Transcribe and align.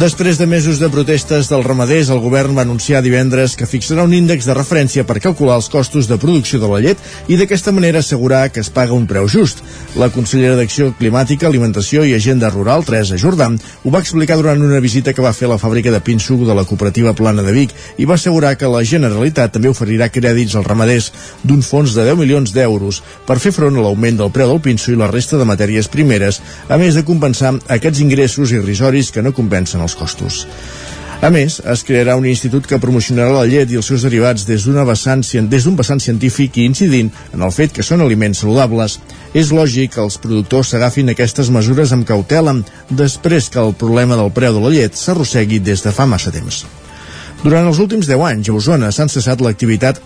Després 0.00 0.38
de 0.38 0.46
mesos 0.48 0.78
de 0.80 0.88
protestes 0.88 1.50
dels 1.50 1.66
ramaders, 1.66 2.08
el 2.08 2.22
govern 2.24 2.54
va 2.56 2.62
anunciar 2.64 3.02
divendres 3.04 3.52
que 3.52 3.66
fixarà 3.68 4.06
un 4.06 4.14
índex 4.16 4.46
de 4.48 4.54
referència 4.56 5.02
per 5.04 5.18
calcular 5.20 5.58
els 5.60 5.66
costos 5.68 6.06
de 6.08 6.16
producció 6.16 6.56
de 6.62 6.70
la 6.70 6.78
llet 6.80 7.02
i 7.28 7.36
d'aquesta 7.36 7.74
manera 7.76 8.00
assegurar 8.00 8.46
que 8.48 8.62
es 8.64 8.70
paga 8.72 8.96
un 8.96 9.04
preu 9.10 9.28
just. 9.28 9.60
La 10.00 10.08
consellera 10.08 10.56
d'Acció 10.56 10.94
Climàtica, 10.96 11.50
Alimentació 11.50 12.06
i 12.08 12.14
Agenda 12.16 12.48
Rural, 12.48 12.86
Teresa 12.88 13.18
Jordà, 13.20 13.50
ho 13.50 13.92
va 13.92 14.00
explicar 14.00 14.38
durant 14.40 14.64
una 14.64 14.80
visita 14.80 15.12
que 15.12 15.20
va 15.20 15.34
fer 15.36 15.50
a 15.50 15.52
la 15.52 15.58
fàbrica 15.60 15.92
de 15.92 16.00
pinso 16.00 16.38
de 16.48 16.56
la 16.56 16.64
cooperativa 16.64 17.12
Plana 17.12 17.44
de 17.44 17.52
Vic 17.52 17.76
i 18.00 18.08
va 18.08 18.16
assegurar 18.16 18.54
que 18.56 18.72
la 18.72 18.80
Generalitat 18.80 19.52
també 19.58 19.68
oferirà 19.68 20.08
crèdits 20.08 20.56
als 20.56 20.70
ramaders 20.70 21.10
d'un 21.44 21.60
fons 21.60 21.92
de 21.92 22.08
10 22.08 22.16
milions 22.22 22.56
d'euros 22.56 23.02
per 23.28 23.36
fer 23.36 23.52
front 23.52 23.76
a 23.76 23.84
l'augment 23.84 24.16
del 24.22 24.32
preu 24.32 24.54
del 24.54 24.64
pinso 24.64 24.94
i 24.94 24.96
la 24.96 25.12
resta 25.12 25.36
de 25.36 25.44
matèries 25.44 25.92
primeres, 25.92 26.40
a 26.72 26.80
més 26.80 26.96
de 26.96 27.04
compensar 27.04 27.52
aquests 27.68 28.00
ingressos 28.00 28.56
irrisoris 28.56 29.12
que 29.12 29.20
no 29.20 29.36
compensen 29.36 29.84
els 29.84 29.89
els 29.90 29.98
costos. 29.98 30.46
A 31.20 31.28
més, 31.28 31.58
es 31.68 31.82
crearà 31.84 32.14
un 32.16 32.24
institut 32.24 32.64
que 32.64 32.78
promocionarà 32.80 33.34
la 33.34 33.48
llet 33.48 33.68
i 33.68 33.76
els 33.76 33.90
seus 33.90 34.06
derivats 34.06 34.46
des 34.48 34.64
d'un 34.64 34.78
vessant, 34.88 35.20
des 35.20 35.66
vessant 35.76 36.00
científic 36.00 36.56
i 36.56 36.64
incidint 36.64 37.10
en 37.34 37.42
el 37.44 37.52
fet 37.52 37.74
que 37.76 37.84
són 37.84 38.00
aliments 38.00 38.40
saludables. 38.40 38.96
És 39.36 39.52
lògic 39.52 39.92
que 39.94 40.00
els 40.00 40.16
productors 40.16 40.72
s'agafin 40.72 41.12
aquestes 41.12 41.50
mesures 41.52 41.92
amb 41.92 42.08
cautela 42.08 42.56
després 42.88 43.50
que 43.52 43.60
el 43.60 43.74
problema 43.74 44.16
del 44.16 44.32
preu 44.32 44.56
de 44.56 44.64
la 44.64 44.72
llet 44.72 44.96
s'arrossegui 44.96 45.60
des 45.60 45.84
de 45.84 45.92
fa 45.92 46.06
massa 46.08 46.32
temps. 46.32 46.64
Durant 47.44 47.68
els 47.68 47.78
últims 47.84 48.08
10 48.08 48.24
anys 48.32 48.48
a 48.48 48.56
Osona 48.56 48.90
s'han 48.90 49.12
cessat 49.12 49.44
l'activitat 49.44 50.00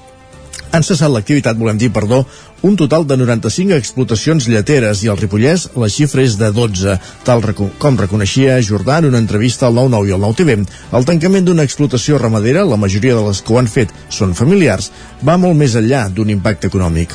han 0.75 0.83
cessat 0.83 1.13
l'activitat, 1.13 1.59
volem 1.59 1.79
dir, 1.79 1.93
perdó, 1.95 2.25
un 2.67 2.75
total 2.81 3.07
de 3.07 3.17
95 3.21 3.77
explotacions 3.77 4.49
lleteres 4.51 5.05
i 5.05 5.11
al 5.13 5.21
Ripollès 5.21 5.69
la 5.79 5.91
xifra 5.93 6.25
és 6.25 6.35
de 6.41 6.51
12, 6.51 6.97
tal 7.27 7.45
com 7.79 7.99
reconeixia 8.01 8.59
Jordà 8.65 8.99
en 8.99 9.11
una 9.13 9.23
entrevista 9.23 9.69
al 9.69 9.79
9-9 9.79 10.11
i 10.11 10.15
al 10.17 10.25
9-TV. 10.27 10.59
El 10.99 11.09
tancament 11.11 11.47
d'una 11.47 11.67
explotació 11.69 12.19
ramadera, 12.19 12.67
la 12.67 12.81
majoria 12.81 13.15
de 13.15 13.27
les 13.29 13.43
que 13.45 13.55
ho 13.55 13.61
han 13.63 13.71
fet 13.71 13.95
són 14.09 14.35
familiars, 14.35 14.91
va 15.23 15.39
molt 15.39 15.61
més 15.61 15.79
enllà 15.79 16.09
d'un 16.11 16.35
impacte 16.35 16.73
econòmic 16.73 17.15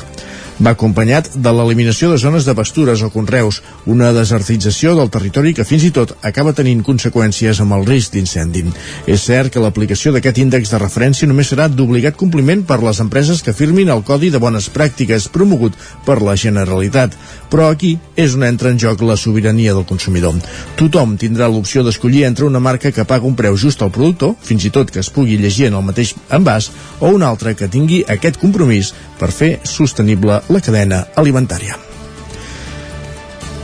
va 0.60 0.74
acompanyat 0.76 1.30
de 1.40 1.52
l'eliminació 1.56 2.10
de 2.10 2.18
zones 2.20 2.44
de 2.44 2.54
pastures 2.54 3.00
o 3.02 3.08
conreus, 3.10 3.62
una 3.88 4.10
desertització 4.12 4.92
del 4.98 5.08
territori 5.12 5.54
que 5.56 5.64
fins 5.64 5.86
i 5.88 5.92
tot 5.96 6.12
acaba 6.26 6.52
tenint 6.56 6.82
conseqüències 6.84 7.62
amb 7.64 7.78
el 7.78 7.86
risc 7.88 8.12
d'incendi. 8.12 8.66
És 9.08 9.24
cert 9.24 9.54
que 9.54 9.62
l'aplicació 9.62 10.12
d'aquest 10.12 10.42
índex 10.44 10.72
de 10.72 10.82
referència 10.82 11.28
només 11.28 11.48
serà 11.52 11.68
d'obligat 11.72 12.18
compliment 12.20 12.66
per 12.68 12.82
les 12.84 13.00
empreses 13.00 13.40
que 13.42 13.56
firmin 13.56 13.88
el 13.88 14.04
Codi 14.04 14.28
de 14.30 14.42
Bones 14.42 14.68
Pràctiques 14.74 15.30
promogut 15.32 15.78
per 16.04 16.20
la 16.20 16.36
Generalitat, 16.36 17.16
però 17.50 17.70
aquí 17.70 17.96
és 18.16 18.36
on 18.36 18.44
entra 18.44 18.70
en 18.70 18.78
joc 18.78 19.00
la 19.02 19.16
sobirania 19.16 19.72
del 19.74 19.88
consumidor. 19.88 20.36
Tothom 20.76 21.16
tindrà 21.18 21.48
l'opció 21.48 21.82
d'escollir 21.82 22.26
entre 22.28 22.44
una 22.44 22.60
marca 22.60 22.92
que 22.92 23.06
paga 23.08 23.26
un 23.26 23.34
preu 23.34 23.56
just 23.56 23.80
al 23.82 23.90
productor, 23.94 24.36
fins 24.44 24.68
i 24.68 24.70
tot 24.74 24.92
que 24.92 25.00
es 25.00 25.10
pugui 25.10 25.40
llegir 25.40 25.70
en 25.70 25.80
el 25.80 25.86
mateix 25.86 26.14
envàs, 26.28 26.70
o 27.00 27.08
una 27.16 27.32
altra 27.32 27.54
que 27.56 27.70
tingui 27.72 28.04
aquest 28.06 28.38
compromís 28.38 28.92
per 29.18 29.32
fer 29.34 29.50
sostenible 29.64 30.40
la 30.50 30.60
cadena 30.60 31.06
alimentària. 31.16 31.78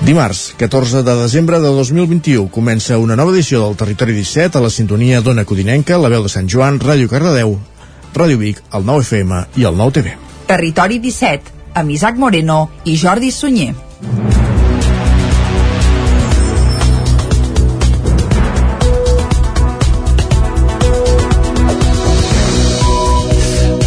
Dimarts, 0.07 0.55
14 0.59 1.03
de 1.03 1.15
desembre 1.19 1.59
de 1.59 1.69
2021, 1.73 2.49
comença 2.53 2.99
una 2.99 3.17
nova 3.17 3.33
edició 3.33 3.63
del 3.65 3.77
Territori 3.81 4.15
17 4.15 4.59
a 4.59 4.63
la 4.63 4.71
sintonia 4.71 5.23
d'Ona 5.25 5.45
Codinenca, 5.45 5.99
la 5.99 6.13
veu 6.13 6.23
de 6.23 6.31
Sant 6.31 6.47
Joan, 6.53 6.79
Ràdio 6.79 7.11
Cardedeu, 7.11 7.57
Ràdio 8.15 8.39
Vic, 8.39 8.63
el 8.73 8.87
9 8.87 9.03
FM 9.09 9.43
i 9.57 9.67
el 9.67 9.77
9 9.77 9.99
TV. 9.99 10.15
Territori 10.47 11.01
17, 11.03 11.57
amb 11.75 11.91
Isaac 11.91 12.21
Moreno 12.23 12.69
i 12.85 12.95
Jordi 13.01 13.33
Sunyer. 13.35 13.75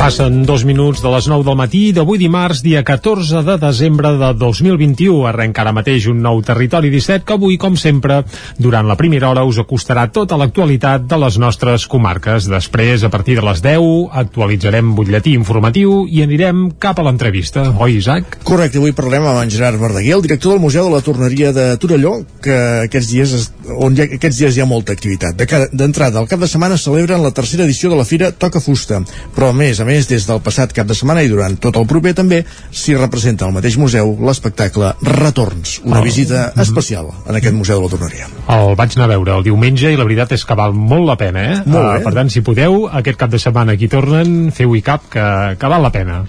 Passen 0.09 0.41
dos 0.41 0.63
minuts 0.65 1.03
de 1.03 1.09
les 1.13 1.27
9 1.29 1.43
del 1.45 1.53
matí 1.53 1.79
d'avui 1.93 2.17
dimarts, 2.17 2.63
dia 2.65 2.79
14 2.81 3.43
de 3.45 3.59
desembre 3.61 4.15
de 4.17 4.31
2021. 4.33 5.27
Arrenca 5.29 5.61
ara 5.61 5.73
mateix 5.77 6.07
un 6.09 6.23
nou 6.25 6.39
Territori 6.41 6.89
17 6.89 7.27
que 7.27 7.35
avui, 7.35 7.59
com 7.61 7.75
sempre, 7.77 8.23
durant 8.57 8.89
la 8.89 8.95
primera 8.97 9.27
hora 9.29 9.43
us 9.45 9.59
acostarà 9.61 10.07
tota 10.09 10.39
l'actualitat 10.41 11.05
de 11.05 11.19
les 11.21 11.37
nostres 11.37 11.85
comarques. 11.85 12.47
Després, 12.49 13.03
a 13.05 13.11
partir 13.13 13.35
de 13.37 13.43
les 13.45 13.61
10, 13.61 14.09
actualitzarem 14.23 14.95
butlletí 14.97 15.35
informatiu 15.37 16.07
i 16.09 16.23
anirem 16.25 16.71
cap 16.81 16.97
a 16.97 17.05
l'entrevista. 17.05 17.67
Oi, 17.77 17.99
Isaac? 17.99 18.39
Correcte, 18.49 18.81
avui 18.81 18.97
parlem 18.97 19.29
amb 19.29 19.43
en 19.43 19.53
Gerard 19.53 19.77
Verdaguer, 19.77 20.15
el 20.17 20.25
director 20.25 20.57
del 20.57 20.65
Museu 20.65 20.89
de 20.89 20.95
la 20.95 21.03
Torneria 21.05 21.53
de 21.53 21.67
Torelló, 21.77 22.15
que 22.41 22.57
aquests 22.87 23.11
dies, 23.13 23.37
es, 23.37 23.47
on 23.77 23.93
hi 23.93 24.07
ha, 24.07 24.09
aquests 24.17 24.41
dies 24.41 24.57
hi 24.57 24.65
ha 24.65 24.69
molta 24.73 24.97
activitat. 24.97 25.45
D'entrada, 25.69 26.17
al 26.17 26.31
cap 26.33 26.41
de 26.41 26.49
setmana 26.49 26.81
celebren 26.81 27.21
la 27.21 27.35
tercera 27.37 27.69
edició 27.69 27.93
de 27.93 28.01
la 28.01 28.09
Fira 28.09 28.33
Toca 28.33 28.57
Fusta, 28.57 29.03
però 29.37 29.53
a 29.53 29.59
més 29.61 29.77
a 29.77 29.85
més, 29.85 29.98
des 30.07 30.27
del 30.29 30.39
passat 30.45 30.71
cap 30.75 30.87
de 30.87 30.95
setmana 30.95 31.23
i 31.25 31.31
durant 31.31 31.57
tot 31.59 31.75
el 31.79 31.87
proper 31.89 32.13
també 32.15 32.43
s'hi 32.71 32.95
representa 32.95 33.47
al 33.47 33.55
mateix 33.55 33.75
museu 33.81 34.15
l'espectacle 34.23 34.93
Retorns, 35.01 35.79
una 35.83 35.99
oh. 35.99 36.05
visita 36.05 36.53
especial 36.61 37.11
en 37.27 37.35
aquest 37.35 37.55
Museu 37.55 37.79
de 37.79 37.87
la 37.87 37.91
Torneria. 37.91 38.29
El 38.55 38.75
vaig 38.79 38.95
anar 38.95 39.09
a 39.09 39.13
veure 39.15 39.37
el 39.39 39.45
diumenge 39.45 39.91
i 39.91 39.99
la 39.99 40.07
veritat 40.07 40.37
és 40.37 40.45
que 40.45 40.57
val 40.57 40.73
molt 40.73 41.07
la 41.09 41.17
pena, 41.19 41.45
eh? 41.51 41.59
Molt 41.65 41.89
uh, 41.89 42.03
per 42.05 42.15
tant, 42.15 42.31
si 42.31 42.45
podeu, 42.45 42.85
aquest 43.01 43.19
cap 43.19 43.31
de 43.33 43.41
setmana 43.41 43.75
aquí 43.75 43.89
tornen, 43.91 44.49
feu-hi 44.55 44.83
cap 44.85 45.09
que, 45.11 45.25
que 45.59 45.71
val 45.71 45.83
la 45.83 45.93
pena. 45.93 46.23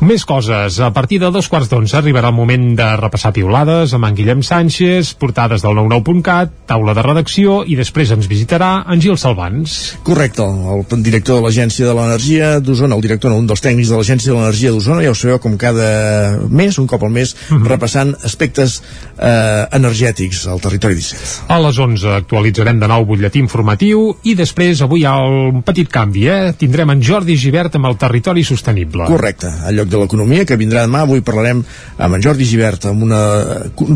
Més 0.00 0.24
coses. 0.24 0.78
A 0.80 0.88
partir 0.96 1.18
de 1.20 1.28
dos 1.28 1.50
quarts 1.52 1.68
d'onze 1.68 1.98
arribarà 1.98 2.30
el 2.32 2.36
moment 2.36 2.70
de 2.78 2.86
repassar 2.96 3.34
piulades 3.36 3.92
amb 3.92 4.08
en 4.08 4.14
Guillem 4.16 4.40
Sánchez, 4.40 5.12
portades 5.20 5.60
del 5.60 5.76
99.cat, 5.76 6.54
taula 6.70 6.94
de 6.96 7.04
redacció 7.04 7.58
i 7.68 7.76
després 7.76 8.14
ens 8.16 8.30
visitarà 8.30 8.70
en 8.88 9.02
Gil 9.04 9.18
Salvans. 9.20 9.76
Correcte, 10.06 10.46
el 10.46 11.04
director 11.04 11.36
de 11.36 11.44
l'Agència 11.44 11.84
de 11.84 11.92
l'Energia 11.98 12.48
d'Osona, 12.64 12.89
el 12.92 13.04
director, 13.04 13.32
un 13.32 13.46
dels 13.50 13.62
tècnics 13.64 13.90
de 13.90 13.98
l'Agència 13.98 14.32
de 14.32 14.38
l'Energia 14.38 14.70
d'Osona, 14.70 15.02
ja 15.04 15.10
ho 15.10 15.18
sabeu, 15.18 15.40
com 15.42 15.56
cada 15.60 16.38
mes, 16.48 16.78
un 16.78 16.86
cop 16.86 17.02
al 17.02 17.10
mes, 17.10 17.34
mhm. 17.34 17.62
-huh. 17.62 17.68
repassant 17.68 18.14
aspectes 18.24 18.82
eh, 19.18 19.66
energètics 19.72 20.46
al 20.46 20.60
territori 20.60 20.94
17. 20.94 21.44
A 21.48 21.58
les 21.60 21.78
11 21.78 22.14
actualitzarem 22.14 22.80
de 22.80 22.88
nou 22.88 23.04
butlletí 23.04 23.38
informatiu 23.38 24.16
i 24.22 24.34
després 24.34 24.80
avui 24.82 25.00
hi 25.00 25.06
ha 25.08 25.16
un 25.24 25.62
petit 25.66 25.88
canvi, 25.88 26.26
eh? 26.28 26.52
Tindrem 26.58 26.90
en 26.92 27.02
Jordi 27.02 27.36
Givert 27.40 27.76
amb 27.78 27.88
el 27.88 27.96
territori 28.00 28.44
sostenible. 28.44 29.06
Correcte, 29.08 29.50
al 29.66 29.76
lloc 29.78 29.88
de 29.88 30.00
l'economia 30.00 30.46
que 30.48 30.58
vindrà 30.60 30.84
demà. 30.86 31.04
Avui 31.06 31.22
parlarem 31.24 31.62
amb 31.98 32.16
en 32.16 32.24
Jordi 32.24 32.44
Givert 32.48 32.86
amb 32.90 33.04
una, 33.06 33.20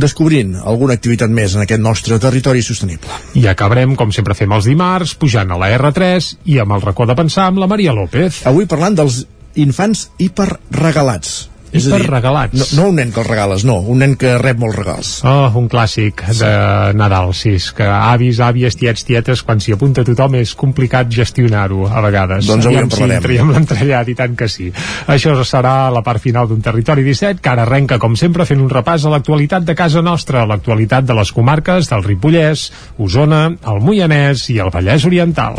descobrint 0.01 0.57
alguna 0.61 0.97
activitat 0.99 1.33
més 1.33 1.57
en 1.57 1.65
aquest 1.65 1.83
nostre 1.83 2.19
territori 2.23 2.63
sostenible. 2.63 3.11
I 3.41 3.47
acabarem, 3.51 3.97
com 3.97 4.13
sempre 4.13 4.37
fem 4.39 4.53
els 4.53 4.69
dimarts, 4.69 5.17
pujant 5.21 5.51
a 5.51 5.59
la 5.61 5.71
R3 5.77 6.31
i 6.53 6.59
amb 6.63 6.77
el 6.77 6.85
racó 6.85 7.09
de 7.09 7.17
pensar 7.19 7.49
amb 7.49 7.61
la 7.63 7.69
Maria 7.71 7.95
López. 7.97 8.43
Avui 8.49 8.69
parlant 8.71 8.84
dels 8.93 9.23
infants 9.57 10.11
hiperregalats 10.21 11.55
és 11.75 11.87
per 11.91 12.01
regalats. 12.07 12.55
No, 12.55 12.67
no 12.79 12.89
un 12.93 13.01
nen 13.01 13.11
que 13.13 13.21
els 13.23 13.29
regales, 13.29 13.65
no, 13.67 13.77
un 13.91 13.99
nen 14.03 14.15
que 14.19 14.37
rep 14.39 14.61
molts 14.63 14.79
regals. 14.79 15.11
Oh, 15.27 15.49
un 15.59 15.67
clàssic 15.71 16.23
sí. 16.29 16.37
de 16.39 16.53
Nadal, 16.99 17.33
sí, 17.37 17.57
és 17.59 17.71
que 17.75 17.89
avis, 17.89 18.39
àvies, 18.45 18.79
tiets, 18.79 19.05
tietes, 19.09 19.43
quan 19.47 19.63
s'hi 19.63 19.75
apunta 19.75 20.05
tothom 20.07 20.39
és 20.39 20.55
complicat 20.59 21.11
gestionar-ho 21.11 21.89
a 21.91 22.05
vegades. 22.05 22.47
Doncs 22.47 22.71
avui 22.71 22.83
en 22.83 22.93
parlarem. 22.93 23.27
Si 23.27 23.59
l'entrellat, 23.59 24.13
i 24.13 24.17
tant 24.19 24.39
que 24.39 24.49
sí. 24.51 24.71
Això 25.11 25.35
serà 25.43 25.91
la 25.95 26.05
part 26.07 26.23
final 26.23 26.49
d'un 26.51 26.63
Territori 26.63 27.07
17, 27.07 27.43
que 27.43 27.53
ara 27.53 27.67
arrenca, 27.67 27.99
com 28.03 28.15
sempre, 28.19 28.47
fent 28.47 28.63
un 28.63 28.71
repàs 28.71 29.05
a 29.05 29.15
l'actualitat 29.17 29.67
de 29.67 29.75
casa 29.79 30.05
nostra, 30.05 30.47
l'actualitat 30.47 31.11
de 31.11 31.19
les 31.19 31.35
comarques 31.35 31.91
del 31.91 32.07
Ripollès, 32.07 32.71
Osona, 33.03 33.49
el 33.51 33.83
Moianès 33.83 34.49
i 34.55 34.61
el 34.63 34.71
Vallès 34.75 35.11
Oriental. 35.11 35.59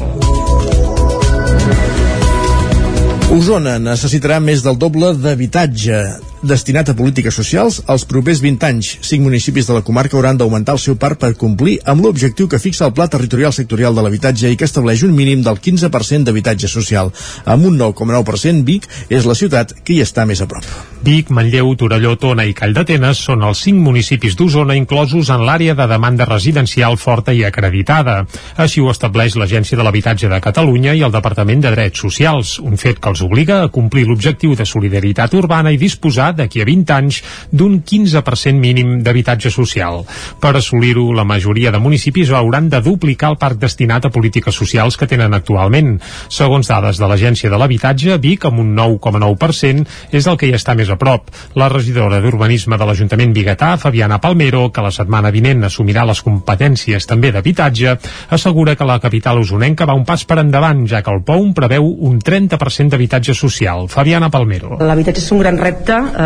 Osona 3.33 3.79
necessitarà 3.81 4.37
més 4.43 4.61
del 4.61 4.77
doble 4.77 5.09
d'habitatge 5.17 6.01
destinat 6.45 6.89
a 6.89 6.95
polítiques 6.95 7.35
socials, 7.35 7.81
els 7.91 8.05
propers 8.07 8.39
20 8.43 8.67
anys, 8.67 8.91
5 9.01 9.25
municipis 9.25 9.67
de 9.67 9.75
la 9.75 9.83
comarca 9.85 10.17
hauran 10.17 10.37
d'augmentar 10.37 10.75
el 10.77 10.81
seu 10.83 10.95
parc 11.01 11.19
per 11.23 11.33
complir 11.39 11.79
amb 11.89 12.05
l'objectiu 12.05 12.47
que 12.47 12.59
fixa 12.61 12.85
el 12.85 12.93
Pla 12.93 13.07
Territorial 13.11 13.53
Sectorial 13.53 13.95
de 13.97 14.03
l'Habitatge 14.05 14.51
i 14.51 14.57
que 14.59 14.67
estableix 14.69 15.03
un 15.03 15.15
mínim 15.17 15.41
del 15.43 15.57
15% 15.57 16.29
d'habitatge 16.29 16.69
social. 16.71 17.11
Amb 17.45 17.65
un 17.65 17.79
9,9%, 17.81 18.63
Vic 18.67 18.85
és 19.09 19.25
la 19.25 19.35
ciutat 19.35 19.73
que 19.81 19.95
hi 19.97 20.03
està 20.05 20.25
més 20.29 20.41
a 20.41 20.47
prop. 20.47 20.67
Vic, 21.05 21.29
Manlleu, 21.29 21.73
Torelló, 21.77 22.15
Tona 22.21 22.45
i 22.45 22.53
Call 22.57 22.73
d'Atenes 22.77 23.19
són 23.27 23.43
els 23.45 23.61
5 23.65 23.81
municipis 23.81 24.37
d'Osona 24.37 24.77
inclosos 24.77 25.29
en 25.33 25.43
l'àrea 25.45 25.75
de 25.77 25.89
demanda 25.89 26.25
residencial 26.29 26.97
forta 26.97 27.33
i 27.33 27.43
acreditada. 27.45 28.21
Així 28.61 28.81
ho 28.81 28.89
estableix 28.93 29.35
l'Agència 29.37 29.77
de 29.77 29.85
l'Habitatge 29.85 30.29
de 30.31 30.41
Catalunya 30.41 30.95
i 30.95 31.03
el 31.05 31.13
Departament 31.13 31.65
de 31.65 31.73
Drets 31.73 32.05
Socials, 32.05 32.57
un 32.59 32.77
fet 32.77 33.01
que 33.01 33.09
els 33.09 33.25
obliga 33.25 33.63
a 33.63 33.69
complir 33.73 34.05
l'objectiu 34.07 34.55
de 34.55 34.65
solidaritat 34.65 35.33
urbana 35.33 35.73
i 35.73 35.81
disposar 35.81 36.34
d'aquí 36.37 36.61
a 36.61 36.67
20 36.67 36.95
anys, 36.95 37.21
d'un 37.51 37.79
15% 37.81 38.59
mínim 38.59 38.99
d'habitatge 39.03 39.51
social. 39.53 40.03
Per 40.41 40.53
assolir-ho, 40.55 41.11
la 41.13 41.25
majoria 41.27 41.71
de 41.71 41.79
municipis 41.79 42.31
hauran 42.31 42.69
de 42.69 42.81
duplicar 42.81 43.31
el 43.33 43.39
parc 43.41 43.59
destinat 43.61 44.05
a 44.05 44.13
polítiques 44.13 44.55
socials 44.55 44.97
que 44.97 45.07
tenen 45.07 45.33
actualment. 45.33 45.95
Segons 46.29 46.67
dades 46.69 46.99
de 47.01 47.09
l'Agència 47.09 47.49
de 47.51 47.59
l'Habitatge, 47.59 48.17
Vic, 48.21 48.45
amb 48.45 48.61
un 48.63 48.73
9,9%, 48.77 49.85
és 50.11 50.27
el 50.27 50.37
que 50.37 50.49
hi 50.49 50.55
està 50.57 50.75
més 50.77 50.89
a 50.89 50.99
prop. 51.01 51.31
La 51.55 51.69
regidora 51.71 52.21
d'Urbanisme 52.23 52.77
de 52.77 52.87
l'Ajuntament 52.87 53.33
Bigatà, 53.35 53.75
Fabiana 53.81 54.19
Palmero, 54.21 54.69
que 54.71 54.83
la 54.83 54.93
setmana 54.93 55.31
vinent 55.33 55.65
assumirà 55.67 56.05
les 56.07 56.21
competències 56.25 57.07
també 57.09 57.31
d'habitatge, 57.31 57.97
assegura 58.35 58.75
que 58.75 58.87
la 58.87 58.99
capital 59.03 59.39
usonenca 59.41 59.87
va 59.87 59.97
un 59.97 60.05
pas 60.05 60.25
per 60.25 60.39
endavant, 60.41 60.85
ja 60.87 61.01
que 61.03 61.13
el 61.13 61.23
POUM 61.25 61.53
preveu 61.57 61.87
un 62.09 62.19
30% 62.19 62.93
d'habitatge 62.93 63.35
social. 63.37 63.87
Fabiana 63.91 64.29
Palmero. 64.33 64.79
L'habitatge 64.81 65.23
és 65.23 65.31
un 65.35 65.41
gran 65.43 65.59
repte 65.61 65.95
eh, 65.95 66.24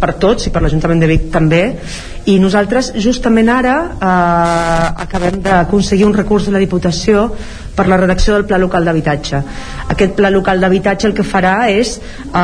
per 0.00 0.14
tots 0.22 0.46
i 0.48 0.52
per 0.54 0.62
l'Ajuntament 0.64 1.00
de 1.02 1.08
Vic 1.10 1.28
també 1.32 1.62
i 2.28 2.36
nosaltres 2.38 2.92
justament 3.00 3.48
ara 3.48 3.74
eh, 3.96 5.02
acabem 5.06 5.40
d'aconseguir 5.42 6.04
un 6.06 6.14
recurs 6.14 6.46
de 6.46 6.52
la 6.54 6.60
Diputació 6.62 7.30
per 7.74 7.86
la 7.88 7.96
redacció 7.96 8.34
del 8.34 8.44
Pla 8.44 8.58
Local 8.60 8.84
d'Habitatge. 8.84 9.40
Aquest 9.94 10.12
Pla 10.18 10.28
Local 10.30 10.60
d'Habitatge 10.60 11.08
el 11.08 11.14
que 11.16 11.24
farà 11.24 11.70
és 11.72 11.96
eh, 11.96 12.42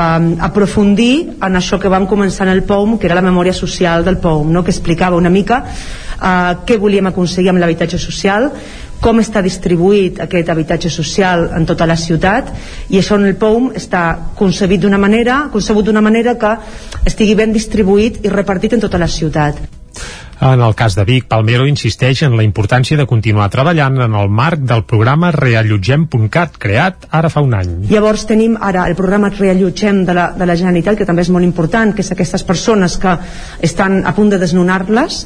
aprofundir 0.49 1.37
en 1.37 1.61
això 1.61 1.81
que 1.83 1.93
vam 1.93 2.09
començar 2.09 2.47
en 2.47 2.55
el 2.55 2.65
POUM, 2.65 2.97
que 2.99 3.11
era 3.11 3.19
la 3.19 3.27
memòria 3.27 3.53
social 3.53 4.05
del 4.07 4.19
POUM, 4.23 4.53
no? 4.53 4.65
que 4.65 4.73
explicava 4.73 5.21
una 5.21 5.31
mica 5.31 5.63
eh, 5.67 6.57
què 6.67 6.81
volíem 6.81 7.13
aconseguir 7.13 7.53
amb 7.53 7.61
l'habitatge 7.61 8.01
social, 8.01 8.51
com 9.01 9.21
està 9.21 9.43
distribuït 9.45 10.21
aquest 10.25 10.51
habitatge 10.53 10.91
social 10.91 11.49
en 11.57 11.67
tota 11.69 11.87
la 11.87 11.97
ciutat 12.01 12.53
i 12.89 13.01
això 13.01 13.21
en 13.21 13.29
el 13.29 13.39
POUM 13.41 13.73
està 13.77 14.05
concebit 14.39 14.83
d'una 14.83 14.99
manera, 14.99 15.47
concebut 15.53 15.87
d'una 15.87 16.05
manera 16.05 16.37
que 16.41 16.57
estigui 17.07 17.35
ben 17.35 17.53
distribuït 17.53 18.25
i 18.25 18.33
repartit 18.33 18.77
en 18.77 18.81
tota 18.81 18.99
la 18.99 19.09
ciutat. 19.09 19.76
En 20.39 20.61
el 20.61 20.75
cas 20.75 20.95
de 20.95 21.05
Vic, 21.09 21.25
Palmero 21.31 21.65
insisteix 21.65 22.21
en 22.27 22.35
la 22.37 22.45
importància 22.45 22.99
de 23.01 23.07
continuar 23.09 23.47
treballant 23.49 23.95
en 24.05 24.15
el 24.21 24.29
marc 24.29 24.61
del 24.69 24.83
programa 24.85 25.31
Reallotgem.cat, 25.33 26.59
creat 26.61 27.07
ara 27.09 27.31
fa 27.33 27.41
un 27.41 27.55
any. 27.57 27.71
Llavors 27.89 28.27
tenim 28.29 28.59
ara 28.61 28.85
el 28.85 28.97
programa 28.99 29.31
Reallotgem 29.33 30.03
de 30.05 30.13
la, 30.13 30.27
de 30.37 30.45
la 30.45 30.57
Generalitat, 30.61 30.99
que 30.99 31.07
també 31.09 31.25
és 31.25 31.31
molt 31.33 31.47
important, 31.47 31.95
que 31.97 32.05
és 32.05 32.13
aquestes 32.13 32.45
persones 32.45 32.99
que 33.01 33.15
estan 33.65 34.03
a 34.05 34.13
punt 34.13 34.29
de 34.35 34.41
desnonar-les, 34.43 35.23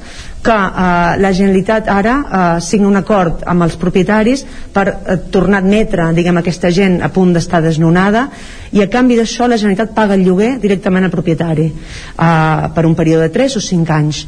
que 0.47 0.55
eh, 0.55 1.17
la 1.25 1.33
Generalitat 1.35 1.91
ara 1.91 2.15
eh, 2.21 2.45
signa 2.62 2.87
un 2.89 3.01
acord 3.01 3.43
amb 3.51 3.67
els 3.67 3.75
propietaris 3.83 4.45
per 4.73 4.87
eh, 4.93 5.17
tornar 5.35 5.59
a 5.59 5.65
admetre 5.65 6.07
diguem, 6.15 6.39
aquesta 6.39 6.71
gent 6.71 7.01
a 7.03 7.11
punt 7.11 7.35
d'estar 7.35 7.65
desnonada 7.67 8.29
i 8.71 8.85
a 8.85 8.87
canvi 8.93 9.19
d'això 9.19 9.51
la 9.51 9.59
Generalitat 9.59 9.91
paga 9.99 10.15
el 10.15 10.23
lloguer 10.23 10.53
directament 10.62 11.09
al 11.09 11.12
propietari 11.12 11.67
eh, 11.67 12.71
per 12.79 12.87
un 12.87 12.95
període 12.95 13.27
de 13.27 13.35
3 13.41 13.59
o 13.59 13.65
5 13.67 13.99
anys. 13.99 14.23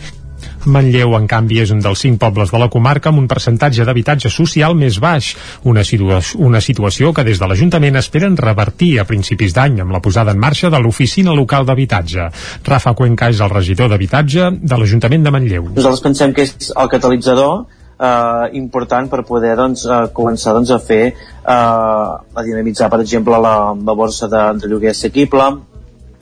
Manlleu, 0.66 1.16
en 1.18 1.26
canvi, 1.26 1.58
és 1.62 1.72
un 1.74 1.80
dels 1.82 2.04
cinc 2.04 2.20
pobles 2.22 2.52
de 2.52 2.60
la 2.60 2.68
comarca 2.70 3.10
amb 3.10 3.22
un 3.22 3.26
percentatge 3.30 3.86
d'habitatge 3.86 4.30
social 4.30 4.76
més 4.78 4.98
baix, 5.02 5.32
una, 5.68 5.82
situa 5.84 6.20
una 6.38 6.60
situació 6.62 7.12
que 7.12 7.24
des 7.26 7.40
de 7.40 7.48
l'Ajuntament 7.50 7.98
esperen 7.98 8.38
revertir 8.38 8.92
a 9.00 9.06
principis 9.08 9.54
d'any 9.56 9.80
amb 9.82 9.94
la 9.94 10.02
posada 10.04 10.34
en 10.34 10.40
marxa 10.40 10.70
de 10.70 10.78
l'Oficina 10.78 11.34
Local 11.34 11.66
d'Habitatge. 11.66 12.28
Rafa 12.68 12.94
Cuenca 12.94 13.30
és 13.32 13.42
el 13.42 13.50
regidor 13.50 13.90
d'Habitatge 13.90 14.50
de 14.62 14.78
l'Ajuntament 14.78 15.26
de 15.26 15.34
Manlleu. 15.34 15.70
Nosaltres 15.74 16.04
pensem 16.06 16.34
que 16.36 16.46
és 16.46 16.72
el 16.76 16.92
catalitzador 16.92 17.64
eh, 17.98 18.46
important 18.58 19.10
per 19.10 19.24
poder 19.26 19.56
doncs, 19.58 19.84
eh, 19.86 20.06
començar 20.14 20.54
doncs, 20.56 20.70
a 20.70 20.78
fer 20.78 21.02
eh, 21.08 21.52
a 21.52 22.46
dinamitzar 22.46 22.90
per 22.92 23.02
exemple 23.02 23.38
la, 23.38 23.56
la 23.74 23.98
borsa 23.98 24.30
de, 24.30 24.46
de 24.62 24.70
lloguer 24.70 24.94
assequible 24.94 25.50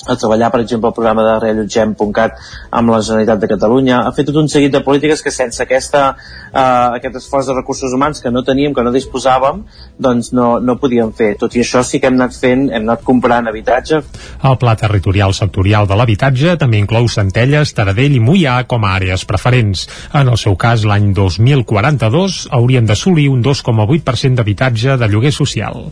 a 0.06 0.16
treballar, 0.16 0.50
per 0.50 0.62
exemple, 0.62 0.88
el 0.88 0.94
programa 0.96 1.24
de 1.26 1.34
reallotgem.cat 1.42 2.38
amb 2.70 2.92
la 2.92 3.00
Generalitat 3.04 3.42
de 3.42 3.50
Catalunya, 3.50 4.00
ha 4.06 4.12
fet 4.16 4.30
tot 4.30 4.38
un 4.40 4.48
seguit 4.48 4.72
de 4.72 4.80
polítiques 4.84 5.22
que 5.22 5.32
sense 5.34 5.60
aquesta, 5.62 6.16
eh, 6.52 6.96
aquest 6.96 7.18
esforç 7.20 7.50
de 7.50 7.56
recursos 7.58 7.92
humans 7.92 8.20
que 8.20 8.32
no 8.32 8.42
teníem, 8.42 8.74
que 8.74 8.84
no 8.86 8.92
disposàvem, 8.94 9.62
doncs 9.98 10.32
no, 10.32 10.58
no 10.60 10.78
podíem 10.80 11.12
fer. 11.12 11.34
Tot 11.40 11.56
i 11.56 11.64
això 11.64 11.84
sí 11.84 12.00
que 12.00 12.08
hem 12.08 12.16
anat 12.20 12.36
fent, 12.36 12.68
hem 12.70 12.88
anat 12.88 13.04
comprant 13.04 13.48
habitatge. 13.50 14.02
El 14.42 14.58
Pla 14.60 14.76
Territorial 14.76 15.34
Sectorial 15.36 15.88
de 15.90 15.98
l'Habitatge 15.98 16.56
també 16.60 16.80
inclou 16.80 17.08
Centelles, 17.08 17.74
Taradell 17.76 18.16
i 18.16 18.22
Mollà 18.24 18.62
com 18.70 18.84
a 18.84 18.94
àrees 18.96 19.26
preferents. 19.28 19.86
En 20.14 20.32
el 20.32 20.40
seu 20.40 20.56
cas, 20.56 20.86
l'any 20.88 21.12
2042 21.16 22.46
hauríem 22.56 22.88
d'assolir 22.88 23.28
un 23.28 23.42
2,8% 23.44 24.40
d'habitatge 24.40 24.96
de 24.96 25.08
lloguer 25.10 25.32
social. 25.36 25.90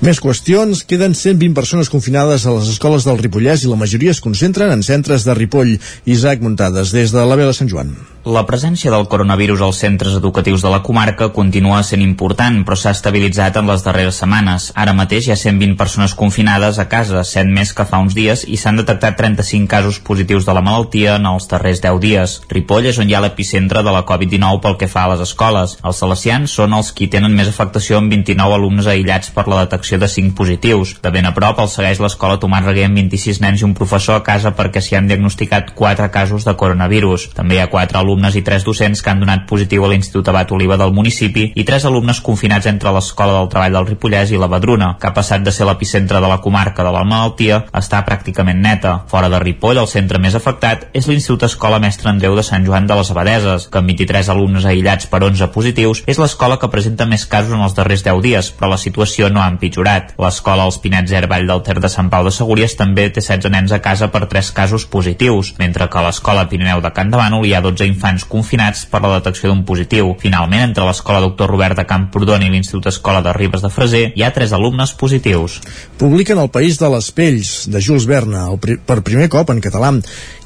Més 0.00 0.16
qüestions. 0.16 0.80
Queden 0.88 1.12
120 1.12 1.52
persones 1.52 1.90
confinades 1.92 2.46
a 2.48 2.54
les 2.54 2.70
escoles 2.72 3.04
del 3.04 3.18
Ripollès 3.20 3.66
i 3.66 3.68
la 3.68 3.76
majoria 3.76 4.14
es 4.14 4.22
concentren 4.24 4.72
en 4.72 4.80
centres 4.80 5.26
de 5.28 5.34
Ripoll. 5.36 5.74
Isaac 6.08 6.40
Muntades, 6.40 6.94
des 6.96 7.12
de 7.12 7.24
la 7.28 7.36
veu 7.36 7.50
de 7.50 7.52
Sant 7.52 7.68
Joan. 7.68 7.92
La 8.24 8.42
presència 8.48 8.90
del 8.92 9.06
coronavirus 9.12 9.60
als 9.64 9.78
centres 9.80 10.16
educatius 10.16 10.64
de 10.64 10.70
la 10.72 10.82
comarca 10.84 11.30
continua 11.36 11.82
sent 11.84 12.00
important, 12.04 12.58
però 12.64 12.76
s'ha 12.76 12.94
estabilitzat 12.96 13.56
en 13.60 13.68
les 13.68 13.84
darreres 13.84 14.22
setmanes. 14.22 14.70
Ara 14.76 14.92
mateix 14.96 15.28
hi 15.28 15.34
ha 15.34 15.36
120 15.40 15.76
persones 15.76 16.16
confinades 16.16 16.80
a 16.80 16.88
casa, 16.88 17.20
100 17.24 17.52
més 17.52 17.72
que 17.76 17.84
fa 17.88 18.00
uns 18.00 18.16
dies, 18.16 18.46
i 18.48 18.56
s'han 18.60 18.80
detectat 18.80 19.16
35 19.20 19.68
casos 19.68 20.00
positius 20.04 20.48
de 20.48 20.56
la 20.56 20.64
malaltia 20.64 21.18
en 21.20 21.28
els 21.28 21.48
darrers 21.52 21.80
10 21.84 22.00
dies. 22.00 22.38
Ripoll 22.48 22.88
és 22.88 23.00
on 23.00 23.08
hi 23.08 23.16
ha 23.16 23.22
l'epicentre 23.24 23.84
de 23.84 23.92
la 23.92 24.04
Covid-19 24.08 24.64
pel 24.64 24.80
que 24.80 24.88
fa 24.88 25.04
a 25.04 25.12
les 25.14 25.24
escoles. 25.28 25.76
Els 25.84 26.04
salesians 26.04 26.56
són 26.60 26.76
els 26.76 26.92
qui 26.92 27.08
tenen 27.12 27.36
més 27.36 27.52
afectació 27.52 28.00
amb 28.00 28.12
29 28.12 28.60
alumnes 28.60 28.88
aïllats 28.88 29.32
per 29.36 29.48
la 29.48 29.64
detecció 29.64 29.89
de 29.98 30.08
5 30.08 30.34
positius. 30.36 30.96
De 31.02 31.10
ben 31.10 31.26
a 31.26 31.34
prop 31.34 31.58
els 31.62 31.74
segueix 31.74 32.00
l'escola 32.02 32.38
Tomàs 32.38 32.66
Reguer 32.66 32.86
amb 32.86 33.00
26 33.00 33.40
nens 33.42 33.62
i 33.62 33.66
un 33.66 33.74
professor 33.74 34.20
a 34.20 34.24
casa 34.26 34.54
perquè 34.56 34.82
s'hi 34.84 34.98
han 34.98 35.08
diagnosticat 35.10 35.72
4 35.74 36.10
casos 36.14 36.46
de 36.46 36.54
coronavirus. 36.54 37.30
També 37.34 37.56
hi 37.56 37.62
ha 37.64 37.70
4 37.72 37.98
alumnes 37.98 38.36
i 38.36 38.44
tres 38.46 38.64
docents 38.66 39.02
que 39.02 39.10
han 39.10 39.20
donat 39.24 39.46
positiu 39.48 39.84
a 39.84 39.90
l'Institut 39.90 40.28
Abat 40.28 40.52
Oliva 40.52 40.76
del 40.80 40.94
municipi 40.94 41.50
i 41.54 41.64
tres 41.64 41.84
alumnes 41.88 42.20
confinats 42.20 42.68
entre 42.70 42.92
l'Escola 42.94 43.38
del 43.38 43.50
Treball 43.52 43.78
del 43.78 43.88
Ripollès 43.90 44.30
i 44.34 44.40
la 44.40 44.50
Badruna, 44.50 44.94
que 45.00 45.08
ha 45.08 45.16
passat 45.16 45.42
de 45.46 45.52
ser 45.54 45.66
l'epicentre 45.68 46.20
de 46.20 46.30
la 46.30 46.40
comarca 46.44 46.84
de 46.86 46.92
la 46.94 47.04
malaltia 47.04 47.64
a 47.70 47.82
estar 47.82 48.04
pràcticament 48.06 48.60
neta. 48.62 49.00
Fora 49.10 49.30
de 49.32 49.40
Ripoll, 49.42 49.80
el 49.82 49.90
centre 49.90 50.20
més 50.22 50.36
afectat 50.38 50.88
és 50.92 51.08
l'Institut 51.08 51.48
Escola 51.48 51.80
Mestre 51.82 52.10
Andreu 52.12 52.36
de 52.36 52.44
Sant 52.46 52.66
Joan 52.66 52.86
de 52.86 52.98
les 52.98 53.10
Abadeses, 53.10 53.68
que 53.70 53.80
amb 53.80 53.90
23 53.92 54.30
alumnes 54.34 54.66
aïllats 54.68 55.08
per 55.10 55.22
11 55.26 55.50
positius 55.54 56.04
és 56.06 56.20
l'escola 56.20 56.58
que 56.60 56.70
presenta 56.72 57.08
més 57.08 57.26
casos 57.26 57.56
en 57.56 57.64
els 57.64 57.76
darrers 57.76 58.04
10 58.06 58.22
dies, 58.24 58.52
però 58.56 58.70
la 58.72 58.80
situació 58.80 59.30
no 59.30 59.42
ha 59.42 59.48
empitjorat. 59.50 59.79
L'escola 59.80 60.66
Els 60.68 60.78
Pinets 60.82 61.12
Vall 61.30 61.46
del 61.48 61.62
Ter 61.66 61.78
de 61.80 61.88
Sant 61.88 62.10
Pau 62.10 62.24
de 62.26 62.32
Segúries 62.34 62.76
també 62.76 63.08
té 63.08 63.22
16 63.22 63.52
nens 63.52 63.72
a 63.72 63.80
casa 63.82 64.10
per 64.12 64.26
3 64.28 64.50
casos 64.56 64.86
positius, 64.86 65.54
mentre 65.58 65.88
que 65.88 65.98
a 65.98 66.04
l'escola 66.04 66.46
Pirineu 66.48 66.80
de 66.84 66.90
Can 66.96 67.10
Davànol 67.12 67.46
hi 67.46 67.54
ha 67.54 67.62
12 67.64 67.86
infants 67.88 68.26
confinats 68.28 68.84
per 68.90 69.02
la 69.04 69.14
detecció 69.18 69.50
d'un 69.50 69.64
positiu. 69.64 70.14
Finalment, 70.20 70.68
entre 70.70 70.86
l'escola 70.88 71.22
Doctor 71.24 71.50
Robert 71.50 71.78
de 71.78 71.86
Camprodon 71.88 72.44
i 72.44 72.50
l'Institut 72.50 72.90
Escola 72.92 73.22
de 73.24 73.32
Ribes 73.36 73.64
de 73.64 73.72
Freser 73.72 74.04
hi 74.14 74.24
ha 74.24 74.32
tres 74.34 74.52
alumnes 74.56 74.92
positius. 74.98 75.60
Publiquen 76.00 76.38
El 76.38 76.52
País 76.52 76.78
de 76.80 76.90
les 76.92 77.10
Pells, 77.12 77.54
de 77.70 77.80
Jules 77.80 78.08
Verne, 78.10 78.46
per 78.60 79.00
primer 79.06 79.30
cop 79.32 79.50
en 79.54 79.60
català. 79.64 79.92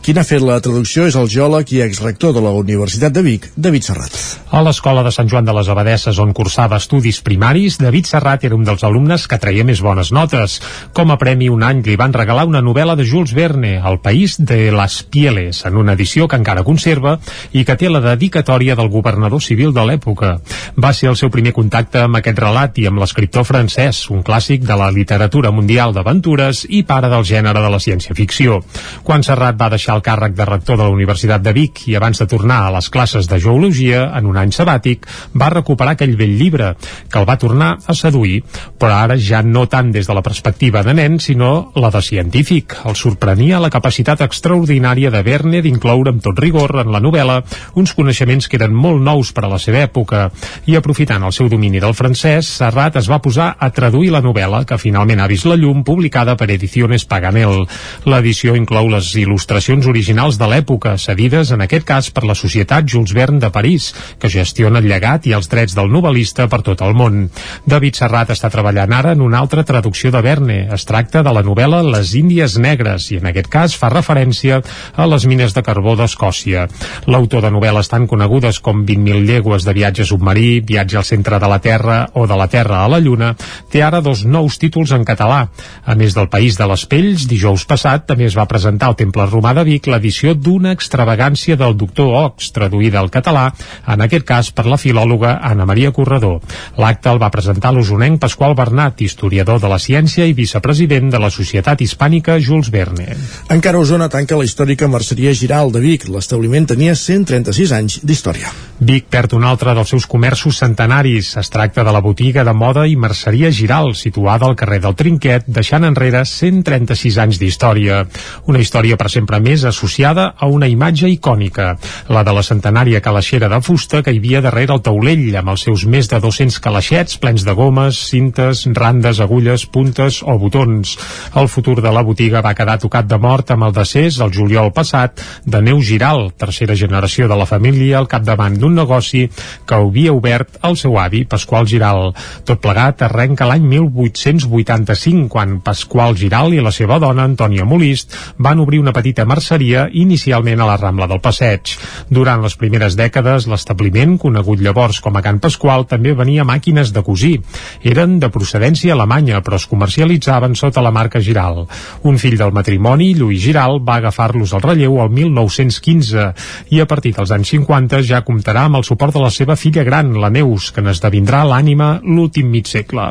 Qui 0.04 0.12
n'ha 0.12 0.20
fet 0.28 0.42
la 0.44 0.58
traducció 0.60 1.06
és 1.08 1.14
el 1.16 1.30
geòleg 1.32 1.70
i 1.72 1.78
exrector 1.80 2.34
de 2.36 2.40
la 2.44 2.50
Universitat 2.52 3.14
de 3.16 3.22
Vic, 3.24 3.46
David 3.56 3.86
Serrat. 3.86 4.16
A 4.52 4.60
l'escola 4.60 5.00
de 5.00 5.08
Sant 5.16 5.30
Joan 5.32 5.46
de 5.48 5.54
les 5.56 5.70
Abadesses, 5.72 6.18
on 6.20 6.34
cursava 6.36 6.76
estudis 6.76 7.22
primaris, 7.24 7.78
David 7.80 8.10
Serrat 8.10 8.44
era 8.44 8.58
un 8.58 8.66
dels 8.68 8.84
alumnes 8.84 9.24
que 9.24 9.38
traia 9.40 9.64
més 9.64 9.80
bones 9.80 10.10
notes. 10.12 10.58
Com 10.92 11.08
a 11.08 11.16
premi 11.16 11.48
un 11.48 11.64
any 11.64 11.80
li 11.86 11.96
van 11.96 12.12
regalar 12.12 12.44
una 12.50 12.60
novel·la 12.60 12.98
de 13.00 13.06
Jules 13.08 13.32
Verne, 13.32 13.78
El 13.80 13.96
País 14.04 14.34
de 14.36 14.58
les 14.76 14.98
Pieles, 15.08 15.62
en 15.64 15.80
una 15.80 15.96
edició 15.96 16.28
que 16.28 16.36
encara 16.36 16.66
conserva 16.68 17.16
i 17.56 17.64
que 17.64 17.78
té 17.80 17.88
la 17.88 18.04
dedicatòria 18.04 18.76
del 18.76 18.92
governador 18.92 19.40
civil 19.40 19.72
de 19.72 19.86
l'època. 19.88 20.34
Va 20.76 20.92
ser 20.92 21.08
el 21.14 21.16
seu 21.16 21.32
primer 21.32 21.56
contacte 21.56 22.04
amb 22.04 22.20
aquest 22.20 22.44
relat 22.44 22.76
i 22.76 22.86
amb 22.92 23.00
l'escriptor 23.00 23.48
francès, 23.48 24.04
un 24.12 24.20
clàssic 24.20 24.68
de 24.68 24.76
la 24.76 24.92
literatura 24.92 25.48
mundial 25.48 25.96
d'aventures 25.96 26.66
i 26.68 26.84
pare 26.84 27.08
del 27.08 27.24
gènere 27.24 27.64
de 27.64 27.72
la 27.72 27.80
ciència-ficció. 27.80 28.60
Quan 29.02 29.24
Serrat 29.24 29.56
va 29.56 29.72
deixar 29.72 29.93
el 29.94 30.02
càrrec 30.04 30.34
de 30.36 30.46
rector 30.48 30.78
de 30.78 30.84
la 30.84 30.92
Universitat 30.94 31.42
de 31.42 31.52
Vic 31.56 31.84
i 31.88 31.96
abans 31.98 32.18
de 32.20 32.26
tornar 32.30 32.64
a 32.66 32.72
les 32.74 32.90
classes 32.90 33.28
de 33.30 33.38
geologia 33.40 34.08
en 34.18 34.26
un 34.30 34.38
any 34.40 34.52
sabàtic, 34.54 35.06
va 35.38 35.52
recuperar 35.54 35.94
aquell 35.94 36.16
vell 36.18 36.36
llibre, 36.38 36.74
que 37.10 37.20
el 37.20 37.28
va 37.28 37.38
tornar 37.38 37.70
a 37.86 37.94
seduir, 37.94 38.42
però 38.78 38.98
ara 39.04 39.18
ja 39.18 39.42
no 39.42 39.66
tant 39.70 39.92
des 39.94 40.08
de 40.08 40.14
la 40.16 40.22
perspectiva 40.22 40.82
de 40.82 40.94
nen, 40.94 41.18
sinó 41.20 41.72
la 41.74 41.90
de 41.94 42.02
científic. 42.02 42.76
El 42.84 42.96
sorprenia 42.98 43.60
la 43.62 43.70
capacitat 43.70 44.24
extraordinària 44.26 45.12
de 45.14 45.22
Verne 45.26 45.62
d'incloure 45.64 46.14
amb 46.14 46.22
tot 46.24 46.38
rigor 46.38 46.76
en 46.82 46.92
la 46.92 47.02
novel·la 47.02 47.40
uns 47.80 47.94
coneixements 47.94 48.48
que 48.48 48.58
eren 48.60 48.74
molt 48.74 49.02
nous 49.02 49.32
per 49.32 49.46
a 49.46 49.52
la 49.52 49.60
seva 49.62 49.84
època, 49.84 50.28
i 50.66 50.76
aprofitant 50.76 51.24
el 51.24 51.34
seu 51.36 51.48
domini 51.52 51.80
del 51.82 51.94
francès, 51.94 52.48
Serrat 52.58 52.98
es 53.00 53.08
va 53.10 53.20
posar 53.22 53.54
a 53.58 53.70
traduir 53.74 54.12
la 54.14 54.22
novel·la, 54.24 54.64
que 54.68 54.78
finalment 54.80 55.20
ha 55.20 55.28
vist 55.30 55.48
la 55.48 55.58
llum, 55.60 55.82
publicada 55.84 56.36
per 56.36 56.50
Ediciones 56.54 57.04
Paganel. 57.08 57.64
L'edició 58.08 58.54
inclou 58.58 58.88
les 58.92 59.10
il·lustracions 59.20 59.83
construccions 59.84 59.94
originals 59.94 60.38
de 60.38 60.46
l'època, 60.48 60.96
cedides 60.98 61.50
en 61.52 61.62
aquest 61.64 61.84
cas 61.86 62.08
per 62.10 62.24
la 62.24 62.34
Societat 62.34 62.86
Jules 62.88 63.12
Verne 63.14 63.40
de 63.40 63.50
París, 63.50 63.92
que 64.18 64.30
gestiona 64.30 64.80
el 64.80 64.88
llegat 64.88 65.26
i 65.26 65.34
els 65.36 65.48
drets 65.48 65.74
del 65.76 65.90
novel·lista 65.92 66.48
per 66.48 66.62
tot 66.64 66.80
el 66.82 66.94
món. 66.94 67.28
David 67.66 67.98
Serrat 67.98 68.30
està 68.30 68.50
treballant 68.50 68.92
ara 68.92 69.12
en 69.12 69.20
una 69.20 69.38
altra 69.38 69.64
traducció 69.64 70.10
de 70.10 70.22
Verne. 70.24 70.58
Es 70.72 70.84
tracta 70.84 71.22
de 71.22 71.32
la 71.32 71.42
novel·la 71.44 71.82
Les 71.84 72.14
Índies 72.14 72.56
Negres 72.58 73.10
i 73.12 73.18
en 73.20 73.28
aquest 73.30 73.50
cas 73.50 73.76
fa 73.76 73.90
referència 73.92 74.60
a 74.96 75.06
les 75.06 75.26
mines 75.26 75.54
de 75.54 75.62
carbó 75.62 75.96
d'Escòcia. 75.96 76.66
L'autor 77.06 77.44
de 77.44 77.52
novel·les 77.52 77.90
tan 77.90 78.06
conegudes 78.06 78.60
com 78.60 78.84
20.000 78.86 79.28
llegües 79.28 79.64
de 79.64 79.76
viatge 79.76 80.08
submarí, 80.08 80.60
Viatge 80.64 80.98
al 80.98 81.08
centre 81.08 81.38
de 81.40 81.50
la 81.50 81.60
Terra 81.60 81.98
o 82.14 82.26
de 82.26 82.38
la 82.38 82.48
Terra 82.48 82.84
a 82.84 82.88
la 82.88 83.00
Lluna, 83.00 83.34
té 83.70 83.82
ara 83.82 84.00
dos 84.00 84.24
nous 84.24 84.58
títols 84.58 84.94
en 84.96 85.04
català. 85.04 85.44
A 85.84 85.94
més 85.98 86.16
del 86.16 86.30
País 86.32 86.58
de 86.58 86.68
les 86.70 86.86
Pells, 86.88 87.28
dijous 87.28 87.66
passat 87.68 88.06
també 88.08 88.28
es 88.28 88.38
va 88.38 88.48
presentar 88.48 88.88
al 88.88 88.98
Temple 88.98 89.28
Romà 89.30 89.54
de 89.54 89.64
Vic 89.66 89.73
l'edició 89.90 90.34
d'una 90.38 90.72
extravagància 90.74 91.56
del 91.58 91.74
doctor 91.76 92.14
Ox, 92.20 92.52
traduïda 92.54 93.00
al 93.00 93.10
català, 93.10 93.48
en 93.86 94.04
aquest 94.04 94.26
cas 94.28 94.50
per 94.54 94.66
la 94.70 94.78
filòloga 94.78 95.38
Anna 95.42 95.66
Maria 95.66 95.90
Corredor. 95.92 96.40
L'acte 96.78 97.10
el 97.10 97.20
va 97.22 97.32
presentar 97.34 97.72
l'usonenc 97.74 98.20
Pasqual 98.22 98.54
Bernat, 98.54 99.02
historiador 99.02 99.60
de 99.60 99.70
la 99.70 99.80
ciència 99.82 100.26
i 100.26 100.36
vicepresident 100.36 101.10
de 101.10 101.18
la 101.18 101.30
Societat 101.34 101.82
Hispànica 101.82 102.38
Jules 102.38 102.70
Verne. 102.70 103.10
Encara 103.50 103.80
Osona 103.82 104.08
tanca 104.08 104.38
la 104.38 104.46
històrica 104.46 104.88
merceria 104.88 105.34
Giral 105.34 105.72
de 105.74 105.82
Vic. 105.82 106.06
L'establiment 106.08 106.70
tenia 106.70 106.94
136 106.94 107.74
anys 107.74 107.98
d'història. 108.06 108.52
Vic 108.84 109.06
perd 109.10 109.34
un 109.36 109.44
altre 109.46 109.74
dels 109.74 109.90
seus 109.90 110.06
comerços 110.10 110.58
centenaris. 110.62 111.34
Es 111.40 111.50
tracta 111.50 111.84
de 111.86 111.92
la 111.94 112.02
botiga 112.04 112.44
de 112.44 112.54
moda 112.54 112.86
i 112.86 112.96
merceria 112.96 113.50
Giral, 113.50 113.94
situada 113.98 114.46
al 114.46 114.56
carrer 114.56 114.80
del 114.84 114.96
Trinquet, 114.98 115.46
deixant 115.46 115.86
enrere 115.86 116.24
136 116.28 117.18
anys 117.22 117.40
d'història. 117.40 118.02
Una 118.50 118.60
història 118.62 118.98
per 119.00 119.10
sempre 119.12 119.40
més 119.40 119.63
associada 119.68 120.34
a 120.38 120.46
una 120.46 120.68
imatge 120.68 121.08
icònica, 121.08 121.74
la 122.08 122.22
de 122.24 122.34
la 122.36 122.42
centenària 122.46 123.00
calaixera 123.04 123.48
de 123.48 123.60
fusta 123.64 124.02
que 124.02 124.12
hi 124.14 124.20
havia 124.22 124.42
darrere 124.44 124.74
el 124.76 124.82
taulell, 124.84 125.26
amb 125.40 125.54
els 125.54 125.64
seus 125.66 125.84
més 125.86 126.08
de 126.10 126.20
200 126.20 126.60
calaixets 126.64 127.18
plens 127.22 127.44
de 127.46 127.54
gomes, 127.56 127.98
cintes, 128.10 128.64
randes, 128.76 129.20
agulles, 129.20 129.66
puntes 129.66 130.20
o 130.22 130.36
botons. 130.38 130.96
El 131.34 131.48
futur 131.48 131.80
de 131.82 131.92
la 131.92 132.04
botiga 132.06 132.42
va 132.44 132.54
quedar 132.54 132.78
tocat 132.82 133.08
de 133.08 133.18
mort 133.18 133.50
amb 133.54 133.68
el 133.68 133.74
decés, 133.76 134.20
el 134.20 134.32
juliol 134.34 134.72
passat, 134.76 135.20
de 135.44 135.60
Neu 135.64 135.80
Giral, 135.82 136.30
tercera 136.38 136.76
generació 136.76 137.28
de 137.28 137.38
la 137.38 137.48
família 137.48 137.98
al 137.98 138.08
capdavant 138.10 138.58
d'un 138.60 138.74
negoci 138.78 139.26
que 139.66 139.78
havia 139.78 140.12
obert 140.14 140.58
el 140.64 140.76
seu 140.80 140.98
avi, 141.00 141.24
Pasqual 141.24 141.68
Giral. 141.70 142.12
Tot 142.44 142.60
plegat 142.62 143.04
arrenca 143.06 143.48
l'any 143.48 143.66
1885, 143.70 145.28
quan 145.32 145.58
Pasqual 145.64 146.16
Giral 146.18 146.54
i 146.54 146.62
la 146.64 146.72
seva 146.74 146.98
dona, 147.02 147.26
Antònia 147.28 147.66
Molist, 147.68 148.14
van 148.38 148.60
obrir 148.62 148.80
una 148.82 148.94
petita 148.96 149.24
merceria 149.44 149.90
inicialment 149.92 150.60
a 150.60 150.66
la 150.66 150.78
Rambla 150.80 151.06
del 151.06 151.20
Passeig. 151.20 151.74
Durant 152.08 152.40
les 152.40 152.54
primeres 152.56 152.94
dècades, 152.96 153.44
l'establiment, 153.44 154.16
conegut 154.16 154.62
llavors 154.64 155.02
com 155.04 155.18
a 155.18 155.20
Can 155.20 155.36
Pasqual, 155.38 155.84
també 155.84 156.14
venia 156.16 156.46
màquines 156.48 156.94
de 156.96 157.02
cosir. 157.04 157.42
Eren 157.84 158.16
de 158.22 158.30
procedència 158.32 158.94
alemanya, 158.94 159.42
però 159.44 159.58
es 159.60 159.66
comercialitzaven 159.68 160.56
sota 160.56 160.80
la 160.80 160.92
marca 160.94 161.20
Giral. 161.20 161.66
Un 162.08 162.16
fill 162.16 162.38
del 162.40 162.54
matrimoni, 162.56 163.10
Lluís 163.18 163.42
Giral, 163.44 163.82
va 163.84 163.98
agafar-los 164.00 164.54
al 164.54 164.64
relleu 164.64 164.96
el 165.04 165.12
1915 165.12 166.24
i 166.72 166.80
a 166.80 166.88
partir 166.88 167.12
dels 167.18 167.34
anys 167.36 167.52
50 167.52 168.00
ja 168.08 168.22
comptarà 168.24 168.64
amb 168.64 168.80
el 168.80 168.88
suport 168.88 169.12
de 169.12 169.20
la 169.20 169.30
seva 169.30 169.58
filla 169.60 169.84
gran, 169.84 170.14
la 170.16 170.32
Neus, 170.32 170.70
que 170.72 170.80
n'esdevindrà 170.80 171.42
l'ànima 171.44 171.98
l'últim 172.00 172.48
mig 172.48 172.70
segle. 172.70 173.10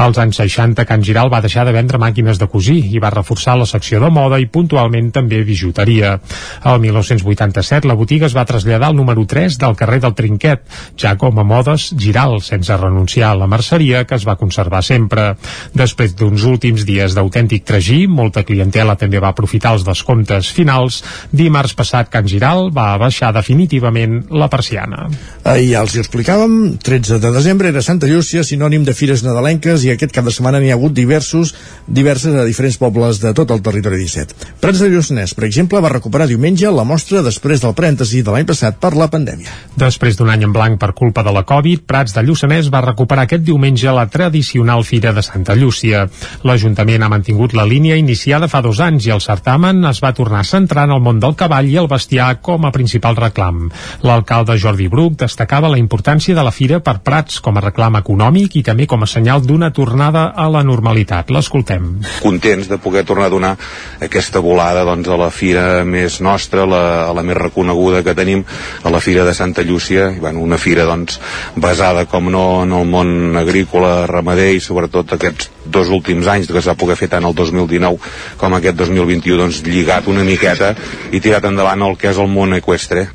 Als 0.00 0.22
anys 0.22 0.40
60, 0.40 0.88
Can 0.88 1.04
Giral 1.04 1.28
va 1.28 1.44
deixar 1.44 1.68
de 1.68 1.76
vendre 1.76 2.00
màquines 2.00 2.40
de 2.40 2.48
cosir 2.48 2.80
i 2.88 3.04
va 3.04 3.12
reforçar 3.12 3.58
la 3.60 3.68
secció 3.68 4.00
de 4.00 4.08
moda 4.08 4.40
i 4.40 4.48
puntualment 4.48 5.12
també 5.12 5.44
bijuteria. 5.44 5.73
El 5.78 6.80
1987 6.80 7.88
la 7.88 7.96
botiga 7.98 8.26
es 8.26 8.36
va 8.36 8.46
traslladar 8.48 8.88
al 8.90 8.96
número 8.96 9.26
3 9.26 9.58
del 9.58 9.76
carrer 9.76 10.00
del 10.00 10.14
Trinquet, 10.14 10.62
ja 11.00 11.16
com 11.20 11.38
a 11.38 11.44
modes 11.44 11.90
Giral, 11.98 12.40
sense 12.42 12.76
renunciar 12.76 13.32
a 13.32 13.38
la 13.38 13.48
merceria 13.50 14.04
que 14.04 14.14
es 14.14 14.26
va 14.26 14.36
conservar 14.40 14.82
sempre. 14.84 15.34
Després 15.74 16.14
d'uns 16.16 16.44
últims 16.48 16.84
dies 16.86 17.14
d'autèntic 17.16 17.64
tragí, 17.66 18.04
molta 18.06 18.44
clientela 18.44 18.96
també 19.00 19.20
va 19.22 19.32
aprofitar 19.34 19.74
els 19.74 19.84
descomptes 19.86 20.50
finals. 20.54 21.02
Dimarts 21.32 21.74
passat 21.74 22.10
Can 22.12 22.28
Giral 22.30 22.70
va 22.74 22.92
baixar 23.00 23.32
definitivament 23.34 24.22
la 24.30 24.48
persiana. 24.52 25.08
Ahir 25.44 25.72
ja 25.72 25.82
els 25.84 25.94
hi 25.96 26.02
explicàvem, 26.02 26.76
13 26.84 27.18
de 27.22 27.32
desembre 27.34 27.70
era 27.72 27.82
Santa 27.82 28.08
Llúcia, 28.10 28.44
sinònim 28.44 28.84
de 28.84 28.94
fires 28.94 29.24
nadalenques 29.26 29.84
i 29.84 29.92
aquest 29.94 30.14
cap 30.14 30.26
de 30.28 30.32
setmana 30.34 30.60
n'hi 30.60 30.70
ha 30.72 30.78
hagut 30.78 30.94
diversos, 30.94 31.54
diverses 31.86 32.36
a 32.36 32.44
diferents 32.46 32.78
pobles 32.80 33.20
de 33.22 33.32
tot 33.36 33.50
el 33.54 33.62
territori 33.64 33.98
17. 34.04 34.54
Prats 34.62 34.82
de 34.82 34.90
Lluçanès, 34.92 35.34
per 35.34 35.46
exemple, 35.48 35.63
va 35.70 35.88
recuperar 35.88 36.26
diumenge 36.28 36.70
la 36.70 36.84
mostra 36.84 37.22
després 37.22 37.62
del 37.62 37.74
parèntesi 37.74 38.22
de 38.22 38.32
l'any 38.32 38.46
passat 38.46 38.76
per 38.80 38.94
la 38.96 39.08
pandèmia. 39.08 39.52
Després 39.76 40.16
d'un 40.18 40.30
any 40.30 40.44
en 40.44 40.52
blanc 40.52 40.78
per 40.80 40.92
culpa 40.92 41.22
de 41.22 41.32
la 41.32 41.44
Covid, 41.46 41.84
Prats 41.86 42.14
de 42.14 42.22
Lluçanès 42.22 42.70
va 42.72 42.82
recuperar 42.84 43.24
aquest 43.24 43.44
diumenge 43.46 43.92
la 43.94 44.06
tradicional 44.10 44.84
Fira 44.84 45.12
de 45.12 45.22
Santa 45.22 45.54
Llúcia. 45.54 46.08
L'Ajuntament 46.44 47.02
ha 47.02 47.08
mantingut 47.08 47.54
la 47.54 47.64
línia 47.64 47.96
iniciada 47.96 48.48
fa 48.48 48.60
dos 48.60 48.80
anys 48.80 49.06
i 49.06 49.14
el 49.14 49.22
certamen 49.24 49.84
es 49.88 50.02
va 50.04 50.12
tornar 50.12 50.42
a 50.42 50.48
centrar 50.48 50.84
en 50.88 50.96
el 50.96 51.02
món 51.04 51.20
del 51.22 51.36
cavall 51.38 51.70
i 51.70 51.78
el 51.80 51.88
bestiar 51.88 52.40
com 52.42 52.66
a 52.66 52.72
principal 52.74 53.16
reclam. 53.16 53.70
L'alcalde 54.02 54.58
Jordi 54.58 54.88
Bruc 54.92 55.16
destacava 55.24 55.70
la 55.70 55.80
importància 55.80 56.34
de 56.34 56.44
la 56.44 56.52
fira 56.52 56.80
per 56.84 56.98
Prats 57.06 57.40
com 57.40 57.56
a 57.56 57.64
reclam 57.64 57.96
econòmic 58.00 58.58
i 58.58 58.64
també 58.66 58.88
com 58.90 59.02
a 59.02 59.10
senyal 59.10 59.46
d'una 59.46 59.70
tornada 59.72 60.26
a 60.34 60.48
la 60.50 60.64
normalitat. 60.66 61.30
L'escoltem. 61.30 62.00
Contents 62.22 62.68
de 62.68 62.78
poder 62.78 63.04
tornar 63.06 63.30
a 63.30 63.34
donar 63.34 63.54
aquesta 64.02 64.42
volada 64.44 64.84
doncs, 64.84 65.08
a 65.08 65.16
la 65.16 65.30
fira 65.30 65.53
més 65.86 66.20
nostra, 66.24 66.66
la, 66.68 67.12
la 67.14 67.24
més 67.26 67.38
reconeguda 67.38 68.02
que 68.06 68.14
tenim, 68.16 68.44
a 68.82 68.92
la 68.92 69.00
fira 69.04 69.24
de 69.24 69.34
Santa 69.34 69.62
Llúcia, 69.62 70.10
i, 70.14 70.20
bueno, 70.22 70.42
una 70.44 70.58
fira 70.58 70.86
doncs, 70.88 71.20
basada, 71.56 72.06
com 72.10 72.30
no, 72.32 72.44
en 72.64 72.74
el 72.76 72.86
món 72.88 73.36
agrícola, 73.40 74.06
ramader 74.10 74.52
i 74.54 74.62
sobretot 74.62 75.16
aquests 75.16 75.50
dos 75.64 75.88
últims 75.88 76.28
anys 76.28 76.50
que 76.50 76.60
va 76.60 76.76
poder 76.78 76.96
fer 77.00 77.10
tant 77.12 77.24
el 77.24 77.34
2019 77.34 78.14
com 78.40 78.56
aquest 78.56 78.78
2021 78.80 79.40
doncs, 79.40 79.62
lligat 79.66 80.08
una 80.12 80.24
miqueta 80.26 80.74
i 81.12 81.20
tirat 81.20 81.50
endavant 81.50 81.88
el 81.88 81.98
que 82.00 82.12
és 82.12 82.20
el 82.20 82.30
món 82.30 82.56
equestre. 82.56 83.08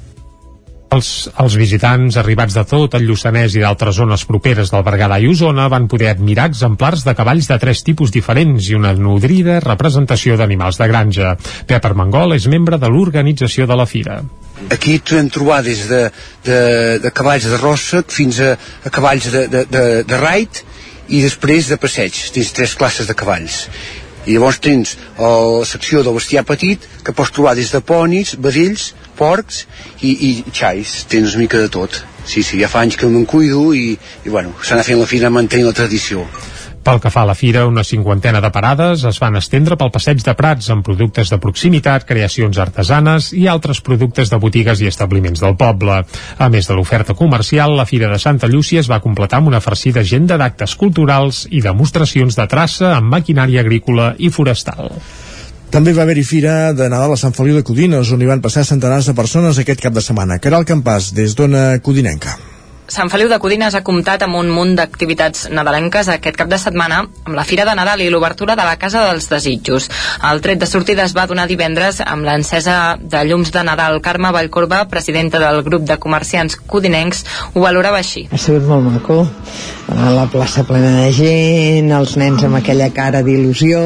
Els, 0.90 1.30
els 1.38 1.54
visitants 1.54 2.16
arribats 2.18 2.56
de 2.58 2.64
tot 2.66 2.96
el 2.98 3.04
Lluçanès 3.06 3.54
i 3.54 3.62
d'altres 3.62 4.00
zones 4.00 4.24
properes 4.26 4.72
del 4.74 4.82
Berguedà 4.88 5.20
i 5.22 5.28
Osona 5.30 5.68
van 5.70 5.86
poder 5.92 6.10
admirar 6.10 6.48
exemplars 6.50 7.04
de 7.06 7.14
cavalls 7.18 7.50
de 7.52 7.60
tres 7.62 7.84
tipus 7.86 8.10
diferents 8.16 8.72
i 8.72 8.78
una 8.78 8.96
nodrida 8.98 9.60
representació 9.62 10.38
d'animals 10.40 10.82
de 10.82 10.90
granja. 10.90 11.36
Pep 11.70 11.86
Armengol 11.86 12.34
és 12.40 12.50
membre 12.50 12.82
de 12.82 12.90
l'organització 12.90 13.70
de 13.70 13.78
la 13.78 13.86
fira. 13.86 14.24
Aquí 14.74 14.98
podem 14.98 15.30
trobar 15.30 15.62
des 15.64 15.86
de, 15.92 16.04
de, 16.44 16.60
de 17.06 17.14
cavalls 17.14 17.46
de 17.46 17.62
rossa 17.62 18.02
fins 18.10 18.42
a, 18.42 18.56
a 18.58 18.90
cavalls 18.90 19.30
de, 19.30 19.46
de, 19.48 19.66
de, 19.70 19.88
de 20.10 20.24
raid 20.26 20.64
i 21.14 21.22
després 21.22 21.70
de 21.70 21.78
passeig. 21.78 22.18
Tens 22.34 22.56
tres 22.58 22.74
classes 22.82 23.06
de 23.06 23.18
cavalls 23.18 23.68
i 24.26 24.36
llavors 24.36 24.60
tens 24.64 24.96
la 25.18 25.66
secció 25.66 26.04
del 26.04 26.18
bestiar 26.18 26.46
petit 26.48 26.86
que 27.06 27.16
pots 27.16 27.34
trobar 27.36 27.56
des 27.58 27.72
de 27.74 27.82
ponis, 27.82 28.36
vedells, 28.38 28.94
porcs 29.20 29.66
i, 30.02 30.12
i 30.12 30.32
xais, 30.52 31.04
tens 31.12 31.36
una 31.36 31.46
mica 31.46 31.60
de 31.60 31.72
tot. 31.72 32.04
Sí, 32.30 32.44
sí, 32.44 32.60
ja 32.62 32.70
fa 32.70 32.84
anys 32.86 33.00
que 33.00 33.10
me'n 33.10 33.26
cuido 33.26 33.70
i, 33.74 33.98
i 34.26 34.30
bueno, 34.30 34.54
s'ha 34.62 34.76
anat 34.78 34.92
fent 34.92 35.02
la 35.02 35.10
fira 35.10 35.32
mantenint 35.34 35.70
la 35.72 35.76
tradició 35.76 36.28
pel 36.90 37.02
que 37.04 37.12
fa 37.14 37.22
a 37.22 37.28
la 37.30 37.36
fira, 37.38 37.68
una 37.70 37.84
cinquantena 37.86 38.40
de 38.42 38.50
parades 38.50 39.04
es 39.06 39.20
van 39.22 39.36
estendre 39.38 39.76
pel 39.78 39.92
passeig 39.94 40.24
de 40.26 40.34
Prats 40.34 40.72
amb 40.74 40.82
productes 40.86 41.30
de 41.30 41.38
proximitat, 41.38 42.08
creacions 42.10 42.58
artesanes 42.58 43.28
i 43.38 43.46
altres 43.52 43.84
productes 43.86 44.32
de 44.32 44.40
botigues 44.42 44.82
i 44.82 44.90
establiments 44.90 45.44
del 45.44 45.54
poble. 45.60 46.00
A 46.40 46.50
més 46.50 46.66
de 46.66 46.74
l'oferta 46.74 47.14
comercial, 47.14 47.76
la 47.78 47.86
Fira 47.86 48.10
de 48.10 48.18
Santa 48.18 48.50
Llúcia 48.50 48.82
es 48.82 48.90
va 48.90 49.02
completar 49.06 49.38
amb 49.38 49.54
una 49.54 49.62
farcida 49.62 50.02
agenda 50.02 50.40
d'actes 50.42 50.74
culturals 50.82 51.46
i 51.52 51.62
demostracions 51.62 52.40
de 52.40 52.50
traça 52.50 52.96
amb 52.98 53.14
maquinària 53.14 53.62
agrícola 53.62 54.16
i 54.18 54.34
forestal. 54.34 54.90
També 55.70 55.94
va 55.94 56.08
haver-hi 56.08 56.26
fira 56.26 56.60
de 56.74 56.90
Nadal 56.90 57.14
a 57.14 57.22
Sant 57.22 57.38
Feliu 57.38 57.60
de 57.60 57.68
Codines, 57.68 58.10
on 58.10 58.24
hi 58.24 58.34
van 58.34 58.42
passar 58.42 58.66
centenars 58.66 59.12
de 59.12 59.14
persones 59.14 59.62
aquest 59.62 59.86
cap 59.86 59.94
de 59.94 60.02
setmana. 60.02 60.42
Caral 60.42 60.66
Campàs, 60.66 61.14
des 61.14 61.38
d'Ona 61.38 61.76
Codinenca. 61.86 62.40
Sant 62.90 63.12
Feliu 63.14 63.30
de 63.30 63.38
Codines 63.38 63.76
ha 63.78 63.84
comptat 63.86 64.24
amb 64.26 64.40
un 64.40 64.48
munt 64.50 64.72
d'activitats 64.74 65.44
nadalenques 65.54 66.08
aquest 66.10 66.38
cap 66.40 66.50
de 66.50 66.58
setmana 66.58 67.04
amb 67.06 67.36
la 67.38 67.44
Fira 67.46 67.66
de 67.68 67.76
Nadal 67.78 68.02
i 68.02 68.08
l'obertura 68.10 68.56
de 68.58 68.66
la 68.66 68.80
Casa 68.82 69.04
dels 69.06 69.28
Desitjos. 69.30 69.86
El 70.26 70.42
tret 70.42 70.58
de 70.58 70.66
sortida 70.66 71.06
es 71.06 71.14
va 71.14 71.28
donar 71.30 71.46
divendres 71.52 72.02
amb 72.02 72.26
l'encesa 72.26 72.98
de 72.98 73.22
llums 73.30 73.54
de 73.54 73.64
Nadal. 73.68 74.00
Carme 74.02 74.32
Vallcorba, 74.34 74.88
presidenta 74.90 75.38
del 75.44 75.62
grup 75.68 75.86
de 75.86 76.00
comerciants 76.02 76.58
codinencs, 76.66 77.22
ho 77.54 77.62
valorava 77.62 78.02
així. 78.02 78.26
Ha 78.34 78.42
sigut 78.42 78.66
molt 78.66 78.90
maco. 78.90 79.20
A 79.90 80.10
la 80.14 80.26
plaça 80.30 80.64
plena 80.66 80.90
de 81.04 81.14
gent, 81.14 81.94
els 81.94 82.16
nens 82.18 82.44
amb 82.46 82.58
aquella 82.60 82.90
cara 82.94 83.22
d'il·lusió, 83.26 83.80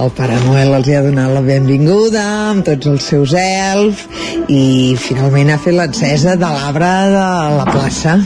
el 0.00 0.10
Pare 0.16 0.36
Noel 0.46 0.74
els 0.80 0.88
hi 0.88 0.96
ha 0.96 1.04
donat 1.04 1.32
la 1.32 1.44
benvinguda 1.44 2.24
amb 2.54 2.64
tots 2.64 2.88
els 2.88 3.08
seus 3.12 3.32
elfs 3.36 4.48
i 4.52 4.96
finalment 5.00 5.52
ha 5.52 5.60
fet 5.60 5.76
l'encesa 5.76 6.36
de 6.40 6.52
l'arbre 6.56 6.92
de 7.12 7.24
la 7.56 7.68
plaça 7.68 7.97
plaça 7.98 8.18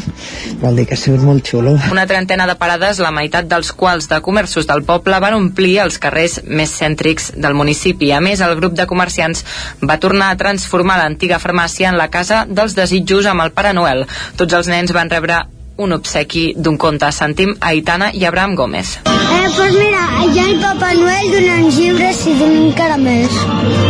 vol 0.60 0.76
dir 0.76 0.86
que 0.86 0.94
ha 0.94 1.00
sigut 1.00 1.22
molt 1.24 1.46
xulo 1.48 1.72
Una 1.90 2.04
trentena 2.06 2.46
de 2.46 2.56
parades, 2.60 3.00
la 3.02 3.12
meitat 3.14 3.48
dels 3.48 3.72
quals 3.72 4.08
de 4.10 4.20
comerços 4.20 4.66
del 4.68 4.84
poble, 4.84 5.18
van 5.20 5.34
omplir 5.38 5.78
els 5.84 5.98
carrers 6.02 6.40
més 6.46 6.74
cèntrics 6.78 7.32
del 7.36 7.56
municipi. 7.58 8.12
A 8.12 8.20
més, 8.20 8.40
el 8.40 8.54
grup 8.58 8.76
de 8.76 8.86
comerciants 8.86 9.44
va 9.82 9.98
tornar 10.02 10.32
a 10.32 10.38
transformar 10.38 10.98
l'antiga 11.00 11.40
farmàcia 11.42 11.90
en 11.90 11.98
la 11.98 12.10
casa 12.10 12.44
dels 12.48 12.76
desitjos 12.78 13.26
amb 13.26 13.46
el 13.46 13.56
Pare 13.56 13.72
Noel. 13.72 14.06
Tots 14.36 14.60
els 14.60 14.70
nens 14.70 14.92
van 14.92 15.10
rebre 15.10 15.42
un 15.82 15.96
obsequi 15.98 16.52
d'un 16.56 16.78
conte. 16.78 17.10
Sentim 17.12 17.56
a 17.60 17.72
Aitana 17.72 18.10
i 18.14 18.24
Abraham 18.24 18.54
Gómez. 18.54 18.98
Eh, 19.06 19.48
pues 19.56 19.74
mira, 19.74 20.02
hi 20.24 20.38
ha 20.38 20.46
el 20.48 20.60
Papa 20.60 20.92
Noel 20.94 21.30
donant 21.34 21.68
llibres 21.76 22.22
i 22.30 22.34
donant 22.38 22.74
caramels. 22.78 23.38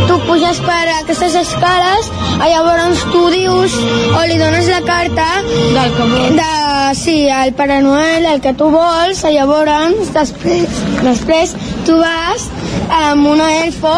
Tu 0.09 0.19
puges 0.27 0.61
per 0.67 0.81
aquestes 0.97 1.37
escales, 1.43 2.11
llavors 2.43 3.05
tu 3.13 3.23
dius 3.35 3.77
o 4.17 4.25
li 4.29 4.39
dones 4.41 4.69
la 4.73 4.81
carta 4.87 5.29
del 5.45 5.95
que 5.97 6.09
vols. 6.15 6.35
De, 6.41 6.95
sí, 6.99 7.17
al 7.31 7.55
Pare 7.59 7.81
Noel, 7.85 8.27
el 8.35 8.41
que 8.45 8.55
tu 8.59 8.71
vols, 8.73 9.25
llavors 9.37 10.13
després, 10.17 10.83
després 11.03 11.57
tu 11.87 11.99
vas 12.01 12.49
amb 13.03 13.27
una 13.37 13.49
elfo 13.63 13.97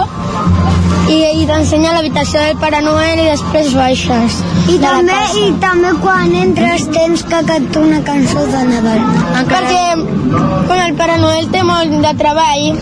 i, 1.09 1.17
i 1.43 1.47
t'ensenya 1.49 1.93
l'habitació 1.95 2.41
del 2.41 2.59
Pare 2.61 2.81
Noel 2.85 3.21
i 3.21 3.27
després 3.29 3.73
baixes. 3.77 4.39
I 4.73 4.79
també, 4.83 5.19
I 5.41 5.51
també 5.63 5.93
quan 6.01 6.33
entres 6.41 6.87
tens 6.95 7.25
que 7.29 7.41
cantar 7.49 7.83
una 7.85 8.01
cançó 8.07 8.47
de 8.49 8.63
Nadal. 8.71 9.05
Perquè 9.51 9.83
quan 10.69 10.81
el 10.87 10.97
Pare 11.01 11.19
Noel 11.21 11.51
té 11.53 11.63
molt 11.67 11.99
de 12.05 12.15
treball, 12.21 12.81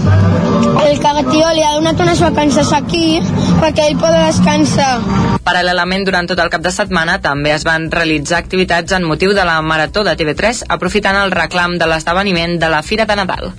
el 0.82 1.02
cagatió 1.02 1.50
li 1.56 1.66
ha 1.66 1.74
donat 1.78 2.00
unes 2.04 2.22
vacances 2.22 2.72
aquí 2.76 3.20
perquè 3.62 3.88
ell 3.90 3.98
pot 4.00 4.14
descansar. 4.14 4.94
Paral·lelament, 5.42 6.06
durant 6.06 6.30
tot 6.30 6.38
el 6.38 6.52
cap 6.52 6.62
de 6.62 6.70
setmana 6.74 7.18
també 7.24 7.50
es 7.56 7.66
van 7.66 7.90
realitzar 7.90 8.38
activitats 8.38 8.94
en 8.94 9.08
motiu 9.08 9.34
de 9.34 9.46
la 9.48 9.58
Marató 9.66 10.06
de 10.06 10.14
TV3, 10.18 10.64
aprofitant 10.70 11.18
el 11.24 11.34
reclam 11.34 11.78
de 11.82 11.90
l'esdeveniment 11.90 12.58
de 12.62 12.70
la 12.70 12.82
Fira 12.86 13.08
de 13.10 13.18
Nadal. 13.18 13.54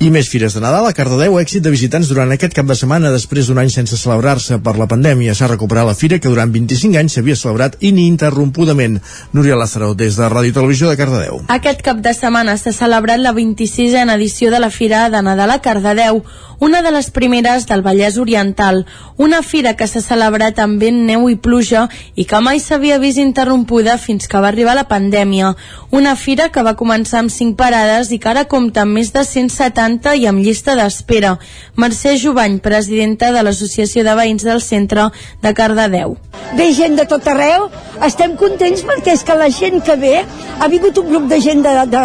I 0.00 0.08
més 0.08 0.30
fires 0.32 0.54
de 0.56 0.62
Nadal 0.64 0.86
a 0.88 0.94
Cardedeu, 0.96 1.34
èxit 1.36 1.60
de 1.60 1.68
visitants 1.74 2.08
durant 2.08 2.30
aquest 2.32 2.54
cap 2.56 2.64
de 2.64 2.72
setmana 2.72 3.10
després 3.12 3.50
d'un 3.50 3.58
any 3.60 3.68
sense 3.68 3.98
celebrar-se 4.00 4.56
per 4.64 4.72
la 4.80 4.86
pandèmia. 4.88 5.34
S'ha 5.36 5.50
recuperat 5.50 5.84
la 5.84 5.92
fira 5.92 6.16
que 6.16 6.32
durant 6.32 6.48
25 6.48 6.96
anys 6.96 7.18
s'havia 7.18 7.36
celebrat 7.36 7.76
ininterrompudament. 7.84 8.96
Núria 9.36 9.60
Lázaro, 9.60 9.92
des 9.92 10.16
de 10.16 10.30
Ràdio 10.32 10.56
Televisió 10.56 10.88
de 10.88 10.96
Cardedeu. 10.96 11.42
Aquest 11.52 11.84
cap 11.84 12.00
de 12.00 12.14
setmana 12.16 12.56
s'ha 12.56 12.72
celebrat 12.72 13.20
la 13.20 13.34
26a 13.36 14.06
edició 14.16 14.48
de 14.48 14.62
la 14.64 14.70
Fira 14.72 15.10
de 15.12 15.20
Nadal 15.20 15.52
a 15.52 15.60
Cardedeu, 15.60 16.24
una 16.60 16.80
de 16.82 16.90
les 16.92 17.10
primeres 17.10 17.66
del 17.66 17.80
Vallès 17.80 18.16
Oriental, 18.20 18.86
una 19.16 19.42
fira 19.42 19.76
que 19.76 19.86
s'ha 19.88 20.00
celebrat 20.04 20.58
amb 20.60 20.80
vent, 20.80 20.98
neu 21.08 21.28
i 21.32 21.36
pluja 21.36 21.86
i 22.16 22.26
que 22.28 22.40
mai 22.44 22.60
s'havia 22.60 22.98
vist 23.00 23.20
interrompuda 23.20 23.96
fins 23.98 24.28
que 24.28 24.40
va 24.40 24.48
arribar 24.48 24.74
la 24.76 24.88
pandèmia. 24.88 25.54
Una 25.90 26.16
fira 26.16 26.50
que 26.52 26.64
va 26.64 26.76
començar 26.76 27.20
amb 27.20 27.32
5 27.32 27.56
parades 27.56 28.12
i 28.12 28.20
que 28.20 28.28
ara 28.28 28.44
compta 28.44 28.84
amb 28.84 28.96
més 28.96 29.12
de 29.12 29.24
170 29.24 29.89
i 30.16 30.26
amb 30.30 30.42
llista 30.44 30.76
d'espera. 30.78 31.36
Mercè 31.76 32.16
Jovany, 32.20 32.58
presidenta 32.62 33.32
de 33.32 33.42
l'Associació 33.42 34.04
de 34.06 34.14
Veïns 34.14 34.44
del 34.46 34.60
Centre 34.60 35.08
de 35.42 35.54
Cardedeu. 35.54 36.16
Ve 36.56 36.70
gent 36.74 36.96
de 36.98 37.06
tot 37.06 37.26
arreu, 37.30 37.68
estem 38.06 38.36
contents 38.36 38.82
perquè 38.86 39.14
és 39.14 39.24
que 39.26 39.36
la 39.38 39.50
gent 39.50 39.80
que 39.86 39.96
ve, 39.96 40.16
ha 40.60 40.68
vingut 40.68 40.98
un 40.98 41.10
grup 41.10 41.28
de 41.30 41.40
gent 41.40 41.62
de, 41.62 41.74
de, 41.90 42.04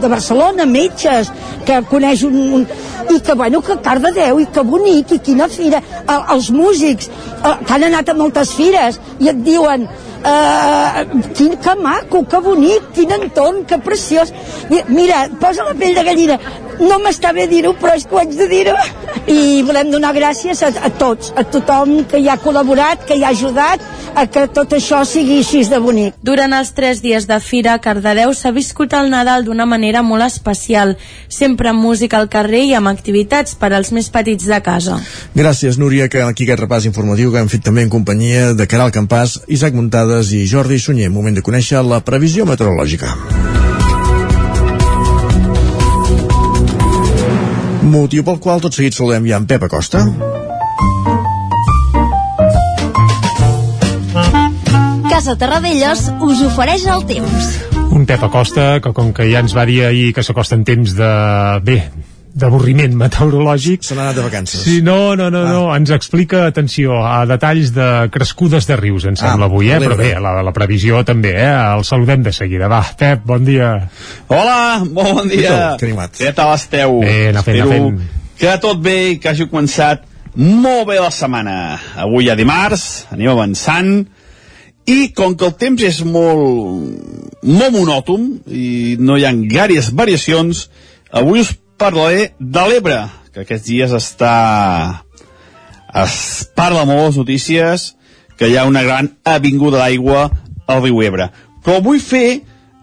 de 0.00 0.08
Barcelona, 0.08 0.66
metges, 0.66 1.32
que 1.66 1.82
coneix 1.90 2.24
un, 2.26 2.38
un 2.60 2.66
i 3.10 3.20
que, 3.20 3.34
bueno, 3.34 3.60
que 3.62 3.76
Cardedeu, 3.82 4.40
i 4.40 4.46
que 4.46 4.62
bonic, 4.64 5.16
i 5.16 5.20
quina 5.26 5.48
fira, 5.52 5.82
el, 6.06 6.22
els 6.36 6.50
músics, 6.54 7.10
eh, 7.42 7.56
que 7.66 7.74
han 7.74 7.88
anat 7.90 8.12
a 8.12 8.16
moltes 8.18 8.54
fires, 8.56 9.00
i 9.20 9.30
et 9.32 9.42
diuen, 9.44 9.88
Uh, 10.22 11.02
quin, 11.34 11.56
que 11.58 11.74
maco, 11.82 12.22
que 12.30 12.38
bonic, 12.38 12.92
quin 12.94 13.10
entorn, 13.16 13.64
que 13.66 13.78
preciós. 13.82 14.30
Mira, 14.88 15.24
posa 15.40 15.66
la 15.66 15.74
pell 15.74 15.96
de 15.98 16.04
gallina. 16.06 16.38
No 16.82 16.98
m'està 17.02 17.32
bé 17.34 17.48
dir-ho, 17.50 17.74
però 17.78 17.96
és 17.98 18.06
que 18.06 18.14
ho 18.14 18.20
haig 18.22 18.36
de 18.38 18.46
dir-ho. 18.50 18.76
I 19.26 19.62
volem 19.66 19.90
donar 19.90 20.14
gràcies 20.14 20.62
a, 20.62 20.70
a 20.70 20.90
tots, 20.98 21.32
a 21.36 21.44
tothom 21.44 22.04
que 22.10 22.22
hi 22.22 22.30
ha 22.30 22.38
col·laborat, 22.42 23.02
que 23.06 23.18
hi 23.18 23.26
ha 23.26 23.34
ajudat 23.34 23.82
a 24.14 24.26
que 24.28 24.44
tot 24.52 24.74
això 24.76 25.02
sigui 25.08 25.38
així 25.40 25.62
de 25.68 25.78
bonic. 25.80 26.16
Durant 26.24 26.52
els 26.56 26.72
tres 26.76 27.00
dies 27.04 27.26
de 27.28 27.38
fira 27.40 27.78
Cardedeu 27.82 28.34
s'ha 28.36 28.52
viscut 28.52 28.92
el 28.98 29.10
Nadal 29.12 29.46
d'una 29.46 29.66
manera 29.66 30.02
molt 30.02 30.26
especial, 30.26 30.96
sempre 31.28 31.70
amb 31.70 31.82
música 31.82 32.18
al 32.18 32.28
carrer 32.32 32.64
i 32.68 32.74
amb 32.78 32.90
activitats 32.90 33.56
per 33.58 33.72
als 33.72 33.92
més 33.92 34.10
petits 34.12 34.46
de 34.48 34.60
casa. 34.64 34.98
Gràcies, 35.34 35.78
Núria, 35.80 36.08
que 36.12 36.22
aquí 36.22 36.44
aquest 36.46 36.60
repàs 36.60 36.88
informatiu 36.88 37.32
que 37.32 37.40
hem 37.40 37.50
fet 37.52 37.64
també 37.64 37.86
en 37.86 37.92
companyia 37.92 38.52
de 38.58 38.68
Caral 38.68 38.92
Campàs, 38.94 39.38
Isaac 39.48 39.76
Muntades 40.12 40.32
i 40.36 40.44
Jordi 40.44 40.76
Sunyer. 40.76 41.08
Moment 41.08 41.32
de 41.32 41.40
conèixer 41.40 41.80
la 41.88 42.02
previsió 42.04 42.44
meteorològica. 42.44 43.08
Motiu 47.88 48.20
pel 48.26 48.36
qual 48.44 48.60
tot 48.60 48.76
seguit 48.76 48.92
saludem 48.92 49.24
ja 49.30 49.38
en 49.40 49.46
Pep 49.48 49.64
Acosta. 49.64 50.04
Casa 55.08 55.38
Terradellos 55.40 56.04
us 56.20 56.44
ofereix 56.44 56.84
el 56.92 57.06
temps. 57.08 57.48
Un 57.88 58.04
Pep 58.04 58.28
Acosta 58.28 58.82
que 58.84 58.92
com 58.92 59.14
que 59.16 59.30
ja 59.32 59.40
ens 59.40 59.56
va 59.56 59.64
dir 59.64 59.80
ahir 59.88 60.12
que 60.12 60.20
s'acosten 60.20 60.68
temps 60.68 60.92
de... 60.92 61.12
bé, 61.64 61.78
d'avorriment 62.34 62.94
meteorològic. 62.96 63.84
Se 63.84 63.96
n'ha 63.96 64.06
anat 64.08 64.18
de 64.18 64.24
vacances. 64.24 64.62
Sí, 64.64 64.78
no, 64.84 65.14
no, 65.18 65.28
no, 65.32 65.42
ah. 65.44 65.52
no, 65.52 65.62
ens 65.76 65.92
explica, 65.94 66.46
atenció, 66.48 66.96
a 67.04 67.22
detalls 67.28 67.72
de 67.76 67.88
crescudes 68.14 68.68
de 68.68 68.78
rius, 68.80 69.06
em 69.08 69.18
sembla, 69.18 69.48
ah, 69.48 69.50
avui, 69.50 69.68
eh? 69.72 69.80
Però 69.82 69.98
bé, 69.98 70.12
la, 70.22 70.34
la 70.44 70.54
previsió 70.56 71.02
també, 71.08 71.34
eh? 71.42 71.50
El 71.76 71.84
saludem 71.88 72.24
de 72.24 72.32
seguida. 72.36 72.70
Va, 72.72 72.80
Pep, 72.98 73.26
bon 73.28 73.44
dia. 73.46 73.74
Hola, 74.32 74.56
molt 74.86 75.20
bon 75.20 75.32
dia. 75.32 75.76
Què, 75.80 76.32
tal 76.36 76.54
esteu? 76.56 77.02
Bé, 77.04 77.28
anar 77.34 77.44
fent, 77.46 77.60
anar 77.66 77.76
fent. 77.76 78.00
Que 78.40 78.56
tot 78.62 78.80
bé 78.82 78.96
i 79.12 79.20
que 79.22 79.30
hagi 79.30 79.46
començat 79.50 80.08
molt 80.34 80.88
bé 80.88 80.98
la 81.00 81.12
setmana. 81.12 81.56
Avui 82.00 82.30
ja 82.30 82.36
dimarts, 82.38 83.06
anem 83.12 83.32
avançant, 83.34 83.94
i 84.88 85.12
com 85.14 85.36
que 85.38 85.46
el 85.46 85.56
temps 85.60 85.82
és 85.86 86.00
molt, 86.02 86.88
molt 87.46 87.74
monòton 87.76 88.24
i 88.50 88.96
no 88.98 89.18
hi 89.18 89.26
ha 89.28 89.34
gaires 89.52 89.92
variacions, 89.94 90.66
avui 91.12 91.44
us 91.44 91.52
parlaré 91.82 92.30
de 92.38 92.62
l'Ebre, 92.70 93.00
que 93.34 93.42
aquests 93.42 93.66
dies 93.66 93.92
està... 93.96 94.34
es 95.98 96.14
parla 96.56 96.86
molt 96.88 97.08
les 97.08 97.18
notícies 97.20 97.90
que 98.38 98.48
hi 98.48 98.56
ha 98.56 98.68
una 98.68 98.84
gran 98.86 99.10
avinguda 99.28 99.82
d'aigua 99.82 100.30
al 100.70 100.82
riu 100.84 101.02
Ebre. 101.04 101.28
Però 101.64 101.82
vull 101.84 102.00
fer 102.00 102.40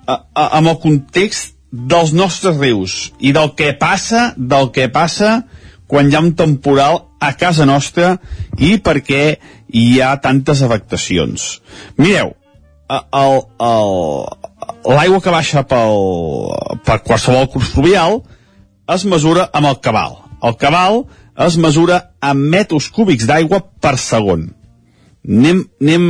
amb 0.09 0.67
el 0.67 0.77
context 0.83 1.55
dels 1.71 2.11
nostres 2.17 2.57
rius 2.57 3.11
i 3.19 3.31
del 3.35 3.53
que 3.57 3.71
passa, 3.77 4.33
del 4.35 4.71
que 4.75 4.89
passa 4.93 5.43
quan 5.89 6.09
hi 6.09 6.15
ha 6.17 6.23
un 6.25 6.33
temporal 6.37 7.05
a 7.19 7.33
casa 7.37 7.65
nostra 7.65 8.17
i 8.57 8.77
per 8.83 8.99
què 9.05 9.23
hi 9.69 10.01
ha 10.01 10.15
tantes 10.21 10.61
afectacions. 10.65 11.61
Mireu, 11.97 12.33
l'aigua 14.89 15.21
que 15.23 15.33
baixa 15.33 15.63
pel, 15.69 15.97
per 16.85 16.99
qualsevol 17.05 17.49
curs 17.53 17.71
fluvial 17.75 18.21
es 18.95 19.05
mesura 19.05 19.49
amb 19.53 19.69
el 19.69 19.79
cabal. 19.83 20.17
El 20.43 20.55
cabal 20.57 21.03
es 21.45 21.57
mesura 21.61 21.99
amb 22.21 22.49
metres 22.53 22.89
cúbics 22.93 23.27
d'aigua 23.29 23.61
per 23.81 23.95
segon. 24.01 24.49
Anem, 25.27 25.61
anem, 25.81 26.07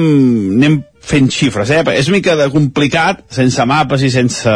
anem 0.55 0.79
fent 1.01 1.29
xifres, 1.33 1.71
eh? 1.73 1.83
És 1.97 2.09
mica 2.13 2.37
de 2.39 2.49
complicat, 2.53 3.23
sense 3.33 3.65
mapes 3.65 4.03
i 4.05 4.11
sense, 4.13 4.55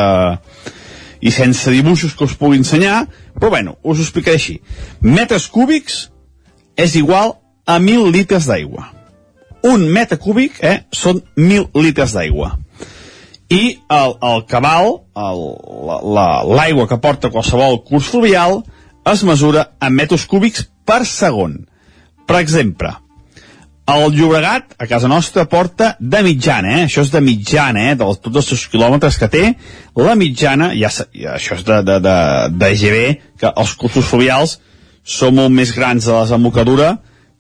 i 1.22 1.34
sense 1.34 1.74
dibuixos 1.74 2.14
que 2.18 2.28
us 2.28 2.36
pugui 2.40 2.62
ensenyar, 2.62 3.04
però 3.40 3.52
bueno, 3.54 3.78
us 3.84 4.00
ho 4.00 4.06
explicaré 4.06 4.40
així. 4.40 4.60
Metres 5.02 5.48
cúbics 5.52 6.08
és 6.78 6.96
igual 7.00 7.38
a 7.66 7.80
1.000 7.80 8.12
litres 8.14 8.48
d'aigua. 8.50 8.92
Un 9.64 9.88
metre 9.92 10.20
cúbic 10.20 10.60
eh, 10.62 10.84
són 10.92 11.22
1.000 11.40 11.84
litres 11.86 12.14
d'aigua 12.16 12.58
i 13.54 13.62
el, 13.94 14.16
el 14.30 14.44
cabal, 14.50 14.96
l'aigua 15.14 16.86
la, 16.86 16.90
que 16.90 17.00
porta 17.04 17.32
qualsevol 17.34 17.84
curs 17.86 18.10
fluvial, 18.10 18.62
es 19.12 19.24
mesura 19.28 19.68
en 19.84 19.96
metres 19.96 20.26
cúbics 20.30 20.68
per 20.88 21.04
segon. 21.06 21.60
Per 22.28 22.40
exemple, 22.40 22.94
el 23.94 24.14
Llobregat, 24.16 24.78
a 24.80 24.88
casa 24.88 25.10
nostra, 25.12 25.44
porta 25.52 25.94
de 26.00 26.22
mitjana, 26.24 26.78
eh? 26.78 26.84
això 26.88 27.04
és 27.04 27.12
de 27.12 27.22
mitjana, 27.22 27.90
eh? 27.92 27.96
de 28.00 28.08
tots 28.24 28.40
els 28.40 28.52
seus 28.54 28.68
quilòmetres 28.72 29.18
que 29.20 29.28
té, 29.32 29.42
la 30.00 30.16
mitjana, 30.16 30.72
ja, 30.80 30.92
ja 31.12 31.36
això 31.36 31.58
és 31.60 31.66
de, 31.68 31.82
de, 31.84 31.98
de, 32.06 32.20
de 32.62 32.70
GB, 32.80 33.02
que 33.42 33.52
els 33.52 33.74
cursos 33.80 34.08
fluvials 34.08 34.58
són 35.04 35.36
molt 35.36 35.52
més 35.52 35.74
grans 35.76 36.08
de 36.08 36.14
la 36.16 36.24
desembocadura 36.24 36.94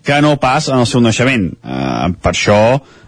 que 0.04 0.20
no 0.20 0.36
pas 0.36 0.68
en 0.68 0.84
el 0.84 0.90
seu 0.90 1.00
naixement. 1.00 1.48
Eh, 1.64 2.12
per 2.20 2.34
això 2.34 2.60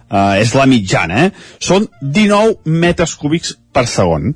eh, 0.10 0.42
és 0.42 0.56
la 0.58 0.66
mitjana, 0.70 1.26
eh? 1.26 1.32
són 1.60 1.88
19 2.02 2.66
metres 2.66 3.16
cúbics 3.20 3.56
per 3.74 3.86
segon. 3.92 4.34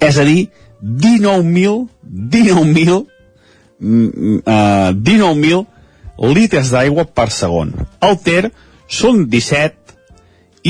És 0.00 0.18
a 0.20 0.26
dir, 0.28 0.48
19.000 0.82 1.86
19.000 2.06 3.06
mm, 3.80 4.36
uh, 4.46 4.92
19.000 4.94 5.66
litres 6.34 6.70
d'aigua 6.72 7.04
per 7.04 7.30
segon. 7.34 7.72
El 8.00 8.18
Ter 8.24 8.50
són 8.88 9.26
17 9.30 9.96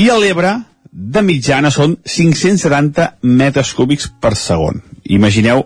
i 0.01 0.09
a 0.11 0.17
l'Ebre 0.19 0.53
de 0.91 1.21
mitjana 1.21 1.69
són 1.71 1.95
570 2.03 3.19
metres 3.21 3.73
cúbics 3.77 4.09
per 4.21 4.33
segon. 4.35 4.81
Imagineu 5.13 5.63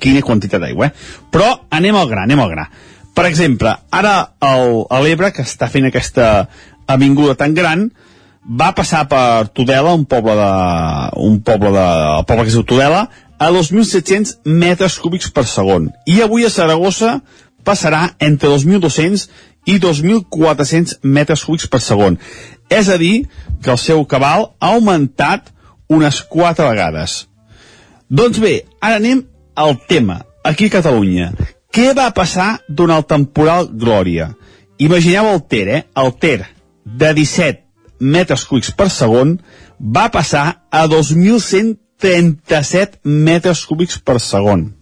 quina 0.00 0.22
quantitat 0.24 0.62
d'aigua, 0.62 0.88
eh? 0.88 1.26
Però 1.32 1.50
anem 1.74 1.98
al 1.98 2.08
gra, 2.08 2.24
anem 2.24 2.40
al 2.40 2.52
gra. 2.52 2.68
Per 3.14 3.26
exemple, 3.26 3.72
ara 3.90 4.14
el, 4.46 4.84
a 4.88 5.00
l'Ebre, 5.02 5.32
que 5.34 5.42
està 5.44 5.68
fent 5.68 5.88
aquesta 5.88 6.46
avinguda 6.92 7.36
tan 7.38 7.54
gran, 7.54 7.88
va 8.44 8.72
passar 8.76 9.06
per 9.08 9.48
Tudela, 9.54 9.94
un 9.94 10.06
poble 10.08 10.34
de, 10.38 10.52
un 11.26 11.40
poble 11.44 11.72
de, 11.74 11.86
el 12.18 12.24
poble 12.28 12.46
que 12.46 12.52
es 12.52 12.58
diu 12.58 12.66
Tudela, 12.66 13.04
a 13.40 13.50
2.700 13.50 14.40
metres 14.44 14.98
cúbics 15.00 15.30
per 15.32 15.46
segon. 15.48 15.88
I 16.06 16.20
avui 16.24 16.44
a 16.44 16.52
Saragossa 16.52 17.20
passarà 17.64 18.10
entre 18.20 18.50
2.200 18.52 19.28
i 19.68 19.78
2.400 19.80 21.00
metres 21.02 21.44
cúbics 21.44 21.68
per 21.68 21.80
segon. 21.84 22.18
És 22.70 22.88
a 22.88 22.98
dir, 23.00 23.26
que 23.62 23.72
el 23.72 23.80
seu 23.80 24.04
cabal 24.08 24.50
ha 24.60 24.74
augmentat 24.74 25.50
unes 25.88 26.20
4 26.30 26.68
vegades. 26.68 27.24
Doncs 28.10 28.40
bé, 28.42 28.60
ara 28.80 29.00
anem 29.00 29.24
al 29.54 29.76
tema, 29.88 30.20
aquí 30.44 30.70
a 30.70 30.76
Catalunya. 30.78 31.32
Què 31.70 31.92
va 31.94 32.10
passar 32.14 32.60
durant 32.68 32.98
el 32.98 33.06
temporal 33.06 33.68
Glòria? 33.70 34.32
Imagineu 34.80 35.28
el 35.30 35.42
Ter, 35.46 35.66
eh? 35.68 35.82
El 35.94 36.12
Ter, 36.18 36.40
de 36.96 37.14
17 37.14 37.70
metres 38.00 38.44
cúbics 38.48 38.72
per 38.72 38.88
segon, 38.90 39.38
va 39.80 40.10
passar 40.12 40.62
a 40.70 40.86
2.137 40.88 42.98
metres 43.04 43.66
cúbics 43.68 43.98
per 43.98 44.20
segon. 44.24 44.74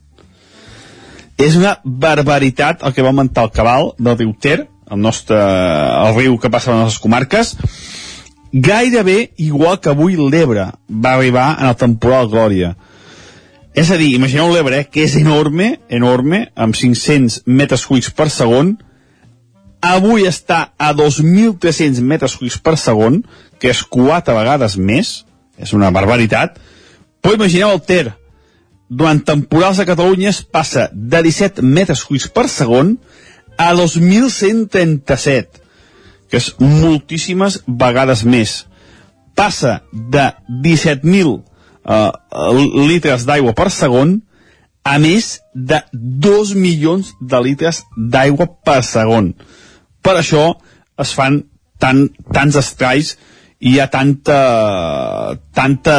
És 1.39 1.57
una 1.59 1.81
barbaritat 1.85 2.83
el 2.83 2.93
que 2.95 3.03
va 3.03 3.09
augmentar 3.13 3.45
el 3.47 3.53
cabal 3.55 3.93
del 3.99 4.19
riu 4.19 4.33
Ter, 4.41 4.69
el 4.91 5.01
nostre 5.03 5.37
el 5.39 6.15
riu 6.17 6.39
que 6.41 6.51
passa 6.51 6.73
a 6.73 6.75
les 6.75 6.83
nostres 6.87 7.03
comarques, 7.03 7.57
gairebé 8.53 9.33
igual 9.37 9.81
que 9.81 9.91
avui 9.93 10.17
l'Ebre 10.17 10.73
va 10.89 11.15
arribar 11.15 11.57
en 11.61 11.67
el 11.69 11.77
temporal 11.77 12.29
Glòria. 12.33 12.77
És 13.79 13.93
a 13.93 13.99
dir, 14.01 14.15
imagineu 14.17 14.49
l'Ebre, 14.51 14.81
eh, 14.81 14.89
que 14.91 15.05
és 15.05 15.15
enorme, 15.21 15.79
enorme, 15.89 16.49
amb 16.57 16.75
500 16.75 17.43
metres 17.47 17.87
cúbics 17.87 18.11
per 18.11 18.31
segon, 18.33 18.79
avui 19.81 20.27
està 20.27 20.73
a 20.79 20.93
2.300 20.97 22.01
metres 22.03 22.37
cúbics 22.37 22.59
per 22.63 22.77
segon, 22.79 23.23
que 23.59 23.71
és 23.71 23.83
quatre 23.83 24.35
vegades 24.35 24.77
més, 24.79 25.25
és 25.59 25.73
una 25.75 25.91
barbaritat, 25.95 26.59
però 27.23 27.35
imagineu 27.39 27.73
el 27.75 27.83
Ter, 27.87 28.15
durant 28.89 29.21
temporals 29.21 29.79
a 29.79 29.87
Catalunya 29.87 30.31
es 30.31 30.43
passa 30.43 30.89
de 30.93 31.23
17 31.23 31.63
metres 31.63 32.05
cúbics 32.07 32.29
per 32.33 32.47
segon 32.49 32.97
a 33.59 33.73
2.137, 33.77 35.61
que 36.31 36.41
és 36.41 36.55
moltíssimes 36.61 37.61
vegades 37.67 38.25
més. 38.25 38.65
Passa 39.37 39.83
de 39.93 40.31
17.000 40.65 41.35
uh, 41.35 42.11
litres 42.89 43.27
d'aigua 43.29 43.55
per 43.55 43.69
segon 43.75 44.19
a 44.89 44.97
més 45.03 45.39
de 45.53 45.83
2 45.93 46.55
milions 46.57 47.13
de 47.21 47.41
litres 47.45 47.83
d'aigua 47.97 48.49
per 48.65 48.81
segon. 48.87 49.35
Per 50.03 50.17
això 50.19 50.45
es 50.99 51.15
fan 51.15 51.43
tan, 51.79 52.09
tants 52.35 52.59
estralls 52.59 53.17
i 53.59 53.75
hi 53.75 53.81
ha 53.83 53.89
tanta, 53.91 54.39
tanta, 55.55 55.97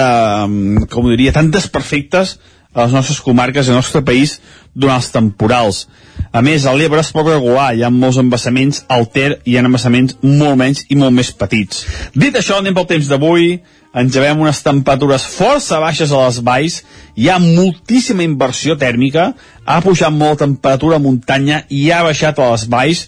com 0.91 1.05
ho 1.05 1.11
diria, 1.11 1.35
tantes 1.35 1.67
perfectes 1.71 2.37
a 2.73 2.85
les 2.85 2.93
nostres 2.93 3.19
comarques 3.25 3.67
i 3.67 3.73
al 3.73 3.81
nostre 3.81 4.03
país 4.05 4.37
durant 4.73 4.99
els 4.99 5.09
temporals. 5.11 5.87
A 6.31 6.43
més, 6.45 6.67
a 6.69 6.75
l'Ebre 6.77 7.01
es 7.01 7.09
pot 7.11 7.27
regular, 7.27 7.71
hi 7.73 7.83
ha 7.83 7.89
molts 7.89 8.19
embassaments, 8.21 8.83
al 8.87 9.07
Ter 9.11 9.39
hi 9.43 9.57
ha 9.57 9.63
embassaments 9.65 10.19
molt 10.21 10.59
menys 10.61 10.85
i 10.93 10.97
molt 10.99 11.15
més 11.15 11.31
petits. 11.35 11.83
Dit 12.13 12.37
això, 12.37 12.59
anem 12.59 12.77
pel 12.77 12.87
temps 12.91 13.09
d'avui, 13.09 13.55
ens 13.97 14.13
llevem 14.13 14.43
unes 14.45 14.61
temperatures 14.61 15.25
força 15.33 15.79
baixes 15.81 16.13
a 16.13 16.21
les 16.27 16.37
valls, 16.45 16.83
hi 17.17 17.31
ha 17.31 17.39
moltíssima 17.41 18.23
inversió 18.23 18.77
tèrmica, 18.77 19.31
ha 19.65 19.79
pujat 19.81 20.13
molt 20.13 20.37
la 20.37 20.45
temperatura 20.45 20.99
a 20.99 21.03
muntanya 21.03 21.63
i 21.73 21.87
ha 21.89 22.03
baixat 22.05 22.37
a 22.37 22.51
les 22.53 22.67
valls, 22.69 23.07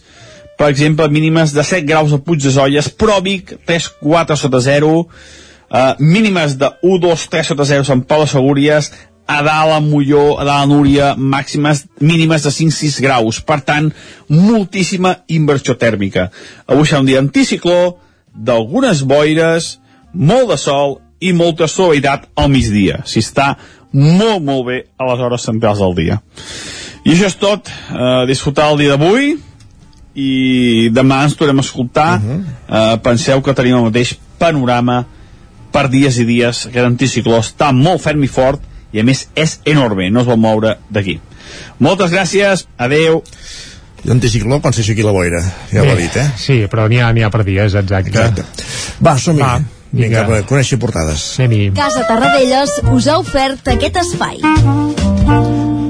per 0.61 0.69
exemple, 0.69 1.07
mínimes 1.09 1.55
de 1.55 1.63
7 1.63 1.87
graus 1.89 2.11
a 2.13 2.19
Puig 2.21 2.43
de 2.43 2.51
Zolles, 2.53 2.85
Pròvic 2.93 3.55
3-4 3.65 4.35
sota 4.37 4.59
0, 4.61 5.07
eh, 5.73 5.95
mínimes 5.97 6.53
de 6.61 6.69
1-2-3 6.85 7.49
sota 7.49 7.65
0 7.65 7.87
Sant 7.87 8.03
Pau 8.05 8.21
de 8.21 8.27
Segúries, 8.29 8.91
a 9.25 9.39
dalt 9.41 9.73
a 9.73 9.79
Molló, 9.81 10.37
a 10.37 10.45
dalt 10.45 10.67
a 10.67 10.69
Núria, 10.69 11.15
màximes 11.17 11.87
mínimes 11.97 12.45
de 12.45 12.53
5-6 12.53 13.01
graus. 13.01 13.41
Per 13.41 13.57
tant, 13.65 13.89
moltíssima 14.29 15.23
inversió 15.33 15.79
tèrmica. 15.81 16.29
Avui 16.69 16.85
serà 16.85 17.01
un 17.01 17.09
dia 17.09 17.25
anticicló, 17.25 17.97
d'algunes 18.29 19.01
boires, 19.01 19.79
molt 20.13 20.53
de 20.53 20.61
sol 20.61 20.99
i 21.19 21.33
molta 21.33 21.65
suavitat 21.65 22.29
al 22.37 22.53
migdia. 22.53 23.01
Si 23.09 23.25
està 23.25 23.55
molt, 23.97 24.45
molt 24.45 24.67
bé 24.69 24.83
a 24.93 25.09
les 25.09 25.25
hores 25.25 25.49
centrals 25.49 25.81
del 25.81 25.97
dia. 26.05 26.21
I 27.01 27.15
això 27.15 27.33
és 27.33 27.41
tot. 27.41 27.65
Eh, 27.65 28.27
disfrutar 28.29 28.69
el 28.69 28.85
dia 28.85 28.93
d'avui 28.93 29.39
i 30.15 30.89
demà 30.93 31.23
ens 31.23 31.37
tornem 31.39 31.59
a 31.59 31.65
escoltar. 31.65 32.19
Uh 32.19 32.23
-huh. 32.23 32.43
eh, 32.67 32.97
penseu 33.03 33.41
que 33.41 33.53
tenim 33.53 33.77
el 33.77 33.83
mateix 33.83 34.17
panorama 34.37 35.05
per 35.71 35.89
dies 35.89 36.17
i 36.17 36.25
dies. 36.25 36.65
Aquest 36.67 36.85
anticicló 36.85 37.39
està 37.39 37.71
molt 37.73 38.01
ferm 38.01 38.23
i 38.23 38.27
fort 38.27 38.61
i 38.91 38.99
a 38.99 39.03
més 39.03 39.27
és 39.35 39.59
enorme, 39.65 40.09
no 40.09 40.21
es 40.21 40.27
vol 40.27 40.37
moure 40.37 40.77
d'aquí. 40.89 41.19
Moltes 41.79 42.11
gràcies, 42.11 42.65
adeu. 42.77 43.23
L'anticicló 44.03 44.59
quan 44.61 44.73
s'aixequi 44.73 45.03
la 45.03 45.11
boira, 45.11 45.41
ja 45.71 45.83
ho 45.83 45.91
ha 45.91 45.95
dit, 45.95 46.15
eh? 46.17 46.31
Sí, 46.37 46.65
però 46.71 46.87
n'hi 46.89 46.99
ha, 46.99 47.11
ha 47.11 47.29
per 47.29 47.43
dies, 47.45 47.75
exacte. 47.75 48.09
exacte. 48.09 48.43
Va, 48.99 49.17
som-hi. 49.17 49.43
Vinga, 49.91 50.23
Vinga, 50.23 50.43
conèixer 50.47 50.79
portades. 50.79 51.39
anem 51.39 51.51
-hi. 51.51 51.73
Casa 51.75 52.05
Tarradellas 52.07 52.81
us 52.91 53.07
ha 53.07 53.17
ofert 53.17 53.67
aquest 53.67 53.97
espai. 53.97 54.39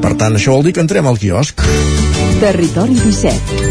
Per 0.01 0.13
tant, 0.17 0.35
això 0.35 0.51
vol 0.51 0.63
dir 0.63 0.73
que 0.73 0.81
entrem 0.81 1.07
al 1.07 1.17
quiosc. 1.17 1.61
Territori 2.39 2.95
17. 2.95 3.70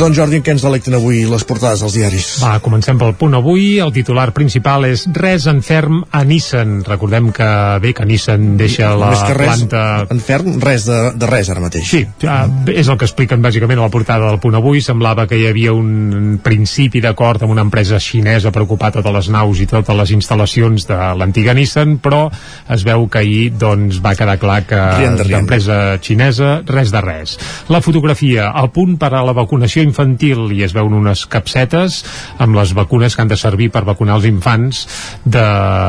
Doncs 0.00 0.16
Jordi, 0.16 0.38
en 0.40 0.44
què 0.44 0.54
ens 0.54 0.62
delecten 0.64 0.94
avui 0.96 1.26
les 1.28 1.42
portades 1.44 1.82
dels 1.84 1.92
diaris? 1.98 2.29
Va, 2.40 2.54
comencem 2.64 2.96
pel 3.00 3.12
punt 3.20 3.34
avui. 3.36 3.78
El 3.82 3.92
titular 3.92 4.30
principal 4.36 4.86
és 4.88 5.04
res 5.16 5.44
en 5.50 5.60
ferm 5.64 6.00
a 6.16 6.22
Nissan. 6.24 6.80
Recordem 6.86 7.28
que 7.36 7.48
bé 7.82 7.92
que 7.96 8.06
Nissan 8.08 8.54
deixa 8.60 8.94
la 8.96 9.10
Més 9.12 9.24
que 9.28 9.36
res, 9.36 9.50
planta... 9.50 9.82
En 10.14 10.22
ferm, 10.24 10.56
res 10.62 10.86
de, 10.88 10.98
de 11.20 11.28
res 11.28 11.50
ara 11.52 11.62
mateix. 11.64 11.90
Sí, 11.90 12.02
ja, 12.22 12.38
és 12.72 12.88
el 12.88 12.96
que 13.00 13.08
expliquen 13.08 13.44
bàsicament 13.44 13.82
a 13.82 13.88
la 13.88 13.92
portada 13.92 14.30
del 14.30 14.40
punt 14.42 14.56
avui. 14.56 14.80
Semblava 14.84 15.26
que 15.28 15.36
hi 15.36 15.46
havia 15.50 15.74
un 15.76 16.38
principi 16.44 17.02
d'acord 17.04 17.44
amb 17.44 17.52
una 17.52 17.66
empresa 17.66 18.00
xinesa 18.00 18.52
preocupada 18.54 19.04
de 19.04 19.14
les 19.14 19.28
naus 19.32 19.60
i 19.60 19.68
totes 19.70 20.00
les 20.00 20.14
instal·lacions 20.16 20.88
de 20.88 20.98
l'antiga 21.20 21.54
Nissan, 21.56 21.98
però 22.00 22.24
es 22.72 22.86
veu 22.88 23.06
que 23.12 23.20
ahir 23.20 23.50
doncs, 23.60 24.00
va 24.00 24.14
quedar 24.16 24.38
clar 24.40 24.62
que 24.68 24.80
l'empresa 25.28 25.98
xinesa, 26.00 26.60
res 26.66 26.92
de 26.94 27.04
res. 27.04 27.36
La 27.68 27.82
fotografia, 27.84 28.48
al 28.50 28.72
punt 28.72 28.96
per 29.00 29.12
a 29.12 29.24
la 29.26 29.36
vacunació 29.36 29.84
infantil 29.84 30.48
i 30.56 30.64
es 30.64 30.74
veuen 30.76 30.96
unes 30.96 31.26
capsetes 31.30 32.00
amb 32.38 32.56
les 32.56 32.74
vacunes 32.76 33.16
que 33.16 33.22
han 33.22 33.30
de 33.30 33.38
servir 33.40 33.70
per 33.70 33.84
vacunar 33.88 34.18
els 34.20 34.28
infants 34.28 34.86
de 35.24 35.44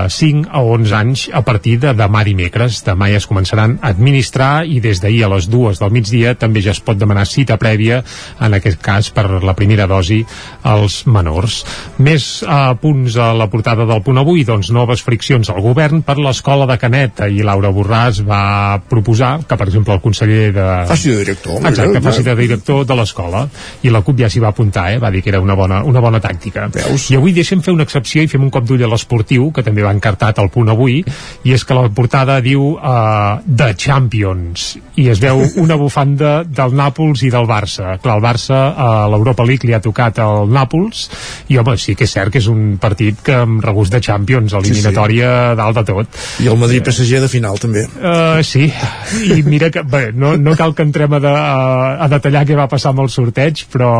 5 0.09 0.49
a 0.51 0.61
11 0.61 0.95
anys 0.97 1.27
a 1.33 1.43
partir 1.45 1.77
de 1.81 1.93
demà 1.97 2.23
dimecres. 2.27 2.81
Demà 2.85 3.11
ja 3.11 3.21
es 3.21 3.27
començaran 3.29 3.77
a 3.81 3.91
administrar 3.93 4.65
i 4.65 4.79
des 4.83 5.01
d'ahir 5.01 5.25
a 5.25 5.31
les 5.35 5.49
dues 5.51 5.79
del 5.81 5.93
migdia 5.93 6.35
també 6.35 6.63
ja 6.63 6.73
es 6.75 6.81
pot 6.81 6.97
demanar 6.97 7.25
cita 7.29 7.57
prèvia, 7.61 8.01
en 8.39 8.53
aquest 8.57 8.81
cas 8.81 9.11
per 9.13 9.27
la 9.43 9.55
primera 9.57 9.87
dosi 9.87 10.21
als 10.67 11.01
menors. 11.05 11.61
Més 12.01 12.43
a 12.47 12.73
punts 12.81 13.17
a 13.17 13.31
la 13.37 13.47
portada 13.51 13.85
del 13.89 14.03
punt 14.05 14.21
avui, 14.21 14.45
doncs 14.47 14.71
noves 14.73 15.03
friccions 15.05 15.49
al 15.51 15.61
govern 15.63 16.01
per 16.05 16.17
l'escola 16.19 16.67
de 16.69 16.77
Canet. 16.81 17.23
I 17.31 17.45
Laura 17.45 17.71
Borràs 17.73 18.21
va 18.27 18.79
proposar 18.89 19.33
que, 19.47 19.57
per 19.57 19.67
exemple, 19.69 19.95
el 19.95 20.03
conseller 20.03 20.51
de... 20.55 20.67
Faci 20.89 21.11
de 21.13 21.21
director. 21.23 21.59
Exacte, 21.67 22.01
faci 22.03 22.25
de 22.25 22.35
director 22.37 22.85
de 22.87 22.97
l'escola. 22.97 23.45
I 23.83 23.93
la 23.93 24.03
CUP 24.05 24.23
ja 24.23 24.29
s'hi 24.31 24.41
va 24.43 24.51
apuntar, 24.51 24.89
eh? 24.93 24.99
va 25.01 25.11
dir 25.13 25.23
que 25.23 25.33
era 25.33 25.41
una 25.43 25.57
bona, 25.57 25.81
una 25.87 26.03
bona 26.03 26.21
tàctica. 26.31 26.67
Veus? 26.73 27.09
I 27.11 27.17
avui 27.19 27.33
deixem 27.33 27.61
fer 27.61 27.73
una 27.73 27.85
excepció 27.87 28.23
i 28.23 28.29
fem 28.31 28.43
un 28.43 28.51
cop 28.53 28.65
d'ull 28.67 28.83
a 28.83 28.89
l'esportiu, 28.89 29.49
que 29.55 29.63
també 29.63 29.83
va 29.83 29.93
encartat 29.93 30.39
al 30.39 30.49
punt 30.53 30.69
avui, 30.71 31.01
i 31.43 31.53
és 31.53 31.63
que 31.65 31.77
la 31.77 31.87
portada 31.93 32.39
diu 32.41 32.75
uh, 32.75 33.39
The 33.45 33.73
Champions, 33.77 34.77
i 35.01 35.07
es 35.11 35.21
veu 35.21 35.41
una 35.61 35.77
bufanda 35.79 36.41
del 36.43 36.75
Nàpols 36.77 37.23
i 37.25 37.31
del 37.33 37.47
Barça. 37.49 37.97
Clar, 38.01 38.17
el 38.17 38.23
Barça 38.23 38.61
a 38.71 38.89
l'Europa 39.11 39.45
League 39.47 39.67
li 39.67 39.75
ha 39.75 39.81
tocat 39.83 40.19
al 40.23 40.49
Nàpols, 40.51 41.07
i 41.51 41.59
home, 41.61 41.77
sí 41.81 41.95
que 41.95 42.07
és 42.07 42.15
cert 42.15 42.33
que 42.33 42.41
és 42.41 42.49
un 42.51 42.77
partit 42.81 43.19
que 43.25 43.41
amb 43.43 43.63
regust 43.63 43.93
de 43.93 44.01
Champions, 44.03 44.55
eliminatòria 44.57 45.31
sí, 45.31 45.51
sí. 45.51 45.59
dalt 45.61 45.81
de 45.81 45.85
tot. 45.87 46.21
I 46.43 46.51
el 46.51 46.59
Madrid-PSG 46.61 47.23
de 47.25 47.31
final, 47.31 47.59
també. 47.61 47.85
Uh, 47.97 48.41
sí, 48.45 48.67
i 49.31 49.41
mira 49.47 49.71
que 49.73 49.83
bé, 49.87 50.09
no, 50.13 50.35
no 50.39 50.55
cal 50.59 50.75
que 50.77 50.85
entrem 50.85 51.17
a, 51.17 51.21
de, 51.23 51.31
a, 51.31 51.95
a 52.05 52.09
detallar 52.11 52.45
què 52.47 52.57
va 52.57 52.69
passar 52.71 52.93
amb 52.93 53.03
el 53.05 53.11
sorteig, 53.11 53.65
però, 53.71 53.91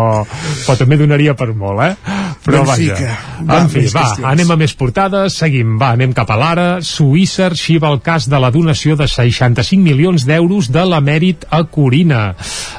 però 0.66 0.78
també 0.80 1.00
donaria 1.00 1.36
per 1.38 1.52
molt, 1.58 1.84
eh? 1.86 2.21
Però 2.46 2.64
Benfica. 2.66 2.94
vaja, 2.96 3.18
Va, 3.42 3.60
en 3.64 3.70
fi, 3.70 3.80
va, 3.90 4.02
qüestions. 4.04 4.26
anem 4.32 4.52
a 4.52 4.58
més 4.60 4.74
portades, 4.78 5.36
seguim, 5.42 5.78
va, 5.82 5.92
anem 5.98 6.14
cap 6.14 6.30
a 6.30 6.38
l'ara. 6.38 6.68
Suïssa 6.86 7.48
arxiva 7.50 7.90
el 7.92 8.02
cas 8.06 8.28
de 8.30 8.40
la 8.40 8.52
donació 8.54 8.96
de 9.00 9.08
65 9.08 9.82
milions 9.82 10.26
d'euros 10.30 10.70
de 10.72 10.84
l'emèrit 10.86 11.46
a 11.50 11.64
Corina. 11.64 12.36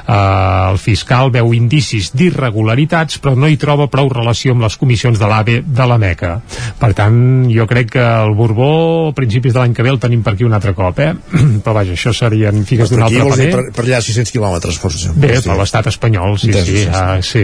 Uh, 0.07 0.71
el 0.73 0.77
fiscal 0.81 1.31
veu 1.31 1.53
indicis 1.55 2.11
d'irregularitats, 2.15 3.19
però 3.23 3.35
no 3.39 3.47
hi 3.51 3.57
troba 3.59 3.87
prou 3.91 4.09
relació 4.11 4.53
amb 4.55 4.63
les 4.65 4.77
comissions 4.79 5.19
de 5.19 5.27
l'AVE 5.29 5.59
de 5.65 5.87
la 5.89 5.97
Meca. 6.01 6.33
Per 6.79 6.91
tant, 6.97 7.17
jo 7.51 7.65
crec 7.69 7.91
que 7.95 8.03
el 8.03 8.33
Borbó, 8.37 9.09
a 9.09 9.13
principis 9.17 9.53
de 9.53 9.59
l'any 9.61 9.73
que 9.75 9.83
ve, 9.85 9.91
el 9.93 9.99
tenim 10.03 10.23
per 10.25 10.33
aquí 10.35 10.43
un 10.47 10.53
altre 10.53 10.73
cop, 10.77 10.99
eh? 10.99 11.13
però 11.63 11.75
vaja, 11.79 11.93
això 11.95 12.13
serien 12.15 12.63
figues 12.65 12.89
Per 12.89 12.97
d'un 12.97 13.05
altre 13.07 13.29
paner. 13.29 13.49
per, 13.53 13.63
per 13.75 13.85
allà 13.85 14.01
600 14.03 14.31
quilòmetres, 14.33 14.79
força. 14.81 15.13
Bé, 15.15 15.37
per 15.45 15.57
l'estat 15.59 15.87
espanyol, 15.93 16.37
sí, 16.41 16.51
Entès, 16.51 16.65
sí, 16.67 16.77
sí, 16.77 16.83
sí. 16.83 16.89
ah, 16.93 17.17
sí, 17.23 17.43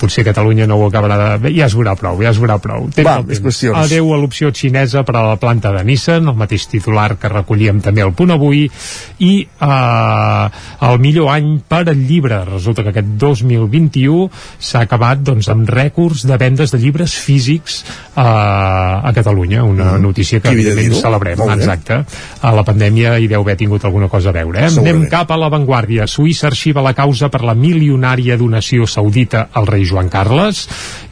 potser 0.00 0.24
Catalunya 0.24 0.66
no 0.70 0.78
ho 0.80 0.88
acabarà 0.88 1.16
de... 1.20 1.30
Bé, 1.42 1.52
ja 1.56 1.68
es 1.68 1.76
veurà 1.76 1.94
prou, 1.98 2.20
ja 2.22 2.32
es 2.32 2.40
veurà 2.40 2.58
prou. 2.62 2.88
Temps 2.94 3.08
Va, 3.08 3.16
més 3.26 3.40
qüestions. 3.42 3.76
Adeu 3.78 4.12
a 4.14 4.18
l'opció 4.20 4.50
xinesa 4.54 5.04
per 5.06 5.16
a 5.18 5.24
la 5.30 5.38
planta 5.40 5.72
de 5.74 5.84
Nissan, 5.86 6.28
el 6.30 6.38
mateix 6.38 6.66
titular 6.70 7.14
que 7.20 7.30
recollíem 7.32 7.80
també 7.84 8.04
al 8.04 8.14
punt 8.16 8.34
avui, 8.34 8.64
i 9.24 9.32
eh, 9.44 10.44
el 10.88 11.00
millor 11.02 11.32
any 11.34 11.56
per 11.68 11.84
al 11.84 12.04
llibre. 12.08 12.42
Resulta 12.48 12.84
que 12.84 12.94
aquest 12.94 13.14
2021 13.20 14.28
s'ha 14.58 14.84
acabat 14.84 15.24
doncs, 15.26 15.48
amb 15.52 15.68
rècords 15.70 16.26
de 16.28 16.38
vendes 16.40 16.74
de 16.74 16.80
llibres 16.82 17.14
físics 17.18 17.82
eh, 17.84 18.20
a 18.20 19.12
Catalunya, 19.14 19.64
una 19.64 19.98
notícia 19.98 20.40
que 20.40 20.52
evidentment 20.54 21.00
celebrem, 21.00 21.40
exacte. 21.54 22.00
A 22.44 22.52
la 22.54 22.64
pandèmia 22.66 23.16
hi 23.18 23.28
deu 23.30 23.44
haver 23.44 23.56
tingut 23.60 23.84
alguna 23.84 24.08
cosa 24.12 24.30
a 24.30 24.36
veure. 24.36 24.64
Eh? 24.64 24.70
Segurament. 24.70 25.04
Anem 25.04 25.10
cap 25.12 25.30
a 25.30 25.38
l'avantguàrdia. 25.40 26.08
Suïssa 26.10 26.48
arxiva 26.50 26.84
la 26.84 26.94
causa 26.96 27.30
per 27.32 27.42
la 27.46 27.54
milionària 27.58 28.38
donació 28.40 28.88
saudita 28.90 29.48
al 29.52 29.68
rei 29.70 29.84
Joan 29.88 30.10
Carles 30.12 30.64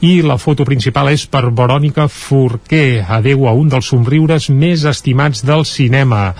i 0.03 0.12
la 0.21 0.37
foto 0.37 0.65
principal 0.67 1.09
és 1.09 1.25
per 1.31 1.47
Verònica 1.55 2.05
Forqué, 2.11 3.01
adeu 3.01 3.47
a 3.49 3.53
un 3.57 3.71
dels 3.71 3.89
somriures 3.89 4.49
més 4.53 4.85
estimats 4.85 5.41
del 5.45 5.65
cinema. 5.65 6.33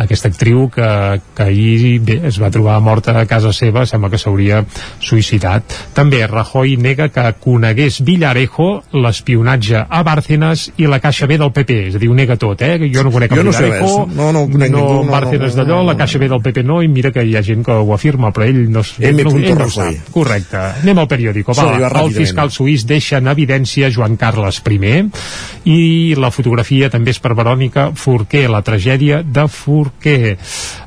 Aquesta 0.00 0.30
actriu 0.32 0.66
que, 0.72 1.20
que 1.36 1.46
ahir 1.46 2.00
bé, 2.02 2.18
es 2.28 2.40
va 2.42 2.50
trobar 2.50 2.80
morta 2.82 3.14
a 3.20 3.26
casa 3.30 3.52
seva, 3.54 3.86
sembla 3.86 4.10
que 4.10 4.18
s'hauria 4.20 4.64
suïcidat. 4.98 5.76
També 5.94 6.24
Rajoy 6.26 6.76
nega 6.80 7.10
que 7.14 7.26
conegués 7.40 8.00
Villarejo, 8.06 8.70
l'espionatge 8.96 9.84
a 9.86 10.02
Bárcenas 10.06 10.68
i 10.76 10.88
la 10.90 11.00
Caixa 11.00 11.28
B 11.30 11.38
del 11.40 11.52
PP. 11.54 11.78
És 11.90 11.98
a 11.98 12.02
dir, 12.02 12.10
ho 12.10 12.16
nega 12.16 12.38
tot, 12.40 12.62
eh? 12.66 12.90
Jo 12.92 13.04
no 13.06 13.14
conec 13.14 13.34
Jo 13.36 13.44
no 13.44 13.54
Villarejo. 13.54 14.06
No, 14.10 14.32
no 14.32 14.46
no, 14.46 14.58
ningú, 14.58 15.04
no, 15.04 15.10
Bárcenas 15.10 15.54
no, 15.54 15.62
no, 15.62 15.62
d'allò, 15.62 15.82
no, 15.82 15.88
la 15.92 15.96
Caixa 15.96 16.18
B 16.18 16.28
del 16.28 16.42
PP 16.42 16.64
no, 16.64 16.80
i 16.82 16.88
mira 16.88 17.12
que 17.14 17.24
hi 17.24 17.36
ha 17.36 17.42
gent 17.44 17.64
que 17.66 17.74
ho 17.74 17.94
afirma, 17.94 18.32
però 18.34 18.46
ell 18.46 18.62
no, 18.70 18.84
M. 18.98 19.24
no, 19.24 19.34
ell 19.36 19.58
no 19.58 19.66
ho 19.66 19.70
sap. 19.74 20.10
Correcte. 20.14 20.60
Anem 20.82 21.02
al 21.02 21.08
periòdico. 21.10 21.54
Va, 21.56 21.90
el 22.04 22.14
fiscal 22.14 22.52
suís 22.54 22.86
deixa 22.86 23.09
en 23.18 23.28
evidència 23.28 23.90
Joan 23.90 24.16
Carles 24.16 24.62
I 24.70 25.10
i 25.64 26.14
la 26.16 26.30
fotografia 26.30 26.88
també 26.90 27.10
és 27.10 27.20
per 27.20 27.34
Verònica 27.36 27.90
Forqué, 27.94 28.46
la 28.48 28.62
tragèdia 28.62 29.22
de 29.22 29.46
Forqué. 29.48 30.36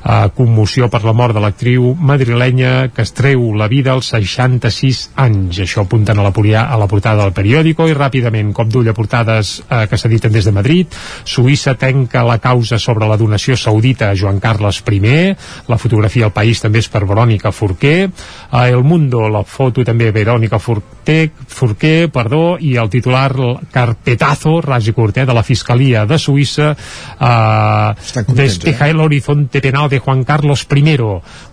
Uh, 0.04 0.28
commoció 0.36 0.88
per 0.92 1.02
la 1.04 1.14
mort 1.16 1.34
de 1.34 1.40
l'actriu 1.40 1.94
madrilenya 1.94 2.90
que 2.94 3.02
es 3.02 3.12
treu 3.12 3.52
la 3.56 3.68
vida 3.68 3.92
als 3.92 4.10
66 4.12 5.10
anys. 5.16 5.60
Això 5.64 5.84
apunten 5.84 6.18
a 6.18 6.26
la, 6.26 6.32
a 6.34 6.78
la 6.80 6.88
portada 6.90 7.22
del 7.22 7.32
periòdico 7.36 7.88
i 7.88 7.94
ràpidament, 7.96 8.52
cop 8.52 8.68
d'ull 8.68 8.90
a 8.90 8.96
portades 8.96 9.60
uh, 9.64 9.84
que 9.88 9.98
s'editen 10.00 10.32
des 10.32 10.44
de 10.44 10.52
Madrid. 10.52 10.98
Suïssa 11.24 11.76
tenca 11.78 12.24
la 12.26 12.38
causa 12.38 12.78
sobre 12.78 13.08
la 13.08 13.18
donació 13.20 13.56
saudita 13.56 14.10
a 14.10 14.18
Joan 14.18 14.40
Carles 14.40 14.82
I. 14.84 15.34
La 15.68 15.78
fotografia 15.78 16.26
al 16.26 16.32
país 16.32 16.60
també 16.60 16.80
és 16.82 16.88
per 16.88 17.04
Verònica 17.06 17.52
Forqué. 17.52 18.10
A 18.50 18.68
El 18.68 18.84
Mundo, 18.84 19.28
la 19.28 19.44
foto 19.44 19.84
també 19.84 20.10
Verònica 20.12 20.58
Forqué, 20.58 21.30
Forqué 21.48 22.08
perdó, 22.14 22.56
i 22.60 22.76
el 22.80 22.90
titular 22.92 23.32
el 23.34 23.56
carpetazo, 23.72 24.60
ras 24.64 24.86
i 24.88 24.94
curtet, 24.94 25.26
de 25.26 25.34
la 25.34 25.42
Fiscalia 25.46 26.04
de 26.06 26.18
Suïssa 26.20 26.70
eh, 26.74 28.24
despeja 28.34 28.88
el 28.88 29.00
horizonte 29.00 29.60
penal 29.64 29.88
de 29.90 29.98
Juan 29.98 30.24
Carlos 30.24 30.66
I 30.74 30.96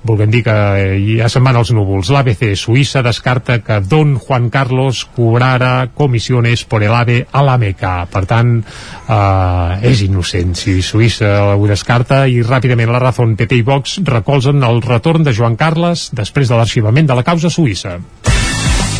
volguem 0.04 0.32
dir 0.32 0.44
que 0.44 0.52
eh, 0.52 1.18
ja 1.20 1.30
se'n 1.30 1.44
van 1.44 1.58
els 1.58 1.72
núvols. 1.72 2.10
l'ABC 2.10 2.56
Suïssa 2.56 3.02
descarta 3.02 3.60
que 3.60 3.80
Don 3.82 4.18
Juan 4.18 4.50
Carlos 4.50 5.06
cobrara 5.16 5.90
comissiones 5.94 6.64
por 6.66 6.84
el 6.84 6.94
AVE 6.94 7.28
a 7.32 7.44
la 7.44 7.58
Meca. 7.58 8.06
Per 8.12 8.26
tant 8.26 8.58
eh, 8.62 9.90
és 9.92 10.02
innocent. 10.02 10.56
Si 10.56 10.82
Suïssa 10.82 11.56
ho 11.56 11.68
descarta 11.68 12.26
i 12.28 12.42
ràpidament 12.42 12.92
la 12.92 13.00
Razón, 13.00 13.36
PP 13.36 13.62
i 13.62 13.66
Vox 13.68 14.00
recolzen 14.06 14.64
el 14.64 14.82
retorn 14.82 15.24
de 15.24 15.34
Joan 15.34 15.56
Carles 15.56 16.10
després 16.14 16.50
de 16.50 16.58
l'arxivament 16.60 17.08
de 17.08 17.18
la 17.18 17.26
causa 17.28 17.50
suïssa 17.50 18.00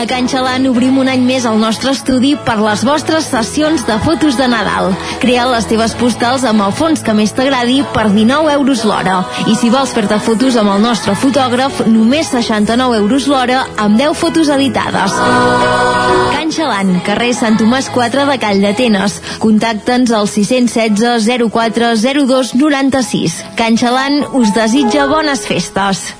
A 0.00 0.06
Can 0.08 0.30
Xalant 0.32 0.64
obrim 0.64 0.96
un 0.96 1.10
any 1.12 1.20
més 1.28 1.44
el 1.44 1.58
nostre 1.60 1.90
estudi 1.92 2.30
per 2.46 2.54
les 2.56 2.80
vostres 2.88 3.26
sessions 3.28 3.82
de 3.84 3.98
fotos 4.00 4.38
de 4.38 4.46
Nadal. 4.48 4.94
Crea 5.20 5.42
les 5.50 5.66
teves 5.68 5.92
postals 6.00 6.46
amb 6.48 6.64
el 6.64 6.72
fons 6.78 7.02
que 7.04 7.12
més 7.18 7.34
t'agradi 7.36 7.82
per 7.92 8.06
19 8.14 8.48
euros 8.54 8.84
l'hora. 8.88 9.18
I 9.44 9.58
si 9.60 9.68
vols 9.68 9.92
fer-te 9.92 10.16
fotos 10.24 10.56
amb 10.56 10.72
el 10.72 10.80
nostre 10.86 11.12
fotògraf, 11.20 11.82
només 11.92 12.30
69 12.32 12.96
euros 13.02 13.26
l'hora 13.28 13.66
amb 13.76 14.00
10 14.00 14.16
fotos 14.22 14.48
editades. 14.54 15.18
Can 16.32 16.54
Xalant, 16.56 16.94
carrer 17.04 17.34
Sant 17.36 17.60
Tomàs 17.60 17.90
4 17.92 18.24
de 18.30 18.38
Call 18.40 18.64
d'Atenes. 18.64 19.18
Contacta'ns 19.44 20.14
al 20.16 20.32
616 20.32 21.28
04 21.52 21.92
02 22.24 22.56
96. 22.56 23.36
Can 23.60 23.76
Xalant 23.76 24.22
us 24.32 24.56
desitja 24.56 25.04
bones 25.12 25.44
festes. 25.44 26.19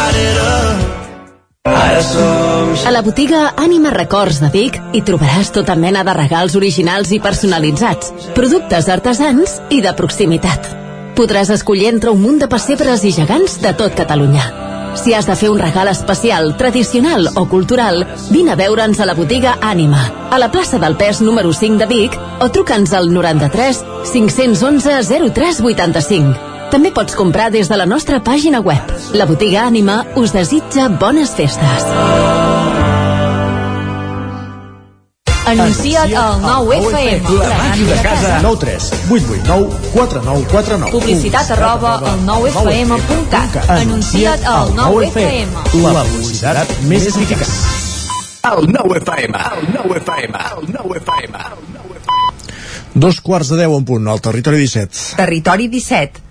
A 2.85 2.91
la 2.91 3.01
botiga 3.05 3.53
Ànima 3.61 3.91
Records 3.93 4.39
de 4.41 4.49
Vic 4.51 4.77
hi 4.91 5.01
trobaràs 5.05 5.51
tota 5.53 5.75
mena 5.77 6.01
de 6.07 6.15
regals 6.17 6.55
originals 6.59 7.11
i 7.15 7.19
personalitzats, 7.21 8.11
productes 8.35 8.89
artesans 8.89 9.59
i 9.69 9.81
de 9.85 9.93
proximitat. 9.95 10.67
Podràs 11.15 11.51
escollir 11.53 11.91
entre 11.91 12.11
un 12.11 12.21
munt 12.23 12.41
de 12.41 12.49
pessebres 12.51 13.05
i 13.05 13.13
gegants 13.15 13.59
de 13.61 13.73
tot 13.77 13.95
Catalunya. 13.95 14.43
Si 14.97 15.13
has 15.15 15.27
de 15.29 15.37
fer 15.39 15.49
un 15.53 15.59
regal 15.59 15.87
especial, 15.87 16.55
tradicional 16.57 17.29
o 17.35 17.47
cultural, 17.47 18.03
vine 18.29 18.51
a 18.51 18.59
veure'ns 18.59 18.99
a 18.99 19.07
la 19.07 19.15
botiga 19.15 19.57
Ànima, 19.61 20.03
a 20.31 20.39
la 20.39 20.51
plaça 20.51 20.79
del 20.79 20.97
Pes 20.99 21.21
número 21.21 21.53
5 21.53 21.79
de 21.79 21.87
Vic, 21.87 22.17
o 22.41 22.49
truca'ns 22.51 22.93
al 22.93 23.13
93 23.13 23.85
511 24.11 25.03
0385. 25.31 26.50
També 26.71 26.87
pots 26.95 27.15
comprar 27.19 27.49
des 27.51 27.67
de 27.67 27.75
la 27.75 27.85
nostra 27.85 28.21
pàgina 28.23 28.61
web. 28.63 28.91
La 29.19 29.25
botiga 29.27 29.65
Ànima 29.67 30.05
us 30.15 30.31
desitja 30.31 30.87
bones 31.01 31.33
festes. 31.35 31.83
Anuncia't 35.51 36.15
al 36.15 36.39
9FM. 36.45 37.33
La 37.41 37.57
màquina 37.59 37.89
de 37.89 37.97
casa. 38.05 38.37
9 38.45 38.61
3 38.61 38.87
8 39.17 39.35
8 39.41 39.43
9 39.49 39.67
4 39.91 40.23
9 40.29 40.45
4 40.53 40.77
9 40.85 40.91
Publicitat 40.95 41.51
arroba 41.57 41.97
al 41.97 42.23
9FM.cat. 42.29 43.59
Anuncia't 43.75 44.47
al 44.47 44.71
9FM. 44.79 45.59
La 45.83 46.05
publicitat 46.07 46.75
més 46.87 47.11
eficaç. 47.11 47.53
El 48.47 48.71
9FM, 48.71 49.43
el 49.51 49.67
9FM, 49.75 50.39
el 50.55 50.73
9FM. 50.79 51.35
Dos 52.93 53.19
quarts 53.19 53.51
de 53.51 53.59
deu 53.59 53.75
en 53.75 53.83
punt, 53.85 54.07
al 54.07 54.23
territori 54.23 54.63
17. 54.63 55.15
Territori 55.19 55.67
17, 55.67 56.30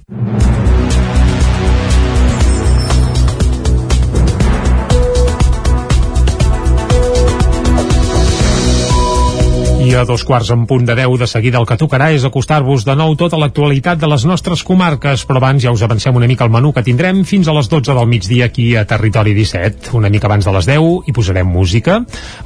I 9.91 9.95
a 9.99 10.05
dos 10.07 10.23
quarts 10.23 10.47
en 10.53 10.61
punt 10.69 10.85
de 10.87 10.93
10 10.95 11.19
de 11.19 11.27
seguida 11.27 11.59
el 11.59 11.65
que 11.67 11.75
tocarà 11.75 12.05
és 12.15 12.23
acostar-vos 12.23 12.85
de 12.87 12.93
nou 12.95 13.11
tota 13.19 13.35
l'actualitat 13.35 13.99
de 13.99 14.07
les 14.07 14.23
nostres 14.23 14.61
comarques, 14.63 15.25
però 15.27 15.41
abans 15.41 15.65
ja 15.65 15.73
us 15.75 15.81
avancem 15.83 16.15
una 16.15 16.29
mica 16.31 16.45
el 16.47 16.53
menú 16.53 16.69
que 16.71 16.83
tindrem 16.85 17.25
fins 17.27 17.49
a 17.49 17.55
les 17.57 17.67
12 17.67 17.91
del 17.97 18.07
migdia 18.07 18.45
aquí 18.47 18.69
a 18.79 18.85
Territori 18.87 19.33
17. 19.35 19.91
Una 19.99 20.07
mica 20.07 20.29
abans 20.29 20.47
de 20.47 20.53
les 20.55 20.69
10 20.69 21.09
hi 21.09 21.15
posarem 21.17 21.49
música. 21.51 21.97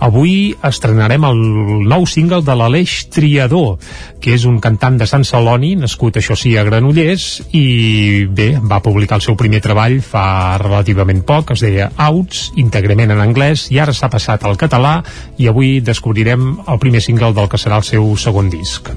Avui 0.02 0.56
estrenarem 0.66 1.28
el 1.30 1.44
nou 1.86 2.08
single 2.10 2.42
de 2.42 2.56
l'Aleix 2.58 2.96
Triador, 3.14 3.78
que 4.18 4.34
és 4.34 4.48
un 4.50 4.58
cantant 4.58 4.98
de 4.98 5.06
Sant 5.06 5.28
Celoni, 5.30 5.76
nascut 5.78 6.18
això 6.18 6.34
sí 6.34 6.56
a 6.58 6.66
Granollers, 6.66 7.44
i 7.54 8.26
bé, 8.26 8.56
va 8.58 8.82
publicar 8.82 9.20
el 9.20 9.26
seu 9.28 9.38
primer 9.38 9.62
treball 9.62 10.00
fa 10.02 10.58
relativament 10.64 11.22
poc, 11.22 11.54
es 11.54 11.62
deia 11.62 11.92
Outs, 12.10 12.56
íntegrament 12.58 13.14
en 13.14 13.22
anglès, 13.22 13.70
i 13.70 13.78
ara 13.78 13.94
s'ha 13.94 14.10
passat 14.10 14.50
al 14.50 14.58
català, 14.58 14.98
i 15.38 15.46
avui 15.52 15.78
descobrirem 15.86 16.56
el 16.66 16.82
primer 16.82 17.06
single 17.06 17.35
del 17.36 17.52
que 17.52 17.60
serà 17.62 17.82
el 17.82 17.88
seu 17.88 18.16
segon 18.28 18.50
disc 18.54 18.90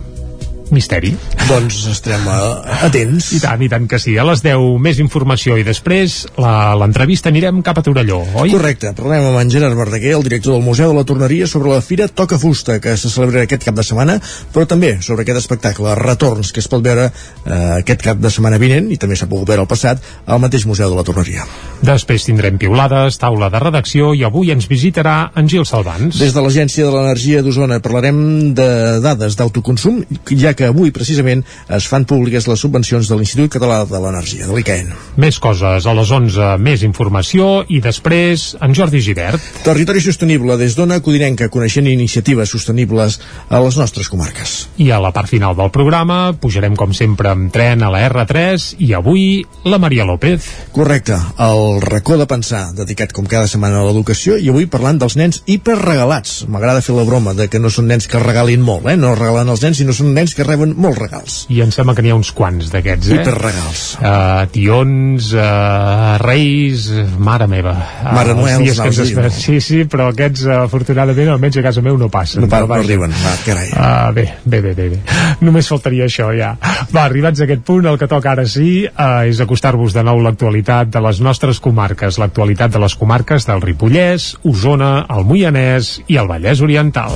misteri. 0.74 1.14
Doncs 1.48 1.78
estarem 1.92 2.26
uh, 2.28 2.84
atents. 2.86 3.30
I 3.36 3.40
tant, 3.42 3.62
i 3.64 3.68
tant 3.72 3.86
que 3.90 3.98
sí. 4.02 4.16
A 4.18 4.24
les 4.28 4.42
10 4.44 4.78
més 4.84 4.98
informació 5.02 5.56
i 5.58 5.64
després 5.66 6.20
la- 6.38 6.74
l'entrevista 6.78 7.30
anirem 7.32 7.62
cap 7.66 7.78
a 7.80 7.82
Torelló, 7.86 8.20
oi? 8.42 8.50
Correcte, 8.52 8.92
parlem 8.98 9.28
amb 9.30 9.40
en 9.40 9.50
Gerard 9.52 9.76
Verdaguer, 9.78 10.14
el 10.18 10.22
director 10.26 10.54
del 10.56 10.62
Museu 10.66 10.92
de 10.92 10.98
la 10.98 11.04
Torneria, 11.08 11.46
sobre 11.46 11.72
la 11.72 11.80
Fira 11.82 12.08
Toca 12.08 12.38
Fusta, 12.38 12.78
que 12.80 12.96
se 12.96 13.10
celebra 13.10 13.42
aquest 13.46 13.64
cap 13.64 13.74
de 13.78 13.84
setmana, 13.86 14.18
però 14.54 14.66
també 14.68 14.96
sobre 15.02 15.22
aquest 15.26 15.38
espectacle, 15.44 15.94
Retorns, 15.98 16.52
que 16.52 16.60
es 16.60 16.68
pot 16.68 16.82
veure 16.84 17.08
eh, 17.08 17.80
aquest 17.80 18.02
cap 18.04 18.18
de 18.20 18.30
setmana 18.30 18.58
vinent, 18.60 18.90
i 18.92 18.96
també 19.00 19.16
s'ha 19.16 19.28
pogut 19.30 19.48
veure 19.48 19.64
al 19.64 19.70
passat, 19.70 20.02
al 20.26 20.40
mateix 20.42 20.66
Museu 20.68 20.90
de 20.92 20.96
la 20.98 21.04
Torneria. 21.06 21.46
Després 21.82 22.24
tindrem 22.26 22.58
piulades, 22.58 23.18
taula 23.20 23.48
de 23.52 23.60
redacció 23.62 24.12
i 24.16 24.24
avui 24.26 24.50
ens 24.54 24.66
visitarà 24.68 25.30
en 25.38 25.48
Gil 25.48 25.64
Salvans. 25.68 26.18
Des 26.18 26.34
de 26.34 26.42
l'Agència 26.44 26.84
de 26.86 26.92
l'Energia 26.94 27.42
d'Osona 27.42 27.78
parlarem 27.84 28.18
de 28.58 28.68
dades 29.04 29.36
d'autoconsum, 29.38 30.02
ja 30.34 30.54
que 30.58 30.68
avui 30.72 30.90
precisament 30.94 31.44
es 31.76 31.86
fan 31.86 32.06
públiques 32.08 32.48
les 32.50 32.58
subvencions 32.64 33.06
de 33.06 33.18
l'Institut 33.18 33.52
Català 33.54 33.84
de 33.86 34.00
l'Energia, 34.02 34.48
de 34.48 34.56
l'ICAEN. 34.56 34.90
Més 35.22 35.38
coses, 35.42 35.86
a 35.86 35.94
les 35.94 36.10
11 36.18 36.56
més 36.62 36.82
informació 36.86 37.62
i 37.70 37.78
després 37.84 38.50
en 38.64 38.74
Jordi 38.74 39.00
Givert. 39.04 39.44
Territori 39.62 40.02
sostenible 40.02 40.58
des 40.58 40.74
d'Ona 40.74 40.98
Codinenca, 41.04 41.50
coneixent 41.52 41.86
iniciatives 41.86 42.50
sostenibles 42.50 43.20
a 43.48 43.62
les 43.62 43.78
nostres 43.78 44.10
comarques. 44.10 44.56
I 44.82 44.90
a 44.90 44.98
la 45.02 45.12
part 45.14 45.30
final 45.30 45.54
del 45.58 45.70
programa 45.74 46.34
pujarem 46.40 46.74
com 46.78 46.94
sempre 46.96 47.30
amb 47.30 47.52
tren 47.54 47.84
a 47.86 47.92
la 47.94 48.02
R3 48.08 48.74
i 48.82 48.92
avui 48.98 49.44
la 49.68 49.78
Maria 49.78 50.06
López. 50.08 50.50
Correcte, 50.74 51.18
el 51.44 51.80
racó 51.84 52.18
de 52.18 52.26
pensar, 52.26 52.68
dedicat 52.74 53.14
com 53.14 53.28
cada 53.30 53.46
setmana 53.50 53.82
a 53.82 53.86
l'educació 53.86 54.38
i 54.38 54.50
avui 54.50 54.66
parlant 54.70 54.98
dels 54.98 55.18
nens 55.20 55.42
hiperregalats. 55.46 56.42
M'agrada 56.50 56.82
fer 56.84 56.96
la 56.96 57.06
broma 57.06 57.36
de 57.38 57.48
que 57.52 57.62
no 57.62 57.70
són 57.70 57.88
nens 57.90 58.08
que 58.10 58.22
regalin 58.22 58.64
molt, 58.64 58.88
eh? 58.90 58.96
no 58.98 59.14
regalen 59.14 59.52
els 59.54 59.62
nens, 59.64 59.78
sinó 59.78 59.94
són 59.94 60.14
nens 60.16 60.34
que 60.34 60.47
reben 60.48 60.72
molts 60.80 60.98
regals. 61.02 61.36
I 61.52 61.60
em 61.64 61.70
sembla 61.74 61.94
que 61.94 62.02
n'hi 62.04 62.10
ha 62.12 62.16
uns 62.18 62.30
quants 62.36 62.70
d'aquests, 62.72 63.10
eh? 63.12 63.18
Hiperregals. 63.20 63.82
Uh, 64.00 64.46
tions, 64.54 65.30
uh, 65.36 66.16
reis, 66.22 66.88
mare 67.22 67.46
meva. 67.50 67.74
Uh, 68.02 68.12
Mare 68.16 68.34
els 68.34 68.40
Noel, 68.40 68.64
dies 68.64 68.80
que 68.80 68.88
ens 68.90 69.00
esperen. 69.04 69.32
no? 69.32 69.42
Sí, 69.44 69.60
sí, 69.64 69.82
però 69.90 70.08
aquests, 70.12 70.44
uh, 70.48 70.62
afortunadament, 70.64 71.30
almenys 71.34 71.60
a 71.60 71.64
casa 71.68 71.84
meu 71.84 71.98
no 72.00 72.08
passen. 72.12 72.42
No, 72.44 72.50
pa, 72.50 72.62
no 72.64 72.70
vaja. 72.72 72.86
arriben, 72.86 73.14
va, 73.22 73.34
carai. 73.44 73.68
Uh, 73.72 74.12
bé, 74.16 74.26
bé, 74.44 74.62
bé, 74.66 74.74
bé, 74.78 74.88
bé. 74.96 75.00
Només 75.44 75.68
faltaria 75.70 76.08
això, 76.08 76.30
ja. 76.36 76.54
Va, 76.94 77.04
arribats 77.04 77.42
a 77.42 77.46
aquest 77.48 77.64
punt, 77.68 77.86
el 77.90 77.98
que 78.00 78.08
toca 78.10 78.32
ara 78.32 78.46
sí 78.48 78.70
uh, 78.88 79.22
és 79.28 79.40
acostar-vos 79.44 79.94
de 79.96 80.04
nou 80.06 80.22
l'actualitat 80.24 80.90
de 80.94 81.04
les 81.04 81.20
nostres 81.24 81.60
comarques, 81.64 82.18
l'actualitat 82.18 82.72
de 82.74 82.82
les 82.82 82.96
comarques 82.98 83.46
del 83.48 83.62
Ripollès, 83.64 84.32
Osona, 84.48 85.06
el 85.12 85.24
Moianès 85.28 85.98
i 86.08 86.18
el 86.20 86.30
Vallès 86.30 86.64
Oriental. 86.64 87.14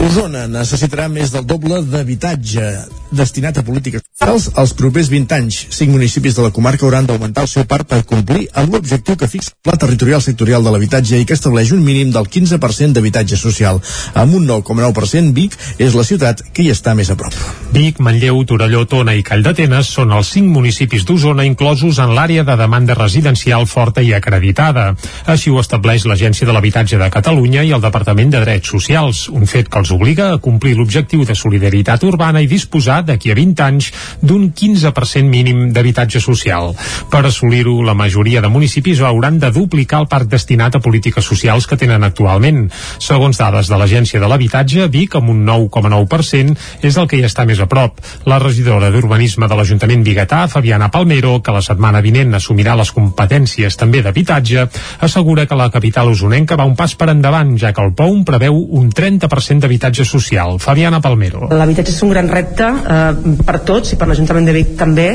Osona 0.00 0.46
necessitarà 0.48 1.10
més 1.12 1.32
del 1.34 1.44
doble 1.44 1.82
d'habitatge 1.92 2.66
destinat 3.10 3.58
a 3.58 3.64
polítiques 3.66 4.02
socials 4.04 4.48
els 4.60 4.72
propers 4.78 5.10
20 5.10 5.34
anys. 5.36 5.58
Cinc 5.74 5.92
municipis 5.94 6.36
de 6.36 6.44
la 6.44 6.52
comarca 6.54 6.86
hauran 6.86 7.06
d'augmentar 7.06 7.44
el 7.46 7.50
seu 7.50 7.66
parc 7.68 7.88
per 7.90 8.02
complir 8.06 8.46
amb 8.54 8.74
l'objectiu 8.74 9.16
que 9.16 9.28
fixa 9.28 9.50
el 9.50 9.70
Pla 9.70 9.78
Territorial 9.80 10.22
Sectorial 10.22 10.64
de 10.64 10.72
l'Habitatge 10.72 11.18
i 11.18 11.26
que 11.26 11.36
estableix 11.36 11.72
un 11.74 11.82
mínim 11.84 12.12
del 12.14 12.28
15% 12.28 12.94
d'habitatge 12.96 13.36
social. 13.36 13.80
Amb 14.14 14.34
un 14.38 14.46
9,9% 14.48 15.34
Vic 15.34 15.56
és 15.78 15.96
la 15.98 16.04
ciutat 16.06 16.42
que 16.52 16.62
hi 16.64 16.70
està 16.70 16.94
més 16.94 17.10
a 17.10 17.16
prop. 17.18 17.34
Vic, 17.74 18.00
Manlleu, 18.00 18.42
Torelló, 18.44 18.84
Tona 18.86 19.14
i 19.18 19.24
Call 19.26 19.42
d'Atenes 19.46 19.90
són 19.96 20.14
els 20.16 20.30
cinc 20.36 20.50
municipis 20.52 21.04
d'Osona 21.06 21.46
inclosos 21.48 21.98
en 22.02 22.14
l'àrea 22.16 22.44
de 22.46 22.56
demanda 22.56 22.94
residencial 22.98 23.66
forta 23.66 24.02
i 24.02 24.12
acreditada. 24.14 24.94
Així 25.26 25.50
ho 25.50 25.60
estableix 25.60 26.06
l'Agència 26.06 26.46
de 26.46 26.54
l'Habitatge 26.54 26.98
de 27.00 27.10
Catalunya 27.10 27.64
i 27.66 27.74
el 27.74 27.82
Departament 27.84 28.30
de 28.30 28.44
Drets 28.44 28.70
Socials, 28.70 29.26
un 29.28 29.46
fet 29.46 29.68
que 29.70 29.80
els 29.82 29.92
obliga 29.94 30.32
a 30.34 30.40
complir 30.42 30.76
l'objectiu 30.78 31.24
de 31.26 31.34
solidaritat 31.34 32.04
urbana 32.06 32.42
i 32.42 32.50
disposar 32.50 32.99
d'aquí 33.06 33.32
a 33.32 33.38
20 33.38 33.64
anys 33.64 33.90
d'un 34.20 34.50
15% 34.52 35.24
mínim 35.28 35.70
d'habitatge 35.72 36.20
social. 36.20 36.74
Per 37.10 37.22
assolir-ho, 37.26 37.80
la 37.82 37.94
majoria 37.94 38.40
de 38.40 38.48
municipis 38.52 39.00
hauran 39.00 39.38
de 39.40 39.50
duplicar 39.50 40.02
el 40.04 40.08
parc 40.08 40.30
destinat 40.30 40.76
a 40.76 40.82
polítiques 40.84 41.24
socials 41.24 41.66
que 41.66 41.78
tenen 41.80 42.04
actualment. 42.04 42.68
Segons 42.98 43.38
dades 43.40 43.70
de 43.70 43.78
l'Agència 43.80 44.20
de 44.20 44.28
l'Habitatge, 44.30 44.88
Vic, 44.92 45.16
amb 45.16 45.32
un 45.32 45.44
9,9%, 45.46 46.56
és 46.82 46.96
el 46.96 47.08
que 47.08 47.18
hi 47.18 47.24
està 47.26 47.46
més 47.48 47.60
a 47.60 47.68
prop. 47.70 48.00
La 48.30 48.38
regidora 48.42 48.90
d'Urbanisme 48.92 49.48
de 49.48 49.58
l'Ajuntament 49.58 50.04
Bigatà, 50.06 50.46
Fabiana 50.48 50.90
Palmero, 50.90 51.38
que 51.42 51.54
la 51.54 51.62
setmana 51.64 52.02
vinent 52.04 52.34
assumirà 52.36 52.76
les 52.78 52.92
competències 52.94 53.76
també 53.80 54.02
d'habitatge, 54.04 54.66
assegura 55.06 55.46
que 55.46 55.58
la 55.58 55.70
capital 55.70 56.10
usonenca 56.12 56.58
va 56.58 56.68
un 56.68 56.76
pas 56.76 56.94
per 56.94 57.10
endavant, 57.12 57.56
ja 57.58 57.72
que 57.72 57.84
el 57.84 57.94
POUM 57.96 58.24
preveu 58.28 58.56
un 58.80 58.90
30% 58.90 59.64
d'habitatge 59.64 60.04
social. 60.04 60.58
Fabiana 60.60 61.00
Palmero. 61.00 61.48
L'habitatge 61.50 61.94
és 61.94 62.02
un 62.06 62.14
gran 62.14 62.28
repte 62.30 62.68
eh, 62.90 63.36
per 63.46 63.60
tots 63.66 63.94
i 63.94 63.98
per 64.00 64.08
l'Ajuntament 64.10 64.48
de 64.48 64.54
Vic 64.56 64.74
també 64.78 65.08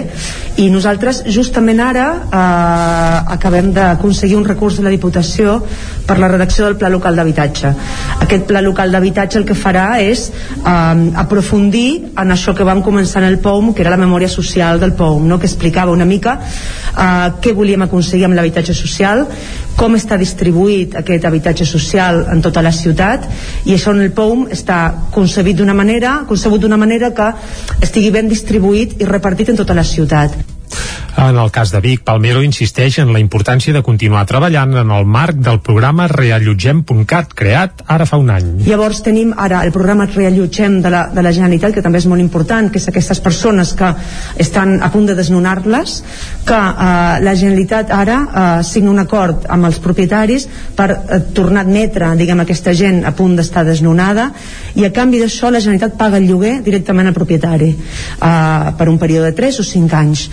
i 0.61 0.69
nosaltres 0.71 1.23
justament 1.35 1.81
ara 1.83 2.07
eh, 2.23 3.33
acabem 3.35 3.71
d'aconseguir 3.75 4.38
un 4.39 4.47
recurs 4.47 4.79
de 4.79 4.85
la 4.88 4.93
Diputació 4.93 5.59
per 6.07 6.17
la 6.21 6.29
redacció 6.31 6.65
del 6.65 6.77
Pla 6.79 6.89
Local 6.93 7.17
d'Habitatge. 7.17 7.73
Aquest 8.23 8.45
Pla 8.47 8.61
Local 8.63 8.93
d'Habitatge 8.93 9.41
el 9.41 9.47
que 9.47 9.57
farà 9.57 9.88
és 10.03 10.27
eh, 10.29 10.71
aprofundir 11.25 12.15
en 12.15 12.31
això 12.35 12.55
que 12.55 12.67
vam 12.67 12.83
començar 12.85 13.23
en 13.23 13.29
el 13.33 13.39
POUM, 13.43 13.73
que 13.73 13.83
era 13.83 13.93
la 13.93 14.01
memòria 14.01 14.29
social 14.31 14.79
del 14.79 14.95
POUM, 14.95 15.27
no? 15.27 15.39
que 15.39 15.49
explicava 15.49 15.91
una 15.91 16.07
mica 16.07 16.39
eh, 16.39 17.29
què 17.41 17.55
volíem 17.57 17.85
aconseguir 17.88 18.29
amb 18.29 18.39
l'habitatge 18.39 18.75
social, 18.77 19.25
com 19.75 19.95
està 19.97 20.17
distribuït 20.19 20.95
aquest 20.95 21.25
habitatge 21.27 21.67
social 21.67 22.23
en 22.31 22.41
tota 22.43 22.63
la 22.63 22.71
ciutat 22.75 23.27
i 23.65 23.75
això 23.75 23.93
en 23.95 24.01
el 24.05 24.13
POUM 24.15 24.47
està 24.55 24.79
concebit 25.11 25.59
d'una 25.59 25.75
manera, 25.77 26.21
concebut 26.27 26.63
d'una 26.63 26.79
manera 26.79 27.11
que 27.15 27.31
estigui 27.81 28.11
ben 28.15 28.31
distribuït 28.31 28.99
i 29.01 29.09
repartit 29.09 29.51
en 29.51 29.59
tota 29.59 29.75
la 29.75 29.83
ciutat. 29.83 30.35
En 31.17 31.38
el 31.38 31.49
cas 31.49 31.71
de 31.71 31.80
Vic, 31.80 32.01
Palmero 32.04 32.41
insisteix 32.43 32.97
en 32.99 33.13
la 33.15 33.21
importància 33.23 33.71
de 33.71 33.82
continuar 33.88 34.25
treballant 34.28 34.73
en 34.82 34.89
el 34.91 35.06
marc 35.08 35.38
del 35.39 35.62
programa 35.63 36.10
Reallotgem.cat, 36.12 37.32
creat 37.39 37.84
ara 37.88 38.04
fa 38.10 38.17
un 38.19 38.34
any. 38.34 38.49
Llavors 38.65 38.99
tenim 39.06 39.32
ara 39.32 39.62
el 39.63 39.71
programa 39.71 40.10
Reallotgem 40.10 40.82
de 40.84 40.91
la, 40.91 41.06
de 41.15 41.23
la 41.23 41.32
Generalitat, 41.32 41.71
que 41.71 41.84
també 41.86 42.01
és 42.01 42.08
molt 42.12 42.19
important, 42.19 42.67
que 42.67 42.82
és 42.82 42.89
aquestes 42.91 43.21
persones 43.23 43.71
que 43.80 43.93
estan 44.43 44.82
a 44.84 44.89
punt 44.91 45.08
de 45.08 45.15
desnonar-les, 45.15 45.93
que 46.49 46.57
eh, 46.57 47.22
la 47.24 47.36
Generalitat 47.39 47.93
ara 47.95 48.18
eh, 48.26 48.49
signa 48.68 48.91
un 48.91 48.99
acord 49.05 49.47
amb 49.47 49.70
els 49.70 49.80
propietaris 49.80 50.49
per 50.76 50.89
eh, 50.91 51.22
tornar 51.38 51.63
a 51.63 51.66
admetre 51.70 52.09
diguem, 52.20 52.43
aquesta 52.43 52.74
gent 52.76 53.05
a 53.07 53.13
punt 53.16 53.38
d'estar 53.39 53.63
desnonada 53.63 54.28
i 54.76 54.84
a 54.84 54.91
canvi 54.91 55.24
d'això 55.24 55.47
la 55.47 55.63
Generalitat 55.63 55.95
paga 55.95 56.20
el 56.20 56.28
lloguer 56.28 56.57
directament 56.66 57.07
al 57.07 57.16
propietari 57.16 57.72
eh, 57.72 58.76
per 58.76 58.89
un 58.91 58.99
període 58.99 59.32
de 59.32 59.39
3 59.39 59.61
o 59.63 59.68
5 59.72 59.97
anys. 60.01 60.28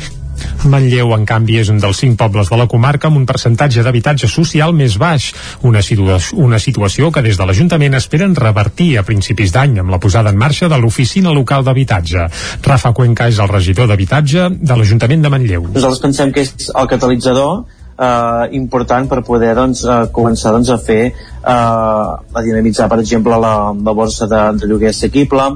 Manlleu, 0.64 1.12
en 1.16 1.26
canvi, 1.28 1.58
és 1.62 1.70
un 1.72 1.80
dels 1.82 1.98
cinc 2.04 2.18
pobles 2.20 2.50
de 2.50 2.58
la 2.58 2.68
comarca 2.70 3.08
amb 3.08 3.20
un 3.20 3.26
percentatge 3.26 3.82
d'habitatge 3.82 4.30
social 4.30 4.74
més 4.76 4.96
baix, 5.00 5.32
una, 5.68 5.82
situa 5.82 6.18
una 6.38 6.60
situació 6.62 7.10
que 7.12 7.24
des 7.24 7.38
de 7.38 7.46
l'Ajuntament 7.48 7.98
esperen 7.98 8.36
revertir 8.38 8.96
a 8.98 9.06
principis 9.06 9.52
d'any 9.54 9.78
amb 9.82 9.92
la 9.92 10.00
posada 10.02 10.30
en 10.30 10.38
marxa 10.38 10.70
de 10.70 10.78
l'Oficina 10.78 11.34
Local 11.34 11.64
d'Habitatge. 11.66 12.28
Rafa 12.62 12.92
Cuenca 12.96 13.28
és 13.28 13.38
el 13.42 13.50
regidor 13.50 13.90
d'Habitatge 13.90 14.48
de 14.58 14.78
l'Ajuntament 14.78 15.22
de 15.22 15.32
Manlleu. 15.32 15.68
Nosaltres 15.72 16.02
pensem 16.02 16.32
que 16.32 16.46
és 16.46 16.70
el 16.70 16.90
catalitzador 16.90 17.64
eh, 17.98 18.48
important 18.58 19.08
per 19.08 19.22
poder 19.26 19.54
doncs, 19.58 19.84
eh, 19.84 20.06
començar 20.14 20.54
doncs, 20.54 20.70
a 20.70 20.78
fer 20.78 21.02
eh, 21.08 21.52
a 21.52 22.44
dinamitzar 22.44 22.88
per 22.88 23.00
exemple 23.02 23.38
la, 23.38 23.54
la 23.72 23.94
borsa 23.96 24.28
de, 24.30 24.42
de 24.60 24.70
lloguer 24.70 24.92
assequible 24.92 25.50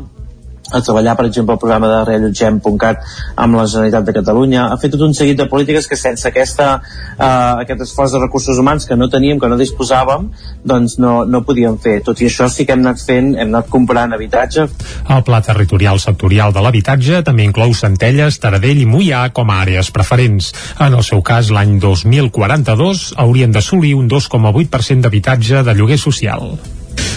a 0.73 0.81
treballar, 0.83 1.17
per 1.17 1.27
exemple, 1.29 1.55
el 1.55 1.61
programa 1.62 1.89
de 1.91 1.99
reallotgem.cat 2.09 3.05
amb 3.37 3.59
la 3.59 3.67
Generalitat 3.67 4.07
de 4.09 4.14
Catalunya, 4.17 4.67
ha 4.73 4.79
fet 4.83 4.95
tot 4.95 5.05
un 5.07 5.14
seguit 5.14 5.39
de 5.39 5.47
polítiques 5.51 5.87
que 5.87 5.99
sense 5.99 6.27
aquesta, 6.29 6.81
eh, 7.17 7.64
aquest 7.64 7.85
esforç 7.87 8.17
de 8.17 8.23
recursos 8.23 8.59
humans 8.59 8.87
que 8.87 8.97
no 8.97 9.09
teníem, 9.09 9.39
que 9.41 9.49
no 9.49 9.59
disposàvem, 9.61 10.29
doncs 10.64 10.99
no, 10.99 11.25
no 11.25 11.43
podíem 11.47 11.79
fer. 11.83 12.01
Tot 12.07 12.21
i 12.21 12.31
això 12.31 12.49
sí 12.51 12.67
que 12.67 12.75
hem 12.75 12.83
anat 12.87 13.03
fent, 13.03 13.35
hem 13.37 13.53
anat 13.55 13.71
comprant 13.71 14.12
habitatge. 14.17 14.69
El 15.17 15.23
Pla 15.27 15.41
Territorial 15.43 16.01
Sectorial 16.03 16.55
de 16.55 16.64
l'Habitatge 16.64 17.23
també 17.27 17.47
inclou 17.47 17.75
Centelles, 17.75 18.41
Taradell 18.43 18.83
i 18.83 18.89
Mollà 18.91 19.27
com 19.37 19.51
a 19.51 19.61
àrees 19.62 19.93
preferents. 19.95 20.53
En 20.81 20.97
el 20.97 21.05
seu 21.07 21.23
cas, 21.23 21.53
l'any 21.55 21.79
2042 21.83 23.12
haurien 23.23 23.55
d'assolir 23.55 23.95
un 23.99 24.11
2,8% 24.11 25.07
d'habitatge 25.07 25.62
de 25.67 25.77
lloguer 25.79 26.01
social. 26.01 26.57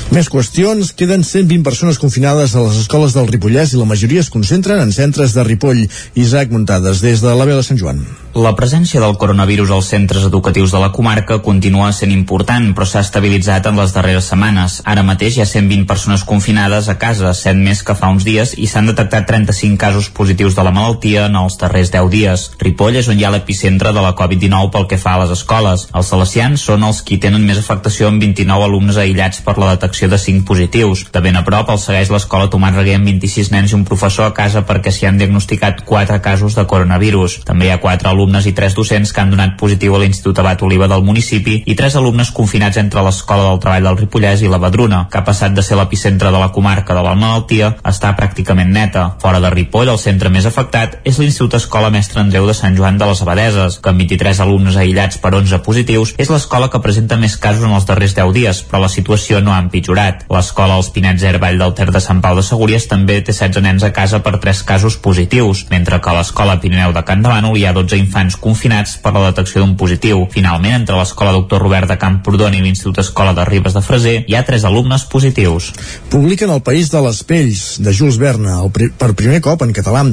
Més 0.10 0.26
qüestions. 0.34 0.90
Queden 0.98 1.22
120 1.22 1.62
persones 1.62 2.00
confinades 2.02 2.56
a 2.58 2.64
les 2.66 2.80
escoles 2.82 3.14
del 3.14 3.28
Ripollès 3.30 3.76
i 3.76 3.78
la 3.78 3.86
majoria 3.86 4.24
es 4.24 4.32
concentren 4.34 4.82
en 4.82 4.94
centres 4.96 5.36
de 5.38 5.46
Ripoll. 5.46 5.84
Isaac 6.18 6.50
Muntades, 6.50 7.04
des 7.06 7.22
de 7.22 7.36
la 7.38 7.46
veu 7.46 7.60
de 7.60 7.66
Sant 7.68 7.78
Joan. 7.78 8.02
La 8.36 8.52
presència 8.54 9.00
del 9.02 9.16
coronavirus 9.18 9.72
als 9.74 9.88
centres 9.90 10.22
educatius 10.28 10.70
de 10.70 10.78
la 10.78 10.92
comarca 10.94 11.40
continua 11.42 11.88
sent 11.92 12.12
important, 12.14 12.68
però 12.78 12.86
s'ha 12.86 13.02
estabilitzat 13.02 13.66
en 13.66 13.80
les 13.82 13.90
darreres 13.96 14.28
setmanes. 14.30 14.76
Ara 14.86 15.02
mateix 15.02 15.40
hi 15.40 15.42
ha 15.42 15.48
120 15.50 15.88
persones 15.90 16.24
confinades 16.30 16.92
a 16.94 17.00
casa, 17.02 17.34
7 17.34 17.58
més 17.58 17.82
que 17.82 17.96
fa 17.98 18.12
uns 18.14 18.28
dies, 18.28 18.54
i 18.54 18.68
s'han 18.70 18.86
detectat 18.92 19.26
35 19.26 19.80
casos 19.82 20.12
positius 20.14 20.54
de 20.54 20.66
la 20.68 20.74
malaltia 20.76 21.24
en 21.26 21.40
els 21.42 21.58
darrers 21.58 21.90
10 21.90 22.12
dies. 22.14 22.44
Ripoll 22.62 23.00
és 23.02 23.10
on 23.10 23.18
hi 23.18 23.26
ha 23.26 23.32
l'epicentre 23.34 23.96
de 23.98 24.06
la 24.06 24.14
Covid-19 24.14 24.70
pel 24.78 24.86
que 24.94 25.02
fa 25.02 25.16
a 25.18 25.24
les 25.24 25.34
escoles. 25.34 25.88
Els 25.90 26.14
salesians 26.14 26.68
són 26.70 26.86
els 26.86 27.02
qui 27.02 27.18
tenen 27.18 27.50
més 27.50 27.58
afectació 27.58 28.14
amb 28.14 28.22
29 28.22 28.70
alumnes 28.70 29.02
aïllats 29.02 29.42
per 29.42 29.58
la 29.58 29.74
detecció 29.74 30.06
de 30.14 30.22
5 30.22 30.46
positius. 30.46 31.08
De 31.10 31.26
ben 31.26 31.42
a 31.42 31.44
prop 31.50 31.74
els 31.74 31.90
segueix 31.90 32.14
l'escola 32.14 32.54
Tomàs 32.54 32.78
Reguer 32.78 33.02
amb 33.02 33.10
26 33.10 33.52
nens 33.58 33.74
i 33.74 33.80
un 33.82 33.90
professor 33.90 34.30
a 34.30 34.38
casa 34.38 34.62
perquè 34.70 34.94
s'hi 34.94 35.10
han 35.10 35.18
diagnosticat 35.18 35.82
4 35.90 36.22
casos 36.22 36.54
de 36.54 36.70
coronavirus. 36.70 37.42
També 37.50 37.72
hi 37.72 37.74
ha 37.74 37.82
4 37.82 38.06
alumnes 38.06 38.19
i 38.20 38.54
3 38.54 38.76
docents 38.76 39.14
que 39.14 39.22
han 39.22 39.32
donat 39.32 39.56
positiu 39.58 39.96
a 39.96 40.00
l'Institut 40.02 40.40
Abat 40.40 40.62
Oliva 40.64 40.88
del 40.88 41.04
municipi 41.04 41.64
i 41.66 41.76
3 41.76 41.96
alumnes 41.96 42.32
confinats 42.36 42.78
entre 42.78 43.02
l'Escola 43.06 43.46
del 43.48 43.60
Treball 43.64 43.86
del 43.88 43.98
Ripollès 43.98 44.42
i 44.44 44.50
la 44.52 44.60
Badruna, 44.60 45.06
que 45.12 45.20
ha 45.20 45.24
passat 45.24 45.54
de 45.56 45.64
ser 45.64 45.78
l'epicentre 45.80 46.32
de 46.32 46.40
la 46.40 46.52
comarca 46.52 46.94
de 46.94 47.04
la 47.06 47.16
malaltia 47.16 47.76
està 47.86 48.12
pràcticament 48.18 48.74
neta. 48.74 49.16
Fora 49.22 49.40
de 49.40 49.50
Ripoll, 49.54 49.90
el 49.90 50.02
centre 50.02 50.30
més 50.30 50.46
afectat 50.46 51.00
és 51.08 51.20
l'Institut 51.20 51.56
Escola 51.56 51.90
Mestre 51.90 52.20
Andreu 52.20 52.48
de 52.48 52.58
Sant 52.58 52.76
Joan 52.76 53.00
de 53.00 53.08
les 53.08 53.22
Abadeses, 53.24 53.80
que 53.80 53.94
amb 53.94 54.04
23 54.04 54.44
alumnes 54.44 54.76
aïllats 54.76 55.18
per 55.24 55.34
11 55.38 55.62
positius 55.64 56.14
és 56.18 56.30
l'escola 56.30 56.70
que 56.70 56.84
presenta 56.84 57.18
més 57.18 57.38
casos 57.38 57.64
en 57.64 57.76
els 57.78 57.88
darrers 57.88 58.16
10 58.18 58.36
dies, 58.36 58.62
però 58.68 58.84
la 58.84 58.92
situació 58.92 59.40
no 59.40 59.54
ha 59.56 59.62
empitjorat. 59.64 60.26
L'escola 60.30 60.76
Els 60.76 60.92
Pinets 60.92 61.24
Vall 61.40 61.60
del 61.60 61.74
Ter 61.78 61.90
de 61.92 62.04
Sant 62.04 62.22
Pau 62.22 62.36
de 62.36 62.44
Segúries 62.44 62.88
també 62.92 63.22
té 63.22 63.32
16 63.32 63.64
nens 63.64 63.84
a 63.84 63.94
casa 63.96 64.20
per 64.26 64.40
3 64.40 64.64
casos 64.68 64.98
positius, 64.98 65.66
mentre 65.72 66.02
que 66.02 66.10
a 66.10 66.18
l'escola 66.18 66.60
Pirineu 66.60 66.92
de 66.94 67.04
Can 67.06 67.24
Davànol 67.24 67.58
hi 67.58 67.66
ha 67.66 67.74
12 67.76 67.96
infants 67.96 68.09
confinats 68.42 68.98
per 69.04 69.14
la 69.14 69.30
detecció 69.30 69.62
d'un 69.62 69.76
positiu. 69.78 70.26
Finalment, 70.32 70.82
entre 70.82 70.98
l'escola 70.98 71.34
Doctor 71.36 71.62
Robert 71.62 71.90
de 71.90 71.98
Camprodon 71.98 72.56
i 72.56 72.62
l'Institut 72.62 73.00
Escola 73.04 73.34
de 73.34 73.46
Ribes 73.46 73.76
de 73.78 73.82
Freser 73.86 74.16
hi 74.28 74.36
ha 74.36 74.44
3 74.46 74.66
alumnes 74.66 75.06
positius. 75.12 75.72
Publiquen 76.10 76.50
El 76.50 76.62
País 76.62 76.92
de 76.92 77.02
les 77.06 77.24
Pells, 77.24 77.80
de 77.80 77.94
Jules 77.94 78.18
Verne, 78.18 78.58
pri 78.74 78.90
per 78.90 79.14
primer 79.14 79.42
cop 79.42 79.62
en 79.64 79.74
català. 79.74 80.06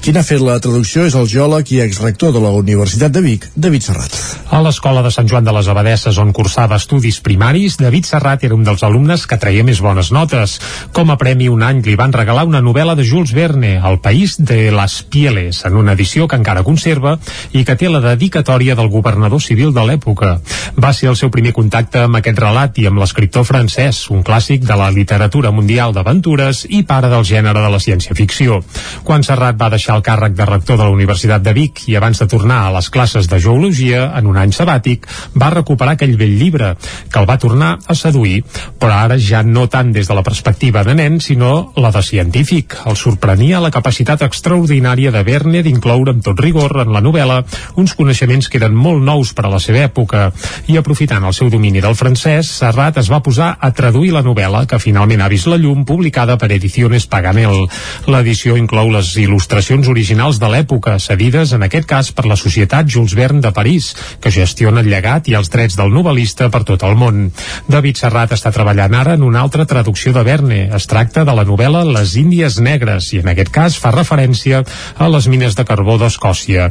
Qui 0.00 0.12
n'ha 0.12 0.22
fet 0.24 0.40
la 0.40 0.58
traducció 0.60 1.06
és 1.08 1.14
el 1.16 1.28
geòleg 1.28 1.70
i 1.72 1.80
exrector 1.84 2.32
de 2.32 2.40
la 2.40 2.50
Universitat 2.56 3.12
de 3.12 3.22
Vic, 3.24 3.46
David 3.54 3.84
Serrat. 3.84 4.16
A 4.50 4.60
l'escola 4.64 5.02
de 5.04 5.12
Sant 5.12 5.28
Joan 5.28 5.44
de 5.44 5.52
les 5.54 5.68
Abadesses, 5.68 6.18
on 6.20 6.32
cursava 6.36 6.76
estudis 6.80 7.20
primaris, 7.24 7.78
David 7.80 8.08
Serrat 8.08 8.44
era 8.44 8.56
un 8.56 8.64
dels 8.64 8.82
alumnes 8.86 9.26
que 9.26 9.38
traia 9.40 9.64
més 9.64 9.80
bones 9.84 10.10
notes. 10.12 10.58
Com 10.96 11.12
a 11.12 11.18
premi 11.20 11.48
un 11.52 11.62
any 11.66 11.82
li 11.86 11.96
van 12.00 12.12
regalar 12.12 12.46
una 12.48 12.62
novel·la 12.64 12.96
de 12.96 13.06
Jules 13.06 13.32
Verne, 13.36 13.76
El 13.80 14.00
País 14.04 14.36
de 14.38 14.70
les 14.74 15.00
Pieles, 15.02 15.64
en 15.68 15.76
una 15.76 15.92
edició 15.96 16.28
que 16.28 16.36
encara 16.40 16.64
conserva 16.64 17.18
i 17.52 17.64
que 17.64 17.76
té 17.76 17.88
la 17.90 18.02
dedicatòria 18.04 18.76
del 18.78 18.90
governador 18.92 19.42
civil 19.42 19.74
de 19.74 19.84
l'època. 19.86 20.36
Va 20.80 20.92
ser 20.96 21.10
el 21.10 21.18
seu 21.18 21.30
primer 21.30 21.52
contacte 21.56 22.04
amb 22.06 22.20
aquest 22.20 22.38
relat 22.38 22.78
i 22.78 22.86
amb 22.90 23.00
l'escriptor 23.02 23.44
francès, 23.48 24.02
un 24.10 24.24
clàssic 24.26 24.64
de 24.66 24.76
la 24.78 24.90
literatura 24.94 25.50
mundial 25.50 25.94
d'aventures 25.96 26.66
i 26.68 26.82
pare 26.88 27.10
del 27.12 27.24
gènere 27.24 27.62
de 27.62 27.70
la 27.72 27.80
ciència-ficció. 27.82 28.60
Quan 29.04 29.24
Serrat 29.26 29.58
va 29.60 29.70
deixar 29.72 29.96
el 29.98 30.04
càrrec 30.06 30.36
de 30.36 30.48
rector 30.48 30.78
de 30.78 30.86
la 30.86 30.94
Universitat 30.94 31.42
de 31.42 31.54
Vic 31.56 31.84
i 31.88 31.96
abans 31.96 32.18
de 32.20 32.28
tornar 32.30 32.62
a 32.66 32.74
les 32.76 32.90
classes 32.90 33.28
de 33.30 33.40
geologia 33.40 34.10
en 34.18 34.26
un 34.30 34.38
any 34.40 34.52
sabàtic, 34.56 35.06
va 35.36 35.52
recuperar 35.54 35.96
aquell 35.96 36.16
vell 36.20 36.36
llibre, 36.38 36.74
que 37.10 37.20
el 37.20 37.28
va 37.28 37.38
tornar 37.38 37.76
a 37.86 37.94
seduir, 37.94 38.42
però 38.80 38.96
ara 39.06 39.18
ja 39.18 39.42
no 39.46 39.66
tant 39.70 39.92
des 39.92 40.08
de 40.08 40.16
la 40.16 40.24
perspectiva 40.26 40.84
de 40.84 40.94
nen, 40.94 41.20
sinó 41.20 41.72
la 41.76 41.90
de 41.94 42.02
científic. 42.02 42.76
El 42.86 42.96
sorprenia 42.96 43.60
la 43.62 43.70
capacitat 43.70 44.22
extraordinària 44.26 45.12
de 45.14 45.22
Verne 45.26 45.62
d'incloure 45.62 46.14
amb 46.14 46.24
tot 46.24 46.40
rigor 46.40 46.80
en 46.82 46.92
la 46.94 47.02
novel·la 47.04 47.29
uns 47.80 47.94
coneixements 47.98 48.48
que 48.50 48.60
eren 48.60 48.74
molt 48.76 49.02
nous 49.04 49.32
per 49.36 49.46
a 49.46 49.52
la 49.52 49.60
seva 49.62 49.84
època 49.86 50.28
i 50.70 50.78
aprofitant 50.80 51.24
el 51.26 51.36
seu 51.36 51.50
domini 51.52 51.82
del 51.84 51.96
francès, 51.98 52.50
Serrat 52.60 53.00
es 53.00 53.10
va 53.12 53.22
posar 53.24 53.54
a 53.60 53.70
traduir 53.76 54.12
la 54.14 54.24
novel·la 54.26 54.66
que 54.70 54.80
finalment 54.82 55.22
ha 55.24 55.30
vist 55.32 55.48
la 55.50 55.58
llum 55.60 55.84
publicada 55.88 56.36
per 56.40 56.50
Ediciones 56.52 57.06
Paganel. 57.10 57.66
L'edició 58.10 58.56
inclou 58.60 58.90
les 58.92 59.12
il·lustracions 59.20 59.88
originals 59.90 60.40
de 60.42 60.50
l'època, 60.52 60.98
cedides 61.00 61.54
en 61.56 61.66
aquest 61.66 61.88
cas 61.88 62.12
per 62.16 62.26
la 62.28 62.38
Societat 62.40 62.88
Jules 62.90 63.14
Verne 63.18 63.42
de 63.44 63.52
París, 63.56 63.92
que 64.20 64.32
gestiona 64.34 64.84
el 64.84 64.90
llegat 64.90 65.28
i 65.30 65.36
els 65.38 65.50
drets 65.52 65.76
del 65.78 65.92
novel·lista 65.94 66.50
per 66.50 66.62
tot 66.68 66.84
el 66.86 66.96
món. 67.00 67.30
David 67.70 68.00
Serrat 68.00 68.34
està 68.36 68.52
treballant 68.54 68.94
ara 68.96 69.16
en 69.18 69.24
una 69.26 69.42
altra 69.44 69.66
traducció 69.66 70.12
de 70.16 70.24
Verne. 70.26 70.60
Es 70.76 70.86
tracta 70.90 71.24
de 71.24 71.34
la 71.36 71.46
novel·la 71.48 71.84
Les 71.88 72.16
Índies 72.20 72.58
Negres 72.60 73.12
i 73.14 73.22
en 73.22 73.30
aquest 73.32 73.52
cas 73.54 73.78
fa 73.80 73.92
referència 73.94 74.62
a 74.96 75.08
les 75.12 75.28
mines 75.30 75.56
de 75.58 75.66
carbó 75.68 75.96
d'Escòcia. 76.00 76.68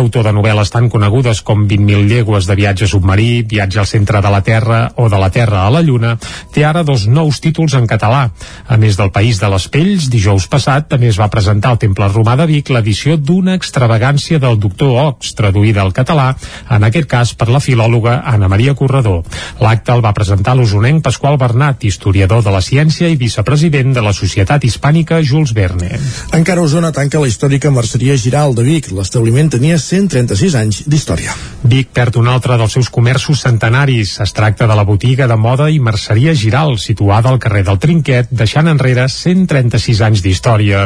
L'autor 0.00 0.24
de 0.24 0.30
novel·les 0.32 0.70
tan 0.72 0.86
conegudes 0.88 1.42
com 1.44 1.66
20.000 1.68 2.06
llegües 2.08 2.46
de 2.48 2.54
viatge 2.56 2.86
submarí, 2.88 3.42
Viatge 3.44 3.82
al 3.82 3.88
centre 3.88 4.22
de 4.24 4.30
la 4.32 4.38
Terra 4.40 4.78
o 4.96 5.10
de 5.12 5.18
la 5.20 5.28
Terra 5.28 5.66
a 5.66 5.72
la 5.74 5.82
Lluna, 5.84 6.14
té 6.54 6.62
ara 6.64 6.80
dos 6.88 7.02
nous 7.04 7.36
títols 7.44 7.74
en 7.76 7.84
català. 7.84 8.22
A 8.64 8.78
més 8.80 8.96
del 8.96 9.10
País 9.12 9.36
de 9.42 9.50
les 9.52 9.66
Pells, 9.68 10.06
dijous 10.08 10.46
passat 10.48 10.86
també 10.88 11.10
es 11.12 11.18
va 11.20 11.28
presentar 11.28 11.74
al 11.74 11.80
Temple 11.82 12.08
Romà 12.14 12.38
de 12.40 12.46
Vic 12.48 12.70
l'edició 12.72 13.18
d'una 13.20 13.58
extravagància 13.60 14.38
del 14.40 14.56
doctor 14.62 14.94
Ox, 15.02 15.34
traduïda 15.36 15.84
al 15.84 15.92
català, 15.92 16.30
en 16.70 16.88
aquest 16.88 17.10
cas 17.10 17.34
per 17.36 17.50
la 17.52 17.60
filòloga 17.60 18.22
Anna 18.24 18.48
Maria 18.48 18.72
Corredor. 18.72 19.20
L'acte 19.60 19.92
el 19.92 20.00
va 20.00 20.14
presentar 20.16 20.56
l'usonenc 20.56 21.04
Pasqual 21.04 21.36
Bernat, 21.36 21.84
historiador 21.84 22.40
de 22.46 22.56
la 22.56 22.64
ciència 22.64 23.12
i 23.12 23.20
vicepresident 23.20 23.92
de 23.92 24.06
la 24.08 24.16
Societat 24.16 24.64
Hispànica 24.64 25.20
Jules 25.20 25.52
Verne. 25.52 25.92
Encara 26.40 26.64
Osona 26.64 26.88
tanca 26.88 27.20
la 27.20 27.28
històrica 27.28 27.68
merceria 27.68 28.16
Giral 28.16 28.56
de 28.56 28.64
Vic. 28.64 28.88
L'establiment 28.96 29.52
tenia 29.52 29.76
136 29.90 30.54
anys 30.54 30.76
d'història. 30.86 31.32
Vic 31.66 31.88
perd 31.90 32.14
un 32.20 32.28
altre 32.30 32.54
dels 32.60 32.76
seus 32.76 32.88
comerços 32.94 33.40
centenaris. 33.42 34.12
Es 34.22 34.32
tracta 34.36 34.68
de 34.70 34.74
la 34.78 34.84
botiga 34.86 35.26
de 35.26 35.36
moda 35.36 35.66
i 35.66 35.80
merceria 35.82 36.30
Giral, 36.38 36.76
situada 36.78 37.32
al 37.32 37.40
carrer 37.42 37.64
del 37.66 37.80
Trinquet, 37.82 38.30
deixant 38.30 38.70
enrere 38.70 39.08
136 39.10 40.02
anys 40.06 40.22
d'història. 40.22 40.84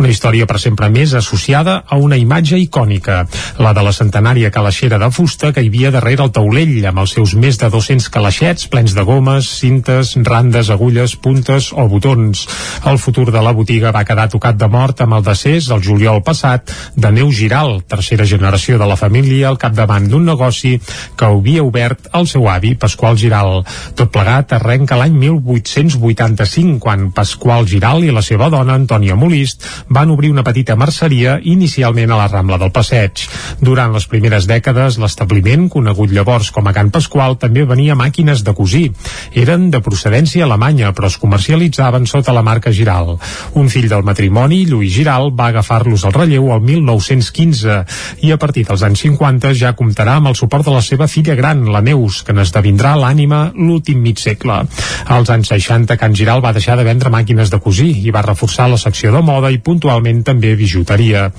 Una 0.00 0.08
història 0.08 0.46
per 0.48 0.56
sempre 0.62 0.88
més 0.88 1.12
associada 1.12 1.82
a 1.84 1.98
una 2.00 2.16
imatge 2.16 2.56
icònica, 2.62 3.18
la 3.60 3.74
de 3.76 3.84
la 3.84 3.92
centenària 3.92 4.50
calaixera 4.54 4.98
de 5.02 5.10
fusta 5.12 5.52
que 5.52 5.60
hi 5.60 5.68
havia 5.68 5.92
darrere 5.92 6.24
el 6.24 6.32
taulell, 6.32 6.80
amb 6.88 7.04
els 7.04 7.12
seus 7.18 7.36
més 7.36 7.60
de 7.60 7.68
200 7.68 8.08
calaixets 8.08 8.70
plens 8.72 8.96
de 8.96 9.04
gomes, 9.04 9.50
cintes, 9.60 10.14
randes, 10.24 10.72
agulles, 10.72 11.18
puntes 11.20 11.68
o 11.76 11.86
botons. 11.92 12.46
El 12.88 12.96
futur 13.04 13.28
de 13.28 13.44
la 13.44 13.52
botiga 13.52 13.92
va 13.92 14.06
quedar 14.08 14.30
tocat 14.32 14.56
de 14.56 14.72
mort 14.72 15.04
amb 15.04 15.20
el 15.20 15.28
decés, 15.28 15.68
el 15.68 15.84
juliol 15.84 16.24
passat, 16.24 16.72
de 16.96 17.12
Neu 17.12 17.28
Giral, 17.28 17.82
tercera 17.84 18.24
generació 18.24 18.45
de 18.46 18.86
la 18.86 18.96
família 18.96 19.48
al 19.48 19.58
capdavant 19.58 20.06
d'un 20.06 20.24
negoci 20.24 20.76
que 21.18 21.26
havia 21.26 21.64
obert 21.66 22.06
el 22.14 22.28
seu 22.30 22.46
avi, 22.48 22.74
Pasqual 22.78 23.16
Giral. 23.18 23.64
Tot 23.98 24.12
plegat 24.14 24.52
arrenca 24.54 24.96
l'any 24.96 25.16
1885, 25.18 26.78
quan 26.78 27.10
Pasqual 27.12 27.66
Giral 27.66 28.04
i 28.06 28.12
la 28.14 28.22
seva 28.22 28.48
dona, 28.48 28.76
Antònia 28.78 29.16
Molist, 29.18 29.64
van 29.88 30.12
obrir 30.14 30.30
una 30.30 30.44
petita 30.46 30.76
merceria 30.76 31.40
inicialment 31.42 32.12
a 32.12 32.20
la 32.20 32.28
Rambla 32.28 32.58
del 32.62 32.70
Passeig. 32.70 33.24
Durant 33.60 33.92
les 33.92 34.06
primeres 34.06 34.46
dècades, 34.46 35.00
l'establiment, 35.02 35.66
conegut 35.68 36.14
llavors 36.14 36.52
com 36.54 36.70
a 36.70 36.74
Can 36.76 36.92
Pasqual, 36.94 37.36
també 37.42 37.66
venia 37.66 37.98
màquines 37.98 38.44
de 38.46 38.54
cosir. 38.54 38.92
Eren 39.34 39.70
de 39.74 39.82
procedència 39.82 40.46
alemanya, 40.46 40.94
però 40.94 41.10
es 41.10 41.18
comercialitzaven 41.18 42.06
sota 42.06 42.34
la 42.36 42.46
marca 42.46 42.70
Giral. 42.70 43.16
Un 43.58 43.68
fill 43.72 43.90
del 43.90 44.06
matrimoni, 44.06 44.62
Lluís 44.70 44.94
Giral, 44.94 45.32
va 45.34 45.50
agafar-los 45.50 46.06
al 46.06 46.14
relleu 46.14 46.52
el 46.54 46.62
1915 46.62 47.82
i 48.22 48.35
a 48.36 48.40
partir 48.40 48.66
dels 48.68 48.82
anys 48.84 49.00
50 49.06 49.54
ja 49.56 49.72
comptarà 49.76 50.18
amb 50.20 50.28
el 50.30 50.36
suport 50.36 50.66
de 50.66 50.74
la 50.74 50.82
seva 50.84 51.08
filla 51.08 51.34
gran, 51.38 51.64
la 51.72 51.80
Neus, 51.84 52.20
que 52.26 52.34
n'esdevindrà 52.36 52.92
l'ànima 53.00 53.50
l'últim 53.56 54.02
mig 54.04 54.20
segle. 54.20 54.58
Als 55.16 55.30
anys 55.32 55.48
60, 55.54 55.96
Can 55.96 56.14
Giral 56.16 56.42
va 56.44 56.52
deixar 56.52 56.76
de 56.76 56.84
vendre 56.84 57.12
màquines 57.12 57.50
de 57.52 57.60
cosir 57.62 57.88
i 58.04 58.12
va 58.12 58.24
reforçar 58.26 58.68
la 58.68 58.80
secció 58.80 59.12
de 59.14 59.22
moda 59.24 59.50
i 59.52 59.60
puntualment 59.64 60.20
també 60.26 60.52
bijuteria. 60.58 61.30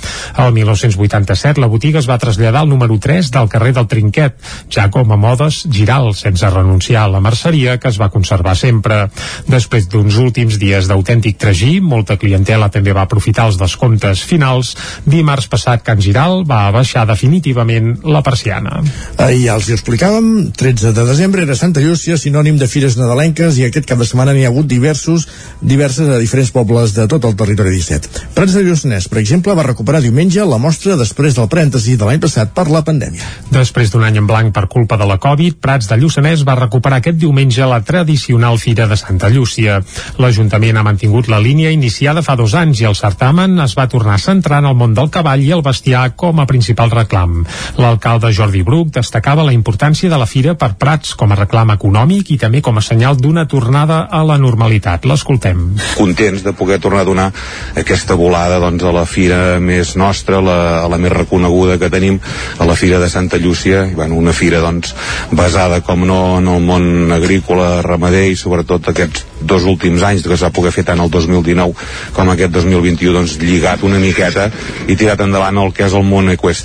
El 0.42 0.54
1987 0.56 1.62
la 1.62 1.70
botiga 1.70 2.02
es 2.02 2.10
va 2.10 2.18
traslladar 2.18 2.64
al 2.66 2.72
número 2.72 2.98
3 3.00 3.30
del 3.36 3.52
carrer 3.54 3.74
del 3.78 3.88
Trinquet, 3.92 4.38
ja 4.74 4.88
com 4.94 5.12
a 5.14 5.20
modes 5.20 5.64
Giral, 5.70 6.14
sense 6.18 6.50
renunciar 6.50 7.06
a 7.06 7.14
la 7.14 7.22
merceria 7.22 7.78
que 7.78 7.92
es 7.92 8.02
va 8.02 8.10
conservar 8.14 8.56
sempre. 8.58 9.04
Després 9.48 9.88
d'uns 9.92 10.18
últims 10.18 10.58
dies 10.58 10.90
d'autèntic 10.90 11.38
tragí, 11.38 11.78
molta 11.82 12.18
clientela 12.18 12.72
també 12.74 12.96
va 12.98 13.06
aprofitar 13.06 13.48
els 13.52 13.62
descomptes 13.62 14.26
finals. 14.26 14.74
Dimarts 15.06 15.50
passat 15.52 15.86
Can 15.86 16.02
Giral 16.02 16.42
va 16.48 16.66
baixar 16.88 17.04
definitivament 17.08 17.98
la 18.08 18.22
persiana. 18.24 18.80
Ahir 19.20 19.42
ja 19.44 19.56
els 19.58 19.68
hi 19.68 19.76
explicàvem, 19.76 20.54
13 20.56 20.94
de 20.96 21.04
desembre 21.06 21.44
era 21.44 21.56
Santa 21.56 21.82
Llúcia, 21.84 22.16
sinònim 22.18 22.58
de 22.58 22.68
fires 22.72 22.96
nadalenques 22.98 23.58
i 23.60 23.66
aquest 23.68 23.88
cap 23.90 24.00
de 24.00 24.08
setmana 24.08 24.32
n'hi 24.34 24.46
ha 24.46 24.52
hagut 24.54 24.70
diversos, 24.72 25.28
diverses 25.60 26.08
a 26.08 26.20
diferents 26.22 26.54
pobles 26.56 26.94
de 26.96 27.08
tot 27.12 27.26
el 27.28 27.36
territori 27.36 27.76
17. 27.76 28.32
Prats 28.38 28.56
de 28.56 28.64
Lluçanès, 28.64 29.10
per 29.12 29.20
exemple, 29.20 29.56
va 29.58 29.66
recuperar 29.68 30.02
diumenge 30.02 30.46
la 30.48 30.60
mostra 30.62 30.96
després 30.96 31.36
del 31.36 31.50
parèntesi 31.52 31.98
de 31.98 32.08
l'any 32.08 32.22
passat 32.24 32.54
per 32.56 32.70
la 32.72 32.84
pandèmia. 32.88 33.28
Després 33.52 33.92
d'un 33.92 34.06
any 34.08 34.22
en 34.22 34.30
blanc 34.30 34.54
per 34.56 34.68
culpa 34.72 34.96
de 34.96 35.10
la 35.10 35.20
Covid, 35.20 35.60
Prats 35.60 35.92
de 35.92 36.00
Lluçanès 36.00 36.46
va 36.48 36.56
recuperar 36.56 37.02
aquest 37.02 37.20
diumenge 37.20 37.68
la 37.68 37.82
tradicional 37.84 38.62
Fira 38.64 38.88
de 38.88 38.96
Santa 38.96 39.28
Llúcia. 39.34 39.82
L'Ajuntament 40.24 40.80
ha 40.80 40.88
mantingut 40.88 41.28
la 41.28 41.42
línia 41.44 41.74
iniciada 41.76 42.24
fa 42.24 42.38
dos 42.40 42.56
anys 42.56 42.80
i 42.80 42.88
el 42.88 42.96
certamen 42.96 43.60
es 43.66 43.76
va 43.76 43.90
tornar 43.92 44.16
a 44.16 44.24
centrar 44.24 44.64
en 44.64 44.72
el 44.72 44.80
món 44.80 44.96
del 44.96 45.12
cavall 45.12 45.44
i 45.44 45.52
el 45.52 45.66
bestiar 45.66 46.14
com 46.16 46.40
a 46.40 46.48
principal 46.48 46.67
reclam. 46.76 47.46
L'alcalde 47.78 48.32
Jordi 48.34 48.64
Bruc 48.64 48.92
destacava 48.96 49.44
la 49.44 49.54
importància 49.54 50.10
de 50.10 50.18
la 50.18 50.26
fira 50.26 50.56
per 50.56 50.74
Prats 50.78 51.14
com 51.16 51.32
a 51.32 51.36
reclam 51.36 51.72
econòmic 51.72 52.32
i 52.32 52.38
també 52.38 52.62
com 52.62 52.78
a 52.78 52.82
senyal 52.82 53.18
d'una 53.18 53.48
tornada 53.48 54.08
a 54.10 54.24
la 54.24 54.38
normalitat. 54.38 55.06
L'escoltem. 55.06 55.78
Contents 55.98 56.44
de 56.44 56.54
poder 56.54 56.80
tornar 56.80 57.02
a 57.02 57.06
donar 57.06 57.32
aquesta 57.76 58.16
volada 58.16 58.60
doncs, 58.60 58.84
a 58.84 58.92
la 58.92 59.06
fira 59.06 59.60
més 59.60 59.96
nostra, 59.96 60.42
la, 60.42 60.84
a 60.84 60.88
la 60.90 60.98
més 60.98 61.14
reconeguda 61.14 61.78
que 61.78 61.90
tenim, 61.90 62.20
a 62.58 62.66
la 62.66 62.76
fira 62.76 63.00
de 63.00 63.10
Santa 63.10 63.38
Llúcia, 63.38 63.86
i, 63.88 63.96
bueno, 63.96 64.16
una 64.16 64.34
fira 64.34 64.60
doncs, 64.64 64.96
basada, 65.32 65.82
com 65.82 66.06
no, 66.08 66.38
en 66.42 66.48
el 66.48 66.64
món 66.64 67.12
agrícola, 67.14 67.82
ramader 67.86 68.28
i 68.32 68.36
sobretot 68.40 68.90
aquests 68.92 69.26
dos 69.42 69.64
últims 69.70 70.04
anys 70.04 70.26
que 70.26 70.38
s'ha 70.38 70.52
pogut 70.54 70.74
fer 70.74 70.84
tant 70.88 71.02
el 71.04 71.12
2019 71.14 71.88
com 72.16 72.32
aquest 72.34 72.54
2021 72.56 73.14
doncs, 73.14 73.38
lligat 73.42 73.84
una 73.86 74.00
miqueta 74.02 74.48
i 74.88 74.98
tirat 74.98 75.22
endavant 75.24 75.58
el 75.62 75.74
que 75.76 75.86
és 75.86 75.94
el 75.98 76.06
món 76.08 76.32
equestre 76.34 76.57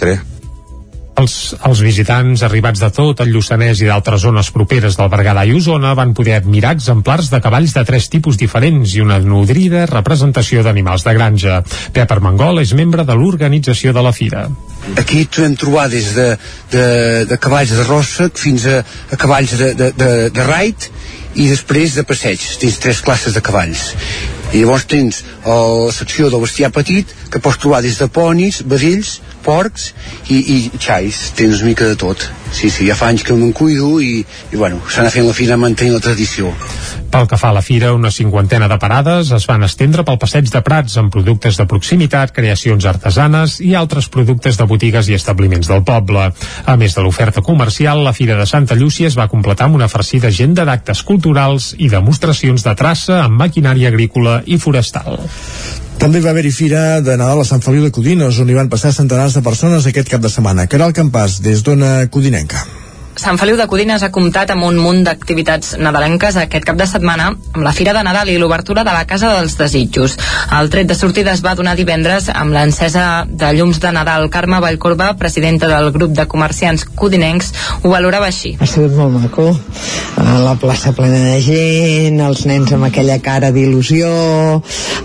els, 1.22 1.34
els 1.68 1.82
visitants 1.84 2.43
arribats 2.47 2.80
de 2.82 2.88
tot 2.95 3.20
el 3.22 3.32
Lluçanès 3.34 3.82
i 3.82 3.88
d'altres 3.88 4.22
zones 4.24 4.51
properes 4.55 4.97
del 4.99 5.11
Berguedà 5.12 5.45
i 5.49 5.55
Osona 5.57 5.95
van 5.99 6.14
poder 6.16 6.36
admirar 6.38 6.74
exemplars 6.76 7.30
de 7.32 7.40
cavalls 7.45 7.74
de 7.76 7.84
tres 7.88 8.09
tipus 8.12 8.38
diferents 8.40 8.97
i 8.97 9.03
una 9.05 9.18
nodrida 9.22 9.84
representació 9.90 10.64
d'animals 10.64 11.07
de 11.07 11.14
granja. 11.16 11.61
Pep 11.93 12.12
Armengol 12.16 12.62
és 12.62 12.74
membre 12.78 13.07
de 13.09 13.16
l'organització 13.18 13.93
de 13.93 14.05
la 14.05 14.14
fira. 14.16 14.47
Aquí 14.99 15.24
trobem 15.30 15.57
trobar 15.57 15.88
des 15.93 16.12
de, 16.16 16.28
de, 16.72 16.86
de 17.30 17.40
cavalls 17.40 17.74
de 17.76 17.86
rossa 17.86 18.30
fins 18.34 18.66
a, 18.66 18.82
a 18.82 19.18
cavalls 19.20 19.57
de, 19.59 19.72
de, 19.78 19.90
de, 19.97 20.12
de 20.34 20.47
raid 20.49 20.88
i 21.34 21.49
després 21.49 21.97
de 21.97 22.05
passeig, 22.05 22.43
tens 22.61 22.80
tres 22.82 23.01
classes 23.05 23.36
de 23.36 23.45
cavalls 23.45 23.93
i 24.53 24.61
llavors 24.61 24.84
tens 24.88 25.22
la 25.46 25.92
secció 25.96 26.28
del 26.30 26.44
bestiar 26.44 26.72
petit 26.74 27.12
que 27.32 27.40
pots 27.40 27.61
trobar 27.62 27.82
des 27.84 27.98
de 28.00 28.09
ponis, 28.12 28.62
vedells, 28.68 29.18
porcs 29.46 29.92
i, 30.28 30.38
i 30.38 30.59
xais, 30.78 31.30
tens 31.38 31.64
mica 31.66 31.88
de 31.88 31.98
tot 31.98 32.28
sí, 32.53 32.70
sí, 32.70 32.86
ja 32.88 32.96
fa 32.98 33.11
anys 33.12 33.24
que 33.26 33.36
me'n 33.36 33.53
cuido 33.57 33.96
i, 34.00 34.20
i 34.53 34.61
bueno, 34.61 34.82
s'ha 34.88 35.03
anat 35.05 35.16
fent 35.16 35.28
la 35.28 35.36
fira 35.36 35.61
mantenint 35.61 35.96
la 35.98 36.05
tradició 36.05 36.53
pel 37.12 37.26
que 37.28 37.36
fa 37.36 37.50
a 37.50 37.53
la 37.53 37.61
fira, 37.62 37.92
una 37.92 38.11
cinquantena 38.11 38.66
de 38.72 38.78
parades 38.80 39.30
es 39.36 39.44
van 39.46 39.66
estendre 39.66 40.05
pel 40.09 40.16
passeig 40.22 40.48
de 40.48 40.62
Prats 40.64 40.96
amb 41.00 41.12
productes 41.12 41.59
de 41.61 41.66
proximitat, 41.68 42.32
creacions 42.32 42.86
artesanes 42.88 43.59
i 43.61 43.74
altres 43.76 44.09
productes 44.09 44.57
de 44.57 44.66
botigues 44.70 45.11
i 45.12 45.18
establiments 45.18 45.68
del 45.68 45.84
poble. 45.84 46.30
A 46.32 46.78
més 46.80 46.96
de 46.96 47.05
l'oferta 47.05 47.44
comercial, 47.44 48.00
la 48.07 48.16
Fira 48.16 48.40
de 48.40 48.48
Santa 48.48 48.78
Llúcia 48.80 49.12
es 49.12 49.18
va 49.18 49.28
completar 49.28 49.68
amb 49.68 49.76
una 49.82 49.92
farcida 49.92 50.32
agenda 50.32 50.64
d'actes 50.64 51.05
culturals 51.05 51.74
i 51.76 51.92
demostracions 51.92 52.64
de 52.64 52.76
traça 52.80 53.22
amb 53.26 53.44
maquinària 53.44 53.92
agrícola 53.92 54.40
i 54.46 54.57
forestal. 54.57 55.20
També 55.99 56.20
va 56.20 56.30
haver-hi 56.30 56.53
fira 56.55 57.01
de 57.01 57.16
Nadal 57.16 57.43
a 57.43 57.49
Sant 57.49 57.62
Feliu 57.64 57.84
de 57.84 57.93
Codines, 57.95 58.38
on 58.38 58.49
hi 58.51 58.57
van 58.59 58.70
passar 58.72 58.95
centenars 58.95 59.36
de 59.38 59.43
persones 59.43 59.86
aquest 59.86 60.09
cap 60.12 60.22
de 60.22 60.30
setmana. 60.32 60.68
Caral 60.70 60.95
Campàs, 60.97 61.40
des 61.45 61.62
d'Ona 61.66 62.09
Codinenca. 62.11 62.64
Sant 63.23 63.39
Feliu 63.39 63.55
de 63.55 63.68
Codines 63.70 64.03
ha 64.03 64.09
comptat 64.11 64.51
amb 64.51 64.64
un 64.66 64.81
munt 64.83 65.05
d'activitats 65.07 65.77
nadalenques 65.79 66.35
aquest 66.41 66.64
cap 66.66 66.79
de 66.81 66.89
setmana 66.91 67.29
amb 67.31 67.61
la 67.62 67.70
Fira 67.70 67.93
de 67.95 68.01
Nadal 68.03 68.33
i 68.33 68.35
l'obertura 68.41 68.83
de 68.83 68.91
la 68.91 69.05
Casa 69.07 69.29
dels 69.37 69.55
Desitjos. 69.61 70.16
El 70.59 70.70
tret 70.73 70.89
de 70.91 70.97
sortida 70.99 71.31
es 71.31 71.43
va 71.45 71.53
donar 71.55 71.77
divendres 71.79 72.27
amb 72.35 72.51
l'encesa 72.51 73.23
de 73.29 73.53
llums 73.55 73.79
de 73.79 73.93
Nadal. 73.95 74.27
Carme 74.27 74.59
Vallcorba, 74.64 75.12
presidenta 75.20 75.70
del 75.70 75.93
grup 75.95 76.16
de 76.18 76.27
comerciants 76.27 76.83
codinencs, 76.99 77.53
ho 77.85 77.93
valorava 77.95 78.27
així. 78.27 78.57
Ha 78.59 78.66
sigut 78.66 78.99
molt 78.99 79.14
maco. 79.14 79.47
La 80.43 80.57
plaça 80.59 80.91
plena 80.97 81.23
de 81.29 81.39
gent, 81.47 82.18
els 82.27 82.43
nens 82.51 82.75
amb 82.75 82.89
aquella 82.89 83.20
cara 83.23 83.53
d'il·lusió, 83.55 84.11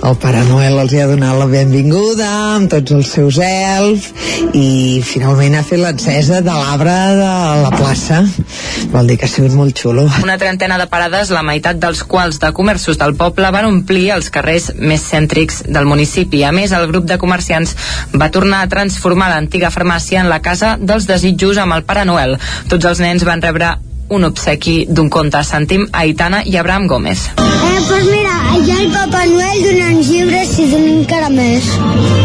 el 0.09 0.17
Pare 0.23 0.41
Noel 0.49 0.81
els 0.81 0.95
hi 0.95 1.03
ha 1.03 1.07
donat 1.11 1.37
la 1.37 1.45
benvinguda 1.53 2.33
amb 2.55 2.73
tots 2.73 2.97
els 2.97 3.13
seus 3.13 3.37
elfs 3.45 4.09
i 4.57 5.05
finalment 5.05 5.59
ha 5.59 5.63
fet 5.67 5.83
l'encesa 5.83 6.41
de 6.41 6.57
l'arbre 6.63 6.97
de 7.21 7.31
la 7.61 7.71
plaça 7.77 8.06
passa 8.07 8.87
vol 8.91 9.07
dir 9.07 9.17
que 9.19 9.25
ha 9.25 9.31
sigut 9.31 9.53
molt 9.55 9.77
xulo. 9.77 10.05
Una 10.23 10.37
trentena 10.37 10.77
de 10.79 10.87
parades, 10.87 11.31
la 11.33 11.43
meitat 11.43 11.79
dels 11.81 12.03
quals 12.07 12.39
de 12.39 12.51
comerços 12.55 12.99
del 12.99 13.15
poble 13.19 13.49
van 13.51 13.67
omplir 13.67 14.11
els 14.15 14.29
carrers 14.33 14.69
més 14.77 15.03
cèntrics 15.03 15.63
del 15.67 15.89
municipi. 15.89 16.43
A 16.43 16.53
més 16.55 16.71
el 16.71 16.87
grup 16.91 17.07
de 17.09 17.19
comerciants 17.19 17.75
va 18.15 18.31
tornar 18.31 18.63
a 18.63 18.71
transformar 18.71 19.31
l'antiga 19.33 19.73
farmàcia 19.73 20.21
en 20.23 20.31
la 20.31 20.41
casa 20.41 20.77
dels 20.79 21.09
desitjos 21.09 21.59
amb 21.59 21.75
el 21.75 21.83
Pare 21.83 22.05
Noel. 22.07 22.37
Tots 22.71 22.93
els 22.93 23.03
nens 23.03 23.27
van 23.27 23.43
rebre 23.43 23.75
un 24.09 24.23
obsequi 24.23 24.85
d'un 24.89 25.09
conte. 25.09 25.43
Sentim 25.43 25.87
a 25.91 26.03
Aitana 26.05 26.43
i 26.45 26.57
Abraham 26.57 26.87
Gómez. 26.87 27.29
Eh, 27.37 27.79
pues 27.87 28.05
mira, 28.05 28.35
ha 28.51 28.57
el 28.57 28.91
Papa 28.91 29.25
Noel 29.25 29.63
donant 29.63 30.01
llibres 30.03 30.53
i 30.59 30.67
donant 30.71 31.05
caramels. 31.09 31.69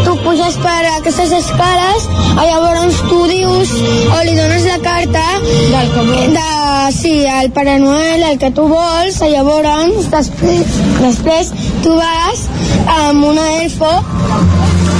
Tu 0.06 0.16
puges 0.24 0.58
per 0.62 0.80
aquestes 0.96 1.32
escales, 1.38 2.08
i 2.32 2.46
llavors 2.48 3.00
tu 3.08 3.20
dius 3.30 3.72
o 4.16 4.20
li 4.26 4.36
dones 4.38 4.66
la 4.66 4.78
carta 4.84 5.24
del 5.44 5.92
que 5.94 6.04
vols. 6.10 6.36
De, 6.36 6.92
sí, 6.98 7.14
al 7.26 7.50
Pare 7.52 7.78
Noel, 7.78 8.26
el 8.32 8.38
que 8.38 8.50
tu 8.50 8.66
vols, 8.70 9.22
i 9.22 9.32
llavors 9.36 10.10
després, 10.12 10.78
després 11.00 11.54
tu 11.82 11.96
vas 11.96 12.46
amb 12.98 13.32
una 13.32 13.48
elfo 13.62 13.92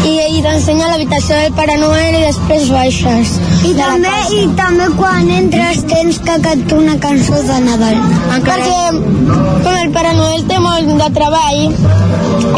i 0.08 0.12
ell 0.24 0.38
t'ensenya 0.44 0.90
l'habitació 0.90 1.38
del 1.40 1.56
Pare 1.58 1.78
Noel 1.80 2.18
i 2.18 2.24
després 2.26 2.68
baixes. 2.74 3.36
I 3.68 3.74
també, 3.78 4.14
I 4.38 4.42
també 4.58 4.88
quan 4.98 5.30
entres 5.38 5.84
tens 5.90 6.20
que 6.26 6.38
cantar 6.46 6.78
una 6.78 6.98
cançó 7.06 7.42
de 7.46 7.60
Nadal. 7.68 8.00
Encara... 8.38 8.62
Perquè 8.62 9.62
com 9.62 9.76
el 9.78 9.94
Pare 9.94 10.16
Noel 10.18 10.46
té 10.50 10.58
molt 10.62 10.94
de 11.02 11.10
treball 11.18 12.00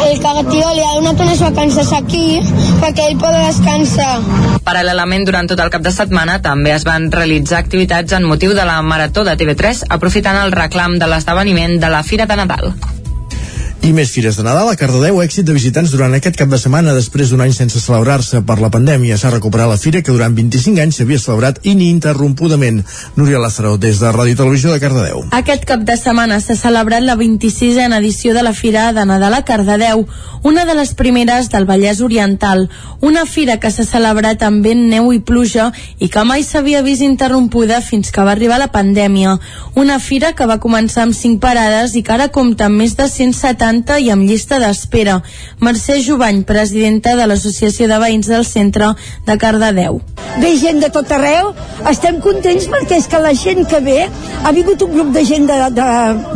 el 0.04 0.46
tío 0.50 0.68
li 0.74 0.82
ha 0.82 0.94
donat 0.96 1.20
unes 1.20 1.40
vacances 1.40 1.92
aquí 1.92 2.40
perquè 2.80 3.08
ell 3.10 3.18
pot 3.20 3.34
descansar. 3.36 4.16
Paral·lelament, 4.64 5.26
durant 5.28 5.48
tot 5.50 5.60
el 5.60 5.70
cap 5.74 5.84
de 5.84 5.92
setmana 5.94 6.40
també 6.42 6.74
es 6.74 6.86
van 6.88 7.10
realitzar 7.12 7.60
activitats 7.60 8.16
en 8.16 8.26
motiu 8.28 8.56
de 8.56 8.66
la 8.66 8.80
Marató 8.82 9.24
de 9.24 9.36
TV3, 9.36 9.86
aprofitant 9.94 10.42
el 10.42 10.52
reclam 10.56 10.98
de 10.98 11.10
l'esdeveniment 11.10 11.80
de 11.80 11.92
la 11.92 12.02
Fira 12.02 12.26
de 12.26 12.42
Nadal. 12.42 12.72
I 13.84 13.90
més 13.92 14.08
fires 14.08 14.38
de 14.38 14.42
Nadal 14.46 14.70
a 14.70 14.76
Cardedeu, 14.80 15.18
èxit 15.20 15.44
de 15.44 15.52
visitants 15.52 15.90
durant 15.92 16.14
aquest 16.16 16.38
cap 16.40 16.48
de 16.48 16.56
setmana 16.56 16.94
després 16.96 17.28
d'un 17.28 17.42
any 17.44 17.50
sense 17.52 17.76
celebrar-se 17.84 18.40
per 18.48 18.54
la 18.56 18.70
pandèmia. 18.72 19.18
S'ha 19.20 19.28
recuperat 19.34 19.68
la 19.68 19.76
fira 19.76 20.00
que 20.00 20.08
durant 20.14 20.32
25 20.32 20.80
anys 20.80 20.96
s'havia 20.96 21.20
celebrat 21.20 21.58
ininterrompudament. 21.68 22.78
Núria 23.18 23.42
Lázaro, 23.42 23.74
des 23.76 24.00
de 24.00 24.08
Ràdio 24.08 24.38
Televisió 24.38 24.72
de 24.72 24.80
Cardedeu. 24.80 25.26
Aquest 25.36 25.66
cap 25.68 25.84
de 25.84 25.98
setmana 26.00 26.38
s'ha 26.40 26.56
celebrat 26.56 27.04
la 27.04 27.18
26a 27.20 27.90
edició 27.98 28.32
de 28.32 28.46
la 28.46 28.54
Fira 28.56 28.86
de 28.96 29.04
Nadal 29.04 29.36
a 29.36 29.42
Cardedeu, 29.44 30.06
una 30.44 30.64
de 30.64 30.78
les 30.80 30.94
primeres 30.96 31.50
del 31.52 31.68
Vallès 31.68 32.00
Oriental, 32.00 32.70
una 33.04 33.26
fira 33.26 33.58
que 33.60 33.68
s'ha 33.68 33.84
celebrat 33.84 34.42
amb 34.48 34.64
vent, 34.64 34.88
neu 34.88 35.12
i 35.12 35.20
pluja 35.20 35.70
i 36.00 36.08
que 36.08 36.24
mai 36.24 36.40
s'havia 36.44 36.80
vist 36.84 37.04
interrompuda 37.04 37.82
fins 37.84 38.08
que 38.08 38.24
va 38.24 38.32
arribar 38.32 38.58
la 38.60 38.72
pandèmia. 38.72 39.36
Una 39.76 40.00
fira 40.00 40.32
que 40.32 40.48
va 40.48 40.60
començar 40.60 41.04
amb 41.04 41.16
5 41.16 41.40
parades 41.40 41.96
i 41.96 42.02
que 42.02 42.16
ara 42.16 42.32
compta 42.32 42.72
amb 42.72 42.80
més 42.80 42.96
de 42.96 43.08
170 43.12 43.73
60 43.74 43.98
i 43.98 44.10
amb 44.12 44.26
llista 44.28 44.58
d'espera. 44.62 45.20
Mercè 45.64 45.98
Jovany, 46.02 46.44
presidenta 46.46 47.16
de 47.18 47.26
l'Associació 47.26 47.88
de 47.90 47.98
Veïns 47.98 48.30
del 48.30 48.44
Centre 48.46 48.94
de 49.26 49.38
Cardedeu. 49.38 50.00
Ve 50.38 50.54
gent 50.58 50.80
de 50.82 50.90
tot 50.90 51.10
arreu, 51.14 51.52
estem 51.90 52.20
contents 52.22 52.66
perquè 52.70 52.98
és 52.98 53.06
que 53.10 53.20
la 53.22 53.34
gent 53.38 53.64
que 53.70 53.80
ve, 53.84 54.00
ha 54.44 54.52
vingut 54.52 54.82
un 54.82 54.94
grup 54.94 55.12
de 55.14 55.24
gent 55.24 55.46
de, 55.46 55.58
de, 55.74 55.88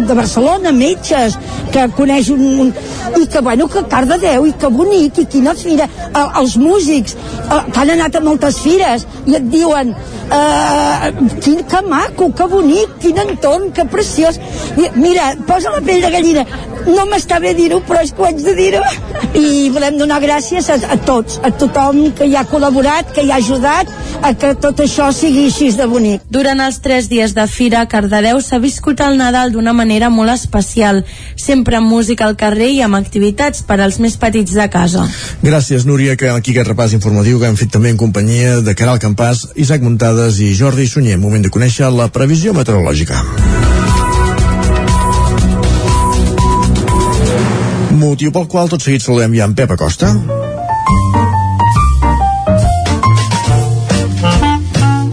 de 0.06 0.14
Barcelona, 0.18 0.72
metges, 0.72 1.38
que 1.74 1.88
coneix 1.96 2.30
un, 2.34 2.44
un 2.66 2.72
i 3.18 3.26
que 3.26 3.40
bueno, 3.40 3.66
que 3.68 3.84
Cardedeu, 3.90 4.46
i 4.46 4.52
que 4.52 4.70
bonic, 4.70 5.18
i 5.22 5.26
quina 5.30 5.54
fira, 5.58 5.88
el, 6.08 6.30
els 6.42 6.56
músics, 6.60 7.16
el, 7.48 7.72
que 7.72 7.82
han 7.82 7.92
anat 7.96 8.18
a 8.18 8.22
moltes 8.24 8.60
fires, 8.62 9.06
i 9.26 9.36
et 9.38 9.50
diuen, 9.50 9.94
uh, 9.94 11.08
quin, 11.42 11.64
que 11.68 11.82
maco, 11.88 12.30
que 12.36 12.48
bonic, 12.50 12.98
quin 13.02 13.18
entorn, 13.24 13.70
que 13.74 13.86
preciós. 13.88 14.38
I, 14.76 14.90
mira, 14.96 15.32
posa 15.48 15.74
la 15.74 15.82
pell 15.84 16.04
de 16.04 16.12
gallina. 16.14 16.46
No 16.88 17.04
m'està 17.08 17.27
bé 17.36 17.52
dir-ho, 17.54 17.82
però 17.84 18.00
és 18.00 18.14
que 18.16 18.22
ho 18.22 18.26
haig 18.26 18.40
de 18.40 18.54
dir-ho. 18.56 18.80
I 19.36 19.68
volem 19.74 19.98
donar 20.00 20.22
gràcies 20.24 20.70
a, 20.72 20.78
a 20.88 20.96
tots, 21.04 21.36
a 21.44 21.52
tothom 21.52 22.00
que 22.16 22.24
hi 22.24 22.36
ha 22.38 22.46
col·laborat, 22.48 23.12
que 23.12 23.26
hi 23.26 23.32
ha 23.32 23.36
ajudat 23.42 23.92
a 24.24 24.32
que 24.34 24.54
tot 24.56 24.80
això 24.80 25.10
sigui 25.12 25.44
així 25.50 25.68
de 25.76 25.86
bonic. 25.90 26.24
Durant 26.32 26.64
els 26.64 26.80
tres 26.84 27.10
dies 27.12 27.34
de 27.36 27.44
fira 27.50 27.84
Cardedeu 27.90 28.40
s'ha 28.40 28.58
viscut 28.62 29.02
el 29.04 29.18
Nadal 29.20 29.52
d'una 29.52 29.74
manera 29.76 30.08
molt 30.10 30.32
especial, 30.32 31.04
sempre 31.36 31.76
amb 31.78 31.92
música 31.92 32.24
al 32.26 32.36
carrer 32.40 32.70
i 32.78 32.82
amb 32.86 32.98
activitats 32.98 33.62
per 33.68 33.80
als 33.84 34.00
més 34.00 34.16
petits 34.16 34.56
de 34.56 34.68
casa. 34.72 35.04
Gràcies, 35.44 35.86
Núria, 35.86 36.16
que 36.16 36.32
aquí 36.32 36.56
aquest 36.56 36.72
repàs 36.72 36.96
informatiu 36.96 37.38
que 37.38 37.50
hem 37.50 37.60
fet 37.60 37.72
també 37.74 37.92
en 37.92 38.00
companyia 38.00 38.58
de 38.64 38.74
Caral 38.78 39.02
Campàs, 39.02 39.48
Isaac 39.54 39.84
Muntades 39.84 40.40
i 40.40 40.54
Jordi 40.56 40.88
Sunyer. 40.88 41.20
Moment 41.20 41.44
de 41.44 41.52
conèixer 41.52 41.92
la 41.92 42.08
previsió 42.12 42.56
meteorològica. 42.56 43.22
Motiu 48.08 48.30
pel 48.32 48.46
qual 48.48 48.70
tot 48.72 48.80
seguit 48.80 49.02
saludem 49.04 49.34
ja 49.36 49.44
en 49.44 49.52
Pep 49.52 49.68
Acosta. 49.74 50.08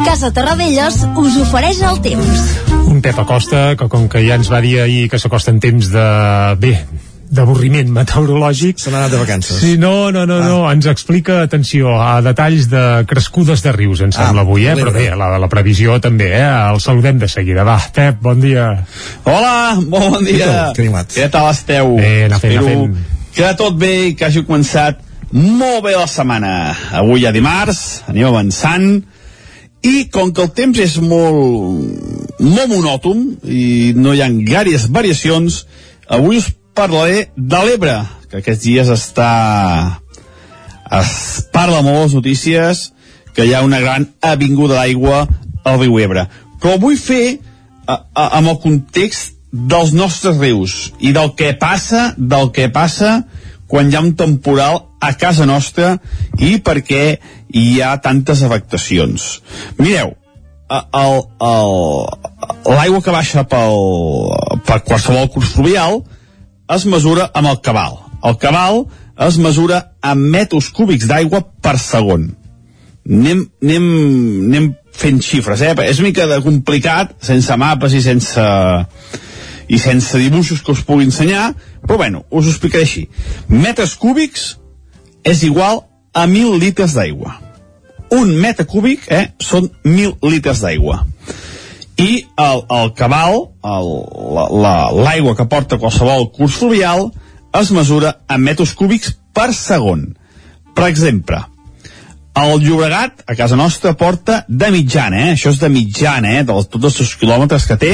Casa 0.05 0.29
Terradellos 0.31 1.01
us 1.19 1.35
ofereix 1.43 1.81
el 1.83 1.99
temps. 2.05 2.45
Un 2.87 3.01
Pep 3.03 3.19
Acosta 3.19 3.65
que 3.75 3.89
com 3.91 4.07
que 4.07 4.23
ja 4.23 4.37
ens 4.39 4.47
va 4.47 4.61
dir 4.63 4.77
ahir 4.79 5.09
que 5.11 5.19
s'acosten 5.19 5.59
temps 5.59 5.91
de... 5.91 6.05
bé, 6.61 6.71
d'avorriment 7.35 7.91
meteorològic. 7.95 8.79
Se 8.81 8.91
n'ha 8.93 9.03
anat 9.03 9.15
de 9.15 9.21
vacances. 9.21 9.59
Sí, 9.61 9.75
no, 9.81 10.11
no, 10.15 10.25
no, 10.29 10.39
ah. 10.41 10.47
no, 10.49 10.59
ens 10.71 10.87
explica, 10.91 11.41
atenció, 11.45 11.95
a 12.01 12.19
detalls 12.25 12.69
de 12.71 12.83
crescudes 13.09 13.63
de 13.65 13.73
rius, 13.75 14.03
ens 14.05 14.17
sembla 14.17 14.43
ah, 14.43 14.47
avui, 14.47 14.67
eh? 14.69 14.75
però 14.79 14.93
bé, 14.95 15.07
la, 15.17 15.33
la 15.41 15.49
previsió 15.51 15.99
també, 16.03 16.31
eh? 16.39 16.45
El 16.73 16.81
saludem 16.83 17.19
de 17.21 17.29
seguida. 17.31 17.65
Va, 17.67 17.77
Pep, 17.95 18.21
bon 18.23 18.39
dia. 18.43 18.69
Hola, 19.23 19.55
molt 19.81 20.17
bon 20.17 20.27
dia. 20.27 20.71
Què 20.75 21.27
tal 21.33 21.51
esteu? 21.51 21.97
Bé, 21.99 22.15
anar 22.29 22.41
fent, 22.43 22.55
Espero 22.55 22.71
anar 22.71 22.87
fent. 22.95 23.27
que 23.35 23.51
tot 23.59 23.77
bé 23.79 23.93
i 24.09 24.15
que 24.15 24.29
hagi 24.29 24.45
començat 24.47 25.03
molt 25.35 25.83
bé 25.85 25.95
la 25.97 26.07
setmana. 26.07 26.55
Avui 26.95 27.25
ja 27.25 27.33
dimarts, 27.35 28.05
anem 28.09 28.29
avançant, 28.29 28.89
i 29.85 30.07
com 30.09 30.31
que 30.33 30.41
el 30.45 30.51
temps 30.57 30.79
és 30.81 30.97
molt, 31.03 32.39
molt 32.41 32.71
monòton 32.71 33.25
i 33.43 33.93
no 33.97 34.15
hi 34.15 34.23
ha 34.23 34.29
gaires 34.47 34.87
variacions, 34.93 35.65
avui 36.09 36.39
us 36.41 36.49
parlaré 36.75 37.29
de 37.35 37.61
l'Ebre, 37.65 37.99
que 38.29 38.41
aquests 38.43 38.65
dies 38.67 38.91
està... 38.91 39.29
es 40.95 41.13
parla 41.53 41.81
molt 41.81 42.03
les 42.03 42.13
notícies 42.13 42.91
que 43.35 43.45
hi 43.47 43.55
ha 43.55 43.63
una 43.65 43.81
gran 43.81 44.05
avinguda 44.21 44.77
d'aigua 44.77 45.25
al 45.65 45.79
riu 45.81 45.97
Ebre. 45.99 46.27
Però 46.61 46.75
ho 46.75 46.81
vull 46.81 46.97
fer 46.99 47.39
a, 47.87 47.97
a, 48.13 48.27
amb 48.37 48.51
el 48.53 48.59
context 48.63 49.33
dels 49.55 49.93
nostres 49.95 50.37
rius 50.37 50.91
i 50.99 51.13
del 51.15 51.33
que 51.39 51.53
passa, 51.59 52.13
del 52.17 52.51
que 52.55 52.67
passa 52.69 53.23
quan 53.71 53.89
hi 53.89 53.95
ha 53.97 54.03
un 54.03 54.13
temporal 54.19 54.83
a 55.01 55.13
casa 55.19 55.47
nostra 55.47 55.95
i 56.37 56.57
perquè 56.63 57.17
hi 57.55 57.81
ha 57.81 57.95
tantes 58.03 58.43
afectacions. 58.45 59.41
Mireu, 59.79 60.13
l'aigua 62.65 63.01
que 63.05 63.13
baixa 63.13 63.45
pel, 63.49 63.75
per 64.67 64.81
qualsevol 64.85 65.29
curs 65.33 65.53
fluvial 65.55 66.01
es 66.73 66.85
mesura 66.85 67.29
amb 67.33 67.49
el 67.51 67.59
cabal. 67.61 67.99
El 68.25 68.37
cabal 68.41 68.85
es 69.27 69.37
mesura 69.37 69.81
amb 70.01 70.31
metres 70.33 70.71
cúbics 70.73 71.07
d'aigua 71.09 71.43
per 71.61 71.77
segon. 71.79 72.31
Anem, 73.05 73.45
anem, 73.61 73.85
anem 74.49 74.71
fent 74.95 75.21
xifres, 75.21 75.61
eh? 75.61 75.75
És 75.85 75.99
una 76.01 76.09
mica 76.09 76.25
de 76.29 76.41
complicat, 76.41 77.13
sense 77.21 77.57
mapes 77.61 77.93
i 77.93 78.01
sense 78.01 78.45
i 79.65 79.79
sense 79.81 80.19
dibuixos 80.21 80.61
que 80.61 80.75
us 80.75 80.83
pugui 80.85 81.07
ensenyar, 81.07 81.51
però 81.81 81.97
bueno, 81.97 82.23
us 82.29 82.45
ho 82.45 82.53
explicaré 82.53 82.85
així. 82.85 83.07
Metres 83.49 83.95
cúbics 83.97 84.55
és 85.25 85.41
igual 85.45 85.81
a 86.13 86.27
1.000 86.27 86.59
litres 86.61 86.93
d'aigua. 86.97 87.39
Un 88.13 88.35
metre 88.37 88.67
cúbic 88.69 89.07
eh, 89.09 89.31
són 89.41 89.71
1.000 89.83 90.29
litres 90.29 90.61
d'aigua 90.61 91.01
i 92.01 92.25
el, 92.41 92.61
el 92.75 92.93
cabal, 92.97 93.41
l'aigua 93.63 95.31
la, 95.31 95.37
que 95.37 95.47
porta 95.51 95.79
qualsevol 95.79 96.29
curs 96.35 96.59
fluvial, 96.59 97.09
es 97.55 97.71
mesura 97.71 98.17
en 98.27 98.43
metres 98.43 98.75
cúbics 98.75 99.15
per 99.35 99.53
segon. 99.55 100.09
Per 100.75 100.89
exemple, 100.89 101.39
el 102.35 102.59
Llobregat, 102.59 103.23
a 103.31 103.35
casa 103.39 103.55
nostra, 103.55 103.93
porta 103.95 104.41
de 104.47 104.67
mitjana, 104.73 105.21
eh? 105.23 105.33
això 105.37 105.53
és 105.53 105.59
de 105.61 105.69
mitjana, 105.71 106.33
eh? 106.35 106.43
de 106.43 106.55
tots 106.67 106.89
els 106.89 106.97
seus 106.99 107.13
quilòmetres 107.21 107.67
que 107.69 107.77
té, 107.79 107.91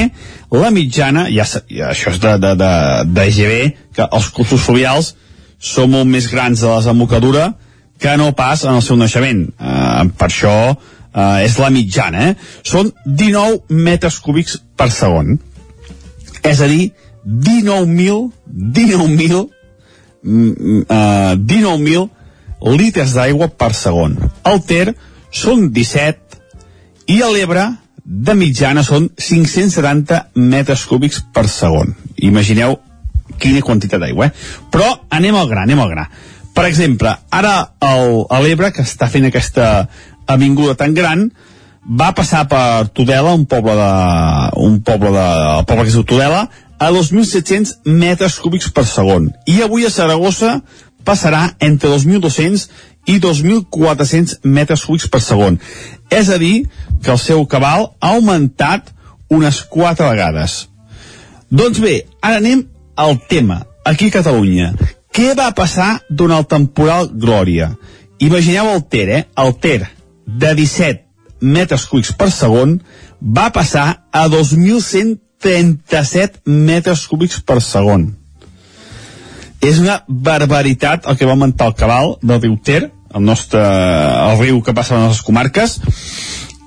la 0.50 0.72
mitjana, 0.74 1.28
ja, 1.30 1.46
ja 1.70 1.92
això 1.92 2.10
és 2.10 2.18
de, 2.22 2.32
de, 2.42 2.54
de, 2.58 2.72
de 3.06 3.26
GB, 3.36 3.60
que 3.94 4.08
els 4.08 4.30
cursos 4.34 4.64
fluvials 4.66 5.12
són 5.62 5.94
molt 5.94 6.10
més 6.10 6.26
grans 6.26 6.58
de 6.58 6.66
la 6.66 6.80
desembocadura 6.80 7.52
que 8.02 8.16
no 8.18 8.32
pas 8.34 8.64
en 8.66 8.74
el 8.74 8.82
seu 8.82 8.98
naixement. 8.98 9.44
Eh, 9.46 10.02
per 10.18 10.26
això 10.26 10.56
eh, 11.14 11.44
és 11.46 11.58
la 11.60 11.70
mitjana, 11.70 12.30
eh? 12.30 12.34
són 12.64 12.92
19 13.06 13.82
metres 13.84 14.18
cúbics 14.22 14.58
per 14.76 14.90
segon. 14.94 15.38
És 16.42 16.60
a 16.60 16.68
dir, 16.70 16.90
19.000 17.24 18.32
19.000 18.52 19.50
mm, 20.22 20.82
uh, 20.88 21.36
19.000 21.38 22.08
litres 22.78 23.14
d'aigua 23.16 23.48
per 23.48 23.72
segon. 23.74 24.16
El 24.46 24.62
Ter 24.66 24.92
són 25.32 25.70
17 25.74 27.12
i 27.14 27.22
a 27.22 27.30
l'Ebre 27.32 27.68
de 28.02 28.34
mitjana 28.34 28.82
són 28.86 29.08
570 29.16 30.20
metres 30.38 30.84
cúbics 30.90 31.22
per 31.34 31.46
segon. 31.50 31.94
Imagineu 32.22 32.78
quina 33.42 33.62
quantitat 33.64 34.02
d'aigua, 34.02 34.28
eh? 34.28 34.32
Però 34.70 34.88
anem 35.10 35.38
al 35.38 35.48
gra, 35.50 35.64
anem 35.66 35.82
al 35.82 35.90
gra. 35.90 36.06
Per 36.52 36.66
exemple, 36.68 37.14
ara 37.32 37.54
el, 37.80 38.18
a 38.28 38.40
l'Ebre, 38.44 38.72
que 38.74 38.84
està 38.84 39.08
fent 39.08 39.26
aquesta 39.26 39.88
avinguda 40.34 40.76
tan 40.78 40.94
gran 40.94 41.30
va 41.82 42.12
passar 42.14 42.46
per 42.48 42.88
Tudela, 42.94 43.34
un 43.34 43.46
poble 43.46 43.74
de, 43.74 43.90
un 44.62 44.80
poble 44.86 45.10
de, 45.10 45.26
el 45.58 45.66
poble 45.66 45.86
que 45.86 45.94
diu 45.94 46.06
Tudela, 46.06 46.46
a 46.78 46.90
2.700 46.90 47.82
metres 47.86 48.38
cúbics 48.42 48.70
per 48.74 48.84
segon. 48.86 49.30
I 49.46 49.62
avui 49.62 49.86
a 49.86 49.90
Saragossa 49.90 50.60
passarà 51.06 51.48
entre 51.62 51.90
2.200 51.90 52.68
i 53.10 53.18
2.400 53.22 54.42
metres 54.46 54.84
cúbics 54.86 55.10
per 55.10 55.22
segon. 55.22 55.58
És 56.10 56.30
a 56.30 56.38
dir, 56.38 56.68
que 57.02 57.10
el 57.10 57.18
seu 57.18 57.46
cabal 57.46 57.92
ha 58.00 58.14
augmentat 58.14 58.92
unes 59.30 59.62
4 59.70 60.10
vegades. 60.10 60.66
Doncs 61.50 61.80
bé, 61.82 62.04
ara 62.22 62.38
anem 62.38 62.66
al 62.96 63.18
tema, 63.28 63.62
aquí 63.84 64.08
a 64.10 64.18
Catalunya. 64.18 64.72
Què 65.12 65.32
va 65.36 65.50
passar 65.52 66.00
durant 66.08 66.40
el 66.40 66.48
temporal 66.48 67.10
Glòria? 67.12 67.74
Imagineu 68.22 68.70
el 68.72 68.84
Ter, 68.88 69.08
eh? 69.10 69.24
El 69.36 69.52
Ter, 69.60 69.82
de 70.26 70.54
17 70.54 71.12
metres 71.42 71.86
cúbics 71.90 72.12
per 72.14 72.30
segon 72.30 72.80
va 73.20 73.50
passar 73.54 74.04
a 74.12 74.28
2.137 74.30 76.40
metres 76.46 77.06
cúbics 77.10 77.40
per 77.40 77.60
segon. 77.62 78.16
és 79.62 79.78
una 79.78 80.02
barbaritat 80.08 81.06
el 81.06 81.16
que 81.16 81.26
va 81.26 81.32
augmentar 81.36 81.68
el 81.70 81.76
cabal 81.78 82.16
del 82.20 82.40
riu 82.42 82.56
Ter, 82.66 82.90
el 83.14 83.22
nostre 83.22 83.60
el 83.62 84.38
riu 84.40 84.62
que 84.62 84.74
passa 84.74 84.96
a 84.96 84.98
les 84.98 85.06
nostres 85.06 85.26
comarques, 85.26 85.80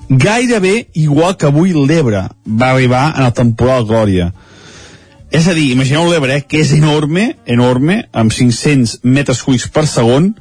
gairebé 0.10 0.88
igual 0.93 1.36
que 1.36 1.49
avui 1.49 1.74
l'Ebre 1.74 2.30
va 2.45 2.72
arribar 2.72 3.18
en 3.18 3.26
el 3.26 3.34
temporal 3.34 3.86
Glòria. 3.89 4.32
És 5.32 5.49
a 5.49 5.56
dir, 5.58 5.72
imagineu 5.74 6.08
l'Ebre, 6.08 6.38
eh, 6.38 6.45
que 6.47 6.62
és 6.62 6.72
enorme, 6.72 7.36
enorme, 7.45 8.06
amb 8.14 8.32
500 8.32 8.99
metres 9.03 9.41
cúbics 9.43 9.68
per 9.68 9.88
segon, 9.89 10.36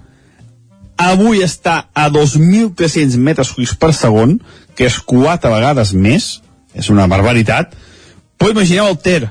avui 1.01 1.43
està 1.45 1.89
a 1.95 2.09
2.300 2.13 3.17
metres 3.19 3.53
cúbics 3.55 3.75
per 3.79 3.93
segon, 3.95 4.39
que 4.75 4.87
és 4.89 4.99
quatre 5.01 5.51
vegades 5.51 5.93
més, 5.95 6.41
és 6.75 6.91
una 6.91 7.07
barbaritat, 7.11 7.75
però 8.39 8.53
imagineu 8.55 8.89
el 8.91 8.99
Ter, 9.03 9.31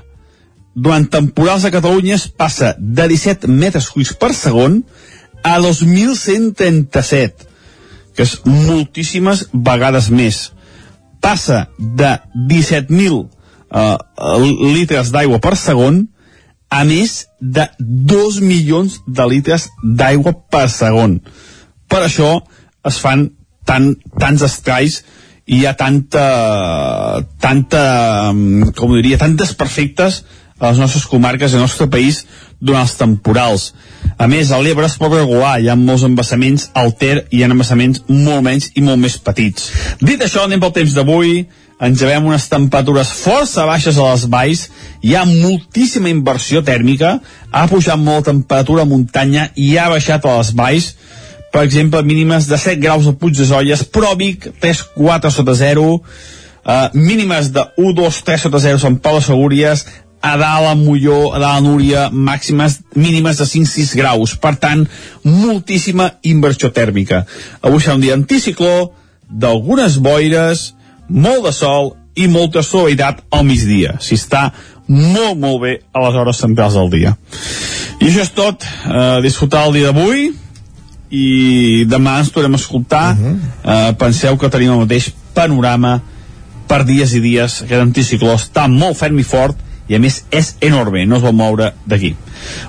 durant 0.74 1.06
temporals 1.06 1.66
a 1.66 1.72
Catalunya 1.72 2.16
es 2.16 2.28
passa 2.28 2.74
de 2.80 3.08
17 3.12 3.48
metres 3.52 3.90
cúbics 3.92 4.16
per 4.18 4.34
segon 4.34 4.82
a 5.44 5.60
2.137, 5.62 7.48
que 8.16 8.26
és 8.26 8.40
moltíssimes 8.46 9.48
vegades 9.54 10.10
més. 10.10 10.50
Passa 11.24 11.68
de 11.78 12.18
17.000 12.50 13.20
uh, 13.20 13.98
litres 14.74 15.14
d'aigua 15.14 15.40
per 15.44 15.56
segon 15.60 16.08
a 16.74 16.82
més 16.90 17.28
de 17.40 17.68
2 17.80 18.42
milions 18.42 18.98
de 19.06 19.26
litres 19.30 19.70
d'aigua 19.84 20.34
per 20.50 20.66
segon. 20.74 21.20
Per 21.94 22.02
això 22.02 22.30
es 22.90 22.98
fan 22.98 23.28
tan, 23.70 23.92
tants 24.18 24.42
estralls 24.48 25.04
i 25.46 25.60
hi 25.60 25.66
ha 25.70 25.76
tanta, 25.78 26.24
tanta, 27.44 27.84
com 28.78 28.90
ho 28.90 28.98
diria, 28.98 29.20
tantes 29.22 29.54
perfectes 29.60 30.24
a 30.58 30.72
les 30.72 30.80
nostres 30.82 31.06
comarques 31.12 31.54
i 31.54 31.60
al 31.60 31.66
nostre 31.68 31.86
país 31.92 32.24
durant 32.64 32.88
els 32.88 32.96
temporals. 32.98 33.68
A 34.18 34.26
més, 34.32 34.50
a 34.50 34.62
l'Ebre 34.64 34.88
es 34.88 34.96
pot 34.98 35.14
regular, 35.14 35.58
hi 35.60 35.70
ha 35.70 35.76
molts 35.78 36.06
embassaments, 36.08 36.70
al 36.80 36.96
Ter 36.98 37.28
hi 37.30 37.44
ha 37.44 37.52
embassaments 37.52 38.06
molt 38.10 38.42
menys 38.46 38.72
i 38.74 38.86
molt 38.86 39.02
més 39.04 39.20
petits. 39.22 39.70
Dit 40.02 40.24
això, 40.24 40.48
anem 40.48 40.64
pel 40.64 40.74
temps 40.80 40.96
d'avui, 40.96 41.44
ens 41.84 42.00
llevem 42.00 42.30
unes 42.32 42.48
temperatures 42.48 43.12
força 43.20 43.68
baixes 43.68 44.00
a 44.00 44.14
les 44.14 44.26
valls, 44.32 44.68
hi 45.04 45.18
ha 45.20 45.26
moltíssima 45.28 46.10
inversió 46.10 46.64
tèrmica, 46.64 47.18
ha 47.52 47.68
pujat 47.68 48.00
molt 48.00 48.24
la 48.24 48.32
temperatura 48.32 48.88
a 48.88 48.90
muntanya 48.90 49.50
i 49.60 49.76
ha 49.78 49.90
baixat 49.92 50.24
a 50.26 50.38
les 50.40 50.54
valls, 50.56 50.94
per 51.54 51.62
exemple, 51.68 52.02
mínimes 52.02 52.48
de 52.50 52.58
7 52.58 52.82
graus 52.82 53.06
a 53.06 53.14
Puig 53.14 53.38
de 53.38 53.46
Zolles, 53.46 53.84
Pròvic 53.86 54.48
3-4 54.58 55.30
sota 55.30 55.54
0, 55.54 55.84
uh, 56.02 56.88
mínimes 56.98 57.52
de 57.54 57.62
1-2-3 57.78 58.48
sota 58.48 58.62
0 58.64 58.82
Sant 58.82 58.98
Pau 58.98 59.20
de 59.20 59.28
Segúries, 59.28 59.86
a 60.24 60.34
dalt 60.42 60.72
a 60.72 60.74
Molló, 60.80 61.30
a 61.30 61.38
dalt 61.38 61.60
a 61.60 61.62
Núria, 61.62 62.08
màximes 62.10 62.80
mínimes 62.96 63.38
de 63.38 63.46
5-6 63.46 63.94
graus. 64.00 64.34
Per 64.34 64.56
tant, 64.58 64.82
moltíssima 65.22 66.16
inversió 66.26 66.74
tèrmica. 66.74 67.22
Avui 67.62 67.84
serà 67.84 68.00
un 68.00 68.02
dia 68.02 68.18
anticicló, 68.18 68.90
d'algunes 69.30 70.02
boires, 70.02 70.72
molt 71.06 71.46
de 71.46 71.54
sol 71.54 71.94
i 72.18 72.26
molta 72.34 72.66
suavitat 72.66 73.28
al 73.30 73.46
migdia. 73.46 74.00
Si 74.02 74.18
està 74.18 74.48
molt, 74.88 75.38
molt 75.38 75.62
bé 75.62 75.80
a 75.94 76.02
les 76.08 76.18
hores 76.18 76.42
centrals 76.42 76.82
del 76.82 76.90
dia. 76.98 77.14
I 78.02 78.10
això 78.10 78.26
és 78.26 78.34
tot. 78.34 78.66
Eh, 78.66 79.20
disfrutar 79.22 79.68
el 79.68 79.78
dia 79.78 79.92
d'avui 79.92 80.32
i 81.14 81.86
demà 81.90 82.18
ens 82.22 82.32
tornem 82.34 82.56
a 82.56 82.62
escoltar. 82.62 83.14
Uh 83.14 83.20
-huh. 83.20 83.36
eh, 83.64 83.94
penseu 83.98 84.38
que 84.38 84.50
tenim 84.50 84.72
el 84.72 84.80
mateix 84.80 85.12
panorama 85.34 86.02
per 86.68 86.84
dies 86.86 87.14
i 87.14 87.20
dies. 87.20 87.62
Aquest 87.62 87.82
anticicló 87.82 88.34
està 88.36 88.68
molt 88.68 88.98
ferm 88.98 89.20
i 89.20 89.24
fort 89.24 89.58
i 89.88 89.96
a 89.96 90.00
més 90.00 90.24
és 90.32 90.56
enorme, 90.62 91.06
no 91.06 91.18
es 91.18 91.22
vol 91.22 91.34
moure 91.34 91.74
d'aquí. 91.86 92.16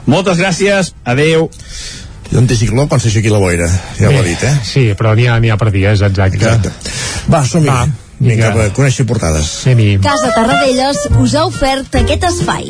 Moltes 0.07 0.39
gràcies, 0.39 0.93
adeu. 1.05 1.51
L'anticicló 2.33 2.89
quan 2.89 3.01
s'aixequi 3.01 3.31
la 3.31 3.39
boira, 3.39 3.69
ja 3.99 4.09
ho 4.09 4.19
ha 4.19 4.23
dit, 4.23 4.43
eh? 4.43 4.55
Sí, 4.65 4.95
però 4.99 5.15
n'hi 5.15 5.29
ha, 5.29 5.37
ha 5.37 5.57
per 5.57 5.71
dies, 5.71 6.01
exacte. 6.01 6.37
exacte. 6.37 6.73
Va, 7.29 7.45
som-hi. 7.45 7.71
Vinga, 8.19 8.51
Vinga, 8.51 8.67
a 8.67 8.73
conèixer 8.75 9.07
portades. 9.07 9.67
Casa 10.03 10.33
Tarradellas 10.35 11.09
us 11.19 11.35
ha 11.35 11.47
ofert 11.47 11.95
aquest 12.03 12.25
espai. 12.33 12.69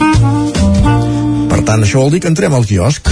Tant, 1.65 1.81
això 1.81 2.03
vol 2.05 2.13
dir 2.13 2.21
que 2.21 2.29
entrem 2.29 2.53
al 2.55 2.67
quiosc. 2.69 3.09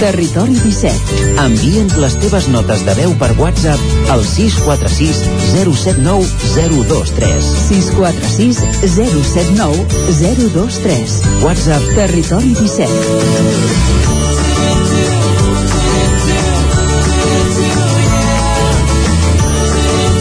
Territori 0.00 0.56
17. 0.60 1.40
Envia'ns 1.40 1.94
les 2.00 2.14
teves 2.20 2.46
notes 2.52 2.82
de 2.84 2.94
veu 2.98 3.12
per 3.20 3.30
WhatsApp 3.38 3.80
al 4.12 4.24
646 4.24 5.22
079 5.52 6.24
023. 6.56 7.48
646 7.68 8.60
079 8.96 9.84
023. 10.20 11.16
WhatsApp 11.44 11.84
Territori 11.96 12.52
17. 12.60 13.96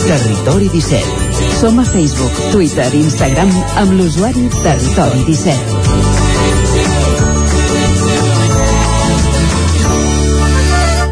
Territori 0.06 0.68
17. 0.72 1.04
Som 1.60 1.80
a 1.80 1.86
Facebook, 1.88 2.32
Twitter 2.52 2.92
i 2.94 3.04
Instagram 3.04 3.52
amb 3.82 3.98
l'usuari 4.00 4.48
Territori 4.62 5.26
17. 5.28 6.15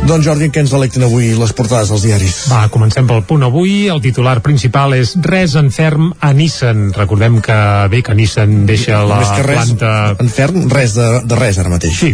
Doncs 0.03 0.25
Jordi, 0.27 0.49
què 0.51 0.59
ens 0.59 0.71
delecten 0.73 1.05
avui 1.05 1.29
les 1.39 1.53
portades 1.55 1.87
dels 1.87 2.03
diaris? 2.03 2.33
Va, 2.51 2.65
comencem 2.67 3.05
pel 3.07 3.21
punt 3.23 3.45
avui. 3.47 3.85
El 3.87 4.01
titular 4.03 4.33
principal 4.43 4.91
és 4.97 5.13
res 5.23 5.53
en 5.55 5.69
ferm 5.71 6.09
a 6.19 6.33
Nissan. 6.35 6.89
Recordem 6.97 7.37
que 7.43 7.55
bé 7.87 8.01
que 8.03 8.15
Nissan 8.17 8.65
deixa 8.67 8.99
la 9.07 9.21
que 9.29 9.45
res, 9.47 9.71
planta... 9.71 9.91
En 10.19 10.27
ferm, 10.27 10.65
res 10.73 10.97
de, 10.97 11.05
de 11.23 11.37
res 11.39 11.59
ara 11.61 11.71
mateix. 11.71 11.95
Sí, 12.01 12.11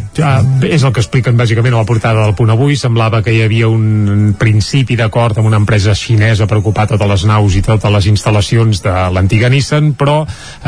és 0.70 0.86
el 0.86 0.94
que 0.94 1.02
expliquen 1.02 1.40
bàsicament 1.40 1.74
a 1.74 1.82
la 1.82 1.88
portada 1.90 2.28
del 2.28 2.36
punt 2.38 2.54
avui. 2.54 2.78
Semblava 2.78 3.24
que 3.26 3.34
hi 3.34 3.42
havia 3.48 3.72
un 3.74 4.36
principi 4.38 5.00
d'acord 5.00 5.42
amb 5.42 5.50
una 5.50 5.58
empresa 5.58 5.98
xinesa 5.98 6.46
per 6.46 6.62
ocupar 6.62 6.86
totes 6.94 7.10
les 7.10 7.26
naus 7.26 7.58
i 7.58 7.64
totes 7.66 7.96
les 7.98 8.12
instal·lacions 8.14 8.84
de 8.86 8.96
l'antiga 9.18 9.50
Nissan, 9.50 9.96
però 9.98 10.20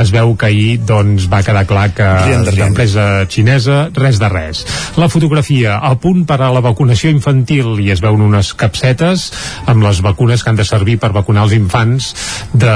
es 0.02 0.10
veu 0.10 0.34
que 0.34 0.50
ahir 0.50 0.82
doncs, 0.90 1.30
va 1.30 1.44
quedar 1.46 1.68
clar 1.70 1.86
que 1.94 2.10
l'empresa 2.50 3.08
xinesa, 3.30 3.86
res 3.94 4.18
de 4.18 4.34
res. 4.34 4.66
La 4.98 5.12
fotografia, 5.14 5.78
a 5.78 5.94
punt 6.02 6.26
per 6.26 6.42
a 6.42 6.50
la 6.50 6.66
vacunació 6.66 7.11
infantil 7.12 7.78
i 7.84 7.92
es 7.94 8.02
veuen 8.04 8.24
unes 8.24 8.54
capsetes 8.58 9.30
amb 9.70 9.84
les 9.86 10.02
vacunes 10.04 10.44
que 10.44 10.52
han 10.52 10.60
de 10.60 10.66
servir 10.68 10.98
per 11.02 11.12
vacunar 11.16 11.46
els 11.48 11.56
infants 11.58 12.12
de 12.54 12.74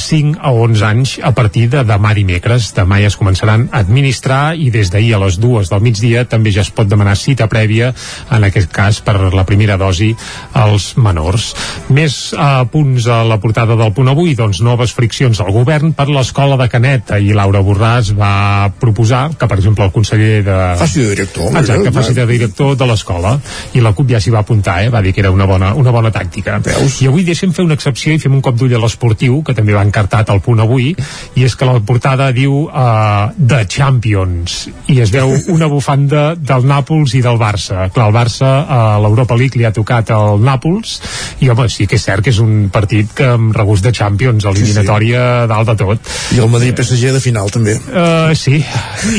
5 0.00 0.40
a 0.40 0.52
11 0.52 0.84
anys 0.88 1.16
a 1.22 1.32
partir 1.36 1.68
de 1.72 1.84
demà 1.86 2.14
dimecres. 2.16 2.72
Demà 2.76 3.00
ja 3.02 3.10
es 3.12 3.18
començaran 3.20 3.68
a 3.70 3.82
administrar 3.84 4.54
i 4.56 4.70
des 4.74 4.90
d'ahir 4.92 5.14
a 5.14 5.22
les 5.24 5.38
dues 5.40 5.70
del 5.70 5.84
migdia 5.84 6.24
també 6.28 6.52
ja 6.54 6.64
es 6.64 6.72
pot 6.74 6.88
demanar 6.88 7.16
cita 7.20 7.48
prèvia, 7.50 7.92
en 8.30 8.44
aquest 8.44 8.72
cas 8.74 9.00
per 9.04 9.16
la 9.34 9.46
primera 9.46 9.76
dosi 9.80 10.12
als 10.52 10.94
menors. 10.96 11.52
Més 11.94 12.34
a 12.38 12.64
punts 12.70 13.06
a 13.10 13.22
la 13.26 13.38
portada 13.42 13.76
del 13.78 13.92
punt 13.96 14.10
avui, 14.12 14.34
doncs 14.38 14.62
noves 14.64 14.94
friccions 14.96 15.40
al 15.40 15.52
govern 15.54 15.92
per 15.96 16.08
l'escola 16.10 16.58
de 16.60 16.68
Canet. 16.72 17.14
i 17.20 17.34
Laura 17.36 17.60
Borràs 17.62 18.12
va 18.16 18.70
proposar 18.80 19.30
que, 19.38 19.46
per 19.46 19.58
exemple, 19.58 19.84
el 19.84 19.92
conseller 19.92 20.42
de... 20.46 20.58
Faci 20.80 21.02
de 21.02 21.10
director. 21.14 21.52
Exacte, 21.60 21.92
faci 21.92 22.14
de 22.16 22.26
director 22.26 22.76
de 22.76 22.88
l'escola 22.88 23.38
i 23.74 23.82
la 23.82 23.92
CUP 23.94 24.12
ja 24.14 24.20
s'hi 24.22 24.30
va 24.30 24.42
apuntar, 24.44 24.78
eh? 24.84 24.90
va 24.92 25.02
dir 25.02 25.12
que 25.14 25.22
era 25.24 25.32
una 25.34 25.46
bona, 25.50 25.72
una 25.74 25.90
bona 25.94 26.10
tàctica. 26.14 26.60
Veus? 26.62 27.00
I 27.02 27.08
avui 27.10 27.24
deixem 27.26 27.52
fer 27.54 27.64
una 27.66 27.74
excepció 27.74 28.14
i 28.14 28.20
fem 28.22 28.36
un 28.36 28.42
cop 28.44 28.56
d'ull 28.58 28.74
a 28.76 28.80
l'esportiu, 28.80 29.40
que 29.46 29.54
també 29.56 29.74
va 29.74 29.82
encartat 29.86 30.30
al 30.30 30.40
punt 30.44 30.62
avui, 30.62 30.92
i 31.34 31.46
és 31.46 31.56
que 31.58 31.66
la 31.66 31.80
portada 31.84 32.30
diu 32.34 32.64
uh, 32.68 33.32
The 33.34 33.64
Champions, 33.70 34.58
i 34.94 35.00
es 35.02 35.10
veu 35.14 35.34
una 35.54 35.68
bufanda 35.72 36.24
del 36.38 36.68
Nàpols 36.70 37.16
i 37.18 37.22
del 37.24 37.40
Barça. 37.40 37.88
Clar, 37.94 38.08
el 38.10 38.14
Barça 38.14 38.52
a 38.62 38.80
uh, 38.94 39.02
l'Europa 39.02 39.38
League 39.40 39.58
li 39.58 39.66
ha 39.66 39.72
tocat 39.74 40.14
el 40.14 40.44
Nàpols, 40.44 40.94
i 41.42 41.50
home, 41.50 41.66
sí 41.72 41.88
que 41.90 41.98
és 41.98 42.06
cert 42.06 42.24
que 42.24 42.30
és 42.30 42.38
un 42.42 42.68
partit 42.72 43.10
que 43.16 43.26
amb 43.34 43.54
regust 43.56 43.84
de 43.84 43.92
Champions, 43.94 44.46
eliminatòria 44.46 45.24
sí, 45.24 45.42
sí. 45.42 45.50
dalt 45.50 45.72
de 45.72 45.76
tot. 45.82 46.14
I 46.36 46.40
el 46.44 46.52
Madrid 46.52 46.78
PSG 46.78 47.10
de 47.16 47.22
final 47.24 47.50
també. 47.50 47.74
Uh, 47.90 48.30
sí, 48.38 48.62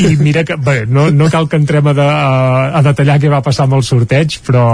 i 0.00 0.16
mira 0.16 0.46
que 0.48 0.56
bé, 0.56 0.78
no, 0.88 1.10
no 1.12 1.28
cal 1.32 1.50
que 1.50 1.60
entrem 1.60 1.92
a, 1.92 1.96
de, 1.96 2.08
a, 2.08 2.80
a 2.80 2.84
detallar 2.88 3.20
què 3.20 3.30
va 3.32 3.44
passar 3.44 3.68
amb 3.68 3.76
el 3.78 3.84
sorteig, 3.86 4.40
però, 4.46 4.66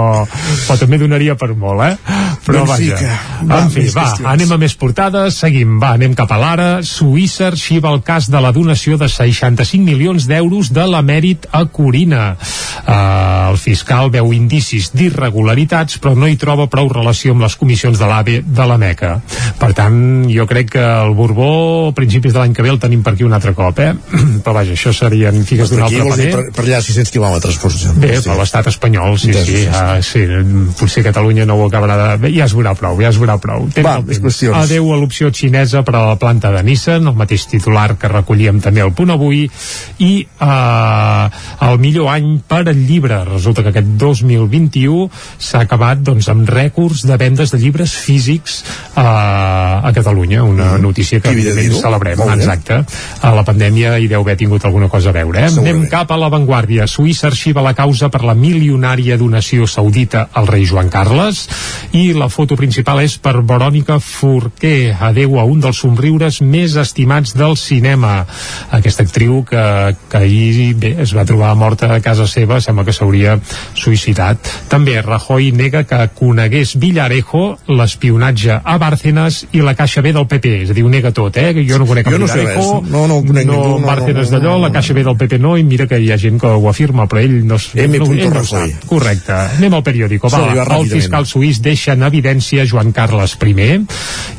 però 0.67 0.77
també 0.79 0.99
donaria 1.01 1.35
per 1.39 1.51
molt, 1.57 1.83
eh? 1.87 2.21
Però 2.43 2.63
Benfica. 2.67 2.99
vaja. 2.99 3.17
Va, 3.43 3.59
en 3.63 3.71
fi, 3.71 3.85
va, 3.89 4.07
qüestions. 4.07 4.29
anem 4.33 4.53
a 4.55 4.59
més 4.61 4.75
portades, 4.79 5.37
seguim, 5.43 5.77
va, 5.81 5.93
anem 5.97 6.15
cap 6.17 6.31
a 6.31 6.39
l'ara. 6.41 6.69
Suïssa 6.87 7.49
arxiva 7.51 7.91
el 7.93 8.03
cas 8.05 8.29
de 8.31 8.41
la 8.43 8.53
donació 8.55 8.97
de 9.01 9.09
65 9.09 9.83
milions 9.83 10.27
d'euros 10.29 10.71
de 10.73 10.87
l'emèrit 10.89 11.47
a 11.51 11.65
Corina. 11.71 12.33
Uh, 12.83 13.53
el 13.53 13.59
fiscal 13.61 14.09
veu 14.13 14.31
indicis 14.35 14.89
d'irregularitats 14.95 15.99
però 16.01 16.15
no 16.17 16.27
hi 16.27 16.35
troba 16.39 16.67
prou 16.71 16.89
relació 16.91 17.35
amb 17.35 17.45
les 17.45 17.55
comissions 17.59 17.99
de 17.99 18.09
l'AVE 18.09 18.39
de 18.43 18.67
la 18.69 18.77
Meca. 18.81 19.13
Per 19.59 19.71
tant, 19.77 19.97
jo 20.31 20.45
crec 20.49 20.73
que 20.75 20.83
el 20.83 21.13
Borbó 21.17 21.89
a 21.89 21.93
principis 21.95 22.33
de 22.33 22.41
l'any 22.41 22.55
que 22.55 22.65
ve 22.65 22.73
el 22.73 22.81
tenim 22.81 23.03
per 23.05 23.13
aquí 23.13 23.27
un 23.27 23.35
altre 23.35 23.53
cop, 23.57 23.79
eh? 23.79 23.93
però 24.43 24.55
vaja, 24.59 24.75
això 24.75 24.93
serien 24.95 25.43
figues 25.47 25.71
d'un 25.71 25.85
altre 25.85 26.07
paner. 26.09 26.29
Per, 26.33 26.43
per 26.55 26.65
allà 26.65 26.81
600 26.83 27.13
quilòmetres, 27.15 27.59
potser. 27.61 27.93
Bé, 27.99 28.15
per 28.25 28.37
l'estat 28.39 28.69
espanyol, 28.73 29.17
sí, 29.21 29.33
sí, 29.33 29.45
sí, 29.47 29.62
uh, 29.69 29.97
sí. 30.03 30.23
Potser 30.79 31.03
Catalunya 31.05 31.45
no 31.49 31.57
ho 31.59 31.67
acabarà 31.67 31.97
de... 31.99 32.07
Bé, 32.23 32.31
ja 32.35 32.47
es 32.47 32.55
veurà 32.55 32.73
prou, 32.77 32.99
ja 33.01 33.11
es 33.11 33.19
veurà 33.21 33.37
prou. 33.41 33.67
Tens 33.73 33.85
Va, 33.85 33.97
més 34.05 34.21
qüestions. 34.23 34.57
Adeu 34.57 34.91
a 34.93 34.99
l'opció 34.99 35.31
xinesa 35.33 35.83
per 35.85 35.95
a 35.99 36.03
la 36.11 36.17
planta 36.21 36.51
de 36.53 36.63
Nissan, 36.65 37.07
el 37.11 37.17
mateix 37.19 37.45
titular 37.51 37.93
que 37.99 38.11
recollíem 38.11 38.61
també 38.63 38.83
al 38.83 38.93
punt 38.95 39.13
avui, 39.13 39.45
i 40.03 40.11
uh, 40.23 41.43
el 41.69 41.79
millor 41.83 42.11
any 42.13 42.37
per 42.47 42.63
al 42.65 42.83
llibre. 42.87 43.21
Resulta 43.29 43.65
que 43.65 43.73
aquest 43.73 43.93
2021 44.01 45.07
s'ha 45.37 45.63
acabat 45.67 46.03
doncs, 46.03 46.29
amb 46.33 46.49
rècords 46.49 47.05
de 47.07 47.17
vendes 47.19 47.53
de 47.53 47.61
llibres 47.61 47.95
físics 47.95 48.61
uh, 48.95 49.83
a 49.83 49.91
Catalunya, 49.93 50.43
una 50.43 50.77
notícia 50.81 51.21
que 51.21 51.33
evidentment 51.33 51.79
celebrem. 51.81 52.23
Exacte. 52.33 52.81
A 53.21 53.33
la 53.35 53.45
pandèmia 53.47 53.97
hi 54.01 54.09
deu 54.11 54.23
haver 54.23 54.37
tingut 54.39 54.65
alguna 54.65 54.89
cosa 54.89 55.11
a 55.11 55.15
veure. 55.15 55.43
Eh? 55.43 55.51
Anem 55.61 55.85
cap 55.91 56.11
a 56.11 56.17
l'avantguàrdia. 56.19 56.87
Suïssa 56.89 57.29
arxiva 57.29 57.63
la 57.65 57.75
causa 57.77 58.09
per 58.13 58.23
la 58.25 58.35
milionària 58.37 59.17
donació 59.19 59.52
saudita 59.67 60.27
al 60.33 60.47
rei 60.49 60.65
Joan 60.67 60.89
Carles 60.89 61.45
i 61.93 62.11
la 62.17 62.29
foto 62.29 62.57
principal 62.59 63.01
és 63.03 63.17
per 63.21 63.35
Verònica 63.45 63.99
Forqué. 64.03 64.93
Adeu 64.93 65.37
a 65.39 65.45
un 65.47 65.61
dels 65.63 65.79
somriures 65.83 66.41
més 66.41 66.75
estimats 66.79 67.35
del 67.37 67.55
cinema. 67.59 68.23
Aquesta 68.73 69.05
actriu 69.05 69.43
que, 69.47 69.63
que 70.09 70.17
ahir 70.17 70.73
bé, 70.79 70.95
es 71.03 71.13
va 71.15 71.25
trobar 71.25 71.53
morta 71.59 71.91
a 71.93 72.01
casa 72.03 72.27
seva, 72.29 72.59
sembla 72.61 72.85
que 72.87 72.95
s'hauria 72.95 73.37
suïcidat. 73.77 74.51
També 74.71 74.99
Rajoy 75.01 75.51
nega 75.55 75.83
que 75.89 75.99
conegués 76.17 76.75
Villarejo, 76.79 77.43
l'espionatge 77.69 78.59
a 78.63 78.77
Bárcenas 78.81 79.43
i 79.51 79.63
la 79.63 79.75
Caixa 79.77 80.01
B 80.01 80.13
del 80.15 80.27
PP. 80.29 80.55
És 80.63 80.73
a 80.73 80.77
dir, 80.77 80.85
ho 80.85 80.91
nega 80.91 81.13
tot, 81.15 81.37
eh? 81.37 81.51
Jo 81.67 81.79
no 81.81 81.87
conec 81.89 82.09
Jo 82.09 82.17
no 82.17 82.27
Villarejo, 82.27 82.79
res. 82.81 82.91
No, 82.91 83.05
no 83.07 83.21
conec 83.25 83.47
no, 83.47 83.57
ningú, 83.59 83.79
no, 83.79 83.87
Bárcenas 83.87 84.29
no, 84.29 84.37
no, 84.37 84.39
d'allò, 84.39 84.57
no, 84.57 84.65
la. 84.67 84.73
Caixa 84.73 84.97
B 84.97 85.05
del 85.05 85.17
PP 85.19 85.39
no, 85.43 85.55
i 85.57 85.63
mira 85.67 85.87
que 85.87 85.99
hi 86.01 86.11
ha 86.11 86.17
gent 86.17 86.39
que 86.41 86.49
ho 86.49 86.69
afirma, 86.69 87.07
però 87.09 87.21
ell 87.21 87.39
no, 87.45 87.59
M. 87.75 87.99
no, 87.99 88.09
ell 88.11 88.29
no 88.33 88.41
ho 88.41 88.47
sap. 88.47 88.87
Correcte. 88.89 89.42
Anem 89.57 89.73
al 89.77 89.83
periòdico. 89.85 90.29
Va, 90.31 90.41
d'arribar 90.43 90.79
el 90.79 90.89
fiscal 90.91 91.27
suís 91.29 91.61
deixa 91.63 91.93
en 91.97 92.03
evidència 92.07 92.65
Joan 92.69 92.91
Carles 92.95 93.37
I 93.43 93.79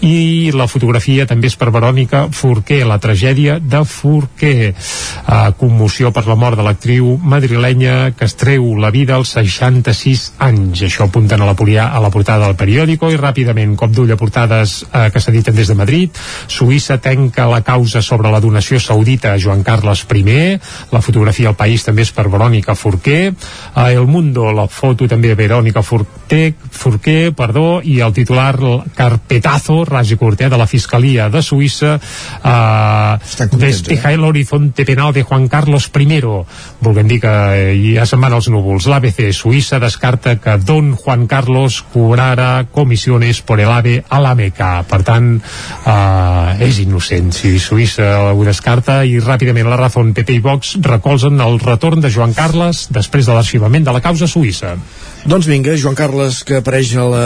i 0.04 0.50
la 0.52 0.66
fotografia 0.68 1.26
també 1.26 1.48
és 1.48 1.56
per 1.56 1.70
Verònica 1.72 2.28
Forqué, 2.32 2.82
la 2.84 2.98
tragèdia 2.98 3.58
de 3.60 3.82
Forqué. 3.84 4.74
Uh, 5.24 5.52
commoció 5.58 6.12
per 6.12 6.26
la 6.26 6.36
mort 6.36 6.58
de 6.58 6.64
l'actriu 6.66 7.14
madrilenya 7.22 8.12
que 8.16 8.26
es 8.28 8.34
treu 8.36 8.74
la 8.78 8.90
vida 8.94 9.16
als 9.16 9.34
66 9.36 10.24
anys. 10.44 10.84
Això 10.86 11.08
apunten 11.08 11.40
a 11.40 11.48
la, 11.48 11.56
polia, 11.58 11.88
a 11.88 12.00
la 12.02 12.10
portada 12.14 12.46
del 12.46 12.58
periòdico 12.60 13.10
i 13.12 13.18
ràpidament, 13.20 13.76
cop 13.80 13.92
d'ull 13.94 14.12
a 14.12 14.18
portades 14.20 14.82
uh, 14.84 15.08
que 15.12 15.22
s'editen 15.22 15.56
des 15.56 15.70
de 15.70 15.78
Madrid. 15.78 16.22
Suïssa 16.48 16.98
tenca 17.02 17.48
la 17.50 17.62
causa 17.66 18.02
sobre 18.02 18.30
la 18.32 18.42
donació 18.44 18.80
saudita 18.80 19.34
a 19.34 19.40
Joan 19.40 19.64
Carles 19.66 20.04
I. 20.14 20.58
La 20.92 21.00
fotografia 21.02 21.48
al 21.50 21.58
país 21.58 21.84
també 21.84 22.04
és 22.04 22.12
per 22.14 22.28
Verònica 22.30 22.76
Forqué. 22.78 23.32
A 23.74 23.90
El 23.92 24.06
Mundo, 24.06 24.50
la 24.52 24.68
foto 24.68 24.93
també 24.94 25.30
de 25.30 25.36
Verònica 25.38 25.82
Forqué, 25.84 26.54
Forqué 26.70 27.32
perdó, 27.36 27.80
i 27.82 28.00
el 28.04 28.14
titular 28.16 28.54
el 28.54 28.82
carpetazo, 28.94 29.82
ras 29.88 30.10
i 30.10 30.16
curtet, 30.20 30.50
de 30.52 30.58
la 30.60 30.68
Fiscalia 30.70 31.28
de 31.32 31.42
Suïssa 31.42 31.96
eh, 31.98 33.48
despeja 33.58 34.12
el 34.14 34.24
horizonte 34.24 34.84
penal 34.84 35.12
de 35.12 35.22
Juan 35.22 35.48
Carlos 35.48 35.90
I 35.94 36.20
volguem 36.80 37.08
dir 37.08 37.20
que 37.20 37.28
eh, 37.28 37.94
ja 37.96 38.06
se'n 38.06 38.20
van 38.20 38.32
els 38.32 38.48
núvols. 38.48 38.86
l'ABC 38.86 39.32
Suïssa 39.32 39.80
descarta 39.80 40.36
que 40.36 40.56
Don 40.58 40.94
Juan 40.94 41.26
Carlos 41.26 41.82
cobrara 41.92 42.66
comissiones 42.70 43.40
por 43.42 43.60
el 43.60 43.70
AVE 43.70 44.04
a 44.08 44.20
la 44.20 44.34
Meca. 44.34 44.84
Per 44.88 45.02
tant 45.02 45.40
eh, 45.40 46.66
és 46.68 46.78
innocent. 46.78 47.32
Si 47.32 47.58
Suïssa 47.58 48.32
ho 48.32 48.44
descarta 48.44 49.02
i 49.04 49.18
ràpidament 49.20 49.68
la 49.68 49.80
Razón, 49.80 50.14
PP 50.14 50.38
i 50.38 50.40
Vox 50.44 50.76
recolzen 50.82 51.40
el 51.40 51.58
retorn 51.60 52.00
de 52.00 52.10
Joan 52.10 52.34
Carles 52.34 52.86
després 52.92 53.26
de 53.26 53.34
l'arxivament 53.34 53.84
de 53.84 53.94
la 53.94 54.02
causa 54.04 54.28
suïssa 54.30 54.76
Doncs 55.24 55.46
vinga, 55.48 55.72
Joan 55.80 55.94
Carles, 55.96 56.42
que 56.44 56.58
apareix 56.60 56.90
a 57.00 57.04
la 57.08 57.22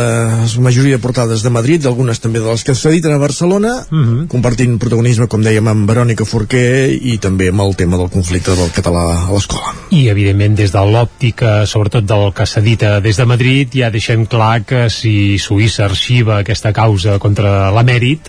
majoria 0.63 0.95
de 0.95 1.03
portades 1.03 1.43
de 1.43 1.51
Madrid, 1.51 1.83
algunes 1.91 2.21
també 2.23 2.39
de 2.39 2.47
les 2.47 2.63
que 2.63 2.75
s'editen 2.79 3.11
a 3.11 3.19
Barcelona, 3.19 3.73
Mhm. 3.91 4.29
compartint 4.31 4.79
protagonisme, 4.79 5.27
com 5.27 5.43
dèiem, 5.43 5.67
amb 5.67 5.91
Verònica 5.91 6.25
Forqué 6.25 6.95
i 6.95 7.19
també 7.19 7.49
amb 7.49 7.61
el 7.61 7.75
tema 7.75 7.97
del 7.97 8.09
conflicte 8.09 8.55
del 8.55 8.71
català 8.71 9.27
a 9.27 9.33
l'escola. 9.33 9.75
i 9.91 10.09
evidentment 10.09 10.55
des 10.55 10.71
de 10.71 10.79
l'òptica 10.79 11.67
sobretot 11.67 12.05
del 12.05 12.33
que 12.35 12.45
s'edita 12.47 13.01
des 13.01 13.17
de 13.17 13.25
Madrid 13.25 13.71
ja 13.73 13.91
deixem 13.91 14.27
clar 14.27 14.63
que 14.65 14.91
si 14.91 15.39
Suïssa 15.39 15.87
arxiva 15.87 16.39
aquesta 16.39 16.73
causa 16.75 17.19
contra 17.19 17.71
l'emèrit 17.73 18.21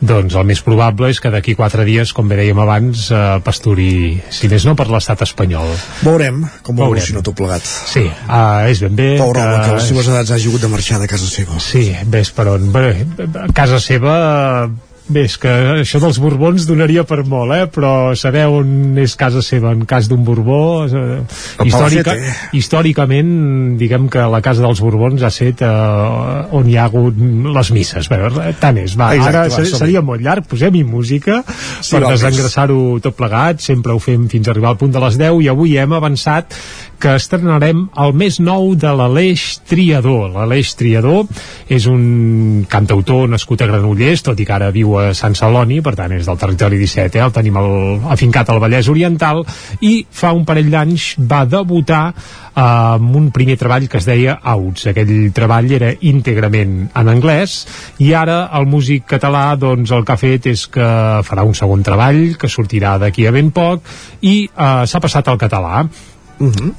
doncs 0.00 0.34
el 0.34 0.44
més 0.46 0.62
probable 0.62 1.10
és 1.10 1.20
que 1.20 1.28
d'aquí 1.30 1.54
quatre 1.54 1.84
dies 1.84 2.12
com 2.14 2.26
bé 2.28 2.36
dèiem 2.36 2.58
abans 2.58 3.10
eh, 3.10 3.40
pasturi 3.44 4.22
si 4.30 4.48
més 4.48 4.64
no 4.64 4.74
per 4.74 4.88
l'estat 4.88 5.20
espanyol 5.22 5.68
Veurem 6.02 6.46
com 6.62 6.74
Veurem. 6.74 6.92
evoluciona 6.94 7.22
tot 7.22 7.34
plegat. 7.36 7.62
Sí, 7.62 8.00
uh, 8.28 8.64
és 8.70 8.80
ben 8.80 8.96
bé 8.96 9.11
Pobre 9.20 9.42
home, 9.42 9.58
que 9.64 9.74
a 9.74 9.76
les 9.78 9.90
seves 9.90 10.08
edats 10.12 10.32
hagi 10.36 10.48
hagut 10.50 10.64
de 10.64 10.70
marxar 10.72 11.00
de 11.02 11.10
casa 11.10 11.28
seva. 11.30 11.58
Sí, 11.62 11.84
ves 12.12 12.32
per 12.36 12.48
on. 12.52 12.70
Bé, 12.74 13.06
a 13.42 13.48
casa 13.56 13.80
seva 13.82 14.16
Bé, 15.02 15.24
és 15.26 15.34
que 15.40 15.50
això 15.82 15.98
dels 15.98 16.20
Borbons 16.22 16.62
donaria 16.68 17.02
per 17.02 17.24
molt, 17.26 17.50
eh? 17.56 17.64
però 17.74 18.12
saber 18.18 18.44
on 18.46 18.94
és 19.02 19.16
casa 19.18 19.42
seva 19.42 19.72
en 19.74 19.82
cas 19.88 20.06
d'un 20.10 20.22
Borbó 20.22 20.58
eh, 20.86 21.16
històrica, 21.66 22.14
històricament 22.54 23.32
diguem 23.80 24.06
que 24.12 24.22
la 24.30 24.38
casa 24.44 24.62
dels 24.62 24.82
Borbons 24.84 25.24
ha 25.26 25.32
set 25.34 25.64
eh, 25.66 25.72
on 26.54 26.70
hi 26.70 26.78
ha 26.78 26.86
hagut 26.86 27.18
les 27.18 27.72
misses 27.74 28.06
Bé, 28.12 28.20
tant 28.62 28.78
és, 28.78 28.94
va, 28.94 29.10
Exacte, 29.18 29.32
ara 29.32 29.42
va, 29.50 29.66
seria 29.82 30.04
molt 30.06 30.22
llarg 30.22 30.46
posem-hi 30.46 30.84
música 30.86 31.40
Sí, 31.48 31.96
per 31.96 32.04
desengressar-ho 32.06 32.78
tot 33.02 33.18
plegat 33.18 33.64
sempre 33.64 33.96
ho 33.96 34.00
fem 34.02 34.30
fins 34.30 34.46
a 34.46 34.54
arribar 34.54 34.70
al 34.72 34.80
punt 34.80 34.94
de 34.94 35.02
les 35.02 35.18
10 35.18 35.42
i 35.42 35.50
avui 35.50 35.76
hem 35.82 35.98
avançat 35.98 36.54
que 37.02 37.16
estrenarem 37.18 37.88
el 37.98 38.12
més 38.14 38.38
nou 38.38 38.76
de 38.78 38.90
l'Aleix 38.94 39.42
Triador. 39.66 40.28
L'Aleix 40.36 40.70
Triador 40.78 41.26
és 41.72 41.88
un 41.90 42.62
cantautor 42.70 43.26
nascut 43.32 43.64
a 43.64 43.66
Granollers, 43.66 44.22
tot 44.22 44.38
i 44.38 44.46
que 44.46 44.54
ara 44.54 44.70
viu 44.74 44.91
a 45.00 45.12
Sant 45.16 45.36
Celoni, 45.38 45.80
per 45.84 45.94
tant 45.98 46.12
és 46.16 46.28
del 46.28 46.38
territori 46.40 46.78
17, 46.80 47.18
eh? 47.18 47.24
el 47.24 47.34
tenim 47.34 47.58
el, 47.60 47.72
afincat 48.12 48.50
al 48.50 48.60
Vallès 48.62 48.90
Oriental, 48.92 49.42
i 49.80 49.94
fa 50.10 50.32
un 50.36 50.44
parell 50.48 50.70
d'anys 50.72 51.12
va 51.18 51.42
debutar 51.48 52.04
eh, 52.12 52.60
amb 52.62 53.16
un 53.16 53.30
primer 53.34 53.56
treball 53.60 53.88
que 53.88 54.00
es 54.00 54.08
deia 54.08 54.38
Outs. 54.54 54.88
Aquell 54.92 55.32
treball 55.34 55.72
era 55.72 55.92
íntegrament 56.00 56.78
en 56.88 57.12
anglès 57.12 57.62
i 58.02 58.12
ara 58.16 58.44
el 58.58 58.68
músic 58.70 59.06
català 59.14 59.52
doncs 59.56 59.92
el 59.92 60.06
que 60.06 60.14
ha 60.16 60.20
fet 60.20 60.48
és 60.52 60.66
que 60.72 60.88
farà 61.26 61.46
un 61.48 61.56
segon 61.58 61.84
treball 61.86 62.36
que 62.38 62.50
sortirà 62.50 62.98
d'aquí 63.00 63.26
a 63.26 63.34
ben 63.34 63.52
poc 63.54 63.86
i 64.20 64.36
eh, 64.46 64.72
s'ha 64.86 65.02
passat 65.02 65.28
al 65.28 65.40
català 65.40 65.86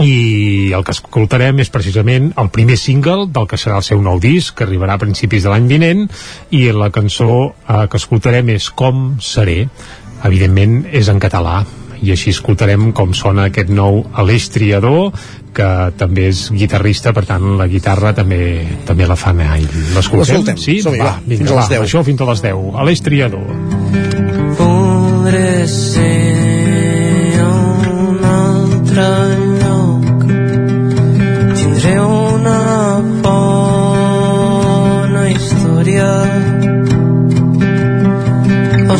i 0.04 0.72
el 0.76 0.84
que 0.84 0.96
escoltarem 0.96 1.62
és 1.64 1.72
precisament 1.74 2.32
el 2.42 2.50
primer 2.54 2.78
single 2.80 3.28
del 3.32 3.48
que 3.50 3.60
serà 3.60 3.80
el 3.80 3.86
seu 3.88 4.02
nou 4.04 4.20
disc 4.24 4.58
que 4.58 4.68
arribarà 4.68 4.98
a 4.98 5.04
principis 5.04 5.46
de 5.46 5.54
l'any 5.54 5.70
vinent 5.70 6.08
i 6.52 6.66
la 6.76 6.92
cançó 6.94 7.30
eh, 7.52 7.86
que 7.88 8.02
escoltarem 8.02 8.52
és 8.56 8.70
Com 8.74 9.16
seré 9.24 9.64
evidentment 10.24 10.84
és 10.92 11.10
en 11.12 11.20
català 11.24 11.62
i 12.04 12.12
així 12.12 12.34
escoltarem 12.34 12.92
com 12.96 13.14
sona 13.16 13.48
aquest 13.48 13.72
nou 13.72 14.02
Aleix 14.20 14.50
Triador 14.52 15.14
que 15.56 15.68
també 15.98 16.28
és 16.32 16.48
guitarrista, 16.52 17.14
per 17.16 17.24
tant 17.30 17.54
la 17.60 17.68
guitarra 17.72 18.14
també 18.18 18.42
també 18.88 19.08
la 19.08 19.18
fa 19.20 19.32
anar 19.32 19.60
i 19.62 19.68
l'escoltem? 19.96 20.58
Sí? 20.58 20.80
va, 20.84 21.20
vinga, 21.24 21.38
fins 21.38 21.52
a 21.52 21.60
les 21.60 21.70
va, 21.70 21.76
10. 21.78 21.86
Això 21.86 22.04
fins 22.08 22.24
a 22.24 22.30
les 22.32 22.44
10. 22.44 22.66
Aleix 22.84 23.04
Triador. 23.06 23.48
Podré 24.58 25.68
ser 25.70 26.10
un 27.46 28.26
altre 28.34 29.33
història 35.94 36.34
O 38.90 38.98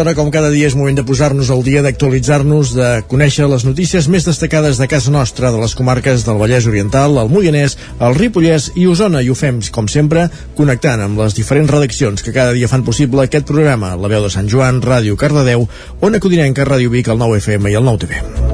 Hora, 0.00 0.14
com 0.16 0.30
cada 0.32 0.48
dia, 0.48 0.64
és 0.64 0.72
moment 0.72 0.96
de 0.96 1.02
posar-nos 1.04 1.50
al 1.52 1.60
dia, 1.60 1.82
d'actualitzar-nos, 1.84 2.70
de 2.72 2.86
conèixer 3.10 3.44
les 3.52 3.66
notícies 3.68 4.06
més 4.08 4.24
destacades 4.24 4.78
de 4.80 4.86
casa 4.88 5.12
nostra, 5.12 5.50
de 5.52 5.60
les 5.60 5.74
comarques 5.76 6.24
del 6.24 6.38
Vallès 6.40 6.64
Oriental, 6.70 7.18
el 7.20 7.28
Moianès, 7.28 7.76
el 8.00 8.16
Ripollès 8.16 8.70
i 8.80 8.86
Osona, 8.88 9.20
i 9.20 9.28
ho 9.28 9.36
fem, 9.36 9.58
com 9.68 9.90
sempre, 9.92 10.30
connectant 10.56 11.04
amb 11.04 11.20
les 11.20 11.36
diferents 11.36 11.68
redaccions 11.68 12.24
que 12.24 12.32
cada 12.32 12.56
dia 12.56 12.70
fan 12.70 12.86
possible 12.86 13.26
aquest 13.26 13.44
programa. 13.50 13.92
La 14.00 14.08
veu 14.08 14.24
de 14.24 14.32
Sant 14.32 14.48
Joan, 14.48 14.80
Ràdio 14.80 15.20
Cardedeu, 15.20 15.68
Ona 16.00 16.22
Codinenca, 16.24 16.64
Ràdio 16.64 16.96
Vic, 16.96 17.12
el 17.12 17.20
9FM 17.20 17.74
i 17.74 17.76
el 17.76 17.84
9TV. 17.92 18.49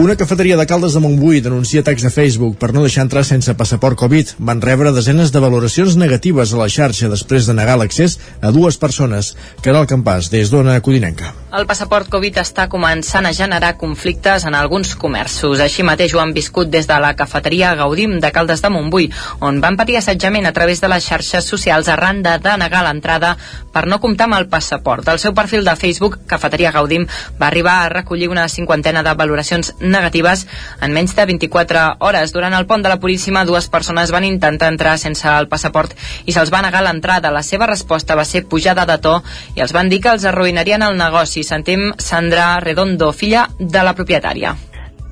Una 0.00 0.16
cafeteria 0.16 0.56
de 0.56 0.64
Caldes 0.64 0.94
de 0.96 1.00
Montbui 1.04 1.42
denuncia 1.44 1.82
atacs 1.84 2.06
de 2.06 2.10
Facebook 2.14 2.54
per 2.62 2.70
no 2.72 2.80
deixar 2.86 3.04
entrar 3.04 3.20
sense 3.28 3.52
passaport 3.58 3.98
Covid. 4.00 4.32
Van 4.50 4.62
rebre 4.64 4.94
desenes 4.96 5.28
de 5.34 5.42
valoracions 5.44 5.98
negatives 6.00 6.54
a 6.54 6.62
la 6.62 6.70
xarxa 6.72 7.12
després 7.12 7.50
de 7.50 7.58
negar 7.58 7.76
l'accés 7.76 8.16
a 8.40 8.54
dues 8.56 8.80
persones. 8.80 9.34
Caral 9.60 9.84
Campàs, 9.92 10.32
des 10.32 10.48
d'Ona 10.48 10.80
Codinenca. 10.80 11.34
El 11.50 11.64
passaport 11.66 12.06
Covid 12.06 12.36
està 12.38 12.68
començant 12.70 13.26
a 13.26 13.32
generar 13.34 13.72
conflictes 13.74 14.44
en 14.46 14.54
alguns 14.54 14.92
comerços. 14.94 15.58
Així 15.58 15.82
mateix 15.82 16.12
ho 16.14 16.20
han 16.22 16.30
viscut 16.30 16.68
des 16.70 16.86
de 16.86 16.98
la 17.02 17.08
cafeteria 17.18 17.72
Gaudim 17.74 18.20
de 18.22 18.28
Caldes 18.30 18.60
de 18.62 18.68
Montbui, 18.70 19.08
on 19.42 19.58
van 19.64 19.74
patir 19.74 19.96
assetjament 19.98 20.46
a 20.46 20.52
través 20.54 20.78
de 20.78 20.86
les 20.92 21.02
xarxes 21.02 21.48
socials 21.50 21.90
arran 21.90 22.20
de 22.22 22.36
denegar 22.38 22.84
l'entrada 22.86 23.32
per 23.74 23.82
no 23.90 23.98
comptar 23.98 24.28
amb 24.28 24.36
el 24.38 24.46
passaport. 24.52 25.08
El 25.10 25.18
seu 25.18 25.34
perfil 25.34 25.66
de 25.66 25.74
Facebook, 25.74 26.20
Cafeteria 26.30 26.70
Gaudim, 26.70 27.08
va 27.42 27.48
arribar 27.48 27.80
a 27.80 27.90
recollir 27.96 28.30
una 28.30 28.46
cinquantena 28.48 29.02
de 29.02 29.16
valoracions 29.18 29.72
negatives 29.80 30.46
en 30.80 30.94
menys 30.94 31.16
de 31.18 31.26
24 31.32 31.82
hores. 31.98 32.30
Durant 32.30 32.54
el 32.54 32.68
pont 32.70 32.86
de 32.86 32.94
la 32.94 33.00
Puríssima, 33.02 33.44
dues 33.44 33.66
persones 33.66 34.14
van 34.14 34.28
intentar 34.28 34.70
entrar 34.70 34.94
sense 35.02 35.26
el 35.26 35.50
passaport 35.50 35.98
i 36.26 36.30
se'ls 36.30 36.54
va 36.54 36.62
negar 36.62 36.86
l'entrada. 36.86 37.34
La 37.34 37.42
seva 37.42 37.66
resposta 37.66 38.14
va 38.14 38.24
ser 38.24 38.46
pujada 38.46 38.86
de 38.86 39.00
to 39.02 39.18
i 39.56 39.66
els 39.66 39.74
van 39.74 39.90
dir 39.90 39.98
que 40.00 40.14
els 40.14 40.30
arruïnarien 40.30 40.86
el 40.86 40.94
negoci. 40.94 41.39
Sentim 41.44 41.92
Sandra 41.98 42.60
Redondo, 42.60 43.12
filla 43.12 43.46
de 43.58 43.84
la 43.84 43.94
propietària. 43.94 44.54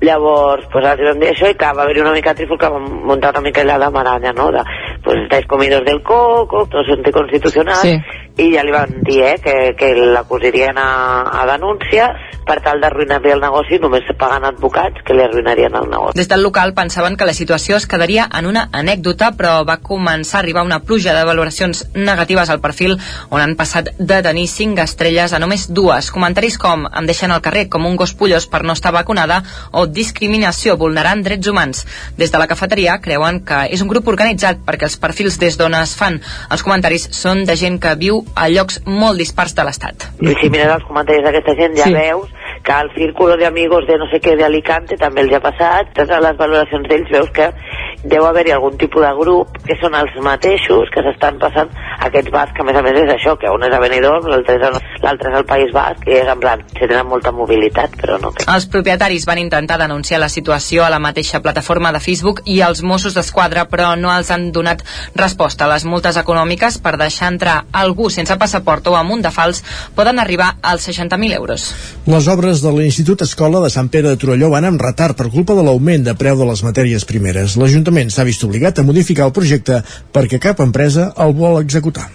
Llavors, 0.01 0.69
pues, 0.71 0.85
els 0.87 1.03
vam 1.09 1.19
dir 1.19 1.33
això 1.33 1.49
i 1.51 1.57
que 1.59 1.73
va 1.75 1.83
haver 1.83 2.01
una 2.01 2.13
mica 2.15 2.31
de 2.31 2.45
trifulca, 2.45 2.71
vam 2.71 2.85
muntar 3.09 3.33
una 3.35 3.43
mica 3.43 3.65
la 3.65 3.91
maranya, 3.91 4.33
no? 4.33 4.53
De, 4.55 4.63
pues 5.03 5.19
estáis 5.23 5.47
comidos 5.47 5.85
del 5.85 6.03
coco, 6.03 6.67
todo 6.71 6.83
es 6.83 6.99
anticonstitucional, 6.99 7.77
Sí. 7.83 7.97
i 8.39 8.53
ja 8.55 8.63
li 8.63 8.71
van 8.71 9.01
dir 9.03 9.23
eh, 9.25 9.37
que, 9.43 9.75
que 9.77 9.95
l'acusarien 9.97 10.79
a, 10.79 11.23
a 11.43 11.47
denúncia 11.51 12.13
per 12.47 12.61
tal 12.65 12.79
d'arruïnar-li 12.81 13.33
el 13.35 13.43
negoci, 13.43 13.77
només 13.83 14.07
pagant 14.17 14.45
advocats 14.49 15.03
que 15.05 15.13
li 15.13 15.21
arruïnarien 15.25 15.75
el 15.77 15.89
negoci. 15.91 16.17
Des 16.17 16.29
del 16.31 16.41
local 16.43 16.73
pensaven 16.73 17.17
que 17.19 17.27
la 17.29 17.35
situació 17.35 17.77
es 17.77 17.87
quedaria 17.87 18.29
en 18.39 18.47
una 18.47 18.69
anècdota, 18.73 19.33
però 19.37 19.67
va 19.69 19.81
començar 19.85 20.39
a 20.39 20.41
arribar 20.45 20.63
una 20.65 20.79
pluja 20.81 21.13
de 21.13 21.25
valoracions 21.29 21.83
negatives 21.95 22.49
al 22.49 22.63
perfil, 22.65 22.97
on 23.29 23.43
han 23.43 23.57
passat 23.59 23.91
de 23.99 24.23
tenir 24.25 24.47
5 24.49 24.81
estrelles 24.81 25.35
a 25.35 25.39
només 25.43 25.67
dues. 25.75 26.09
Comentaris 26.15 26.57
com 26.59 26.87
em 26.89 27.07
deixen 27.11 27.35
al 27.35 27.43
carrer 27.45 27.67
com 27.69 27.85
un 27.85 27.97
gos 28.01 28.15
pollós 28.15 28.47
per 28.49 28.63
no 28.65 28.73
estar 28.73 28.95
vacunada 28.97 29.43
o 29.73 29.85
discriminació 29.87 30.79
vulnerant 30.81 31.21
drets 31.27 31.49
humans. 31.53 31.85
Des 32.17 32.33
de 32.33 32.39
la 32.41 32.47
cafeteria 32.49 32.97
creuen 33.05 33.43
que 33.45 33.67
és 33.69 33.83
un 33.85 33.93
grup 33.93 34.09
organitzat 34.09 34.65
perquè 34.65 34.88
els 34.89 34.97
perfils 35.01 35.39
des 35.41 35.59
d'on 35.61 35.77
es 35.79 35.95
fan 35.99 36.19
els 36.51 36.65
comentaris 36.65 37.09
són 37.13 37.45
de 37.49 37.57
gent 37.61 37.79
que 37.83 37.95
viu 38.01 38.23
a 38.35 38.49
llocs 38.53 38.81
molt 38.87 39.21
dispars 39.21 39.55
de 39.55 39.69
l'Estat. 39.69 40.09
I 40.25 40.35
si 40.41 40.51
mires 40.51 40.75
els 40.79 40.89
comentaris 40.89 41.25
d'aquesta 41.27 41.57
gent 41.61 41.77
ja 41.79 41.89
Sí. 41.89 41.95
veus 41.95 42.29
que 42.65 42.73
al 42.73 42.91
círculo 42.95 43.37
de 43.37 43.47
amigos 43.47 43.87
de 43.87 43.99
no 43.99 44.09
sé 44.11 44.21
què 44.21 44.37
de 44.37 44.45
Alicante 44.45 44.97
també 44.97 45.23
els 45.23 45.33
ha 45.33 45.41
passat, 45.41 45.93
totes 45.95 46.21
les 46.25 46.37
valoracions 46.37 46.89
d'ells 46.89 47.13
veus 47.13 47.31
que 47.31 47.53
deu 48.09 48.25
haver-hi 48.27 48.53
algun 48.57 48.77
tipus 48.81 49.03
de 49.05 49.13
grup 49.21 49.59
que 49.67 49.77
són 49.81 49.95
els 49.99 50.15
mateixos 50.25 50.91
que 50.95 51.03
s'estan 51.07 51.39
passant 51.43 51.71
aquests 52.07 52.31
bars 52.35 52.53
que 52.57 52.63
a 52.63 52.67
més 52.69 52.77
a 52.79 52.83
més 52.87 52.97
és 53.05 53.11
això, 53.15 53.37
que 53.41 53.51
un 53.53 53.63
és 53.67 53.75
a 53.75 53.81
Benidorm, 53.83 54.27
l'altre 54.31 54.57
és, 54.59 54.63
al- 54.69 54.81
l'altre 55.05 55.31
és 55.33 55.37
al 55.41 55.47
País 55.49 55.73
Basc 55.75 56.07
i 56.09 56.17
és 56.21 56.29
en 56.33 56.41
plan, 56.41 56.63
si 56.73 56.81
tenen 56.87 57.07
molta 57.09 57.33
mobilitat 57.33 57.97
però 58.01 58.19
no 58.23 58.33
que... 58.33 58.47
Els 58.49 58.67
propietaris 58.71 59.27
van 59.29 59.39
intentar 59.43 59.79
denunciar 59.81 60.21
la 60.23 60.29
situació 60.33 60.85
a 60.85 60.91
la 60.91 60.99
mateixa 61.03 61.41
plataforma 61.45 61.93
de 61.93 62.01
Facebook 62.01 62.43
i 62.47 62.61
als 62.63 62.83
Mossos 62.83 63.15
d'Esquadra, 63.19 63.67
però 63.69 63.95
no 63.99 64.13
els 64.15 64.31
han 64.31 64.51
donat 64.53 64.83
resposta. 65.15 65.67
Les 65.69 65.85
multes 65.85 66.17
econòmiques 66.17 66.79
per 66.85 66.97
deixar 67.01 67.33
entrar 67.33 67.65
algú 67.73 68.09
sense 68.11 68.37
passaport 68.39 68.87
o 68.89 68.97
amb 68.97 69.13
un 69.17 69.23
de 69.25 69.31
fals 69.35 69.63
poden 69.97 70.19
arribar 70.23 70.55
als 70.63 70.87
60.000 70.89 71.35
euros. 71.35 71.69
Les 72.07 72.29
obres 72.29 72.63
de 72.63 72.73
l'Institut 72.73 73.23
Escola 73.27 73.61
de 73.65 73.71
Sant 73.71 73.91
Pere 73.91 74.13
de 74.15 74.17
Torelló 74.21 74.51
van 74.55 74.65
amb 74.69 74.81
retard 74.81 75.17
per 75.19 75.29
culpa 75.35 75.57
de 75.59 75.65
l'augment 75.67 76.05
de 76.07 76.15
preu 76.15 76.39
de 76.39 76.47
les 76.49 76.63
matèries 76.65 77.05
primeres. 77.09 77.57
L'Ajuntament 77.59 77.98
s'ha 78.07 78.27
vist 78.29 78.45
obligat 78.47 78.79
a 78.79 78.87
modificar 78.87 79.27
el 79.27 79.35
projecte 79.35 79.83
perquè 80.15 80.39
cap 80.43 80.63
empresa 80.63 81.11
el 81.25 81.35
vol 81.35 81.59
executar. 81.61 82.07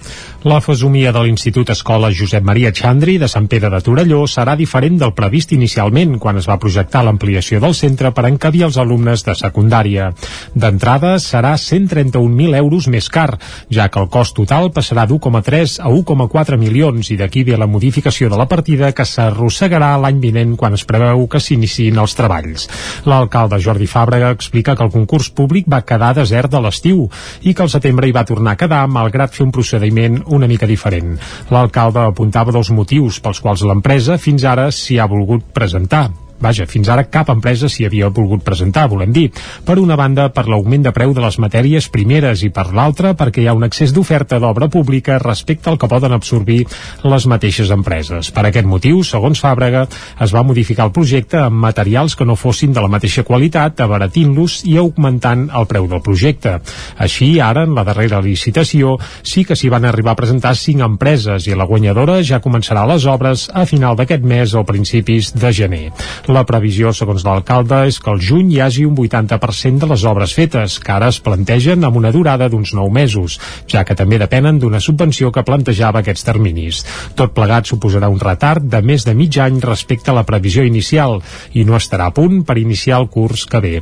La 0.43 0.57
fesomia 0.59 1.13
de 1.15 1.21
l'Institut 1.23 1.69
Escola 1.71 2.09
Josep 2.11 2.43
Maria 2.43 2.73
Xandri 2.75 3.13
de 3.15 3.29
Sant 3.31 3.45
Pere 3.47 3.69
de 3.71 3.77
Torelló 3.79 4.25
serà 4.27 4.57
diferent 4.59 4.97
del 4.99 5.13
previst 5.15 5.53
inicialment 5.55 6.17
quan 6.19 6.35
es 6.35 6.49
va 6.51 6.57
projectar 6.59 7.05
l'ampliació 7.07 7.61
del 7.63 7.71
centre 7.77 8.09
per 8.11 8.25
encabir 8.27 8.65
els 8.67 8.75
alumnes 8.75 9.23
de 9.23 9.37
secundària. 9.39 10.09
D'entrada 10.51 11.13
serà 11.23 11.53
131.000 11.55 12.57
euros 12.59 12.89
més 12.91 13.07
car, 13.07 13.37
ja 13.71 13.85
que 13.87 14.01
el 14.03 14.09
cost 14.11 14.35
total 14.35 14.67
passarà 14.75 15.05
d'1,3 15.07 15.77
a 15.79 15.87
1,4 15.87 16.59
milions 16.59 17.13
i 17.15 17.17
d'aquí 17.21 17.45
ve 17.47 17.55
la 17.55 17.69
modificació 17.77 18.27
de 18.27 18.41
la 18.41 18.49
partida 18.51 18.91
que 18.91 19.07
s'arrossegarà 19.07 19.93
l'any 19.95 20.19
vinent 20.27 20.57
quan 20.59 20.75
es 20.75 20.83
preveu 20.83 21.23
que 21.31 21.39
s'iniciïn 21.39 22.03
els 22.03 22.17
treballs. 22.19 22.67
L'alcalde 23.07 23.61
Jordi 23.63 23.87
Fàbrega 23.87 24.33
explica 24.35 24.75
que 24.75 24.83
el 24.83 24.91
concurs 24.91 25.31
públic 25.31 25.71
va 25.71 25.85
quedar 25.87 26.11
desert 26.19 26.51
de 26.51 26.65
l'estiu 26.67 27.07
i 27.47 27.55
que 27.55 27.63
al 27.63 27.71
setembre 27.71 28.11
hi 28.11 28.17
va 28.19 28.27
tornar 28.27 28.57
a 28.57 28.63
quedar 28.65 28.83
malgrat 28.91 29.39
fer 29.39 29.47
un 29.47 29.55
procediment 29.55 30.19
una 30.33 30.49
mica 30.49 30.69
diferent. 30.69 31.15
L'alcalde 31.53 32.07
apuntava 32.09 32.55
dos 32.55 32.73
motius 32.73 33.21
pels 33.23 33.41
quals 33.43 33.65
l'empresa 33.67 34.17
fins 34.17 34.43
ara 34.43 34.69
s'hi 34.71 34.99
ha 34.99 35.09
volgut 35.09 35.53
presentar. 35.53 36.09
Vaja, 36.41 36.65
fins 36.67 36.89
ara 36.91 37.05
cap 37.07 37.29
empresa 37.31 37.69
s'hi 37.71 37.85
havia 37.87 38.09
volgut 38.11 38.43
presentar, 38.43 38.87
volem 38.91 39.13
dir. 39.15 39.29
Per 39.65 39.77
una 39.79 39.95
banda, 39.95 40.27
per 40.33 40.45
l'augment 40.49 40.83
de 40.83 40.91
preu 40.91 41.13
de 41.15 41.21
les 41.23 41.37
matèries 41.39 41.87
primeres 41.93 42.43
i 42.43 42.49
per 42.53 42.67
l'altra, 42.75 43.13
perquè 43.15 43.43
hi 43.43 43.47
ha 43.47 43.55
un 43.55 43.63
excés 43.63 43.93
d'oferta 43.95 44.39
d'obra 44.43 44.67
pública 44.67 45.19
respecte 45.21 45.69
al 45.69 45.77
que 45.79 45.87
poden 45.87 46.11
absorbir 46.11 46.65
les 47.03 47.27
mateixes 47.31 47.71
empreses. 47.71 48.31
Per 48.35 48.45
aquest 48.47 48.67
motiu, 48.67 49.03
segons 49.07 49.39
Fàbrega, 49.43 49.85
es 50.19 50.33
va 50.35 50.43
modificar 50.43 50.89
el 50.89 50.95
projecte 50.95 51.39
amb 51.39 51.63
materials 51.63 52.17
que 52.19 52.27
no 52.27 52.35
fossin 52.35 52.73
de 52.73 52.83
la 52.83 52.91
mateixa 52.91 53.23
qualitat, 53.23 53.79
abaratint-los 53.79 54.63
i 54.67 54.77
augmentant 54.81 55.47
el 55.55 55.67
preu 55.69 55.87
del 55.87 56.03
projecte. 56.03 56.57
Així, 56.97 57.37
ara, 57.39 57.63
en 57.63 57.75
la 57.77 57.85
darrera 57.87 58.21
licitació, 58.21 58.97
sí 59.23 59.45
que 59.47 59.55
s'hi 59.55 59.71
van 59.71 59.87
arribar 59.87 60.13
a 60.13 60.19
presentar 60.19 60.55
cinc 60.59 60.83
empreses 60.83 61.47
i 61.47 61.55
la 61.55 61.67
guanyadora 61.69 62.19
ja 62.23 62.41
començarà 62.43 62.83
les 62.89 63.07
obres 63.07 63.47
a 63.53 63.65
final 63.69 63.95
d'aquest 63.95 64.27
mes 64.27 64.53
o 64.59 64.65
principis 64.67 65.31
de 65.33 65.53
gener. 65.55 65.85
La 66.31 66.45
previsió, 66.47 66.93
segons 66.95 67.25
l'alcalde, 67.27 67.81
és 67.91 67.97
que 67.99 68.07
al 68.07 68.21
juny 68.23 68.53
hi 68.53 68.59
hagi 68.63 68.85
un 68.87 68.95
80% 68.95 69.81
de 69.81 69.87
les 69.91 70.03
obres 70.07 70.31
fetes, 70.31 70.77
que 70.79 70.91
ara 70.95 71.09
es 71.11 71.17
plantegen 71.19 71.83
amb 71.83 71.97
una 71.99 72.13
durada 72.15 72.47
d'uns 72.47 72.71
9 72.77 72.93
mesos, 72.95 73.35
ja 73.67 73.81
que 73.83 73.95
també 73.99 74.15
depenen 74.21 74.55
d'una 74.61 74.79
subvenció 74.79 75.33
que 75.35 75.43
plantejava 75.43 75.99
aquests 75.99 76.23
terminis. 76.23 76.79
Tot 77.19 77.33
plegat 77.35 77.67
suposarà 77.67 78.07
un 78.07 78.21
retard 78.23 78.63
de 78.63 78.79
més 78.79 79.03
de 79.03 79.11
mig 79.19 79.35
any 79.35 79.57
respecte 79.59 80.13
a 80.13 80.15
la 80.15 80.23
previsió 80.23 80.63
inicial 80.63 81.17
i 81.51 81.65
no 81.67 81.75
estarà 81.75 82.07
a 82.07 82.15
punt 82.15 82.45
per 82.47 82.55
iniciar 82.61 83.01
el 83.01 83.09
curs 83.11 83.43
que 83.43 83.59
ve. 83.59 83.73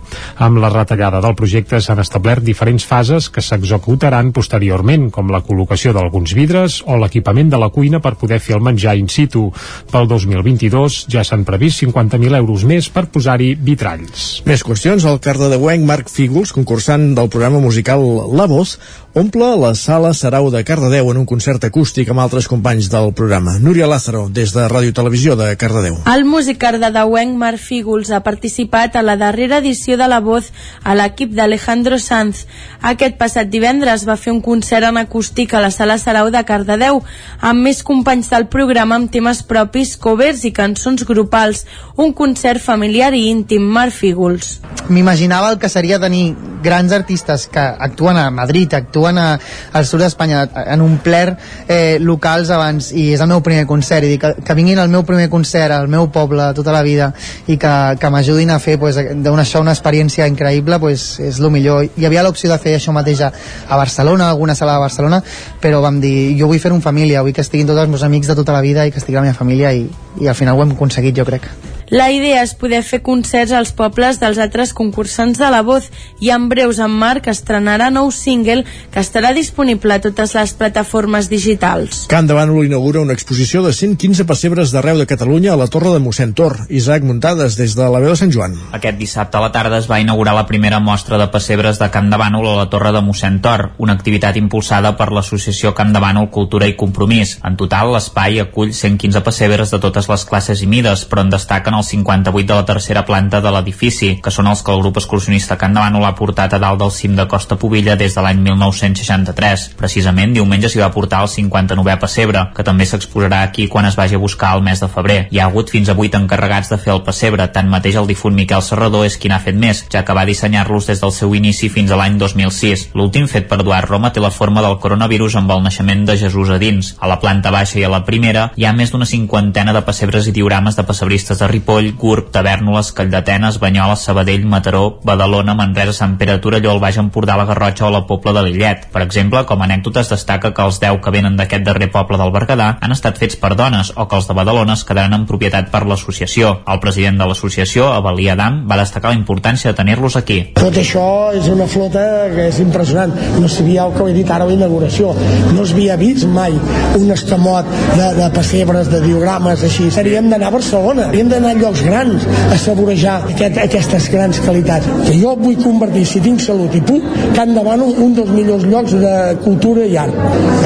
Amb 0.41 0.57
la 0.65 0.73
retallada 0.73 1.21
del 1.21 1.37
projecte 1.37 1.77
s'han 1.77 2.01
establert 2.01 2.41
diferents 2.41 2.89
fases 2.89 3.29
que 3.29 3.45
s'executaran 3.45 4.33
posteriorment, 4.33 5.11
com 5.13 5.29
la 5.29 5.43
col·locació 5.45 5.93
d'alguns 5.93 6.33
vidres 6.33 6.81
o 6.87 6.97
l'equipament 6.97 7.53
de 7.53 7.61
la 7.61 7.69
cuina 7.69 8.01
per 8.01 8.15
poder 8.17 8.41
fer 8.41 8.57
el 8.57 8.65
menjar 8.65 8.97
in 8.97 9.13
situ. 9.13 9.51
Pel 9.93 10.09
2022 10.09 11.05
ja 11.05 11.21
s'han 11.21 11.45
previst 11.45 11.85
50.000 11.85 12.30
euros 12.37 12.63
més 12.67 12.87
per 12.89 13.07
posar-hi 13.11 13.53
vitralls. 13.59 14.41
Més 14.47 14.63
qüestions. 14.65 15.05
El 15.05 15.19
cardedeuenc 15.23 15.85
Marc 15.87 16.09
Fígols, 16.11 16.53
concursant 16.55 17.11
del 17.17 17.29
programa 17.29 17.59
musical 17.59 18.03
La 18.37 18.47
Voz, 18.49 18.77
omple 19.13 19.49
la 19.59 19.73
sala 19.75 20.13
Sarau 20.15 20.47
de 20.53 20.63
Cardedeu 20.63 21.09
en 21.11 21.17
un 21.19 21.25
concert 21.27 21.63
acústic 21.67 22.09
amb 22.09 22.21
altres 22.23 22.47
companys 22.47 22.87
del 22.91 23.11
programa. 23.13 23.57
Núria 23.59 23.89
Lázaro, 23.91 24.29
des 24.31 24.53
de 24.55 24.67
Ràdio 24.71 24.93
Televisió 24.95 25.35
de 25.35 25.49
Cardedeu. 25.59 25.97
El 26.07 26.23
músic 26.23 26.61
cardedeuenc 26.61 27.35
Marc 27.35 27.59
Fígols 27.59 28.11
ha 28.11 28.21
participat 28.23 28.95
a 28.95 29.03
la 29.03 29.17
darrera 29.19 29.59
edició 29.59 29.97
de 29.99 30.07
La 30.07 30.21
Voz 30.23 30.51
a 30.83 30.95
l'equip 30.95 31.35
d'Alejandro 31.35 31.99
Sanz. 31.99 32.45
Aquest 32.81 33.17
passat 33.19 33.51
divendres 33.51 34.07
va 34.07 34.15
fer 34.15 34.31
un 34.31 34.39
concert 34.41 34.87
en 34.87 34.97
acústic 35.01 35.53
a 35.53 35.61
la 35.61 35.73
Sala 35.75 35.97
Sarau 35.99 36.31
de 36.31 36.43
Cardedeu 36.47 37.01
amb 37.41 37.67
més 37.67 37.83
companys 37.83 38.31
del 38.31 38.47
programa 38.47 38.95
amb 38.95 39.11
temes 39.11 39.43
propis, 39.43 39.97
covers 39.99 40.45
i 40.47 40.53
cançons 40.55 41.03
grupals. 41.07 41.65
Un 41.97 42.15
concert 42.21 42.61
familiar 42.61 43.15
i 43.17 43.23
íntim, 43.31 43.63
Marc 43.65 43.95
Fígols. 43.97 44.59
M'imaginava 44.93 45.49
el 45.49 45.57
que 45.57 45.69
seria 45.73 45.97
tenir 45.97 46.35
grans 46.61 46.91
artistes 46.93 47.47
que 47.47 47.59
actuen 47.59 48.17
a 48.17 48.29
Madrid, 48.29 48.73
actuen 48.77 49.17
a, 49.17 49.39
al 49.73 49.87
sud 49.89 50.03
d'Espanya, 50.03 50.43
en 50.69 50.83
un 50.85 50.99
pler 51.01 51.33
eh, 51.65 51.97
locals 51.99 52.51
abans, 52.53 52.91
i 52.93 53.07
és 53.15 53.23
el 53.25 53.31
meu 53.31 53.41
primer 53.41 53.65
concert, 53.65 54.05
i 54.05 54.13
dir, 54.13 54.19
que, 54.21 54.35
que 54.45 54.57
vinguin 54.57 54.77
al 54.83 54.91
meu 54.93 55.01
primer 55.07 55.31
concert, 55.33 55.73
al 55.73 55.89
meu 55.89 56.11
poble, 56.13 56.51
tota 56.53 56.75
la 56.75 56.83
vida, 56.85 57.09
i 57.49 57.57
que, 57.57 57.73
que 57.97 58.13
m'ajudin 58.13 58.53
a 58.53 58.59
fer 58.61 58.77
pues, 58.77 59.01
d'una 59.01 59.41
això 59.41 59.63
una 59.65 59.73
experiència 59.73 60.29
increïble, 60.29 60.77
pues, 60.83 61.07
és 61.25 61.41
el 61.41 61.49
millor. 61.49 61.89
Hi 61.97 62.05
havia 62.05 62.27
l'opció 62.27 62.53
de 62.53 62.61
fer 62.61 62.77
això 62.77 62.93
mateix 62.93 63.25
a, 63.25 63.33
a 63.65 63.81
Barcelona, 63.81 64.29
a 64.29 64.37
alguna 64.37 64.53
sala 64.59 64.77
de 64.77 64.85
Barcelona, 64.85 65.23
però 65.63 65.81
vam 65.81 65.97
dir, 66.03 66.35
jo 66.37 66.53
vull 66.53 66.61
fer 66.61 66.75
un 66.75 66.85
família, 66.85 67.25
vull 67.25 67.33
que 67.33 67.41
estiguin 67.41 67.73
tots 67.73 67.81
els 67.81 67.89
meus 67.89 68.05
amics 68.05 68.29
de 68.29 68.37
tota 68.37 68.53
la 68.53 68.61
vida 68.61 68.85
i 68.85 68.93
que 68.93 69.01
estigui 69.01 69.17
la 69.17 69.25
meva 69.25 69.41
família, 69.41 69.73
i, 69.73 69.87
i 70.21 70.29
al 70.29 70.37
final 70.37 70.59
ho 70.59 70.67
hem 70.67 70.77
aconseguit, 70.77 71.17
jo 71.17 71.25
crec. 71.25 71.49
La 71.91 72.05
idea 72.07 72.39
és 72.39 72.53
poder 72.55 72.85
fer 72.87 73.01
concerts 73.03 73.51
als 73.51 73.73
pobles 73.75 74.15
dels 74.21 74.37
altres 74.39 74.69
concursants 74.71 75.35
de 75.35 75.47
la 75.51 75.59
Voz 75.59 75.89
i 76.23 76.29
en 76.31 76.45
breus 76.47 76.77
en 76.79 76.93
Marc 76.95 77.25
estrenarà 77.27 77.89
nou 77.91 78.13
single 78.15 78.61
que 78.93 79.01
estarà 79.03 79.33
disponible 79.35 79.97
a 79.97 79.99
totes 79.99 80.31
les 80.37 80.53
plataformes 80.55 81.27
digitals. 81.27 82.05
Can 82.07 82.29
de 82.29 82.37
Bànol 82.37 82.63
inaugura 82.63 83.01
una 83.03 83.11
exposició 83.11 83.59
de 83.65 83.73
115 83.75 84.23
pessebres 84.29 84.71
d'arreu 84.71 85.01
de 85.01 85.07
Catalunya 85.09 85.51
a 85.51 85.57
la 85.59 85.67
Torre 85.67 85.91
de 85.91 85.99
mossèn 85.99 86.31
Tor. 86.31 86.55
Isaac 86.69 87.03
Muntades 87.03 87.57
des 87.59 87.75
de 87.75 87.83
la 87.83 87.99
veu 87.99 88.13
de 88.13 88.15
Sant 88.21 88.31
Joan. 88.31 88.55
Aquest 88.71 88.95
dissabte 88.95 89.35
a 89.35 89.43
la 89.43 89.51
tarda 89.51 89.83
es 89.83 89.91
va 89.91 89.99
inaugurar 89.99 90.37
la 90.39 90.45
primera 90.47 90.79
mostra 90.79 91.19
de 91.19 91.27
pessebres 91.27 91.75
de 91.83 91.91
Camp 91.91 92.07
de 92.07 92.21
Bànol 92.23 92.47
a 92.53 92.55
la 92.61 92.69
Torre 92.71 92.95
de 92.95 93.03
mossèn 93.03 93.41
Tor, 93.43 93.65
una 93.83 93.97
activitat 93.99 94.39
impulsada 94.39 94.93
per 94.95 95.09
l'associació 95.11 95.75
Camp 95.75 95.91
de 95.91 95.99
Bànol 95.99 96.31
Cultura 96.31 96.71
i 96.71 96.79
Compromís. 96.79 97.35
En 97.43 97.59
total, 97.59 97.91
l'espai 97.91 98.39
acull 98.39 98.71
115 98.71 99.25
pessebres 99.27 99.75
de 99.75 99.83
totes 99.83 100.07
les 100.07 100.27
classes 100.31 100.63
i 100.63 100.71
mides, 100.71 101.03
però 101.11 101.27
en 101.27 101.35
destaquen 101.35 101.80
els 101.81 101.91
58 101.91 102.47
de 102.47 102.55
la 102.55 102.65
tercera 102.65 103.03
planta 103.05 103.41
de 103.41 103.51
l'edifici, 103.51 104.13
que 104.23 104.31
són 104.33 104.47
els 104.47 104.61
que 104.63 104.71
el 104.73 104.81
grup 104.83 104.99
excursionista 105.01 105.57
Can 105.57 105.73
Davano 105.75 105.99
l'ha 106.01 106.13
portat 106.17 106.53
a 106.53 106.59
dalt 106.61 106.79
del 106.81 106.93
cim 106.93 107.15
de 107.17 107.25
Costa 107.27 107.57
Pobilla 107.59 107.97
des 107.97 108.15
de 108.15 108.23
l'any 108.23 108.39
1963. 108.45 109.67
Precisament, 109.79 110.33
diumenge 110.35 110.69
s'hi 110.69 110.81
va 110.81 110.91
portar 110.93 111.23
el 111.25 111.31
59è 111.31 111.97
pessebre, 111.99 112.45
que 112.55 112.65
també 112.67 112.85
s'exposarà 112.85 113.41
aquí 113.47 113.67
quan 113.67 113.89
es 113.89 113.97
vagi 113.97 114.15
a 114.15 114.21
buscar 114.21 114.53
el 114.55 114.63
mes 114.65 114.79
de 114.79 114.89
febrer. 114.91 115.19
Hi 115.31 115.41
ha 115.41 115.47
hagut 115.49 115.73
fins 115.73 115.89
a 115.89 115.97
8 115.97 116.21
encarregats 116.21 116.69
de 116.71 116.77
fer 116.77 116.93
el 116.93 117.03
pessebre, 117.07 117.47
tanmateix 117.51 117.97
el 118.01 118.09
difunt 118.09 118.37
Miquel 118.37 118.63
Serrador 118.65 119.05
és 119.07 119.17
qui 119.17 119.31
n'ha 119.31 119.41
fet 119.41 119.57
més, 119.57 119.85
ja 119.91 120.05
que 120.05 120.15
va 120.17 120.25
dissenyar-los 120.29 120.87
des 120.91 121.01
del 121.01 121.15
seu 121.15 121.35
inici 121.35 121.69
fins 121.69 121.91
a 121.91 121.99
l'any 121.99 122.17
2006. 122.21 122.89
L'últim 122.97 123.27
fet 123.31 123.49
per 123.49 123.61
Eduard 123.61 123.89
Roma 123.89 124.13
té 124.13 124.21
la 124.23 124.31
forma 124.31 124.61
del 124.61 124.77
coronavirus 124.83 125.39
amb 125.41 125.51
el 125.55 125.63
naixement 125.65 126.05
de 126.05 126.17
Jesús 126.17 126.49
a 126.49 126.59
dins. 126.61 126.95
A 126.99 127.09
la 127.09 127.19
planta 127.19 127.51
baixa 127.51 127.79
i 127.79 127.85
a 127.87 127.91
la 127.91 128.03
primera 128.05 128.49
hi 128.55 128.65
ha 128.65 128.75
més 128.77 128.93
d'una 128.93 129.09
cinquantena 129.09 129.73
de 129.73 129.83
pessebres 129.87 130.27
i 130.27 130.35
diorames 130.35 130.77
de 130.77 130.85
pessebristes 130.87 131.39
de 131.39 131.47
Ripoll, 131.47 131.70
Gurb, 131.97 132.31
Tavernoles, 132.31 132.91
Calldetenes, 132.91 133.59
Banyoles, 133.59 133.99
Sabadell, 133.99 134.45
Mataró, 134.45 134.99
Badalona, 135.03 135.55
Manresa, 135.55 135.93
Sant 135.93 136.17
Pere, 136.17 136.37
Torelló, 136.43 136.73
el 136.73 136.81
Baix 136.83 136.97
Empordà, 136.99 137.37
la 137.37 137.45
Garrotxa 137.45 137.87
o 137.87 137.91
la 137.93 138.03
Pobla 138.07 138.33
de 138.33 138.43
Lillet. 138.49 138.87
Per 138.91 139.01
exemple, 139.05 139.45
com 139.47 139.61
a 139.61 139.67
anècdota 139.69 140.01
es 140.01 140.11
destaca 140.11 140.51
que 140.53 140.65
els 140.65 140.79
10 140.81 140.99
que 141.01 141.13
venen 141.15 141.37
d'aquest 141.39 141.63
darrer 141.63 141.87
poble 141.93 142.19
del 142.19 142.33
Berguedà 142.35 142.73
han 142.81 142.91
estat 142.91 143.19
fets 143.21 143.39
per 143.39 143.53
dones 143.55 143.93
o 143.95 144.07
que 144.07 144.19
els 144.19 144.27
de 144.27 144.35
Badalona 144.35 144.75
es 144.75 144.83
quedaran 144.83 145.15
en 145.15 145.25
propietat 145.29 145.71
per 145.71 145.85
l'associació. 145.87 146.57
El 146.67 146.81
president 146.83 147.21
de 147.21 147.29
l'associació, 147.29 147.87
Avalí 147.93 148.27
Adam, 148.29 148.61
va 148.67 148.79
destacar 148.81 149.13
la 149.13 149.19
importància 149.19 149.71
de 149.71 149.79
tenir-los 149.79 150.17
aquí. 150.19 150.41
Tot 150.59 150.75
això 150.77 151.05
és 151.37 151.47
una 151.47 151.69
flota 151.71 152.03
que 152.35 152.49
és 152.49 152.59
impressionant. 152.59 153.15
No 153.39 153.47
sabia 153.47 153.87
el 153.87 153.95
que 153.95 154.09
he 154.09 154.17
dit 154.19 154.29
ara 154.29 154.45
a 154.45 154.51
la 154.51 154.57
inauguració. 154.57 155.15
No 155.55 155.63
es 155.63 155.71
havia 155.71 155.95
vist 156.01 156.27
mai 156.27 156.57
un 156.99 157.09
escamot 157.15 157.67
de, 157.95 158.11
de 158.19 158.29
pessebres, 158.35 158.91
de 158.91 159.01
diogrames, 159.05 159.63
així. 159.63 159.87
Haríem 160.01 160.29
d'anar 160.31 160.51
a 160.51 160.55
Barcelona, 160.57 161.07
haríem 161.11 161.31
d'anar 161.31 161.55
llocs 161.61 161.83
grans 161.85 162.27
a 162.51 162.57
saborejar 162.59 163.17
aquest, 163.31 163.57
aquestes 163.65 164.09
grans 164.13 164.41
qualitats. 164.45 164.89
Que 165.07 165.15
jo 165.19 165.35
vull 165.39 165.59
convertir, 165.61 166.05
si 166.09 166.21
tinc 166.23 166.41
salut 166.43 166.75
i 166.75 166.81
puc, 166.85 167.05
Can 167.35 167.55
Davano 167.55 167.87
un 168.03 168.15
dels 168.17 168.31
millors 168.33 168.65
llocs 168.67 168.95
de 168.97 169.13
cultura 169.45 169.85
i 169.87 169.97
art. 169.99 170.15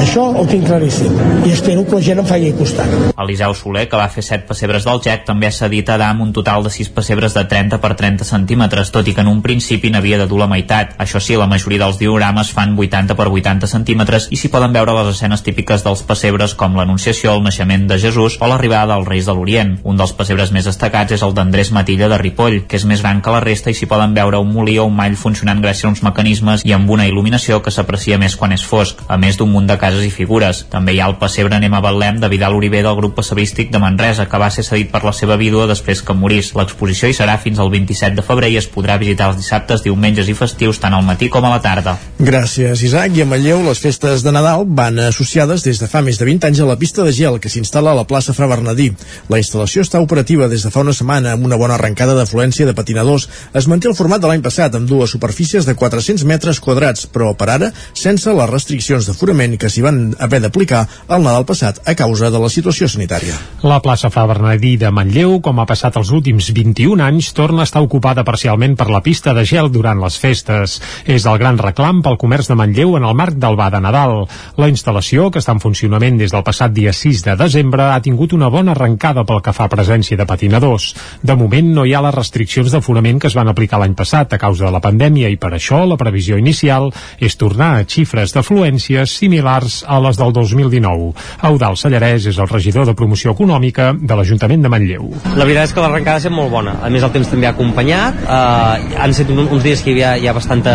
Això 0.02 0.26
ho 0.40 0.44
tinc 0.48 0.66
claríssim. 0.66 1.12
I 1.46 1.52
espero 1.54 1.84
que 1.86 1.98
la 1.98 2.04
gent 2.08 2.22
em 2.22 2.28
faci 2.28 2.52
costat. 2.58 2.96
Eliseu 3.26 3.54
Soler, 3.54 3.86
que 3.90 4.00
va 4.00 4.08
fer 4.12 4.24
7 4.24 4.46
pessebres 4.48 4.86
del 4.86 5.00
GEC, 5.04 5.24
també 5.28 5.48
ha 5.48 5.54
cedit 5.54 5.90
a 5.92 5.98
Dam 6.00 6.22
un 6.24 6.32
total 6.36 6.66
de 6.66 6.72
6 6.72 6.90
pessebres 6.96 7.36
de 7.36 7.44
30 7.48 7.80
per 7.82 7.92
30 7.98 8.26
centímetres, 8.28 8.92
tot 8.94 9.08
i 9.08 9.14
que 9.16 9.24
en 9.24 9.30
un 9.30 9.42
principi 9.44 9.90
n'havia 9.92 10.20
de 10.22 10.28
dur 10.30 10.40
la 10.42 10.50
meitat. 10.50 10.96
Això 11.02 11.20
sí, 11.22 11.36
la 11.36 11.48
majoria 11.50 11.84
dels 11.84 12.00
diorames 12.00 12.52
fan 12.56 12.76
80 12.76 13.16
per 13.18 13.28
80 13.30 13.70
centímetres 13.70 14.28
i 14.30 14.40
s'hi 14.40 14.52
poden 14.52 14.74
veure 14.76 14.94
les 14.98 15.14
escenes 15.14 15.44
típiques 15.46 15.84
dels 15.86 16.02
pessebres 16.06 16.54
com 16.58 16.76
l'Anunciació, 16.76 17.34
el 17.36 17.44
naixement 17.46 17.86
de 17.90 17.98
Jesús 18.02 18.38
o 18.40 18.50
l'arribada 18.50 18.94
dels 18.94 19.08
Reis 19.08 19.26
de 19.28 19.34
l'Orient. 19.36 19.76
Un 19.84 19.98
dels 20.00 20.14
pessebres 20.16 20.52
més 20.54 20.68
destacats 20.76 21.14
és 21.16 21.22
el 21.24 21.32
d'Andrés 21.32 21.70
Matilla 21.72 22.08
de 22.12 22.18
Ripoll, 22.20 22.58
que 22.68 22.76
és 22.76 22.84
més 22.84 23.00
gran 23.00 23.22
que 23.24 23.32
la 23.32 23.40
resta 23.40 23.72
i 23.72 23.76
s'hi 23.76 23.88
poden 23.88 24.12
veure 24.16 24.38
un 24.42 24.52
molí 24.52 24.76
o 24.78 24.84
un 24.86 24.96
mall 24.96 25.16
funcionant 25.16 25.62
gràcies 25.64 25.86
a 25.88 25.92
uns 25.94 26.02
mecanismes 26.04 26.64
i 26.68 26.74
amb 26.76 26.90
una 26.92 27.06
il·luminació 27.08 27.62
que 27.64 27.72
s'aprecia 27.72 28.18
més 28.20 28.36
quan 28.36 28.52
és 28.52 28.64
fosc, 28.64 29.00
a 29.08 29.16
més 29.16 29.38
d'un 29.40 29.48
munt 29.48 29.66
de 29.70 29.78
cases 29.80 30.04
i 30.04 30.12
figures. 30.12 30.66
També 30.70 30.92
hi 30.92 31.00
ha 31.00 31.08
el 31.08 31.16
pessebre 31.20 31.56
Anem 31.56 31.72
a 31.74 31.80
Betlem 31.80 32.20
de 32.20 32.28
Vidal 32.28 32.56
Oliver 32.58 32.82
del 32.84 32.98
grup 32.98 33.16
pessebrístic 33.16 33.72
de 33.72 33.80
Manresa, 33.80 34.26
que 34.28 34.40
va 34.42 34.50
ser 34.52 34.66
cedit 34.66 34.92
per 34.92 35.02
la 35.06 35.14
seva 35.16 35.38
vídua 35.40 35.66
després 35.70 36.02
que 36.04 36.14
morís. 36.14 36.52
L'exposició 36.58 37.08
hi 37.08 37.16
serà 37.16 37.38
fins 37.40 37.62
al 37.62 37.72
27 37.72 38.20
de 38.20 38.26
febrer 38.26 38.52
i 38.52 38.60
es 38.60 38.68
podrà 38.68 38.98
visitar 39.00 39.30
els 39.32 39.40
dissabtes, 39.40 39.84
diumenges 39.86 40.28
i 40.28 40.36
festius 40.36 40.82
tant 40.82 40.94
al 40.94 41.06
matí 41.08 41.30
com 41.32 41.46
a 41.46 41.54
la 41.54 41.62
tarda. 41.64 41.96
Gràcies, 42.20 42.84
Isaac. 42.84 43.16
I 43.16 43.24
a 43.24 43.28
Manlleu, 43.30 43.62
les 43.64 43.80
festes 43.80 44.26
de 44.26 44.34
Nadal 44.36 44.66
van 44.68 45.00
associades 45.06 45.64
des 45.64 45.80
de 45.80 45.88
fa 45.88 46.04
més 46.04 46.20
de 46.20 46.28
20 46.28 46.50
anys 46.50 46.60
a 46.60 46.68
la 46.68 46.76
pista 46.76 47.06
de 47.06 47.14
gel 47.16 47.40
que 47.40 47.52
s'instal·la 47.52 47.96
a 47.96 48.00
la 48.02 48.06
plaça 48.08 48.36
Fra 48.36 48.50
Bernadí. 48.50 48.90
La 49.32 49.40
instal·lació 49.40 49.84
està 49.86 50.02
operativa 50.04 50.50
des 50.52 50.65
de 50.65 50.65
fa 50.74 50.82
una 50.84 50.94
setmana 50.96 51.32
amb 51.36 51.46
una 51.46 51.58
bona 51.60 51.74
arrencada 51.76 52.14
d'afluència 52.16 52.66
de 52.66 52.74
patinadors. 52.74 53.28
Es 53.54 53.68
manté 53.68 53.88
el 53.90 53.96
format 53.98 54.22
de 54.22 54.30
l'any 54.30 54.42
passat 54.44 54.74
amb 54.74 54.88
dues 54.88 55.12
superfícies 55.14 55.66
de 55.66 55.74
400 55.74 56.24
metres 56.28 56.60
quadrats, 56.60 57.06
però 57.06 57.32
per 57.38 57.50
ara 57.54 57.70
sense 57.92 58.32
les 58.32 58.50
restriccions 58.50 59.06
d'aforament 59.08 59.56
que 59.60 59.70
s'hi 59.70 59.84
van 59.84 60.00
haver 60.18 60.40
d'aplicar 60.44 60.86
el 61.08 61.22
Nadal 61.22 61.46
passat 61.48 61.80
a 61.84 61.94
causa 61.98 62.30
de 62.30 62.40
la 62.42 62.50
situació 62.52 62.88
sanitària. 62.88 63.36
La 63.66 63.80
plaça 63.84 64.10
Fra 64.10 64.26
Bernadí 64.28 64.76
de 64.80 64.90
Manlleu, 64.90 65.38
com 65.44 65.60
ha 65.60 65.68
passat 65.68 65.96
els 66.00 66.10
últims 66.14 66.50
21 66.54 67.02
anys, 67.04 67.32
torna 67.36 67.64
a 67.64 67.68
estar 67.68 67.82
ocupada 67.84 68.24
parcialment 68.24 68.76
per 68.76 68.88
la 68.90 69.02
pista 69.04 69.34
de 69.34 69.44
gel 69.48 69.70
durant 69.72 70.00
les 70.02 70.18
festes. 70.18 70.80
És 71.04 71.26
el 71.26 71.38
gran 71.42 71.58
reclam 71.58 72.02
pel 72.04 72.18
comerç 72.20 72.50
de 72.50 72.58
Manlleu 72.58 72.96
en 72.98 73.06
el 73.06 73.16
marc 73.18 73.38
del 73.40 73.56
Bar 73.58 73.70
de 73.74 73.80
Nadal. 73.84 74.26
La 74.60 74.70
instal·lació, 74.72 75.30
que 75.30 75.42
està 75.42 75.54
en 75.56 75.62
funcionament 75.62 76.18
des 76.20 76.34
del 76.34 76.44
passat 76.46 76.74
dia 76.74 76.92
6 76.92 77.24
de 77.26 77.36
desembre, 77.40 77.90
ha 77.92 78.02
tingut 78.02 78.34
una 78.36 78.50
bona 78.52 78.74
arrencada 78.76 79.24
pel 79.24 79.42
que 79.42 79.54
fa 79.56 79.66
a 79.66 79.72
presència 79.72 80.16
de 80.16 80.26
patinadors. 80.26 80.55
De 80.60 81.36
moment 81.36 81.72
no 81.74 81.84
hi 81.84 81.94
ha 81.94 82.02
les 82.04 82.14
restriccions 82.14 82.72
d'aforament 82.72 83.20
que 83.20 83.28
es 83.30 83.36
van 83.36 83.48
aplicar 83.48 83.80
l'any 83.80 83.94
passat 83.98 84.32
a 84.32 84.40
causa 84.40 84.66
de 84.66 84.72
la 84.74 84.82
pandèmia 84.84 85.30
i 85.32 85.36
per 85.40 85.52
això 85.56 85.82
la 85.86 85.98
previsió 86.00 86.38
inicial 86.40 86.90
és 87.20 87.36
tornar 87.36 87.72
a 87.76 87.84
xifres 87.84 88.34
d'afluències 88.34 89.16
similars 89.20 89.82
a 89.86 89.98
les 90.00 90.18
del 90.20 90.32
2019. 90.32 91.12
Eudal 91.50 91.76
Sallarès 91.76 92.26
és 92.30 92.38
el 92.38 92.48
regidor 92.48 92.86
de 92.86 92.94
promoció 92.94 93.34
econòmica 93.36 93.92
de 93.96 94.16
l'Ajuntament 94.18 94.64
de 94.64 94.72
Manlleu. 94.72 95.10
La 95.36 95.44
veritat 95.44 95.70
és 95.70 95.76
que 95.76 95.84
l'arrencada 95.84 96.16
ha 96.16 96.24
estat 96.24 96.34
molt 96.34 96.50
bona. 96.52 96.78
A 96.82 96.90
més, 96.92 97.04
el 97.04 97.12
temps 97.14 97.30
també 97.30 97.48
ha 97.48 97.54
acompanyat. 97.56 98.24
Eh, 98.24 98.96
han 99.02 99.14
estat 99.14 99.30
un, 99.34 99.44
uns 99.46 99.66
dies 99.66 99.82
que 99.82 99.92
hi 99.92 99.96
havia, 99.96 100.16
hi 100.16 100.28
ha 100.28 100.36
bastanta 100.36 100.74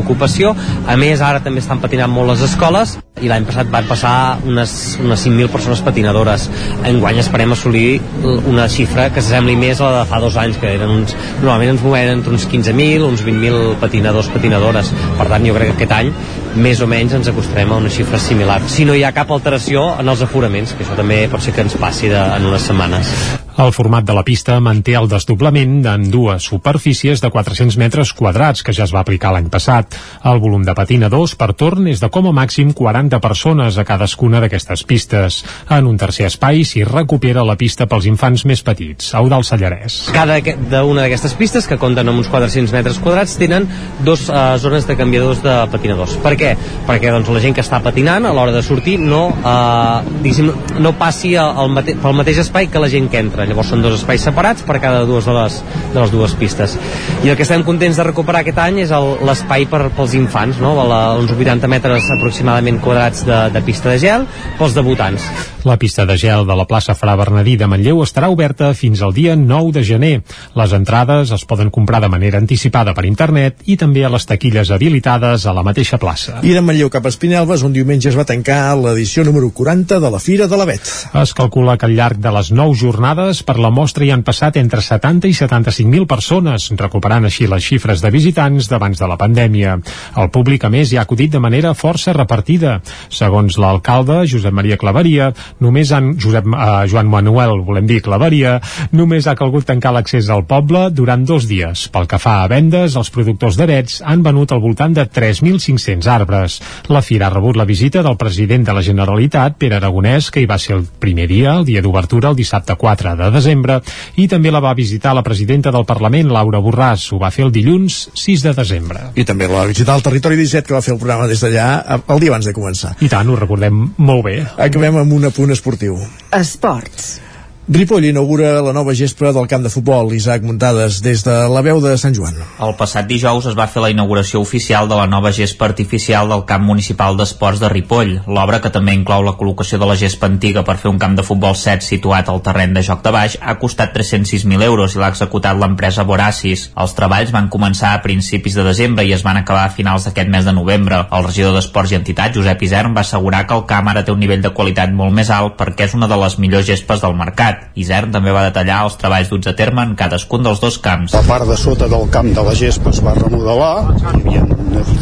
ocupació. 0.00 0.54
A 0.86 0.96
més, 1.00 1.20
ara 1.20 1.42
també 1.44 1.62
estan 1.64 1.82
patinant 1.82 2.12
molt 2.12 2.34
les 2.34 2.48
escoles 2.48 2.98
i 3.20 3.28
l'any 3.28 3.44
passat 3.44 3.68
van 3.72 3.84
passar 3.88 4.14
unes, 4.48 4.72
unes 5.02 5.26
5.000 5.26 5.52
persones 5.52 5.82
patinadores. 5.84 6.46
Enguany 6.88 7.20
esperem 7.20 7.52
assolir 7.52 8.00
una 8.48 8.66
xifra 8.72 9.09
que 9.14 9.22
s'assembli 9.22 9.56
més 9.58 9.80
a 9.80 9.90
la 9.90 10.02
de 10.02 10.10
fa 10.10 10.20
dos 10.22 10.36
anys, 10.40 10.58
que 10.60 10.70
eren 10.76 10.94
uns, 11.00 11.16
normalment 11.40 11.74
ens 11.74 11.84
movem 11.84 12.12
entre 12.16 12.34
uns 12.36 12.46
15.000, 12.50 13.06
uns 13.08 13.24
20.000 13.26 13.76
patinadors, 13.82 14.30
patinadores. 14.34 14.92
Per 15.18 15.28
tant, 15.28 15.46
jo 15.46 15.56
crec 15.56 15.72
que 15.72 15.78
aquest 15.78 15.96
any 15.98 16.12
més 16.60 16.80
o 16.82 16.88
menys 16.90 17.14
ens 17.18 17.30
acostarem 17.30 17.72
a 17.72 17.78
una 17.82 17.92
xifra 17.92 18.18
similar. 18.22 18.60
Si 18.70 18.86
no 18.88 18.96
hi 18.96 19.04
ha 19.04 19.14
cap 19.16 19.30
alteració 19.30 19.86
en 20.00 20.10
els 20.10 20.24
aforaments, 20.26 20.74
que 20.74 20.86
això 20.86 20.98
també 20.98 21.22
pot 21.30 21.44
ser 21.44 21.54
que 21.56 21.66
ens 21.66 21.78
passi 21.80 22.10
de, 22.10 22.18
en 22.18 22.50
unes 22.50 22.66
setmanes. 22.70 23.14
El 23.60 23.74
format 23.76 24.06
de 24.08 24.14
la 24.16 24.22
pista 24.24 24.54
manté 24.64 24.94
el 24.96 25.04
desdoblament 25.10 25.82
en 25.84 26.06
dues 26.08 26.46
superfícies 26.48 27.20
de 27.20 27.28
400 27.28 27.76
metres 27.76 28.14
quadrats 28.16 28.62
que 28.64 28.72
ja 28.72 28.86
es 28.86 28.92
va 28.94 29.02
aplicar 29.04 29.34
l'any 29.34 29.50
passat. 29.52 29.98
El 30.24 30.38
volum 30.40 30.62
de 30.64 30.72
patinadors 30.72 31.34
per 31.36 31.50
torn 31.52 31.90
és 31.92 32.00
de 32.00 32.08
com 32.08 32.30
a 32.30 32.32
màxim 32.32 32.70
40 32.72 33.20
persones 33.20 33.76
a 33.76 33.84
cadascuna 33.84 34.40
d'aquestes 34.40 34.84
pistes. 34.88 35.42
En 35.76 35.90
un 35.90 35.98
tercer 36.00 36.30
espai 36.30 36.64
s'hi 36.64 36.86
recupera 36.88 37.44
la 37.44 37.58
pista 37.60 37.84
pels 37.90 38.06
infants 38.08 38.46
més 38.48 38.62
petits, 38.64 39.10
Eudal 39.20 39.44
Sallarès. 39.44 39.98
Cada 40.16 40.40
una 40.88 41.04
d'aquestes 41.04 41.36
pistes, 41.36 41.68
que 41.68 41.76
compten 41.76 42.08
amb 42.08 42.24
uns 42.24 42.32
400 42.32 42.72
metres 42.78 42.96
quadrats, 43.04 43.36
tenen 43.36 43.68
dos 44.08 44.24
uh, 44.32 44.56
zones 44.56 44.88
de 44.88 44.96
canviadors 44.96 45.44
de 45.44 45.58
patinadors. 45.68 46.16
Per 46.24 46.32
què? 46.40 46.54
Perquè 46.88 47.12
doncs, 47.12 47.28
la 47.28 47.44
gent 47.44 47.60
que 47.60 47.66
està 47.66 47.84
patinant 47.84 48.24
a 48.24 48.32
l'hora 48.32 48.56
de 48.56 48.64
sortir 48.64 48.96
no, 49.04 49.26
uh, 49.44 50.80
no 50.80 50.96
passi 50.96 51.36
al 51.36 51.68
mate 51.76 51.98
pel 52.00 52.16
mateix 52.24 52.40
espai 52.46 52.72
que 52.72 52.80
la 52.80 52.88
gent 52.88 53.12
que 53.12 53.20
entra 53.20 53.49
llavors 53.50 53.72
són 53.74 53.84
dos 53.84 53.98
espais 53.98 54.24
separats 54.26 54.64
per 54.66 54.78
cada 54.82 55.04
dues 55.08 55.28
de 55.28 55.36
les, 55.36 55.60
de 55.92 55.98
les 55.98 56.14
dues 56.14 56.36
pistes 56.40 56.76
i 57.24 57.30
el 57.30 57.38
que 57.38 57.46
estem 57.46 57.64
contents 57.66 58.00
de 58.00 58.06
recuperar 58.06 58.44
aquest 58.44 58.60
any 58.62 58.82
és 58.86 58.94
l'espai 59.26 59.66
per, 59.70 59.86
pels 59.96 60.16
infants 60.18 60.60
no? 60.62 60.74
La, 60.80 61.00
uns 61.20 61.32
80 61.36 61.70
metres 61.70 62.10
aproximadament 62.16 62.80
quadrats 62.82 63.24
de, 63.28 63.40
de 63.54 63.64
pista 63.66 63.92
de 63.92 63.98
gel 64.02 64.28
pels 64.58 64.76
debutants 64.78 65.26
La 65.64 65.76
pista 65.76 66.06
de 66.06 66.16
gel 66.16 66.46
de 66.48 66.54
la 66.56 66.64
plaça 66.64 66.94
Fra 66.96 67.12
Bernadí 67.20 67.58
de 67.60 67.66
Manlleu 67.68 68.00
estarà 68.00 68.30
oberta 68.32 68.70
fins 68.72 69.02
al 69.04 69.12
dia 69.12 69.34
9 69.36 69.74
de 69.76 69.82
gener. 69.84 70.12
Les 70.56 70.72
entrades 70.72 71.32
es 71.36 71.44
poden 71.44 71.68
comprar 71.68 72.00
de 72.00 72.08
manera 72.08 72.40
anticipada 72.40 72.94
per 72.96 73.04
internet 73.04 73.60
i 73.68 73.76
també 73.76 74.06
a 74.06 74.10
les 74.12 74.24
taquilles 74.24 74.70
habilitades 74.72 75.44
a 75.44 75.52
la 75.52 75.64
mateixa 75.66 75.98
plaça. 76.00 76.38
I 76.40 76.54
de 76.56 76.62
Manlleu 76.64 76.88
cap 76.88 77.04
a 77.04 77.12
Espinelves, 77.12 77.60
un 77.66 77.74
diumenge 77.76 78.08
es 78.08 78.16
va 78.16 78.24
tancar 78.24 78.72
l'edició 78.80 79.24
número 79.28 79.50
40 79.52 80.00
de 80.00 80.10
la 80.10 80.18
Fira 80.22 80.48
de 80.48 80.56
l'Avet. 80.56 80.92
Es 81.20 81.34
calcula 81.36 81.76
que 81.76 81.86
al 81.90 81.96
llarg 81.98 82.16
de 82.24 82.32
les 82.32 82.50
9 82.56 82.80
jornades 82.80 83.29
per 83.46 83.54
la 83.62 83.70
mostra 83.70 84.02
hi 84.04 84.10
han 84.10 84.24
passat 84.26 84.56
entre 84.58 84.82
70 84.82 85.28
i 85.30 85.34
75.000 85.36 86.06
persones, 86.10 86.66
recuperant 86.80 87.28
així 87.28 87.46
les 87.46 87.62
xifres 87.62 88.02
de 88.02 88.10
visitants 88.10 88.66
d'abans 88.70 88.98
de 88.98 89.06
la 89.06 89.16
pandèmia. 89.20 89.76
El 90.18 90.30
públic, 90.34 90.64
a 90.66 90.70
més, 90.72 90.90
hi 90.90 90.98
ha 90.98 91.04
acudit 91.06 91.30
de 91.30 91.40
manera 91.42 91.72
força 91.78 92.12
repartida. 92.16 92.80
Segons 93.08 93.58
l'alcalde, 93.62 94.24
Josep 94.30 94.54
Maria 94.56 94.78
Claveria, 94.80 95.30
només 95.62 95.92
han, 95.94 96.16
Josep, 96.18 96.48
eh, 96.50 96.88
Joan 96.90 97.10
Manuel, 97.12 97.60
volem 97.66 97.86
dir 97.86 98.00
Claveria, 98.02 98.56
només 98.90 99.28
ha 99.30 99.36
calgut 99.38 99.68
tancar 99.70 99.94
l'accés 99.94 100.30
al 100.34 100.44
poble 100.50 100.88
durant 100.90 101.22
dos 101.24 101.46
dies. 101.46 101.86
Pel 101.94 102.10
que 102.10 102.18
fa 102.18 102.40
a 102.42 102.50
vendes, 102.50 102.98
els 102.98 103.12
productors 103.14 103.60
d'avets 103.60 104.00
han 104.02 104.26
venut 104.26 104.50
al 104.50 104.64
voltant 104.64 104.98
de 104.98 105.06
3.500 105.06 106.10
arbres. 106.10 106.58
La 106.90 107.04
fira 107.06 107.28
ha 107.28 107.34
rebut 107.34 107.56
la 107.56 107.68
visita 107.68 108.02
del 108.02 108.18
president 108.18 108.66
de 108.66 108.74
la 108.74 108.82
Generalitat, 108.82 109.56
Pere 109.60 109.78
Aragonès, 109.78 110.32
que 110.34 110.42
hi 110.42 110.50
va 110.50 110.58
ser 110.58 110.76
el 110.80 110.86
primer 110.98 111.30
dia, 111.30 111.54
el 111.54 111.68
dia 111.68 111.82
d'obertura, 111.84 112.34
el 112.34 112.40
dissabte 112.42 112.74
4 112.74 113.14
de 113.28 113.36
desembre, 113.36 113.80
i 114.16 114.26
també 114.28 114.52
la 114.52 114.62
va 114.64 114.74
visitar 114.74 115.14
la 115.14 115.24
presidenta 115.26 115.72
del 115.74 115.86
Parlament, 115.88 116.30
Laura 116.32 116.60
Borràs. 116.64 117.10
Ho 117.12 117.20
va 117.20 117.32
fer 117.34 117.44
el 117.46 117.52
dilluns 117.52 118.08
6 118.14 118.46
de 118.48 118.54
desembre. 118.56 119.10
I 119.14 119.24
també 119.28 119.48
la 119.48 119.60
va 119.60 119.70
visitar 119.70 119.96
el 119.98 120.04
Territori 120.06 120.38
17, 120.40 120.66
que 120.68 120.76
va 120.76 120.84
fer 120.84 120.94
el 120.94 121.00
programa 121.00 121.28
des 121.30 121.42
d'allà 121.44 121.70
el 122.00 122.20
dia 122.20 122.34
abans 122.34 122.46
de 122.46 122.54
començar. 122.56 122.94
I 123.00 123.08
tant, 123.12 123.28
ho 123.28 123.38
recordem 123.38 123.90
molt 123.98 124.24
bé. 124.24 124.38
Acabem 124.56 125.02
amb 125.02 125.18
un 125.18 125.28
apunt 125.30 125.52
esportiu. 125.56 125.98
Esports. 126.36 127.29
Ripoll 127.68 128.04
inaugura 128.08 128.62
la 128.64 128.72
nova 128.72 128.94
gespa 128.96 129.30
del 129.30 129.46
camp 129.46 129.62
de 129.62 129.70
futbol 129.70 130.08
Isaac 130.16 130.42
Muntades 130.42 131.02
des 131.04 131.20
de 131.22 131.34
la 131.52 131.60
veu 131.62 131.78
de 131.78 131.92
Sant 132.00 132.14
Joan. 132.16 132.34
El 132.58 132.72
passat 132.74 133.06
dijous 133.06 133.44
es 133.46 133.54
va 133.54 133.68
fer 133.70 133.82
la 133.84 133.90
inauguració 133.92 134.40
oficial 134.40 134.88
de 134.88 134.96
la 134.98 135.04
nova 135.06 135.30
gespa 135.30 135.68
artificial 135.68 136.32
del 136.32 136.42
camp 136.48 136.64
municipal 136.66 137.14
d'esports 137.18 137.60
de 137.60 137.68
Ripoll. 137.70 138.16
L'obra, 138.26 138.58
que 138.64 138.72
també 138.74 138.96
inclou 138.96 139.22
la 139.22 139.36
col·locació 139.38 139.78
de 139.78 139.86
la 139.86 139.94
gespa 140.00 140.26
antiga 140.26 140.64
per 140.66 140.78
fer 140.80 140.90
un 140.90 140.98
camp 140.98 141.14
de 141.14 141.22
futbol 141.22 141.54
set 141.54 141.86
situat 141.86 142.32
al 142.32 142.40
terreny 142.42 142.72
de 142.74 142.82
joc 142.82 143.04
de 143.04 143.12
baix, 143.14 143.36
ha 143.38 143.54
costat 143.60 143.94
306.000 143.94 144.66
euros 144.66 144.96
i 144.96 145.02
l'ha 145.04 145.12
executat 145.14 145.60
l'empresa 145.60 146.08
Boracis. 146.08 146.70
Els 146.74 146.96
treballs 146.98 147.30
van 147.30 147.52
començar 147.52 147.92
a 147.92 148.02
principis 148.02 148.58
de 148.58 148.66
desembre 148.66 149.06
i 149.06 149.14
es 149.14 149.22
van 149.22 149.38
acabar 149.44 149.68
a 149.68 149.76
finals 149.76 150.08
d'aquest 150.08 150.32
mes 150.32 150.48
de 150.48 150.56
novembre. 150.56 151.04
El 151.12 151.28
regidor 151.28 151.54
d'Esports 151.54 151.92
i 151.92 152.00
Entitats, 152.00 152.34
Josep 152.34 152.66
Isern, 152.66 152.98
va 152.98 153.06
assegurar 153.06 153.46
que 153.46 153.54
el 153.54 153.66
camp 153.70 153.94
ara 153.94 154.02
té 154.02 154.16
un 154.16 154.24
nivell 154.26 154.42
de 154.42 154.56
qualitat 154.56 154.90
molt 154.90 155.14
més 155.14 155.30
alt 155.30 155.60
perquè 155.60 155.86
és 155.86 155.94
una 155.94 156.10
de 156.10 156.18
les 156.24 156.40
millors 156.40 156.66
gespes 156.66 157.06
del 157.06 157.14
mercat. 157.14 157.59
Isern 157.80 158.12
també 158.14 158.34
va 158.34 158.46
detallar 158.48 158.82
els 158.86 158.96
treballs 159.00 159.30
duts 159.32 159.50
a 159.50 159.54
terme 159.58 159.84
en 159.86 159.96
cadascun 159.98 160.46
dels 160.46 160.62
dos 160.62 160.78
camps. 160.82 161.14
La 161.16 161.24
part 161.28 161.48
de 161.48 161.56
sota 161.60 161.88
del 161.90 162.08
camp 162.14 162.32
de 162.36 162.44
la 162.46 162.54
gespa 162.58 162.92
es 162.94 163.02
va 163.04 163.16
remodelar, 163.18 163.74
hi 164.00 164.08
havia 164.14 164.44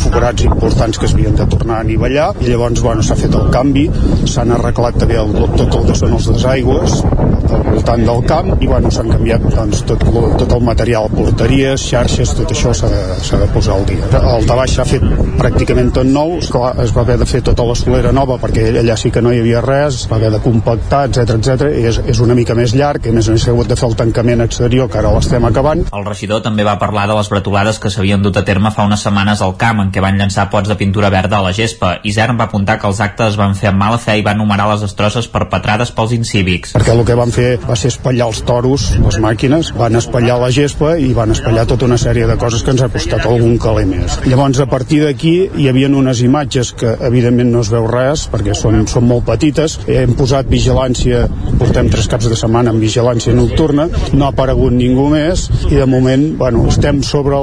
forats 0.04 0.44
importants 0.46 0.98
que 0.98 1.06
es 1.06 1.14
de 1.14 1.46
tornar 1.46 1.78
a 1.78 1.80
anivellar 1.80 2.28
i 2.40 2.50
llavors 2.50 2.82
bueno, 2.82 3.02
s'ha 3.02 3.16
fet 3.18 3.34
el 3.34 3.50
canvi, 3.54 3.88
s'han 4.26 4.52
arreglat 4.54 4.98
també 5.00 5.18
el, 5.20 5.32
tot 5.56 5.74
el 5.80 5.86
que 5.88 5.96
són 5.98 6.14
els 6.16 6.28
desaigües 6.30 7.02
al 7.48 7.62
voltant 7.68 8.04
del 8.04 8.22
camp 8.28 8.50
i 8.60 8.68
bueno, 8.68 8.90
s'han 8.92 9.10
canviat 9.12 9.44
doncs, 9.44 9.82
tot, 9.88 10.04
tot 10.40 10.54
el 10.56 10.64
material, 10.64 11.08
porteries, 11.14 11.84
xarxes, 11.90 12.34
tot 12.38 12.52
això 12.52 12.74
s'ha 12.76 12.90
de, 12.92 13.40
de 13.42 13.48
posar 13.54 13.76
al 13.78 13.86
dia. 13.88 14.08
El 14.18 14.48
de 14.48 14.58
baix 14.58 14.74
s'ha 14.76 14.86
fet 14.88 15.04
pràcticament 15.38 15.92
tot 15.96 16.08
nou, 16.08 16.36
Esclar, 16.42 16.74
es 16.84 16.92
va 16.96 17.04
haver 17.06 17.18
de 17.20 17.28
fer 17.28 17.42
tota 17.46 17.66
la 17.68 17.76
solera 17.78 18.12
nova 18.12 18.38
perquè 18.42 18.68
allà 18.82 18.96
sí 19.00 19.12
que 19.14 19.22
no 19.24 19.32
hi 19.32 19.40
havia 19.42 19.62
res, 19.64 20.02
es 20.02 20.10
va 20.10 20.18
haver 20.18 20.32
de 20.34 20.42
compactar, 20.44 21.04
etc 21.08 21.36
etc. 21.38 21.70
i 21.78 21.86
és, 21.90 22.00
és 22.14 22.22
una 22.24 22.36
mica 22.38 22.56
més 22.58 22.74
llarg, 22.76 23.02
que 23.04 23.12
a 23.12 23.16
més 23.16 23.28
a 23.28 23.36
més 23.36 23.46
s'ha 23.46 23.54
hagut 23.54 23.70
de 23.70 23.78
fer 23.78 23.88
el 23.88 23.96
tancament 23.98 24.44
exterior, 24.44 24.90
que 24.90 25.00
ara 25.00 25.12
l'estem 25.14 25.44
acabant. 25.48 25.86
El 25.94 26.06
regidor 26.08 26.42
també 26.44 26.66
va 26.66 26.78
parlar 26.80 27.06
de 27.10 27.16
les 27.18 27.30
bretolades 27.32 27.80
que 27.82 27.92
s'havien 27.92 28.22
dut 28.24 28.36
a 28.36 28.44
terme 28.48 28.72
fa 28.74 28.86
unes 28.88 29.04
setmanes 29.04 29.42
al 29.44 29.56
camp 29.60 29.67
en 29.76 29.90
què 29.92 30.00
van 30.00 30.16
llançar 30.16 30.48
pots 30.48 30.70
de 30.70 30.76
pintura 30.80 31.10
verda 31.12 31.36
a 31.38 31.44
la 31.44 31.52
gespa. 31.52 31.98
Isern 32.08 32.38
va 32.40 32.46
apuntar 32.48 32.78
que 32.80 32.88
els 32.88 33.00
actes 33.04 33.34
es 33.34 33.36
van 33.36 33.52
fer 33.58 33.68
amb 33.68 33.82
mala 33.82 33.98
fe 34.00 34.16
i 34.16 34.24
van 34.24 34.38
numerar 34.40 34.70
les 34.70 34.84
destrosses 34.86 35.28
perpetrades 35.28 35.92
pels 35.92 36.14
incívics. 36.16 36.72
Perquè 36.78 36.94
el 36.94 37.04
que 37.04 37.16
van 37.18 37.32
fer 37.34 37.50
va 37.66 37.76
ser 37.76 37.92
espatllar 37.92 38.30
els 38.32 38.40
toros, 38.48 38.88
les 39.04 39.20
màquines, 39.20 39.72
van 39.76 40.00
espatllar 40.00 40.38
la 40.40 40.48
gespa 40.54 40.94
i 40.96 41.12
van 41.16 41.34
espatllar 41.36 41.66
tota 41.68 41.84
una 41.84 42.00
sèrie 42.00 42.26
de 42.30 42.38
coses 42.40 42.64
que 42.64 42.72
ens 42.72 42.84
ha 42.86 42.88
costat 42.92 43.26
algun 43.28 43.58
caler 43.60 43.84
més. 43.90 44.18
Llavors, 44.24 44.62
a 44.64 44.68
partir 44.70 45.02
d'aquí, 45.04 45.34
hi 45.60 45.68
havia 45.68 45.92
unes 45.92 46.24
imatges 46.24 46.72
que 46.78 46.94
evidentment 47.10 47.52
no 47.52 47.60
es 47.66 47.72
veu 47.72 47.86
res, 47.90 48.24
perquè 48.32 48.56
són, 48.56 48.86
són 48.88 49.04
molt 49.08 49.26
petites. 49.28 49.78
Hem 49.92 50.16
posat 50.16 50.48
vigilància, 50.48 51.26
portem 51.60 51.92
tres 51.92 52.08
caps 52.08 52.30
de 52.30 52.38
setmana 52.38 52.72
amb 52.72 52.80
vigilància 52.82 53.36
nocturna, 53.36 53.88
no 54.14 54.26
ha 54.26 54.32
aparegut 54.32 54.72
ningú 54.72 55.08
més 55.12 55.48
i 55.68 55.76
de 55.76 55.86
moment 55.88 56.28
bueno, 56.38 56.64
estem 56.70 57.02
sobre 57.02 57.38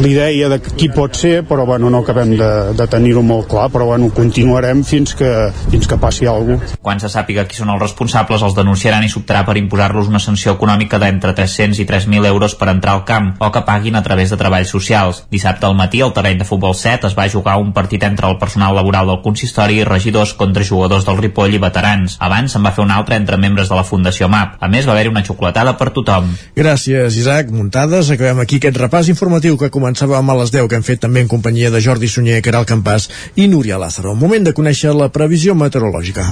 l'idea 0.00 0.48
de 0.48 0.58
qui 0.64 0.88
pot 0.92 1.14
ser, 1.18 1.43
però 1.48 1.66
bueno, 1.66 1.90
no 1.90 2.02
acabem 2.02 2.34
de, 2.38 2.50
de 2.76 2.86
tenir-ho 2.90 3.22
molt 3.22 3.48
clar, 3.50 3.68
però 3.72 3.88
bueno, 3.90 4.10
continuarem 4.14 4.82
fins 4.84 5.14
que, 5.18 5.30
fins 5.70 5.88
que 5.90 5.98
passi 6.00 6.28
alguna 6.30 6.58
cosa. 6.62 6.78
Quan 6.84 7.00
se 7.02 7.10
sàpiga 7.12 7.46
qui 7.48 7.58
són 7.58 7.72
els 7.74 7.82
responsables, 7.82 8.42
els 8.42 8.56
denunciaran 8.56 9.04
i 9.04 9.10
s'optarà 9.12 9.44
per 9.46 9.56
imposar-los 9.60 10.10
una 10.10 10.22
sanció 10.22 10.54
econòmica 10.56 11.00
d'entre 11.02 11.34
300 11.36 11.80
i 11.82 11.86
3.000 11.88 12.28
euros 12.30 12.56
per 12.58 12.70
entrar 12.72 12.96
al 12.96 13.04
camp 13.08 13.34
o 13.40 13.50
que 13.52 13.64
paguin 13.66 13.96
a 13.96 14.02
través 14.02 14.30
de 14.30 14.40
treballs 14.40 14.72
socials. 14.74 15.24
Dissabte 15.30 15.66
al 15.66 15.76
matí, 15.78 16.02
al 16.02 16.14
terreny 16.16 16.40
de 16.40 16.48
futbol 16.48 16.74
7, 16.74 17.08
es 17.08 17.18
va 17.18 17.28
jugar 17.30 17.56
un 17.60 17.72
partit 17.76 18.02
entre 18.04 18.28
el 18.30 18.38
personal 18.38 18.74
laboral 18.76 19.10
del 19.10 19.22
consistori 19.24 19.80
i 19.80 19.88
regidors 19.88 20.34
contra 20.38 20.64
jugadors 20.64 21.06
del 21.06 21.18
Ripoll 21.20 21.54
i 21.54 21.62
veterans. 21.62 22.18
Abans 22.20 22.54
se'n 22.54 22.64
va 22.64 22.74
fer 22.74 22.84
un 22.84 22.92
altre 22.94 23.18
entre 23.20 23.38
membres 23.40 23.70
de 23.70 23.78
la 23.78 23.84
Fundació 23.84 24.28
MAP. 24.28 24.58
A 24.60 24.68
més, 24.70 24.86
va 24.86 24.94
haver-hi 24.94 25.12
una 25.12 25.24
xocolatada 25.26 25.76
per 25.78 25.90
tothom. 25.96 26.30
Gràcies, 26.56 27.18
Isaac. 27.20 27.50
Muntades, 27.54 28.10
acabem 28.14 28.42
aquí 28.42 28.60
aquest 28.60 28.78
repàs 28.80 29.10
informatiu 29.12 29.58
que 29.60 29.72
començàvem 29.74 30.30
a 30.30 30.38
les 30.40 30.52
10, 30.54 30.68
que 30.70 30.78
hem 30.78 30.86
fet 30.86 31.02
també 31.04 31.24
en 31.24 31.30
companyia 31.34 31.72
de 31.74 31.82
Jordi 31.82 32.08
Sunyer, 32.10 32.38
Caral 32.46 32.68
Campàs 32.68 33.10
i 33.34 33.48
Núria 33.50 33.80
Lázaro. 33.82 34.14
Moment 34.14 34.46
de 34.46 34.54
conèixer 34.54 34.94
la 34.94 35.10
previsió 35.10 35.58
meteorològica. 35.58 36.28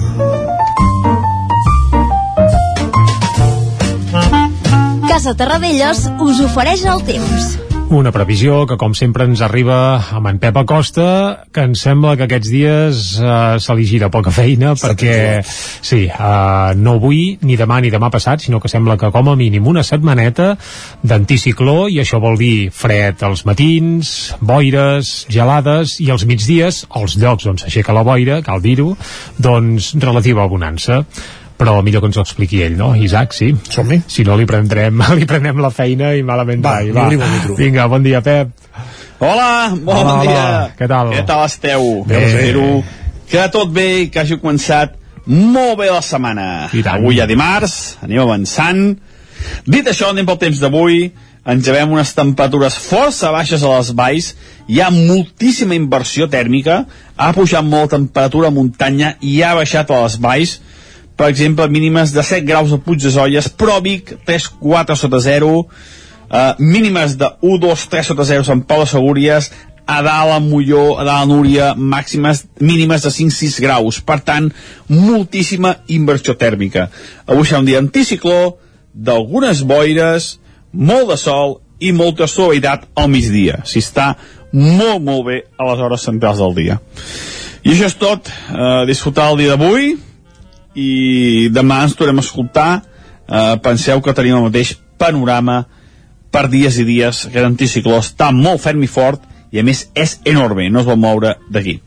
Casa 5.11 5.35
Terradellos 5.39 6.07
us 6.23 6.41
ofereix 6.47 6.87
el 6.95 7.05
temps. 7.11 7.72
Una 7.93 8.09
previsió 8.09 8.63
que, 8.65 8.79
com 8.81 8.95
sempre, 8.97 9.27
ens 9.29 9.43
arriba 9.45 9.75
amb 10.17 10.31
en 10.31 10.39
Pep 10.41 10.57
Acosta, 10.57 11.05
que 11.53 11.67
ens 11.69 11.83
sembla 11.85 12.15
que 12.17 12.25
aquests 12.25 12.49
dies 12.49 13.03
uh, 13.21 13.59
se 13.61 13.77
li 13.77 13.85
gira 13.85 14.09
poca 14.09 14.33
feina, 14.33 14.71
perquè, 14.81 15.17
sí, 15.45 16.07
uh, 16.09 16.73
no 16.73 16.95
avui, 16.97 17.37
ni 17.45 17.59
demà, 17.61 17.83
ni 17.85 17.91
demà 17.93 18.09
passat, 18.15 18.41
sinó 18.41 18.63
que 18.65 18.71
sembla 18.73 18.97
que 18.97 19.13
com 19.13 19.29
a 19.29 19.37
mínim 19.37 19.69
una 19.69 19.85
setmaneta 19.85 20.55
d'anticicló, 21.05 21.91
i 21.93 22.01
això 22.01 22.23
vol 22.23 22.41
dir 22.41 22.71
fred 22.73 23.21
als 23.29 23.45
matins, 23.45 24.15
boires, 24.41 25.13
gelades, 25.29 25.99
i 26.01 26.09
als 26.17 26.25
migdies, 26.25 26.87
als 26.97 27.21
llocs 27.21 27.51
on 27.53 27.61
s'aixeca 27.61 27.93
la 27.93 28.07
boira, 28.09 28.41
cal 28.41 28.65
dir-ho, 28.65 28.95
doncs 29.37 29.93
relativa 30.01 30.49
bonança 30.49 31.03
però 31.59 31.81
millor 31.85 32.03
que 32.03 32.11
ens 32.11 32.19
ho 32.19 32.25
expliqui 32.25 32.63
ell, 32.65 32.77
no? 32.79 32.93
Isaac, 32.97 33.35
sí? 33.37 33.53
Som-hi. 33.71 34.01
Si 34.11 34.25
no, 34.27 34.37
li 34.41 34.47
prendrem, 34.49 35.03
li 35.19 35.27
prenem 35.29 35.61
la 35.63 35.71
feina 35.75 36.15
i 36.19 36.23
malament 36.27 36.65
Va, 36.65 36.79
vai. 36.83 37.13
el 37.15 37.23
micro. 37.37 37.57
Vinga, 37.59 37.87
bon 37.93 38.03
dia, 38.07 38.21
Pep. 38.25 38.51
Hola, 39.23 39.71
bon 39.77 39.95
Hola, 39.97 40.17
dia. 40.25 40.33
hola. 40.33 40.71
Què 40.79 40.89
tal? 40.91 41.13
Què 41.15 41.25
tal 41.29 41.45
esteu? 41.47 41.85
Bé. 42.09 42.25
Espero 42.27 42.67
que 43.31 43.45
tot 43.55 43.71
bé 43.73 43.87
i 44.03 44.09
que 44.11 44.19
hagi 44.25 44.39
començat 44.43 44.97
molt 45.31 45.79
bé 45.79 45.91
la 45.93 46.01
setmana. 46.03 46.47
I 46.75 46.83
tant. 46.83 46.99
Avui 46.99 47.21
a 47.23 47.29
dimarts, 47.31 47.99
anem 48.03 48.19
avançant. 48.25 48.83
Dit 49.67 49.87
això, 49.91 50.11
anem 50.11 50.27
pel 50.27 50.41
temps 50.43 50.59
d'avui. 50.63 51.13
Ens 51.43 51.67
llevem 51.67 51.91
unes 51.95 52.11
temperatures 52.15 52.75
força 52.79 53.31
baixes 53.35 53.63
a 53.67 53.71
les 53.77 53.93
valls. 53.99 54.33
Hi 54.71 54.79
ha 54.83 54.91
moltíssima 54.95 55.75
inversió 55.79 56.29
tèrmica. 56.31 56.83
Ha 57.19 57.31
pujat 57.35 57.63
molt 57.67 57.91
la 57.93 57.97
temperatura 57.99 58.51
a 58.51 58.55
muntanya 58.55 59.17
i 59.23 59.41
ha 59.43 59.55
baixat 59.59 59.91
a 59.91 60.03
les 60.05 60.19
valls 60.23 60.59
per 61.17 61.29
exemple, 61.29 61.69
mínimes 61.69 62.13
de 62.13 62.23
7 62.23 62.47
graus 62.47 62.73
a 62.73 62.79
Puig 62.79 63.03
de 63.03 63.11
Zolles, 63.11 63.49
però 63.49 63.81
Vic 63.85 64.15
3-4 64.27 64.97
sota 64.97 65.21
0, 65.21 65.67
eh, 66.31 66.55
mínimes 66.59 67.17
de 67.19 67.29
1-2, 67.43 67.89
3 67.89 68.07
sota 68.13 68.25
0 68.25 68.45
Sant 68.45 68.65
Pau 68.67 68.81
de 68.81 68.91
Segúries, 68.91 69.51
a 69.87 70.01
dalt 70.03 70.33
a 70.33 70.39
Molló, 70.41 70.99
a 70.99 71.05
dalt 71.05 71.25
a 71.25 71.27
Núria, 71.27 71.73
màximes 71.75 72.45
mínimes 72.61 73.03
de 73.03 73.11
5-6 73.11 73.61
graus. 73.61 74.01
Per 74.01 74.21
tant, 74.25 74.49
moltíssima 74.89 75.77
inversió 75.89 76.37
tèrmica. 76.39 76.89
Avui 77.27 77.47
serà 77.47 77.61
un 77.61 77.69
dia 77.69 77.83
anticicló, 77.83 78.57
d'algunes 78.93 79.63
boires, 79.67 80.39
molt 80.73 81.11
de 81.13 81.19
sol 81.21 81.59
i 81.81 81.93
molta 81.93 82.29
suavitat 82.29 82.87
al 82.95 83.11
migdia. 83.11 83.63
Si 83.67 83.83
està 83.83 84.15
molt, 84.53 85.03
molt 85.03 85.27
bé 85.27 85.43
a 85.59 85.67
les 85.71 85.83
hores 85.83 86.07
centrals 86.09 86.41
del 86.41 86.55
dia. 86.57 86.79
I 87.63 87.75
això 87.75 87.89
és 87.91 87.99
tot. 87.99 88.29
Eh, 88.29 88.87
disfrutar 88.89 89.31
el 89.33 89.43
dia 89.43 89.57
d'avui 89.57 89.97
i 90.75 91.49
demà 91.53 91.83
ens 91.87 91.97
tornem 91.99 92.21
a 92.21 92.25
escoltar. 92.25 92.71
Eh, 93.29 93.57
penseu 93.65 94.03
que 94.03 94.15
tenim 94.17 94.39
el 94.39 94.49
mateix 94.49 94.75
panorama 94.99 95.63
per 96.33 96.49
dies 96.53 96.79
i 96.81 96.87
dies. 96.89 97.27
Aquest 97.29 97.47
anticicló 97.47 98.01
està 98.01 98.31
molt 98.35 98.63
ferm 98.63 98.83
i 98.83 98.91
fort 98.91 99.29
i 99.53 99.61
a 99.61 99.65
més 99.67 99.87
és 99.95 100.17
enorme, 100.25 100.71
no 100.73 100.81
es 100.81 100.89
vol 100.89 101.01
moure 101.01 101.37
d'aquí. 101.53 101.79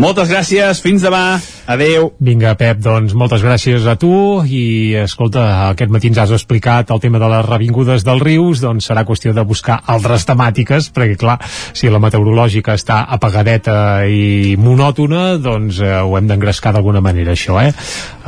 Moltes 0.00 0.30
gràcies, 0.30 0.80
fins 0.82 1.02
demà. 1.04 1.40
Adeu. 1.70 2.08
Vinga, 2.18 2.54
Pep, 2.58 2.80
doncs 2.82 3.12
moltes 3.14 3.44
gràcies 3.46 3.84
a 3.86 3.94
tu 4.00 4.40
i, 4.42 4.96
escolta, 5.04 5.44
aquest 5.70 5.92
matí 5.92 6.10
ens 6.10 6.18
has 6.18 6.32
explicat 6.34 6.90
el 6.90 7.02
tema 7.02 7.20
de 7.22 7.28
les 7.30 7.44
revingudes 7.46 8.02
dels 8.06 8.24
rius, 8.24 8.62
doncs 8.64 8.88
serà 8.90 9.04
qüestió 9.06 9.34
de 9.36 9.44
buscar 9.46 9.78
altres 9.86 10.26
temàtiques, 10.26 10.90
perquè, 10.94 11.18
clar, 11.20 11.36
si 11.76 11.90
la 11.92 12.00
meteorològica 12.02 12.74
està 12.78 13.04
apagadeta 13.14 13.76
i 14.10 14.56
monòtona, 14.58 15.36
doncs 15.42 15.78
eh, 15.84 15.92
ho 16.00 16.16
hem 16.18 16.30
d'engrescar 16.30 16.74
d'alguna 16.74 17.02
manera, 17.04 17.36
això, 17.36 17.60
eh? 17.62 17.70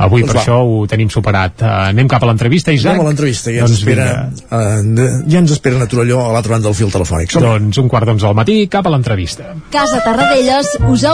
Avui 0.03 0.23
Doncs 0.23 0.31
per 0.31 0.37
va. 0.37 0.43
això 0.43 0.59
ho 0.63 0.79
tenim 0.89 1.09
superat. 1.13 1.61
Uh, 1.61 1.89
anem 1.91 2.07
cap 2.11 2.23
a 2.23 2.29
l'entrevista, 2.29 2.73
Isaac? 2.73 2.95
Anem 2.95 3.05
a 3.05 3.09
l'entrevista, 3.11 3.51
ja, 3.53 3.63
doncs 3.63 3.75
ens 3.75 3.83
espera, 3.83 4.07
uh, 4.49 5.09
ja 5.29 5.41
ens 5.43 5.53
esperen 5.53 5.83
a 5.83 5.87
Torelló 5.89 6.21
a 6.23 6.31
l'altra 6.33 6.55
banda 6.55 6.69
del 6.69 6.77
fil 6.77 6.91
telefònic. 6.93 7.33
Som 7.33 7.45
Doncs 7.45 7.79
un 7.81 7.91
quart 7.91 8.09
d'onze 8.09 8.27
al 8.29 8.37
matí, 8.37 8.57
cap 8.71 8.87
a 8.87 8.93
l'entrevista. 8.93 9.53
Casa 9.73 10.01
Tarradellas 10.05 10.73
us 10.89 11.05
ha 11.05 11.13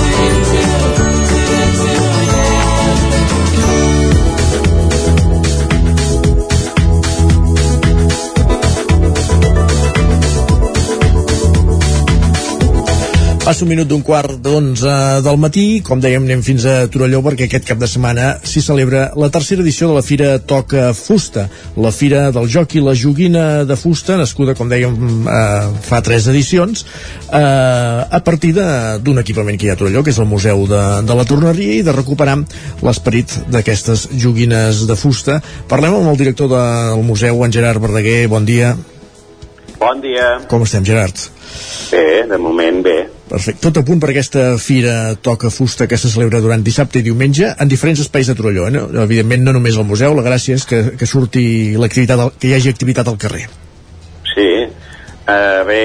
Passa 13.51 13.65
un 13.65 13.69
minut 13.73 13.89
d'un 13.91 13.99
quart 13.99 14.37
d'onze 14.39 14.91
del 15.25 15.35
matí, 15.43 15.81
com 15.83 15.99
dèiem 15.99 16.23
anem 16.23 16.39
fins 16.39 16.63
a 16.63 16.85
Torelló 16.87 17.19
perquè 17.25 17.49
aquest 17.49 17.65
cap 17.67 17.81
de 17.81 17.89
setmana 17.91 18.29
s'hi 18.47 18.61
celebra 18.63 19.01
la 19.19 19.27
tercera 19.27 19.59
edició 19.59 19.89
de 19.89 19.97
la 19.97 20.03
Fira 20.07 20.29
Toca 20.39 20.93
Fusta, 20.95 21.49
la 21.75 21.91
Fira 21.91 22.21
del 22.31 22.47
Joc 22.47 22.77
i 22.79 22.85
la 22.85 22.93
Joguina 22.95 23.65
de 23.67 23.75
Fusta, 23.75 24.15
nascuda 24.15 24.55
com 24.55 24.71
dèiem 24.71 24.95
eh, 25.27 25.67
fa 25.83 25.99
tres 25.99 26.31
edicions, 26.31 26.85
eh, 27.27 27.43
a 27.43 28.23
partir 28.23 28.53
d'un 28.55 29.19
equipament 29.19 29.59
que 29.59 29.67
hi 29.67 29.73
ha 29.73 29.75
a 29.75 29.83
Torelló, 29.83 30.07
que 30.07 30.15
és 30.15 30.23
el 30.23 30.31
Museu 30.31 30.63
de, 30.71 30.83
de 31.03 31.19
la 31.19 31.27
Torneria 31.27 31.81
i 31.81 31.83
de 31.83 31.99
recuperar 31.99 32.39
l'esperit 32.87 33.35
d'aquestes 33.51 34.07
joguines 34.15 34.85
de 34.87 34.95
fusta. 34.95 35.41
Parlem 35.67 35.99
amb 35.99 36.15
el 36.15 36.23
director 36.23 36.47
del 36.55 37.03
museu, 37.03 37.43
en 37.43 37.51
Gerard 37.51 37.83
Verdaguer, 37.83 38.21
bon 38.31 38.47
dia. 38.47 38.77
Bon 39.81 39.99
dia. 39.99 40.37
Com 40.47 40.63
estem, 40.63 40.87
Gerard? 40.87 41.27
Bé, 41.91 42.21
de 42.31 42.39
moment 42.39 42.87
bé. 42.87 43.01
Perfecte. 43.31 43.63
Tot 43.63 43.77
a 43.79 43.85
punt 43.87 44.01
per 44.03 44.09
aquesta 44.11 44.41
fira 44.59 45.15
Toca 45.23 45.49
Fusta 45.53 45.87
que 45.87 45.95
se 45.95 46.09
celebra 46.11 46.41
durant 46.43 46.63
dissabte 46.65 46.99
i 46.99 47.05
diumenge 47.05 47.53
en 47.55 47.69
diferents 47.71 48.01
espais 48.03 48.27
de 48.27 48.35
Torelló. 48.35 48.67
Eh? 48.67 48.81
Evidentment 49.05 49.45
no 49.47 49.53
només 49.55 49.77
al 49.79 49.87
museu, 49.87 50.15
la 50.17 50.25
gràcia 50.25 50.57
és 50.59 50.67
que, 50.67 50.81
que 50.99 51.07
surti 51.07 51.43
l'activitat, 51.79 52.35
que 52.35 52.49
hi 52.49 52.55
hagi 52.57 52.73
activitat 52.75 53.07
al 53.07 53.19
carrer. 53.21 53.45
Sí. 54.33 54.49
Uh, 55.21 55.61
bé, 55.63 55.79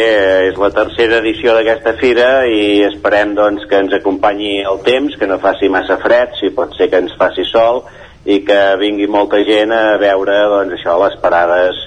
és 0.49 0.59
la 0.59 0.73
tercera 0.75 1.21
edició 1.23 1.55
d'aquesta 1.55 1.93
fira 2.01 2.31
i 2.51 2.83
esperem 2.89 3.37
doncs, 3.39 3.69
que 3.71 3.79
ens 3.79 3.95
acompanyi 3.95 4.65
el 4.67 4.81
temps, 4.83 5.15
que 5.21 5.29
no 5.31 5.39
faci 5.39 5.71
massa 5.71 6.01
fred, 6.03 6.35
si 6.41 6.51
pot 6.57 6.75
ser 6.75 6.89
que 6.91 6.99
ens 7.05 7.15
faci 7.21 7.47
sol 7.47 7.85
i 8.27 8.41
que 8.43 8.59
vingui 8.81 9.07
molta 9.07 9.39
gent 9.47 9.71
a 9.71 10.01
veure 10.03 10.41
doncs, 10.51 10.81
això, 10.81 10.97
les 11.05 11.15
parades 11.23 11.79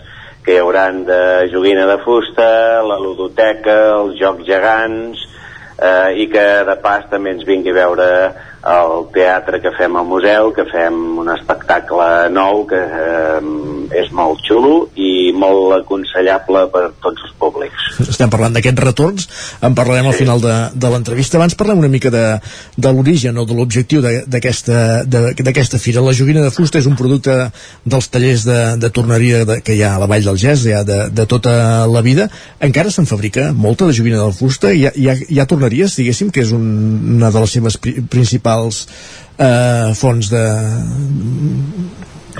que 0.45 0.55
hi 0.55 0.61
hauran 0.61 1.03
de 1.09 1.19
joguina 1.51 1.83
de 1.89 1.97
fusta, 2.05 2.47
la 2.85 2.95
ludoteca, 3.01 3.75
els 3.97 4.15
jocs 4.21 4.47
gegants, 4.47 5.25
eh, 5.81 6.21
i 6.23 6.27
que 6.31 6.45
de 6.67 6.75
pas 6.83 7.07
també 7.11 7.33
ens 7.35 7.45
vingui 7.47 7.73
a 7.73 7.79
veure 7.79 8.07
el 8.59 9.05
teatre 9.15 9.61
que 9.63 9.71
fem 9.77 9.95
al 9.95 10.07
museu, 10.07 10.51
que 10.55 10.65
fem 10.67 10.95
un 11.21 11.29
espectacle 11.31 12.27
nou 12.33 12.65
que 12.67 12.79
eh, 12.79 13.39
és 14.01 14.09
molt 14.15 14.41
xulo 14.43 14.89
i 14.99 15.31
molt 15.31 15.77
aconsellable 15.79 16.65
per 16.73 16.83
tots 16.99 17.23
els 17.23 17.35
públics. 17.39 17.87
Estem 18.03 18.31
parlant 18.31 18.55
d'aquests 18.55 18.83
retorns, 18.83 19.29
en 19.63 19.77
parlarem 19.77 20.09
al 20.09 20.17
final 20.17 20.43
de, 20.43 20.55
de 20.75 20.91
l'entrevista. 20.91 21.39
Abans 21.39 21.55
parlem 21.59 21.79
una 21.79 21.91
mica 21.91 22.11
de, 22.13 22.25
de 22.75 22.91
l'origen 22.93 23.39
o 23.39 23.45
de 23.47 23.55
l'objectiu 23.55 24.03
d'aquesta 24.03 25.79
fira. 25.79 26.03
La 26.03 26.15
joguina 26.17 26.43
de 26.43 26.51
fusta 26.51 26.81
és 26.81 26.89
un 26.89 26.97
producte 26.99 27.37
dels 27.85 28.11
tallers 28.11 28.43
de, 28.47 28.59
de 28.81 28.91
torneria 28.91 29.45
de, 29.47 29.59
que 29.63 29.77
hi 29.77 29.85
ha 29.87 29.95
a 29.95 30.03
la 30.03 30.09
Vall 30.11 30.27
del 30.27 30.39
Gès, 30.41 30.67
ja 30.67 30.83
de, 30.83 30.99
de 31.15 31.27
tota 31.31 31.87
la 31.87 32.03
vida. 32.03 32.27
Encara 32.59 32.91
se'n 32.91 33.07
fabrica 33.09 33.49
molta 33.55 33.87
de 33.87 33.95
joguina 33.95 34.19
de 34.19 34.35
fusta? 34.35 34.73
Hi 34.75 34.89
ha, 34.89 34.93
hi 34.95 35.09
ha, 35.09 35.15
hi 35.15 35.39
ha 35.39 35.47
torneries, 35.49 35.95
diguéssim, 35.99 36.33
que 36.35 36.43
és 36.43 36.53
un, 36.55 36.67
una 37.15 37.31
de 37.31 37.45
les 37.45 37.55
seves 37.55 37.79
pri, 37.79 38.03
principals 38.49 38.87
eh, 39.37 39.93
fonts 39.95 40.29
de, 40.29 40.45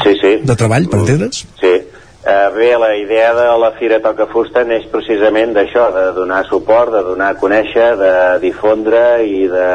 Sí, 0.03 0.15
sí. 0.21 0.35
de 0.43 0.55
treball, 0.55 0.87
per 0.89 1.01
entendre'ns? 1.03 1.45
Sí. 1.59 1.75
Uh, 2.19 2.51
bé, 2.53 2.73
la 2.77 2.95
idea 2.99 3.33
de 3.33 3.45
la 3.57 3.71
Fira 3.79 4.01
Toca 4.03 4.27
Fusta 4.29 4.65
neix 4.67 4.85
precisament 4.91 5.53
d'això, 5.55 5.87
de 5.95 6.09
donar 6.17 6.43
suport, 6.49 6.91
de 6.93 7.01
donar 7.07 7.31
a 7.31 7.37
conèixer, 7.39 7.93
de 7.97 8.11
difondre 8.43 9.23
i 9.25 9.47
de 9.49 9.69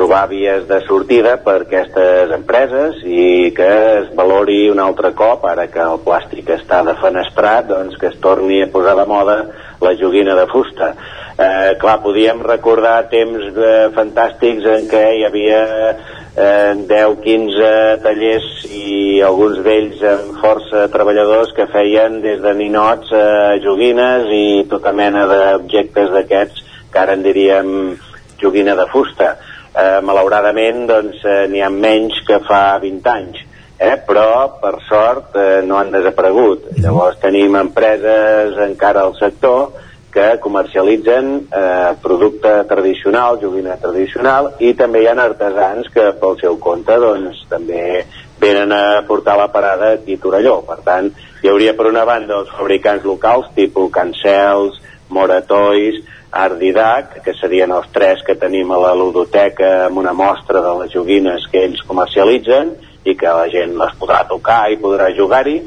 trobar 0.00 0.30
vies 0.30 0.62
de 0.64 0.78
sortida 0.86 1.34
per 1.44 1.58
aquestes 1.66 2.30
empreses 2.32 3.02
i 3.04 3.50
que 3.52 3.66
es 3.98 4.06
valori 4.16 4.62
un 4.72 4.80
altre 4.80 5.10
cop, 5.12 5.44
ara 5.44 5.66
que 5.68 5.82
el 5.84 6.00
plàstic 6.06 6.48
està 6.54 6.78
defenestrat, 6.86 7.68
doncs 7.68 7.98
que 8.00 8.08
es 8.08 8.16
torni 8.24 8.62
a 8.64 8.70
posar 8.72 8.94
de 8.96 9.04
moda 9.10 9.34
la 9.84 9.92
joguina 10.00 10.38
de 10.38 10.46
fusta. 10.48 10.94
Eh, 11.36 11.76
clar, 11.82 11.98
podíem 12.00 12.40
recordar 12.46 13.10
temps 13.12 13.44
eh, 13.52 13.90
fantàstics 13.92 14.70
en 14.72 14.88
què 14.88 15.04
hi 15.18 15.26
havia 15.28 15.60
eh, 15.92 16.72
10-15 16.88 18.00
tallers 18.00 18.48
i 18.72 19.20
alguns 19.28 19.60
d'ells 19.66 20.00
amb 20.14 20.40
força 20.40 20.88
treballadors 20.96 21.52
que 21.56 21.68
feien 21.76 22.22
des 22.24 22.40
de 22.40 22.56
ninots 22.56 23.12
a 23.12 23.60
joguines 23.60 24.32
i 24.32 24.44
tota 24.72 24.96
mena 24.96 25.28
d'objectes 25.28 26.08
d'aquests 26.16 26.68
que 26.88 27.04
ara 27.04 27.20
en 27.20 27.28
diríem 27.28 27.72
joguina 28.40 28.80
de 28.80 28.88
fusta. 28.88 29.34
Eh, 29.70 30.00
malauradament, 30.02 30.86
doncs, 30.88 31.20
eh, 31.24 31.46
n'hi 31.46 31.60
ha 31.62 31.68
menys 31.70 32.16
que 32.26 32.40
fa 32.42 32.78
20 32.82 33.06
anys, 33.06 33.38
eh? 33.78 33.94
però, 34.02 34.58
per 34.58 34.80
sort, 34.88 35.36
eh, 35.38 35.60
no 35.62 35.76
han 35.78 35.92
desaparegut. 35.94 36.72
Llavors 36.82 37.20
tenim 37.22 37.54
empreses 37.54 38.58
encara 38.66 39.04
al 39.06 39.14
sector 39.14 39.70
que 40.10 40.40
comercialitzen 40.42 41.30
eh, 41.54 41.94
producte 42.02 42.64
tradicional, 42.66 43.38
joguina 43.38 43.78
tradicional, 43.78 44.56
i 44.58 44.74
també 44.74 45.04
hi 45.04 45.06
ha 45.06 45.14
artesans 45.22 45.86
que 45.94 46.08
pel 46.18 46.34
seu 46.42 46.58
compte 46.58 46.98
doncs, 46.98 47.44
també 47.48 48.02
venen 48.42 48.74
a 48.74 49.04
portar 49.06 49.36
la 49.38 49.52
parada 49.54 49.94
aquí 50.00 50.18
a 50.18 50.24
Torelló. 50.24 50.64
Per 50.66 50.80
tant, 50.82 51.12
hi 51.44 51.48
hauria 51.52 51.76
per 51.78 51.86
una 51.92 52.02
banda 52.08 52.40
els 52.42 52.50
fabricants 52.56 53.06
locals, 53.06 53.52
tipus 53.54 53.92
Cancels, 53.94 54.82
Moratois, 55.14 56.02
Ardidac, 56.30 57.20
que 57.24 57.34
serien 57.34 57.72
els 57.74 57.88
tres 57.94 58.22
que 58.26 58.36
tenim 58.38 58.70
a 58.70 58.78
la 58.78 58.92
ludoteca 58.94 59.70
amb 59.88 59.98
una 59.98 60.12
mostra 60.14 60.62
de 60.62 60.74
les 60.82 60.92
joguines 60.94 61.46
que 61.50 61.64
ells 61.66 61.82
comercialitzen 61.88 62.76
i 63.04 63.16
que 63.18 63.32
la 63.34 63.48
gent 63.50 63.74
les 63.80 63.96
podrà 63.98 64.22
tocar 64.28 64.68
i 64.70 64.78
podrà 64.78 65.10
jugar-hi. 65.16 65.58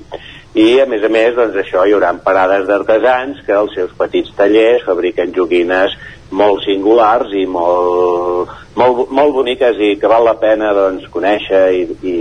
I 0.54 0.68
a 0.84 0.86
més 0.86 1.04
a 1.04 1.10
més 1.10 1.34
doncs 1.36 1.58
això 1.58 1.84
hi 1.84 1.96
haurà 1.96 2.14
parades 2.24 2.68
d'artesans 2.70 3.42
que 3.46 3.56
els 3.58 3.74
seus 3.76 3.92
petits 3.98 4.32
tallers 4.38 4.86
fabriquen 4.86 5.34
joguines 5.34 5.96
molt 6.32 6.64
singulars 6.64 7.34
i 7.34 7.46
molt, 7.50 8.52
molt, 8.78 9.10
molt 9.10 9.34
boniques 9.34 9.82
i 9.82 9.96
que 10.00 10.10
val 10.10 10.26
la 10.30 10.38
pena 10.40 10.72
doncs 10.78 11.10
conèixer 11.14 11.64
i, 11.74 11.84
i, 12.06 12.18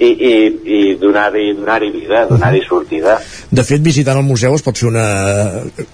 i, 0.00 0.08
i, 0.08 0.32
i 0.64 0.78
donar-hi 1.00 1.52
donar 1.58 1.78
vida, 1.84 2.24
donar-hi 2.28 2.62
sortida. 2.66 3.18
De 3.50 3.64
fet, 3.66 3.82
visitant 3.84 4.18
el 4.20 4.24
museu 4.24 4.54
es 4.56 4.64
pot 4.64 4.78
fer 4.80 4.88
una... 4.88 5.04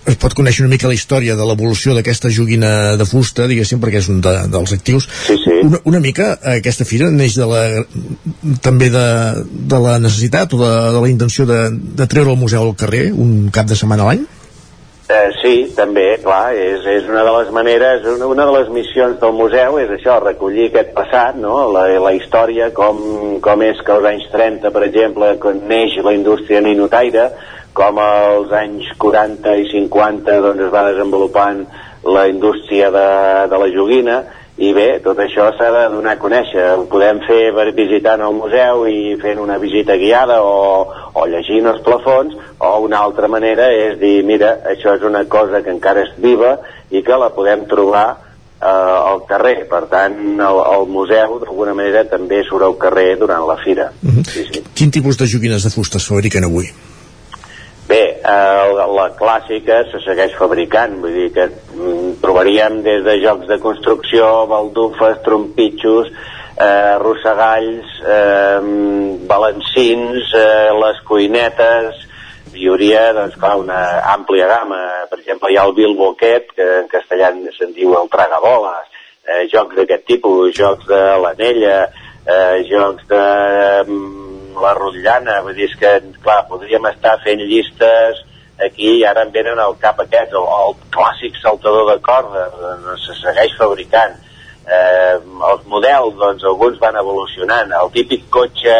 es 0.07 0.19
pot 0.23 0.37
conèixer 0.39 0.65
una 0.65 0.73
mica 0.73 0.91
la 0.91 0.95
història 0.97 1.35
de 1.39 1.49
l'evolució 1.49 1.97
d'aquesta 1.97 2.31
joguina 2.31 2.71
de 3.01 3.09
fusta, 3.09 3.49
diguéssim, 3.51 3.83
perquè 3.83 4.03
és 4.05 4.11
un 4.13 4.23
de, 4.25 4.37
dels 4.53 4.77
actius. 4.77 5.09
Sí, 5.27 5.39
sí. 5.43 5.59
Una, 5.67 5.83
una 5.91 6.03
mica 6.05 6.33
aquesta 6.55 6.87
fira 6.89 7.11
neix 7.11 7.39
de 7.41 7.51
la, 7.51 7.65
també 8.63 8.91
de, 8.95 9.07
de 9.75 9.83
la 9.89 9.99
necessitat 10.03 10.55
o 10.55 10.63
de, 10.63 10.73
de 10.97 11.03
la 11.03 11.13
intenció 11.13 11.49
de, 11.51 11.61
de 11.99 12.11
treure 12.11 12.35
el 12.37 12.41
museu 12.41 12.63
al 12.63 12.77
carrer 12.79 13.09
un 13.13 13.51
cap 13.55 13.67
de 13.67 13.79
setmana 13.79 14.07
a 14.07 14.13
l'any? 14.13 14.27
Eh, 15.07 15.31
sí, 15.39 15.51
també, 15.77 16.17
clar, 16.19 16.51
és, 16.59 16.83
és 16.91 17.05
una 17.07 17.21
de 17.23 17.33
les 17.37 17.51
maneres, 17.55 18.07
una, 18.11 18.27
una 18.27 18.47
de 18.49 18.55
les 18.57 18.71
missions 18.75 19.21
del 19.21 19.37
museu 19.39 19.77
és 19.79 19.93
això, 19.95 20.17
recollir 20.19 20.65
aquest 20.67 20.91
passat, 20.97 21.37
no? 21.39 21.61
la, 21.71 21.85
la 22.03 22.11
història, 22.17 22.73
com, 22.75 22.99
com 23.45 23.63
és 23.63 23.79
que 23.87 23.95
als 23.95 24.09
anys 24.11 24.27
30, 24.33 24.73
per 24.75 24.83
exemple, 24.89 25.29
quan 25.45 25.63
neix 25.71 25.95
la 26.03 26.17
indústria 26.17 26.59
ninotaire, 26.65 27.29
com 27.77 28.01
als 28.03 28.51
anys 28.59 28.89
40 28.99 29.55
i 29.63 29.69
50 29.77 30.41
doncs, 30.43 30.65
es 30.67 30.75
va 30.75 30.89
desenvolupant 30.91 31.63
la 32.03 32.27
indústria 32.33 32.91
de, 32.91 33.07
de 33.53 33.63
la 33.63 33.71
joguina 33.71 34.19
i 34.57 34.73
bé, 34.73 34.87
tot 35.05 35.19
això 35.21 35.51
s'ha 35.53 35.69
de 35.73 35.83
donar 35.93 36.15
a 36.17 36.21
conèixer 36.21 36.63
ho 36.79 36.87
podem 36.89 37.19
fer 37.27 37.51
per 37.53 37.67
visitant 37.77 38.23
el 38.25 38.37
museu 38.39 38.87
i 38.89 39.17
fent 39.21 39.41
una 39.43 39.59
visita 39.61 39.99
guiada 40.01 40.39
o, 40.41 40.87
o 41.13 41.27
llegint 41.29 41.69
els 41.69 41.83
plafons 41.85 42.33
o 42.59 42.71
una 42.87 43.03
altra 43.05 43.29
manera 43.29 43.69
és 43.69 43.99
dir, 44.01 44.23
mira, 44.25 44.55
això 44.73 44.97
és 44.97 45.05
una 45.05 45.27
cosa 45.29 45.61
que 45.61 45.75
encara 45.75 46.07
és 46.07 46.15
viva 46.17 46.57
i 46.89 47.05
que 47.05 47.21
la 47.21 47.29
podem 47.37 47.67
trobar 47.69 48.07
eh, 48.63 48.67
al 48.67 49.25
carrer. 49.29 49.67
Per 49.69 49.85
tant, 49.93 50.17
el, 50.41 50.65
el 50.73 50.89
museu, 50.89 51.39
d'alguna 51.43 51.77
manera, 51.77 52.07
també 52.09 52.43
surt 52.49 52.65
al 52.65 52.77
carrer 52.81 53.17
durant 53.21 53.47
la 53.49 53.59
fira. 53.63 53.91
Uh 54.03 54.11
-huh. 54.11 54.25
sí, 54.25 54.47
sí. 54.53 54.65
Quin 54.75 54.91
tipus 54.91 55.19
de 55.19 55.27
joguines 55.27 55.65
de 55.65 55.71
fusta 55.71 55.99
es 55.99 56.09
fabriquen 56.09 56.45
avui? 56.45 56.71
Bé, 57.87 58.19
eh, 58.19 58.71
la, 58.99 59.05
clàssica 59.15 59.85
se 59.93 60.01
segueix 60.03 60.33
fabricant, 60.35 60.97
vull 61.03 61.15
dir 61.15 61.29
que 61.37 61.45
mm, 61.47 62.17
trobaríem 62.23 62.81
des 62.83 63.05
de 63.07 63.15
jocs 63.23 63.47
de 63.47 63.61
construcció, 63.63 64.27
baldufes, 64.51 65.21
trompitxos, 65.23 66.11
eh, 66.11 66.97
arrossegalls, 66.97 67.95
eh, 68.03 68.59
balancins, 69.31 70.35
eh, 70.35 70.75
les 70.83 71.01
cuinetes, 71.07 72.03
hi 72.57 72.67
hauria, 72.73 73.07
doncs, 73.15 73.39
clar, 73.39 73.55
una 73.63 73.81
àmplia 74.17 74.51
gamma. 74.51 74.83
Per 75.11 75.21
exemple, 75.21 75.53
hi 75.53 75.61
ha 75.61 75.69
el 75.71 75.79
Bilbo 75.79 76.11
aquest, 76.17 76.51
que 76.59 76.69
en 76.83 76.91
castellà 76.91 77.31
se'n 77.55 77.75
diu 77.77 77.95
el 78.01 78.11
tragaboles, 78.11 78.91
eh, 79.29 79.45
jocs 79.53 79.79
d'aquest 79.79 80.09
tipus, 80.11 80.55
jocs 80.59 80.91
de 80.91 81.03
l'anella, 81.23 81.83
eh, 82.27 82.65
jocs 82.67 83.07
de 83.15 83.27
eh, 83.87 84.26
la 84.63 84.73
rotllana, 84.77 85.41
vull 85.45 85.57
dir, 85.57 85.69
és 85.71 85.77
que, 85.81 85.93
clar, 86.25 86.43
podríem 86.51 86.89
estar 86.93 87.17
fent 87.25 87.43
llistes 87.43 88.23
aquí 88.65 88.99
i 89.01 89.05
ara 89.05 89.27
em 89.27 89.33
venen 89.35 89.59
al 89.61 89.77
cap 89.81 90.01
aquest, 90.01 90.33
el, 90.33 90.47
el 90.47 90.77
clàssic 90.95 91.37
saltador 91.43 91.91
de 91.91 91.99
corda, 92.05 92.47
se 93.05 93.17
segueix 93.21 93.57
fabricant. 93.59 94.17
Eh, 94.67 95.19
els 95.51 95.67
models, 95.71 96.17
doncs, 96.19 96.45
alguns 96.45 96.81
van 96.83 96.97
evolucionant. 96.99 97.75
El 97.77 97.93
típic 97.95 98.27
cotxe 98.35 98.75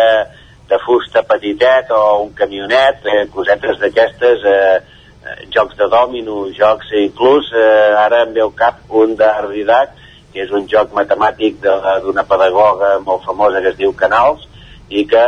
de 0.67 0.79
fusta 0.83 1.23
petitet 1.23 1.93
o 1.95 2.01
un 2.25 2.33
camionet, 2.35 3.05
eh, 3.07 3.27
cosetes 3.31 3.79
d'aquestes, 3.83 4.43
eh, 4.45 4.81
eh, 5.27 5.37
jocs 5.55 5.77
de 5.79 5.87
dòmino, 5.93 6.49
jocs, 6.57 6.91
inclús 7.05 7.53
eh, 7.55 7.95
ara 8.01 8.25
em 8.25 8.35
ve 8.35 8.43
al 8.43 8.55
cap 8.57 8.83
un 8.89 9.15
d'Ardidac, 9.15 9.95
que 10.33 10.43
és 10.43 10.51
un 10.51 10.67
joc 10.69 10.91
matemàtic 10.93 11.63
d'una 11.63 12.27
pedagoga 12.29 12.99
molt 13.05 13.23
famosa 13.25 13.63
que 13.63 13.71
es 13.73 13.79
diu 13.79 13.95
Canals, 13.97 14.43
i 14.89 15.03
que 15.11 15.25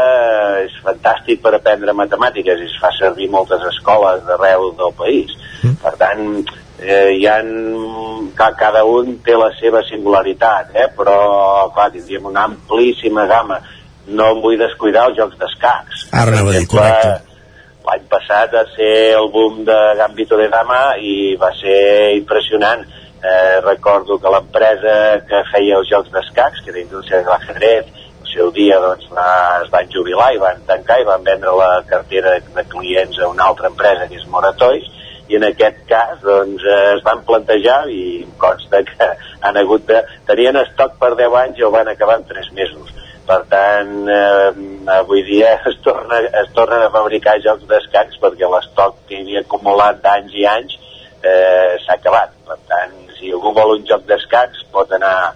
és 0.64 0.74
fantàstic 0.84 1.42
per 1.42 1.56
aprendre 1.56 1.96
matemàtiques 1.96 2.60
i 2.62 2.68
es 2.68 2.76
fa 2.78 2.92
servir 2.94 3.30
moltes 3.30 3.64
escoles 3.72 4.22
d'arreu 4.26 4.70
del 4.78 4.94
país. 4.98 5.34
Mm. 5.62 5.80
Per 5.82 5.94
tant, 5.98 6.22
eh, 6.78 7.08
hi 7.16 7.26
ha, 7.26 7.40
cada 8.58 8.84
un 8.86 9.16
té 9.26 9.34
la 9.34 9.50
seva 9.58 9.82
singularitat, 9.88 10.70
eh? 10.74 10.86
però 10.94 11.18
clar, 11.74 11.90
tindríem 11.94 12.30
una 12.30 12.46
amplíssima 12.52 13.26
gamma 13.26 13.58
no 14.08 14.28
em 14.32 14.38
vull 14.44 14.58
descuidar 14.60 15.08
els 15.10 15.18
jocs 15.18 15.38
d'escacs. 15.40 16.06
Ara 16.12 16.32
anava 16.32 16.54
a 16.54 16.58
dir, 16.58 16.68
correcte. 16.70 17.16
L'any 17.88 18.06
passat 18.12 18.52
va 18.52 18.64
ser 18.74 18.94
el 19.16 19.28
boom 19.32 19.62
de 19.68 19.76
Gambito 19.98 20.36
de 20.40 20.48
Dama 20.52 20.80
i 21.00 21.36
va 21.40 21.50
ser 21.56 22.16
impressionant. 22.16 22.84
Eh, 23.18 23.60
recordo 23.64 24.18
que 24.22 24.30
l'empresa 24.30 24.92
que 25.28 25.40
feia 25.50 25.78
els 25.80 25.88
jocs 25.90 26.12
d'escacs, 26.14 26.60
que 26.62 26.70
era 26.70 26.84
Indústria 26.84 27.22
de 27.24 27.32
l'Ajedrez, 27.32 27.88
seu 28.32 28.50
dia 28.54 28.78
doncs, 28.82 29.08
va, 29.14 29.30
es 29.62 29.70
van 29.72 29.90
jubilar 29.92 30.30
i 30.34 30.40
van 30.42 30.62
tancar 30.68 31.00
i 31.00 31.08
van 31.08 31.24
vendre 31.26 31.54
la 31.56 31.70
cartera 31.88 32.36
de 32.40 32.64
clients 32.70 33.18
a 33.18 33.28
una 33.32 33.48
altra 33.50 33.70
empresa 33.72 34.08
que 34.08 34.20
és 34.20 34.28
Moratois 34.32 34.86
i 35.28 35.36
en 35.36 35.44
aquest 35.48 35.82
cas 35.88 36.20
doncs, 36.24 36.64
es 36.94 37.02
van 37.04 37.20
plantejar 37.28 37.82
i 37.92 38.02
em 38.24 38.32
consta 38.40 38.80
que 38.88 39.10
han 39.44 39.60
hagut 39.60 39.84
de... 39.88 40.00
tenien 40.28 40.56
estoc 40.62 40.96
per 41.02 41.12
10 41.18 41.36
anys 41.42 41.60
i 41.60 41.66
ho 41.66 41.70
van 41.74 41.90
acabar 41.92 42.18
en 42.20 42.24
3 42.30 42.52
mesos. 42.56 42.94
Per 43.28 43.42
tant 43.50 44.08
eh, 44.08 44.52
avui 44.94 45.24
dia 45.28 45.52
es 45.70 45.76
torna, 45.84 46.22
es 46.42 46.52
torna 46.56 46.80
a 46.86 46.92
fabricar 46.94 47.36
jocs 47.44 47.68
d'escacs 47.68 48.20
perquè 48.22 48.48
l'estoc 48.48 49.02
que 49.08 49.18
hi 49.18 49.24
havia 49.26 49.44
acumulat 49.44 50.00
d'anys 50.04 50.38
i 50.40 50.46
anys 50.48 50.78
eh, 50.78 51.76
s'ha 51.84 51.98
acabat. 51.98 52.32
Per 52.48 52.56
tant 52.72 52.96
si 53.18 53.34
algú 53.34 53.52
vol 53.52 53.76
un 53.76 53.84
joc 53.88 54.08
d'escacs 54.08 54.64
pot 54.72 54.96
anar 54.96 55.34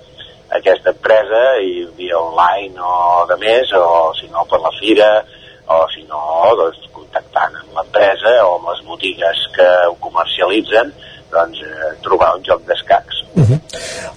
aquesta 0.59 0.93
empresa 0.93 1.43
i 1.65 1.87
via 1.97 2.19
online 2.19 2.81
o 2.81 3.25
de 3.31 3.39
més 3.41 3.73
o 3.79 4.13
si 4.19 4.29
no 4.33 4.45
per 4.51 4.61
la 4.61 4.73
fira 4.79 5.11
o 5.73 5.85
si 5.95 6.03
no 6.09 6.21
doncs, 6.59 6.89
contactant 6.93 7.57
amb 7.61 7.79
l'empresa 7.79 8.35
o 8.45 8.57
amb 8.59 8.69
les 8.73 8.83
botigues 8.89 9.47
que 9.57 9.69
ho 9.89 9.97
comercialitzen 10.05 10.93
doncs, 11.33 11.65
eh, 11.67 11.93
trobar 12.07 12.37
un 12.39 12.47
joc 12.47 12.65
d'escacs 12.69 13.23
Uh 13.35 13.41
-huh. 13.49 13.61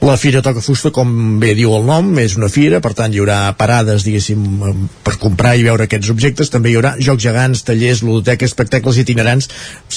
La 0.01 0.17
Fira 0.17 0.41
Toca 0.41 0.59
Fusta, 0.59 0.91
com 0.91 1.39
bé 1.39 1.53
diu 1.55 1.73
el 1.75 1.85
nom, 1.85 2.17
és 2.19 2.35
una 2.35 2.49
fira, 2.49 2.81
per 2.81 2.93
tant 2.93 3.13
hi 3.13 3.19
haurà 3.19 3.55
parades, 3.57 4.03
diguéssim, 4.03 4.39
per 5.03 5.17
comprar 5.17 5.55
i 5.55 5.63
veure 5.63 5.83
aquests 5.83 6.09
objectes, 6.09 6.49
també 6.49 6.69
hi 6.69 6.75
haurà 6.75 6.95
jocs 6.99 7.23
gegants, 7.23 7.63
tallers, 7.63 8.03
ludoteques, 8.03 8.49
espectacles 8.51 8.97
itinerants. 8.97 9.49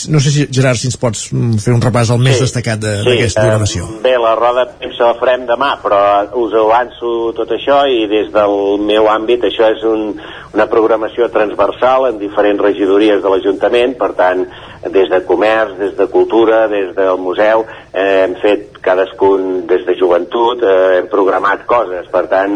No 0.09 0.20
sé 0.20 0.31
si, 0.31 0.47
Gerard, 0.51 0.78
si 0.78 0.86
ens 0.86 0.97
pots 0.97 1.28
fer 1.65 1.74
un 1.74 1.82
repàs 1.82 2.11
al 2.11 2.19
més 2.19 2.36
sí, 2.36 2.43
destacat 2.43 2.78
d'aquesta 2.78 3.24
de, 3.24 3.28
sí, 3.28 3.40
programació. 3.40 3.85
Eh, 3.85 4.03
bé, 4.03 4.15
la 4.19 4.35
roda 4.35 4.65
de 4.65 4.73
premsa 4.78 5.05
la 5.05 5.19
farem 5.19 5.47
demà, 5.47 5.78
però 5.82 5.99
us 6.45 6.55
avanço 6.55 7.32
tot 7.35 7.51
això 7.51 7.85
i 7.90 8.07
des 8.07 8.32
del 8.32 8.78
meu 8.78 9.09
àmbit 9.09 9.43
això 9.43 9.66
és 9.74 9.82
un, 9.82 10.15
una 10.55 10.66
programació 10.66 11.28
transversal 11.28 12.07
en 12.07 12.19
diferents 12.19 12.62
regidories 12.62 13.20
de 13.23 13.28
l'Ajuntament, 13.28 13.99
per 13.99 14.12
tant, 14.15 14.47
des 14.86 15.09
de 15.11 15.20
comerç, 15.27 15.77
des 15.78 15.97
de 15.97 16.07
cultura, 16.07 16.69
des 16.69 16.95
del 17.09 17.20
museu, 17.24 17.64
eh, 17.93 18.24
hem 18.24 18.36
fet 18.43 18.78
cadascun 18.85 19.66
des 19.66 19.85
de 19.86 19.97
joventut, 19.98 20.62
eh, 20.62 20.98
hem 20.98 21.09
programat 21.10 21.64
coses, 21.66 22.06
per 22.12 22.26
tant, 22.30 22.55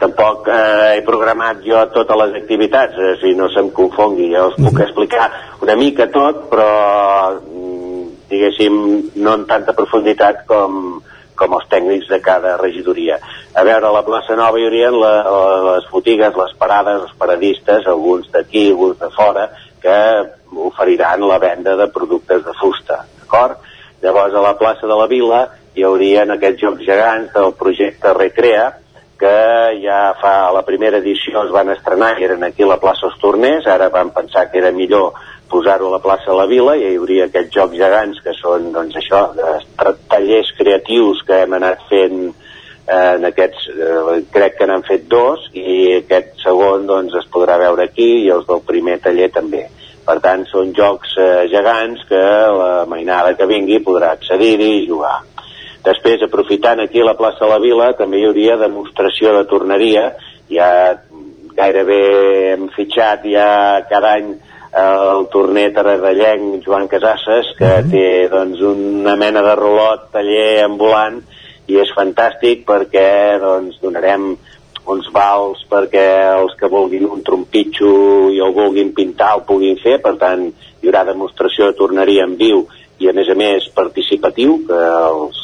tampoc 0.00 0.48
eh, 0.48 0.96
he 0.96 1.04
programat 1.06 1.62
jo 1.66 1.84
totes 1.94 2.22
les 2.24 2.40
activitats, 2.42 2.96
eh, 2.98 3.14
si 3.20 3.34
no 3.38 3.50
se'm 3.52 3.70
confongui, 3.76 4.32
jo 4.34 4.48
us 4.50 4.58
puc 4.58 4.72
mhm. 4.72 4.82
explicar 4.86 5.30
una 5.60 5.76
mica 5.76 6.08
tot, 6.10 6.48
però 6.50 6.70
mm, 7.36 8.02
diguéssim, 8.30 8.74
no 9.22 9.36
en 9.38 9.46
tanta 9.46 9.76
profunditat 9.76 10.44
com, 10.48 11.00
com 11.40 11.56
els 11.56 11.68
tècnics 11.72 12.10
de 12.12 12.20
cada 12.24 12.56
regidoria. 12.60 13.18
A 13.56 13.64
veure, 13.66 13.88
a 13.88 13.94
la 13.94 14.04
plaça 14.06 14.36
Nova 14.38 14.60
hi 14.60 14.66
haurien 14.68 14.96
la, 15.00 15.14
les 15.70 15.88
botigues, 15.90 16.36
les 16.36 16.54
parades, 16.60 17.06
els 17.06 17.16
paradistes, 17.18 17.88
alguns 17.88 18.28
d'aquí, 18.34 18.68
alguns 18.70 19.00
de 19.00 19.10
fora, 19.16 19.48
que 19.80 19.96
oferiran 20.68 21.24
la 21.28 21.38
venda 21.38 21.76
de 21.76 21.88
productes 21.88 22.44
de 22.44 22.54
fusta, 22.60 23.04
d'acord? 23.22 23.69
Llavors 24.02 24.34
a 24.34 24.44
la 24.44 24.56
plaça 24.58 24.88
de 24.88 24.96
la 24.96 25.08
Vila 25.10 25.40
hi 25.76 25.84
haurien 25.84 26.32
aquests 26.32 26.62
jocs 26.62 26.86
gegants 26.86 27.34
del 27.34 27.52
projecte 27.58 28.14
Recrea, 28.16 28.70
que 29.20 29.32
ja 29.82 30.14
fa 30.16 30.48
la 30.56 30.62
primera 30.64 30.98
edició 31.02 31.42
es 31.44 31.50
van 31.52 31.68
estrenar 31.74 32.14
i 32.16 32.24
eren 32.24 32.46
aquí 32.46 32.64
a 32.64 32.70
la 32.70 32.80
plaça 32.80 33.10
Els 33.10 33.18
Torners, 33.20 33.66
ara 33.68 33.90
van 33.92 34.14
pensar 34.16 34.46
que 34.48 34.58
era 34.62 34.72
millor 34.72 35.12
posar-ho 35.50 35.90
a 35.90 35.96
la 35.98 36.00
plaça 36.00 36.30
de 36.30 36.36
la 36.38 36.46
Vila 36.48 36.76
i 36.78 36.86
hi 36.86 36.96
hauria 36.96 37.26
aquests 37.28 37.52
jocs 37.58 37.76
gegants 37.76 38.22
que 38.24 38.32
són 38.38 38.70
doncs 38.72 38.96
això, 38.96 39.26
tallers 40.08 40.54
creatius 40.56 41.20
que 41.26 41.42
hem 41.42 41.58
anat 41.58 41.82
fent 41.90 42.22
eh, 42.30 43.10
en 43.18 43.28
aquests, 43.28 43.66
eh, 43.74 44.22
crec 44.32 44.56
que 44.56 44.70
n'han 44.70 44.86
fet 44.88 45.04
dos 45.12 45.50
i 45.52 45.98
aquest 45.98 46.38
segon 46.44 46.88
doncs 46.88 47.18
es 47.20 47.28
podrà 47.34 47.58
veure 47.60 47.84
aquí 47.84 48.08
i 48.24 48.32
els 48.32 48.48
del 48.48 48.64
primer 48.72 48.96
taller 49.04 49.28
també 49.34 49.66
per 50.10 50.18
tant, 50.24 50.42
són 50.50 50.72
jocs 50.74 51.14
eh, 51.22 51.46
gegants 51.52 52.02
que 52.08 52.20
la 52.58 52.84
mainada 52.90 53.36
que 53.38 53.46
vingui 53.46 53.78
podrà 53.86 54.10
accedir-hi 54.16 54.70
i 54.80 54.86
jugar. 54.88 55.20
Després, 55.86 56.24
aprofitant 56.26 56.82
aquí 56.82 57.04
la 57.04 57.14
plaça 57.16 57.44
de 57.44 57.50
la 57.52 57.60
Vila, 57.62 57.92
també 57.96 58.18
hi 58.18 58.26
hauria 58.26 58.58
demostració 58.60 59.36
de 59.38 59.46
torneria. 59.48 60.10
Ja 60.50 60.68
gairebé 61.56 62.00
hem 62.52 62.66
fitxat 62.74 63.24
ja 63.30 63.50
cada 63.90 64.16
any 64.18 64.32
el 64.80 65.24
torner 65.32 65.70
taradellenc 65.74 66.66
Joan 66.66 66.88
Casasses, 66.90 67.54
que 67.58 67.70
mm 67.70 67.86
-hmm. 67.86 67.90
té 67.90 68.28
doncs, 68.34 68.60
una 68.60 69.16
mena 69.16 69.42
de 69.42 69.54
rolot 69.54 70.10
taller 70.12 70.64
ambulant 70.64 71.22
i 71.66 71.78
és 71.78 71.90
fantàstic 71.94 72.64
perquè 72.66 73.38
doncs, 73.40 73.80
donarem 73.80 74.36
uns 74.90 75.08
vals 75.14 75.62
perquè 75.70 76.06
els 76.34 76.56
que 76.58 76.70
vulguin 76.70 77.06
un 77.08 77.22
trompitxo 77.26 77.92
i 78.34 78.40
el 78.42 78.54
vulguin 78.56 78.92
pintar 78.96 79.34
el 79.38 79.44
puguin 79.48 79.78
fer, 79.82 79.98
per 80.02 80.16
tant 80.20 80.48
hi 80.50 80.88
haurà 80.88 81.04
demostració 81.08 81.70
de 81.70 81.78
torneria 81.78 82.26
en 82.28 82.36
viu 82.40 82.64
i 83.00 83.08
a 83.08 83.14
més 83.16 83.30
a 83.32 83.36
més 83.38 83.68
participatiu, 83.76 84.58
que 84.68 84.80
els, 84.80 85.38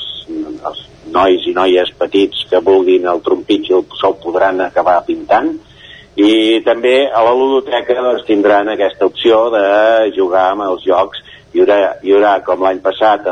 els 0.71 0.83
nois 1.13 1.47
i 1.49 1.55
noies 1.57 1.93
petits 1.97 2.45
que 2.51 2.61
vulguin 2.65 3.07
el 3.09 3.23
trompitxo 3.25 3.85
se'l 4.01 4.19
podran 4.23 4.61
acabar 4.65 4.99
pintant. 5.07 5.55
I 6.17 6.61
també 6.65 7.09
a 7.13 7.23
la 7.25 7.33
ludoteca 7.37 7.97
doncs, 8.01 8.25
tindran 8.29 8.69
aquesta 8.73 9.09
opció 9.09 9.47
de 9.53 9.65
jugar 10.17 10.51
amb 10.53 10.65
els 10.69 10.85
jocs. 10.89 11.21
Hi 11.53 11.63
haurà, 11.63 11.77
hi 12.05 12.13
haurà 12.13 12.33
com 12.45 12.65
l'any 12.65 12.81
passat 12.85 13.29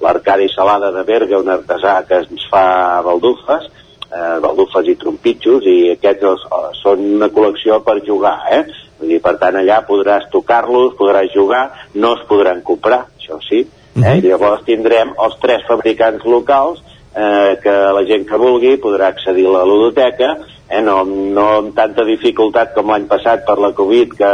l'Arcadi 0.00 0.48
Salada 0.52 0.90
de 0.92 1.04
Berga, 1.08 1.40
un 1.40 1.52
artesà 1.52 2.00
que 2.08 2.22
ens 2.24 2.48
fa 2.52 2.64
baldufes 3.04 3.68
eh, 4.12 4.36
baldufes 4.44 4.88
i 4.88 4.96
trompitxos 5.00 5.66
i 5.68 5.78
aquests 5.94 6.28
els, 6.32 6.44
eh, 6.44 6.68
són 6.82 7.04
una 7.16 7.30
col·lecció 7.34 7.80
per 7.84 8.00
jugar, 8.06 8.36
eh? 8.52 8.62
Vull 8.98 9.14
dir, 9.14 9.22
per 9.22 9.36
tant, 9.38 9.56
allà 9.60 9.82
podràs 9.86 10.28
tocar-los, 10.32 10.96
podràs 10.98 11.30
jugar, 11.34 11.64
no 11.94 12.14
es 12.16 12.24
podran 12.30 12.62
comprar, 12.66 13.04
això 13.18 13.38
sí. 13.46 13.64
Eh? 13.98 14.18
I 14.22 14.28
llavors 14.28 14.64
tindrem 14.66 15.10
els 15.18 15.34
tres 15.42 15.64
fabricants 15.66 16.22
locals 16.26 16.82
eh, 17.14 17.58
que 17.62 17.74
la 17.94 18.04
gent 18.06 18.26
que 18.28 18.38
vulgui 18.38 18.76
podrà 18.82 19.08
accedir 19.10 19.46
a 19.48 19.56
la 19.58 19.64
ludoteca, 19.66 20.36
eh, 20.68 20.82
no, 20.82 21.02
no 21.04 21.46
amb 21.56 21.74
tanta 21.76 22.06
dificultat 22.06 22.74
com 22.76 22.92
l'any 22.92 23.08
passat 23.10 23.44
per 23.46 23.58
la 23.62 23.72
Covid, 23.74 24.14
que, 24.18 24.32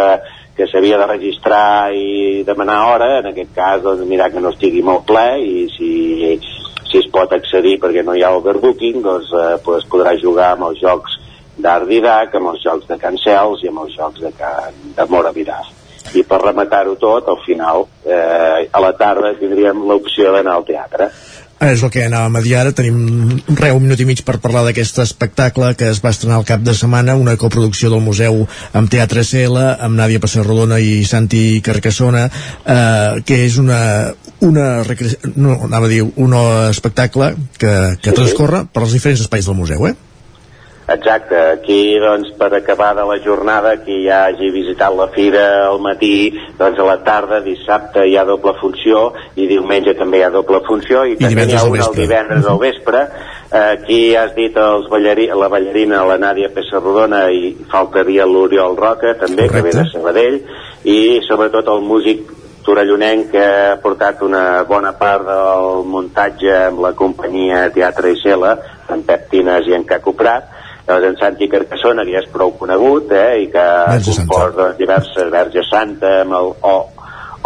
que 0.57 0.69
s'havia 0.71 0.99
de 1.01 1.09
registrar 1.11 1.93
i 1.97 2.43
demanar 2.47 2.81
hora, 2.93 3.11
en 3.21 3.31
aquest 3.33 3.55
cas, 3.57 3.83
doncs, 3.85 4.05
mirar 4.09 4.31
que 4.33 4.43
no 4.45 4.53
estigui 4.55 4.85
molt 4.87 5.07
ple 5.09 5.27
i 5.41 5.67
si, 5.75 5.93
si 6.95 7.03
es 7.03 7.11
pot 7.11 7.33
accedir 7.35 7.79
perquè 7.83 8.05
no 8.07 8.15
hi 8.15 8.23
ha 8.23 8.31
overbooking, 8.39 9.01
doncs, 9.03 9.33
eh, 9.35 9.57
pues, 9.67 9.83
podrà 9.91 10.15
jugar 10.21 10.53
amb 10.55 10.69
els 10.69 10.79
jocs 10.79 11.17
d'Art 11.59 11.89
Didac, 11.91 12.37
amb 12.39 12.53
els 12.53 12.63
jocs 12.63 12.87
de 12.87 12.99
Cancels 13.03 13.65
i 13.65 13.71
amb 13.71 13.83
els 13.83 13.97
jocs 13.99 14.23
de, 14.23 14.31
Can, 14.39 14.79
de 14.95 15.07
Mora 15.11 15.33
Vidal. 15.35 15.67
I 16.15 16.23
per 16.23 16.39
rematar-ho 16.43 16.95
tot, 17.01 17.27
al 17.33 17.41
final, 17.43 17.89
eh, 18.07 18.69
a 18.71 18.83
la 18.83 18.93
tarda 18.95 19.35
tindríem 19.41 19.83
l'opció 19.89 20.31
d'anar 20.37 20.55
al 20.55 20.69
teatre. 20.69 21.11
És 21.65 21.83
el 21.83 21.91
que 21.91 22.03
anàvem 22.05 22.37
a 22.37 22.43
dir 22.45 22.55
ara, 22.59 22.73
tenim 22.77 22.97
re, 23.57 23.71
un 23.73 23.83
minut 23.83 24.01
i 24.03 24.07
mig 24.07 24.21
per 24.27 24.37
parlar 24.43 24.65
d'aquest 24.67 24.99
espectacle 25.03 25.73
que 25.79 25.89
es 25.91 26.01
va 26.05 26.13
estrenar 26.15 26.41
el 26.43 26.47
cap 26.47 26.63
de 26.67 26.75
setmana, 26.77 27.15
una 27.17 27.39
coproducció 27.41 27.91
del 27.91 28.03
museu 28.05 28.43
amb 28.75 28.91
Teatre 28.91 29.23
SL, 29.25 29.63
amb 29.87 29.99
Nàdia 29.99 30.23
Passarrodona 30.23 30.79
i 30.83 31.03
Santi 31.09 31.63
Carcassona, 31.65 32.27
eh, 32.29 33.23
que 33.25 33.41
és 33.47 33.59
una, 33.63 33.81
una 34.45 34.83
no, 35.35 35.59
anava 35.65 35.87
a 35.87 35.93
dir, 35.93 36.03
un 36.05 36.35
espectacle 36.71 37.35
que, 37.59 37.75
que 38.03 38.11
Sí. 38.11 38.17
transcorre 38.17 38.67
per 38.73 38.83
als 38.85 38.93
diferents 38.93 39.21
espais 39.25 39.47
del 39.47 39.57
museu, 39.57 39.87
eh? 39.89 39.95
Exacte, 40.87 41.35
aquí 41.35 41.97
doncs 41.97 42.35
per 42.37 42.51
acabar 42.53 42.91
de 42.95 43.07
la 43.09 43.17
jornada 43.25 43.71
qui 43.81 44.03
ja 44.05 44.27
hagi 44.27 44.51
visitat 44.53 44.93
la 44.93 45.07
fira 45.15 45.45
al 45.71 45.79
matí, 45.81 46.29
doncs 46.59 46.79
a 46.79 46.85
la 46.85 46.99
tarda, 47.07 47.39
dissabte 47.41 48.05
hi 48.05 48.19
ha 48.21 48.25
doble 48.29 48.53
funció 48.61 49.15
i 49.41 49.47
diumenge 49.49 49.95
també 49.97 50.21
hi 50.21 50.27
ha 50.27 50.31
doble 50.35 50.61
funció 50.67 51.07
i, 51.09 51.15
I 51.17 51.17
també 51.17 51.47
divendres 51.47 51.63
ha 51.63 51.71
una 51.71 51.89
el 51.89 51.97
divendres 51.97 52.45
al 52.53 52.61
vespre. 52.61 53.07
Aquí 53.55 54.15
has 54.19 54.35
dit 54.37 54.57
els 54.61 54.89
balleri 54.91 55.31
la 55.33 55.49
ballarina 55.49 56.05
la 56.05 56.19
Nàdia 56.21 56.53
Pessarrodona 56.53 57.31
i 57.33 57.55
faltaria 57.73 58.27
l'Oriol 58.29 58.77
Roca 58.77 59.15
també 59.17 59.49
que 59.49 59.63
ve 59.65 59.73
de 59.73 59.89
Sabadell 59.89 60.41
i 60.85 60.99
sobretot 61.25 61.69
el 61.71 61.81
músic 61.81 62.29
torellonenc 62.65 63.31
que 63.33 63.45
ha 63.45 63.77
portat 63.83 64.23
una 64.27 64.63
bona 64.69 64.95
part 64.99 65.27
del 65.29 65.85
muntatge 65.91 66.53
amb 66.71 66.83
la 66.85 66.95
companyia 66.97 67.69
Teatre 67.75 68.15
i 68.15 68.21
Cela, 68.23 68.57
en 68.91 69.05
Pep 69.07 69.29
Tines 69.33 69.69
i 69.69 69.77
en 69.77 69.85
Caco 69.89 70.17
Prat, 70.17 70.51
Llavors 70.87 71.07
en 71.09 71.17
Santi 71.17 71.49
Carcassona, 71.49 72.05
que 72.05 72.13
ja 72.13 72.21
és 72.21 72.33
prou 72.33 72.51
conegut, 72.61 73.13
eh, 73.17 73.45
i 73.45 73.47
que 73.53 73.63
ha 73.63 73.87
Verge 73.95 74.17
compost 74.19 74.59
doncs, 74.59 74.77
diverses 74.77 75.31
Verge 75.33 75.65
Santa, 75.71 76.11
amb 76.25 76.37
el 76.37 76.51
O, 76.61 76.75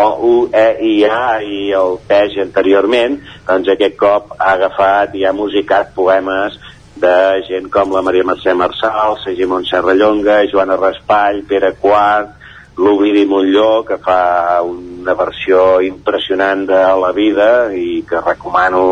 o 0.03 0.09
U, 0.27 0.33
E, 0.51 0.67
I, 0.89 0.95
A 1.07 1.39
i 1.43 1.61
el 1.75 2.01
Peix 2.09 2.35
anteriorment, 2.43 3.21
doncs 3.47 3.71
aquest 3.75 3.95
cop 4.01 4.35
ha 4.39 4.57
agafat 4.57 5.15
i 5.15 5.23
ha 5.25 5.35
musicat 5.35 5.95
poemes 5.95 6.59
de 6.99 7.15
gent 7.47 7.71
com 7.71 7.95
la 7.95 8.03
Maria 8.03 8.27
Mercè 8.27 8.57
Marçal, 8.59 9.21
Sergi 9.23 9.47
Montserrallonga, 9.47 10.41
Joana 10.51 10.79
Raspall, 10.81 11.45
Pere 11.47 11.77
Quart, 11.79 12.35
l'Ovidi 12.79 13.25
Montlló, 13.27 13.83
que 13.85 13.99
fa 13.99 14.63
una 14.63 15.15
versió 15.19 15.81
impressionant 15.83 16.65
de 16.69 16.81
la 17.03 17.11
vida 17.13 17.49
i 17.75 18.05
que 18.07 18.23
recomano 18.23 18.83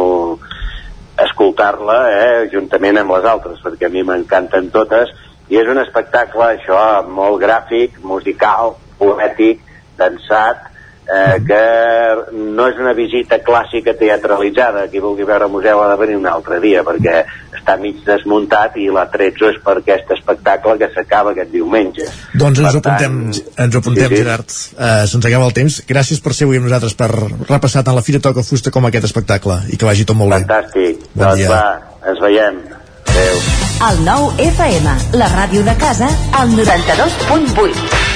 escoltar-la 1.22 1.98
eh, 2.12 2.48
juntament 2.52 2.98
amb 3.00 3.14
les 3.16 3.28
altres, 3.30 3.60
perquè 3.62 3.88
a 3.88 3.92
mi 3.94 4.02
m'encanten 4.04 4.72
totes, 4.74 5.12
i 5.48 5.60
és 5.60 5.70
un 5.70 5.78
espectacle, 5.80 6.48
això, 6.56 6.80
molt 7.06 7.38
gràfic, 7.40 8.00
musical, 8.02 8.74
poètic, 8.98 9.62
dansat, 9.96 10.66
eh, 11.06 11.38
que 11.46 11.62
no 12.34 12.68
és 12.70 12.78
una 12.80 12.92
visita 12.96 13.38
clàssica 13.44 13.94
teatralitzada. 13.98 14.86
Qui 14.90 15.02
vulgui 15.02 15.26
veure 15.28 15.46
el 15.46 15.52
museu 15.52 15.82
ha 15.82 15.88
de 15.92 15.98
venir 16.00 16.16
un 16.18 16.26
altre 16.30 16.58
dia, 16.62 16.82
perquè 16.86 17.22
està 17.56 17.76
mig 17.80 18.02
desmuntat 18.06 18.76
i 18.80 18.88
l'atretzo 18.92 19.50
és 19.50 19.58
per 19.64 19.78
aquest 19.80 20.12
espectacle 20.16 20.76
que 20.80 20.90
s'acaba 20.94 21.34
aquest 21.34 21.52
diumenge. 21.54 22.08
Doncs 22.34 22.62
ens 22.62 22.78
ho 22.78 22.82
Per 22.82 22.96
tant, 22.98 23.18
apuntem, 23.18 23.52
ens 23.66 23.74
ho 23.74 23.82
apuntem 23.82 24.08
sí, 24.08 24.16
sí. 24.16 24.22
Gerard. 24.22 24.56
Uh, 24.76 25.04
Se'ns 25.10 25.30
acaba 25.30 25.50
el 25.50 25.56
temps. 25.56 25.80
Gràcies 25.88 26.22
per 26.22 26.34
ser 26.36 26.48
avui 26.48 26.60
amb 26.60 26.68
nosaltres, 26.68 26.96
per 26.98 27.10
repassar 27.48 27.84
tant 27.86 27.96
la 27.98 28.04
Fira 28.06 28.22
Toca 28.22 28.46
Fusta 28.46 28.74
com 28.74 28.88
aquest 28.90 29.10
espectacle, 29.10 29.60
i 29.70 29.78
que 29.78 29.88
vagi 29.88 30.08
tot 30.08 30.18
molt 30.18 30.34
bé. 30.34 30.42
Fantàstic. 30.44 31.06
Bon 31.14 31.26
doncs 31.28 31.42
dia. 31.42 31.52
va, 31.52 32.02
ens 32.12 32.22
veiem. 32.22 32.60
Adéu. 33.06 33.40
El 33.86 34.04
nou 34.04 34.28
FM, 34.40 34.98
la 35.20 35.30
ràdio 35.32 35.64
de 35.64 35.76
casa, 35.80 36.10
al 36.36 36.52
92.8. 36.56 38.15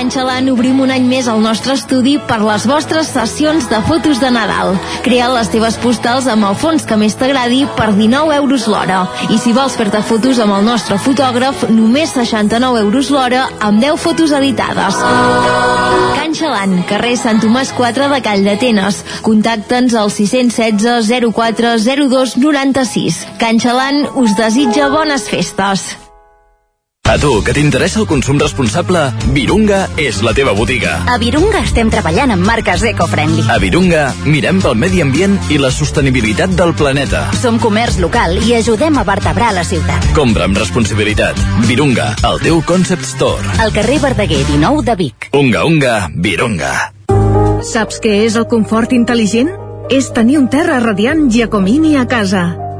A 0.00 0.02
Can 0.02 0.08
Xalant 0.14 0.46
obrim 0.48 0.78
un 0.80 0.88
any 0.88 1.04
més 1.04 1.26
el 1.28 1.42
nostre 1.44 1.74
estudi 1.76 2.14
per 2.28 2.38
les 2.40 2.62
vostres 2.64 3.10
sessions 3.12 3.66
de 3.68 3.82
fotos 3.84 4.16
de 4.22 4.30
Nadal. 4.32 4.72
Crea 5.04 5.26
les 5.28 5.50
teves 5.52 5.76
postals 5.82 6.24
amb 6.32 6.48
el 6.48 6.56
fons 6.56 6.88
que 6.88 6.96
més 6.96 7.18
t'agradi 7.20 7.66
per 7.76 7.90
19 7.98 8.32
euros 8.38 8.64
l'hora. 8.72 9.02
I 9.28 9.36
si 9.36 9.52
vols 9.52 9.76
fer-te 9.76 10.00
fotos 10.08 10.40
amb 10.40 10.56
el 10.56 10.64
nostre 10.64 10.96
fotògraf, 10.96 11.68
només 11.68 12.16
69 12.16 12.80
euros 12.86 13.12
l'hora 13.12 13.44
amb 13.60 13.84
10 13.84 14.00
fotos 14.00 14.32
editades. 14.40 15.04
Can 16.16 16.32
Xalant, 16.32 16.78
carrer 16.88 17.18
Sant 17.20 17.44
Tomàs 17.44 17.76
4 17.76 18.08
de 18.16 18.24
Call 18.24 18.48
d'Atenes. 18.48 19.04
Contacta'ns 19.26 20.00
al 20.00 20.08
616 20.16 21.12
04 21.28 21.76
02 21.76 22.38
96. 22.40 23.26
Can 23.42 23.60
Xalant 23.60 24.06
us 24.16 24.32
desitja 24.40 24.88
bones 24.96 25.28
festes. 25.28 25.90
A 27.10 27.18
tu, 27.18 27.40
que 27.42 27.50
t'interessa 27.50 27.98
el 27.98 28.04
consum 28.06 28.38
responsable, 28.38 29.00
Virunga 29.34 29.80
és 29.98 30.20
la 30.22 30.30
teva 30.30 30.52
botiga. 30.54 30.92
A 31.10 31.16
Virunga 31.18 31.58
estem 31.66 31.88
treballant 31.90 32.30
amb 32.30 32.46
marques 32.46 32.84
eco-friendly. 32.86 33.48
A 33.50 33.56
Virunga 33.58 34.04
mirem 34.22 34.60
pel 34.62 34.76
medi 34.78 35.02
ambient 35.02 35.34
i 35.50 35.58
la 35.58 35.72
sostenibilitat 35.74 36.54
del 36.54 36.70
planeta. 36.78 37.24
Som 37.40 37.58
comerç 37.58 37.98
local 37.98 38.38
i 38.38 38.54
ajudem 38.60 39.02
a 39.02 39.04
vertebrar 39.08 39.50
la 39.58 39.66
ciutat. 39.66 40.06
Compra 40.14 40.46
amb 40.46 40.62
responsabilitat. 40.62 41.42
Virunga, 41.66 42.12
el 42.30 42.38
teu 42.46 42.62
concept 42.62 43.02
store. 43.10 43.58
Al 43.58 43.74
carrer 43.74 43.98
Verdaguer 44.06 44.44
19 44.46 44.86
de 44.86 44.98
Vic. 45.02 45.30
Unga, 45.34 45.66
unga, 45.66 45.98
Virunga. 46.14 46.72
Saps 47.66 47.98
què 47.98 48.20
és 48.22 48.38
el 48.38 48.46
confort 48.46 48.94
intel·ligent? 48.94 49.50
És 49.90 50.14
tenir 50.14 50.38
un 50.38 50.46
terra 50.46 50.78
radiant 50.78 51.26
Giacomini 51.26 51.96
a 51.98 52.06
casa. 52.06 52.69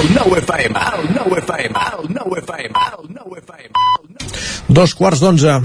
El 0.00 0.14
9 0.14 0.38
FM, 0.38 0.78
el 0.78 1.14
9 1.14 1.38
FM, 1.38 1.74
el 1.98 2.14
9 2.14 2.38
FM, 2.38 2.74
el 2.98 3.14
9 3.14 3.42
FM. 3.42 3.70
Dos 4.68 4.94
quarts 4.94 5.18
d'onze. 5.18 5.58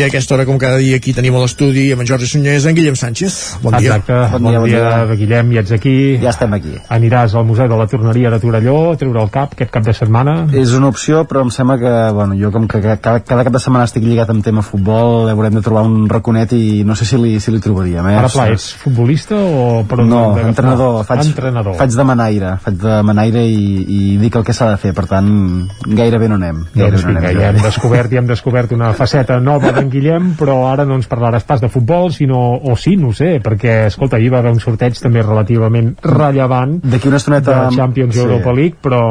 I 0.00 0.04
a 0.04 0.06
aquesta 0.08 0.32
hora, 0.32 0.46
com 0.48 0.56
cada 0.56 0.78
dia, 0.80 0.96
aquí 0.96 1.12
tenim 1.12 1.34
a 1.36 1.42
l'estudi 1.42 1.90
amb 1.92 2.00
en 2.00 2.08
Jordi 2.08 2.24
Sunyés, 2.24 2.64
en 2.64 2.72
Guillem 2.72 2.94
Sánchez. 2.96 3.34
Bon 3.60 3.74
dia. 3.76 3.98
Exacte, 3.98 4.14
bon, 4.32 4.46
bon 4.46 4.54
dia, 4.54 4.60
bon 4.62 4.70
dia, 4.70 5.16
Guillem, 5.20 5.50
ja 5.52 5.60
ets 5.60 5.74
aquí. 5.76 5.92
Ja 6.22 6.30
estem 6.30 6.54
aquí. 6.56 6.72
Aniràs 6.96 7.34
al 7.36 7.44
Museu 7.44 7.68
de 7.68 7.76
la 7.76 7.84
Torneria 7.90 8.30
de 8.32 8.38
Torelló 8.40 8.76
a 8.94 8.94
treure 8.96 9.20
el 9.20 9.28
cap 9.34 9.52
aquest 9.52 9.74
cap 9.74 9.84
de 9.84 9.92
setmana? 9.92 10.46
És 10.56 10.72
una 10.78 10.88
opció, 10.88 11.26
però 11.28 11.42
em 11.44 11.50
sembla 11.52 11.76
que, 11.82 11.92
bueno, 12.16 12.38
jo 12.40 12.48
com 12.54 12.64
que 12.64 12.80
cada, 12.80 13.18
cada 13.20 13.44
cap 13.44 13.52
de 13.58 13.60
setmana 13.60 13.90
estic 13.90 14.06
lligat 14.06 14.32
amb 14.32 14.40
tema 14.46 14.64
futbol, 14.64 15.28
haurem 15.34 15.58
de 15.58 15.64
trobar 15.66 15.84
un 15.84 16.08
raconet 16.08 16.56
i 16.56 16.80
no 16.88 16.96
sé 16.96 17.04
si 17.04 17.20
li, 17.20 17.34
si 17.36 17.52
li 17.52 17.60
trobaríem. 17.60 18.08
Eh? 18.08 18.16
Ara, 18.22 18.32
pla, 18.32 18.48
ets 18.56 18.70
futbolista 18.80 19.36
o... 19.36 19.84
Per 19.84 20.00
no, 20.00 20.22
entrenador. 20.40 21.02
Faig, 21.10 21.26
entrenador. 21.26 21.76
Faig 21.76 21.92
de 21.92 22.08
manaire, 22.08 22.54
faig 22.64 22.80
de 22.86 22.96
manaire 23.04 23.44
i, 23.44 23.84
i 23.84 24.00
dic 24.24 24.40
el 24.40 24.48
que 24.48 24.56
s'ha 24.56 24.72
de 24.72 24.80
fer, 24.80 24.94
per 24.96 25.04
tant, 25.12 25.30
gairebé 25.84 26.32
no 26.32 26.40
anem. 26.40 26.64
Gairebé 26.72 26.96
Doncs 26.96 27.08
vinga, 27.12 27.36
ja 27.36 27.52
hem 27.52 27.62
descobert, 27.68 28.16
ja 28.16 28.24
hem 28.24 28.32
descobert 28.32 28.76
una 28.80 28.94
faceta 28.96 29.36
nova 29.44 29.76
d'en 29.76 29.89
Guillem, 29.90 30.32
però 30.38 30.56
ara 30.70 30.86
no 30.88 30.96
ens 30.98 31.08
parlaràs 31.10 31.46
pas 31.46 31.60
de 31.62 31.70
futbol, 31.72 32.12
sinó, 32.14 32.40
o 32.56 32.76
sí, 32.78 32.96
no 33.00 33.10
ho 33.10 33.16
sé, 33.16 33.38
perquè, 33.44 33.86
escolta, 33.90 34.18
ahir 34.18 34.30
va 34.32 34.40
haver 34.40 34.54
un 34.54 34.62
sorteig 34.62 34.98
també 35.00 35.24
relativament 35.24 35.92
rellevant 36.04 36.78
d'aquí 36.84 37.10
una 37.10 37.20
estoneta 37.20 37.56
de 37.66 37.76
Champions 37.76 38.14
sí. 38.14 38.22
Europa 38.24 38.54
League, 38.56 38.78
però 38.82 39.02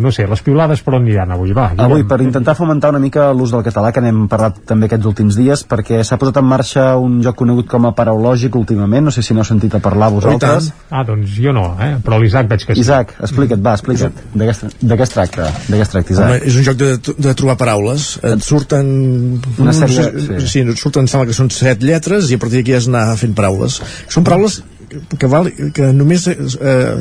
no 0.00 0.12
sé, 0.14 0.26
les 0.30 0.42
piulades 0.44 0.82
per 0.84 0.96
on 0.96 1.02
aniran 1.04 1.34
avui, 1.34 1.54
va. 1.56 1.70
Guillem. 1.72 1.84
Avui, 1.86 2.06
per 2.08 2.20
intentar 2.24 2.56
fomentar 2.58 2.92
una 2.94 3.02
mica 3.02 3.30
l'ús 3.32 3.54
del 3.54 3.64
català, 3.66 3.92
que 3.94 4.02
n'hem 4.04 4.26
parlat 4.30 4.62
també 4.68 4.90
aquests 4.90 5.10
últims 5.10 5.38
dies, 5.38 5.64
perquè 5.68 6.02
s'ha 6.04 6.18
posat 6.20 6.40
en 6.42 6.48
marxa 6.48 6.86
un 7.00 7.20
joc 7.24 7.38
conegut 7.42 7.68
com 7.70 7.88
a 7.88 7.94
paraulògic 7.96 8.56
últimament, 8.58 9.08
no 9.08 9.14
sé 9.14 9.22
si 9.22 9.36
n'heu 9.36 9.46
sentit 9.46 9.74
a 9.78 9.82
parlar 9.84 10.10
vosaltres. 10.14 10.70
Ah, 10.90 11.04
doncs 11.06 11.36
jo 11.38 11.52
no, 11.54 11.66
eh? 11.82 11.94
però 12.04 12.18
l'Isaac 12.20 12.48
veig 12.50 12.66
que 12.66 12.76
sí. 12.76 12.84
Isaac, 12.84 13.16
explica't, 13.24 13.62
va, 13.64 13.74
explica't. 13.78 14.22
De 14.34 14.46
què 14.46 14.52
es 15.06 15.12
tracta? 15.14 15.50
De 15.68 15.76
què 15.78 15.84
es 15.84 15.92
tracta, 15.92 16.14
Isaac? 16.14 16.30
Home, 16.30 16.40
és 16.50 16.58
un 16.60 16.66
joc 16.66 16.78
de, 16.80 16.90
de 17.26 17.34
trobar 17.38 17.56
paraules. 17.60 18.08
Et 18.32 18.44
surten... 18.44 18.90
Una 19.62 19.74
sèrie... 19.76 20.06
Sí, 20.14 20.46
sí 20.50 20.64
et 20.64 20.78
surten, 20.80 21.04
em 21.04 21.10
sembla 21.10 21.28
que 21.30 21.36
són 21.36 21.50
set 21.54 21.82
lletres 21.84 22.30
i 22.30 22.38
a 22.38 22.42
partir 22.42 22.62
d'aquí 22.62 22.76
has 22.76 22.88
d'anar 22.90 23.18
fent 23.20 23.34
paraules. 23.36 23.80
Són 24.12 24.26
paraules 24.26 24.62
que, 25.18 25.28
val, 25.30 25.48
que 25.74 25.88
només 25.96 26.26
eh, 26.28 26.36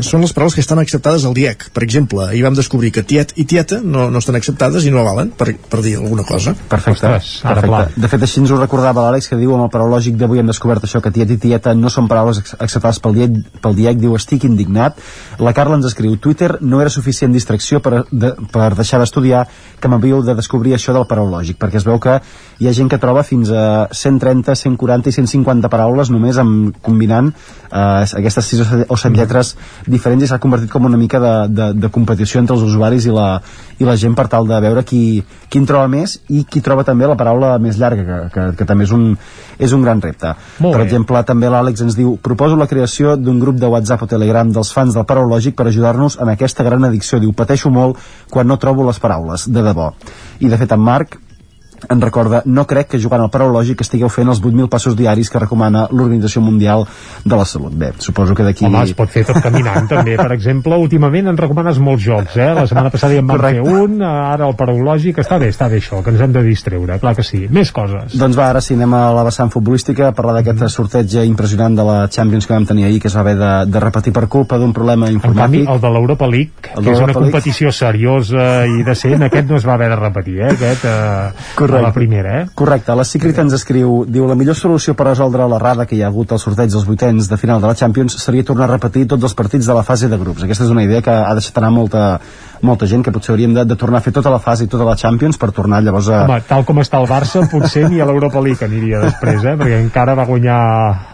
són 0.05 0.23
les 0.23 0.33
paraules 0.35 0.55
que 0.55 0.63
estan 0.63 0.79
acceptades 0.81 1.25
al 1.27 1.35
DIEC. 1.37 1.67
Per 1.75 1.83
exemple, 1.85 2.23
ahir 2.27 2.43
vam 2.45 2.55
descobrir 2.57 2.91
que 2.95 3.03
tiet 3.07 3.33
i 3.39 3.45
tieta 3.49 3.79
no, 3.83 4.09
no 4.13 4.21
estan 4.21 4.37
acceptades 4.39 4.87
i 4.87 4.93
no 4.93 5.03
valen 5.05 5.33
per, 5.37 5.51
per 5.69 5.81
dir 5.85 5.95
alguna 5.99 6.25
cosa. 6.27 6.55
Perfecte. 6.69 7.09
Ostres, 7.09 7.33
ara 7.45 7.61
perfecte. 7.61 8.01
De 8.03 8.11
fet, 8.11 8.25
així 8.27 8.41
ens 8.41 8.53
ho 8.53 8.59
recordava 8.59 9.05
l'Àlex, 9.05 9.29
que 9.31 9.39
diu 9.39 9.55
amb 9.55 9.67
el 9.67 9.71
paraulògic 9.73 10.17
d'avui 10.19 10.41
hem 10.41 10.49
descobert 10.49 10.85
això, 10.87 11.01
que 11.03 11.13
tiet 11.13 11.33
i 11.35 11.39
tieta 11.47 11.75
no 11.77 11.91
són 11.93 12.09
paraules 12.11 12.41
acceptades 12.57 13.01
pel 13.03 13.17
DIEC, 13.17 13.37
pel 13.63 13.77
DIEC 13.79 14.01
diu 14.01 14.17
estic 14.17 14.47
indignat. 14.49 14.99
La 15.43 15.55
Carla 15.55 15.77
ens 15.79 15.89
escriu, 15.89 16.15
Twitter 16.21 16.55
no 16.61 16.81
era 16.81 16.93
suficient 16.93 17.33
distracció 17.35 17.81
per, 17.83 18.05
de, 18.11 18.33
per 18.53 18.73
deixar 18.77 19.01
d'estudiar 19.01 19.45
que 19.81 19.91
m'havíeu 19.91 20.23
de 20.25 20.37
descobrir 20.37 20.75
això 20.77 20.95
del 20.95 21.07
paraulògic, 21.09 21.59
perquè 21.61 21.81
es 21.81 21.87
veu 21.87 21.99
que 22.01 22.19
hi 22.59 22.67
ha 22.67 22.73
gent 22.75 22.89
que 22.91 22.99
troba 23.01 23.23
fins 23.25 23.51
a 23.51 23.87
130, 23.91 24.55
140 24.55 25.09
i 25.09 25.15
150 25.15 25.71
paraules 25.71 26.11
només 26.13 26.37
amb, 26.41 26.75
combinant 26.85 27.31
eh, 27.33 28.05
aquestes 28.19 28.49
sis 28.51 28.63
o 28.63 28.97
set 28.99 29.15
lletres 29.17 29.53
diferents 29.87 30.25
i 30.25 30.29
s'ha 30.29 30.41
convertit 30.43 30.71
com 30.71 30.85
una 30.89 30.99
mica 30.99 31.21
de, 31.23 31.33
de, 31.49 31.69
de 31.85 31.91
competició 31.93 32.41
entre 32.41 32.57
els 32.57 32.65
usuaris 32.67 33.07
i 33.09 33.15
la, 33.15 33.27
i 33.79 33.87
la 33.87 33.95
gent 33.99 34.15
per 34.17 34.27
tal 34.31 34.47
de 34.49 34.59
veure 34.63 34.85
qui, 34.87 35.23
qui 35.49 35.61
en 35.61 35.67
troba 35.69 35.89
més 35.91 36.17
i 36.29 36.43
qui 36.49 36.61
troba 36.65 36.85
també 36.87 37.09
la 37.09 37.17
paraula 37.19 37.55
més 37.63 37.79
llarga 37.81 38.05
que, 38.05 38.19
que, 38.33 38.47
que 38.59 38.69
també 38.69 38.87
és 38.87 38.93
un, 38.95 39.09
és 39.57 39.73
un 39.73 39.83
gran 39.85 40.01
repte. 40.03 40.33
Molt 40.63 40.77
per 40.77 40.83
bé. 40.83 40.87
exemple 40.87 41.23
també 41.27 41.49
l'Àlex 41.51 41.85
ens 41.87 41.97
diu 41.97 42.15
proposo 42.21 42.59
la 42.59 42.69
creació 42.69 43.17
d'un 43.17 43.41
grup 43.41 43.59
de 43.61 43.69
WhatsApp 43.69 44.05
o 44.05 44.11
Telegram 44.11 44.51
dels 44.53 44.73
fans 44.75 44.95
del 44.95 45.07
paraulògic 45.09 45.57
per 45.57 45.67
ajudar-nos 45.69 46.19
en 46.21 46.33
aquesta 46.33 46.65
gran 46.65 46.85
addicció 46.87 47.19
diu 47.23 47.33
pateixo 47.37 47.71
molt 47.73 47.99
quan 48.29 48.47
no 48.47 48.59
trobo 48.61 48.85
les 48.87 48.99
paraules 49.01 49.49
de 49.49 49.65
debò 49.65 49.91
i 50.43 50.49
de 50.51 50.59
fet 50.59 50.73
en 50.75 50.81
Marc 50.83 51.17
en 51.89 52.01
recorda, 52.01 52.41
no 52.45 52.65
crec 52.67 52.87
que 52.93 52.99
jugant 53.01 53.21
al 53.21 53.29
paraulògic 53.33 53.81
estigueu 53.81 54.09
fent 54.09 54.29
els 54.29 54.41
8.000 54.41 54.69
passos 54.69 54.95
diaris 54.95 55.29
que 55.29 55.39
recomana 55.39 55.87
l'Organització 55.91 56.41
Mundial 56.41 56.85
de 57.23 57.35
la 57.35 57.45
Salut. 57.45 57.73
Bé, 57.73 57.91
suposo 57.99 58.35
que 58.35 58.43
d'aquí... 58.43 58.65
Home, 58.65 58.83
es 58.83 58.93
pot 58.97 59.09
fer 59.09 59.25
tot 59.27 59.39
caminant, 59.43 59.87
també. 59.89 60.15
Per 60.17 60.31
exemple, 60.35 60.75
últimament 60.79 61.27
ens 61.33 61.39
recomanes 61.39 61.79
molts 61.79 62.03
jocs, 62.05 62.37
eh? 62.37 62.49
La 62.55 62.65
setmana 62.67 62.91
passada 62.93 63.13
ja 63.17 63.23
en 63.23 63.27
vam 63.27 63.37
Correcte. 63.37 63.63
fer 63.67 63.81
un, 63.83 64.01
ara 64.03 64.47
el 64.47 64.55
paraulògic. 64.59 65.19
Està 65.23 65.39
bé, 65.41 65.49
està 65.53 65.69
bé 65.71 65.79
això, 65.81 66.01
que 66.03 66.13
ens 66.13 66.21
hem 66.21 66.33
de 66.35 66.43
distreure, 66.45 66.99
clar 66.99 67.15
que 67.15 67.23
sí. 67.23 67.45
Més 67.49 67.71
coses. 67.75 68.15
Doncs 68.19 68.37
va, 68.39 68.49
ara 68.53 68.61
sí, 68.61 68.75
anem 68.77 68.93
a 68.93 69.03
la 69.15 69.23
vessant 69.27 69.51
futbolística 69.53 70.07
a 70.09 70.13
parlar 70.15 70.37
d'aquest 70.39 70.67
sorteig 70.73 71.13
impressionant 71.25 71.75
de 71.77 71.83
la 71.87 71.97
Champions 72.07 72.47
que 72.47 72.53
vam 72.53 72.65
tenir 72.69 72.85
ahir, 72.87 72.99
que 73.01 73.07
es 73.11 73.15
va 73.15 73.21
haver 73.25 73.35
de, 73.39 73.51
de 73.71 73.79
repetir 73.83 74.13
per 74.13 74.27
culpa 74.27 74.57
d'un 74.61 74.73
problema 74.73 75.09
En 75.09 75.19
canvi, 75.19 75.63
informàtic. 75.63 75.69
el 75.73 75.81
de 75.81 75.89
l'Europa 75.97 76.27
League, 76.27 76.73
El 76.75 76.83
que 76.85 76.91
és 76.93 76.99
una 77.03 77.13
competició 77.13 77.71
seriosa 77.71 78.65
i 78.67 78.83
decent, 78.85 79.23
aquest 79.27 79.49
no 79.49 79.57
es 79.57 79.65
va 79.67 79.73
haver 79.75 79.89
de 79.93 79.95
repetir, 79.99 80.39
eh? 80.41 80.51
Aquest, 80.53 80.85
eh, 80.85 81.45
Correcte. 81.55 81.72
A 81.77 81.81
la 81.81 81.93
primera, 81.93 82.41
eh? 82.41 82.45
Correcte, 82.55 82.95
la 82.95 83.05
Secret 83.07 83.39
ens 83.43 83.55
escriu 83.57 84.03
diu 84.07 84.27
la 84.29 84.37
millor 84.39 84.57
solució 84.59 84.95
per 84.97 85.07
resoldre 85.09 85.47
l'errada 85.49 85.87
que 85.89 85.97
hi 85.97 86.01
ha 86.03 86.11
hagut 86.11 86.31
al 86.31 86.41
sorteig 86.41 86.71
dels 86.71 86.87
vuitens 86.87 87.29
de 87.29 87.37
final 87.37 87.61
de 87.61 87.69
la 87.69 87.75
Champions 87.75 88.17
seria 88.21 88.45
tornar 88.47 88.69
a 88.69 88.73
repetir 88.75 89.07
tots 89.07 89.29
els 89.29 89.37
partits 89.37 89.69
de 89.69 89.77
la 89.77 89.83
fase 89.83 90.09
de 90.09 90.19
grups. 90.19 90.43
Aquesta 90.43 90.67
és 90.67 90.73
una 90.73 90.83
idea 90.85 91.01
que 91.01 91.13
ha 91.13 91.33
deixat 91.37 91.57
anar 91.61 91.71
molta, 91.75 92.03
molta 92.63 92.87
gent, 92.89 93.03
que 93.05 93.11
potser 93.13 93.33
hauríem 93.33 93.53
de, 93.55 93.65
de 93.67 93.75
tornar 93.79 93.99
a 93.99 94.05
fer 94.05 94.13
tota 94.15 94.31
la 94.33 94.39
fase 94.43 94.65
i 94.65 94.71
tota 94.71 94.87
la 94.87 94.95
Champions 94.99 95.37
per 95.41 95.51
tornar 95.55 95.81
llavors 95.83 96.09
a... 96.09 96.23
Home, 96.25 96.39
tal 96.47 96.65
com 96.67 96.79
està 96.83 97.01
el 97.03 97.07
Barça, 97.09 97.43
potser 97.51 97.85
ni 97.91 98.01
a 98.01 98.07
l'Europa 98.09 98.41
League 98.43 98.65
aniria 98.65 99.01
després, 99.03 99.43
eh? 99.43 99.55
Perquè 99.59 99.79
encara 99.83 100.15
va 100.17 100.25
guanyar 100.29 100.57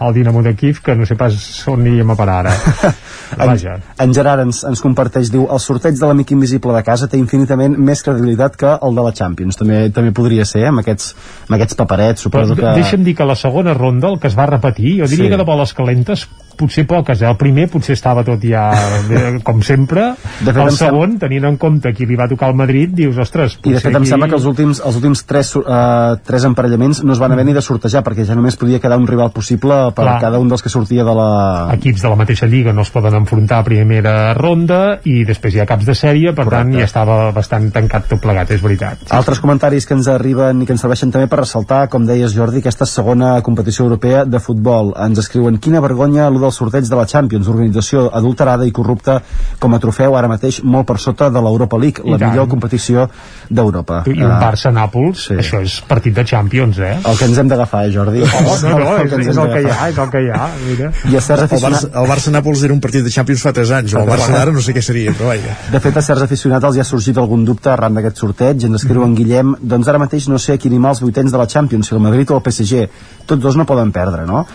el 0.06 0.14
Dinamo 0.16 0.42
de 0.46 0.54
Kiev, 0.58 0.80
que 0.84 0.94
no 0.96 1.06
sé 1.08 1.16
pas 1.20 1.36
on 1.70 1.80
aniríem 1.82 2.10
a 2.14 2.16
parar 2.18 2.38
ara. 2.44 2.54
Vaja. 3.40 3.76
En, 3.76 4.08
en 4.08 4.14
Gerard 4.14 4.42
ens, 4.46 4.62
ens 4.66 4.82
comparteix, 4.82 5.30
diu, 5.30 5.46
el 5.52 5.60
sorteig 5.62 5.98
de 5.98 6.06
l'amic 6.08 6.32
invisible 6.34 6.74
de 6.74 6.82
casa 6.86 7.08
té 7.10 7.18
infinitament 7.20 7.76
més 7.78 8.02
credibilitat 8.06 8.56
que 8.58 8.72
el 8.74 8.98
de 8.98 9.06
la 9.06 9.12
Champions. 9.16 9.58
També 9.60 9.82
també 9.94 10.14
podria 10.16 10.46
ser, 10.48 10.64
amb 10.70 10.82
aquests, 10.82 11.12
amb 11.48 11.58
aquests 11.58 11.78
paperets, 11.78 12.26
suposo 12.26 12.56
Però 12.58 12.72
que... 12.74 12.82
deixa'm 12.82 13.06
dir 13.06 13.14
que 13.18 13.26
la 13.26 13.38
segona 13.38 13.74
ronda, 13.74 14.10
el 14.10 14.18
que 14.22 14.30
es 14.30 14.38
va 14.38 14.48
repetir, 14.50 14.98
jo 15.00 15.10
diria 15.10 15.26
Sí. 15.26 15.30
que 15.30 15.36
de 15.36 15.44
boles 15.46 15.74
calentes 15.76 16.26
potser 16.56 16.86
poques, 16.86 17.20
eh? 17.22 17.28
El 17.28 17.36
primer 17.40 17.68
potser 17.70 17.94
estava 17.96 18.24
tot 18.26 18.42
ja 18.44 18.70
eh, 19.10 19.38
com 19.44 19.62
sempre, 19.62 20.14
De 20.40 20.52
fet, 20.52 20.56
el 20.56 20.62
em 20.62 20.70
sem- 20.70 20.88
segon, 20.88 21.18
tenint 21.18 21.44
en 21.48 21.56
compte 21.60 21.92
qui 21.94 22.06
li 22.06 22.16
va 22.18 22.28
tocar 22.28 22.48
al 22.50 22.54
Madrid, 22.58 22.90
dius, 22.94 23.16
ostres, 23.18 23.58
I 23.62 23.70
de 23.70 23.74
potser 23.74 23.82
fet 23.88 23.96
em 23.96 24.02
aquí- 24.02 24.10
sembla 24.10 24.28
que 24.28 24.34
els 24.38 24.44
últims, 24.46 24.82
els 24.84 24.96
últims 24.96 25.24
tres, 25.26 25.54
uh, 25.56 26.16
tres 26.24 26.44
emparellaments 26.44 27.02
no 27.04 27.12
es 27.12 27.18
van 27.18 27.32
haver 27.32 27.44
ni 27.46 27.52
de 27.56 27.62
sortejar 27.62 28.02
perquè 28.04 28.24
ja 28.26 28.34
només 28.34 28.56
podia 28.56 28.80
quedar 28.80 28.98
un 28.98 29.06
rival 29.06 29.30
possible 29.32 29.74
per 29.94 30.04
Clar. 30.04 30.20
cada 30.20 30.38
un 30.38 30.48
dels 30.48 30.62
que 30.62 30.68
sortia 30.72 31.04
de 31.04 31.14
la... 31.14 31.68
equips 31.74 32.02
de 32.02 32.08
la 32.08 32.16
mateixa 32.16 32.46
lliga 32.46 32.72
no 32.72 32.82
es 32.82 32.90
poden 32.90 33.14
enfrontar 33.14 33.58
a 33.60 33.64
primera 33.64 34.34
ronda 34.34 35.00
i 35.04 35.24
després 35.24 35.54
hi 35.54 35.60
ha 35.60 35.66
caps 35.66 35.86
de 35.86 35.94
sèrie, 35.94 36.32
per 36.34 36.48
tant 36.48 36.72
ja 36.74 36.84
estava 36.84 37.30
bastant 37.32 37.70
tancat 37.72 38.08
tot 38.08 38.20
plegat, 38.20 38.50
és 38.50 38.62
veritat. 38.62 39.06
Altres 39.10 39.40
comentaris 39.40 39.86
que 39.86 39.94
ens 39.94 40.08
arriben 40.08 40.62
i 40.62 40.66
que 40.66 40.72
ens 40.74 40.80
serveixen 40.82 41.10
també 41.12 41.26
per 41.30 41.40
ressaltar, 41.42 41.88
com 41.88 42.04
deies 42.06 42.34
Jordi, 42.34 42.58
aquesta 42.60 42.86
segona 42.86 43.40
competició 43.42 43.84
europea 43.86 44.24
de 44.24 44.40
futbol. 44.40 44.92
Ens 44.98 45.18
escriuen 45.22 45.58
quina 45.58 45.80
vergonya 45.80 46.28
allò 46.40 46.48
del 46.48 46.56
sorteig 46.56 46.88
de 46.88 46.96
la 46.96 47.04
Champions, 47.06 47.48
organització 47.52 48.06
adulterada 48.16 48.64
i 48.66 48.72
corrupta 48.72 49.20
com 49.60 49.74
a 49.76 49.78
trofeu 49.82 50.16
ara 50.16 50.28
mateix 50.28 50.62
molt 50.64 50.86
per 50.88 50.98
sota 50.98 51.28
de 51.30 51.40
l'Europa 51.44 51.76
League, 51.78 52.02
I 52.04 52.10
la 52.14 52.18
tant. 52.18 52.30
millor 52.32 52.48
competició 52.48 53.08
d'Europa. 53.50 54.02
I 54.06 54.16
un 54.22 54.30
Ah, 54.30 54.38
Barça-Nàpols, 54.40 55.26
sí. 55.28 55.34
això 55.34 55.60
és 55.60 55.80
partit 55.88 56.14
de 56.14 56.24
Champions, 56.24 56.78
eh? 56.78 56.96
El 57.04 57.18
que 57.18 57.24
ens 57.28 57.38
hem 57.38 57.48
d'agafar, 57.50 57.84
eh, 57.86 57.92
Jordi? 57.92 58.22
Oh, 58.22 58.56
no, 58.62 58.78
no, 58.78 58.96
El 59.00 59.06
és, 59.20 59.26
és 59.28 59.36
el 59.36 59.50
que 59.52 59.60
hi 59.62 59.70
ha, 59.70 59.88
és 59.90 59.98
el 59.98 60.10
que 60.10 60.22
hi 60.24 60.30
ha, 60.30 60.48
mira. 60.66 60.92
I 61.10 61.16
a 61.16 61.20
certs 61.20 61.42
El 61.42 61.48
aficionats... 61.50 61.86
El 61.92 62.08
Barça-Nàpols 62.08 62.64
era 62.64 62.72
un 62.74 62.80
partit 62.80 63.04
de 63.04 63.10
Champions 63.10 63.42
fa 63.42 63.52
3 63.52 63.70
anys, 63.80 63.94
o 63.94 64.00
el 64.04 64.08
Barça 64.08 64.30
d'ara 64.32 64.52
no 64.54 64.62
sé 64.64 64.72
què 64.76 64.82
seria, 64.82 65.12
però 65.18 65.32
vaja. 65.34 65.56
De 65.72 65.80
fet, 65.80 65.96
a 65.96 66.02
certs 66.02 66.22
aficionats 66.22 66.64
els 66.70 66.76
hi 66.76 66.80
ha 66.80 66.84
sorgit 66.88 67.18
algun 67.18 67.44
dubte 67.44 67.70
arran 67.70 67.94
d'aquest 67.98 68.16
sorteig. 68.24 68.64
Ens 68.70 68.80
escriu 68.82 69.04
en 69.04 69.14
Guillem, 69.18 69.56
doncs 69.60 69.88
ara 69.88 69.98
mateix 69.98 70.28
no 70.28 70.38
sé 70.38 70.54
a 70.54 70.58
qui 70.58 70.68
animar 70.70 70.94
els 70.94 71.02
vuitens 71.04 71.32
de 71.32 71.38
la 71.38 71.46
Champions, 71.46 71.88
si 71.90 71.94
el 71.94 72.00
Madrid 72.00 72.30
o 72.30 72.36
el 72.38 72.42
PSG. 72.46 72.86
Tots 73.26 73.42
dos 73.42 73.56
no 73.56 73.66
poden 73.66 73.90
perdre, 73.92 74.24
no? 74.26 74.46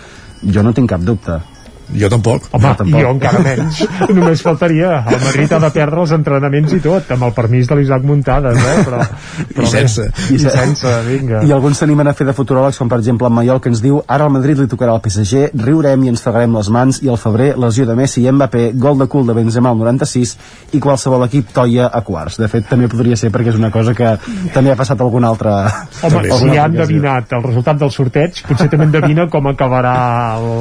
Jo 0.43 0.63
no 0.63 0.73
tinc 0.73 0.89
cap 0.89 1.01
dubte. 1.01 1.39
Jo 1.93 2.09
tampoc. 2.09 2.47
Home, 2.51 2.67
jo, 2.67 2.75
tampoc. 2.79 3.01
jo 3.01 3.11
encara 3.13 3.41
menys. 3.45 3.81
Només 4.17 4.41
faltaria. 4.45 4.91
El 5.11 5.21
Madrid 5.21 5.53
ha 5.53 5.59
de 5.61 5.71
perdre 5.75 6.01
els 6.01 6.13
entrenaments 6.15 6.73
i 6.73 6.79
tot, 6.83 7.11
amb 7.15 7.27
el 7.27 7.33
permís 7.37 7.69
de 7.69 7.77
l'Isaac 7.79 8.05
Muntades, 8.07 8.57
eh? 8.57 8.75
Però, 8.87 9.01
però 9.55 9.67
I 9.67 9.71
sense. 9.71 10.07
I, 10.29 10.37
i 10.37 10.41
sense, 10.41 10.93
vinga. 11.07 11.43
I 11.45 11.53
alguns 11.55 11.81
s'animen 11.81 12.09
a 12.09 12.15
fer 12.17 12.27
de 12.29 12.35
futuròlegs, 12.37 12.79
com 12.81 12.91
per 12.91 12.99
exemple 13.01 13.29
en 13.29 13.37
Maiol, 13.37 13.61
que 13.61 13.71
ens 13.73 13.83
diu 13.83 14.01
ara 14.07 14.25
al 14.25 14.33
Madrid 14.33 14.61
li 14.61 14.67
tocarà 14.71 14.95
el 14.97 15.03
PSG, 15.05 15.51
riurem 15.61 16.07
i 16.07 16.13
ens 16.13 16.25
fregarem 16.25 16.55
les 16.57 16.71
mans, 16.73 17.01
i 17.05 17.11
al 17.11 17.19
febrer 17.21 17.51
lesió 17.61 17.85
de 17.85 17.97
Messi 17.97 18.25
i 18.25 18.31
Mbappé, 18.31 18.71
gol 18.81 18.97
de 19.01 19.09
cul 19.11 19.27
de 19.27 19.37
Benzema 19.37 19.71
al 19.71 19.79
96, 19.81 20.35
i 20.73 20.81
qualsevol 20.81 21.27
equip 21.27 21.53
toia 21.55 21.89
a 21.93 22.01
quarts. 22.05 22.39
De 22.41 22.49
fet, 22.51 22.67
també 22.69 22.89
podria 22.91 23.17
ser 23.19 23.31
perquè 23.33 23.53
és 23.53 23.59
una 23.59 23.71
cosa 23.73 23.93
que 23.97 24.15
també 24.55 24.73
ha 24.73 24.79
passat 24.79 25.01
algun 25.05 25.27
altre... 25.27 25.53
Home, 26.05 26.25
si 26.31 26.51
ja 26.51 26.65
han 26.65 26.75
endevinat 26.75 27.35
el 27.37 27.43
resultat 27.45 27.79
del 27.81 27.93
sorteig, 27.93 28.41
potser 28.47 28.69
també 28.71 28.89
endevina 28.89 29.27
com 29.31 29.51
acabarà 29.51 29.95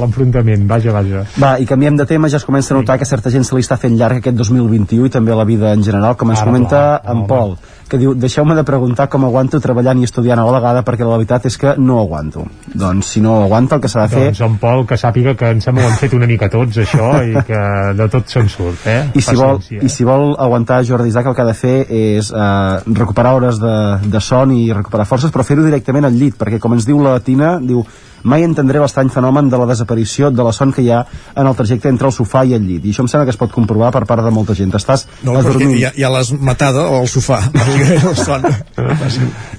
l'enfrontament. 0.02 0.66
Vaja, 0.70 0.92
vaja. 0.94 1.13
Va, 1.40 1.54
i 1.62 1.68
canviem 1.68 1.96
de 2.00 2.06
tema, 2.08 2.30
ja 2.32 2.40
es 2.40 2.46
comença 2.48 2.74
a 2.74 2.78
notar 2.78 2.98
que 2.98 3.08
certa 3.08 3.30
gent 3.30 3.46
se 3.46 3.56
li 3.56 3.62
està 3.64 3.78
fent 3.80 3.96
llarg 3.98 4.20
aquest 4.20 4.36
2021 4.40 5.08
i 5.08 5.14
també 5.14 5.36
la 5.36 5.46
vida 5.48 5.72
en 5.72 5.84
general, 5.86 6.18
com 6.20 6.32
ens 6.32 6.42
Ara, 6.42 6.50
comenta 6.50 6.82
clar, 7.00 7.14
en. 7.14 7.24
Pol, 7.28 7.56
que 7.88 7.98
diu, 8.00 8.14
deixeu-me 8.16 8.56
de 8.56 8.64
preguntar 8.66 9.06
com 9.12 9.26
aguanto 9.26 9.60
treballant 9.62 10.00
i 10.00 10.08
estudiant 10.08 10.40
a 10.40 10.44
la 10.46 10.52
vegada 10.56 10.82
perquè 10.86 11.06
la 11.06 11.18
veritat 11.18 11.46
és 11.50 11.56
que 11.60 11.74
no 11.78 11.98
aguanto. 12.00 12.46
Doncs 12.72 13.12
si 13.14 13.22
no 13.24 13.36
aguanta 13.44 13.78
el 13.78 13.84
que 13.84 13.90
s'ha 13.92 14.06
de 14.06 14.14
fer... 14.14 14.24
Doncs 14.30 14.42
en 14.46 14.56
Pol, 14.62 14.84
que 14.88 14.98
sàpiga 15.00 15.34
que 15.38 15.50
em 15.54 15.60
sembla 15.64 15.84
que 15.84 15.90
ho 15.90 15.92
hem 15.92 16.00
fet 16.00 16.16
una 16.16 16.28
mica 16.30 16.48
tots, 16.52 16.80
això, 16.84 17.10
i 17.22 17.36
que 17.46 17.60
de 17.98 18.08
tot 18.12 18.32
se'n 18.32 18.48
surt, 18.52 18.86
eh? 18.90 19.00
I 19.14 19.24
si, 19.24 19.36
vol. 19.38 19.60
I 19.78 19.92
si 19.92 20.08
vol 20.08 20.32
aguantar 20.40 20.80
Jordi 20.88 21.12
Isaac 21.12 21.28
el 21.30 21.36
que 21.36 21.44
ha 21.44 21.50
de 21.50 21.58
fer 21.58 21.76
és 22.00 22.32
eh, 22.32 22.96
recuperar 23.02 23.36
hores 23.36 23.60
de, 23.62 23.76
de 24.10 24.24
son 24.24 24.56
i 24.56 24.66
recuperar 24.72 25.06
forces, 25.08 25.32
però 25.34 25.46
fer-ho 25.46 25.66
directament 25.66 26.08
al 26.08 26.16
llit, 26.18 26.38
perquè 26.40 26.60
com 26.62 26.74
ens 26.76 26.88
diu 26.88 27.02
la 27.04 27.18
Tina, 27.24 27.58
diu 27.60 27.84
mai 28.24 28.42
entendré 28.44 28.80
l'estrany 28.80 29.10
fenomen 29.12 29.48
de 29.52 29.58
la 29.60 29.66
desaparició 29.70 30.30
de 30.32 30.42
la 30.44 30.52
son 30.52 30.72
que 30.72 30.82
hi 30.82 30.90
ha 30.90 31.04
en 31.36 31.46
el 31.46 31.54
trajecte 31.56 31.88
entre 31.92 32.08
el 32.08 32.12
sofà 32.16 32.44
i 32.48 32.54
el 32.56 32.64
llit. 32.66 32.84
I 32.84 32.92
això 32.94 33.04
em 33.04 33.08
sembla 33.12 33.26
que 33.28 33.34
es 33.34 33.40
pot 33.40 33.52
comprovar 33.52 33.92
per 33.92 34.04
part 34.08 34.24
de 34.24 34.30
molta 34.34 34.54
gent. 34.56 34.72
Estàs 34.74 35.06
No, 35.22 35.36
a 35.38 35.42
dormir... 35.42 35.78
ja, 35.80 35.92
ja 35.96 36.10
l'has 36.12 36.32
matada 36.32 36.86
al 36.98 37.06
sofà. 37.08 37.38
el 37.94 38.16
son. 38.16 38.44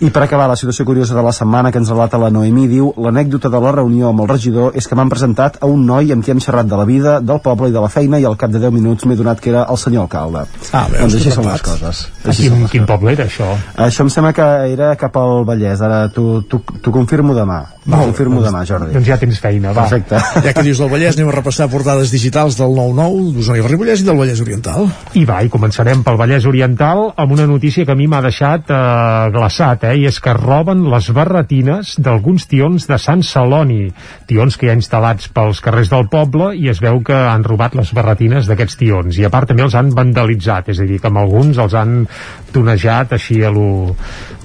I 0.01 0.09
per 0.09 0.23
acabar, 0.25 0.47
la 0.49 0.55
situació 0.59 0.85
curiosa 0.85 1.15
de 1.15 1.23
la 1.23 1.31
setmana 1.33 1.71
que 1.71 1.79
ens 1.81 1.89
relata 1.89 2.17
la 2.21 2.29
Noemí 2.33 2.67
diu 2.71 2.91
l'anècdota 2.97 3.49
de 3.53 3.61
la 3.61 3.71
reunió 3.75 4.09
amb 4.09 4.21
el 4.25 4.29
regidor 4.33 4.75
és 4.75 4.87
que 4.87 4.95
m'han 4.97 5.09
presentat 5.13 5.57
a 5.61 5.69
un 5.71 5.85
noi 5.85 6.11
amb 6.13 6.23
qui 6.25 6.31
hem 6.33 6.41
xerrat 6.43 6.67
de 6.69 6.77
la 6.79 6.85
vida, 6.89 7.19
del 7.21 7.39
poble 7.45 7.69
i 7.69 7.75
de 7.75 7.81
la 7.83 7.89
feina 7.91 8.19
i 8.19 8.25
al 8.25 8.37
cap 8.37 8.51
de 8.53 8.59
10 8.59 8.73
minuts 8.75 9.05
m'he 9.05 9.15
donat 9.19 9.39
que 9.39 9.49
era 9.53 9.65
el 9.69 9.77
senyor 9.77 10.07
alcalde. 10.07 10.45
Ah, 10.71 10.85
veus, 10.89 11.01
doncs 11.05 11.15
així 11.21 11.31
són 11.35 11.47
les 11.51 11.61
coses. 11.65 12.05
A 12.25 12.29
Així 12.33 12.43
quin, 12.47 12.51
són 12.55 12.65
les 12.65 12.71
quin 12.75 12.85
poble 12.89 13.13
era 13.15 13.25
això? 13.29 13.47
Això 13.87 14.05
em 14.05 14.11
sembla 14.13 14.33
que 14.35 14.47
era 14.73 14.91
cap 14.99 15.15
al 15.21 15.45
Vallès, 15.47 15.81
ara 15.85 16.05
t'ho 16.09 16.91
confirmo 16.91 17.35
demà. 17.37 17.61
T'ho 17.85 17.99
confirmo 18.09 18.41
demà, 18.41 18.54
Jordi. 18.65 18.93
Doncs 18.95 19.07
ja 19.09 19.17
tens 19.19 19.39
feina, 19.43 19.73
va. 19.75 19.85
Perfecte. 19.89 20.19
Ja 20.45 20.53
que 20.55 20.63
dius 20.65 20.79
del 20.81 20.91
Vallès, 20.91 21.17
anem 21.17 21.31
a 21.31 21.35
repassar 21.35 21.67
portades 21.71 22.13
digitals 22.13 22.57
del 22.59 22.75
9-9, 22.77 23.33
d'Osona 23.35 23.59
i 23.59 23.65
Ripollès 23.65 24.03
i 24.03 24.07
del 24.07 24.19
Vallès 24.19 24.41
Oriental. 24.45 24.87
I 25.19 25.25
va, 25.27 25.41
i 25.43 25.51
començarem 25.51 26.03
pel 26.05 26.19
Vallès 26.21 26.47
Oriental 26.49 27.09
amb 27.15 27.35
una 27.35 27.47
notícia 27.49 27.85
que 27.85 27.95
a 27.95 27.99
mi 27.99 28.07
m'ha 28.11 28.21
deixat 28.25 28.71
eh, 28.71 28.79
glaçat, 29.35 29.87
eh, 29.89 29.95
i 29.99 30.07
és 30.09 30.19
que 30.23 30.35
roben 30.37 30.85
les 30.91 31.09
barretines 31.15 31.95
d'alguns 31.99 32.47
tions 32.51 32.87
de 32.87 32.99
Sant 33.01 33.25
Celoni, 33.25 33.89
tions 34.29 34.57
que 34.57 34.69
hi 34.69 34.73
ha 34.73 34.77
instal·lats 34.77 35.31
pels 35.35 35.61
carrers 35.65 35.91
del 35.91 36.07
poble 36.11 36.53
i 36.55 36.69
es 36.71 36.81
veu 36.83 37.01
que 37.05 37.15
han 37.15 37.43
robat 37.47 37.75
les 37.77 37.91
barretines 37.95 38.47
d'aquests 38.49 38.79
tions, 38.79 39.19
i 39.19 39.25
a 39.25 39.33
part 39.33 39.49
també 39.51 39.65
els 39.65 39.75
han 39.75 39.91
vandalitzat, 39.95 40.71
és 40.73 40.81
a 40.81 40.87
dir, 40.87 41.01
que 41.01 41.11
amb 41.11 41.23
alguns 41.23 41.59
els 41.61 41.75
han 41.77 42.03
tonejat 42.55 43.15
així 43.17 43.41
a 43.43 43.51
lo, 43.51 43.95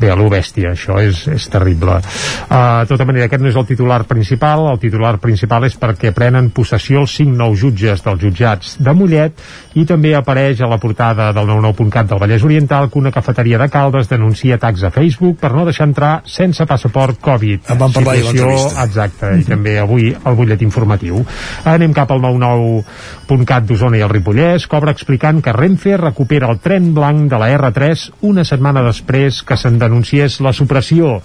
bé, 0.01 0.11
a 0.11 0.17
lo 0.19 0.29
bèstia, 0.33 0.75
això 0.75 0.99
és, 1.03 1.23
és 1.31 1.47
terrible. 1.53 2.01
Uh, 2.49 2.83
de 2.83 2.91
tota 2.91 3.07
manera, 3.09 3.29
aquest 3.29 3.45
no 3.45 3.51
és 3.51 3.59
el 3.61 3.69
titular 3.69 4.00
principal, 4.09 4.67
el 4.71 4.79
titular 4.83 5.17
principal 5.23 5.65
és 5.69 5.77
perquè 5.81 6.13
prenen 6.17 6.51
possessió 6.55 7.03
els 7.03 7.15
cinc 7.19 7.35
nous 7.37 7.59
jutges 7.61 8.03
dels 8.05 8.21
jutjats 8.23 8.77
de 8.81 8.95
Mollet 8.97 9.43
i 9.81 9.85
també 9.89 10.15
apareix 10.17 10.61
a 10.61 10.69
la 10.71 10.79
portada 10.83 11.31
del 11.37 11.49
99.cat 11.49 12.11
del 12.11 12.21
Vallès 12.23 12.45
Oriental 12.47 12.91
que 12.91 12.99
una 13.01 13.13
cafeteria 13.15 13.59
de 13.61 13.69
Caldes 13.73 14.11
denuncia 14.11 14.57
atacs 14.57 14.85
a 14.87 14.91
Facebook 14.95 15.39
per 15.41 15.53
no 15.55 15.65
deixar 15.69 15.89
entrar 15.89 16.13
sense 16.25 16.67
passaport 16.67 17.21
Covid. 17.21 17.71
En 17.71 17.81
vam 17.81 17.93
parlar 17.95 18.17
Situació-. 18.21 18.71
Exacte, 18.85 19.33
i 19.41 19.47
també 19.47 19.77
avui 19.81 20.11
el 20.13 20.39
butllet 20.39 20.63
informatiu. 20.67 21.23
Anem 21.69 21.95
cap 21.97 22.11
al 22.13 22.23
99.cat 22.25 23.69
d'Osona 23.69 24.01
i 24.01 24.05
el 24.05 24.13
Ripollès, 24.13 24.67
cobra 24.71 24.95
explicant 24.97 25.41
que 25.45 25.55
Renfe 25.57 25.97
recupera 26.01 26.51
el 26.51 26.61
tren 26.63 26.93
blanc 26.97 27.31
de 27.31 27.41
la 27.41 27.51
R3 27.57 28.09
una 28.31 28.45
setmana 28.45 28.85
després 28.87 29.43
que 29.47 29.59
se'n 29.61 29.79
denunciés 29.81 30.41
la 30.45 30.55
supressió 30.57 31.21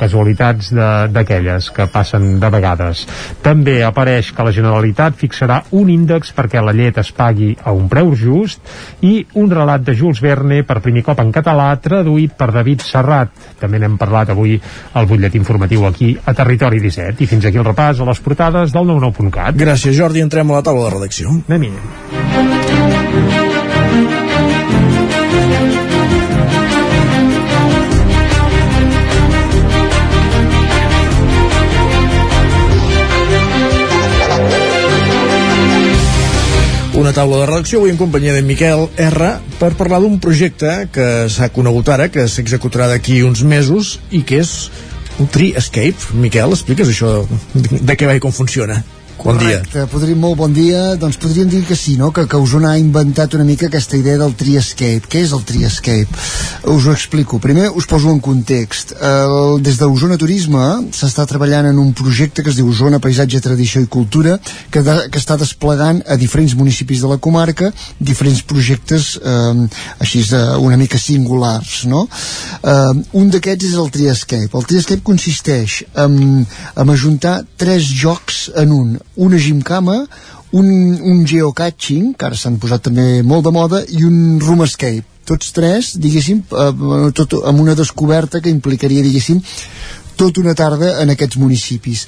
casualitats 0.00 0.72
d'aquelles 1.12 1.68
que 1.76 1.86
passen 1.92 2.32
de 2.40 2.50
vegades. 2.52 3.04
També 3.44 3.80
apareix 3.84 4.32
que 4.34 4.46
la 4.46 4.54
Generalitat 4.54 5.18
fixarà 5.20 5.60
un 5.76 5.90
índex 5.92 6.32
perquè 6.36 6.62
la 6.64 6.74
llet 6.76 7.00
es 7.02 7.12
pagui 7.16 7.52
a 7.62 7.74
un 7.76 7.88
preu 7.92 8.14
just 8.16 8.64
i 9.06 9.20
un 9.40 9.50
relat 9.52 9.84
de 9.86 9.94
Jules 9.96 10.22
Verne 10.24 10.62
per 10.66 10.80
primer 10.84 11.04
cop 11.06 11.20
en 11.22 11.32
català 11.34 11.70
traduït 11.82 12.36
per 12.38 12.50
David 12.54 12.84
Serrat. 12.86 13.34
També 13.60 13.80
n'hem 13.80 13.98
parlat 14.00 14.32
avui 14.32 14.56
al 14.94 15.08
butllet 15.10 15.36
informatiu 15.38 15.86
aquí 15.88 16.14
a 16.24 16.34
Territori 16.36 16.80
17 16.80 17.24
i 17.24 17.30
fins 17.30 17.46
aquí 17.46 17.60
el 17.60 17.68
repàs 17.68 18.00
a 18.00 18.08
les 18.08 18.24
portades 18.24 18.74
del 18.76 18.88
99.cat. 18.88 19.58
Gràcies, 19.60 19.96
Jordi. 19.96 20.24
Entrem 20.24 20.50
a 20.50 20.60
la 20.60 20.66
taula 20.66 20.88
de 20.88 20.96
redacció. 20.96 21.36
Anem-hi. 21.48 23.39
Una 37.10 37.16
taula 37.24 37.38
de 37.40 37.46
redacció 37.48 37.80
avui 37.80 37.90
en 37.90 37.96
companyia 37.98 38.30
de 38.36 38.42
Miquel 38.46 38.84
R 39.02 39.30
per 39.58 39.72
parlar 39.74 39.98
d'un 40.04 40.20
projecte 40.22 40.74
que 40.94 41.06
s'ha 41.26 41.48
conegut 41.50 41.90
ara, 41.90 42.06
que 42.06 42.28
s'executarà 42.30 42.86
d'aquí 42.86 43.16
uns 43.26 43.42
mesos 43.42 43.96
i 44.14 44.20
que 44.22 44.38
és 44.44 44.52
un 45.18 45.26
Tree 45.26 45.58
Escape. 45.58 46.14
Miquel, 46.14 46.54
expliques 46.54 46.94
això 46.94 47.24
de 47.56 47.98
què 47.98 48.06
va 48.06 48.14
i 48.14 48.22
com 48.22 48.30
funciona? 48.30 48.78
Bon 49.20 49.36
dia. 49.36 49.60
Podríem, 49.92 50.16
molt 50.16 50.38
bon 50.38 50.52
dia. 50.52 50.94
Doncs 50.96 51.18
podríem 51.20 51.48
dir 51.52 51.60
que 51.68 51.76
sí, 51.76 51.98
no? 52.00 52.08
que, 52.10 52.24
que 52.24 52.38
Osona 52.40 52.70
ha 52.72 52.78
inventat 52.80 53.34
una 53.36 53.44
mica 53.44 53.66
aquesta 53.68 53.98
idea 53.98 54.16
del 54.16 54.32
Triescape. 54.32 55.04
Què 55.12 55.20
és 55.26 55.34
el 55.36 55.42
Triescape? 55.44 56.20
Us 56.72 56.86
ho 56.88 56.94
explico. 56.94 57.36
Primer 57.42 57.68
us 57.76 57.84
poso 57.90 58.08
en 58.14 58.20
context. 58.24 58.94
El, 58.96 59.60
des 59.60 59.76
d'Osona 59.76 60.16
Turisme 60.20 60.62
s'està 60.96 61.26
treballant 61.28 61.68
en 61.68 61.80
un 61.82 61.92
projecte 61.96 62.40
que 62.42 62.48
es 62.48 62.56
diu 62.56 62.70
Osona 62.72 63.00
Paisatge, 63.02 63.42
Tradició 63.44 63.82
i 63.84 63.90
Cultura 63.92 64.38
que, 64.72 64.80
de, 64.86 64.96
que 65.12 65.20
està 65.20 65.36
desplegant 65.40 66.00
a 66.08 66.16
diferents 66.20 66.56
municipis 66.56 67.04
de 67.04 67.12
la 67.12 67.20
comarca 67.20 67.68
diferents 68.00 68.40
projectes 68.48 69.12
eh, 69.20 69.68
així 70.00 70.24
de, 70.30 70.40
una 70.64 70.80
mica 70.80 70.98
singulars. 70.98 71.84
No? 71.92 72.06
Eh, 72.64 73.04
un 73.20 73.28
d'aquests 73.36 73.68
és 73.68 73.76
el 73.84 73.92
Triescape. 73.92 74.50
El 74.56 74.66
Triescape 74.72 75.04
consisteix 75.04 75.82
en, 75.92 76.18
en 76.48 76.96
ajuntar 76.96 77.42
tres 77.60 77.84
jocs 78.00 78.46
en 78.56 78.72
un 78.72 78.98
una 79.20 79.38
gimcama, 79.38 80.00
un, 80.56 80.66
un 81.12 81.22
geocaching, 81.28 82.14
que 82.18 82.28
ara 82.30 82.38
s'han 82.38 82.58
posat 82.62 82.88
també 82.88 83.22
molt 83.22 83.46
de 83.46 83.54
moda, 83.54 83.84
i 83.88 84.04
un 84.06 84.40
room 84.42 84.64
escape. 84.66 85.06
Tots 85.30 85.52
tres, 85.54 85.92
diguéssim, 86.02 86.42
eh, 86.50 87.10
tot 87.14 87.36
amb 87.46 87.62
una 87.62 87.76
descoberta 87.78 88.40
que 88.42 88.50
implicaria, 88.50 89.04
diguéssim, 89.04 89.42
tota 90.18 90.42
una 90.42 90.56
tarda 90.58 90.96
en 91.04 91.12
aquests 91.14 91.38
municipis. 91.40 92.06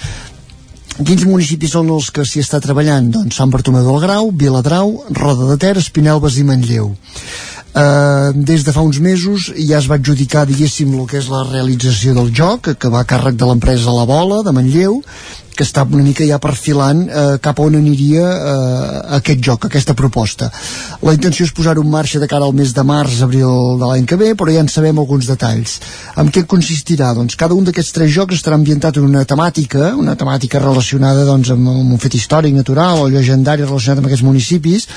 Quins 0.93 1.23
municipis 1.25 1.73
són 1.73 1.89
els 1.95 2.11
que 2.13 2.25
s'hi 2.29 2.43
està 2.43 2.59
treballant? 2.61 3.07
Doncs 3.15 3.39
Sant 3.41 3.53
Bartomeu 3.53 3.87
del 3.87 4.03
Grau, 4.03 4.29
Viladrau, 4.43 4.91
Roda 5.17 5.49
de 5.49 5.57
Ter, 5.63 5.77
Espinelves 5.81 6.37
i 6.37 6.45
Manlleu. 6.45 6.93
Uh, 7.73 8.35
des 8.37 8.67
de 8.67 8.73
fa 8.77 8.83
uns 8.85 8.99
mesos 9.01 9.47
ja 9.57 9.79
es 9.79 9.87
va 9.89 9.97
adjudicar 9.97 10.43
diguéssim 10.45 10.91
el 10.93 11.07
que 11.09 11.17
és 11.23 11.31
la 11.33 11.41
realització 11.47 12.13
del 12.13 12.29
joc 12.37 12.69
que 12.77 12.91
va 12.93 13.01
a 13.01 13.09
càrrec 13.09 13.39
de 13.41 13.49
l'empresa 13.49 13.95
La 13.97 14.05
Bola 14.05 14.43
de 14.45 14.53
Manlleu 14.53 14.99
que 15.57 15.67
està 15.67 15.85
una 15.85 16.05
mica 16.05 16.25
ja 16.27 16.41
perfilant 16.43 17.05
eh, 17.09 17.25
cap 17.43 17.61
on 17.63 17.77
aniria 17.79 18.27
eh, 18.33 19.01
aquest 19.19 19.43
joc, 19.45 19.67
aquesta 19.69 19.95
proposta. 19.99 20.51
La 21.03 21.15
intenció 21.17 21.47
és 21.47 21.55
posar-ho 21.55 21.83
en 21.85 21.91
marxa 21.93 22.21
de 22.23 22.29
cara 22.31 22.47
al 22.49 22.57
mes 22.57 22.73
de 22.75 22.85
març, 22.87 23.21
abril 23.25 23.79
de 23.81 23.89
l'any 23.89 24.07
que 24.09 24.19
ve, 24.21 24.33
però 24.39 24.53
ja 24.55 24.63
en 24.65 24.71
sabem 24.73 24.99
alguns 24.99 25.29
detalls. 25.31 25.79
En 26.21 26.31
què 26.33 26.45
consistirà? 26.49 27.13
Doncs 27.17 27.37
cada 27.41 27.57
un 27.59 27.67
d'aquests 27.69 27.95
tres 27.97 28.13
jocs 28.15 28.39
estarà 28.39 28.59
ambientat 28.59 28.99
en 29.01 29.09
una 29.09 29.25
temàtica, 29.29 29.93
una 29.99 30.17
temàtica 30.19 30.61
relacionada 30.63 31.27
doncs, 31.29 31.53
amb, 31.55 31.69
amb 31.73 31.97
un 31.97 32.03
fet 32.03 32.17
històric, 32.19 32.55
natural 32.57 33.05
o 33.05 33.11
llegendari 33.13 33.67
relacionat 33.67 34.03
amb 34.03 34.11
aquests 34.11 34.27
municipis. 34.27 34.89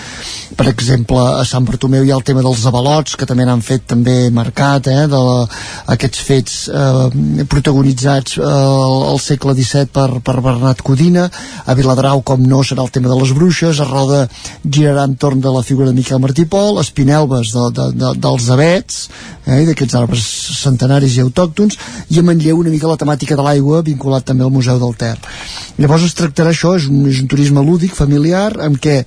Per 0.55 0.67
exemple, 0.71 1.19
a 1.19 1.43
Sant 1.47 1.65
Bartomeu 1.67 2.05
hi 2.05 2.13
ha 2.13 2.19
el 2.19 2.25
tema 2.27 2.43
dels 2.45 2.65
avalots, 2.69 3.15
que 3.19 3.27
també 3.29 3.45
n'han 3.47 3.63
fet 3.65 3.87
també 3.89 4.29
marcat, 4.33 4.87
eh, 4.91 5.05
de 5.11 5.21
la, 5.27 5.37
aquests 5.95 6.23
fets 6.27 6.57
eh, 6.69 7.45
protagonitzats 7.51 8.39
eh, 8.39 8.45
al 8.45 9.19
segle 9.21 9.55
XVII 9.57 9.91
per, 9.95 10.09
per 10.25 10.37
Bernat 10.45 10.83
Codina, 10.85 11.25
a 11.65 11.75
Viladrau, 11.77 12.21
com 12.25 12.43
no, 12.45 12.61
serà 12.63 12.85
el 12.85 12.91
tema 12.93 13.09
de 13.11 13.17
les 13.19 13.33
bruixes, 13.35 13.79
a 13.81 13.87
Roda 13.89 14.21
girarà 14.63 15.07
entorn 15.09 15.41
de 15.41 15.53
la 15.53 15.63
figura 15.65 15.89
de 15.89 15.97
Miquel 15.97 16.21
Martí 16.21 16.45
Pol, 16.49 16.79
Espinelves 16.81 17.51
de, 17.55 17.65
de, 17.79 17.87
de, 17.97 18.13
dels 18.21 18.49
abets, 18.53 19.01
eh, 19.45 19.63
d'aquests 19.67 19.97
arbres 19.99 20.29
centenaris 20.61 21.17
i 21.17 21.25
autòctons, 21.25 21.79
i 22.13 22.21
a 22.21 22.25
Manlleu 22.25 22.61
una 22.61 22.73
mica 22.73 22.91
la 22.91 22.99
temàtica 23.01 23.37
de 23.37 23.45
l'aigua, 23.45 23.83
vinculat 23.85 24.29
també 24.29 24.45
al 24.45 24.53
Museu 24.53 24.79
del 24.81 24.95
Ter. 24.99 25.17
Llavors 25.81 26.07
es 26.07 26.15
tractarà 26.17 26.53
això, 26.53 26.75
és 26.77 26.87
un, 26.91 27.03
és 27.09 27.21
un 27.23 27.31
turisme 27.31 27.65
lúdic, 27.65 27.97
familiar, 27.97 28.51
amb 28.63 28.79
què 28.81 29.01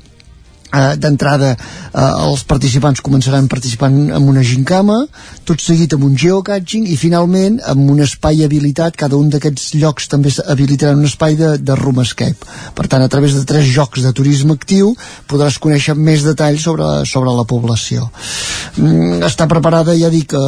eh, 0.73 0.97
d'entrada 1.01 1.55
eh, 1.55 2.27
els 2.28 2.45
participants 2.49 3.03
començaran 3.05 3.49
participant 3.49 3.95
en 4.09 4.28
una 4.28 4.43
gincama 4.43 5.01
tot 5.49 5.62
seguit 5.65 5.95
amb 5.97 6.05
un 6.05 6.16
geocaching 6.19 6.86
i 6.93 6.97
finalment 7.01 7.59
amb 7.70 7.90
un 7.90 8.03
espai 8.05 8.45
habilitat. 8.45 8.97
Cada 8.99 9.16
un 9.16 9.31
d'aquests 9.32 9.74
llocs 9.81 10.09
també 10.12 10.32
habilitaran 10.47 11.01
un 11.01 11.09
espai 11.09 11.39
de, 11.39 11.55
de 11.59 11.77
room 11.78 12.03
escape. 12.05 12.49
Per 12.77 12.86
tant 12.86 13.03
a 13.05 13.09
través 13.09 13.36
de 13.36 13.45
tres 13.49 13.69
jocs 13.73 14.05
de 14.05 14.12
turisme 14.12 14.57
actiu 14.59 14.95
podràs 15.31 15.59
conèixer 15.62 15.97
més 15.97 16.24
detalls 16.27 16.65
sobre, 16.69 16.89
sobre 17.09 17.32
la 17.35 17.47
població. 17.49 18.11
Mm, 18.77 19.23
està 19.27 19.49
preparada 19.51 19.97
ja 19.99 20.11
dic 20.12 20.35
eh, 20.36 20.43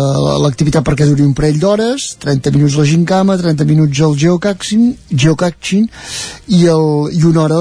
l'activitat 0.44 0.84
perquè 0.86 1.08
duri 1.08 1.24
un 1.24 1.34
parell 1.36 1.60
d'hores. 1.62 2.10
30 2.20 2.54
minuts 2.56 2.76
la 2.80 2.88
gincama 2.88 3.38
30 3.40 3.66
minuts 3.68 4.04
el 4.04 4.16
geocaching, 4.20 4.90
geocaching 5.10 5.88
i, 6.48 6.66
el, 6.66 6.86
i 7.16 7.24
una 7.24 7.46
hora 7.46 7.60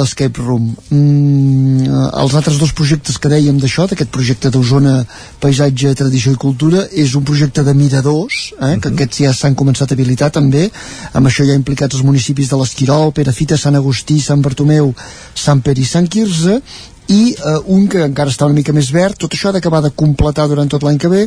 l'escape 0.00 0.40
room. 0.40 0.72
Mm, 0.88 1.89
els 1.90 2.34
altres 2.38 2.58
dos 2.60 2.72
projectes 2.76 3.18
que 3.18 3.30
dèiem 3.32 3.58
d'això, 3.60 3.86
d'aquest 3.90 4.10
projecte 4.14 4.50
d'Osona 4.50 5.00
Paisatge, 5.40 5.94
Tradició 5.98 6.34
i 6.34 6.40
Cultura, 6.40 6.84
és 6.92 7.14
un 7.18 7.24
projecte 7.24 7.64
de 7.66 7.74
miradors, 7.74 8.52
eh, 8.52 8.54
uh 8.54 8.66
-huh. 8.66 8.80
que 8.80 8.88
mhm. 8.88 8.96
aquests 8.96 9.18
ja 9.24 9.32
s'han 9.32 9.54
començat 9.54 9.90
a 9.90 9.94
habilitar 9.94 10.30
també, 10.30 10.70
amb 11.12 11.26
això 11.26 11.44
ja 11.46 11.54
implicats 11.54 11.94
els 11.94 12.04
municipis 12.04 12.48
de 12.48 12.56
l'Esquirol, 12.56 13.12
Perafita, 13.12 13.56
Sant 13.56 13.76
Agustí, 13.76 14.20
Sant 14.20 14.42
Bartomeu, 14.42 14.94
Sant 15.34 15.60
Pere 15.62 15.80
i 15.80 15.84
Sant 15.84 16.08
Quirze, 16.08 16.62
i 17.10 17.34
eh, 17.34 17.58
un 17.74 17.88
que 17.90 18.02
encara 18.06 18.30
està 18.30 18.46
una 18.46 18.54
mica 18.54 18.74
més 18.76 18.90
verd 18.94 19.18
tot 19.18 19.34
això 19.34 19.50
ha 19.50 19.56
d'acabar 19.56 19.82
de 19.82 19.90
completar 20.02 20.46
durant 20.50 20.68
tot 20.70 20.84
l'any 20.86 20.98
que 21.02 21.10
ve 21.10 21.22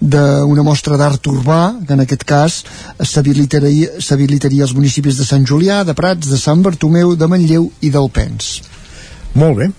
d'una 0.00 0.64
mostra 0.66 0.98
d'art 0.98 1.26
urbà 1.30 1.60
que 1.86 1.94
en 1.94 2.02
aquest 2.04 2.24
cas 2.28 2.64
s'habilitaria 3.00 4.64
als 4.66 4.74
municipis 4.74 5.18
de 5.18 5.24
Sant 5.28 5.46
Julià, 5.46 5.84
de 5.84 5.94
Prats, 5.94 6.26
de 6.28 6.38
Sant 6.38 6.62
Bartomeu, 6.62 7.14
de 7.14 7.30
Manlleu 7.30 7.70
i 7.80 7.92
d'Alpens 7.94 8.50
molt 9.38 9.62
bé 9.62 9.70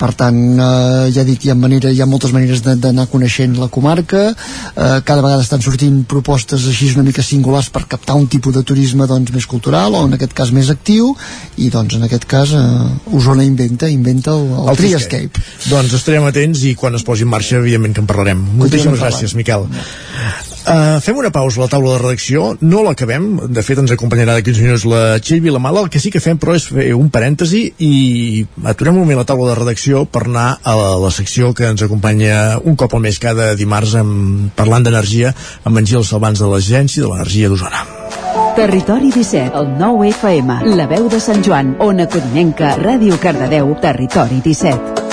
per 0.00 0.12
tant 0.18 0.40
eh, 0.56 1.10
ja 1.14 1.24
dic, 1.28 1.44
hi 1.44 1.52
ha, 1.52 1.56
manera, 1.58 1.92
hi 1.92 2.00
ha 2.00 2.08
moltes 2.08 2.32
maneres 2.36 2.64
d'anar 2.64 3.06
coneixent 3.12 3.58
la 3.60 3.68
comarca. 3.72 4.30
Eh, 4.30 4.98
cada 5.04 5.20
vegada 5.20 5.44
estan 5.44 5.62
sortint 5.64 6.02
propostes 6.08 6.66
així 6.70 6.90
una 6.94 7.06
mica 7.06 7.24
singulars 7.26 7.70
per 7.74 7.84
captar 7.90 8.16
un 8.18 8.28
tipus 8.32 8.56
de 8.56 8.64
turisme 8.66 9.08
doncs, 9.10 9.34
més 9.36 9.48
cultural 9.50 9.98
o 9.98 10.04
en 10.08 10.16
aquest 10.16 10.34
cas 10.36 10.54
més 10.56 10.72
actiu. 10.72 11.12
I 11.60 11.70
doncs 11.72 11.98
en 11.98 12.08
aquest 12.08 12.26
cas 12.30 12.54
eh, 12.56 13.16
Osona 13.16 13.44
inventa, 13.44 13.90
inventa 13.92 14.34
el, 14.36 14.48
el, 14.48 14.72
el 14.72 14.80
Triescape 14.80 15.48
doncs 15.68 15.96
estarem 15.98 16.24
atents 16.28 16.62
i 16.68 16.76
quan 16.78 16.96
es 16.96 17.04
posi 17.06 17.26
en 17.26 17.32
marxa 17.32 17.58
evidentment 17.60 17.96
que 17.96 18.04
en 18.04 18.08
parlarem. 18.08 18.40
Moltíssimes 18.60 19.02
gràcies 19.02 19.36
Miquel. 19.38 19.68
Uh, 20.60 21.00
fem 21.00 21.16
una 21.16 21.32
pausa 21.32 21.58
a 21.58 21.64
la 21.64 21.70
taula 21.72 21.94
de 21.94 22.00
redacció, 22.02 22.50
no 22.60 22.82
l'acabem, 22.84 23.24
de 23.48 23.62
fet 23.64 23.80
ens 23.80 23.90
acompanyarà 23.94 24.36
d'aquí 24.36 24.52
uns 24.52 24.60
minuts 24.60 24.84
la 24.86 25.00
Txell 25.18 25.40
Vilamala, 25.42 25.86
el 25.86 25.88
que 25.90 25.98
sí 25.98 26.12
que 26.12 26.20
fem 26.22 26.38
però 26.38 26.52
és 26.54 26.66
fer 26.68 26.90
un 26.94 27.08
parèntesi 27.10 27.62
i 27.82 28.44
aturem 28.68 28.98
un 28.98 29.06
moment 29.06 29.18
la 29.18 29.24
taula 29.26 29.48
de 29.48 29.56
redacció 29.56 29.89
per 30.10 30.24
anar 30.28 30.48
a 30.62 30.74
la, 30.78 30.90
la 31.02 31.10
secció 31.14 31.52
que 31.56 31.68
ens 31.68 31.82
acompanya 31.82 32.58
un 32.64 32.76
cop 32.78 32.94
al 32.94 33.02
mes 33.04 33.18
cada 33.22 33.52
dimarts 33.58 33.96
amb, 34.00 34.50
parlant 34.56 34.86
d'energia 34.86 35.34
amb 35.64 35.80
en 35.80 35.88
Gil 35.90 36.06
Salvans 36.06 36.40
de 36.40 36.48
l'Agència 36.50 37.04
de 37.04 37.10
l'Energia 37.12 37.50
d'Osona. 37.50 37.84
Territori 38.56 39.10
17, 39.14 39.52
el 39.56 39.70
9 39.78 40.10
FM, 40.14 40.58
la 40.76 40.88
veu 40.90 41.08
de 41.10 41.20
Sant 41.22 41.42
Joan, 41.46 41.76
Ona 41.80 42.08
Codinenca, 42.10 42.74
Ràdio 42.80 43.18
Cardedeu, 43.22 43.74
Territori 43.82 44.42
17. 44.44 45.09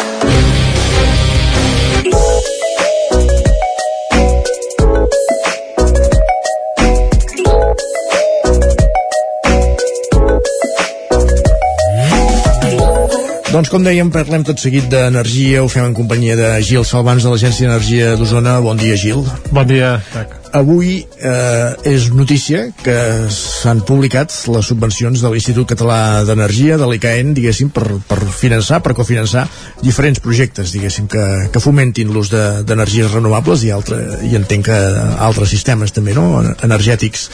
Doncs 13.47 13.69
com 13.71 13.79
dèiem, 13.79 14.09
parlem 14.11 14.43
tot 14.43 14.59
seguit 14.59 14.89
d'energia, 14.91 15.61
ho 15.63 15.69
fem 15.71 15.85
en 15.87 15.93
companyia 15.95 16.35
de 16.35 16.49
Gil 16.67 16.83
Salvans 16.83 17.23
de 17.23 17.31
l'Agència 17.31 17.63
d'Energia 17.63 18.09
d'Osona. 18.19 18.57
Bon 18.59 18.75
dia, 18.75 18.97
Gil. 18.99 19.21
Bon 19.55 19.63
dia, 19.69 19.93
Tac. 20.11 20.33
Avui 20.57 20.97
eh, 20.99 21.71
és 21.87 22.09
notícia 22.11 22.65
que 22.83 22.97
s'han 23.31 23.79
publicat 23.87 24.35
les 24.51 24.67
subvencions 24.67 25.23
de 25.23 25.31
l'Institut 25.31 25.67
Català 25.71 26.25
d'Energia, 26.27 26.75
de 26.79 26.91
l'ICAEN, 26.91 27.31
diguéssim, 27.37 27.71
per, 27.71 27.85
per 28.09 28.19
finançar, 28.35 28.81
per 28.83 28.95
cofinançar 28.99 29.45
diferents 29.79 30.19
projectes, 30.23 30.75
diguéssim, 30.75 31.07
que, 31.11 31.25
que 31.53 31.63
fomentin 31.63 32.11
l'ús 32.11 32.33
d'energies 32.33 33.07
de, 33.07 33.13
renovables 33.15 33.63
i, 33.63 33.71
altre, 33.71 34.01
i 34.27 34.35
entenc 34.35 34.67
que 34.67 34.81
altres 35.23 35.55
sistemes 35.55 35.95
també, 35.95 36.17
no?, 36.19 36.43
energètics 36.67 37.29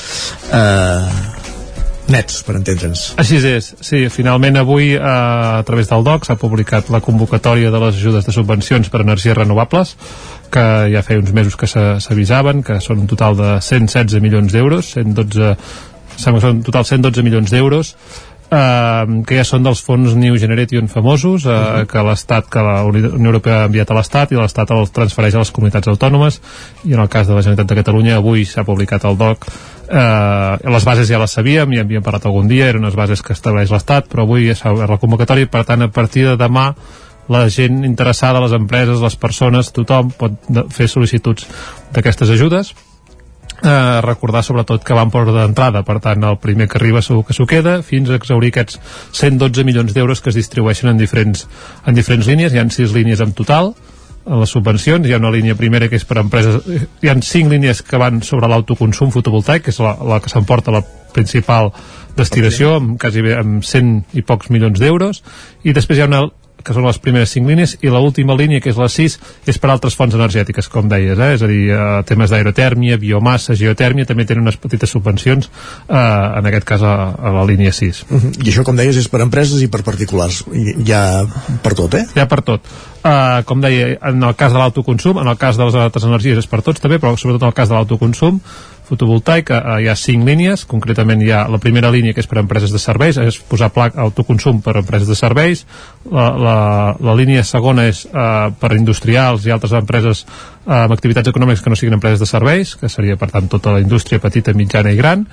eh, 0.53 1.41
nets, 2.11 2.41
per 2.43 2.57
entendre'ns. 2.59 3.13
Així 3.21 3.39
és, 3.47 3.69
sí, 3.79 4.03
finalment 4.11 4.59
avui 4.59 4.91
eh, 4.95 4.99
a 4.99 5.63
través 5.67 5.89
del 5.91 6.03
DOC 6.03 6.27
s'ha 6.27 6.39
publicat 6.39 6.91
la 6.93 7.01
convocatòria 7.03 7.71
de 7.71 7.79
les 7.85 7.95
ajudes 7.95 8.27
de 8.27 8.35
subvencions 8.35 8.91
per 8.91 9.03
energies 9.05 9.37
renovables 9.37 9.95
que 10.53 10.65
ja 10.93 11.01
feia 11.05 11.21
uns 11.23 11.33
mesos 11.33 11.55
que 11.57 11.67
s'avisaven, 11.67 12.61
que 12.61 12.77
són 12.83 13.05
un 13.05 13.09
total 13.09 13.39
de 13.39 13.55
116 13.61 14.21
milions 14.21 14.53
d'euros, 14.53 14.93
112 14.93 15.55
sembla 16.13 16.39
que 16.39 16.45
són 16.45 16.59
un 16.59 16.67
total 16.67 16.85
112 16.85 17.23
milions 17.25 17.49
d'euros 17.49 17.95
eh, 18.53 19.23
que 19.27 19.39
ja 19.39 19.45
són 19.47 19.65
dels 19.65 19.81
fons 19.85 20.15
New 20.19 20.37
Generation 20.41 20.89
famosos, 20.91 21.45
eh, 21.45 21.49
uh 21.49 21.55
-huh. 21.55 21.85
que 21.87 22.03
l'Estat, 22.03 22.49
que 22.49 22.59
la 22.59 22.83
Unió 22.83 23.25
Europea 23.25 23.61
ha 23.61 23.65
enviat 23.65 23.91
a 23.91 23.95
l'Estat 23.95 24.31
i 24.31 24.35
l'Estat 24.35 24.71
els 24.71 24.91
transfereix 24.91 25.35
a 25.35 25.39
les 25.39 25.51
comunitats 25.51 25.87
autònomes 25.87 26.41
i 26.85 26.93
en 26.93 26.99
el 26.99 27.09
cas 27.09 27.27
de 27.27 27.33
la 27.33 27.41
Generalitat 27.41 27.67
de 27.67 27.75
Catalunya 27.75 28.15
avui 28.17 28.45
s'ha 28.45 28.63
publicat 28.63 29.05
el 29.05 29.17
DOC 29.17 29.47
eh, 29.89 30.69
les 30.71 30.85
bases 30.85 31.09
ja 31.09 31.19
les 31.21 31.31
sabíem, 31.31 31.73
ja 31.75 31.83
havíem 31.85 32.03
parlat 32.03 32.27
algun 32.29 32.47
dia, 32.51 32.69
eren 32.71 32.83
unes 32.83 32.97
bases 32.99 33.21
que 33.21 33.33
estableix 33.35 33.71
l'Estat, 33.71 34.09
però 34.11 34.27
avui 34.27 34.47
ja 34.49 34.55
s'ha 34.57 34.73
obert 34.75 34.95
la 34.95 35.01
convocatòria, 35.01 35.49
per 35.51 35.65
tant, 35.67 35.83
a 35.85 35.91
partir 35.91 36.27
de 36.27 36.37
demà 36.39 36.71
la 37.31 37.47
gent 37.49 37.83
interessada, 37.87 38.41
les 38.43 38.55
empreses, 38.55 38.99
les 38.99 39.15
persones, 39.15 39.71
tothom 39.71 40.11
pot 40.17 40.33
fer 40.75 40.89
sol·licituds 40.91 41.47
d'aquestes 41.95 42.33
ajudes. 42.35 42.73
Eh, 43.63 44.01
recordar 44.03 44.41
sobretot 44.43 44.83
que 44.83 44.95
van 44.97 45.11
per 45.11 45.23
d'entrada. 45.29 45.85
Per 45.87 45.99
tant 46.03 46.23
el 46.27 46.35
primer 46.43 46.67
que 46.67 46.75
arriba 46.81 47.01
segur 47.01 47.23
que 47.23 47.35
s'ho 47.35 47.45
queda 47.47 47.77
fins 47.81 48.09
a 48.09 48.17
exaurir 48.19 48.49
aquests 48.51 48.79
112 49.15 49.63
milions 49.63 49.93
d'euros 49.95 50.19
que 50.19 50.33
es 50.33 50.35
distribueixen 50.35 50.89
en 50.91 50.99
diferents, 50.99 51.47
en 51.87 51.95
diferents 51.95 52.27
línies, 52.27 52.51
hi 52.51 52.59
han 52.59 52.73
sis 52.75 52.91
línies 52.91 53.23
en 53.23 53.31
total 53.31 53.71
en 54.25 54.39
les 54.39 54.53
subvencions, 54.55 55.07
hi 55.07 55.13
ha 55.13 55.19
una 55.19 55.31
línia 55.33 55.57
primera 55.59 55.89
que 55.91 55.97
és 55.99 56.05
per 56.07 56.19
empreses, 56.21 56.61
hi 57.03 57.11
han 57.11 57.23
cinc 57.25 57.51
línies 57.51 57.83
que 57.83 57.99
van 57.99 58.21
sobre 58.23 58.47
l'autoconsum 58.51 59.11
fotovoltaic, 59.11 59.65
que 59.65 59.73
és 59.73 59.81
la, 59.83 59.97
la 60.07 60.21
que 60.23 60.31
s'emporta 60.31 60.73
la 60.73 60.83
principal 61.13 61.71
destinació, 62.17 62.77
amb 62.79 62.95
quasi 63.01 63.23
bé, 63.25 63.35
amb 63.39 63.65
100 63.67 64.17
i 64.19 64.23
pocs 64.25 64.49
milions 64.53 64.79
d'euros, 64.79 65.23
i 65.63 65.75
després 65.75 65.99
hi 65.99 66.05
ha 66.05 66.09
una 66.11 66.23
que 66.63 66.75
són 66.75 66.87
les 66.87 66.99
primeres 67.03 67.33
cinc 67.35 67.47
línies, 67.49 67.75
i 67.81 67.91
l'última 67.91 68.35
línia, 68.39 68.61
que 68.63 68.71
és 68.71 68.79
la 68.79 68.89
6, 68.91 69.17
és 69.49 69.59
per 69.59 69.71
altres 69.73 69.97
fonts 69.99 70.15
energètiques, 70.15 70.69
com 70.71 70.89
deies, 70.91 71.19
eh? 71.19 71.33
és 71.37 71.43
a 71.43 71.49
dir, 71.49 71.61
eh, 71.75 71.81
temes 72.09 72.33
d'aerotèrmia, 72.33 72.99
biomassa, 73.01 73.57
geotèrmia, 73.59 74.07
també 74.09 74.25
tenen 74.29 74.47
unes 74.47 74.59
petites 74.61 74.95
subvencions, 74.95 75.49
eh, 75.87 75.97
en 75.97 76.49
aquest 76.49 76.67
cas 76.69 76.85
a, 76.87 76.95
a 77.13 77.35
la 77.35 77.45
línia 77.49 77.73
6. 77.75 78.05
Uh 78.09 78.17
-huh. 78.17 78.33
I 78.45 78.49
això, 78.49 78.63
com 78.63 78.75
deies, 78.75 78.97
és 78.97 79.09
per 79.09 79.21
empreses 79.21 79.61
i 79.61 79.67
per 79.67 79.83
particulars, 79.83 80.43
I, 80.53 80.75
ja 80.85 81.25
per 81.61 81.73
tot, 81.73 81.93
eh? 81.93 82.05
Ja 82.15 82.27
per 82.27 82.41
tot. 82.41 82.61
Uh, 83.03 83.43
com 83.43 83.59
deia, 83.59 83.97
en 84.07 84.23
el 84.23 84.35
cas 84.39 84.53
de 84.53 84.57
l'autoconsum, 84.57 85.17
en 85.19 85.27
el 85.27 85.35
cas 85.35 85.57
de 85.57 85.65
les 85.65 85.75
altres 85.75 86.05
energies 86.07 86.37
és 86.37 86.47
per 86.47 86.61
tots 86.63 86.79
també, 86.79 87.01
però 87.03 87.17
sobretot 87.17 87.41
en 87.41 87.47
el 87.47 87.53
cas 87.53 87.67
de 87.67 87.75
l'autoconsum, 87.75 88.39
fotovoltaic 88.93 89.51
eh, 89.51 89.61
hi 89.83 89.89
ha 89.91 89.97
cinc 89.99 90.25
línies, 90.27 90.63
concretament 90.69 91.21
hi 91.21 91.31
ha 91.33 91.43
la 91.51 91.59
primera 91.61 91.91
línia 91.93 92.13
que 92.15 92.23
és 92.23 92.29
per 92.29 92.39
empreses 92.41 92.71
de 92.73 92.81
serveis, 92.81 93.19
és 93.19 93.39
posar 93.49 93.71
plac 93.73 93.97
autoconsum 93.99 94.61
per 94.63 94.77
empreses 94.79 95.09
de 95.09 95.17
serveis, 95.19 95.65
la, 96.11 96.29
la, 96.37 96.57
la 97.01 97.17
línia 97.17 97.43
segona 97.47 97.87
és 97.89 98.05
eh, 98.07 98.49
per 98.59 98.73
industrials 98.77 99.47
i 99.47 99.53
altres 99.55 99.75
empreses 99.77 100.23
eh, 100.23 100.83
amb 100.83 100.95
activitats 100.95 101.33
econòmiques 101.33 101.63
que 101.63 101.73
no 101.73 101.79
siguin 101.79 101.97
empreses 101.97 102.23
de 102.23 102.29
serveis, 102.29 102.77
que 102.79 102.91
seria 102.91 103.17
per 103.19 103.31
tant 103.33 103.49
tota 103.51 103.75
la 103.75 103.83
indústria 103.83 104.21
petita, 104.23 104.55
mitjana 104.57 104.93
i 104.93 104.99
gran, 104.99 105.27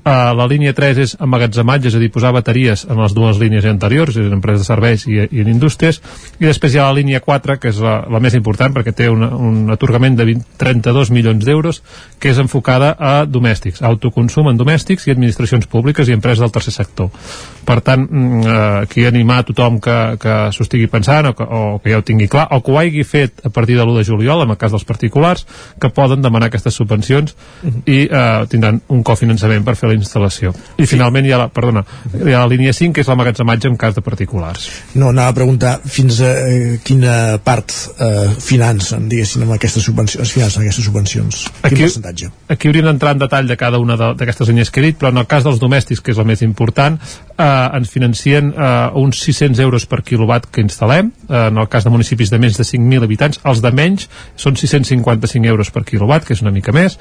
Uh, 0.00 0.30
la 0.32 0.46
línia 0.48 0.72
3 0.72 0.98
és 1.02 1.10
emmagatzematge, 1.20 1.90
és 1.90 1.96
a 1.98 1.98
dir, 2.00 2.08
posar 2.08 2.30
bateries 2.32 2.86
en 2.88 2.96
les 3.02 3.12
dues 3.12 3.36
línies 3.36 3.66
anteriors, 3.68 4.14
és 4.16 4.30
en 4.30 4.36
empreses 4.38 4.62
de 4.62 4.68
serveis 4.70 5.02
i, 5.04 5.18
i 5.28 5.42
en 5.42 5.50
indústries, 5.52 5.98
i 6.40 6.46
després 6.46 6.72
hi 6.72 6.80
ha 6.80 6.86
la 6.88 6.96
línia 6.96 7.20
4, 7.20 7.58
que 7.60 7.68
és 7.68 7.80
la, 7.84 7.98
la 8.08 8.20
més 8.24 8.32
important, 8.38 8.72
perquè 8.72 8.94
té 8.96 9.10
una, 9.12 9.28
un 9.36 9.68
atorgament 9.74 10.16
de 10.16 10.24
20, 10.30 10.56
32 10.56 11.10
milions 11.12 11.44
d'euros, 11.44 11.82
que 12.16 12.32
és 12.32 12.40
enfocada 12.40 12.94
a 12.96 13.26
domèstics, 13.28 13.82
autoconsum 13.84 14.48
en 14.48 14.56
domèstics 14.56 15.04
i 15.04 15.12
administracions 15.12 15.68
públiques 15.68 16.08
i 16.08 16.16
empreses 16.16 16.40
del 16.46 16.54
tercer 16.54 16.72
sector. 16.78 17.12
Per 17.68 17.78
tant, 17.84 18.08
uh, 18.08 18.56
aquí 18.86 19.04
animar 19.04 19.42
a 19.42 19.46
tothom 19.50 19.82
que, 19.84 19.98
que 20.22 20.38
s'ho 20.56 20.64
estigui 20.64 20.88
pensant 20.88 21.28
o 21.28 21.34
que, 21.36 21.44
o 21.44 21.76
que 21.84 21.92
ja 21.92 22.00
ho 22.00 22.06
tingui 22.08 22.30
clar, 22.32 22.46
o 22.56 22.62
que 22.64 22.72
ho 22.72 22.80
hagi 22.80 23.04
fet 23.04 23.44
a 23.44 23.52
partir 23.52 23.76
de 23.76 23.84
l'1 23.84 24.00
de 24.00 24.08
juliol, 24.08 24.46
en 24.46 24.56
el 24.56 24.60
cas 24.64 24.72
dels 24.72 24.88
particulars, 24.88 25.44
que 25.76 25.92
poden 25.92 26.24
demanar 26.24 26.48
aquestes 26.48 26.80
subvencions 26.80 27.36
-huh. 27.36 27.84
i 27.84 28.08
uh, 28.08 28.48
tindran 28.48 28.80
un 28.88 29.04
cofinançament 29.04 29.60
per 29.60 29.76
fer 29.76 29.89
la 29.90 29.96
instal·lació. 29.98 30.52
I 30.80 30.86
finalment 30.88 31.26
hi 31.28 31.32
ha 31.34 31.40
la, 31.42 31.48
perdona, 31.52 31.82
hi 32.14 32.32
ha 32.32 32.40
la 32.44 32.50
línia 32.50 32.72
5, 32.76 32.94
que 32.96 33.04
és 33.04 33.10
l'amagatzematge 33.10 33.68
en 33.70 33.76
cas 33.80 33.94
de 33.98 34.02
particulars. 34.06 34.68
No, 34.94 35.10
anava 35.12 35.34
a 35.34 35.36
preguntar 35.36 35.74
fins 35.84 36.20
a 36.24 36.30
eh, 36.48 36.78
quina 36.86 37.38
part 37.44 37.74
eh, 37.98 38.30
financen, 38.40 39.08
diguéssim, 39.10 39.44
amb 39.46 39.56
aquestes 39.58 39.84
subvencions, 39.86 40.32
financen 40.34 40.64
aquestes 40.64 40.86
subvencions. 40.88 41.44
Quin 41.60 41.70
Aquí- 41.72 41.84
percentatge? 41.86 42.30
Aquí 42.50 42.70
hauríem 42.70 42.86
d'entrar 42.90 43.14
en 43.16 43.24
detall 43.24 43.48
de 43.50 43.56
cada 43.60 43.78
una 43.82 43.96
d'aquestes 44.00 44.48
línies 44.50 44.70
que 44.70 44.80
he 44.80 44.88
dit, 44.90 44.98
però 45.00 45.10
en 45.12 45.18
el 45.22 45.26
cas 45.30 45.44
dels 45.46 45.60
domèstics, 45.62 46.00
que 46.00 46.14
és 46.14 46.18
el 46.18 46.26
més 46.28 46.42
important, 46.46 46.98
eh, 47.36 47.44
ens 47.76 47.90
financien 47.90 48.52
eh, 48.54 48.70
uns 49.00 49.20
600 49.26 49.60
euros 49.64 49.86
per 49.90 50.02
quilowatt 50.06 50.48
que 50.50 50.62
instal·lem, 50.64 51.10
eh, 51.28 51.46
en 51.50 51.58
el 51.58 51.68
cas 51.68 51.84
de 51.84 51.90
municipis 51.90 52.30
de 52.30 52.38
més 52.38 52.56
de 52.58 52.64
5.000 52.64 53.04
habitants, 53.06 53.40
els 53.44 53.60
de 53.64 53.70
menys 53.74 54.08
són 54.36 54.56
655 54.56 55.46
euros 55.50 55.70
per 55.74 55.84
quilowatt, 55.84 56.24
que 56.26 56.34
és 56.36 56.42
una 56.44 56.52
mica 56.54 56.72
més, 56.72 56.98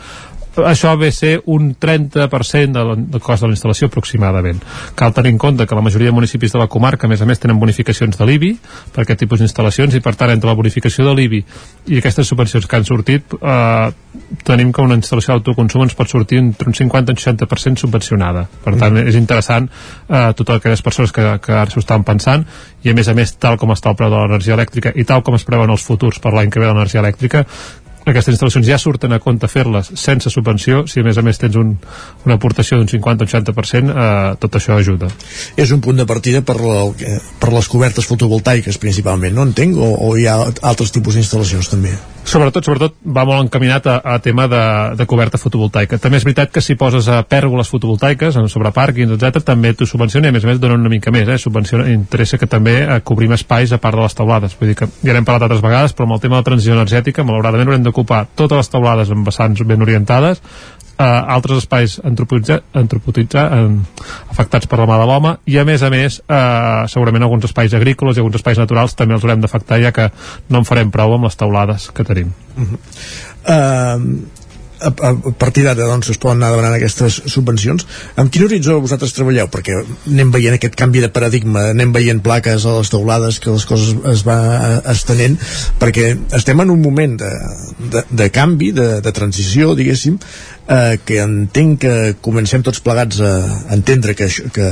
això 0.58 0.98
ve 0.98 1.08
a 1.08 1.12
ser 1.12 1.42
un 1.46 1.76
30% 1.76 2.74
de 2.74 2.84
la- 2.86 2.96
del 2.96 3.22
cost 3.22 3.42
de 3.44 3.48
la 3.48 3.54
instal·lació 3.56 3.88
aproximadament. 3.88 4.62
Cal 4.96 5.14
tenir 5.14 5.32
en 5.32 5.38
compte 5.38 5.66
que 5.68 5.76
la 5.76 5.82
majoria 5.82 6.08
de 6.08 6.12
municipis 6.14 6.52
de 6.54 6.60
la 6.60 6.68
comarca, 6.68 7.08
a 7.08 7.10
més 7.10 7.22
a 7.22 7.26
més, 7.26 7.40
tenen 7.40 7.60
bonificacions 7.60 8.18
de 8.18 8.26
l'IBI 8.26 8.58
per 8.94 9.04
aquest 9.04 9.20
tipus 9.20 9.40
d'instal·lacions 9.40 9.96
i, 9.96 10.00
per 10.00 10.16
tant, 10.16 10.30
entre 10.32 10.50
la 10.50 10.56
bonificació 10.56 11.06
de 11.06 11.14
l'IBI 11.16 11.44
i 11.88 11.98
aquestes 11.98 12.28
subvencions 12.28 12.66
que 12.68 12.76
han 12.76 12.86
sortit, 12.86 13.24
eh, 13.42 13.92
tenim 14.44 14.72
que 14.74 14.82
una 14.82 14.96
instal·lació 14.96 15.38
d'autoconsum 15.38 15.84
ens 15.84 15.94
pot 15.96 16.10
sortir 16.10 16.40
entre 16.40 16.68
un 16.68 16.74
50 16.74 17.12
i 17.12 17.16
un 17.16 17.22
60% 17.22 17.78
subvencionada. 17.78 18.48
Per 18.64 18.76
tant, 18.78 18.98
és 18.98 19.16
interessant 19.16 19.70
eh, 19.70 20.34
totes 20.36 20.56
aquelles 20.58 20.82
persones 20.82 21.12
que, 21.12 21.40
que 21.40 21.52
ara 21.54 21.70
s'ho 21.70 21.80
estan 21.80 22.04
pensant 22.04 22.46
i, 22.84 22.90
a 22.90 22.94
més 22.94 23.08
a 23.08 23.14
més, 23.14 23.36
tal 23.38 23.58
com 23.58 23.72
està 23.72 23.90
el 23.92 23.96
preu 23.96 24.10
de 24.10 24.16
l'energia 24.16 24.56
elèctrica 24.56 24.92
i 24.96 25.04
tal 25.04 25.22
com 25.24 25.36
es 25.36 25.44
preveuen 25.44 25.70
els 25.70 25.84
futurs 25.86 26.20
per 26.20 26.34
l'any 26.34 26.50
que 26.50 26.60
ve 26.60 26.66
de 26.66 26.74
l'energia 26.74 27.02
elèctrica, 27.02 27.46
aquestes 28.12 28.36
instal·lacions 28.36 28.68
ja 28.68 28.80
surten 28.82 29.14
a 29.16 29.20
compte 29.24 29.50
fer-les 29.52 29.92
sense 30.00 30.32
subvenció, 30.34 30.86
si 30.88 31.02
a 31.02 31.08
més 31.08 31.18
a 31.18 31.24
més 31.26 31.40
tens 31.42 31.58
un, 31.60 31.74
una 32.26 32.38
aportació 32.40 32.80
d'un 32.80 32.90
50-80%, 32.92 33.96
eh, 33.96 34.36
tot 34.42 34.60
això 34.60 34.78
ajuda. 34.78 35.10
És 35.58 35.74
un 35.76 35.82
punt 35.86 36.00
de 36.00 36.08
partida 36.10 36.44
per, 36.46 36.60
la, 36.62 36.86
per 37.40 37.54
les 37.56 37.72
cobertes 37.72 38.08
fotovoltaiques 38.10 38.80
principalment, 38.82 39.36
no 39.36 39.48
entenc? 39.50 39.78
O, 39.78 39.92
o 40.10 40.16
hi 40.18 40.28
ha 40.30 40.40
altres 40.46 40.96
tipus 40.96 41.20
d'instal·lacions 41.20 41.72
també? 41.72 41.96
Sobretot, 42.30 42.62
sobretot 42.62 42.98
va 43.02 43.24
molt 43.26 43.48
encaminat 43.48 43.88
a, 43.90 43.96
a 44.06 44.20
tema 44.22 44.46
de, 44.50 44.62
de 45.00 45.06
coberta 45.10 45.40
fotovoltaica. 45.42 45.98
També 45.98 46.20
és 46.20 46.26
veritat 46.28 46.52
que 46.54 46.62
si 46.62 46.76
poses 46.78 47.08
a 47.10 47.24
pèrgoles 47.26 47.72
fotovoltaiques 47.74 48.38
sobre 48.54 48.70
pàrquings, 48.76 49.16
etc 49.16 49.42
també 49.48 49.72
t'ho 49.74 49.88
subvenciona 49.90 50.30
i 50.30 50.34
a 50.34 50.36
més 50.36 50.46
a 50.46 50.52
més 50.52 50.60
donen 50.62 50.84
una 50.84 50.92
mica 50.94 51.10
més, 51.16 51.26
eh? 51.26 51.40
Subvenciona, 51.42 51.88
interessa 51.90 52.38
que 52.38 52.50
també 52.50 52.76
eh, 52.84 53.00
cobrim 53.02 53.34
espais 53.34 53.74
a 53.74 53.80
part 53.82 53.98
de 53.98 54.06
les 54.06 54.18
taulades. 54.20 54.54
Vull 54.60 54.70
dir 54.70 54.78
que 54.78 54.90
ja 55.02 55.16
n'hem 55.16 55.26
parlat 55.26 55.48
altres 55.48 55.66
vegades, 55.66 55.96
però 55.98 56.06
amb 56.06 56.20
el 56.20 56.22
tema 56.22 56.38
de 56.38 56.44
la 56.44 56.50
transició 56.52 56.78
energètica, 56.78 57.26
malauradament 57.26 57.72
haurem 57.72 57.88
d'ocupar 57.90 58.28
totes 58.38 58.62
les 58.62 58.74
taulades 58.76 59.10
amb 59.16 59.26
vessants 59.26 59.66
ben 59.66 59.88
orientades, 59.88 60.44
eh, 61.00 61.34
altres 61.36 61.64
espais 61.64 61.98
eh, 63.40 63.70
afectats 64.30 64.68
per 64.68 64.82
la 64.82 64.88
mà 64.90 65.00
de 65.02 65.08
l'home. 65.10 65.36
I 65.48 65.60
a 65.62 65.66
més 65.68 65.84
a 65.84 65.92
més 65.94 66.20
eh, 66.22 66.82
segurament 66.92 67.26
alguns 67.26 67.48
espais 67.50 67.74
agrícoles 67.78 68.18
i 68.18 68.24
alguns 68.24 68.40
espais 68.42 68.60
naturals 68.60 68.98
també 69.00 69.16
els 69.16 69.24
haurem 69.24 69.42
d'afectar 69.46 69.80
ja 69.82 69.94
que 69.96 70.10
no 70.50 70.62
en 70.62 70.68
farem 70.68 70.92
prou 70.92 71.16
amb 71.16 71.30
les 71.30 71.40
taulades 71.40 71.90
que 71.96 72.06
tenim. 72.08 72.34
Uh, 73.50 74.38
a, 74.82 74.92
a 75.12 75.34
partir 75.38 75.66
d'ara 75.66 75.88
doncs 75.90 76.12
es 76.14 76.20
poden 76.22 76.40
anar 76.40 76.54
demanant 76.56 76.78
aquestes 76.78 77.22
subvencions 77.32 77.86
amb 78.20 78.32
quin 78.32 78.46
horitzó 78.48 78.80
vosaltres 78.82 79.16
treballeu? 79.18 79.50
perquè 79.52 79.78
anem 80.12 80.32
veient 80.36 80.58
aquest 80.58 80.78
canvi 80.80 81.04
de 81.04 81.12
paradigma 81.14 81.70
anem 81.74 81.94
veient 81.96 82.24
plaques 82.24 82.66
a 82.66 82.78
les 82.78 82.92
teulades 82.94 83.40
que 83.44 83.52
les 83.54 83.66
coses 83.70 83.96
es 84.14 84.24
va 84.28 84.40
estenent 84.92 85.38
perquè 85.80 86.14
estem 86.38 86.60
en 86.64 86.72
un 86.76 86.82
moment 86.82 87.18
de, 87.20 87.32
de, 87.92 88.06
de 88.10 88.30
canvi, 88.34 88.72
de, 88.76 88.90
de 89.04 89.12
transició 89.16 89.74
diguéssim, 89.78 90.18
eh, 90.70 91.00
que 91.06 91.20
entenc 91.24 91.80
que 91.84 91.94
comencem 92.22 92.64
tots 92.66 92.82
plegats 92.86 93.20
a 93.26 93.32
entendre 93.76 94.16
que, 94.18 94.28
que, 94.54 94.68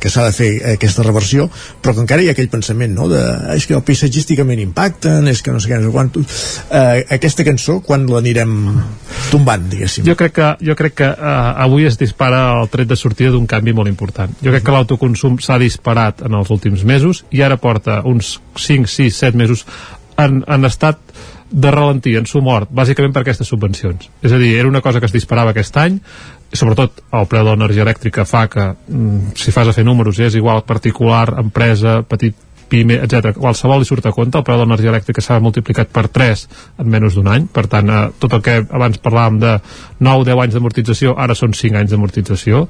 que 0.00 0.12
s'ha 0.12 0.26
de 0.28 0.34
fer 0.36 0.50
aquesta 0.74 1.04
reversió, 1.06 1.46
però 1.82 1.94
que 1.94 2.04
encara 2.04 2.24
hi 2.24 2.30
ha 2.30 2.34
aquell 2.36 2.50
pensament, 2.52 2.94
no?, 2.96 3.08
de 3.10 3.20
"Ah, 3.20 3.54
és 3.56 3.66
que 3.66 3.76
el 3.76 3.84
paisatgísticament 3.84 4.60
impacten, 4.62 5.28
és 5.28 5.42
que 5.42 5.52
no 5.52 5.60
sé 5.60 5.70
què, 5.70 5.80
no 5.80 5.90
sé 5.90 5.94
quant... 5.94 6.12
Eh, 6.70 7.04
aquesta 7.18 7.44
cançó, 7.44 7.80
quan 7.84 8.06
l'anirem 8.10 8.54
tombant, 9.30 9.43
diguéssim? 9.70 10.06
Jo 10.06 10.16
crec 10.18 10.34
que, 10.36 10.50
jo 10.64 10.76
crec 10.78 10.96
que 11.00 11.08
uh, 11.10 11.52
avui 11.64 11.86
es 11.88 11.98
dispara 12.00 12.46
el 12.60 12.70
tret 12.72 12.88
de 12.90 12.96
sortida 12.96 13.32
d'un 13.34 13.46
canvi 13.50 13.74
molt 13.76 13.90
important. 13.90 14.32
Jo 14.42 14.54
crec 14.54 14.64
que 14.66 14.74
l'autoconsum 14.74 15.38
s'ha 15.44 15.58
disparat 15.62 16.24
en 16.26 16.38
els 16.38 16.50
últims 16.54 16.84
mesos 16.84 17.24
i 17.30 17.44
ara 17.44 17.60
porta 17.60 18.00
uns 18.08 18.38
5, 18.56 18.90
6, 18.90 19.20
7 19.26 19.38
mesos 19.38 19.66
en, 20.20 20.42
en 20.46 20.68
estat 20.68 21.00
de 21.54 21.70
ralentir, 21.70 22.16
en 22.18 22.26
su 22.26 22.40
mort, 22.42 22.70
bàsicament 22.74 23.12
per 23.14 23.22
aquestes 23.22 23.46
subvencions. 23.46 24.08
És 24.24 24.32
a 24.32 24.38
dir, 24.40 24.56
era 24.58 24.68
una 24.68 24.80
cosa 24.82 24.98
que 24.98 25.06
es 25.06 25.14
disparava 25.14 25.52
aquest 25.54 25.76
any, 25.78 26.00
sobretot 26.54 27.02
el 27.14 27.28
preu 27.30 27.44
de 27.44 27.52
l'energia 27.52 27.84
elèctrica 27.84 28.24
fa 28.26 28.46
que, 28.50 28.64
mm, 28.88 29.34
si 29.38 29.52
fas 29.54 29.68
a 29.68 29.72
fer 29.72 29.84
números, 29.84 30.18
és 30.18 30.34
igual 30.34 30.64
particular, 30.64 31.38
empresa, 31.38 32.02
petit 32.02 32.34
PIME, 32.68 33.00
etc. 33.04 33.34
Qualsevol 33.36 33.82
li 33.82 33.88
surt 33.88 34.06
a 34.06 34.12
compte, 34.14 34.38
el 34.38 34.46
preu 34.46 34.60
de 34.60 34.64
l'energia 34.64 34.92
elèctrica 34.92 35.24
s'ha 35.24 35.40
multiplicat 35.44 35.90
per 35.94 36.06
3 36.08 36.46
en 36.82 36.90
menys 36.90 37.18
d'un 37.18 37.28
any, 37.32 37.48
per 37.52 37.66
tant, 37.70 37.90
eh, 37.90 38.06
tot 38.22 38.38
el 38.38 38.44
que 38.44 38.60
abans 38.64 39.00
parlàvem 39.02 39.40
de 39.42 39.56
9-10 40.00 40.44
anys 40.46 40.58
d'amortització, 40.58 41.16
ara 41.18 41.36
són 41.38 41.54
5 41.54 41.80
anys 41.82 41.94
d'amortització. 41.94 42.66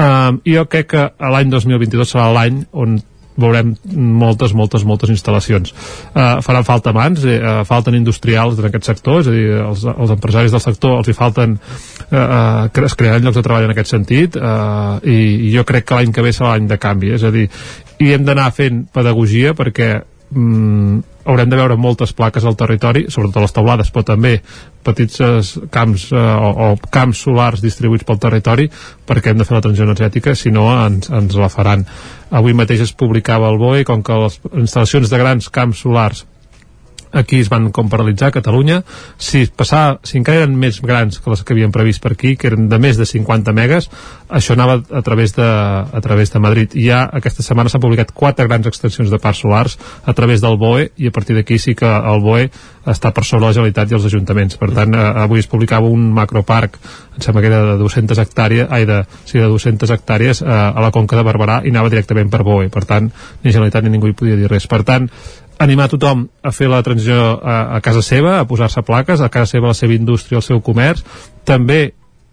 I 0.00 0.54
jo 0.54 0.64
crec 0.70 0.86
que 0.94 1.02
l'any 1.20 1.50
2022 1.52 2.08
serà 2.08 2.30
l'any 2.32 2.62
on 2.72 2.94
veurem 3.40 3.74
moltes, 3.94 4.54
moltes, 4.56 4.84
moltes 4.88 5.12
instal·lacions. 5.12 5.74
Uh, 6.12 6.40
faran 6.44 6.66
falta 6.66 6.94
mans, 6.96 7.24
uh, 7.24 7.60
falten 7.68 7.96
industrials 7.98 8.60
en 8.60 8.70
aquest 8.70 8.90
sector, 8.92 9.20
és 9.22 9.30
a 9.30 9.36
dir, 9.36 9.46
els, 9.64 9.84
els 9.90 10.14
empresaris 10.16 10.54
del 10.54 10.64
sector 10.64 10.98
els 11.00 11.10
hi 11.10 11.16
falten, 11.16 11.58
uh, 12.10 12.16
uh, 12.16 12.84
es 12.86 12.96
crearan 12.98 13.26
llocs 13.26 13.40
de 13.40 13.46
treball 13.46 13.68
en 13.68 13.74
aquest 13.74 13.94
sentit, 13.94 14.38
uh, 14.40 14.98
i, 15.04 15.48
i 15.48 15.54
jo 15.54 15.66
crec 15.68 15.88
que 15.88 16.00
l'any 16.00 16.14
que 16.14 16.24
ve 16.26 16.34
serà 16.36 16.54
l'any 16.54 16.68
de 16.70 16.80
canvi, 16.80 17.14
és 17.16 17.26
a 17.26 17.32
dir, 17.34 17.48
i 18.00 18.12
hem 18.14 18.24
d'anar 18.26 18.50
fent 18.56 18.84
pedagogia 18.94 19.54
perquè 19.56 19.92
mm, 20.30 21.09
haurem 21.24 21.50
de 21.50 21.58
veure 21.58 21.76
moltes 21.76 22.12
plaques 22.16 22.44
al 22.44 22.56
territori, 22.56 23.04
sobretot 23.08 23.40
a 23.40 23.44
les 23.44 23.54
taulades, 23.56 23.92
però 23.92 24.04
també 24.12 24.34
petits 24.86 25.20
eh, 25.20 25.32
camps 25.72 26.08
eh, 26.12 26.16
o, 26.16 26.50
o 26.70 26.90
camps 26.92 27.24
solars 27.26 27.62
distribuïts 27.64 28.06
pel 28.08 28.20
territori 28.22 28.68
perquè 29.06 29.32
hem 29.32 29.40
de 29.40 29.46
fer 29.48 29.58
la 29.58 29.62
transició 29.64 29.88
energètica, 29.88 30.34
si 30.34 30.52
no 30.54 30.68
ens, 30.72 31.10
ens 31.12 31.36
la 31.36 31.50
faran. 31.52 31.84
Avui 32.30 32.56
mateix 32.56 32.86
es 32.86 32.96
publicava 32.96 33.50
el 33.50 33.60
BOE, 33.60 33.84
com 33.84 34.04
que 34.06 34.20
les 34.24 34.40
instal·lacions 34.52 35.12
de 35.12 35.20
grans 35.20 35.50
camps 35.52 35.84
solars 35.84 36.24
aquí 37.12 37.40
es 37.40 37.50
van 37.50 37.70
com 37.74 37.88
paralitzar 37.90 38.28
a 38.28 38.34
Catalunya. 38.34 38.80
Si, 39.18 39.44
passar, 39.56 40.00
si 40.06 40.18
encara 40.20 40.44
eren 40.44 40.56
més 40.58 40.80
grans 40.82 41.20
que 41.20 41.30
les 41.32 41.42
que 41.44 41.54
havien 41.54 41.72
previst 41.74 42.02
per 42.02 42.14
aquí, 42.14 42.36
que 42.36 42.50
eren 42.50 42.68
de 42.70 42.78
més 42.82 42.98
de 43.00 43.06
50 43.08 43.54
megas, 43.56 43.90
això 44.28 44.54
anava 44.54 44.80
a 44.80 45.02
través 45.06 45.34
de, 45.36 45.46
a 45.46 46.00
través 46.02 46.32
de 46.32 46.42
Madrid. 46.42 46.76
I 46.78 46.88
ja 46.90 47.04
aquesta 47.20 47.44
setmana 47.46 47.72
s'han 47.72 47.82
publicat 47.82 48.14
quatre 48.14 48.46
grans 48.48 48.66
extensions 48.70 49.10
de 49.10 49.18
parcs 49.18 49.42
solars 49.44 49.78
a 50.04 50.14
través 50.14 50.42
del 50.44 50.58
BOE 50.60 50.90
i 50.96 51.10
a 51.10 51.14
partir 51.14 51.36
d'aquí 51.36 51.58
sí 51.58 51.74
que 51.74 51.88
el 51.88 52.22
BOE 52.24 52.50
està 52.90 53.12
per 53.12 53.26
sobre 53.26 53.46
la 53.46 53.52
Generalitat 53.52 53.90
i 53.90 53.98
els 53.98 54.06
ajuntaments. 54.08 54.56
Per 54.60 54.70
tant 54.74 54.94
eh, 54.94 55.06
avui 55.24 55.42
es 55.42 55.50
publicava 55.50 55.90
un 55.90 56.10
macroparc 56.16 56.78
em 57.20 57.24
sembla 57.26 57.42
que 57.42 57.50
era 57.50 57.60
de 57.74 57.76
200 57.76 58.18
hectàrees 58.22 58.70
ai, 58.72 58.86
de, 58.88 59.02
sí, 59.28 59.38
de 59.38 59.48
200 59.50 59.90
hectàrees 59.92 60.40
eh, 60.40 60.48
a 60.48 60.80
la 60.80 60.90
Conca 60.94 61.18
de 61.18 61.24
Barberà 61.26 61.60
i 61.64 61.72
anava 61.74 61.92
directament 61.92 62.30
per 62.32 62.42
BOE. 62.46 62.70
Per 62.72 62.84
tant 62.88 63.10
ni 63.10 63.52
Generalitat 63.52 63.84
ni 63.84 63.92
ningú 63.92 64.08
hi 64.08 64.16
podia 64.16 64.38
dir 64.40 64.48
res. 64.48 64.68
Per 64.70 64.80
tant 64.88 65.10
animar 65.60 65.90
tothom 65.92 66.24
a 66.42 66.52
fer 66.56 66.70
la 66.72 66.80
transició 66.82 67.36
a, 67.36 67.76
a 67.76 67.80
casa 67.84 68.02
seva, 68.02 68.38
a 68.40 68.46
posar-se 68.48 68.82
plaques, 68.86 69.20
a 69.20 69.28
casa 69.32 69.58
seva 69.58 69.70
la 69.70 69.76
seva 69.76 69.96
indústria, 69.96 70.40
el 70.40 70.46
seu 70.46 70.62
comerç. 70.64 71.04
També 71.44 71.90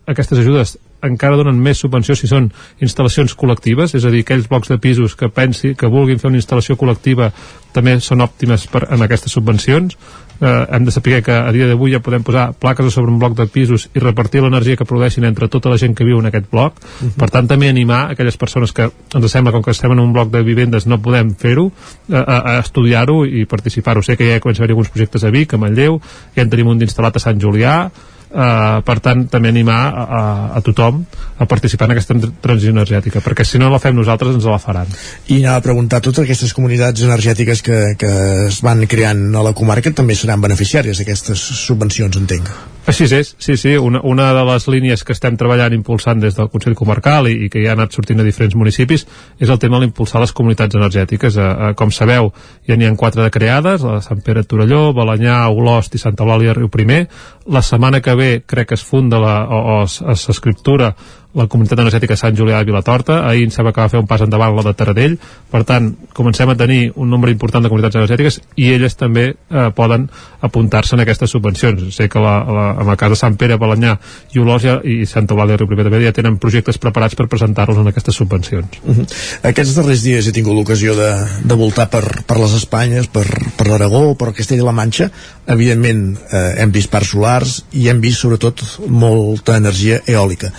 aquestes 0.07 0.39
ajudes 0.39 0.77
encara 1.03 1.37
donen 1.37 1.59
més 1.61 1.79
subvenció 1.81 2.15
si 2.17 2.29
són 2.29 2.47
instal·lacions 2.81 3.35
col·lectives, 3.37 3.93
és 3.97 4.05
a 4.05 4.11
dir, 4.13 4.23
aquells 4.25 4.47
blocs 4.49 4.71
de 4.71 4.79
pisos 4.81 5.15
que 5.15 5.29
pensi 5.29 5.75
que 5.77 5.91
vulguin 5.91 6.21
fer 6.21 6.31
una 6.31 6.39
instal·lació 6.41 6.77
col·lectiva 6.79 7.29
també 7.75 7.97
són 8.01 8.23
òptimes 8.25 8.65
per, 8.71 8.87
en 8.89 9.05
aquestes 9.05 9.35
subvencions. 9.35 9.97
Eh, 10.39 10.68
hem 10.72 10.85
de 10.85 10.91
saber 10.91 11.23
que 11.23 11.31
a 11.31 11.51
dia 11.51 11.68
d'avui 11.68 11.91
ja 11.91 12.01
podem 12.03 12.23
posar 12.23 12.51
plaques 12.53 12.93
sobre 12.93 13.11
un 13.11 13.19
bloc 13.19 13.34
de 13.38 13.47
pisos 13.49 13.88
i 13.95 13.99
repartir 13.99 14.43
l'energia 14.43 14.77
que 14.77 14.85
produeixin 14.85 15.26
entre 15.26 15.49
tota 15.49 15.69
la 15.69 15.77
gent 15.81 15.95
que 15.97 16.05
viu 16.05 16.19
en 16.19 16.30
aquest 16.30 16.49
bloc. 16.51 16.77
Uh 16.77 17.07
-huh. 17.07 17.14
Per 17.18 17.30
tant, 17.30 17.47
també 17.47 17.69
animar 17.69 18.11
aquelles 18.11 18.38
persones 18.38 18.72
que 18.72 18.89
ens 19.15 19.31
sembla 19.31 19.51
com 19.51 19.64
que 19.64 19.72
estem 19.72 19.91
en 19.91 19.99
un 19.99 20.14
bloc 20.14 20.31
de 20.31 20.43
vivendes 20.43 20.85
no 20.85 21.01
podem 21.01 21.35
fer-ho, 21.35 21.72
a, 22.11 22.18
a, 22.18 22.38
a 22.57 22.59
estudiar-ho 22.59 23.26
i 23.26 23.45
participar-ho. 23.45 24.01
Sé 24.01 24.15
que 24.18 24.34
ja 24.34 24.39
comença 24.39 24.61
a 24.61 24.64
haver 24.64 24.72
alguns 24.72 24.89
projectes 24.89 25.23
a 25.23 25.30
Vic, 25.30 25.53
a 25.53 25.57
Manlleu, 25.57 26.01
ja 26.35 26.41
en 26.41 26.49
tenim 26.49 26.68
un 26.68 26.80
d'instal·lat 26.80 27.15
a 27.15 27.19
Sant 27.19 27.39
Julià, 27.39 27.91
Uh, 28.27 28.81
per 28.83 28.97
tant 28.99 29.21
també 29.31 29.47
animar 29.53 29.77
a, 29.87 30.01
a, 30.03 30.21
a 30.57 30.61
tothom 30.65 30.97
a 31.39 31.45
participar 31.47 31.87
en 31.87 31.93
aquesta 31.93 32.11
tran- 32.11 32.33
transició 32.43 32.73
energètica 32.75 33.21
perquè 33.23 33.45
si 33.47 33.55
no 33.55 33.69
la 33.71 33.79
fem 33.79 33.95
nosaltres 33.95 34.35
ens 34.35 34.43
la 34.43 34.59
faran 34.59 34.91
I 35.31 35.37
anava 35.39 35.61
a 35.61 35.63
preguntar, 35.63 36.01
totes 36.03 36.25
aquestes 36.25 36.51
comunitats 36.51 37.07
energètiques 37.07 37.63
que, 37.63 37.79
que 37.95 38.11
es 38.49 38.59
van 38.65 38.83
creant 38.91 39.29
a 39.31 39.45
la 39.47 39.55
comarca 39.55 39.95
també 39.95 40.17
seran 40.19 40.43
beneficiàries 40.43 40.99
d'aquestes 40.99 41.39
subvencions, 41.39 42.19
entenc. 42.19 42.51
Així 42.87 43.03
és, 43.03 43.33
sí, 43.35 43.57
sí, 43.59 43.73
una, 43.75 43.99
una 44.07 44.29
de 44.31 44.43
les 44.47 44.65
línies 44.71 45.01
que 45.03 45.11
estem 45.11 45.35
treballant 45.35 45.73
impulsant 45.75 46.21
des 46.23 46.37
del 46.37 46.47
Consell 46.47 46.75
Comarcal 46.79 47.27
i, 47.27 47.33
i 47.45 47.49
que 47.51 47.59
ja 47.59 47.73
ha 47.73 47.75
anat 47.75 47.91
sortint 47.91 48.23
a 48.23 48.25
diferents 48.27 48.55
municipis 48.55 49.03
és 49.43 49.51
el 49.51 49.59
tema 49.59 49.81
d'impulsar 49.83 50.21
les 50.23 50.31
comunitats 50.31 50.79
energètiques. 50.79 51.35
Eh, 51.35 51.47
eh, 51.47 51.73
com 51.75 51.91
sabeu, 51.91 52.31
ja 52.63 52.77
n'hi 52.79 52.87
ha 52.87 52.93
quatre 52.95 53.25
de 53.25 53.33
creades, 53.33 53.83
la 53.83 53.99
Sant 54.05 54.23
Pere 54.23 54.45
de 54.45 54.47
Torelló, 54.47 54.93
Balanyà, 54.95 55.41
Olost 55.51 55.99
i 55.99 56.01
Santa 56.01 56.23
Eulàlia 56.23 56.55
Riu 56.55 56.71
Primer. 56.71 57.09
La 57.47 57.61
setmana 57.61 58.01
que 58.01 58.13
ve 58.15 58.43
crec 58.45 58.67
que 58.69 58.75
es 58.75 58.83
funda 58.83 59.19
la, 59.19 59.35
o, 59.47 59.59
o 59.79 59.83
es- 59.83 60.01
es- 60.01 60.21
s'escriptura 60.27 60.95
la 61.38 61.45
comunitat 61.51 61.80
energètica 61.84 62.18
Sant 62.18 62.35
Julià 62.38 62.59
de 62.59 62.68
Vilatorta, 62.72 63.22
ahir 63.30 63.45
em 63.45 63.51
sembla 63.53 63.73
que 63.73 63.84
va 63.84 63.91
fer 63.91 64.01
un 64.01 64.07
pas 64.09 64.22
endavant 64.26 64.55
la 64.57 64.65
de 64.65 64.73
Taradell, 64.77 65.18
per 65.51 65.61
tant, 65.69 65.91
comencem 66.18 66.49
a 66.49 66.55
tenir 66.57 66.91
un 66.95 67.09
nombre 67.14 67.31
important 67.31 67.64
de 67.64 67.69
comunitats 67.69 67.99
energètiques 67.99 68.39
i 68.57 68.72
elles 68.73 68.97
també 68.97 69.27
eh, 69.30 69.68
poden 69.77 70.07
apuntar-se 70.41 70.97
en 70.97 71.03
aquestes 71.03 71.31
subvencions. 71.34 71.85
Sé 71.95 72.09
que 72.09 72.22
la, 72.23 72.35
la, 72.43 72.65
en 72.81 72.89
el 72.89 72.97
cas 72.99 73.14
de 73.14 73.19
Sant 73.19 73.38
Pere, 73.38 73.59
Balanyà 73.61 73.95
i 74.34 74.41
Olòs 74.41 74.65
ja, 74.65 74.77
i 74.84 75.05
Santa 75.09 75.35
Eulàlia 75.35 75.55
de 75.55 75.61
Riu 75.61 75.72
Primer 75.72 75.88
també 75.88 76.01
ja 76.03 76.15
tenen 76.15 76.39
projectes 76.41 76.81
preparats 76.81 77.18
per 77.18 77.30
presentar-los 77.30 77.81
en 77.81 77.91
aquestes 77.91 78.18
subvencions. 78.18 78.81
Uh 78.84 78.97
-huh. 78.97 79.07
Aquests 79.51 79.76
darrers 79.77 80.03
dies 80.03 80.27
he 80.27 80.34
tingut 80.34 80.55
l'ocasió 80.55 80.95
de, 80.95 81.11
de 81.43 81.55
voltar 81.55 81.89
per, 81.89 82.23
per 82.26 82.38
les 82.38 82.53
Espanyes, 82.53 83.07
per, 83.07 83.27
per 83.57 83.68
l'Aragó, 83.68 84.15
per 84.15 84.34
Castella-La 84.34 84.72
Manxa. 84.72 85.11
Evidentment 85.47 86.18
eh, 86.31 86.55
hem 86.57 86.72
vist 86.72 86.89
parcs 86.89 87.14
solars 87.14 87.64
i 87.72 87.89
hem 87.89 88.01
vist 88.01 88.19
sobretot 88.19 88.64
molta 88.88 89.55
energia 89.57 90.01
eòlica 90.07 90.51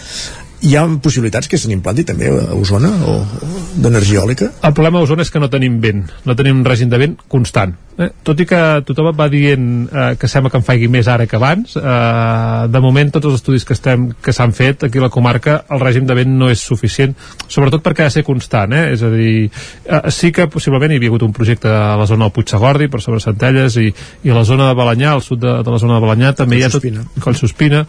hi 0.60 0.74
ha 0.76 0.84
possibilitats 1.02 1.48
que 1.48 1.58
se 1.58 1.68
n'implanti 1.70 2.04
també 2.06 2.30
a 2.32 2.54
Osona 2.56 2.90
o, 3.06 3.18
o 3.22 3.58
d'energia 3.78 4.22
eòlica? 4.22 4.50
El 4.66 4.74
problema 4.74 4.98
a 4.98 5.06
Osona 5.06 5.26
és 5.26 5.30
que 5.30 5.42
no 5.42 5.50
tenim 5.52 5.78
vent, 5.82 6.08
no 6.26 6.34
tenim 6.38 6.58
un 6.58 6.66
règim 6.66 6.90
de 6.90 6.98
vent 6.98 7.14
constant. 7.30 7.76
Eh? 7.98 8.08
Tot 8.26 8.38
i 8.38 8.46
que 8.46 8.58
tothom 8.86 9.10
va 9.18 9.26
dient 9.30 9.68
eh, 9.90 10.12
que 10.18 10.30
sembla 10.30 10.52
que 10.52 10.58
en 10.60 10.66
faigui 10.66 10.88
més 10.90 11.08
ara 11.10 11.26
que 11.26 11.38
abans, 11.38 11.74
eh, 11.78 12.66
de 12.70 12.82
moment 12.82 13.10
tots 13.14 13.30
els 13.30 13.38
estudis 13.40 13.66
que 13.66 13.74
estem 13.74 14.08
que 14.22 14.34
s'han 14.34 14.54
fet 14.54 14.86
aquí 14.86 15.02
a 15.02 15.06
la 15.06 15.12
comarca, 15.14 15.60
el 15.74 15.82
règim 15.82 16.06
de 16.06 16.14
vent 16.18 16.36
no 16.38 16.50
és 16.50 16.62
suficient, 16.62 17.14
sobretot 17.46 17.82
perquè 17.82 18.06
ha 18.06 18.10
de 18.10 18.16
ser 18.18 18.24
constant, 18.26 18.74
eh? 18.74 18.92
és 18.94 19.02
a 19.02 19.10
dir, 19.14 19.48
eh, 19.86 20.02
sí 20.14 20.30
que 20.34 20.46
possiblement 20.50 20.94
hi 20.94 21.00
havia 21.00 21.12
hagut 21.12 21.26
un 21.26 21.34
projecte 21.34 21.70
a 21.70 21.96
la 21.98 22.06
zona 22.06 22.26
del 22.26 22.34
Puigsegordi, 22.38 22.90
per 22.90 23.02
sobre 23.02 23.22
Centelles, 23.22 23.78
i, 23.82 23.90
i 24.26 24.30
a 24.30 24.38
la 24.38 24.46
zona 24.46 24.70
de 24.70 24.78
Balanyà, 24.78 25.14
al 25.14 25.24
sud 25.26 25.42
de, 25.42 25.56
de 25.66 25.74
la 25.74 25.82
zona 25.82 25.98
de 25.98 26.06
Balanyà, 26.06 26.34
també 26.38 26.58
hi 26.58 26.66
ha 26.66 26.70
tot, 26.74 26.86
Collsospina, 27.22 27.82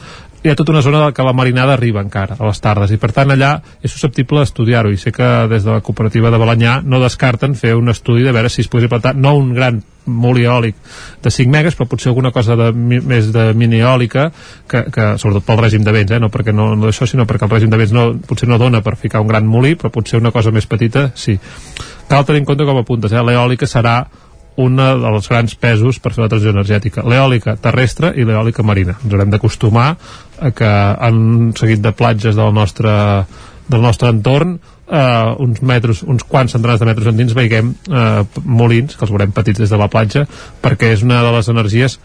hi 0.44 0.50
ha 0.50 0.56
tota 0.56 0.72
una 0.72 0.82
zona 0.82 1.12
que 1.12 1.24
la 1.24 1.34
marinada 1.34 1.74
arriba 1.74 2.02
encara 2.02 2.38
a 2.40 2.48
les 2.48 2.62
tardes 2.64 2.92
i 2.96 2.98
per 2.98 3.12
tant 3.16 3.32
allà 3.34 3.58
és 3.84 3.92
susceptible 3.92 4.40
d'estudiar-ho 4.40 4.92
i 4.94 4.98
sé 4.98 5.12
que 5.12 5.28
des 5.52 5.66
de 5.66 5.72
la 5.72 5.84
cooperativa 5.84 6.32
de 6.32 6.40
Balanyà 6.40 6.80
no 6.84 7.02
descarten 7.04 7.56
fer 7.60 7.76
un 7.76 7.90
estudi 7.92 8.24
de 8.24 8.32
veure 8.36 8.50
si 8.50 8.62
es 8.64 8.72
podria 8.72 8.92
plantar 8.92 9.16
no 9.16 9.36
un 9.36 9.54
gran 9.54 9.82
molt 10.10 10.40
eòlic 10.42 10.76
de 11.22 11.32
5 11.32 11.52
megas, 11.52 11.76
però 11.78 11.86
potser 11.90 12.10
alguna 12.10 12.32
cosa 12.32 12.56
de, 12.58 12.72
més 12.74 13.32
de 13.34 13.52
mini 13.54 13.82
eòlica, 13.84 14.30
que, 14.68 14.86
que, 14.90 15.06
sobretot 15.22 15.46
pel 15.46 15.60
règim 15.62 15.84
de 15.86 15.94
vents, 15.94 16.16
eh? 16.16 16.20
no 16.24 16.32
perquè 16.34 16.56
no, 16.56 16.72
no 16.80 16.90
això, 16.90 17.06
sinó 17.06 17.28
perquè 17.30 17.46
el 17.46 17.54
règim 17.54 17.70
de 17.70 17.78
vents 17.78 17.94
no, 17.94 18.08
potser 18.26 18.50
no 18.50 18.58
dona 18.58 18.82
per 18.82 18.96
ficar 18.98 19.22
un 19.22 19.30
gran 19.30 19.46
molí, 19.46 19.76
però 19.78 19.92
potser 19.94 20.20
una 20.20 20.34
cosa 20.36 20.54
més 20.56 20.66
petita, 20.66 21.12
sí. 21.16 21.38
Cal 22.10 22.26
tenir 22.26 22.42
en 22.42 22.50
compte 22.50 22.66
com 22.66 22.82
apuntes, 22.82 23.14
eh? 23.14 23.22
l'eòlica 23.22 23.70
serà 23.70 24.00
un 24.60 24.80
dels 24.80 25.30
grans 25.32 25.56
pesos 25.56 26.00
per 26.04 26.12
fer 26.16 26.26
la 26.26 26.32
transició 26.32 26.52
energètica, 26.56 27.06
l'eòlica 27.08 27.56
terrestre 27.62 28.12
i 28.18 28.26
l'eòlica 28.28 28.66
marina. 28.66 28.98
Ens 29.00 29.14
haurem 29.14 29.32
d'acostumar 29.32 29.94
a 30.40 30.52
que 30.56 30.74
un 31.10 31.54
seguit 31.60 31.84
de 31.84 31.94
platges 31.96 32.36
del 32.36 32.52
nostre, 32.56 32.92
del 33.70 33.82
nostre 33.86 34.12
entorn 34.12 34.58
eh, 34.90 35.36
uns 35.40 35.62
metres, 35.62 36.04
uns 36.04 36.26
quants 36.28 36.56
centenars 36.56 36.82
de 36.82 36.90
metres 36.90 37.12
endins 37.12 37.36
veiguem 37.38 37.74
eh, 37.88 38.24
molins, 38.44 38.96
que 38.96 39.06
els 39.06 39.14
veurem 39.14 39.36
petits 39.36 39.62
des 39.64 39.72
de 39.72 39.80
la 39.80 39.90
platja, 39.92 40.26
perquè 40.64 40.94
és 40.96 41.06
una 41.06 41.22
de 41.26 41.36
les 41.38 41.52
energies 41.52 42.00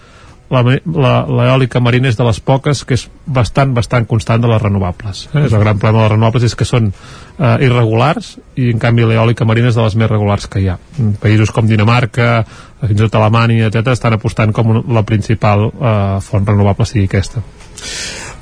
l'eòlica 0.52 1.80
marina 1.80 2.10
és 2.10 2.18
de 2.18 2.26
les 2.26 2.38
poques 2.40 2.84
que 2.84 2.98
és 2.98 3.06
bastant, 3.26 3.72
bastant 3.74 4.06
constant 4.06 4.42
de 4.42 4.50
les 4.50 4.60
renovables. 4.62 5.24
Eh? 5.32 5.46
És 5.46 5.52
el 5.52 5.64
gran 5.64 5.78
problema 5.78 6.02
de 6.02 6.04
les 6.04 6.12
renovables 6.12 6.46
és 6.50 6.54
que 6.54 6.68
són 6.68 6.90
eh, 6.92 7.56
irregulars 7.64 8.34
i 8.60 8.68
en 8.70 8.82
canvi 8.82 9.08
l'eòlica 9.08 9.48
marina 9.48 9.72
és 9.72 9.78
de 9.78 9.82
les 9.86 9.96
més 9.96 10.10
regulars 10.10 10.46
que 10.50 10.62
hi 10.62 10.68
ha. 10.68 10.78
En 11.00 11.14
països 11.20 11.52
com 11.54 11.66
Dinamarca, 11.68 12.44
fins 12.84 12.98
i 12.98 13.02
tot 13.06 13.20
Alemanya, 13.20 13.70
etc 13.70 13.94
estan 13.94 14.18
apostant 14.18 14.52
com 14.52 14.82
la 14.84 15.04
principal 15.08 15.70
eh, 15.72 15.94
font 16.24 16.46
renovable 16.46 16.86
sigui 16.88 17.08
aquesta. 17.08 17.44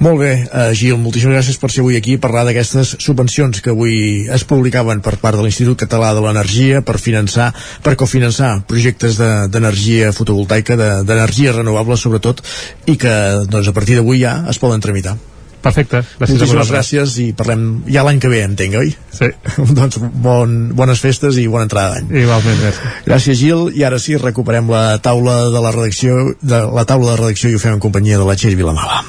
Molt 0.02 0.18
bé, 0.18 0.32
uh, 0.50 0.72
Gil, 0.74 0.96
moltíssimes 0.98 1.36
gràcies 1.36 1.58
per 1.62 1.70
ser 1.70 1.84
avui 1.84 1.94
aquí 1.94 2.16
i 2.16 2.20
parlar 2.22 2.42
d'aquestes 2.48 2.96
subvencions 3.04 3.62
que 3.62 3.70
avui 3.70 4.26
es 4.34 4.42
publicaven 4.50 5.02
per 5.04 5.14
part 5.22 5.38
de 5.38 5.44
l'Institut 5.46 5.78
Català 5.84 6.10
de 6.16 6.24
l'Energia 6.24 6.82
per 6.82 6.98
finançar, 6.98 7.52
per 7.86 7.94
cofinançar 8.00 8.56
projectes 8.66 9.20
d'energia 9.22 10.10
de, 10.10 10.16
fotovoltaica, 10.16 10.78
d'energia 11.06 11.52
de, 11.52 11.58
renovable 11.60 12.00
sobretot, 12.00 12.42
i 12.90 12.98
que 12.98 13.12
doncs, 13.46 13.70
a 13.70 13.76
partir 13.76 14.00
d'avui 14.00 14.24
ja 14.24 14.40
es 14.50 14.58
poden 14.58 14.82
tramitar. 14.82 15.20
Perfecte, 15.62 16.00
gràcies 16.18 16.40
Moltíssimes 16.40 16.70
gràcies 16.72 17.16
i 17.22 17.28
parlem 17.38 17.66
ja 17.86 18.02
l'any 18.06 18.18
que 18.22 18.30
ve, 18.32 18.42
entenc, 18.48 18.74
oi? 18.80 18.90
Sí. 19.14 19.30
doncs 19.78 20.00
bon, 20.24 20.56
bones 20.78 21.02
festes 21.02 21.38
i 21.38 21.46
bona 21.50 21.68
entrada 21.68 21.96
d'any. 21.96 22.10
Igualment, 22.24 22.58
gràcies. 22.64 22.98
Gràcies, 23.06 23.38
Gil, 23.42 23.68
i 23.78 23.86
ara 23.86 24.00
sí, 24.02 24.18
recuperem 24.18 24.70
la 24.72 24.98
taula 25.04 25.38
de 25.54 25.62
la 25.62 25.74
redacció, 25.74 26.32
de 26.42 26.64
la 26.66 26.86
taula 26.88 27.14
de 27.14 27.20
redacció 27.22 27.52
i 27.52 27.58
ho 27.58 27.62
fem 27.62 27.78
en 27.78 27.84
companyia 27.84 28.18
de 28.18 28.26
la 28.26 28.38
Txell 28.38 28.58
Vilamala. 28.58 29.04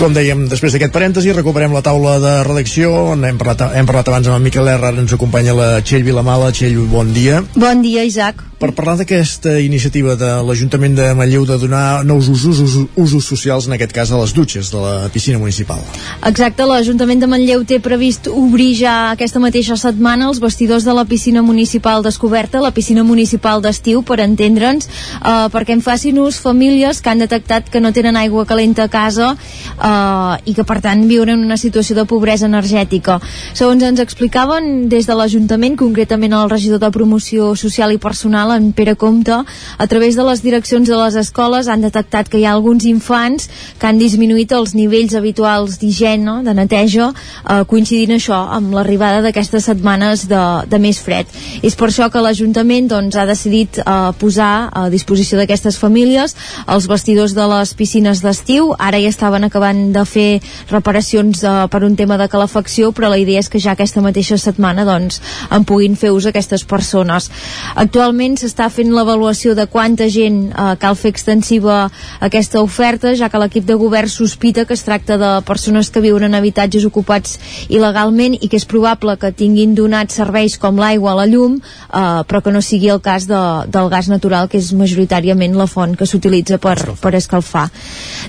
Com 0.00 0.14
dèiem, 0.16 0.46
després 0.48 0.72
d'aquest 0.72 0.94
parèntesi, 0.94 1.34
recuperem 1.36 1.74
la 1.76 1.82
taula 1.84 2.14
de 2.22 2.30
redacció, 2.46 2.88
on 3.12 3.26
hem 3.28 3.36
parlat, 3.36 3.66
hem 3.76 3.88
parlat 3.90 4.08
abans 4.08 4.30
amb 4.30 4.38
en 4.38 4.46
Miquel 4.46 4.70
R, 4.72 4.78
ara 4.80 5.04
ens 5.04 5.12
acompanya 5.12 5.52
la 5.58 5.72
Txell 5.84 6.06
Vilamala. 6.08 6.48
Txell, 6.56 6.80
bon 6.88 7.12
dia. 7.12 7.42
Bon 7.52 7.84
dia, 7.84 8.08
Isaac. 8.08 8.49
Per 8.60 8.74
parlar 8.76 8.98
d'aquesta 9.00 9.54
iniciativa 9.64 10.12
de 10.20 10.28
l'Ajuntament 10.44 10.92
de 10.92 11.06
Manlleu 11.16 11.46
de 11.48 11.56
donar 11.56 12.04
nous 12.04 12.26
usos, 12.28 12.58
usos, 12.60 12.90
usos 12.92 13.24
socials, 13.24 13.64
en 13.64 13.72
aquest 13.72 13.94
cas 13.96 14.10
a 14.12 14.18
les 14.20 14.34
dutxes 14.36 14.68
de 14.68 14.82
la 14.82 15.08
piscina 15.08 15.38
municipal. 15.40 15.80
Exacte, 16.28 16.66
l'Ajuntament 16.68 17.22
de 17.22 17.28
Manlleu 17.32 17.64
té 17.64 17.78
previst 17.80 18.28
obrir 18.28 18.74
ja 18.76 18.96
aquesta 19.14 19.40
mateixa 19.40 19.78
setmana 19.80 20.28
els 20.28 20.42
vestidors 20.44 20.84
de 20.84 20.92
la 20.92 21.06
piscina 21.08 21.40
municipal 21.40 22.04
descoberta, 22.04 22.60
la 22.60 22.74
piscina 22.76 23.00
municipal 23.00 23.64
d'estiu, 23.64 24.02
per 24.04 24.18
entendre'ns, 24.26 24.90
eh, 24.90 25.48
perquè 25.56 25.78
en 25.78 25.80
facin 25.80 26.20
ús 26.20 26.36
famílies 26.44 27.00
que 27.00 27.08
han 27.14 27.24
detectat 27.24 27.72
que 27.72 27.80
no 27.80 27.94
tenen 27.96 28.20
aigua 28.20 28.44
calenta 28.44 28.84
a 28.84 28.92
casa 28.92 29.30
eh, 29.40 30.36
i 30.44 30.52
que 30.52 30.68
per 30.68 30.82
tant 30.84 31.06
viuen 31.08 31.32
en 31.32 31.48
una 31.48 31.56
situació 31.56 31.96
de 31.96 32.04
pobresa 32.04 32.44
energètica. 32.44 33.22
Segons 33.54 33.88
ens 33.88 34.04
explicaven 34.04 34.90
des 34.92 35.08
de 35.08 35.16
l'Ajuntament, 35.16 35.80
concretament 35.80 36.36
el 36.36 36.52
regidor 36.52 36.84
de 36.84 36.92
Promoció 36.92 37.54
Social 37.56 37.96
i 37.96 37.96
Personal, 37.96 38.49
en 38.54 38.72
Pere 38.72 38.96
Comte, 38.96 39.36
a 39.78 39.86
través 39.86 40.16
de 40.16 40.24
les 40.26 40.42
direccions 40.42 40.88
de 40.88 40.96
les 40.96 41.16
escoles 41.16 41.68
han 41.68 41.84
detectat 41.84 42.28
que 42.28 42.40
hi 42.40 42.46
ha 42.46 42.54
alguns 42.54 42.84
infants 42.88 43.48
que 43.78 43.88
han 43.88 43.98
disminuït 44.00 44.52
els 44.52 44.74
nivells 44.74 45.14
habituals 45.18 45.78
d'higiene, 45.80 46.40
de 46.46 46.54
neteja, 46.54 47.10
eh, 47.10 47.62
coincidint 47.70 48.16
això 48.16 48.40
amb 48.56 48.74
l'arribada 48.74 49.22
d'aquestes 49.24 49.64
setmanes 49.70 50.26
de, 50.30 50.42
de 50.70 50.80
més 50.82 51.00
fred. 51.00 51.28
És 51.62 51.76
per 51.76 51.90
això 51.90 52.10
que 52.10 52.22
l'Ajuntament 52.22 52.88
doncs, 52.90 53.16
ha 53.16 53.26
decidit 53.28 53.80
eh, 53.80 53.98
posar 54.20 54.70
a 54.72 54.88
disposició 54.92 55.38
d'aquestes 55.40 55.78
famílies 55.80 56.36
els 56.66 56.88
vestidors 56.90 57.34
de 57.36 57.46
les 57.54 57.74
piscines 57.74 58.22
d'estiu. 58.24 58.74
Ara 58.78 59.00
ja 59.02 59.12
estaven 59.12 59.46
acabant 59.46 59.90
de 59.94 60.04
fer 60.08 60.28
reparacions 60.70 61.44
eh, 61.44 61.54
per 61.70 61.84
un 61.86 61.96
tema 61.96 62.18
de 62.20 62.28
calefacció, 62.28 62.92
però 62.96 63.10
la 63.12 63.20
idea 63.20 63.40
és 63.40 63.50
que 63.50 63.60
ja 63.62 63.74
aquesta 63.76 64.02
mateixa 64.04 64.38
setmana 64.40 64.86
doncs, 64.88 65.20
en 65.50 65.64
puguin 65.68 65.96
fer 65.96 66.12
ús 66.14 66.26
aquestes 66.30 66.64
persones. 66.64 67.30
Actualment 67.74 68.39
s'està 68.40 68.70
fent 68.72 68.90
l'avaluació 68.94 69.54
de 69.58 69.66
quanta 69.70 70.08
gent 70.10 70.48
eh, 70.50 70.74
cal 70.80 70.96
fer 70.98 71.12
extensiva 71.12 71.82
aquesta 72.24 72.62
oferta, 72.64 73.12
ja 73.18 73.28
que 73.30 73.40
l'equip 73.40 73.66
de 73.68 73.76
govern 73.78 74.08
sospita 74.10 74.64
que 74.64 74.74
es 74.76 74.84
tracta 74.86 75.18
de 75.20 75.30
persones 75.46 75.90
que 75.90 76.02
viuen 76.04 76.26
en 76.26 76.36
habitatges 76.38 76.86
ocupats 76.88 77.36
il·legalment 77.68 78.38
i 78.40 78.48
que 78.48 78.58
és 78.60 78.66
probable 78.68 79.16
que 79.20 79.32
tinguin 79.36 79.74
donat 79.76 80.12
serveis 80.14 80.56
com 80.60 80.80
l'aigua, 80.80 81.16
la 81.18 81.26
llum, 81.30 81.58
eh, 81.60 82.22
però 82.26 82.42
que 82.42 82.54
no 82.54 82.62
sigui 82.64 82.90
el 82.92 83.02
cas 83.04 83.28
de, 83.28 83.42
del 83.68 83.90
gas 83.92 84.08
natural, 84.12 84.48
que 84.48 84.60
és 84.60 84.72
majoritàriament 84.76 85.56
la 85.58 85.68
font 85.70 85.96
que 85.98 86.08
s'utilitza 86.08 86.60
per, 86.62 86.76
per 87.00 87.14
escalfar. 87.18 87.68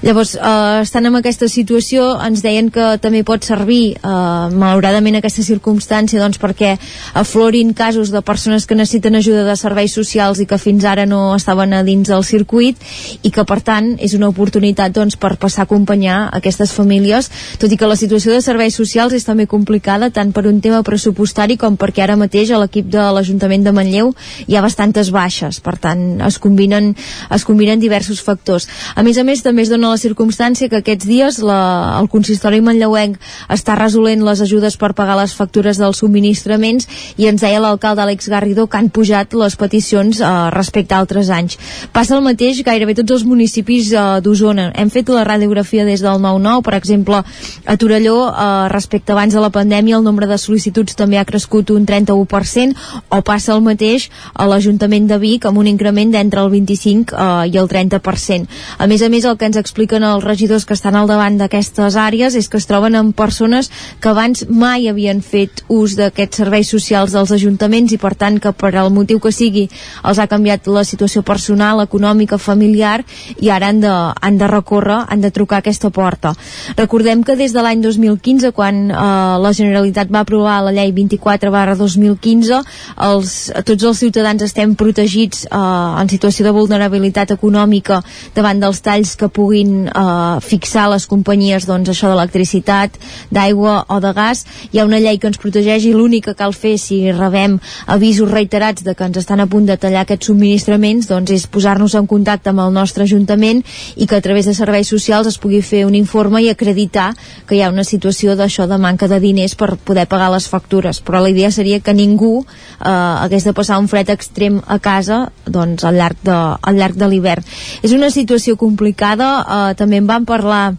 Llavors, 0.04 0.36
eh, 0.36 0.82
estan 0.84 1.08
en 1.08 1.20
aquesta 1.20 1.50
situació, 1.52 2.14
ens 2.26 2.44
deien 2.44 2.72
que 2.74 2.98
també 3.02 3.24
pot 3.28 3.46
servir, 3.48 3.96
eh, 3.96 4.46
malauradament, 4.52 5.20
aquesta 5.20 5.46
circumstància, 5.46 6.20
doncs, 6.22 6.40
perquè 6.42 6.76
aflorin 7.18 7.74
casos 7.78 8.12
de 8.12 8.22
persones 8.22 8.68
que 8.68 8.76
necessiten 8.76 9.16
ajuda 9.16 9.46
de 9.48 9.56
serveis 9.56 9.94
socials 9.94 10.01
i 10.42 10.46
que 10.46 10.58
fins 10.58 10.84
ara 10.86 11.06
no 11.06 11.36
estaven 11.36 11.74
a 11.74 11.84
dins 11.84 12.08
del 12.08 12.24
circuit 12.24 12.78
i 13.24 13.32
que 13.32 13.44
per 13.46 13.62
tant 13.62 13.98
és 14.00 14.14
una 14.18 14.30
oportunitat 14.30 14.94
doncs, 14.94 15.16
per 15.16 15.38
passar 15.38 15.64
a 15.64 15.68
acompanyar 15.70 16.30
aquestes 16.34 16.72
famílies, 16.74 17.30
tot 17.60 17.72
i 17.72 17.78
que 17.78 17.88
la 17.88 17.96
situació 17.96 18.34
de 18.34 18.42
serveis 18.42 18.76
socials 18.76 19.14
és 19.14 19.26
també 19.26 19.48
complicada 19.48 20.10
tant 20.10 20.32
per 20.32 20.46
un 20.48 20.62
tema 20.62 20.82
pressupostari 20.84 21.58
com 21.58 21.78
perquè 21.78 22.04
ara 22.04 22.18
mateix 22.18 22.52
a 22.52 22.60
l'equip 22.62 22.90
de 22.92 23.04
l'Ajuntament 23.14 23.64
de 23.64 23.74
Manlleu 23.76 24.14
hi 24.48 24.56
ha 24.56 24.64
bastantes 24.66 25.12
baixes, 25.12 25.60
per 25.62 25.78
tant 25.78 26.22
es 26.26 26.40
combinen, 26.40 26.94
es 27.30 27.46
combinen 27.46 27.80
diversos 27.80 28.22
factors. 28.22 28.68
A 28.96 29.04
més 29.04 29.18
a 29.18 29.24
més 29.28 29.44
també 29.44 29.66
es 29.66 29.72
dona 29.72 29.94
la 29.94 30.02
circumstància 30.02 30.70
que 30.70 30.82
aquests 30.82 31.08
dies 31.08 31.40
la, 31.46 32.00
el 32.00 32.10
consistori 32.10 32.62
manlleuenc 32.62 33.20
està 33.52 33.78
resolent 33.80 34.26
les 34.26 34.42
ajudes 34.42 34.78
per 34.78 34.94
pagar 34.98 35.20
les 35.20 35.36
factures 35.38 35.78
dels 35.82 36.02
subministraments 36.02 36.88
i 37.18 37.30
ens 37.30 37.42
deia 37.44 37.62
l'alcalde 37.62 38.04
Àlex 38.04 38.30
Garrido 38.32 38.68
que 38.68 38.80
han 38.80 38.90
pujat 38.90 39.34
les 39.38 39.56
peticions 39.56 39.91
eh, 39.94 40.50
respecte 40.54 40.96
a 40.96 41.00
altres 41.00 41.30
anys. 41.30 41.58
Passa 41.92 42.16
el 42.18 42.24
mateix 42.26 42.62
gairebé 42.64 42.96
tots 42.96 43.12
els 43.18 43.26
municipis 43.28 43.92
eh, 43.94 44.06
d'Osona. 44.24 44.72
Hem 44.76 44.90
fet 44.94 45.10
la 45.10 45.24
radiografia 45.28 45.86
des 45.86 46.02
del 46.02 46.22
9-9, 46.24 46.64
per 46.66 46.76
exemple, 46.78 47.22
a 47.66 47.78
Torelló, 47.78 48.18
eh, 48.30 48.70
respecte 48.72 49.12
abans 49.12 49.34
de 49.34 49.44
la 49.44 49.52
pandèmia, 49.52 49.98
el 49.98 50.04
nombre 50.08 50.28
de 50.28 50.40
sol·licituds 50.40 50.96
també 50.96 51.20
ha 51.20 51.26
crescut 51.26 51.72
un 51.72 51.86
31%, 51.86 52.76
o 53.10 53.22
passa 53.22 53.56
el 53.56 53.64
mateix 53.66 54.10
a 54.34 54.48
l'Ajuntament 54.48 55.08
de 55.10 55.18
Vic, 55.22 55.46
amb 55.46 55.62
un 55.62 55.68
increment 55.68 56.12
d'entre 56.12 56.42
el 56.42 56.52
25 56.54 57.16
eh, 57.16 57.52
i 57.52 57.58
el 57.58 57.70
30%. 57.70 58.48
A 58.78 58.88
més 58.88 59.02
a 59.02 59.10
més, 59.10 59.26
el 59.26 59.38
que 59.38 59.50
ens 59.50 59.60
expliquen 59.60 60.04
els 60.08 60.24
regidors 60.24 60.66
que 60.66 60.78
estan 60.78 60.96
al 60.96 61.10
davant 61.10 61.38
d'aquestes 61.40 61.98
àrees 62.00 62.36
és 62.40 62.50
que 62.50 62.60
es 62.62 62.68
troben 62.70 62.96
amb 62.96 63.16
persones 63.16 63.72
que 64.00 64.12
abans 64.12 64.46
mai 64.50 64.88
havien 64.90 65.22
fet 65.22 65.64
ús 65.72 65.96
d'aquests 66.00 66.42
serveis 66.44 66.72
socials 66.72 67.16
dels 67.16 67.32
ajuntaments 67.36 67.94
i 67.94 68.00
per 68.02 68.14
tant 68.16 68.40
que 68.42 68.54
per 68.54 68.74
al 68.76 68.92
motiu 68.94 69.20
que 69.20 69.32
sigui 69.36 69.68
els 70.04 70.20
ha 70.20 70.28
canviat 70.32 70.68
la 70.72 70.84
situació 70.88 71.24
personal, 71.26 71.82
econòmica, 71.84 72.38
familiar 72.42 73.02
i 73.40 73.50
ara 73.50 73.72
han 73.72 73.82
de, 73.84 73.92
han 73.92 74.38
de 74.38 74.48
recórrer, 74.50 75.02
han 75.08 75.22
de 75.22 75.32
trucar 75.32 75.62
aquesta 75.62 75.90
porta. 75.90 76.34
Recordem 76.78 77.24
que 77.24 77.36
des 77.36 77.54
de 77.54 77.64
l'any 77.64 77.82
2015, 77.84 78.52
quan 78.58 78.84
eh, 78.90 78.96
la 79.42 79.54
Generalitat 79.56 80.12
va 80.12 80.24
aprovar 80.26 80.60
la 80.66 80.74
llei 80.76 80.92
24 80.96 81.52
barra 81.54 81.76
2015, 81.80 82.62
els, 83.08 83.36
tots 83.68 83.88
els 83.90 84.02
ciutadans 84.04 84.44
estem 84.46 84.76
protegits 84.80 85.46
eh, 85.46 85.58
en 85.58 86.12
situació 86.12 86.48
de 86.48 86.56
vulnerabilitat 86.56 87.36
econòmica 87.36 88.02
davant 88.36 88.62
dels 88.62 88.82
talls 88.86 89.16
que 89.20 89.30
puguin 89.30 89.88
eh, 89.88 90.40
fixar 90.46 90.88
les 90.92 91.08
companyies 91.10 91.68
doncs, 91.70 91.92
això 91.92 92.12
d'electricitat, 92.12 92.98
d'aigua 93.32 93.82
o 93.90 94.00
de 94.04 94.14
gas. 94.18 94.46
Hi 94.72 94.82
ha 94.82 94.88
una 94.88 95.02
llei 95.02 95.20
que 95.22 95.30
ens 95.32 95.42
protegeix 95.42 95.86
i 95.88 95.96
l'únic 95.96 96.30
que 96.30 96.38
cal 96.38 96.54
fer 96.54 96.78
si 96.82 97.04
rebem 97.12 97.58
avisos 97.88 98.32
reiterats 98.32 98.86
de 98.86 98.96
que 98.96 99.08
ens 99.08 99.18
estan 99.22 99.42
a 99.42 99.50
punt 99.62 99.70
de 99.70 99.78
tallar 99.78 100.06
aquests 100.06 100.32
subministraments 100.32 101.08
doncs 101.10 101.32
és 101.36 101.46
posar-nos 101.48 101.94
en 101.96 102.08
contacte 102.10 102.50
amb 102.50 102.64
el 102.64 102.74
nostre 102.74 103.06
Ajuntament 103.06 103.62
i 103.96 104.08
que 104.08 104.18
a 104.18 104.22
través 104.22 104.48
de 104.50 104.56
serveis 104.58 104.90
socials 104.90 105.28
es 105.28 105.38
pugui 105.38 105.62
fer 105.62 105.86
un 105.86 105.96
informe 105.96 106.42
i 106.42 106.50
acreditar 106.50 107.12
que 107.48 107.56
hi 107.56 107.62
ha 107.62 107.70
una 107.70 107.86
situació 107.86 108.36
d'això 108.36 108.68
de 108.68 108.80
manca 108.82 109.08
de 109.08 109.20
diners 109.20 109.56
per 109.56 109.76
poder 109.78 110.08
pagar 110.08 110.32
les 110.34 110.48
factures. 110.50 111.02
Però 111.02 111.22
la 111.22 111.30
idea 111.30 111.52
seria 111.52 111.80
que 111.80 111.94
ningú 111.94 112.42
eh, 112.42 112.90
hagués 112.90 113.46
de 113.46 113.54
passar 113.54 113.80
un 113.80 113.90
fred 113.92 114.10
extrem 114.10 114.62
a 114.68 114.80
casa 114.80 115.32
doncs 115.46 115.86
al 115.86 115.98
llarg 115.98 116.18
de, 116.24 116.38
al 116.38 116.78
llarg 116.78 116.98
de 116.98 117.10
l'hivern. 117.10 117.46
És 117.84 117.94
una 117.94 118.10
situació 118.10 118.58
complicada 118.58 119.34
eh, 119.42 119.76
també 119.78 120.02
en 120.02 120.10
vam 120.10 120.26
parlar 120.26 120.72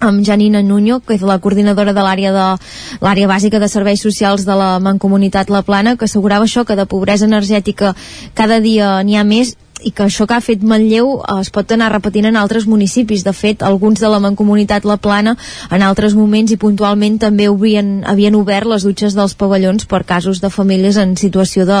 amb 0.00 0.24
Janina 0.24 0.62
Nuño, 0.62 1.00
que 1.00 1.14
és 1.14 1.22
la 1.22 1.38
coordinadora 1.38 1.92
de 1.96 2.02
l'àrea 2.04 2.32
de 2.32 2.46
l'àrea 3.00 3.28
bàsica 3.28 3.60
de 3.60 3.68
serveis 3.68 4.02
socials 4.02 4.44
de 4.46 4.54
la 4.54 4.78
Mancomunitat 4.80 5.50
La 5.50 5.62
Plana, 5.62 5.96
que 5.96 6.04
assegurava 6.04 6.44
això, 6.44 6.64
que 6.64 6.76
de 6.76 6.86
pobresa 6.86 7.26
energètica 7.26 7.94
cada 8.34 8.60
dia 8.60 9.02
n'hi 9.02 9.16
ha 9.16 9.24
més 9.24 9.56
i 9.84 9.92
que 9.92 10.06
això 10.06 10.24
que 10.26 10.34
ha 10.36 10.40
fet 10.40 10.62
Manlleu 10.64 11.18
eh, 11.20 11.40
es 11.40 11.50
pot 11.52 11.72
anar 11.74 11.90
repetint 11.92 12.26
en 12.30 12.36
altres 12.40 12.66
municipis. 12.66 13.24
De 13.26 13.32
fet, 13.36 13.62
alguns 13.62 14.00
de 14.00 14.08
la 14.08 14.20
Mancomunitat 14.22 14.86
La 14.88 14.96
Plana 14.96 15.36
en 15.70 15.82
altres 15.84 16.14
moments 16.16 16.52
i 16.52 16.58
puntualment 16.60 17.18
també 17.22 17.48
havien, 17.50 18.00
havien 18.08 18.34
obert 18.38 18.68
les 18.70 18.86
dutxes 18.86 19.16
dels 19.16 19.36
pavellons 19.36 19.86
per 19.86 20.04
casos 20.08 20.40
de 20.40 20.50
famílies 20.50 20.96
en 20.96 21.16
situació 21.16 21.66
de, 21.68 21.80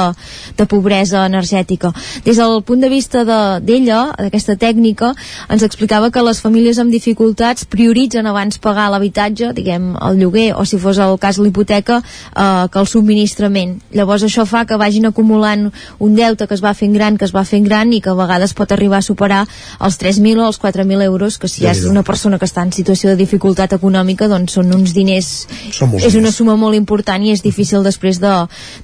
de 0.58 0.66
pobresa 0.66 1.24
energètica. 1.26 1.92
Des 2.24 2.36
del 2.36 2.62
punt 2.66 2.84
de 2.84 2.90
vista 2.92 3.24
d'ella, 3.24 4.00
de, 4.12 4.26
d'aquesta 4.26 4.56
tècnica, 4.60 5.14
ens 5.48 5.64
explicava 5.64 6.10
que 6.12 6.24
les 6.24 6.40
famílies 6.42 6.78
amb 6.82 6.92
dificultats 6.92 7.64
prioritzen 7.64 8.26
abans 8.26 8.60
pagar 8.62 8.90
l'habitatge, 8.92 9.52
diguem, 9.56 9.94
el 9.96 10.20
lloguer 10.20 10.50
o 10.56 10.66
si 10.68 10.78
fos 10.82 11.00
el 11.02 11.16
cas 11.22 11.40
l'hipoteca, 11.40 12.02
eh, 12.02 12.66
que 12.70 12.82
el 12.82 12.90
subministrament. 12.90 13.78
Llavors 13.96 14.26
això 14.26 14.46
fa 14.46 14.66
que 14.66 14.78
vagin 14.80 15.08
acumulant 15.08 15.70
un 15.98 16.14
deute 16.16 16.46
que 16.46 16.54
es 16.54 16.64
va 16.64 16.74
fent 16.74 16.94
gran, 16.94 17.16
que 17.16 17.24
es 17.24 17.34
va 17.34 17.44
fent 17.44 17.64
gran 17.64 17.85
i 17.92 18.00
que 18.00 18.10
a 18.10 18.16
vegades 18.18 18.54
pot 18.56 18.72
arribar 18.72 18.98
a 18.98 19.06
superar 19.06 19.44
els 19.80 19.98
3.000 20.00 20.42
o 20.42 20.46
els 20.48 20.60
4.000 20.62 21.02
euros, 21.04 21.38
que 21.38 21.48
si 21.48 21.64
ja 21.64 21.72
és 21.74 21.84
una 21.86 22.02
persona 22.02 22.38
que 22.38 22.48
està 22.48 22.64
en 22.64 22.72
situació 22.72 23.10
de 23.10 23.16
dificultat 23.20 23.76
econòmica, 23.76 24.28
doncs 24.28 24.56
són 24.58 24.72
uns 24.74 24.94
diners... 24.96 25.46
Són 25.72 25.94
és 25.96 26.14
una 26.18 26.32
suma 26.32 26.56
molt 26.56 26.76
important 26.76 27.22
i 27.22 27.32
és 27.34 27.42
difícil 27.44 27.84
després 27.84 28.20
de, 28.22 28.32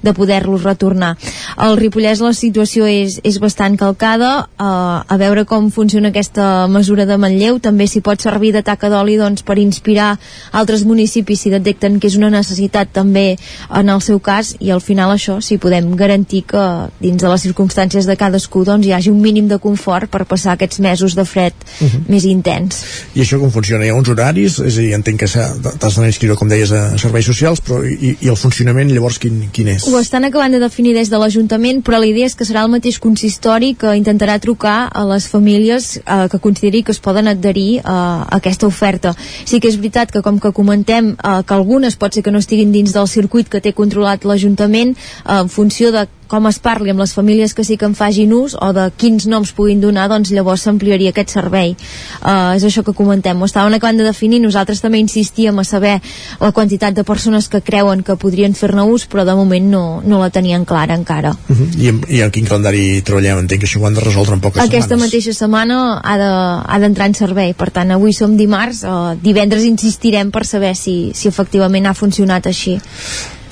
de 0.03 0.13
poder-los 0.13 0.63
retornar. 0.63 1.15
Al 1.57 1.77
Ripollès 1.79 2.21
la 2.23 2.33
situació 2.37 2.87
és, 2.89 3.19
és 3.23 3.39
bastant 3.41 3.77
calcada, 3.79 4.31
eh, 4.57 4.63
a 4.63 5.17
veure 5.19 5.45
com 5.49 5.69
funciona 5.73 6.11
aquesta 6.13 6.67
mesura 6.67 7.07
de 7.09 7.17
Manlleu, 7.17 7.59
també 7.63 7.87
s'hi 7.87 8.03
pot 8.05 8.21
servir 8.21 8.53
de 8.55 8.63
taca 8.65 8.89
d'oli 8.91 9.17
doncs, 9.19 9.43
per 9.43 9.57
inspirar 9.61 10.13
altres 10.51 10.85
municipis 10.87 11.43
si 11.43 11.51
detecten 11.53 11.99
que 11.99 12.09
és 12.11 12.17
una 12.19 12.31
necessitat 12.33 12.91
també 12.93 13.37
en 13.69 13.89
el 13.89 14.01
seu 14.01 14.19
cas 14.23 14.53
i 14.59 14.71
al 14.73 14.81
final 14.83 15.13
això, 15.13 15.39
si 15.41 15.59
podem 15.61 15.93
garantir 15.99 16.43
que 16.49 16.63
dins 17.01 17.21
de 17.21 17.31
les 17.31 17.45
circumstàncies 17.45 18.07
de 18.09 18.17
cadascú 18.19 18.63
doncs, 18.67 18.87
hi 18.93 18.99
hagi 18.99 19.11
un 19.11 19.21
mínim 19.21 19.49
de 19.49 19.57
confort 19.57 20.09
per 20.13 20.23
passar 20.29 20.53
aquests 20.53 20.79
mesos 20.83 21.17
de 21.17 21.25
fred 21.25 21.53
Uh 21.81 21.87
-huh. 21.87 22.01
més 22.07 22.23
intens. 22.23 22.83
I 23.15 23.21
això 23.21 23.39
com 23.39 23.51
funciona? 23.51 23.85
Hi 23.85 23.89
ha 23.89 23.95
uns 23.95 24.07
horaris? 24.07 24.59
És 24.59 24.77
a 24.77 24.81
dir, 24.81 24.93
entenc 24.93 25.19
que 25.19 25.27
t'has 25.27 25.95
d'anar 25.95 26.03
a 26.03 26.07
inscriure, 26.07 26.35
com 26.35 26.47
deies, 26.47 26.71
a 26.71 26.97
serveis 26.97 27.25
socials, 27.25 27.59
però 27.61 27.83
i, 27.83 28.17
i 28.21 28.27
el 28.27 28.35
funcionament 28.37 28.91
llavors 28.91 29.17
quin, 29.17 29.49
quin 29.51 29.67
és? 29.67 29.87
Ho 29.87 29.99
estan 29.99 30.23
acabant 30.23 30.51
de 30.51 30.59
definir 30.59 30.93
des 30.93 31.09
de 31.09 31.17
l'Ajuntament, 31.17 31.81
però 31.83 31.99
la 31.99 32.05
idea 32.05 32.25
és 32.25 32.35
que 32.35 32.45
serà 32.45 32.63
el 32.63 32.69
mateix 32.69 32.99
consistori 32.99 33.75
que 33.75 33.95
intentarà 33.95 34.39
trucar 34.39 34.89
a 34.93 35.03
les 35.05 35.27
famílies 35.27 35.97
eh, 35.97 36.27
que 36.29 36.39
consideri 36.39 36.83
que 36.83 36.91
es 36.91 36.99
poden 36.99 37.27
adherir 37.27 37.77
eh, 37.77 37.81
a 37.85 38.27
aquesta 38.29 38.67
oferta. 38.67 39.15
Sí 39.45 39.59
que 39.59 39.67
és 39.67 39.77
veritat 39.77 40.11
que, 40.11 40.21
com 40.21 40.39
que 40.39 40.51
comentem, 40.51 41.15
eh, 41.23 41.43
que 41.47 41.53
algunes 41.53 41.95
pot 41.95 42.13
ser 42.13 42.23
que 42.23 42.31
no 42.31 42.39
estiguin 42.39 42.71
dins 42.71 42.93
del 42.93 43.07
circuit 43.07 43.49
que 43.49 43.61
té 43.61 43.73
controlat 43.73 44.23
l'Ajuntament, 44.23 44.95
eh, 44.95 45.39
en 45.39 45.49
funció 45.49 45.91
de 45.91 46.07
com 46.27 46.47
es 46.47 46.59
parli 46.59 46.89
amb 46.89 46.99
les 46.99 47.13
famílies 47.13 47.53
que 47.53 47.63
sí 47.63 47.77
que 47.77 47.85
en 47.85 47.95
facin 47.95 48.33
ús 48.33 48.55
o 48.59 48.71
de 48.73 48.91
quins 48.97 49.27
noms 49.27 49.51
puguin 49.53 49.81
donar, 49.81 50.07
doncs 50.09 50.31
llavors 50.31 50.61
s'ampliaria 50.65 51.09
aquest 51.13 51.29
servei. 51.29 51.75
Uh, 52.21 52.55
és 52.55 52.63
això 52.63 52.83
que 52.83 52.93
comentem. 52.93 53.39
Ho 53.41 53.45
estaven 53.45 53.73
acabant 53.73 53.97
de 53.97 54.03
definir, 54.03 54.39
nosaltres 54.41 54.81
també 54.81 54.99
insistíem 54.99 55.57
a 55.59 55.63
saber 55.63 55.99
la 56.39 56.51
quantitat 56.51 56.93
de 56.93 57.03
persones 57.03 57.47
que 57.49 57.61
creuen 57.61 58.03
que 58.03 58.15
podrien 58.15 58.53
fer-ne 58.53 58.83
ús, 58.83 59.05
però 59.09 59.25
de 59.25 59.35
moment 59.35 59.69
no, 59.69 60.01
no 60.05 60.19
la 60.19 60.29
tenien 60.29 60.65
clara 60.65 60.95
encara. 60.95 61.35
Uh 61.49 61.55
-huh. 61.55 61.69
I, 61.81 61.87
en, 61.89 62.01
I 62.09 62.21
en 62.21 62.31
quin 62.31 62.45
calendari 62.45 63.01
treballem? 63.01 63.39
Entenc 63.39 63.61
que 63.61 63.67
això 63.67 63.81
ho 63.81 63.85
han 63.87 63.93
de 63.93 64.01
resoldre 64.01 64.33
en 64.35 64.41
poques 64.41 64.63
Aquesta 64.63 64.89
setmanes. 64.89 65.05
mateixa 65.05 65.33
setmana 65.33 65.99
ha 66.03 66.17
de- 66.17 66.63
ha 66.73 66.79
d'entrar 66.79 67.07
en 67.07 67.13
servei, 67.15 67.53
per 67.53 67.71
tant 67.71 67.91
avui 67.91 68.13
som 68.13 68.37
dimarts, 68.37 68.83
uh, 68.83 69.15
divendres 69.21 69.63
insistirem 69.63 70.31
per 70.31 70.45
saber 70.45 70.75
si, 70.75 71.11
si 71.13 71.27
efectivament 71.27 71.85
ha 71.87 71.93
funcionat 71.93 72.47
així. 72.47 72.79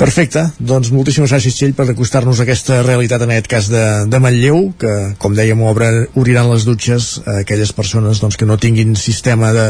Perfecte, 0.02 0.42
doncs 0.58 0.90
moltíssimes 0.90 1.30
gràcies 1.30 1.54
Txell 1.60 1.76
per 1.78 1.86
acostar-nos 1.92 2.40
a 2.42 2.46
aquesta 2.48 2.80
realitat 2.82 3.22
en 3.22 3.30
aquest 3.36 3.50
cas 3.52 3.68
de, 3.70 3.82
de 4.10 4.20
Manlleu, 4.24 4.72
que 4.82 4.94
com 5.22 5.36
dèiem 5.38 5.62
obre, 5.62 5.92
obriran 6.18 6.50
les 6.50 6.66
dutxes 6.66 7.20
a 7.22 7.36
aquelles 7.44 7.70
persones 7.78 8.18
doncs, 8.24 8.40
que 8.40 8.48
no 8.50 8.58
tinguin 8.58 8.96
sistema 8.98 9.52
de 9.54 9.68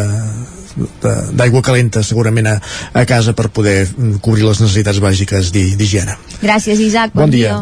d'aigua 1.36 1.60
calenta 1.60 2.00
segurament 2.00 2.48
a, 2.48 2.54
a 2.96 3.04
casa 3.04 3.34
per 3.36 3.50
poder 3.52 3.90
cobrir 4.24 4.46
les 4.48 4.62
necessitats 4.64 5.02
bàsiques 5.04 5.50
d'hi- 5.52 5.74
d'higiene. 5.76 6.16
Gràcies, 6.40 6.80
Isaac. 6.80 7.12
Bon 7.14 7.28
dia. 7.30 7.58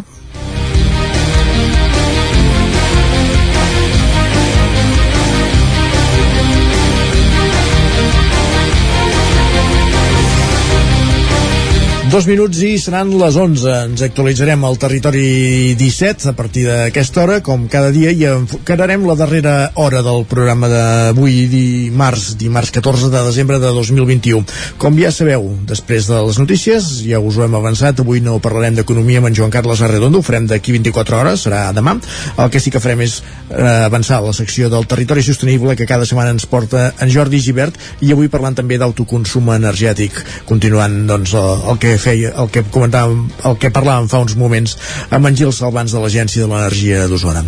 Dos 12.10 12.26
minuts 12.26 12.58
i 12.66 12.72
seran 12.82 13.12
les 13.20 13.36
11. 13.38 13.74
Ens 13.86 14.02
actualitzarem 14.02 14.64
al 14.66 14.80
territori 14.82 15.76
17 15.78 16.32
a 16.32 16.34
partir 16.34 16.64
d'aquesta 16.66 17.22
hora, 17.22 17.36
com 17.46 17.68
cada 17.70 17.92
dia, 17.94 18.10
i 18.10 18.24
encararem 18.26 19.04
la 19.06 19.14
darrera 19.20 19.52
hora 19.78 20.02
del 20.02 20.24
programa 20.26 20.66
d'avui 20.72 21.44
dimarts, 21.52 22.32
dimarts 22.40 22.74
14 22.74 23.12
de 23.14 23.22
desembre 23.28 23.60
de 23.62 23.70
2021. 23.76 24.42
Com 24.82 24.98
ja 24.98 25.12
sabeu, 25.14 25.46
després 25.70 26.08
de 26.10 26.18
les 26.26 26.40
notícies, 26.42 26.88
ja 27.06 27.20
us 27.22 27.38
ho 27.38 27.44
hem 27.46 27.60
avançat, 27.60 28.02
avui 28.02 28.24
no 28.26 28.40
parlarem 28.42 28.80
d'economia 28.80 29.22
amb 29.22 29.30
en 29.30 29.38
Joan 29.38 29.54
Carles 29.54 29.86
Arredondo, 29.86 30.24
ho 30.24 30.26
farem 30.26 30.50
d'aquí 30.50 30.74
24 30.80 31.20
hores, 31.20 31.46
serà 31.46 31.68
demà. 31.78 31.94
El 32.40 32.50
que 32.50 32.64
sí 32.64 32.74
que 32.74 32.82
farem 32.82 33.06
és 33.06 33.20
eh, 33.52 33.86
avançar 33.86 34.24
la 34.26 34.34
secció 34.34 34.72
del 34.74 34.90
territori 34.90 35.22
sostenible 35.30 35.78
que 35.78 35.86
cada 35.86 36.10
setmana 36.10 36.34
ens 36.34 36.50
porta 36.50 36.90
en 36.98 37.14
Jordi 37.14 37.38
Givert 37.38 37.78
i 38.02 38.16
avui 38.18 38.34
parlant 38.34 38.58
també 38.58 38.82
d'autoconsum 38.82 39.54
energètic, 39.60 40.18
continuant 40.50 41.04
doncs, 41.14 41.38
el, 41.38 41.70
el 41.70 41.84
que 42.00 42.06
feia, 42.08 42.34
el 42.40 42.50
que 42.54 42.64
comentàvem, 42.72 43.28
el 43.50 43.58
que 43.60 43.74
parlàvem 43.76 44.08
fa 44.12 44.24
uns 44.24 44.38
moments 44.40 44.78
amb 45.12 45.28
en 45.30 45.40
Gil 45.40 45.56
Salvans 45.56 45.96
de 45.96 46.04
l'Agència 46.04 46.46
de 46.46 46.52
l'Energia 46.52 47.08
d'Osona. 47.12 47.44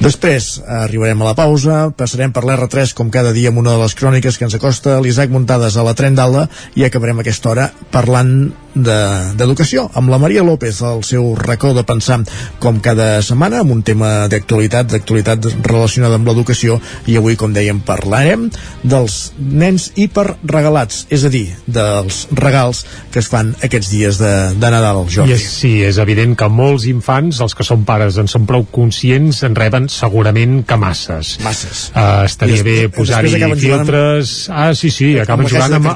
Després 0.00 0.62
arribarem 0.64 1.20
a 1.20 1.26
la 1.28 1.34
pausa, 1.36 1.90
passarem 1.92 2.32
per 2.32 2.40
l'R3 2.48 2.94
com 2.96 3.10
cada 3.12 3.34
dia 3.36 3.50
amb 3.52 3.60
una 3.60 3.74
de 3.74 3.82
les 3.82 3.94
cròniques 3.98 4.38
que 4.40 4.46
ens 4.48 4.56
acosta 4.56 4.96
l'Isaac 5.04 5.28
Muntades 5.28 5.76
a 5.76 5.84
la 5.84 5.92
Tren 5.98 6.16
d'Alda 6.16 6.46
i 6.80 6.86
acabarem 6.86 7.20
aquesta 7.20 7.52
hora 7.52 7.68
parlant 7.92 8.32
d'educació, 8.70 9.88
de, 9.88 9.98
amb 9.98 10.12
la 10.12 10.18
Maria 10.22 10.44
López 10.46 10.78
al 10.86 11.02
seu 11.04 11.32
racó 11.36 11.72
de 11.74 11.82
pensar 11.84 12.20
com 12.62 12.78
cada 12.80 13.18
setmana 13.26 13.60
amb 13.64 13.74
un 13.74 13.82
tema 13.84 14.28
d'actualitat, 14.30 14.88
d'actualitat 14.92 15.48
relacionada 15.66 16.16
amb 16.20 16.30
l'educació 16.30 16.78
i 17.10 17.16
avui, 17.18 17.36
com 17.36 17.52
dèiem, 17.52 17.82
parlarem 17.84 18.48
dels 18.86 19.18
nens 19.36 19.90
hiperregalats, 19.98 21.04
és 21.10 21.26
a 21.26 21.32
dir, 21.32 21.48
dels 21.66 22.22
regals 22.38 22.84
que 23.10 23.20
es 23.20 23.28
fan 23.30 23.52
aquests 23.58 23.90
dies 23.90 24.20
de, 24.22 24.32
de 24.54 24.72
Nadal, 24.72 25.02
Jordi. 25.10 25.34
I 25.34 25.36
és, 25.36 25.48
sí, 25.50 25.74
és 25.84 25.98
evident 26.00 26.36
que 26.38 26.48
molts 26.48 26.86
infants, 26.90 27.42
els 27.42 27.56
que 27.58 27.66
són 27.66 27.84
pares 27.88 28.20
en 28.22 28.30
són 28.30 28.46
prou 28.48 28.64
conscients, 28.70 29.42
en 29.44 29.58
reben 29.58 29.89
segurament 29.90 30.60
que 30.66 30.76
masses. 30.80 31.34
Masses. 31.44 31.82
Uh, 31.90 32.24
estaria 32.28 32.62
bé 32.66 32.76
posar-hi 32.94 33.34
filtres... 33.58 34.34
Amb... 34.48 34.58
Ah, 34.60 34.70
sí, 34.78 34.90
sí, 34.94 35.12
acaben 35.20 35.48
jugant 35.50 35.76
amb... 35.78 35.88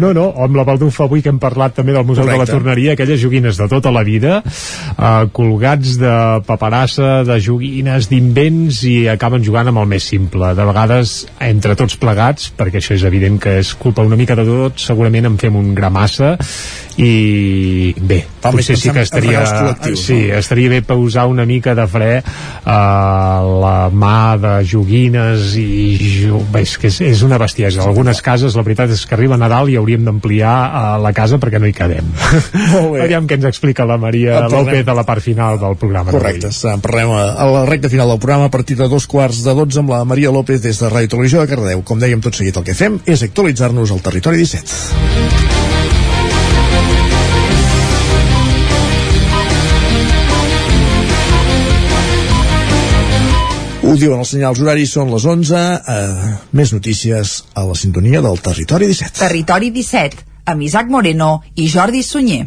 No, 0.00 0.12
no, 0.16 0.26
amb 0.44 0.58
la 0.58 0.64
baldufa 0.68 1.06
avui 1.06 1.22
que 1.24 1.32
hem 1.32 1.40
parlat 1.42 1.78
també 1.78 1.94
del 1.96 2.06
Museu 2.06 2.26
Correcte. 2.26 2.44
de 2.44 2.52
la 2.52 2.58
Torneria, 2.58 2.94
aquelles 2.94 3.20
joguines 3.22 3.58
de 3.58 3.68
tota 3.70 3.92
la 3.94 4.04
vida, 4.06 4.40
uh, 4.44 5.28
colgats 5.34 5.96
de 6.00 6.14
paperassa, 6.46 7.22
de 7.28 7.38
joguines, 7.42 8.10
d'invents, 8.12 8.82
i 8.88 8.96
acaben 9.12 9.44
jugant 9.44 9.72
amb 9.72 9.82
el 9.84 9.88
més 9.94 10.08
simple. 10.12 10.52
De 10.58 10.68
vegades, 10.68 11.18
entre 11.44 11.78
tots 11.78 11.96
plegats, 12.00 12.50
perquè 12.58 12.82
això 12.82 12.96
és 12.98 13.06
evident 13.08 13.40
que 13.42 13.58
és 13.62 13.72
culpa 13.78 14.04
una 14.06 14.18
mica 14.20 14.36
de 14.38 14.46
tot, 14.48 14.78
segurament 14.82 15.30
en 15.30 15.40
fem 15.40 15.56
un 15.58 15.72
gramassa, 15.78 16.36
i 16.98 17.94
bé, 17.94 18.24
Tal 18.42 18.56
potser 18.56 18.74
sí 18.78 18.90
que 18.90 19.04
estaria 19.06 19.44
sí, 19.94 20.16
no? 20.26 20.38
estaria 20.38 20.72
bé 20.72 20.80
pausar 20.82 21.28
una 21.30 21.44
mica 21.46 21.74
de 21.78 21.86
fre 21.90 22.10
a 22.66 22.78
la 23.42 23.88
mà 23.90 24.36
de 24.40 24.52
joguines 24.68 25.54
i 25.60 26.28
bé, 26.52 26.62
és 26.62 26.76
que 26.80 26.90
és, 26.90 27.00
és 27.04 27.22
una 27.26 27.38
bestiesa. 27.40 27.84
Algunes 27.86 28.22
cases 28.24 28.56
la 28.58 28.64
veritat 28.66 28.92
és 28.94 29.04
que 29.06 29.16
arriba 29.16 29.38
Nadal 29.40 29.70
i 29.72 29.76
hauríem 29.80 30.06
d'ampliar 30.06 30.54
a 30.68 30.84
la 31.02 31.12
casa 31.16 31.40
perquè 31.42 31.60
no 31.60 31.68
hi 31.68 31.74
quedem. 31.76 32.08
Aviam 33.04 33.28
què 33.28 33.38
ens 33.38 33.48
explica 33.50 33.86
la 33.88 33.98
Maria 34.00 34.40
López 34.48 34.88
a 34.88 34.96
la 34.96 35.06
part 35.08 35.24
final 35.24 35.60
del 35.60 35.78
programa 35.80 36.14
correcte, 36.14 36.52
en 36.72 36.84
parlem 36.84 37.12
a 37.14 37.48
la 37.52 37.64
recta 37.68 37.90
final 37.92 38.10
del 38.12 38.22
programa 38.22 38.48
a 38.48 38.54
partir 38.54 38.78
de 38.78 38.88
dos 38.88 39.06
quarts 39.10 39.44
de 39.46 39.54
dotze 39.54 39.82
amb 39.82 39.94
la 39.94 40.02
Maria 40.08 40.32
López 40.34 40.62
des 40.64 40.80
de 40.80 40.90
Ràdio 40.90 41.14
Televisió 41.16 41.44
de 41.44 41.50
Cardedeu. 41.50 41.84
Com 41.86 42.02
dèiem 42.02 42.22
tot 42.24 42.38
seguit 42.38 42.56
el 42.58 42.66
que 42.66 42.76
fem 42.78 43.00
és 43.06 43.24
actualitzar-nos 43.26 43.94
al 43.94 44.04
territori 44.04 44.44
17 44.44 45.57
Ho 53.88 53.94
diuen 53.96 54.20
els 54.20 54.34
senyals 54.34 54.58
horaris, 54.60 54.90
són 54.92 55.08
les 55.08 55.24
11. 55.24 55.60
Eh, 55.94 56.32
més 56.60 56.74
notícies 56.76 57.32
a 57.56 57.64
la 57.64 57.76
sintonia 57.78 58.20
del 58.20 58.36
Territori 58.44 58.90
17. 58.90 59.16
Territori 59.22 59.72
17, 59.72 60.26
amb 60.52 60.68
Isaac 60.68 60.92
Moreno 60.92 61.38
i 61.56 61.70
Jordi 61.72 62.04
Sunyer. 62.04 62.44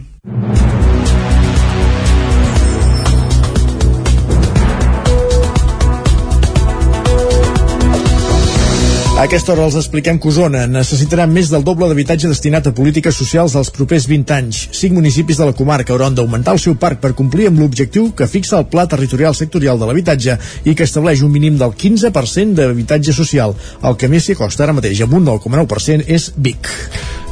A 9.21 9.25
aquesta 9.27 9.51
hora 9.53 9.67
els 9.69 9.75
expliquem 9.77 10.17
que 10.17 10.31
Osona 10.31 10.63
necessitarà 10.65 11.27
més 11.29 11.51
del 11.53 11.61
doble 11.61 11.85
d'habitatge 11.85 12.31
destinat 12.31 12.65
a 12.65 12.71
polítiques 12.73 13.19
socials 13.21 13.53
dels 13.53 13.69
propers 13.75 14.07
20 14.09 14.33
anys. 14.33 14.61
Cinc 14.73 14.97
municipis 14.97 15.37
de 15.37 15.45
la 15.45 15.53
comarca 15.53 15.93
hauran 15.93 16.17
d'augmentar 16.17 16.55
el 16.57 16.63
seu 16.63 16.73
parc 16.81 17.03
per 17.03 17.13
complir 17.19 17.51
amb 17.51 17.61
l'objectiu 17.61 18.09
que 18.17 18.25
fixa 18.25 18.57
el 18.57 18.65
Pla 18.73 18.87
Territorial 18.89 19.37
Sectorial 19.37 19.77
de 19.77 19.85
l'Habitatge 19.85 20.39
i 20.65 20.73
que 20.73 20.89
estableix 20.89 21.21
un 21.21 21.35
mínim 21.37 21.61
del 21.61 21.77
15% 21.77 22.57
d'habitatge 22.57 23.13
social. 23.13 23.53
El 23.85 23.93
que 23.93 24.09
més 24.09 24.25
s'hi 24.25 24.39
costa 24.41 24.65
ara 24.65 24.73
mateix 24.73 25.05
amb 25.05 25.13
un 25.13 25.29
9,9% 25.29 26.09
és 26.09 26.31
Vic. 26.41 26.73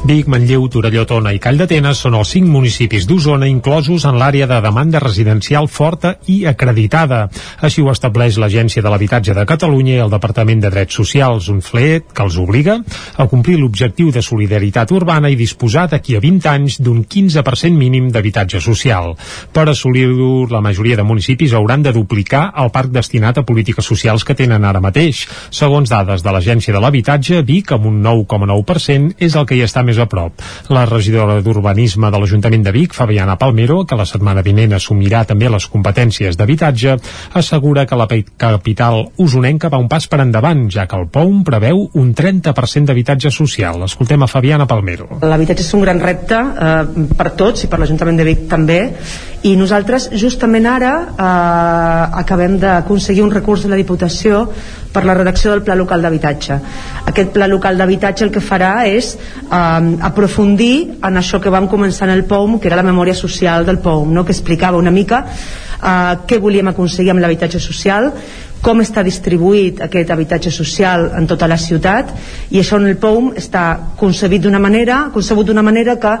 Vic, 0.00 0.30
Manlleu, 0.32 0.62
Torelló, 0.72 1.02
Tona 1.04 1.34
i 1.36 1.38
Call 1.42 1.58
d'Atenes 1.60 1.98
són 2.06 2.14
els 2.16 2.30
cinc 2.32 2.46
municipis 2.48 3.04
d'Osona 3.04 3.50
inclosos 3.50 4.06
en 4.08 4.16
l'àrea 4.16 4.46
de 4.48 4.60
demanda 4.64 5.02
residencial 5.02 5.68
forta 5.68 6.14
i 6.32 6.38
acreditada. 6.48 7.26
Així 7.60 7.82
ho 7.84 7.90
estableix 7.92 8.38
l'Agència 8.40 8.80
de 8.80 8.88
l'Habitatge 8.88 9.36
de 9.36 9.44
Catalunya 9.44 9.98
i 9.98 10.00
el 10.06 10.14
Departament 10.14 10.62
de 10.64 10.70
Drets 10.72 10.96
Socials, 11.02 11.50
un 11.52 11.60
flet 11.60 11.79
que 11.80 12.24
els 12.24 12.36
obliga 12.40 12.78
a 13.16 13.26
complir 13.30 13.58
l'objectiu 13.60 14.10
de 14.12 14.22
solidaritat 14.22 14.92
urbana 14.92 15.30
i 15.30 15.38
disposar 15.38 15.86
d'aquí 15.90 16.16
a 16.16 16.22
20 16.22 16.48
anys 16.50 16.78
d'un 16.80 17.02
15% 17.04 17.76
mínim 17.76 18.10
d'habitatge 18.12 18.60
social. 18.60 19.14
Per 19.52 19.66
assolir-ho, 19.68 20.46
la 20.50 20.60
majoria 20.60 20.96
de 20.96 21.06
municipis 21.06 21.54
hauran 21.54 21.82
de 21.82 21.92
duplicar 21.96 22.50
el 22.60 22.70
parc 22.74 22.92
destinat 22.92 23.38
a 23.38 23.46
polítiques 23.46 23.86
socials 23.86 24.24
que 24.24 24.36
tenen 24.36 24.64
ara 24.64 24.82
mateix. 24.84 25.26
Segons 25.50 25.90
dades 25.90 26.24
de 26.24 26.34
l'Agència 26.34 26.74
de 26.74 26.82
l'Habitatge, 26.82 27.42
Vic, 27.46 27.72
amb 27.72 27.86
un 27.90 28.00
9,9%, 28.04 29.16
és 29.18 29.36
el 29.36 29.46
que 29.46 29.56
hi 29.56 29.64
està 29.64 29.84
més 29.86 29.98
a 29.98 30.08
prop. 30.10 30.42
La 30.68 30.86
regidora 30.88 31.40
d'Urbanisme 31.44 32.10
de 32.10 32.20
l'Ajuntament 32.20 32.66
de 32.66 32.74
Vic, 32.76 32.94
Fabiana 32.96 33.38
Palmero, 33.40 33.84
que 33.86 33.98
la 33.98 34.08
setmana 34.08 34.44
vinent 34.46 34.76
assumirà 34.76 35.24
també 35.24 35.50
les 35.50 35.66
competències 35.70 36.36
d'habitatge, 36.36 36.96
assegura 37.40 37.86
que 37.86 37.98
la 37.98 38.08
capital 38.36 39.06
usonenca 39.16 39.70
va 39.70 39.80
un 39.80 39.88
pas 39.88 40.06
per 40.10 40.20
endavant, 40.24 40.66
ja 40.70 40.86
que 40.90 40.98
el 40.98 41.08
POUM 41.12 41.44
preveu 41.46 41.69
un 41.72 42.12
30% 42.14 42.88
d'habitatge 42.88 43.30
social. 43.30 43.82
Escoltem 43.86 44.22
a 44.22 44.28
Fabiana 44.30 44.66
Palmero. 44.66 45.08
L'habitatge 45.22 45.64
és 45.64 45.74
un 45.76 45.84
gran 45.84 46.00
repte 46.02 46.38
eh, 46.38 47.06
per 47.16 47.30
tots 47.38 47.64
i 47.64 47.70
per 47.70 47.80
l'Ajuntament 47.80 48.20
de 48.20 48.26
Vic 48.28 48.46
també 48.50 48.80
i 49.46 49.54
nosaltres 49.56 50.10
justament 50.20 50.66
ara 50.68 50.92
eh, 51.08 52.18
acabem 52.20 52.58
d'aconseguir 52.60 53.24
un 53.24 53.32
recurs 53.32 53.64
de 53.64 53.72
la 53.72 53.78
Diputació 53.80 54.44
per 54.92 55.04
la 55.06 55.14
redacció 55.14 55.52
del 55.54 55.62
Pla 55.62 55.76
Local 55.78 56.02
d'Habitatge. 56.02 56.58
Aquest 57.08 57.32
Pla 57.32 57.48
Local 57.48 57.78
d'Habitatge 57.78 58.26
el 58.26 58.34
que 58.34 58.42
farà 58.44 58.74
és 58.90 59.14
eh, 59.16 59.96
aprofundir 60.10 61.00
en 61.00 61.16
això 61.22 61.40
que 61.40 61.52
vam 61.52 61.70
començar 61.72 62.08
en 62.08 62.14
el 62.18 62.26
POUM, 62.28 62.58
que 62.60 62.68
era 62.68 62.80
la 62.80 62.86
memòria 62.86 63.14
social 63.14 63.64
del 63.64 63.80
POUM, 63.80 64.12
no? 64.12 64.24
que 64.24 64.36
explicava 64.36 64.80
una 64.80 64.92
mica 64.92 65.24
eh, 65.24 66.14
què 66.26 66.40
volíem 66.40 66.68
aconseguir 66.72 67.14
amb 67.14 67.24
l'habitatge 67.24 67.60
social, 67.62 68.10
com 68.60 68.82
està 68.84 69.04
distribuït 69.06 69.80
aquest 69.84 70.10
habitatge 70.12 70.52
social 70.52 71.08
en 71.16 71.26
tota 71.30 71.48
la 71.48 71.56
ciutat 71.60 72.12
i 72.50 72.60
això 72.60 72.80
en 72.80 72.88
el 72.90 72.98
POUM 73.00 73.32
està 73.40 73.64
concebit 74.00 74.44
d'una 74.44 74.60
manera 74.60 75.06
concebut 75.14 75.48
d'una 75.48 75.64
manera 75.64 75.96
que 76.00 76.16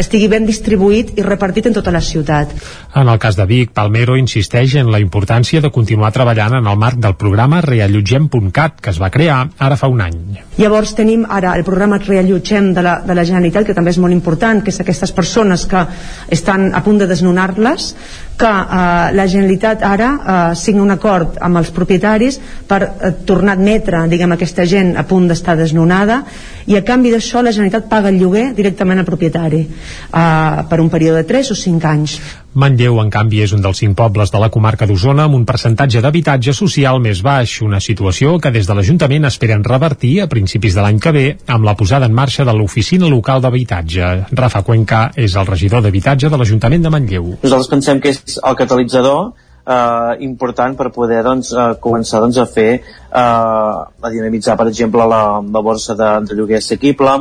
estigui 0.00 0.28
ben 0.32 0.46
distribuït 0.48 1.12
i 1.18 1.26
repartit 1.26 1.68
en 1.68 1.76
tota 1.76 1.92
la 1.92 2.00
ciutat. 2.00 2.52
En 2.96 3.08
el 3.08 3.18
cas 3.18 3.36
de 3.36 3.46
Vic, 3.46 3.72
Palmero 3.76 4.16
insisteix 4.16 4.76
en 4.80 4.90
la 4.92 5.00
importància 5.00 5.60
de 5.60 5.70
continuar 5.70 6.12
treballant 6.12 6.58
en 6.58 6.66
el 6.66 6.78
marc 6.80 7.00
del 7.00 7.16
programa 7.20 7.60
reallotgem.cat 7.64 8.80
que 8.80 8.90
es 8.90 9.00
va 9.00 9.10
crear 9.10 9.42
ara 9.58 9.76
fa 9.76 9.88
un 9.92 10.00
any. 10.04 10.18
Llavors 10.58 10.94
tenim 10.96 11.24
ara 11.28 11.54
el 11.56 11.64
programa 11.64 12.00
Reallotgem 12.02 12.72
de 12.74 12.82
la, 12.84 12.98
de 13.06 13.14
la 13.14 13.24
Generalitat 13.24 13.68
que 13.68 13.76
també 13.76 13.92
és 13.94 14.00
molt 14.02 14.14
important, 14.14 14.62
que 14.64 14.72
és 14.72 14.80
aquestes 14.82 15.12
persones 15.12 15.66
que 15.68 15.84
estan 16.32 16.70
a 16.74 16.82
punt 16.84 17.00
de 17.00 17.08
desnonar-les 17.08 17.92
que 18.38 18.48
eh, 18.48 19.12
la 19.14 19.26
Generalitat 19.28 19.82
ara 19.86 20.10
eh, 20.12 20.54
signa 20.58 20.82
un 20.82 20.94
acord 20.94 21.38
amb 21.40 21.60
els 21.60 21.70
propietaris 21.74 22.38
per 22.68 22.80
eh, 22.82 23.12
tornar 23.28 23.56
a 23.56 23.60
admetre 23.60 24.04
diguem, 24.10 24.34
aquesta 24.34 24.66
gent 24.68 24.94
a 24.96 25.06
punt 25.08 25.28
d'estar 25.30 25.56
desnonada 25.58 26.22
i 26.66 26.76
a 26.78 26.84
canvi 26.86 27.12
d'això 27.14 27.42
la 27.42 27.52
Generalitat 27.54 27.88
paga 27.90 28.10
el 28.12 28.20
lloguer 28.20 28.52
directament 28.56 29.02
al 29.02 29.08
propietari 29.08 29.62
eh, 29.62 30.64
per 30.68 30.80
un 30.80 30.90
període 30.90 31.22
de 31.22 31.28
3 31.28 31.52
o 31.54 31.58
5 31.58 31.92
anys 31.92 32.18
Manlleu, 32.52 32.98
en 33.00 33.08
canvi, 33.08 33.38
és 33.40 33.52
un 33.56 33.62
dels 33.64 33.78
cinc 33.80 33.96
pobles 33.96 34.28
de 34.32 34.40
la 34.40 34.50
comarca 34.52 34.84
d'Osona 34.88 35.24
amb 35.24 35.38
un 35.38 35.46
percentatge 35.48 36.02
d'habitatge 36.04 36.52
social 36.52 36.98
més 37.00 37.22
baix, 37.24 37.54
una 37.64 37.80
situació 37.80 38.34
que 38.42 38.52
des 38.52 38.68
de 38.68 38.76
l'Ajuntament 38.76 39.24
esperen 39.24 39.64
revertir 39.64 40.18
a 40.20 40.28
principis 40.28 40.76
de 40.76 40.84
l'any 40.84 41.00
que 41.00 41.14
ve 41.16 41.24
amb 41.48 41.64
la 41.64 41.74
posada 41.78 42.10
en 42.10 42.12
marxa 42.12 42.44
de 42.44 42.52
l'Oficina 42.52 43.08
Local 43.08 43.40
d'Habitatge. 43.40 44.12
Rafa 44.36 44.62
Cuenca 44.68 45.06
és 45.16 45.32
el 45.32 45.48
regidor 45.48 45.80
d'Habitatge 45.80 46.28
de 46.28 46.42
l'Ajuntament 46.42 46.84
de 46.84 46.92
Manlleu. 46.92 47.32
Nosaltres 47.40 47.72
pensem 47.72 48.04
que 48.04 48.12
és 48.12 48.36
el 48.36 48.58
catalitzador 48.60 49.32
eh, 49.64 50.16
important 50.28 50.76
per 50.76 50.92
poder 50.92 51.22
doncs, 51.24 51.54
eh, 51.56 51.70
començar 51.80 52.20
doncs, 52.20 52.36
a 52.36 52.44
fer 52.44 52.70
eh, 52.76 53.16
a 53.16 54.10
dinamitzar 54.12 54.58
per 54.60 54.68
exemple 54.68 55.08
la, 55.08 55.40
la 55.40 55.64
borsa 55.64 55.96
de, 55.96 56.18
de 56.28 56.36
lloguer 56.36 56.60
assequible 56.60 57.16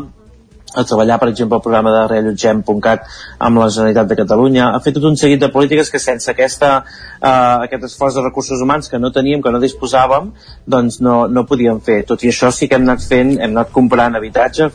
a 0.73 0.83
treballar, 0.87 1.19
per 1.19 1.29
exemple, 1.29 1.57
el 1.57 1.63
programa 1.63 1.91
de 1.95 2.03
reallotgem.cat 2.07 3.07
amb 3.39 3.61
la 3.61 3.69
Generalitat 3.69 4.11
de 4.11 4.19
Catalunya, 4.21 4.69
ha 4.71 4.79
fet 4.83 4.95
tot 4.97 5.07
un 5.09 5.17
seguit 5.19 5.41
de 5.41 5.51
polítiques 5.51 5.91
que 5.91 5.99
sense 5.99 6.31
aquesta, 6.31 6.71
eh, 7.19 7.65
aquest 7.67 7.89
esforç 7.89 8.15
de 8.15 8.25
recursos 8.27 8.61
humans 8.61 8.89
que 8.89 8.99
no 8.99 9.11
teníem, 9.11 9.41
que 9.41 9.51
no 9.51 9.59
disposàvem, 9.59 10.31
doncs 10.65 11.01
no, 11.01 11.25
no 11.27 11.47
podíem 11.47 11.81
fer. 11.83 12.03
Tot 12.07 12.23
i 12.23 12.31
això 12.31 12.51
sí 12.55 12.67
que 12.67 12.79
hem 12.79 12.87
anat 12.87 13.03
fent, 13.03 13.37
hem 13.39 13.51
anat 13.51 13.75
comprant 13.75 14.15
habitatge, 14.15 14.71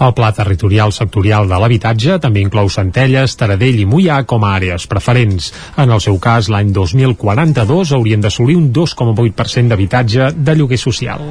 El 0.00 0.14
pla 0.16 0.32
territorial 0.32 0.92
sectorial 0.96 1.48
de 1.50 1.58
l'habitatge 1.60 2.16
també 2.22 2.40
inclou 2.42 2.70
Centelles, 2.72 3.36
Taradell 3.38 3.82
i 3.82 3.86
Mollà 3.86 4.22
com 4.28 4.46
a 4.46 4.54
àrees 4.56 4.86
preferents. 4.90 5.50
En 5.78 5.92
el 5.92 6.00
seu 6.04 6.18
cas, 6.22 6.48
l'any 6.52 6.72
2042 6.72 7.92
haurien 7.92 8.24
d'assolir 8.24 8.56
un 8.58 8.70
2,8% 8.72 9.68
d'habitatge 9.68 10.32
de 10.36 10.56
lloguer 10.56 10.80
social. 10.80 11.28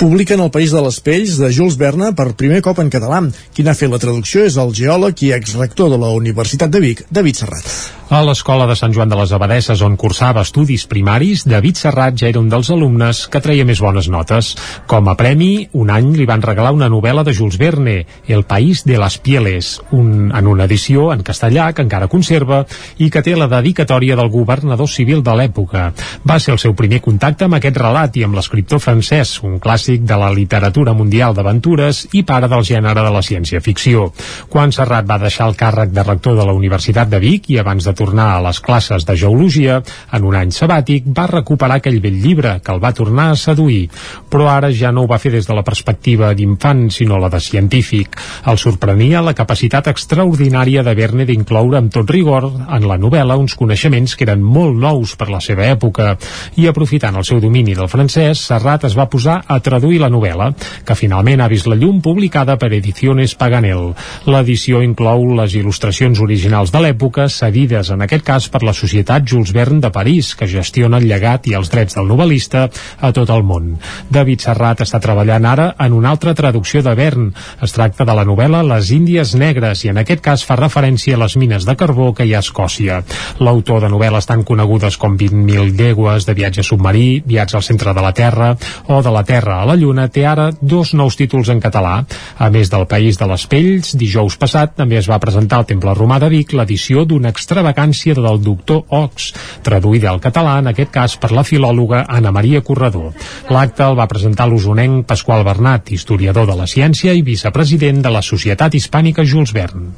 Publiquen 0.00 0.42
El 0.42 0.50
País 0.50 0.74
de 0.74 0.82
les 0.84 1.00
Pells 1.00 1.38
de 1.40 1.52
Jules 1.54 1.78
Verne 1.80 2.12
per 2.16 2.32
primer 2.34 2.60
cop 2.66 2.82
en 2.82 2.90
català. 2.92 3.22
Qui 3.54 3.64
n'ha 3.66 3.76
fet 3.76 3.90
la 3.92 4.00
traducció 4.02 4.44
és 4.46 4.58
el 4.60 4.74
geòleg 4.76 5.24
i 5.26 5.32
exrector 5.36 5.90
de 5.92 5.98
la 6.00 6.12
Universitat 6.16 6.70
de 6.70 6.82
Vic, 6.82 7.06
David 7.10 7.42
Serrat. 7.42 7.72
A 8.10 8.24
l'escola 8.26 8.64
de 8.66 8.74
Sant 8.74 8.90
Joan 8.90 9.06
de 9.06 9.14
les 9.14 9.30
Abadesses, 9.30 9.84
on 9.86 9.94
cursava 9.94 10.42
estudis 10.42 10.82
primaris, 10.90 11.44
David 11.46 11.78
Serrat 11.78 12.16
ja 12.18 12.26
era 12.26 12.40
un 12.40 12.48
dels 12.50 12.66
alumnes 12.74 13.20
que 13.30 13.38
treia 13.38 13.62
més 13.68 13.78
bones 13.78 14.08
notes. 14.10 14.56
Com 14.90 15.06
a 15.06 15.14
premi, 15.14 15.68
un 15.78 15.92
any 15.94 16.08
li 16.16 16.26
van 16.26 16.42
regalar 16.42 16.72
una 16.74 16.88
novel·la 16.90 17.22
de 17.22 17.34
Jules 17.38 17.54
Verne, 17.60 17.99
El 18.28 18.44
País 18.44 18.84
de 18.84 18.98
les 18.98 19.18
Pieles, 19.18 19.80
un, 19.92 20.30
en 20.34 20.46
una 20.46 20.64
edició 20.64 21.10
en 21.12 21.24
castellà 21.26 21.70
que 21.74 21.84
encara 21.86 22.08
conserva 22.10 22.64
i 22.98 23.10
que 23.10 23.22
té 23.22 23.36
la 23.36 23.48
dedicatòria 23.50 24.16
del 24.18 24.30
governador 24.32 24.88
civil 24.88 25.22
de 25.26 25.34
l'època. 25.36 25.90
Va 26.26 26.38
ser 26.40 26.54
el 26.54 26.62
seu 26.62 26.74
primer 26.78 27.00
contacte 27.04 27.46
amb 27.46 27.58
aquest 27.58 27.78
relat 27.80 28.16
i 28.16 28.24
amb 28.26 28.38
l'escriptor 28.38 28.82
francès, 28.82 29.38
un 29.46 29.58
clàssic 29.62 30.04
de 30.06 30.18
la 30.20 30.30
literatura 30.34 30.94
mundial 30.96 31.34
d'aventures 31.34 32.06
i 32.16 32.24
pare 32.26 32.48
del 32.50 32.64
gènere 32.66 33.04
de 33.06 33.12
la 33.14 33.22
ciència-ficció. 33.24 34.10
Quan 34.50 34.72
Serrat 34.72 35.08
va 35.08 35.20
deixar 35.22 35.48
el 35.50 35.58
càrrec 35.58 35.94
de 35.94 36.04
rector 36.06 36.36
de 36.38 36.46
la 36.46 36.56
Universitat 36.56 37.10
de 37.10 37.20
Vic 37.22 37.50
i 37.50 37.58
abans 37.60 37.86
de 37.86 37.94
tornar 37.96 38.30
a 38.34 38.42
les 38.46 38.60
classes 38.60 39.06
de 39.06 39.16
geologia, 39.16 39.80
en 40.12 40.26
un 40.26 40.36
any 40.38 40.54
sabàtic 40.54 41.08
va 41.16 41.28
recuperar 41.30 41.80
aquell 41.80 42.00
vell 42.02 42.20
llibre 42.22 42.58
que 42.64 42.72
el 42.74 42.82
va 42.82 42.94
tornar 42.96 43.30
a 43.32 43.38
seduir. 43.38 43.88
Però 44.30 44.48
ara 44.50 44.70
ja 44.72 44.92
no 44.92 45.04
ho 45.04 45.10
va 45.10 45.20
fer 45.22 45.34
des 45.34 45.48
de 45.48 45.56
la 45.56 45.66
perspectiva 45.66 46.32
d'infant, 46.34 46.88
sinó 46.90 47.18
la 47.18 47.30
de 47.32 47.40
científic. 47.40 47.89
El 47.90 48.58
sorprenia 48.60 49.22
la 49.24 49.34
capacitat 49.34 49.88
extraordinària 49.90 50.84
de 50.86 50.94
Verne 50.94 51.26
d'incloure 51.26 51.78
amb 51.80 51.92
tot 51.92 52.10
rigor 52.10 52.46
en 52.48 52.86
la 52.86 52.98
novel·la 53.00 53.36
uns 53.40 53.56
coneixements 53.58 54.14
que 54.16 54.26
eren 54.28 54.42
molt 54.42 54.78
nous 54.78 55.16
per 55.18 55.30
la 55.32 55.40
seva 55.42 55.66
època. 55.66 56.14
I 56.60 56.68
aprofitant 56.70 57.16
el 57.18 57.26
seu 57.26 57.40
domini 57.42 57.74
del 57.74 57.90
francès, 57.90 58.44
Serrat 58.50 58.86
es 58.88 58.96
va 58.98 59.08
posar 59.10 59.40
a 59.46 59.58
traduir 59.60 60.00
la 60.00 60.10
novel·la, 60.12 60.52
que 60.86 60.98
finalment 60.98 61.42
ha 61.42 61.48
vist 61.50 61.68
la 61.70 61.78
llum 61.78 62.00
publicada 62.04 62.56
per 62.60 62.72
Ediciones 62.76 63.34
Paganel. 63.34 63.92
L'edició 64.30 64.82
inclou 64.86 65.26
les 65.38 65.56
il·lustracions 65.58 66.20
originals 66.22 66.72
de 66.72 66.84
l'època, 66.84 67.28
cedides 67.28 67.90
en 67.90 68.06
aquest 68.06 68.26
cas 68.26 68.48
per 68.52 68.62
la 68.66 68.76
Societat 68.76 69.26
Jules 69.26 69.52
Verne 69.56 69.80
de 69.82 69.90
París, 69.94 70.34
que 70.34 70.48
gestiona 70.50 71.00
el 71.00 71.08
llegat 71.10 71.48
i 71.50 71.56
els 71.58 71.70
drets 71.72 71.98
del 71.98 72.08
novel·lista 72.10 72.68
a 73.00 73.12
tot 73.16 73.30
el 73.30 73.44
món. 73.46 73.74
David 74.10 74.46
Serrat 74.46 74.84
està 74.84 75.00
treballant 75.02 75.46
ara 75.46 75.70
en 75.78 75.96
una 75.96 76.10
altra 76.14 76.34
traducció 76.34 76.82
de 76.82 76.94
Verne. 76.94 77.32
Es 77.62 77.74
tracta 77.80 78.04
de 78.04 78.12
la 78.12 78.26
novel·la 78.28 78.58
Les 78.68 78.90
Índies 78.92 79.30
Negres 79.40 79.86
i 79.86 79.88
en 79.88 79.96
aquest 80.02 80.20
cas 80.20 80.42
fa 80.44 80.58
referència 80.58 81.16
a 81.16 81.20
les 81.22 81.32
mines 81.40 81.64
de 81.64 81.72
carbó 81.80 82.10
que 82.12 82.26
hi 82.28 82.34
ha 82.34 82.42
a 82.42 82.44
Escòcia. 82.44 82.98
L'autor 83.40 83.80
de 83.80 83.88
novel·les 83.88 84.26
tan 84.28 84.42
conegudes 84.44 84.98
com 85.00 85.14
20.000 85.16 85.72
llegües 85.78 86.26
de 86.28 86.34
viatge 86.36 86.60
submarí, 86.66 87.22
Viatge 87.24 87.56
al 87.56 87.64
centre 87.64 87.94
de 87.96 88.02
la 88.04 88.12
Terra 88.12 88.50
o 88.92 88.98
De 89.00 89.12
la 89.14 89.22
Terra 89.24 89.62
a 89.62 89.68
la 89.70 89.78
Lluna 89.80 90.10
té 90.12 90.26
ara 90.28 90.50
dos 90.60 90.92
nous 90.92 91.16
títols 91.16 91.48
en 91.54 91.62
català. 91.64 91.94
A 92.36 92.50
més 92.52 92.68
del 92.68 92.84
País 92.90 93.16
de 93.16 93.30
les 93.30 93.46
Pells, 93.48 93.94
dijous 93.96 94.36
passat 94.36 94.76
també 94.76 95.00
es 95.00 95.08
va 95.08 95.20
presentar 95.22 95.62
al 95.62 95.68
Temple 95.72 95.96
Romà 95.96 96.20
de 96.20 96.28
Vic 96.28 96.52
l'edició 96.52 97.06
d'una 97.08 97.32
extravagància 97.32 98.18
del 98.18 98.42
doctor 98.44 98.84
Ox, 98.90 99.30
traduïda 99.64 100.12
al 100.12 100.20
català 100.20 100.58
en 100.60 100.68
aquest 100.74 100.92
cas 100.92 101.16
per 101.16 101.32
la 101.32 101.46
filòloga 101.48 102.04
Anna 102.08 102.28
Maria 102.28 102.60
Corredor. 102.60 103.16
L'acte 103.48 103.88
el 103.88 103.96
va 103.96 104.10
presentar 104.10 104.50
l'usonenc 104.52 105.06
Pasqual 105.08 105.48
Bernat, 105.48 105.94
historiador 105.96 106.44
de 106.50 106.60
la 106.60 106.68
ciència 106.68 107.16
i 107.16 107.24
vicepresident 107.24 107.69
de 108.02 108.10
la 108.10 108.22
Societat 108.22 108.74
Hispànica 108.74 109.24
Jules 109.24 109.52
Verne. 109.52 109.92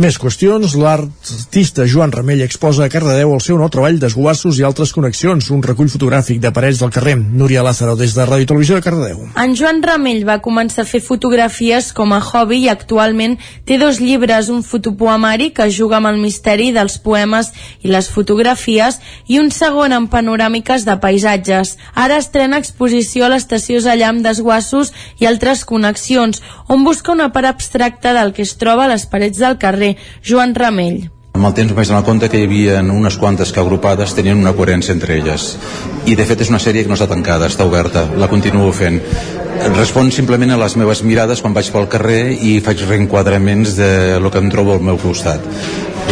Més 0.00 0.16
qüestions, 0.16 0.72
l'artista 0.80 1.84
Joan 1.84 2.14
Ramell 2.14 2.40
exposa 2.40 2.86
a 2.86 2.88
Cardedeu 2.88 3.34
el 3.34 3.42
seu 3.44 3.58
nou 3.60 3.68
treball 3.68 3.98
d'esguassos 4.00 4.56
i 4.56 4.64
altres 4.64 4.88
connexions, 4.96 5.50
un 5.52 5.60
recull 5.60 5.90
fotogràfic 5.92 6.38
de 6.40 6.48
parets 6.48 6.78
del 6.80 6.92
carrer. 6.94 7.18
Núria 7.20 7.60
Lázaro, 7.60 7.92
des 8.00 8.14
de 8.16 8.24
Ràdio 8.24 8.48
Televisió 8.48 8.78
de 8.78 8.84
Cardedeu. 8.86 9.26
En 9.36 9.52
Joan 9.52 9.82
Ramell 9.84 10.24
va 10.24 10.38
començar 10.40 10.86
a 10.86 10.88
fer 10.88 11.02
fotografies 11.04 11.90
com 11.92 12.14
a 12.16 12.22
hobby 12.24 12.62
i 12.62 12.70
actualment 12.72 13.36
té 13.68 13.76
dos 13.76 14.00
llibres, 14.00 14.48
un 14.48 14.62
fotopoemari 14.64 15.50
que 15.52 15.68
juga 15.68 15.98
amb 16.00 16.08
el 16.08 16.22
misteri 16.22 16.70
dels 16.72 16.96
poemes 16.96 17.52
i 17.84 17.92
les 17.92 18.08
fotografies 18.08 18.96
i 19.28 19.42
un 19.44 19.52
segon 19.52 19.92
amb 19.92 20.08
panoràmiques 20.08 20.88
de 20.88 20.96
paisatges. 21.04 21.76
Ara 21.92 22.16
estrena 22.16 22.62
exposició 22.64 23.28
a 23.28 23.32
l'estació 23.34 23.84
Zallam 23.84 24.24
d'esguassos 24.24 24.94
i 25.20 25.28
altres 25.28 25.66
connexions, 25.68 26.40
on 26.72 26.80
busca 26.88 27.12
una 27.12 27.28
part 27.36 27.52
abstracta 27.52 28.16
del 28.16 28.32
que 28.32 28.48
es 28.48 28.56
troba 28.56 28.86
a 28.88 28.92
les 28.94 29.04
parets 29.04 29.36
del 29.36 29.60
carrer 29.60 29.81
carrer 29.82 29.96
Joan 30.22 30.54
Ramell. 30.54 31.10
Amb 31.32 31.48
el 31.48 31.54
temps 31.56 31.72
em 31.72 31.76
vaig 31.76 31.88
donar 31.88 32.04
compte 32.04 32.28
que 32.28 32.38
hi 32.38 32.46
havia 32.46 32.80
unes 32.82 33.16
quantes 33.16 33.50
que 33.52 33.60
agrupades 33.60 34.12
tenien 34.14 34.38
una 34.38 34.52
coherència 34.52 34.92
entre 34.92 35.16
elles. 35.16 35.56
I 36.06 36.14
de 36.14 36.26
fet 36.28 36.44
és 36.44 36.50
una 36.52 36.60
sèrie 36.60 36.84
que 36.84 36.92
no 36.92 36.98
està 36.98 37.08
tancada, 37.08 37.48
està 37.48 37.64
oberta, 37.64 38.04
la 38.20 38.28
continuo 38.28 38.70
fent. 38.72 39.00
Respon 39.72 40.10
simplement 40.12 40.52
a 40.52 40.58
les 40.60 40.76
meves 40.76 41.02
mirades 41.06 41.40
quan 41.40 41.54
vaig 41.54 41.70
pel 41.72 41.88
carrer 41.88 42.34
i 42.34 42.60
faig 42.60 42.84
reenquadraments 42.84 43.74
de 43.78 44.20
lo 44.20 44.30
que 44.30 44.42
em 44.42 44.52
trobo 44.52 44.76
al 44.76 44.84
meu 44.84 45.00
costat. 45.00 45.48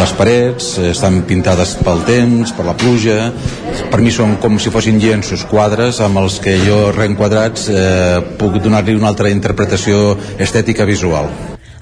Les 0.00 0.12
parets 0.16 0.72
estan 0.88 1.20
pintades 1.28 1.76
pel 1.84 2.00
temps, 2.08 2.54
per 2.56 2.64
la 2.64 2.76
pluja, 2.78 3.30
per 3.92 4.00
mi 4.00 4.14
són 4.14 4.38
com 4.40 4.56
si 4.58 4.72
fossin 4.72 5.02
llenços, 5.02 5.44
quadres 5.50 6.00
amb 6.00 6.24
els 6.24 6.40
que 6.40 6.56
jo 6.64 6.86
reenquadrats 6.96 7.68
eh, 7.68 8.18
puc 8.40 8.62
donar-li 8.64 8.96
una 8.96 9.12
altra 9.12 9.34
interpretació 9.34 10.14
estètica 10.38 10.88
visual. 10.88 11.28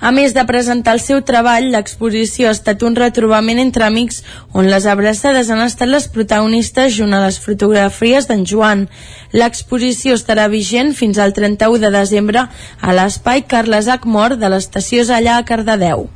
A 0.00 0.12
més 0.14 0.34
de 0.34 0.44
presentar 0.46 0.92
el 0.94 1.00
seu 1.02 1.22
treball, 1.26 1.72
l'exposició 1.72 2.46
ha 2.48 2.54
estat 2.54 2.84
un 2.86 2.94
retrobament 2.98 3.58
entre 3.58 3.86
amics 3.86 4.20
on 4.54 4.68
les 4.70 4.86
abraçades 4.86 5.50
han 5.50 5.62
estat 5.64 5.90
les 5.90 6.06
protagonistes 6.14 6.94
junt 6.94 7.16
a 7.16 7.24
les 7.24 7.40
fotografies 7.42 8.28
d'en 8.30 8.44
Joan. 8.46 8.86
L'exposició 9.34 10.14
estarà 10.14 10.46
vigent 10.52 10.94
fins 10.94 11.18
al 11.18 11.34
31 11.34 11.82
de 11.82 11.90
desembre 11.98 12.46
a 12.46 12.94
l'espai 12.94 13.42
Carles 13.50 13.90
Acmor 13.90 14.38
de 14.38 14.54
l'estació 14.54 15.02
Zallà 15.02 15.40
a 15.40 15.48
Cardedeu. 15.50 16.06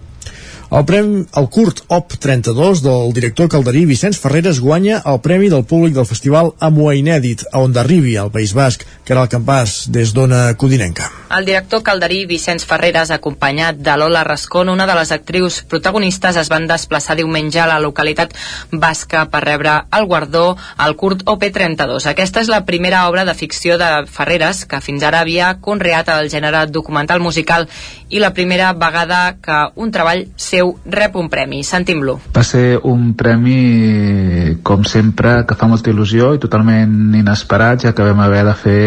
El, 0.72 0.86
premi, 0.88 1.26
el 1.36 1.46
curt 1.52 1.82
OP 1.92 2.14
32 2.16 2.80
del 2.80 3.10
director 3.12 3.50
calderí 3.52 3.82
Vicenç 3.84 4.16
Ferreres 4.16 4.56
guanya 4.64 5.02
el 5.04 5.18
Premi 5.20 5.50
del 5.52 5.66
Públic 5.68 5.92
del 5.92 6.06
Festival 6.08 6.54
Amua 6.64 6.94
Inèdit, 6.96 7.42
a 7.52 7.60
on 7.60 7.74
d'arribi 7.76 8.14
al 8.16 8.30
País 8.32 8.54
Basc, 8.56 8.86
que 9.04 9.12
era 9.12 9.26
el 9.26 9.28
campàs 9.28 9.90
des 9.92 10.14
d'Ona 10.16 10.54
Codinenca. 10.56 11.10
El 11.36 11.44
director 11.44 11.82
calderí 11.84 12.22
Vicenç 12.30 12.64
Ferreres, 12.64 13.12
acompanyat 13.12 13.82
de 13.84 13.96
Lola 14.00 14.22
Rascón, 14.24 14.70
una 14.72 14.86
de 14.88 14.94
les 14.96 15.12
actrius 15.12 15.60
protagonistes, 15.68 16.38
es 16.40 16.48
van 16.48 16.64
desplaçar 16.70 17.18
diumenge 17.20 17.60
a 17.60 17.68
la 17.68 17.76
localitat 17.76 18.32
basca 18.72 19.26
per 19.28 19.44
rebre 19.44 19.76
el 19.92 20.08
guardó 20.08 20.56
al 20.78 20.96
curt 20.96 21.26
OP32. 21.28 22.08
Aquesta 22.08 22.40
és 22.40 22.48
la 22.48 22.62
primera 22.64 23.04
obra 23.10 23.26
de 23.28 23.36
ficció 23.36 23.76
de 23.76 23.90
Ferreres 24.08 24.64
que 24.64 24.80
fins 24.80 25.04
ara 25.04 25.20
havia 25.20 25.52
conreat 25.60 26.08
el 26.16 26.32
gènere 26.32 26.64
documental 26.72 27.20
musical 27.20 27.68
i 28.12 28.20
la 28.20 28.32
primera 28.36 28.72
vegada 28.76 29.39
que 29.40 29.59
un 29.80 29.90
treball 29.93 30.26
seu 30.36 30.74
rep 30.84 31.16
un 31.16 31.30
premi. 31.32 31.62
Sentim-lo. 31.64 32.18
Va 32.36 32.44
ser 32.44 32.76
un 32.89 33.14
premi, 33.16 34.59
com 34.62 34.84
sempre, 34.84 35.39
que 35.48 35.56
fa 35.56 35.68
molta 35.70 35.89
il·lusió 35.93 36.34
i 36.36 36.43
totalment 36.43 37.16
inesperat, 37.16 37.86
ja 37.86 37.94
que 37.97 38.05
vam 38.05 38.20
haver 38.20 38.44
de 38.44 38.55
fer 38.59 38.84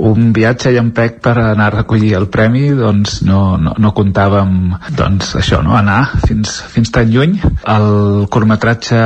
un 0.00 0.32
viatge 0.32 0.72
i 0.72 0.80
pec 0.96 1.20
per 1.24 1.36
anar 1.42 1.68
a 1.68 1.76
recollir 1.76 2.14
el 2.16 2.28
premi, 2.32 2.70
doncs 2.76 3.20
no, 3.28 3.58
no, 3.60 3.76
no 3.78 3.92
comptàvem 3.96 4.74
doncs, 4.96 5.34
això, 5.40 5.60
no? 5.64 5.76
anar 5.76 6.00
fins, 6.24 6.56
fins 6.72 6.92
tan 6.94 7.12
lluny. 7.12 7.36
El 7.68 8.26
curtmetratge 8.32 9.00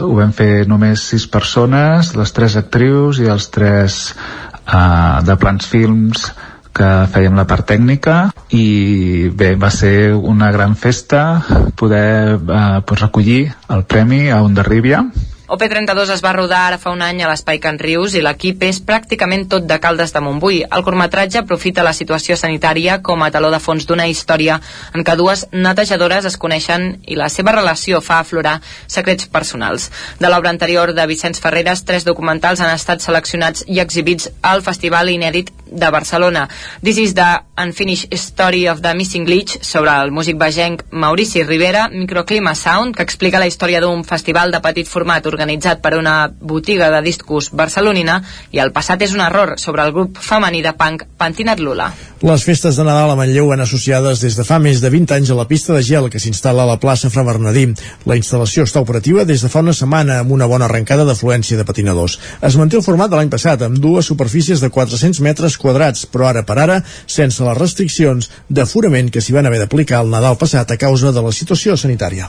ho 0.00 0.12
vam 0.16 0.32
fer 0.32 0.66
només 0.68 1.04
sis 1.12 1.28
persones, 1.28 2.14
les 2.16 2.36
tres 2.36 2.56
actrius 2.56 3.20
i 3.20 3.28
els 3.28 3.50
tres 3.52 4.02
uh, 4.14 5.20
de 5.24 5.36
Plans 5.36 5.68
Films 5.68 6.30
que 6.74 6.88
fèiem 7.12 7.36
la 7.38 7.46
part 7.48 7.66
tècnica 7.68 8.18
i 8.54 9.28
bé, 9.34 9.54
va 9.56 9.70
ser 9.74 10.12
una 10.14 10.50
gran 10.54 10.76
festa 10.76 11.42
poder 11.76 12.38
eh, 12.38 12.80
pues, 12.86 13.00
recollir 13.00 13.40
el 13.68 13.84
premi 13.84 14.28
a 14.30 14.42
Onderribia 14.42 15.04
OP32 15.48 16.10
es 16.12 16.20
va 16.20 16.34
rodar 16.36 16.58
ara 16.66 16.76
fa 16.76 16.90
un 16.92 17.00
any 17.00 17.22
a 17.24 17.28
l'Espai 17.30 17.56
Can 17.64 17.78
Rius 17.80 18.12
i 18.18 18.20
l'equip 18.20 18.66
és 18.66 18.82
pràcticament 18.84 19.46
tot 19.48 19.64
de 19.64 19.78
Caldes 19.80 20.12
de 20.12 20.20
Montbui. 20.20 20.58
El 20.76 20.82
curtmetratge 20.84 21.40
aprofita 21.40 21.86
la 21.86 21.94
situació 21.96 22.36
sanitària 22.36 22.98
com 23.00 23.24
a 23.24 23.30
taló 23.32 23.48
de 23.48 23.60
fons 23.64 23.86
d'una 23.88 24.04
història 24.12 24.58
en 24.92 25.06
què 25.08 25.14
dues 25.16 25.46
netejadores 25.52 26.28
es 26.28 26.36
coneixen 26.36 26.98
i 27.08 27.16
la 27.16 27.30
seva 27.32 27.54
relació 27.56 28.02
fa 28.04 28.18
aflorar 28.20 28.58
secrets 28.86 29.30
personals. 29.32 29.88
De 30.20 30.28
l'obra 30.28 30.52
anterior 30.52 30.92
de 30.92 31.08
Vicenç 31.08 31.40
Ferreres, 31.40 31.86
tres 31.88 32.04
documentals 32.04 32.60
han 32.60 32.74
estat 32.74 33.00
seleccionats 33.00 33.64
i 33.72 33.80
exhibits 33.80 34.28
al 34.42 34.60
Festival 34.60 35.08
Inèdit 35.08 35.54
de 35.70 35.90
Barcelona. 35.90 36.48
This 36.82 36.98
is 36.98 37.14
the 37.14 37.40
Unfinished 37.56 38.12
Story 38.12 38.66
of 38.68 38.82
the 38.82 38.94
Missing 38.94 39.24
Glitch 39.24 39.58
sobre 39.62 39.96
el 39.96 40.12
músic 40.12 40.36
vegenc 40.36 40.84
Maurici 40.90 41.42
Rivera, 41.42 41.88
Microclima 41.88 42.54
Sound, 42.54 42.96
que 42.96 43.02
explica 43.02 43.40
la 43.40 43.48
història 43.48 43.80
d'un 43.80 44.04
festival 44.04 44.52
de 44.52 44.60
petit 44.60 44.88
format 44.88 45.26
organitzat 45.38 45.80
per 45.80 45.94
una 45.96 46.26
botiga 46.28 46.90
de 46.90 47.02
discos 47.06 47.52
barcelonina 47.54 48.18
i 48.50 48.58
el 48.58 48.72
passat 48.74 49.02
és 49.06 49.14
un 49.14 49.22
error 49.22 49.54
sobre 49.62 49.84
el 49.86 49.94
grup 49.94 50.18
femení 50.18 50.64
de 50.66 50.74
punk 50.74 51.04
Pantinat 51.18 51.62
Lula. 51.62 51.92
Les 52.18 52.42
festes 52.42 52.74
de 52.74 52.82
Nadal 52.82 53.12
a 53.12 53.14
Manlleu 53.14 53.46
van 53.46 53.62
associades 53.62 54.18
des 54.18 54.34
de 54.34 54.42
fa 54.42 54.58
més 54.58 54.80
de 54.82 54.90
20 54.90 55.14
anys 55.14 55.30
a 55.30 55.36
la 55.38 55.46
pista 55.46 55.76
de 55.76 55.84
gel 55.86 56.08
que 56.10 56.18
s'instal·la 56.18 56.64
a 56.64 56.70
la 56.72 56.78
plaça 56.82 57.10
Fra 57.14 57.22
Bernadí. 57.22 57.68
La 58.10 58.16
instal·lació 58.18 58.64
està 58.66 58.82
operativa 58.82 59.22
des 59.28 59.44
de 59.44 59.50
fa 59.52 59.62
una 59.62 59.74
setmana 59.76 60.18
amb 60.24 60.34
una 60.34 60.48
bona 60.50 60.66
arrencada 60.66 61.04
d'afluència 61.06 61.60
de 61.60 61.66
patinadors. 61.68 62.18
Es 62.42 62.56
manté 62.58 62.80
el 62.80 62.82
format 62.82 63.12
de 63.12 63.20
l'any 63.20 63.30
passat 63.30 63.62
amb 63.62 63.78
dues 63.78 64.10
superfícies 64.10 64.58
de 64.58 64.72
400 64.74 65.22
metres 65.22 65.54
quadrats, 65.62 66.08
però 66.10 66.26
ara 66.32 66.42
per 66.42 66.58
ara 66.58 66.80
sense 67.06 67.44
les 67.44 67.58
restriccions 67.58 68.30
d'aforament 68.50 69.12
que 69.14 69.22
s'hi 69.22 69.36
van 69.38 69.46
haver 69.46 69.62
d'aplicar 69.62 70.02
el 70.02 70.10
Nadal 70.10 70.40
passat 70.42 70.74
a 70.74 70.80
causa 70.80 71.14
de 71.14 71.22
la 71.22 71.30
situació 71.30 71.78
sanitària. 71.78 72.26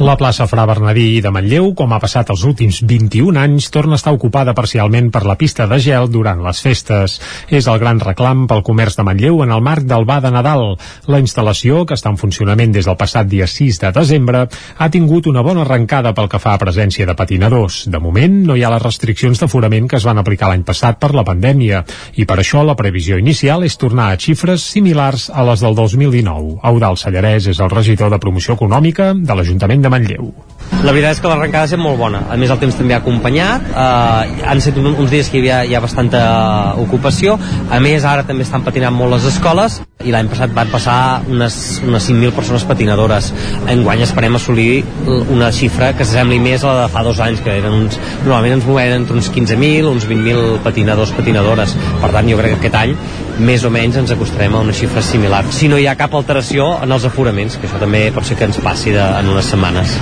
La 0.00 0.16
plaça 0.16 0.48
Fra 0.48 0.64
Bernadí 0.64 1.20
de 1.20 1.34
Manlleu, 1.34 1.74
com 1.76 1.92
ha 1.92 2.00
passat 2.00 2.32
els 2.32 2.45
últims 2.46 2.80
21 2.86 3.36
anys, 3.40 3.70
torna 3.74 3.96
a 3.96 4.00
estar 4.00 4.14
ocupada 4.14 4.54
parcialment 4.54 5.10
per 5.12 5.24
la 5.26 5.36
pista 5.36 5.66
de 5.66 5.78
gel 5.82 6.08
durant 6.12 6.40
les 6.44 6.60
festes. 6.62 7.18
És 7.50 7.66
el 7.66 7.80
gran 7.82 8.00
reclam 8.00 8.46
pel 8.50 8.64
comerç 8.66 8.96
de 8.96 9.04
Manlleu 9.06 9.42
en 9.44 9.52
el 9.52 9.62
marc 9.62 9.84
del 9.86 10.06
Ba 10.08 10.20
de 10.24 10.30
Nadal. 10.32 10.76
La 11.10 11.20
instal·lació, 11.22 11.84
que 11.86 11.98
està 11.98 12.12
en 12.12 12.20
funcionament 12.20 12.72
des 12.72 12.86
del 12.86 12.96
passat 12.96 13.28
dia 13.28 13.46
6 13.50 13.80
de 13.82 13.92
desembre, 13.96 14.46
ha 14.78 14.90
tingut 14.90 15.26
una 15.26 15.44
bona 15.46 15.64
arrencada 15.66 16.14
pel 16.14 16.30
que 16.32 16.40
fa 16.42 16.54
a 16.54 16.62
presència 16.62 17.06
de 17.06 17.16
patinadors. 17.18 17.84
De 17.90 18.00
moment, 18.00 18.40
no 18.48 18.56
hi 18.56 18.64
ha 18.64 18.72
les 18.72 18.82
restriccions 18.82 19.40
d'aforament 19.42 19.88
que 19.90 20.00
es 20.00 20.06
van 20.08 20.22
aplicar 20.22 20.50
l'any 20.52 20.64
passat 20.64 21.00
per 21.02 21.12
la 21.14 21.26
pandèmia, 21.26 21.84
i 22.16 22.24
per 22.24 22.40
això 22.40 22.64
la 22.64 22.78
previsió 22.78 23.18
inicial 23.20 23.64
és 23.66 23.76
tornar 23.76 24.10
a 24.12 24.20
xifres 24.20 24.64
similars 24.76 25.28
a 25.30 25.44
les 25.50 25.64
del 25.64 25.74
2019. 25.78 26.60
Eudal 26.72 27.00
Sallarès 27.00 27.50
és 27.52 27.60
el 27.60 27.72
regidor 27.72 28.12
de 28.12 28.22
Promoció 28.22 28.56
Econòmica 28.56 29.12
de 29.16 29.34
l'Ajuntament 29.34 29.82
de 29.82 29.92
Manlleu. 29.92 30.30
La 30.84 30.92
veritat 30.92 31.16
és 31.16 31.20
que 31.22 31.30
l'arrencada 31.30 31.64
ha 31.64 31.70
estat 31.70 31.80
molt 31.82 31.98
bona. 31.98 32.22
A 32.30 32.36
més, 32.38 32.52
el 32.52 32.60
temps 32.62 32.76
també 32.78 32.94
ha 32.94 33.00
acompanyat. 33.02 33.70
Eh, 33.72 34.44
han 34.46 34.62
estat 34.62 34.78
un, 34.82 34.92
uns 34.92 35.10
dies 35.10 35.30
que 35.30 35.40
hi 35.40 35.44
havia, 35.44 35.62
hi 35.64 35.74
ha 35.74 35.82
bastanta 35.82 36.22
ocupació. 36.82 37.38
A 37.70 37.80
més, 37.82 38.04
ara 38.04 38.26
també 38.28 38.46
estan 38.46 38.64
patinant 38.66 38.94
molt 38.94 39.16
les 39.16 39.30
escoles 39.32 39.80
i 40.06 40.12
l'any 40.12 40.28
passat 40.30 40.52
van 40.54 40.68
passar 40.70 40.96
unes, 41.32 41.56
unes 41.82 42.04
5.000 42.10 42.34
persones 42.36 42.66
patinadores. 42.68 43.32
Enguany 43.72 44.04
esperem 44.04 44.36
assolir 44.38 44.84
una 45.32 45.48
xifra 45.54 45.92
que 45.96 46.04
s'assembli 46.04 46.38
més 46.42 46.62
a 46.62 46.74
la 46.74 46.84
de 46.84 46.92
fa 46.92 47.02
dos 47.06 47.20
anys, 47.24 47.42
que 47.42 47.56
eren 47.56 47.74
uns, 47.80 47.98
normalment 48.26 48.58
ens 48.58 48.68
movem 48.68 48.94
entre 49.00 49.16
uns 49.16 49.32
15.000, 49.34 49.90
uns 49.90 50.06
20.000 50.06 50.62
patinadors, 50.66 51.16
patinadores. 51.16 51.74
Per 52.04 52.12
tant, 52.12 52.30
jo 52.30 52.38
crec 52.38 52.54
que 52.54 52.60
aquest 52.62 52.80
any 52.84 52.96
més 53.50 53.64
o 53.64 53.72
menys 53.72 53.98
ens 54.04 54.14
acostarem 54.14 54.54
a 54.54 54.64
una 54.68 54.76
xifra 54.76 55.02
similar. 55.02 55.44
Si 55.50 55.72
no 55.72 55.80
hi 55.80 55.88
ha 55.88 55.98
cap 55.98 56.14
alteració 56.14 56.74
en 56.84 56.92
els 56.92 57.08
aforaments, 57.08 57.58
que 57.58 57.70
això 57.70 57.82
també 57.82 58.08
pot 58.14 58.28
ser 58.28 58.38
que 58.38 58.50
ens 58.52 58.62
passi 58.62 58.94
de, 58.94 59.02
en 59.02 59.32
unes 59.34 59.54
setmanes. 59.54 59.96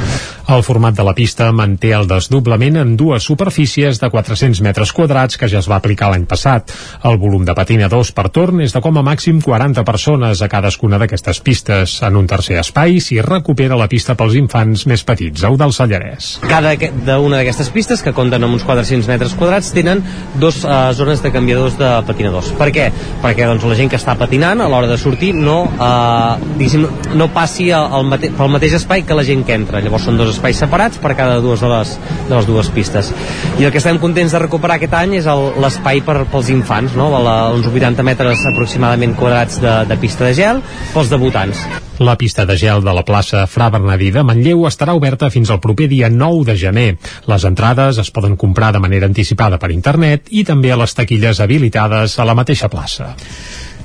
El 0.44 0.60
format 0.62 0.92
de 0.92 1.04
la 1.06 1.14
pista 1.16 1.46
manté 1.56 1.94
el 1.96 2.04
desdoblament 2.04 2.76
en 2.76 2.90
dues 3.00 3.24
superfícies 3.24 3.96
de 4.00 4.10
400 4.12 4.60
metres 4.60 4.90
quadrats 4.92 5.38
que 5.40 5.48
ja 5.48 5.62
es 5.62 5.68
va 5.70 5.78
aplicar 5.80 6.10
l'any 6.12 6.26
passat. 6.28 6.68
El 7.08 7.16
volum 7.22 7.46
de 7.48 7.54
patinadors 7.56 8.10
per 8.12 8.26
torn 8.28 8.60
és 8.60 8.74
de 8.74 8.82
com 8.84 8.98
a 9.00 9.04
màxim 9.06 9.40
40 9.40 9.84
persones 9.88 10.42
a 10.44 10.48
cadascuna 10.52 10.98
d'aquestes 11.00 11.40
pistes. 11.40 11.94
En 12.04 12.18
un 12.20 12.28
tercer 12.28 12.58
espai 12.60 13.00
s'hi 13.00 13.22
recupera 13.24 13.78
la 13.80 13.88
pista 13.88 14.18
pels 14.20 14.36
infants 14.36 14.84
més 14.90 15.04
petits, 15.08 15.46
au 15.48 15.56
del 15.56 15.72
Sallarès. 15.72 16.34
Cada 16.44 17.18
una 17.24 17.40
d'aquestes 17.40 17.72
pistes, 17.72 18.04
que 18.04 18.12
compten 18.12 18.44
amb 18.44 18.58
uns 18.58 18.68
400 18.68 19.08
metres 19.08 19.32
quadrats, 19.40 19.72
tenen 19.72 20.04
dos 20.36 20.60
uh, 20.68 20.92
zones 20.92 21.24
de 21.24 21.32
canviadors 21.32 21.80
de 21.80 21.90
patinadors. 22.04 22.52
Per 22.60 22.68
què? 22.68 22.90
Perquè 23.24 23.48
doncs, 23.48 23.64
la 23.64 23.80
gent 23.80 23.88
que 23.88 24.00
està 24.02 24.18
patinant 24.20 24.60
a 24.60 24.68
l'hora 24.68 24.92
de 24.92 25.00
sortir 25.00 25.32
no, 25.32 25.62
uh, 25.72 27.16
no 27.16 27.32
passi 27.32 27.72
el 27.72 28.08
mate 28.12 28.34
pel 28.36 28.52
mateix 28.52 28.76
espai 28.82 29.08
que 29.08 29.16
la 29.16 29.24
gent 29.24 29.48
que 29.48 29.56
entra. 29.56 29.80
Llavors 29.80 30.04
són 30.04 30.20
dos 30.20 30.33
espais 30.34 30.58
separats 30.60 31.00
per 31.02 31.14
cada 31.18 31.40
dues 31.44 31.62
de 31.64 31.70
les, 31.70 31.94
de 32.28 32.34
les 32.34 32.48
dues 32.48 32.70
pistes. 32.74 33.10
I 33.58 33.68
el 33.68 33.72
que 33.72 33.80
estem 33.82 34.00
contents 34.02 34.34
de 34.34 34.42
recuperar 34.42 34.78
aquest 34.78 34.94
any 34.98 35.18
és 35.20 35.30
l'espai 35.62 36.02
per, 36.04 36.20
pels 36.30 36.50
infants, 36.54 36.98
no? 36.98 37.10
La, 37.14 37.38
uns 37.54 37.70
80 37.70 38.04
metres 38.06 38.44
aproximadament 38.52 39.16
quadrats 39.18 39.60
de, 39.62 39.80
de 39.88 39.98
pista 40.02 40.28
de 40.28 40.34
gel 40.36 40.62
pels 40.94 41.12
debutants. 41.12 41.64
La 42.02 42.16
pista 42.18 42.42
de 42.44 42.56
gel 42.58 42.82
de 42.82 42.92
la 42.94 43.04
plaça 43.06 43.44
Fra 43.46 43.68
Bernadí 43.70 44.10
de 44.10 44.24
Manlleu 44.26 44.64
estarà 44.66 44.96
oberta 44.98 45.28
fins 45.30 45.52
al 45.54 45.60
proper 45.62 45.86
dia 45.92 46.10
9 46.10 46.48
de 46.48 46.56
gener. 46.58 46.88
Les 47.30 47.44
entrades 47.46 48.00
es 48.02 48.10
poden 48.10 48.34
comprar 48.36 48.72
de 48.74 48.82
manera 48.82 49.06
anticipada 49.06 49.60
per 49.62 49.70
internet 49.70 50.26
i 50.30 50.42
també 50.44 50.72
a 50.74 50.80
les 50.80 50.94
taquilles 50.98 51.38
habilitades 51.40 52.18
a 52.18 52.26
la 52.26 52.34
mateixa 52.34 52.70
plaça. 52.72 53.14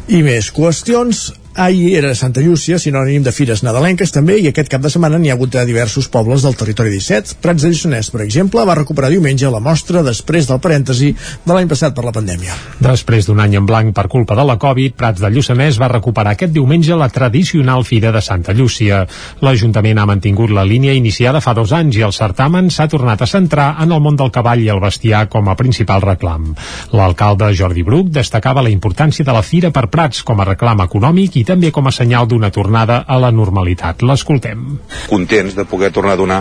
I 0.09 0.23
més 0.25 0.49
qüestions 0.49 1.27
Ahir 1.55 1.97
era 1.97 2.13
Santa 2.13 2.41
Llúcia, 2.45 2.77
sinònim 2.79 3.23
de 3.25 3.31
fires 3.33 3.63
nadalenques 3.65 4.13
també, 4.13 4.37
i 4.37 4.47
aquest 4.47 4.69
cap 4.69 4.83
de 4.83 4.89
setmana 4.93 5.17
n'hi 5.17 5.31
ha 5.31 5.35
hagut 5.35 5.55
a 5.57 5.65
diversos 5.65 6.07
pobles 6.07 6.45
del 6.45 6.55
territori 6.55 6.91
17. 6.93 7.39
Prats 7.41 7.65
de 7.65 7.71
Lluçanès, 7.71 8.11
per 8.13 8.21
exemple, 8.21 8.61
va 8.69 8.75
recuperar 8.77 9.09
diumenge 9.09 9.49
la 9.49 9.59
mostra 9.59 10.03
després 10.05 10.47
del 10.47 10.61
parèntesi 10.61 11.09
de 11.17 11.55
l'any 11.55 11.67
passat 11.67 11.95
per 11.97 12.05
la 12.05 12.13
pandèmia. 12.13 12.53
Després 12.79 13.25
d'un 13.27 13.41
any 13.41 13.57
en 13.57 13.65
blanc 13.65 13.95
per 13.97 14.05
culpa 14.07 14.37
de 14.37 14.45
la 14.45 14.59
Covid, 14.61 14.93
Prats 14.99 15.23
de 15.23 15.31
Lluçanès 15.33 15.79
va 15.81 15.89
recuperar 15.89 16.35
aquest 16.37 16.53
diumenge 16.53 16.95
la 16.95 17.09
tradicional 17.09 17.83
Fira 17.83 18.13
de 18.13 18.21
Santa 18.21 18.53
Llúcia. 18.53 19.01
L'Ajuntament 19.41 19.99
ha 19.99 20.07
mantingut 20.07 20.53
la 20.53 20.67
línia 20.69 20.93
iniciada 20.93 21.41
fa 21.41 21.55
dos 21.57 21.73
anys 21.73 21.97
i 21.97 22.05
el 22.05 22.13
certamen 22.13 22.69
s'ha 22.69 22.87
tornat 22.87 23.25
a 23.25 23.27
centrar 23.27 23.71
en 23.81 23.91
el 23.91 24.05
món 24.05 24.15
del 24.21 24.31
cavall 24.31 24.61
i 24.61 24.69
el 24.69 24.83
bestiar 24.85 25.25
com 25.33 25.49
a 25.49 25.57
principal 25.57 26.05
reclam. 26.05 26.53
L'alcalde 26.93 27.51
Jordi 27.57 27.83
Bruc 27.83 28.13
destacava 28.13 28.61
la 28.61 28.71
importància 28.71 29.25
de 29.25 29.33
la 29.33 29.43
Fira 29.43 29.73
per 29.73 29.87
Prats 29.89 30.21
com 30.23 30.39
a 30.39 30.47
reclam 30.47 30.85
econòmic 30.85 31.38
i 31.39 31.45
també 31.47 31.71
com 31.71 31.87
a 31.87 31.93
senyal 31.95 32.27
d'una 32.27 32.51
tornada 32.51 33.03
a 33.07 33.19
la 33.21 33.31
normalitat. 33.31 34.03
L'escoltem. 34.03 34.65
Contents 35.09 35.55
de 35.55 35.65
poder 35.69 35.91
tornar 35.95 36.17
a 36.17 36.19
donar 36.19 36.39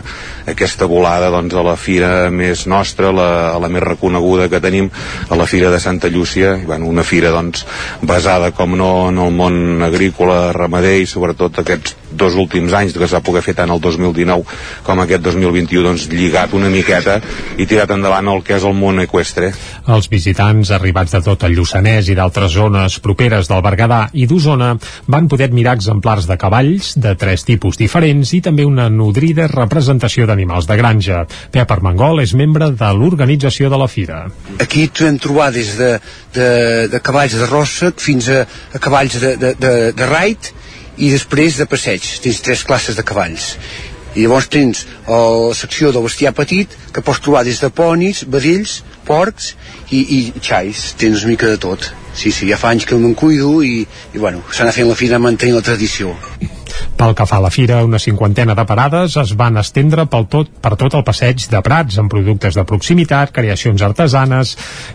aquesta 0.51 0.89
volada 0.91 1.31
doncs, 1.31 1.55
a 1.55 1.65
la 1.65 1.77
fira 1.79 2.11
més 2.35 2.67
nostra, 2.71 3.13
la, 3.15 3.29
a 3.55 3.59
la 3.63 3.71
més 3.73 3.85
reconeguda 3.85 4.49
que 4.51 4.63
tenim, 4.65 4.91
a 5.29 5.39
la 5.39 5.47
fira 5.47 5.71
de 5.71 5.81
Santa 5.81 6.11
Llúcia, 6.11 6.57
i, 6.59 6.67
bueno, 6.67 6.89
una 6.91 7.07
fira 7.07 7.33
doncs, 7.35 7.65
basada, 8.03 8.51
com 8.57 8.77
no, 8.79 9.09
en 9.13 9.23
el 9.23 9.35
món 9.35 9.85
agrícola, 9.87 10.49
ramader 10.57 10.99
i 11.03 11.09
sobretot 11.09 11.63
aquests 11.63 11.97
dos 12.11 12.35
últims 12.41 12.73
anys 12.73 12.97
que 12.97 13.09
s'ha 13.09 13.21
pogut 13.25 13.45
fer 13.45 13.55
tant 13.59 13.71
el 13.71 13.81
2019 13.85 14.57
com 14.87 15.03
aquest 15.03 15.25
2021 15.27 15.85
doncs, 15.85 16.07
lligat 16.13 16.55
una 16.57 16.71
miqueta 16.73 17.19
i 17.61 17.67
tirat 17.69 17.93
endavant 17.95 18.31
el 18.33 18.43
que 18.47 18.57
és 18.57 18.65
el 18.65 18.75
món 18.77 19.01
equestre. 19.03 19.53
Els 19.89 20.09
visitants 20.11 20.73
arribats 20.75 21.15
de 21.15 21.23
tot 21.25 21.45
el 21.47 21.57
Lluçanès 21.59 22.09
i 22.09 22.17
d'altres 22.19 22.53
zones 22.55 22.99
properes 23.05 23.51
del 23.51 23.63
Berguedà 23.65 24.07
i 24.13 24.27
d'Osona 24.29 24.75
van 25.07 25.29
poder 25.29 25.49
admirar 25.49 25.77
exemplars 25.79 26.29
de 26.29 26.37
cavalls 26.41 26.93
de 26.99 27.15
tres 27.19 27.45
tipus 27.49 27.79
diferents 27.81 28.33
i 28.37 28.41
també 28.45 28.67
una 28.69 28.89
nodrida 28.93 29.49
representació 29.51 30.27
d'animals 30.29 30.69
de 30.69 30.79
granja. 30.81 31.25
Pep 31.55 31.75
Armengol 31.75 32.23
és 32.25 32.35
membre 32.39 32.71
de 32.71 32.93
l'organització 32.95 33.71
de 33.73 33.81
la 33.81 33.89
fira. 33.89 34.25
Aquí 34.59 34.89
trobem 34.89 35.21
trobar 35.23 35.51
des 35.55 35.75
de, 35.79 35.93
de, 36.35 36.49
de 36.93 37.03
cavalls 37.05 37.37
de 37.39 37.51
rossa 37.51 37.93
fins 37.97 38.31
a, 38.33 38.45
a 38.75 38.83
cavalls 38.83 39.21
de, 39.21 39.37
de, 39.37 39.55
de, 39.59 39.77
de 39.97 40.11
raid 40.11 40.53
i 40.99 41.13
després 41.13 41.61
de 41.61 41.69
passeig. 41.71 42.05
Tens 42.25 42.43
tres 42.43 42.65
classes 42.67 42.99
de 42.99 43.07
cavalls 43.07 43.55
i 44.17 44.25
llavors 44.25 44.49
tens 44.51 44.85
la 45.07 45.55
secció 45.55 45.93
del 45.93 46.07
bestiar 46.07 46.33
petit 46.35 46.73
que 46.95 47.05
pots 47.05 47.21
trobar 47.23 47.45
des 47.47 47.61
de 47.63 47.71
ponis, 47.71 48.25
vedells, 48.27 48.81
porcs 49.07 49.53
i, 49.91 50.01
i 50.01 50.21
xais, 50.41 50.93
tens 50.99 51.23
una 51.23 51.37
mica 51.37 51.51
de 51.53 51.61
tot 51.61 51.91
sí, 52.19 52.33
sí, 52.35 52.51
ja 52.51 52.59
fa 52.61 52.75
anys 52.75 52.87
que 52.89 52.99
me'n 52.99 53.15
cuido 53.19 53.61
i, 53.63 53.85
i 54.15 54.19
bueno, 54.19 54.43
s'ha 54.51 54.67
anat 54.67 54.81
fent 54.81 54.91
la 54.91 54.99
fira 54.99 55.23
mantenir 55.23 55.55
la 55.55 55.65
tradició 55.71 56.17
pel 56.99 57.15
que 57.15 57.27
fa 57.27 57.39
a 57.39 57.45
la 57.45 57.51
fira, 57.51 57.83
una 57.85 58.01
cinquantena 58.03 58.55
de 58.59 58.65
parades 58.67 59.17
es 59.21 59.35
van 59.39 59.59
estendre 59.61 60.07
pel 60.11 60.27
tot, 60.31 60.51
per 60.63 60.75
tot 60.81 60.95
el 60.99 61.05
passeig 61.07 61.47
de 61.51 61.61
Prats 61.65 61.99
amb 62.01 62.11
productes 62.11 62.57
de 62.59 62.65
proximitat, 62.69 63.33
creacions 63.35 63.83
artesanes 63.87 64.55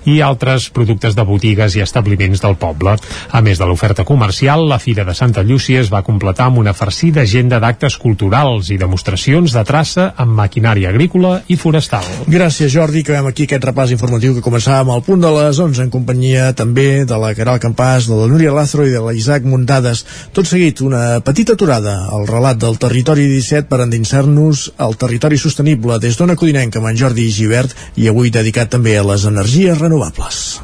i 0.09 0.19
altres 0.21 0.69
productes 0.73 1.15
de 1.15 1.25
botigues 1.27 1.77
i 1.77 1.83
establiments 1.83 2.43
del 2.43 2.57
poble. 2.59 2.95
A 3.31 3.41
més 3.45 3.59
de 3.59 3.67
l'oferta 3.69 4.05
comercial, 4.07 4.65
la 4.69 4.79
Fira 4.79 5.05
de 5.07 5.15
Santa 5.15 5.43
Llúcia 5.43 5.81
es 5.81 5.91
va 5.93 6.03
completar 6.03 6.49
amb 6.49 6.59
una 6.63 6.73
farcida 6.73 7.23
agenda 7.23 7.59
d'actes 7.63 7.97
culturals 8.01 8.71
i 8.73 8.79
demostracions 8.81 9.53
de 9.55 9.63
traça 9.67 10.09
amb 10.17 10.35
maquinària 10.37 10.91
agrícola 10.91 11.39
i 11.47 11.57
forestal. 11.59 12.05
Gràcies, 12.27 12.71
Jordi. 12.73 13.03
Acabem 13.03 13.29
aquí 13.31 13.47
aquest 13.47 13.65
repàs 13.65 13.93
informatiu 13.95 14.35
que 14.35 14.43
començàvem 14.45 14.91
al 14.93 15.03
punt 15.05 15.23
de 15.23 15.31
les 15.37 15.59
11 15.59 15.85
en 15.85 15.93
companyia 15.93 16.51
també 16.57 17.05
de 17.07 17.17
la 17.19 17.33
Caral 17.37 17.61
Campàs, 17.63 18.07
de 18.09 18.17
la 18.17 18.27
Núria 18.31 18.53
Lázaro 18.55 18.87
i 18.87 18.93
de 18.93 19.01
la 19.03 19.13
Isaac 19.17 19.47
Muntades. 19.47 20.05
Tot 20.33 20.49
seguit, 20.49 20.81
una 20.81 21.19
petita 21.25 21.55
aturada 21.73 22.07
al 22.11 22.27
relat 22.27 22.57
del 22.61 22.77
territori 22.77 23.25
17 23.27 23.67
per 23.67 23.81
endinsar-nos 23.81 24.73
al 24.77 24.95
territori 24.95 25.37
sostenible 25.37 25.97
des 25.99 26.17
d'Ona 26.17 26.35
Codinenca 26.37 26.79
amb 26.79 26.91
en 26.91 26.97
Jordi 26.97 27.29
Givert 27.33 27.73
i 27.97 28.07
avui 28.07 28.29
dedicat 28.29 28.69
també 28.69 28.97
a 28.97 29.03
les 29.03 29.25
energies 29.25 29.79
renovables. 29.79 30.59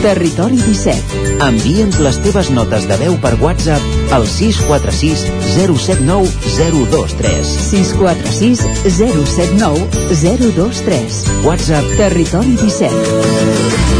Territori 0.00 0.56
17. 0.56 1.18
Envia'ns 1.44 1.98
les 2.00 2.20
teves 2.24 2.50
notes 2.54 2.86
de 2.88 2.96
veu 3.02 3.18
per 3.20 3.34
WhatsApp 3.42 4.14
al 4.14 4.26
646 4.26 5.26
079 5.56 6.30
023. 6.94 7.56
646 7.66 8.62
079 8.86 10.14
023. 10.14 11.24
WhatsApp 11.44 11.96
Territori 11.98 12.56
17. 12.62 13.99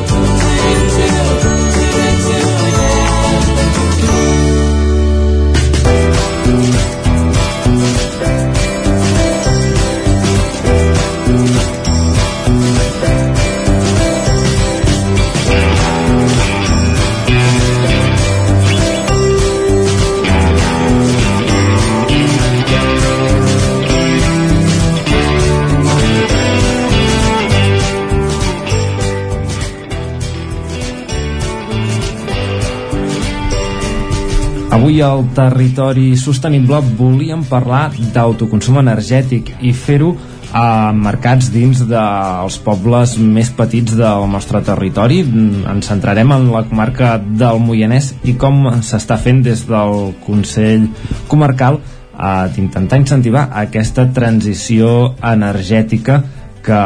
Avui 34.71 35.01
al 35.03 35.25
territori 35.35 36.15
sostenible 36.15 36.77
volíem 36.95 37.41
parlar 37.43 37.89
d'autoconsum 38.13 38.77
energètic 38.79 39.49
i 39.59 39.73
fer-ho 39.75 40.13
a 40.55 40.91
mercats 40.95 41.49
dins 41.51 41.81
dels 41.89 42.57
pobles 42.63 43.17
més 43.19 43.51
petits 43.51 43.97
del 43.99 44.27
nostre 44.31 44.61
territori. 44.63 45.19
Ens 45.27 45.91
centrarem 45.91 46.31
en 46.31 46.47
la 46.53 46.63
comarca 46.69 47.17
del 47.19 47.59
Moianès 47.59 48.13
i 48.23 48.37
com 48.39 48.63
s'està 48.79 49.19
fent 49.19 49.43
des 49.43 49.65
del 49.67 50.13
Consell 50.23 50.87
Comarcal 51.27 51.81
eh, 51.81 52.47
d'intentar 52.55 53.01
incentivar 53.03 53.49
aquesta 53.65 54.07
transició 54.15 55.17
energètica 55.19 56.21
que 56.63 56.79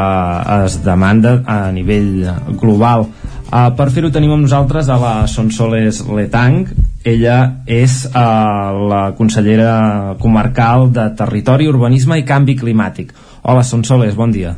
es 0.64 0.80
demanda 0.82 1.38
a 1.46 1.70
nivell 1.70 2.26
global. 2.58 3.06
Uh, 3.46 3.70
per 3.78 3.92
fer-ho 3.94 4.10
tenim 4.10 4.32
amb 4.34 4.42
nosaltres 4.48 4.88
a 4.90 4.96
la 4.98 5.14
Sonsoles 5.30 6.00
Letang. 6.10 6.64
Ella 7.06 7.62
és 7.70 8.00
uh, 8.08 8.74
la 8.90 9.02
consellera 9.14 10.16
comarcal 10.18 10.88
de 10.90 11.04
Territori, 11.14 11.68
Urbanisme 11.70 12.18
i 12.18 12.24
Canvi 12.26 12.56
Climàtic. 12.58 13.12
Hola, 13.46 13.62
Sonsoles, 13.62 14.16
bon 14.18 14.32
dia. 14.34 14.56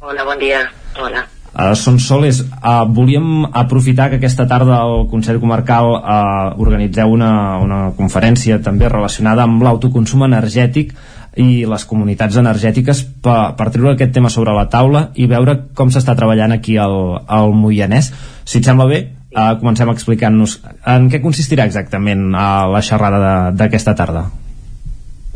Hola, 0.00 0.24
bon 0.24 0.40
dia. 0.40 0.62
Hola. 0.96 1.26
Uh, 1.52 1.74
Sonsoles, 1.76 2.40
uh, 2.40 2.86
volíem 2.88 3.44
aprofitar 3.52 4.08
que 4.08 4.16
aquesta 4.16 4.46
tarda 4.48 4.78
al 4.80 5.04
Consell 5.10 5.40
Comarcal 5.40 5.90
uh, 5.98 6.56
organitzeu 6.64 7.12
una, 7.12 7.30
una 7.60 7.80
conferència 7.96 8.56
també 8.64 8.88
relacionada 8.88 9.44
amb 9.44 9.60
l'autoconsum 9.64 10.24
energètic 10.24 10.94
i 11.36 11.66
les 11.68 11.84
comunitats 11.84 12.40
energètiques 12.40 13.02
per, 13.20 13.52
per 13.56 13.68
treure 13.68 13.92
aquest 13.92 14.16
tema 14.16 14.32
sobre 14.32 14.56
la 14.56 14.64
taula 14.72 15.10
i 15.12 15.28
veure 15.28 15.58
com 15.76 15.92
s'està 15.92 16.16
treballant 16.16 16.56
aquí 16.56 16.80
al, 16.80 16.96
al 17.28 17.52
Moianès. 17.52 18.08
Si 18.48 18.62
et 18.62 18.68
sembla 18.68 18.88
bé, 18.88 19.02
uh, 19.34 19.54
comencem 19.60 19.90
explicant-nos 19.92 20.58
en 20.86 21.10
què 21.12 21.22
consistirà 21.24 21.66
exactament 21.66 22.28
uh, 22.32 22.66
la 22.72 22.82
xerrada 22.84 23.36
d'aquesta 23.56 23.96
tarda. 23.98 24.26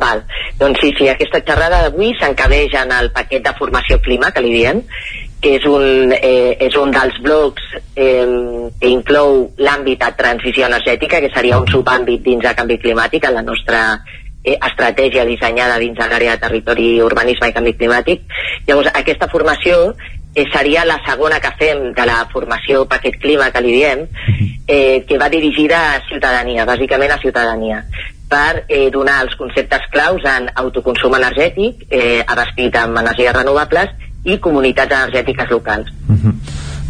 Val. 0.01 0.23
Doncs 0.59 0.81
sí, 0.81 0.93
sí, 0.97 1.09
aquesta 1.09 1.43
xerrada 1.45 1.83
d'avui 1.85 2.15
s'encabeix 2.19 2.75
en 2.81 2.93
el 2.97 3.11
paquet 3.17 3.45
de 3.45 3.53
formació 3.59 4.01
clima, 4.01 4.31
que 4.33 4.43
li 4.45 4.55
diem, 4.55 4.81
que 5.41 5.57
és 5.57 5.67
un, 5.69 6.12
eh, 6.12 6.57
és 6.61 6.77
un 6.77 6.93
dels 6.93 7.17
blocs 7.25 7.67
eh, 7.97 8.71
que 8.81 8.89
inclou 8.89 9.51
l'àmbit 9.61 10.01
de 10.05 10.11
transició 10.17 10.69
energètica, 10.69 11.21
que 11.21 11.33
seria 11.35 11.61
un 11.61 11.69
subàmbit 11.69 12.25
dins 12.25 12.45
de 12.45 12.55
canvi 12.57 12.81
climàtic 12.81 13.29
en 13.29 13.39
la 13.39 13.45
nostra 13.45 13.83
eh, 14.45 14.57
estratègia 14.57 15.25
dissenyada 15.29 15.79
dins 15.81 15.97
de 15.97 16.09
l'àrea 16.09 16.37
de 16.37 16.45
territori, 16.47 16.91
urbanisme 17.05 17.49
i 17.49 17.57
canvi 17.57 17.77
climàtic. 17.81 18.25
Llavors, 18.69 18.93
aquesta 18.93 19.29
formació 19.33 19.95
eh, 20.35 20.47
seria 20.52 20.85
la 20.85 21.01
segona 21.07 21.40
que 21.40 21.52
fem 21.59 21.90
de 21.97 22.07
la 22.07 22.23
formació 22.32 22.86
Paquet 22.89 23.19
Clima, 23.20 23.51
que 23.51 23.62
li 23.65 23.73
diem, 23.73 24.07
eh, 24.66 25.05
que 25.07 25.19
va 25.19 25.28
dirigida 25.28 25.81
a 25.94 26.01
ciutadania, 26.09 26.66
bàsicament 26.66 27.12
a 27.12 27.20
ciutadania 27.23 27.85
per 28.31 28.65
eh, 28.69 28.89
donar 28.94 29.24
els 29.24 29.35
conceptes 29.35 29.89
claus 29.90 30.23
en 30.36 30.48
autoconsum 30.62 31.16
energètic, 31.19 31.85
eh, 31.90 32.23
abastit 32.23 32.77
amb 32.78 33.02
energies 33.02 33.35
renovables 33.35 33.90
i 34.23 34.39
comunitats 34.39 34.94
energètiques 34.94 35.51
locals. 35.51 35.90
Uh 36.07 36.15
-huh. 36.15 36.35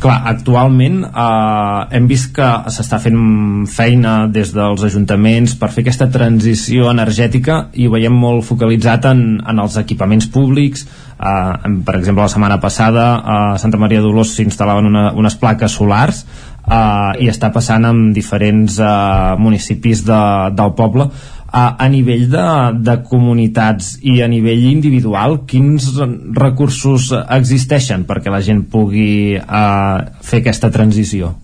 Clar, 0.01 0.23
actualment 0.25 1.03
eh, 1.05 1.97
hem 1.97 2.07
vist 2.09 2.35
que 2.35 2.49
s'està 2.73 2.99
fent 2.99 3.67
feina 3.69 4.29
des 4.33 4.53
dels 4.55 4.83
ajuntaments 4.83 5.55
per 5.61 5.69
fer 5.71 5.83
aquesta 5.85 6.09
transició 6.11 6.91
energètica 6.91 7.69
i 7.73 7.87
ho 7.87 7.91
veiem 7.91 8.13
molt 8.13 8.45
focalitzat 8.45 9.05
en, 9.05 9.43
en 9.47 9.59
els 9.59 9.77
equipaments 9.77 10.27
públics 10.27 10.87
eh, 11.21 11.75
per 11.85 11.97
exemple 11.99 12.25
la 12.25 12.33
setmana 12.33 12.61
passada 12.61 13.05
a 13.21 13.59
Santa 13.61 13.81
Maria 13.81 14.01
d'Olors 14.01 14.35
s'instal·laven 14.37 14.89
unes 15.21 15.37
plaques 15.41 15.77
solars 15.77 16.25
uh, 16.67 17.13
i 17.21 17.29
està 17.31 17.51
passant 17.53 17.85
en 17.89 18.11
diferents 18.17 18.79
uh, 18.81 19.37
municipis 19.41 20.05
de, 20.07 20.23
del 20.57 20.75
poble 20.79 21.09
a, 21.51 21.65
a 21.83 21.89
nivell 21.91 22.29
de, 22.31 22.47
de 22.87 22.97
comunitats 23.09 23.97
i 24.07 24.21
a 24.23 24.29
nivell 24.31 24.67
individual 24.71 25.41
quins 25.51 25.91
recursos 26.39 27.11
existeixen 27.23 28.07
perquè 28.09 28.33
la 28.33 28.43
gent 28.45 28.65
pugui 28.71 29.37
uh, 29.39 29.97
fer 30.23 30.43
aquesta 30.45 30.71
transició? 30.75 31.35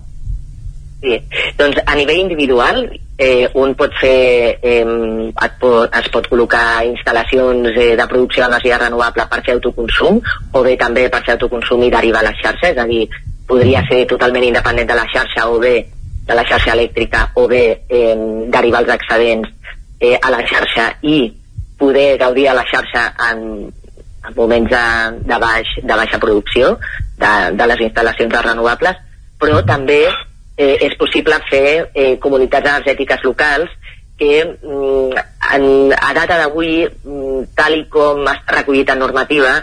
Sí, 1.03 1.19
doncs 1.59 1.83
a 1.85 1.99
nivell 1.99 2.23
individual 2.23 2.87
eh, 3.19 3.49
un 3.55 3.75
pot 3.75 3.93
fer 4.01 4.59
eh, 4.63 4.85
et 4.85 5.57
pot, 5.61 5.89
es 6.01 6.09
pot 6.13 6.29
col·locar 6.29 6.85
instal·lacions 6.89 7.71
eh, 7.73 7.95
de 7.97 8.09
producció 8.11 8.45
d'energia 8.45 8.81
renovable 8.83 9.27
per 9.31 9.43
fer 9.47 9.57
autoconsum 9.57 10.21
o 10.53 10.63
bé 10.67 10.77
també 10.81 11.09
per 11.13 11.23
fer 11.25 11.37
autoconsum 11.37 11.87
i 11.87 11.93
derivar 11.93 12.21
a 12.25 12.29
la 12.29 12.35
xarxa, 12.37 12.73
és 12.75 12.79
a 12.79 12.87
dir, 12.89 13.07
podria 13.49 13.83
ser 13.89 14.05
totalment 14.11 14.45
independent 14.45 14.91
de 14.91 14.99
la 14.99 15.07
xarxa 15.13 15.49
o 15.49 15.59
bé 15.63 15.77
de 16.27 16.35
la 16.35 16.45
xarxa 16.45 16.75
elèctrica 16.75 17.31
o 17.41 17.47
bé 17.49 17.65
eh, 17.89 18.15
derivar 18.53 18.83
els 18.85 18.95
excedents 18.97 19.49
eh, 20.01 20.17
a 20.21 20.31
la 20.31 20.43
xarxa 20.45 20.91
i 21.03 21.21
poder 21.79 22.17
gaudir 22.19 22.49
a 22.49 22.55
la 22.57 22.65
xarxa 22.67 23.09
en, 23.31 23.43
en 24.27 24.37
moments 24.37 24.71
de, 24.71 24.85
de, 25.29 25.39
baix, 25.39 25.75
de 25.83 25.99
baixa 26.03 26.19
producció 26.19 26.77
de, 27.17 27.35
de 27.57 27.67
les 27.71 27.85
instal·lacions 27.89 28.33
de 28.33 28.43
renovables, 28.43 29.05
però 29.41 29.61
també 29.65 30.03
eh, 30.57 30.77
és 30.89 30.97
possible 30.99 31.39
fer 31.51 31.91
eh, 31.95 32.17
comunitats 32.23 32.69
energètiques 32.69 33.25
locals 33.25 33.71
que 34.17 34.45
mm, 34.45 35.27
en, 35.57 35.67
a 35.93 36.15
data 36.17 36.39
d'avui, 36.41 36.87
mm, 36.87 37.53
tal 37.57 37.77
i 37.77 37.85
com 37.93 38.25
està 38.33 38.61
recollit 38.61 38.91
en 38.91 39.03
normativa, 39.05 39.61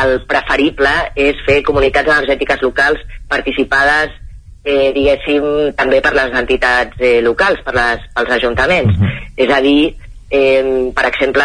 el 0.00 0.18
preferible 0.26 0.92
és 1.20 1.40
fer 1.46 1.62
comunitats 1.62 2.08
energètiques 2.08 2.62
locals 2.64 3.02
participades 3.28 4.14
eh, 4.64 4.90
diguéssim, 4.96 5.44
també 5.76 6.00
per 6.00 6.14
les 6.16 6.32
entitats 6.40 6.96
eh, 6.98 7.20
locals, 7.22 7.60
per 7.66 7.74
les, 7.76 8.08
pels 8.16 8.32
ajuntaments. 8.38 8.96
Uh 8.96 9.04
-huh. 9.04 9.20
És 9.36 9.50
a 9.52 9.60
dir, 9.60 9.94
eh, 10.30 10.90
per 10.94 11.06
exemple, 11.06 11.44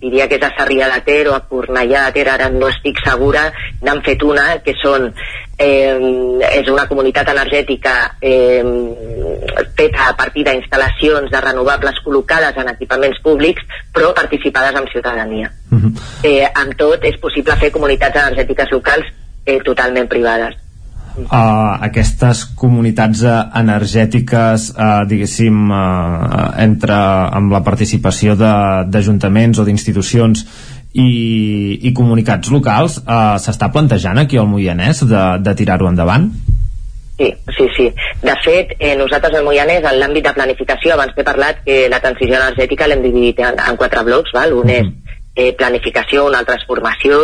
diria 0.00 0.28
que 0.28 0.36
és 0.36 0.44
a 0.46 0.52
Sarrià 0.56 0.88
de 0.92 1.00
Ter 1.06 1.22
o 1.28 1.34
a 1.36 1.42
Cornellà 1.48 2.06
de 2.06 2.16
Ter, 2.18 2.26
ara 2.28 2.48
no 2.52 2.68
estic 2.68 3.00
segura, 3.04 3.48
n'han 3.82 4.02
fet 4.06 4.22
una, 4.26 4.46
que 4.64 4.74
són 4.82 5.08
eh, 5.58 5.96
és 6.50 6.70
una 6.70 6.86
comunitat 6.90 7.32
energètica 7.32 7.94
eh, 8.20 8.62
feta 9.78 10.10
a 10.10 10.16
partir 10.18 10.44
d'instal·lacions 10.46 11.32
de 11.32 11.42
renovables 11.46 11.98
col·locades 12.04 12.56
en 12.58 12.70
equipaments 12.74 13.18
públics, 13.24 13.66
però 13.94 14.12
participades 14.14 14.76
amb 14.76 14.92
ciutadania. 14.92 15.50
Uh 15.70 15.78
-huh. 15.78 15.92
eh, 16.22 16.46
amb 16.54 16.74
tot, 16.76 17.04
és 17.04 17.18
possible 17.18 17.56
fer 17.56 17.72
comunitats 17.72 18.16
energètiques 18.16 18.70
locals 18.70 19.06
eh, 19.44 19.60
totalment 19.64 20.08
privades 20.08 20.67
uh, 21.24 21.78
aquestes 21.88 22.44
comunitats 22.58 23.22
uh, 23.26 23.36
energètiques 23.60 24.68
uh, 24.74 25.04
diguéssim 25.08 25.70
uh, 25.70 26.52
entre 26.62 26.96
amb 27.38 27.54
la 27.54 27.62
participació 27.66 28.36
d'ajuntaments 28.38 29.58
o 29.58 29.66
d'institucions 29.66 30.44
i, 30.94 31.10
i 31.82 31.92
comunicats 31.94 32.50
locals 32.54 33.00
uh, 33.02 33.36
s'està 33.42 33.70
plantejant 33.74 34.18
aquí 34.22 34.38
al 34.38 34.48
Moianès 34.50 35.04
de, 35.04 35.24
de 35.44 35.56
tirar-ho 35.58 35.90
endavant? 35.90 36.30
Sí, 37.18 37.32
sí, 37.56 37.66
sí. 37.76 37.86
De 38.22 38.34
fet, 38.44 38.76
eh, 38.78 38.94
nosaltres 38.96 39.34
al 39.34 39.44
Moianès, 39.44 39.82
en 39.82 39.98
l'àmbit 39.98 40.22
de 40.22 40.32
planificació, 40.36 40.94
abans 40.94 41.16
t'he 41.16 41.26
parlat 41.26 41.64
que 41.66 41.88
la 41.90 41.98
transició 41.98 42.38
energètica 42.38 42.86
l'hem 42.86 43.02
dividit 43.02 43.42
en, 43.42 43.58
en 43.58 43.78
quatre 43.80 44.04
blocs, 44.06 44.30
val? 44.36 44.54
un 44.54 44.70
és 44.70 44.86
eh, 45.38 45.54
planificació, 45.54 46.26
un 46.26 46.34
altre 46.34 46.58
és 46.58 46.66
formació, 46.66 47.20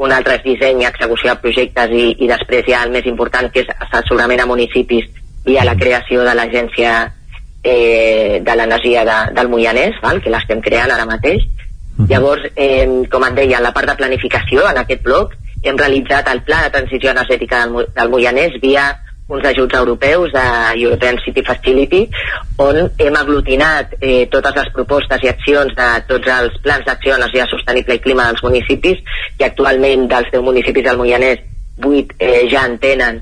un 0.00 0.12
altre 0.14 0.38
és 0.38 0.44
disseny 0.46 0.82
i 0.82 0.88
execució 0.88 1.34
de 1.34 1.42
projectes 1.42 1.92
i, 1.92 2.06
i 2.24 2.28
després 2.30 2.66
hi 2.66 2.74
ha 2.74 2.84
el 2.86 2.94
més 2.94 3.06
important 3.10 3.50
que 3.52 3.64
és 3.66 3.72
assessorament 3.76 4.40
a 4.40 4.48
municipis 4.48 5.10
via 5.44 5.66
la 5.68 5.76
creació 5.76 6.24
de 6.24 6.34
l'agència 6.38 6.94
eh, 7.62 8.40
de 8.44 8.56
l'energia 8.56 9.04
de, 9.04 9.18
del 9.36 9.52
Moianès, 9.52 10.00
val? 10.02 10.22
que 10.24 10.32
l'estem 10.32 10.64
creant 10.64 10.94
ara 10.94 11.06
mateix. 11.08 11.44
Uh 11.44 12.04
-huh. 12.04 12.08
Llavors, 12.08 12.48
eh, 12.56 12.88
com 13.10 13.24
et 13.24 13.34
deia, 13.34 13.58
en 13.58 13.62
la 13.64 13.72
part 13.72 13.88
de 13.88 13.96
planificació, 13.96 14.70
en 14.70 14.78
aquest 14.78 15.02
bloc, 15.02 15.34
hem 15.62 15.76
realitzat 15.76 16.28
el 16.32 16.42
pla 16.42 16.62
de 16.62 16.70
transició 16.70 17.10
energètica 17.10 17.66
del, 17.66 17.86
del 17.94 18.08
Moianès 18.08 18.60
via 18.62 18.94
uns 19.28 19.44
ajuts 19.44 19.74
europeus 19.74 20.32
de 20.32 20.80
European 20.82 21.18
City 21.24 21.42
Facility 21.44 22.08
on 22.56 22.90
hem 22.98 23.16
aglutinat 23.16 23.92
eh, 24.00 24.26
totes 24.32 24.56
les 24.56 24.70
propostes 24.72 25.22
i 25.22 25.28
accions 25.28 25.74
de 25.76 25.88
tots 26.08 26.30
els 26.32 26.56
plans 26.64 26.86
d'acció 26.86 27.14
d'energia 27.14 27.46
sostenible 27.50 27.98
i 27.98 28.02
clima 28.06 28.24
dels 28.30 28.42
municipis 28.46 29.02
i 29.38 29.44
actualment 29.44 30.08
dels 30.08 30.32
10 30.32 30.46
municipis 30.48 30.88
del 30.88 31.00
Moianès 31.00 31.44
8 31.84 32.16
eh, 32.18 32.48
ja 32.48 32.64
en 32.70 32.78
tenen 32.80 33.20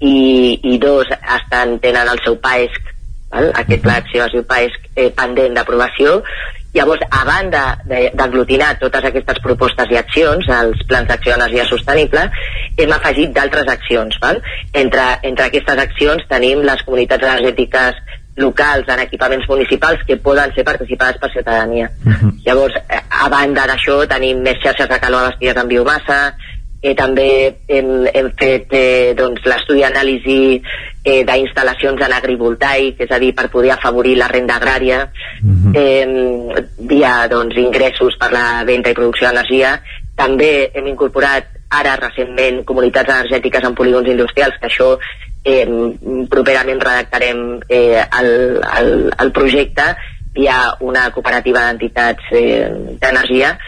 i, 0.00 0.60
i 0.62 0.78
dos 0.78 1.10
estan, 1.10 1.78
tenen 1.82 2.08
el 2.14 2.22
seu 2.24 2.38
PAESC 2.38 2.94
val? 3.34 3.50
aquest 3.64 3.82
pla 3.82 3.98
d'acció 3.98 4.28
es 4.28 4.38
diu 4.38 4.46
PAESC 4.46 4.88
eh, 4.94 5.10
pendent 5.18 5.58
d'aprovació 5.58 6.20
Llavors, 6.74 7.02
a 7.10 7.24
banda 7.26 7.62
d'aglutinar 8.14 8.76
totes 8.78 9.08
aquestes 9.08 9.40
propostes 9.42 9.90
i 9.90 9.98
accions, 9.98 10.46
els 10.54 10.84
plans 10.86 11.08
d'acció 11.08 11.34
d'energia 11.34 11.66
sostenible, 11.66 12.28
hem 12.78 12.94
afegit 12.94 13.34
d'altres 13.34 13.68
accions. 13.72 14.18
Val? 14.22 14.38
Entre, 14.72 15.06
entre 15.26 15.48
aquestes 15.50 15.82
accions 15.86 16.26
tenim 16.30 16.62
les 16.66 16.84
comunitats 16.86 17.26
energètiques 17.26 17.98
locals 18.40 18.88
en 18.88 19.02
equipaments 19.02 19.48
municipals 19.48 20.04
que 20.06 20.16
poden 20.16 20.54
ser 20.54 20.64
participades 20.64 21.18
per 21.20 21.32
ciutadania. 21.32 21.90
Uh 22.06 22.12
-huh. 22.12 22.32
Llavors, 22.46 22.74
eh, 22.88 23.02
a 23.10 23.28
banda 23.28 23.66
d'això, 23.66 24.06
tenim 24.06 24.40
més 24.40 24.62
xarxes 24.62 24.88
de 24.88 25.00
calor 25.00 25.20
abastires 25.20 25.56
amb 25.56 25.68
biomassa, 25.68 26.34
eh, 26.82 26.94
també 26.96 27.28
hem, 27.68 27.90
hem 28.08 28.30
fet 28.38 28.72
eh, 28.76 29.12
doncs, 29.18 29.44
l'estudi 29.44 29.84
d'anàlisi 29.84 30.40
eh, 31.04 31.22
d'instal·lacions 31.28 32.04
en 32.06 32.14
agrivoltaic, 32.16 33.00
és 33.04 33.12
a 33.12 33.20
dir, 33.22 33.32
per 33.36 33.50
poder 33.52 33.74
afavorir 33.74 34.16
la 34.18 34.28
renda 34.32 34.56
agrària, 34.56 35.04
uh 35.04 35.48
-huh. 35.48 35.72
eh, 35.76 36.64
via 36.78 37.28
doncs, 37.28 37.56
ingressos 37.56 38.16
per 38.18 38.32
la 38.32 38.64
venda 38.64 38.90
i 38.90 38.94
producció 38.94 39.28
d'energia. 39.28 39.80
També 40.16 40.70
hem 40.74 40.86
incorporat 40.86 41.44
ara 41.70 41.96
recentment 41.96 42.64
comunitats 42.64 43.08
energètiques 43.08 43.64
en 43.64 43.74
polígons 43.74 44.08
industrials, 44.08 44.56
que 44.60 44.66
això 44.66 44.98
eh, 45.44 45.66
properament 46.28 46.80
redactarem 46.80 47.60
eh, 47.68 48.02
el, 48.20 48.60
el, 48.78 49.12
el 49.18 49.32
projecte 49.32 49.96
via 50.32 50.76
una 50.80 51.10
cooperativa 51.10 51.60
d'entitats 51.66 52.22
eh, 52.32 52.70
d'energia 53.00 53.58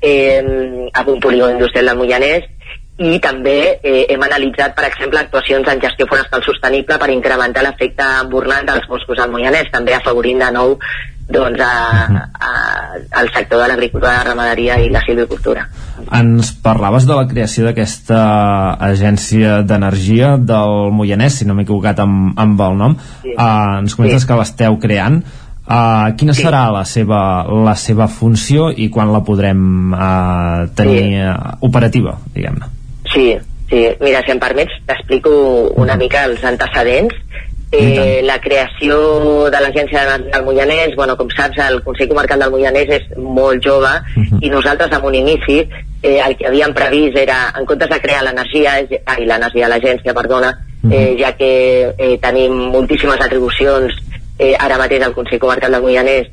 eh, 0.00 0.90
a 0.92 1.04
un 1.06 1.20
polígon 1.20 1.56
industrial 1.56 1.92
del 1.92 1.98
Moianès 1.98 2.50
i 2.98 3.18
també 3.18 3.80
eh, 3.82 4.04
hem 4.14 4.22
analitzat, 4.22 4.74
per 4.76 4.86
exemple, 4.86 5.18
actuacions 5.18 5.66
en 5.66 5.80
gestió 5.82 6.06
forestal 6.06 6.44
sostenible 6.46 6.98
per 7.00 7.10
incrementar 7.10 7.64
l'efecte 7.66 8.06
embornant 8.20 8.68
dels 8.68 8.86
boscos 8.90 9.18
al 9.18 9.32
Moianès, 9.34 9.72
també 9.74 9.96
afavorint 9.96 10.44
de 10.44 10.52
nou 10.54 10.76
doncs, 11.26 11.60
a, 11.60 12.28
a, 12.38 12.50
al 13.20 13.30
sector 13.32 13.62
de 13.62 13.68
l'agricultura, 13.68 14.18
la 14.18 14.24
ramaderia 14.28 14.76
i 14.84 14.90
la 14.92 15.00
silvicultura. 15.04 15.64
Ens 16.12 16.52
parlaves 16.62 17.06
de 17.08 17.16
la 17.16 17.24
creació 17.30 17.64
d'aquesta 17.66 18.20
agència 18.90 19.62
d'energia 19.64 20.34
del 20.36 20.92
Moianès, 20.92 21.40
si 21.40 21.48
no 21.48 21.56
m'he 21.56 21.64
equivocat 21.64 22.02
amb, 22.04 22.34
amb 22.38 22.60
el 22.68 22.76
nom. 22.80 22.98
Sí. 23.22 23.32
Uh, 23.34 23.80
ens 23.80 23.96
comentes 23.96 24.22
sí. 24.22 24.28
que 24.28 24.38
l'esteu 24.38 24.78
creant. 24.82 25.22
Uh, 25.64 26.12
quina 26.20 26.34
sí. 26.36 26.42
serà 26.44 26.66
la 26.68 26.82
seva, 26.84 27.18
la 27.64 27.72
seva 27.80 28.04
funció 28.12 28.68
i 28.68 28.90
quan 28.92 29.08
la 29.14 29.22
podrem 29.24 29.94
uh, 29.96 30.66
tenir 30.76 30.98
sí. 31.06 31.22
uh, 31.24 31.54
operativa, 31.64 32.18
diguem-ne? 32.34 32.68
Sí, 33.08 33.30
sí. 33.70 33.80
Mira, 34.02 34.20
si 34.26 34.34
em 34.34 34.42
permets, 34.42 34.76
t'explico 34.84 35.32
una 35.80 35.96
mica 35.96 36.26
els 36.28 36.44
antecedents. 36.44 37.16
Eh, 37.74 38.20
la 38.22 38.36
creació 38.38 39.48
de 39.50 39.58
l'Agència 39.58 40.04
del 40.20 40.44
Moianès, 40.46 40.92
bueno, 40.94 41.16
com 41.18 41.32
saps, 41.32 41.58
el 41.64 41.80
Consell 41.82 42.12
Comarcal 42.12 42.44
del 42.44 42.52
Moianès 42.52 42.92
és 43.00 43.08
molt 43.18 43.64
jove 43.64 43.90
uh 43.90 44.22
-huh. 44.22 44.38
i 44.46 44.50
nosaltres, 44.50 44.92
en 44.92 45.04
un 45.04 45.14
inici, 45.14 45.58
eh, 46.02 46.20
el 46.20 46.36
que 46.36 46.46
havíem 46.46 46.72
previst 46.72 47.16
era, 47.16 47.52
en 47.58 47.66
comptes 47.66 47.88
de 47.88 48.00
crear 48.00 48.22
l'energia, 48.22 48.74
ai, 49.06 49.26
l'energia, 49.26 49.68
l'agència, 49.68 50.14
perdona, 50.14 50.52
eh, 50.90 51.16
ja 51.18 51.32
que 51.32 51.94
eh, 51.98 52.18
tenim 52.20 52.52
moltíssimes 52.52 53.20
atribucions 53.20 53.92
eh, 54.38 54.54
ara 54.58 54.78
mateix 54.78 55.04
al 55.04 55.14
Consell 55.14 55.42
Comarcal 55.42 55.76
del 55.76 55.82
Moianès 55.82 56.30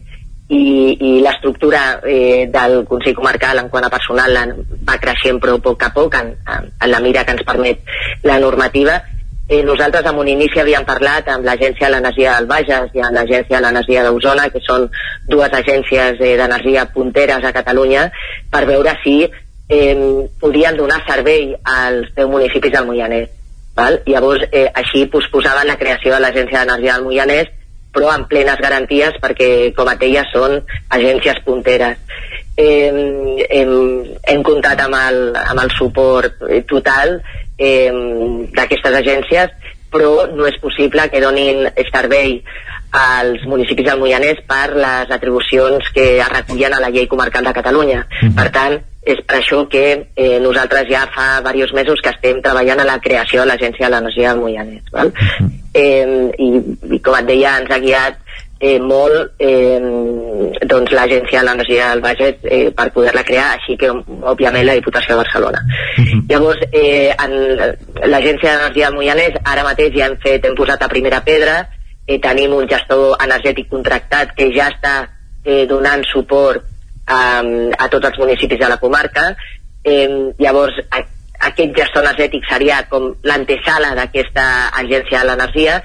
i, 0.52 0.98
i 1.00 1.12
l'estructura 1.24 2.02
eh, 2.04 2.50
del 2.52 2.82
Consell 2.90 3.16
Comarcal 3.16 3.62
en 3.62 3.70
quant 3.70 3.88
a 3.88 3.94
personal 3.94 4.36
va 4.88 5.00
creixent 5.00 5.40
però 5.40 5.56
a 5.56 5.64
poc 5.64 5.88
a 5.88 5.92
poc 5.96 6.18
en, 6.20 6.36
en 6.48 6.92
la 6.92 7.00
mira 7.00 7.24
que 7.24 7.38
ens 7.38 7.48
permet 7.48 7.84
la 8.28 8.40
normativa 8.40 9.00
eh, 9.52 9.64
nosaltres 9.64 10.06
en 10.08 10.18
un 10.18 10.28
inici 10.32 10.60
havíem 10.62 10.86
parlat 10.88 11.28
amb 11.28 11.44
l'Agència 11.44 11.88
de 11.88 11.94
l'Energia 11.96 12.36
del 12.38 12.48
Bages 12.48 12.94
i 12.96 13.02
amb 13.04 13.18
l'Agència 13.18 13.58
de 13.58 13.64
l'Energia 13.66 14.04
d'Osona, 14.06 14.48
que 14.50 14.62
són 14.64 14.88
dues 15.28 15.52
agències 15.60 16.22
eh, 16.24 16.36
d'energia 16.40 16.86
punteres 16.94 17.44
a 17.44 17.52
Catalunya, 17.52 18.06
per 18.52 18.64
veure 18.70 18.96
si 19.04 19.18
eh, 19.28 19.96
podien 20.40 20.80
donar 20.80 21.02
servei 21.08 21.52
als 21.64 22.14
10 22.16 22.32
municipis 22.32 22.72
del 22.72 22.88
Moianès. 22.88 23.28
Val? 23.76 24.00
Llavors, 24.08 24.48
eh, 24.52 24.70
així 24.72 25.04
posposaven 25.12 25.68
la 25.68 25.80
creació 25.80 26.16
de 26.16 26.24
l'Agència 26.24 26.64
d'Energia 26.64 26.96
del 26.96 27.10
Moianès 27.10 27.52
però 27.94 28.12
amb 28.14 28.28
plenes 28.32 28.60
garanties 28.64 29.18
perquè, 29.22 29.50
com 29.76 29.90
et 29.92 30.00
deia, 30.02 30.26
són 30.32 30.60
agències 30.90 31.42
punteres. 31.46 32.00
Hem, 32.62 32.98
hem, 33.50 33.72
hem 34.28 34.44
comptat 34.46 34.82
amb 34.84 34.98
el, 35.00 35.22
amb 35.40 35.64
el 35.64 35.72
suport 35.78 36.44
total 36.70 37.18
eh, 37.58 37.92
d'aquestes 38.56 39.00
agències, 39.02 39.56
però 39.92 40.28
no 40.32 40.48
és 40.48 40.60
possible 40.64 41.08
que 41.12 41.22
donin 41.24 41.66
servei 41.92 42.38
als 42.92 43.44
municipis 43.48 43.88
del 43.88 44.00
Moianès 44.00 44.40
per 44.48 44.76
les 44.76 45.12
atribucions 45.12 45.92
que 45.96 46.06
es 46.20 46.32
recullen 46.32 46.76
a 46.76 46.80
la 46.84 46.92
llei 46.92 47.08
comarcal 47.12 47.44
de 47.48 47.54
Catalunya. 47.54 48.06
Uh 48.08 48.28
-huh. 48.28 48.36
Per 48.36 48.50
tant, 48.52 48.80
és 49.02 49.20
per 49.26 49.40
això 49.40 49.68
que 49.68 50.08
eh, 50.16 50.40
nosaltres 50.40 50.88
ja 50.90 51.08
fa 51.16 51.42
diversos 51.42 51.74
mesos 51.74 52.02
que 52.02 52.10
estem 52.10 52.42
treballant 52.42 52.80
a 52.80 52.86
la 52.86 53.00
creació 53.00 53.42
de 53.42 53.48
l'Agència 53.48 53.88
de 53.88 53.92
l'Energia 53.92 54.30
del 54.34 54.42
Moianès. 54.42 54.84
Val? 54.92 55.08
Uh 55.08 55.14
-huh 55.14 55.61
eh, 55.74 56.32
i, 56.38 56.50
i 56.96 57.00
com 57.04 57.18
et 57.20 57.28
deia 57.28 57.58
ens 57.62 57.72
ha 57.72 57.80
guiat 57.80 58.20
eh, 58.62 58.78
molt 58.80 59.42
eh, 59.42 59.80
doncs 60.70 60.94
l'Agència 60.94 61.42
de 61.42 61.46
l'Energia 61.48 61.90
del 61.92 62.04
Bages 62.06 62.44
eh, 62.46 62.70
per 62.78 62.92
poder-la 62.94 63.26
crear, 63.26 63.48
així 63.56 63.76
que 63.82 63.90
òbviament 63.90 64.68
la 64.68 64.78
Diputació 64.78 65.16
de 65.16 65.24
Barcelona. 65.24 65.64
Uh 65.98 66.04
-huh. 66.06 66.22
Llavors, 66.30 66.62
eh, 66.72 67.10
l'Agència 68.06 68.54
d'Energia 68.54 68.90
del 68.90 68.96
Moianès 68.96 69.40
ara 69.44 69.64
mateix 69.64 69.98
ja 69.98 70.06
hem 70.06 70.18
fet, 70.18 70.46
hem 70.46 70.56
posat 70.56 70.84
a 70.84 70.88
primera 70.88 71.24
pedra, 71.24 71.68
eh, 72.06 72.20
tenim 72.20 72.54
un 72.54 72.68
gestor 72.70 73.18
energètic 73.20 73.70
contractat 73.70 74.36
que 74.36 74.52
ja 74.54 74.70
està 74.70 75.10
eh, 75.44 75.66
donant 75.66 76.04
suport 76.06 76.62
a, 77.08 77.42
a 77.78 77.88
tots 77.90 78.08
els 78.08 78.20
municipis 78.20 78.60
de 78.60 78.70
la 78.70 78.78
comarca, 78.78 79.36
eh, 79.84 80.34
llavors 80.38 80.74
aquest 81.50 81.74
gestor 81.78 82.06
energètic 82.06 82.46
seria 82.50 82.84
com 82.90 83.12
l'antesala 83.24 83.96
d'aquesta 83.98 84.46
agència 84.84 85.22
de 85.22 85.30
l'energia 85.30 85.82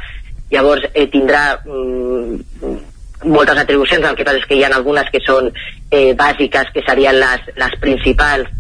llavors 0.50 0.84
eh, 0.92 1.06
tindrà 1.10 1.62
mm, 1.64 2.76
moltes 3.24 3.58
atribucions, 3.58 4.04
el 4.04 4.16
que 4.16 4.26
passa 4.26 4.42
és 4.42 4.46
que 4.46 4.58
hi 4.58 4.64
ha 4.64 4.70
algunes 4.74 5.08
que 5.12 5.22
són 5.24 5.48
eh, 5.50 6.12
bàsiques, 6.18 6.70
que 6.74 6.84
serien 6.86 7.18
les, 7.18 7.48
les 7.56 7.74
principals 7.82 8.50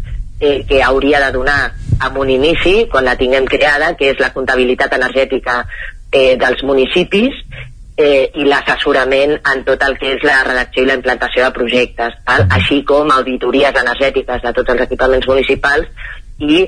eh, 0.40 0.64
que 0.68 0.82
hauria 0.82 1.20
de 1.26 1.30
donar 1.36 1.60
amb 2.00 2.18
un 2.18 2.30
inici, 2.32 2.86
quan 2.90 3.06
la 3.06 3.16
tinguem 3.20 3.46
creada, 3.48 3.94
que 3.98 4.10
és 4.12 4.20
la 4.20 4.32
comptabilitat 4.34 4.96
energètica 4.98 5.62
eh, 6.10 6.34
dels 6.40 6.64
municipis 6.66 7.38
eh, 7.96 8.28
i 8.34 8.44
l'assessorament 8.48 9.36
en 9.38 9.64
tot 9.68 9.82
el 9.86 9.96
que 10.00 10.16
és 10.16 10.26
la 10.26 10.42
redacció 10.48 10.84
i 10.84 10.90
la 10.90 10.98
implantació 10.98 11.46
de 11.46 11.54
projectes, 11.56 12.18
val? 12.26 12.46
així 12.58 12.82
com 12.88 13.12
auditories 13.12 13.82
energètiques 13.84 14.42
de 14.44 14.54
tots 14.56 14.74
els 14.74 14.86
equipaments 14.88 15.28
municipals 15.28 15.88
i 16.38 16.66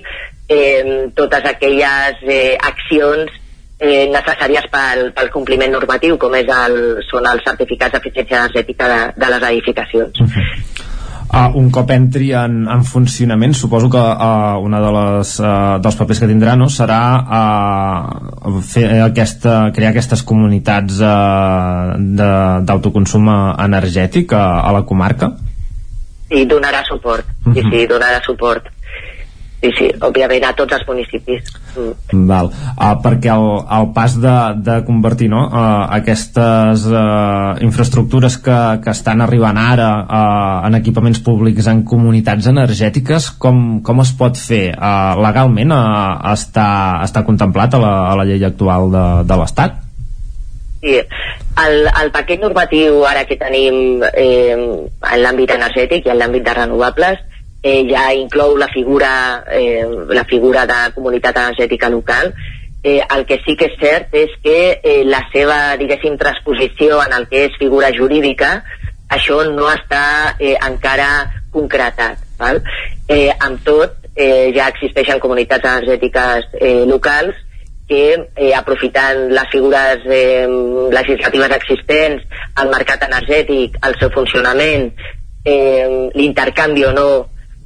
eh, 0.49 1.11
totes 1.15 1.45
aquelles 1.45 2.25
eh, 2.25 2.57
accions 2.57 3.31
eh, 3.79 4.09
necessàries 4.11 4.69
pel, 4.73 5.11
pel 5.15 5.33
compliment 5.35 5.73
normatiu, 5.73 6.19
com 6.19 6.35
és 6.39 6.49
el, 6.49 6.79
són 7.09 7.29
els 7.31 7.45
certificats 7.47 7.95
d'eficiència 7.97 8.43
energètica 8.43 8.89
de, 8.91 9.01
de 9.17 9.33
les 9.35 9.51
edificacions. 9.53 10.21
Uh 10.21 10.27
-huh. 10.27 10.87
Uh, 11.29 11.53
un 11.61 11.67
cop 11.69 11.91
entri 11.93 12.31
en, 12.33 12.63
en 12.73 12.85
funcionament 12.89 13.53
suposo 13.53 13.91
que 13.93 14.01
uh, 14.01 14.57
una 14.65 14.79
de 14.81 14.93
les, 14.97 15.33
uh, 15.41 15.77
dels 15.77 15.97
papers 15.99 16.21
que 16.21 16.29
tindrà 16.31 16.55
no, 16.57 16.71
serà 16.73 17.01
uh, 17.21 18.63
fer 18.65 19.03
aquesta, 19.05 19.71
crear 19.77 19.91
aquestes 19.91 20.23
comunitats 20.23 21.03
uh, 21.05 22.01
d'autoconsum 22.65 23.29
energètic 23.59 24.33
a, 24.33 24.63
a 24.65 24.73
la 24.73 24.87
comarca 24.89 25.35
i 26.31 26.47
donarà 26.49 26.81
suport 26.89 27.27
uh 27.29 27.53
-huh. 27.53 27.55
sí, 27.55 27.63
sí, 27.71 27.87
donarà 27.87 28.23
suport 28.25 28.65
Sí, 29.59 29.73
sí, 29.75 29.87
òbviament 30.07 30.45
a 30.47 30.53
tots 30.55 30.77
els 30.77 30.85
municipis. 30.87 31.49
Mm. 31.75 32.27
Val. 32.29 32.51
Uh, 32.77 32.93
perquè 33.03 33.33
el, 33.35 33.47
el 33.75 33.89
pas 33.97 34.15
de, 34.23 34.35
de 34.63 34.77
convertir 34.87 35.27
no, 35.33 35.41
uh, 35.49 35.89
aquestes 35.97 36.85
uh, 36.87 37.57
infraestructures 37.67 38.37
que, 38.45 38.59
que 38.85 38.95
estan 38.95 39.25
arribant 39.25 39.59
ara 39.59 39.89
uh, 40.05 40.69
en 40.69 40.79
equipaments 40.79 41.19
públics 41.27 41.67
en 41.73 41.83
comunitats 41.83 42.47
energètiques, 42.53 43.33
com, 43.43 43.81
com 43.83 44.05
es 44.05 44.15
pot 44.21 44.39
fer? 44.39 44.69
Uh, 44.77 45.19
legalment 45.27 45.75
uh, 45.75 45.83
està, 46.37 46.69
està 47.03 47.27
contemplat 47.27 47.75
a 47.75 47.83
la, 47.83 47.93
a 48.13 48.17
la 48.21 48.31
llei 48.31 48.47
actual 48.47 48.93
de, 48.95 49.07
de 49.27 49.43
l'Estat? 49.43 49.83
Sí, 50.79 50.95
el, 51.59 51.89
el 51.91 52.13
paquet 52.15 52.39
normatiu 52.39 53.03
ara 53.11 53.25
que 53.27 53.35
tenim 53.41 54.05
eh, 54.13 54.55
en 54.55 55.19
l'àmbit 55.25 55.51
energètic 55.57 56.07
i 56.07 56.13
en 56.15 56.21
l'àmbit 56.21 56.47
de 56.47 56.55
renovables 56.55 57.25
eh, 57.63 57.83
ja 57.91 58.13
inclou 58.15 58.57
la 58.57 58.69
figura, 58.69 59.45
eh, 59.51 59.85
la 60.15 60.25
figura 60.25 60.67
de 60.67 60.79
comunitat 60.95 61.37
energètica 61.37 61.91
local 61.91 62.33
Eh, 62.83 63.03
el 63.11 63.27
que 63.27 63.41
sí 63.45 63.57
que 63.59 63.67
és 63.67 63.79
cert 63.81 64.13
és 64.15 64.35
que 64.43 64.59
eh, 64.87 65.03
la 65.05 65.25
seva, 65.33 65.75
diguéssim, 65.81 66.15
transposició 66.17 67.01
en 67.03 67.15
el 67.17 67.27
que 67.27 67.49
és 67.49 67.57
figura 67.59 67.91
jurídica, 67.95 68.53
això 69.11 69.41
no 69.51 69.67
està 69.73 70.37
eh, 70.39 70.55
encara 70.55 71.09
concretat. 71.51 72.23
Val? 72.39 72.63
Eh, 73.11 73.33
amb 73.35 73.65
tot, 73.67 73.97
eh, 74.15 74.55
ja 74.55 74.69
existeixen 74.71 75.19
comunitats 75.19 75.67
energètiques 75.67 76.47
eh, 76.61 76.85
locals 76.87 77.35
que, 77.91 78.05
eh, 78.37 78.53
aprofitant 78.55 79.27
les 79.35 79.51
figures 79.51 80.07
eh, 80.07 80.47
legislatives 80.95 81.57
existents, 81.57 82.23
el 82.63 82.71
mercat 82.71 83.03
energètic, 83.09 83.75
el 83.83 83.99
seu 83.99 84.15
funcionament, 84.15 84.93
eh, 85.43 86.09
l'intercanvi 86.15 86.87
o 86.87 86.95
no 86.95 87.09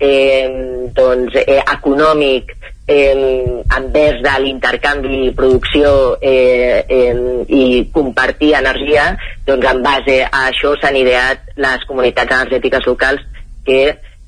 eh, 0.03 0.91
doncs, 0.95 1.39
eh, 1.47 1.61
econòmic 1.63 2.53
eh, 2.87 3.63
envers 3.79 4.23
de 4.23 4.37
l'intercanvi, 4.45 5.31
producció 5.39 6.19
eh, 6.21 6.85
eh, 6.89 7.17
i 7.49 7.65
compartir 7.95 8.55
energia, 8.59 9.13
doncs 9.47 9.69
en 9.71 9.83
base 9.85 10.23
a 10.27 10.49
això 10.51 10.75
s'han 10.81 10.99
ideat 11.01 11.53
les 11.57 11.85
comunitats 11.89 12.35
energètiques 12.41 12.89
locals 12.91 13.23
que 13.65 13.83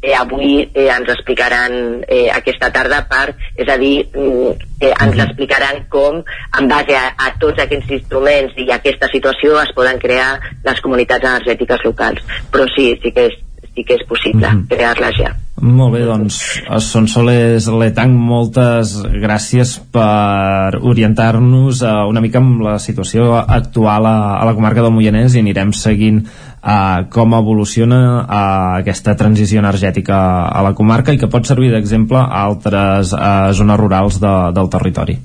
eh, 0.05 0.15
avui 0.15 0.61
eh, 0.63 0.89
ens 0.93 1.09
explicaran 1.09 2.05
eh, 2.07 2.29
aquesta 2.31 2.71
tarda 2.71 3.03
per, 3.11 3.35
és 3.57 3.71
a 3.73 3.79
dir, 3.81 3.95
eh, 4.15 4.93
ens 4.93 5.23
explicaran 5.27 5.87
com 5.91 6.21
en 6.21 6.69
base 6.71 6.97
a, 6.99 7.09
a 7.17 7.33
tots 7.41 7.65
aquests 7.65 7.97
instruments 7.99 8.55
i 8.61 8.69
aquesta 8.71 9.09
situació 9.13 9.57
es 9.63 9.73
poden 9.77 9.99
crear 10.03 10.37
les 10.65 10.85
comunitats 10.85 11.25
energètiques 11.25 11.83
locals. 11.89 12.23
Però 12.53 12.69
sí, 12.77 12.93
sí 13.03 13.15
que 13.17 13.31
és, 13.31 13.41
sí 13.75 13.85
que 13.85 13.95
és 13.95 14.07
possible 14.07 14.47
mm 14.47 14.61
-hmm. 14.61 14.69
crear-les 14.69 15.17
ja. 15.17 15.35
Molt 15.63 15.95
bé, 15.95 16.05
doncs, 16.05 16.61
Sonsoles 16.79 17.69
Letang, 17.69 18.11
moltes 18.11 19.03
gràcies 19.07 19.81
per 19.93 20.81
orientar-nos 20.83 21.83
uh, 21.83 22.09
una 22.09 22.21
mica 22.21 22.39
amb 22.39 22.61
la 22.61 22.79
situació 22.79 23.37
actual 23.39 24.07
a, 24.07 24.41
a 24.41 24.45
la 24.45 24.55
comarca 24.55 24.83
del 24.83 24.91
Moianès 24.91 25.35
i 25.35 25.39
anirem 25.39 25.73
seguint 25.73 26.27
uh, 26.27 27.07
com 27.09 27.35
evoluciona 27.35 28.01
uh, 28.19 28.81
aquesta 28.81 29.15
transició 29.15 29.61
energètica 29.61 30.49
a 30.49 30.63
la 30.63 30.75
comarca 30.75 31.13
i 31.13 31.19
que 31.19 31.29
pot 31.29 31.47
servir 31.47 31.71
d'exemple 31.71 32.19
a 32.19 32.45
altres 32.45 33.13
uh, 33.13 33.53
zones 33.53 33.79
rurals 33.79 34.21
de, 34.21 34.53
del 34.53 34.69
territori. 34.69 35.19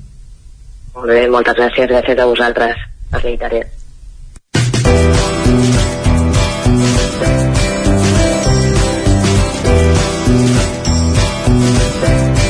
Molt 0.94 1.06
bé, 1.06 1.28
moltes 1.28 1.56
gràcies, 1.56 1.88
gràcies 1.88 2.18
a 2.18 2.26
vosaltres 2.26 2.76
per 3.10 3.20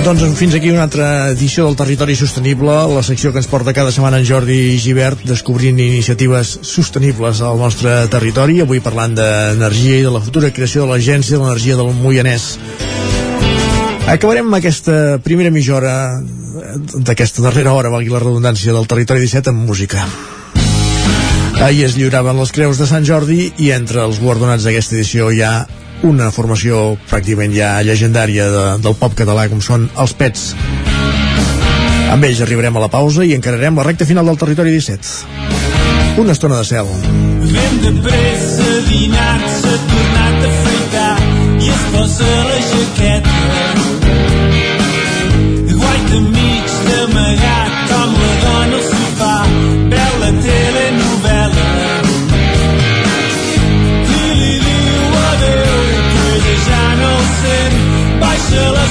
Doncs 0.00 0.22
fins 0.38 0.54
aquí 0.56 0.70
una 0.72 0.86
altra 0.86 1.28
edició 1.28 1.66
del 1.66 1.76
Territori 1.76 2.14
Sostenible, 2.16 2.72
la 2.88 3.02
secció 3.04 3.34
que 3.34 3.38
ens 3.42 3.48
porta 3.50 3.74
cada 3.76 3.92
setmana 3.92 4.16
en 4.16 4.24
Jordi 4.24 4.78
Givert 4.80 5.26
descobrint 5.28 5.76
iniciatives 5.76 6.54
sostenibles 6.64 7.42
al 7.44 7.60
nostre 7.60 7.92
territori, 8.08 8.62
avui 8.64 8.80
parlant 8.80 9.12
d'energia 9.18 9.98
i 10.00 10.06
de 10.06 10.12
la 10.14 10.22
futura 10.24 10.50
creació 10.56 10.86
de 10.86 10.94
l'Agència 10.94 11.36
de 11.36 11.42
l'Energia 11.44 11.76
del 11.76 11.92
Moianès. 12.00 12.46
Acabarem 14.08 14.48
aquesta 14.56 15.18
primera 15.22 15.52
mitja 15.52 15.76
hora 15.76 15.94
d'aquesta 16.96 17.44
darrera 17.44 17.76
hora, 17.76 17.92
valgui 17.92 18.08
la 18.10 18.24
redundància, 18.24 18.72
del 18.72 18.88
Territori 18.88 19.28
17 19.28 19.52
amb 19.52 19.68
música. 19.68 20.08
Ahir 21.60 21.84
es 21.90 21.98
lliuraven 22.00 22.40
les 22.40 22.56
creus 22.56 22.80
de 22.80 22.88
Sant 22.88 23.04
Jordi 23.04 23.50
i 23.60 23.68
entre 23.76 24.00
els 24.08 24.16
guardonats 24.24 24.64
d'aquesta 24.64 24.96
edició 24.96 25.28
hi 25.28 25.44
ha 25.44 25.54
una 26.06 26.30
formació 26.32 26.96
pràcticament 27.10 27.52
ja 27.54 27.74
llegendària 27.84 28.46
de, 28.52 28.64
del 28.84 28.96
pop 28.96 29.14
català 29.18 29.46
com 29.52 29.60
són 29.64 29.88
els 30.00 30.14
Pets. 30.16 30.46
Amb 32.10 32.26
ells 32.26 32.40
arribarem 32.42 32.76
a 32.76 32.84
la 32.86 32.90
pausa 32.90 33.26
i 33.26 33.34
encararem 33.36 33.76
la 33.76 33.86
recta 33.86 34.08
final 34.08 34.26
del 34.26 34.40
territori 34.40 34.72
17. 34.74 36.18
Una 36.22 36.32
estona 36.32 36.58
de 36.58 36.66
cel. 36.66 36.90
Ben 37.52 37.78
de 37.84 37.92
pressa, 38.06 38.72
dinat, 38.88 39.46
s'ha 39.60 39.76
tornat 39.92 40.42
a 40.48 40.50
afaitar 40.56 41.14
i 41.60 41.72
es 41.76 41.86
posa 41.94 42.34
la 42.50 42.60
jaqueta. 42.72 43.89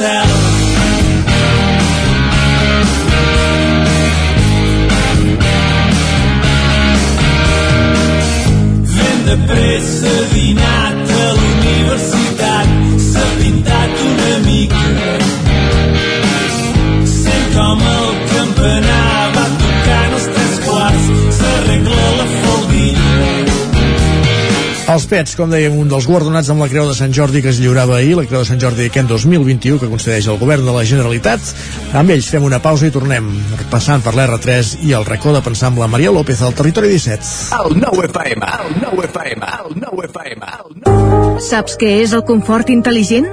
estona 0.00 0.29
Els 25.00 25.08
Pets, 25.08 25.32
com 25.32 25.48
dèiem, 25.48 25.78
un 25.80 25.88
dels 25.88 26.04
guardonats 26.04 26.50
amb 26.52 26.60
la 26.60 26.66
Creu 26.68 26.84
de 26.84 26.92
Sant 26.98 27.14
Jordi 27.16 27.40
que 27.40 27.48
es 27.48 27.56
lliurava 27.62 27.94
ahir, 27.96 28.10
la 28.18 28.26
Creu 28.28 28.42
de 28.42 28.48
Sant 28.50 28.60
Jordi 28.60 28.84
aquest 28.90 29.08
2021 29.08 29.80
que 29.80 29.88
concedeix 29.88 30.28
el 30.28 30.36
govern 30.36 30.68
de 30.68 30.74
la 30.76 30.82
Generalitat. 30.84 31.54
Amb 31.96 32.12
ells 32.12 32.28
fem 32.28 32.44
una 32.44 32.60
pausa 32.60 32.90
i 32.90 32.92
tornem 32.92 33.32
passant 33.72 34.04
per 34.04 34.12
l'R3 34.12 34.76
i 34.84 34.92
el 34.98 35.08
racó 35.08 35.32
de 35.32 35.40
pensar 35.40 35.70
amb 35.70 35.80
la 35.80 35.88
Maria 35.88 36.12
López 36.12 36.44
al 36.44 36.52
Territori 36.58 36.92
17. 36.92 37.32
El 37.62 37.80
nou 37.80 38.04
FM, 38.10 38.54
el 38.60 38.80
nou 38.84 39.04
FM, 39.08 39.54
el 39.64 39.78
nou 39.86 40.08
FM, 40.10 40.56
el 40.58 40.82
nou... 40.84 41.38
Saps 41.48 41.80
què 41.80 42.02
és 42.02 42.12
el 42.12 42.28
confort 42.28 42.68
intel·ligent? 42.68 43.32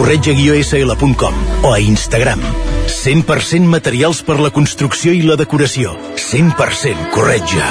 corretja-sl.com 0.00 1.34
o 1.62 1.74
a 1.74 1.78
Instagram. 1.78 2.40
100% 2.88 3.68
materials 3.68 4.22
per 4.24 4.38
la 4.40 4.48
construcció 4.48 5.12
i 5.12 5.20
la 5.20 5.36
decoració. 5.36 5.92
100% 6.16 7.10
corretja. 7.12 7.66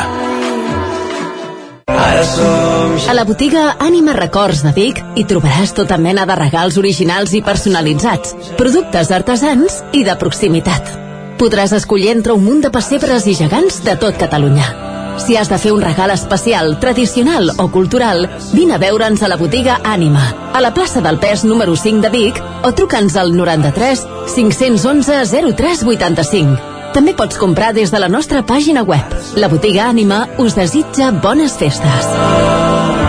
Ara 1.90 2.22
som... 2.30 2.93
A 3.09 3.16
la 3.17 3.25
botiga 3.25 3.64
Ànima 3.82 4.14
Records 4.14 4.61
de 4.61 4.75
Vic 4.77 5.01
hi 5.17 5.25
trobaràs 5.25 5.74
tota 5.74 5.98
mena 5.98 6.27
de 6.30 6.38
regals 6.38 6.77
originals 6.77 7.33
i 7.33 7.41
personalitzats, 7.41 8.35
productes 8.61 9.09
artesans 9.09 9.82
i 9.98 10.06
de 10.06 10.14
proximitat. 10.22 10.93
Podràs 11.41 11.74
escollir 11.74 12.14
entre 12.14 12.38
un 12.38 12.45
munt 12.45 12.61
de 12.61 12.69
pessebres 12.69 13.25
i 13.25 13.33
gegants 13.41 13.82
de 13.82 13.98
tot 13.98 14.22
Catalunya. 14.22 14.99
Si 15.19 15.35
has 15.38 15.49
de 15.51 15.57
fer 15.59 15.72
un 15.75 15.81
regal 15.81 16.11
especial, 16.11 16.80
tradicional 16.80 17.51
o 17.57 17.67
cultural, 17.72 18.30
vine 18.53 18.75
a 18.75 18.80
veure'ns 18.81 19.22
a 19.22 19.27
la 19.27 19.38
botiga 19.38 19.80
Ànima, 19.83 20.23
a 20.53 20.61
la 20.61 20.73
plaça 20.73 21.01
del 21.01 21.19
Pes 21.19 21.43
número 21.43 21.75
5 21.75 22.01
de 22.01 22.09
Vic 22.09 22.41
o 22.64 22.72
truca'ns 22.73 23.17
al 23.17 23.35
93 23.35 24.06
511 24.33 25.53
03 25.53 25.83
85. 25.83 26.57
També 26.93 27.14
pots 27.14 27.38
comprar 27.38 27.73
des 27.73 27.91
de 27.91 27.99
la 28.01 28.09
nostra 28.09 28.41
pàgina 28.41 28.81
web. 28.81 29.14
La 29.35 29.51
botiga 29.51 29.85
Ànima 29.91 30.25
us 30.39 30.57
desitja 30.57 31.11
bones 31.11 31.59
festes. 31.61 33.09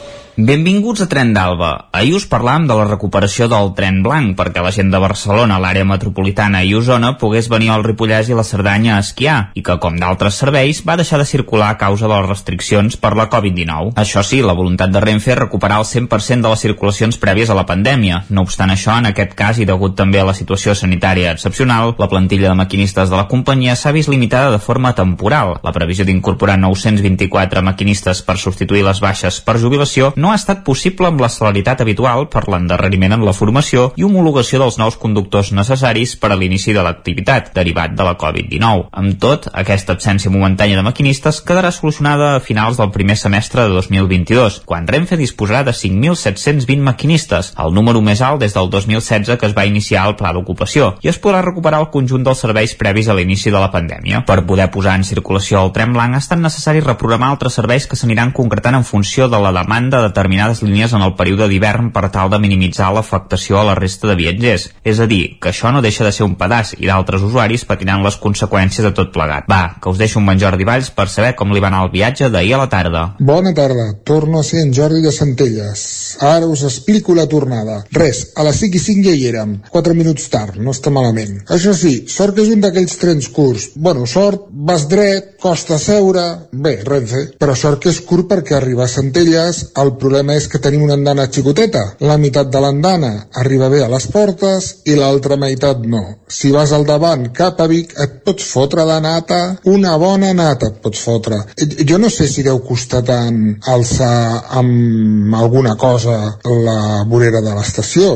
Benvinguts 0.37 1.01
a 1.03 1.09
Tren 1.11 1.33
d'Alba. 1.35 1.89
Ahir 1.91 2.13
us 2.15 2.23
parlàvem 2.31 2.63
de 2.63 2.75
la 2.77 2.85
recuperació 2.87 3.49
del 3.51 3.73
tren 3.75 3.97
blanc 4.03 4.37
perquè 4.39 4.61
la 4.63 4.71
gent 4.71 4.87
de 4.93 4.99
Barcelona, 5.03 5.57
l'àrea 5.59 5.83
metropolitana 5.83 6.61
i 6.63 6.71
Osona 6.77 7.17
pogués 7.19 7.49
venir 7.51 7.67
al 7.73 7.83
Ripollès 7.83 8.29
i 8.31 8.37
la 8.37 8.45
Cerdanya 8.47 8.93
a 8.95 9.01
esquiar 9.03 9.35
i 9.59 9.61
que, 9.61 9.75
com 9.83 9.97
d'altres 9.99 10.37
serveis, 10.39 10.79
va 10.87 10.95
deixar 10.95 11.19
de 11.19 11.27
circular 11.27 11.73
a 11.73 11.77
causa 11.81 12.07
de 12.07 12.13
les 12.13 12.29
restriccions 12.29 12.95
per 12.95 13.11
la 13.19 13.27
Covid-19. 13.27 13.91
Això 13.99 14.23
sí, 14.23 14.39
la 14.39 14.55
voluntat 14.55 14.93
de 14.93 15.01
Renfe 15.03 15.33
és 15.33 15.39
recuperar 15.41 15.81
el 15.81 15.89
100% 15.89 16.47
de 16.47 16.53
les 16.53 16.63
circulacions 16.63 17.19
prèvies 17.19 17.51
a 17.51 17.59
la 17.59 17.67
pandèmia. 17.67 18.23
No 18.29 18.47
obstant 18.47 18.71
això, 18.71 18.95
en 19.03 19.11
aquest 19.11 19.35
cas 19.35 19.59
i 19.59 19.67
degut 19.67 19.99
també 19.99 20.23
a 20.23 20.29
la 20.29 20.37
situació 20.37 20.77
sanitària 20.79 21.35
excepcional, 21.35 21.97
la 21.99 22.07
plantilla 22.07 22.53
de 22.53 22.61
maquinistes 22.61 23.11
de 23.11 23.19
la 23.19 23.27
companyia 23.27 23.75
s'ha 23.75 23.91
vist 23.91 24.07
limitada 24.07 24.55
de 24.55 24.63
forma 24.63 24.95
temporal. 24.95 25.57
La 25.59 25.75
previsió 25.75 26.07
d'incorporar 26.07 26.55
924 26.63 27.67
maquinistes 27.67 28.23
per 28.23 28.39
substituir 28.39 28.87
les 28.87 29.03
baixes 29.03 29.43
per 29.43 29.59
jubilació 29.59 30.13
no 30.21 30.31
ha 30.31 30.37
estat 30.37 30.61
possible 30.67 31.09
amb 31.09 31.21
la 31.23 31.29
celeritat 31.33 31.81
habitual 31.81 32.27
per 32.31 32.45
l'endarreriment 32.47 33.15
en 33.17 33.25
la 33.25 33.33
formació 33.33 33.87
i 33.97 34.05
homologació 34.05 34.61
dels 34.61 34.77
nous 34.79 34.97
conductors 35.01 35.51
necessaris 35.57 36.13
per 36.21 36.31
a 36.31 36.37
l'inici 36.37 36.75
de 36.77 36.83
l'activitat, 36.85 37.49
derivat 37.55 37.95
de 37.97 38.05
la 38.05 38.13
Covid-19. 38.21 38.87
Amb 39.01 39.17
tot, 39.21 39.49
aquesta 39.63 39.95
absència 39.97 40.31
momentània 40.31 40.77
de 40.77 40.85
maquinistes 40.85 41.41
quedarà 41.47 41.71
solucionada 41.73 42.35
a 42.35 42.43
finals 42.45 42.77
del 42.77 42.91
primer 42.93 43.17
semestre 43.17 43.65
de 43.65 43.73
2022, 43.79 44.61
quan 44.69 44.87
Renfe 44.87 45.17
disposarà 45.17 45.63
de 45.65 45.73
5.720 45.73 46.85
maquinistes, 46.85 47.53
el 47.57 47.73
número 47.73 48.03
més 48.05 48.21
alt 48.21 48.43
des 48.45 48.53
del 48.53 48.69
2016 48.69 49.39
que 49.41 49.49
es 49.49 49.57
va 49.57 49.65
iniciar 49.65 50.05
el 50.07 50.15
pla 50.19 50.33
d'ocupació, 50.35 50.93
i 51.01 51.09
es 51.09 51.19
podrà 51.21 51.41
recuperar 51.41 51.81
el 51.81 51.89
conjunt 51.93 52.23
dels 52.27 52.45
serveis 52.45 52.75
previs 52.77 53.09
a 53.09 53.17
l'inici 53.17 53.49
de 53.49 53.59
la 53.59 53.71
pandèmia. 53.73 54.23
Per 54.27 54.41
poder 54.45 54.69
posar 54.71 54.95
en 54.99 55.07
circulació 55.07 55.63
el 55.65 55.73
tren 55.73 55.95
blanc 55.95 56.15
ha 56.15 56.21
estat 56.21 56.39
necessari 56.41 56.83
reprogramar 56.85 57.31
altres 57.33 57.57
serveis 57.57 57.87
que 57.89 57.97
s'aniran 57.97 58.35
concretant 58.35 58.77
en 58.77 58.87
funció 58.87 59.27
de 59.31 59.39
la 59.41 59.53
demanda 59.55 60.01
de 60.03 60.10
determinades 60.11 60.61
línies 60.61 60.93
en 60.93 61.01
el 61.05 61.15
període 61.17 61.47
d'hivern 61.49 61.89
per 61.95 62.09
tal 62.13 62.29
de 62.29 62.39
minimitzar 62.43 62.91
l'afectació 62.93 63.61
a 63.61 63.65
la 63.71 63.75
resta 63.79 64.11
de 64.11 64.19
viatgers. 64.19 64.69
És 64.83 64.99
a 64.99 65.07
dir, 65.09 65.39
que 65.41 65.49
això 65.49 65.71
no 65.71 65.81
deixa 65.81 66.05
de 66.05 66.13
ser 66.13 66.27
un 66.27 66.37
pedaç 66.39 66.75
i 66.77 66.87
d'altres 66.89 67.23
usuaris 67.25 67.65
patiran 67.65 68.03
les 68.05 68.17
conseqüències 68.21 68.85
de 68.85 68.93
tot 68.95 69.11
plegat. 69.15 69.47
Va, 69.51 69.77
que 69.81 69.89
us 69.89 69.99
deixo 70.01 70.19
un 70.19 70.27
bon 70.29 70.39
Jordi 70.39 70.67
Valls 70.67 70.91
per 70.93 71.07
saber 71.09 71.33
com 71.39 71.53
li 71.53 71.63
va 71.63 71.71
anar 71.71 71.85
el 71.85 71.93
viatge 71.93 72.29
d'ahir 72.29 72.55
a 72.55 72.61
la 72.63 72.69
tarda. 72.69 73.03
Bona 73.19 73.53
tarda, 73.57 73.87
torno 74.03 74.39
a 74.39 74.43
ser 74.43 74.65
en 74.65 74.73
Jordi 74.75 75.01
de 75.01 75.13
Centelles. 75.15 75.83
Ara 76.21 76.47
us 76.47 76.63
explico 76.67 77.15
la 77.15 77.27
tornada. 77.31 77.81
Res, 77.95 78.23
a 78.35 78.45
les 78.47 78.61
5 78.63 78.77
i 78.77 78.83
5 78.85 79.07
ja 79.07 79.15
hi 79.15 79.27
érem. 79.31 79.57
4 79.71 79.97
minuts 79.97 80.27
tard, 80.33 80.57
no 80.59 80.75
està 80.75 80.93
malament. 80.93 81.41
Això 81.55 81.73
sí, 81.77 81.93
sort 82.11 82.35
que 82.35 82.45
és 82.45 82.53
un 82.53 82.63
d'aquells 82.63 82.97
trens 83.01 83.29
curts. 83.33 83.71
Bueno, 83.75 84.05
sort, 84.09 84.47
vas 84.51 84.87
dret, 84.91 85.35
costa 85.41 85.79
seure... 85.81 86.25
Bé, 86.51 86.75
Renfe. 86.85 87.23
Però 87.41 87.55
sort 87.57 87.81
que 87.81 87.89
és 87.91 88.01
curt 88.05 88.29
perquè 88.29 88.57
arribar 88.57 88.85
a 88.85 88.91
Centelles 88.91 89.63
el 89.81 89.95
problema 90.01 90.35
és 90.35 90.47
que 90.49 90.61
tenim 90.63 90.83
una 90.87 90.97
andana 90.97 91.27
xicoteta. 91.29 91.83
La 92.09 92.17
meitat 92.21 92.49
de 92.51 92.61
l'andana 92.63 93.11
arriba 93.41 93.69
bé 93.69 93.83
a 93.85 93.89
les 93.91 94.07
portes 94.11 94.71
i 94.89 94.97
l'altra 94.97 95.37
meitat 95.39 95.85
no. 95.85 96.01
Si 96.27 96.51
vas 96.51 96.73
al 96.75 96.85
davant 96.87 97.27
cap 97.37 97.61
a 97.61 97.67
Vic 97.69 97.93
et 98.01 98.17
pots 98.25 98.47
fotre 98.47 98.85
de 98.89 98.97
nata, 99.03 99.39
una 99.71 99.93
bona 100.01 100.31
nata 100.33 100.71
et 100.71 100.81
pots 100.83 101.01
fotre. 101.05 101.41
Jo 101.87 101.99
no 102.01 102.09
sé 102.09 102.27
si 102.31 102.43
deu 102.43 102.61
costar 102.65 103.03
tant 103.05 103.39
alçar 103.71 104.51
amb 104.61 105.35
alguna 105.37 105.75
cosa 105.79 106.17
la 106.65 107.03
vorera 107.07 107.43
de 107.45 107.53
l'estació, 107.55 108.09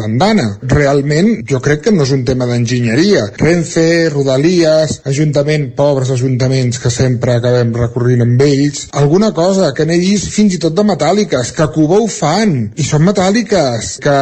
l'andana. 0.00 0.48
Realment, 0.72 1.32
jo 1.48 1.60
crec 1.64 1.86
que 1.86 1.94
no 1.94 2.06
és 2.06 2.14
un 2.16 2.24
tema 2.24 2.48
d'enginyeria. 2.48 3.28
Renfe, 3.42 4.08
Rodalies, 4.14 5.00
Ajuntament, 5.12 5.72
pobres 5.76 6.10
ajuntaments 6.14 6.78
que 6.80 6.90
sempre 6.90 7.36
acabem 7.36 7.72
recorrint 7.76 8.22
amb 8.24 8.40
ells, 8.46 8.86
alguna 8.96 9.32
cosa 9.36 9.72
que 9.76 9.84
vist 9.92 10.30
fins 10.32 10.54
i 10.56 10.60
tot 10.62 10.74
de 10.76 10.84
material 10.86 11.01
metàl·liques, 11.02 11.50
que 11.56 11.62
a 11.64 11.70
Cuba 11.74 11.98
ho 11.98 12.06
fan, 12.06 12.52
i 12.78 12.84
són 12.86 13.02
metàl·liques, 13.02 13.96
que 14.02 14.16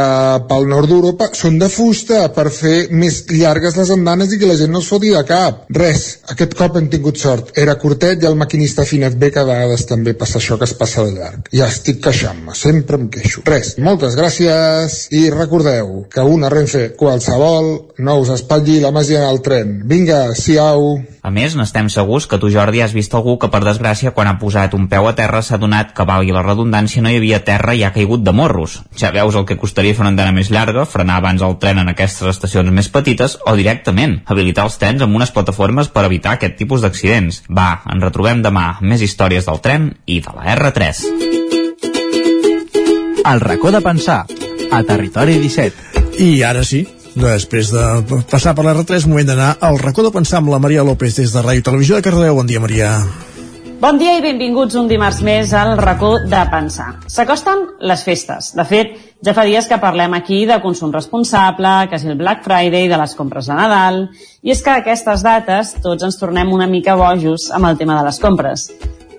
pel 0.49 0.69
nord 0.71 0.89
d'Europa 0.89 1.29
són 1.37 1.59
de 1.61 1.69
fusta 1.69 2.23
per 2.33 2.47
fer 2.55 2.89
més 2.91 3.27
llargues 3.29 3.77
les 3.77 3.91
andanes 3.93 4.33
i 4.33 4.39
que 4.41 4.49
la 4.49 4.57
gent 4.57 4.73
no 4.73 4.81
es 4.81 4.89
foti 4.89 5.13
de 5.13 5.21
cap. 5.29 5.67
Res, 5.77 6.07
aquest 6.33 6.57
cop 6.57 6.79
hem 6.81 6.89
tingut 6.93 7.21
sort. 7.21 7.53
Era 7.61 7.77
curtet 7.83 8.25
i 8.25 8.31
el 8.31 8.39
maquinista 8.41 8.87
finet 8.89 9.19
bé 9.21 9.31
que 9.35 9.43
a 9.43 9.49
vegades 9.49 9.85
també 9.91 10.17
passa 10.17 10.39
això 10.41 10.57
que 10.57 10.69
es 10.69 10.75
passa 10.79 11.05
de 11.05 11.13
llarg. 11.19 11.53
Ja 11.53 11.69
estic 11.69 12.01
queixant-me, 12.07 12.57
sempre 12.57 12.97
em 12.97 13.11
queixo. 13.13 13.45
Res, 13.45 13.75
moltes 13.79 14.17
gràcies 14.17 15.03
i 15.13 15.27
recordeu 15.35 16.07
que 16.11 16.25
una 16.25 16.49
Renfe 16.49 16.89
qualsevol 16.97 17.73
no 18.01 18.19
us 18.25 18.33
espatlli 18.39 18.81
la 18.81 18.95
màgia 18.95 19.27
del 19.27 19.45
tren. 19.45 19.81
Vinga, 19.91 20.31
siau! 20.39 20.95
A 21.21 21.29
més, 21.29 21.53
n'estem 21.53 21.91
segurs 21.93 22.25
que 22.25 22.39
tu, 22.41 22.49
Jordi, 22.49 22.81
has 22.81 22.95
vist 22.97 23.13
algú 23.13 23.35
que, 23.41 23.51
per 23.53 23.61
desgràcia, 23.61 24.15
quan 24.17 24.29
ha 24.31 24.39
posat 24.41 24.73
un 24.77 24.87
peu 24.89 25.05
a 25.05 25.13
terra 25.17 25.43
s'ha 25.45 25.59
donat 25.61 25.93
que, 25.93 26.07
valgui 26.09 26.33
la 26.33 26.45
redundància, 26.47 27.03
no 27.05 27.13
hi 27.13 27.19
havia 27.21 27.43
terra 27.45 27.75
i 27.77 27.83
ha 27.85 27.93
caigut 27.93 28.25
de 28.25 28.33
morros. 28.33 28.79
Ja 28.97 29.11
veus 29.13 29.37
el 29.37 29.45
que 29.45 29.59
costaria 29.61 29.93
fer 29.97 30.07
una 30.07 30.15
andana 30.15 30.33
més 30.33 30.49
llarga, 30.49 30.87
frenar 30.89 31.19
abans 31.21 31.45
el 31.45 31.59
tren 31.61 31.83
en 31.83 31.93
aquestes 31.93 32.31
estacions 32.33 32.73
més 32.73 32.89
petites 32.89 33.37
o 33.45 33.55
directament 33.59 34.23
habilitar 34.25 34.65
els 34.65 34.79
trens 34.81 35.05
amb 35.05 35.17
unes 35.19 35.33
plataformes 35.37 35.93
per 35.93 36.07
evitar 36.09 36.39
aquest 36.39 36.57
tipus 36.57 36.81
d'accidents. 36.87 37.43
Va, 37.53 37.83
ens 37.93 38.07
retrobem 38.07 38.41
demà 38.47 38.79
més 38.81 39.05
històries 39.05 39.45
del 39.45 39.61
tren 39.61 39.91
i 40.07 40.23
de 40.25 40.33
la 40.39 40.57
R3. 40.57 41.05
El 43.31 43.45
racó 43.45 43.71
de 43.71 43.85
pensar, 43.85 44.25
a 44.73 44.83
Territori 44.89 45.37
17. 45.43 46.07
I 46.25 46.43
ara 46.49 46.65
sí, 46.65 46.87
després 47.17 47.73
de 47.75 47.85
passar 48.31 48.55
per 48.55 48.65
l'R3, 48.67 49.09
moment 49.11 49.27
d'anar 49.33 49.51
al 49.61 49.81
racó 49.81 50.05
de 50.07 50.13
pensar 50.15 50.39
amb 50.39 50.53
la 50.53 50.61
Maria 50.63 50.85
López 50.87 51.17
des 51.19 51.35
de 51.35 51.43
Ràdio 51.43 51.67
Televisió 51.67 51.99
de 51.99 52.07
Cardedeu. 52.07 52.37
Bon 52.39 52.47
dia, 52.47 52.61
Maria. 52.63 52.93
Bon 53.81 53.97
dia 53.97 54.19
i 54.19 54.21
benvinguts 54.21 54.77
un 54.77 54.91
dimarts 54.91 55.23
més 55.25 55.55
al 55.57 55.79
racó 55.81 56.11
de 56.29 56.41
pensar. 56.53 56.91
S'acosten 57.09 57.63
les 57.89 58.03
festes. 58.05 58.51
De 58.53 58.67
fet, 58.69 58.93
ja 59.25 59.33
fa 59.33 59.47
dies 59.49 59.65
que 59.71 59.79
parlem 59.81 60.13
aquí 60.19 60.43
de 60.47 60.59
consum 60.61 60.93
responsable, 60.93 61.71
que 61.89 61.97
és 61.97 62.05
el 62.05 62.19
Black 62.21 62.45
Friday, 62.45 62.91
de 62.93 63.01
les 63.01 63.17
compres 63.17 63.49
de 63.49 63.57
Nadal... 63.57 64.05
I 64.41 64.55
és 64.55 64.63
que 64.65 64.71
a 64.73 64.79
aquestes 64.81 65.21
dates 65.21 65.75
tots 65.85 66.05
ens 66.07 66.17
tornem 66.17 66.49
una 66.53 66.69
mica 66.69 66.95
bojos 66.97 67.51
amb 67.53 67.69
el 67.69 67.77
tema 67.77 67.99
de 67.99 68.07
les 68.07 68.21
compres. 68.21 68.71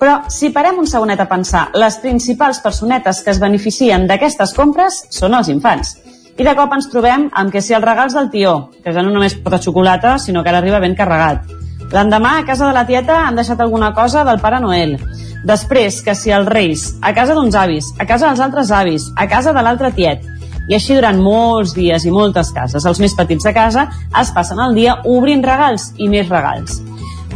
Però 0.02 0.16
si 0.34 0.50
parem 0.50 0.80
un 0.82 0.88
segonet 0.90 1.20
a 1.22 1.28
pensar, 1.30 1.68
les 1.78 2.00
principals 2.02 2.58
personetes 2.64 3.20
que 3.22 3.30
es 3.30 3.42
beneficien 3.42 4.08
d'aquestes 4.10 4.56
compres 4.58 5.04
són 5.14 5.38
els 5.38 5.52
infants. 5.54 5.94
I 6.42 6.46
de 6.48 6.58
cop 6.58 6.72
ens 6.74 6.90
trobem 6.90 7.28
amb 7.38 7.54
que 7.54 7.62
si 7.62 7.76
els 7.78 7.86
regals 7.86 8.18
del 8.18 8.32
tió, 8.34 8.72
que 8.82 8.94
ja 8.96 9.06
no 9.06 9.14
només 9.14 9.38
porta 9.38 9.62
xocolata, 9.62 10.18
sinó 10.18 10.42
que 10.42 10.50
ara 10.50 10.58
arriba 10.58 10.80
ben 10.82 10.96
carregat, 10.98 11.46
L'endemà, 11.92 12.38
a 12.40 12.46
casa 12.48 12.68
de 12.70 12.74
la 12.74 12.86
tieta, 12.88 13.26
han 13.28 13.36
deixat 13.36 13.60
alguna 13.60 13.92
cosa 13.94 14.24
del 14.24 14.40
Pare 14.40 14.62
Noel. 14.64 14.96
Després, 15.44 15.98
que 16.06 16.16
si 16.16 16.32
els 16.32 16.48
reis, 16.48 16.86
a 17.04 17.12
casa 17.14 17.36
d'uns 17.36 17.58
avis, 17.60 17.90
a 18.00 18.06
casa 18.08 18.30
dels 18.30 18.40
altres 18.40 18.72
avis, 18.72 19.10
a 19.20 19.28
casa 19.28 19.52
de 19.52 19.64
l'altre 19.66 19.92
tiet. 19.98 20.24
I 20.70 20.78
així 20.78 20.96
durant 20.96 21.20
molts 21.20 21.74
dies 21.76 22.06
i 22.08 22.14
moltes 22.16 22.54
cases. 22.56 22.86
Els 22.88 23.02
més 23.04 23.16
petits 23.18 23.44
de 23.44 23.52
casa 23.52 23.90
es 24.22 24.32
passen 24.32 24.62
el 24.64 24.78
dia 24.78 24.96
obrint 25.04 25.44
regals 25.44 25.90
i 25.98 26.08
més 26.08 26.32
regals. 26.32 26.80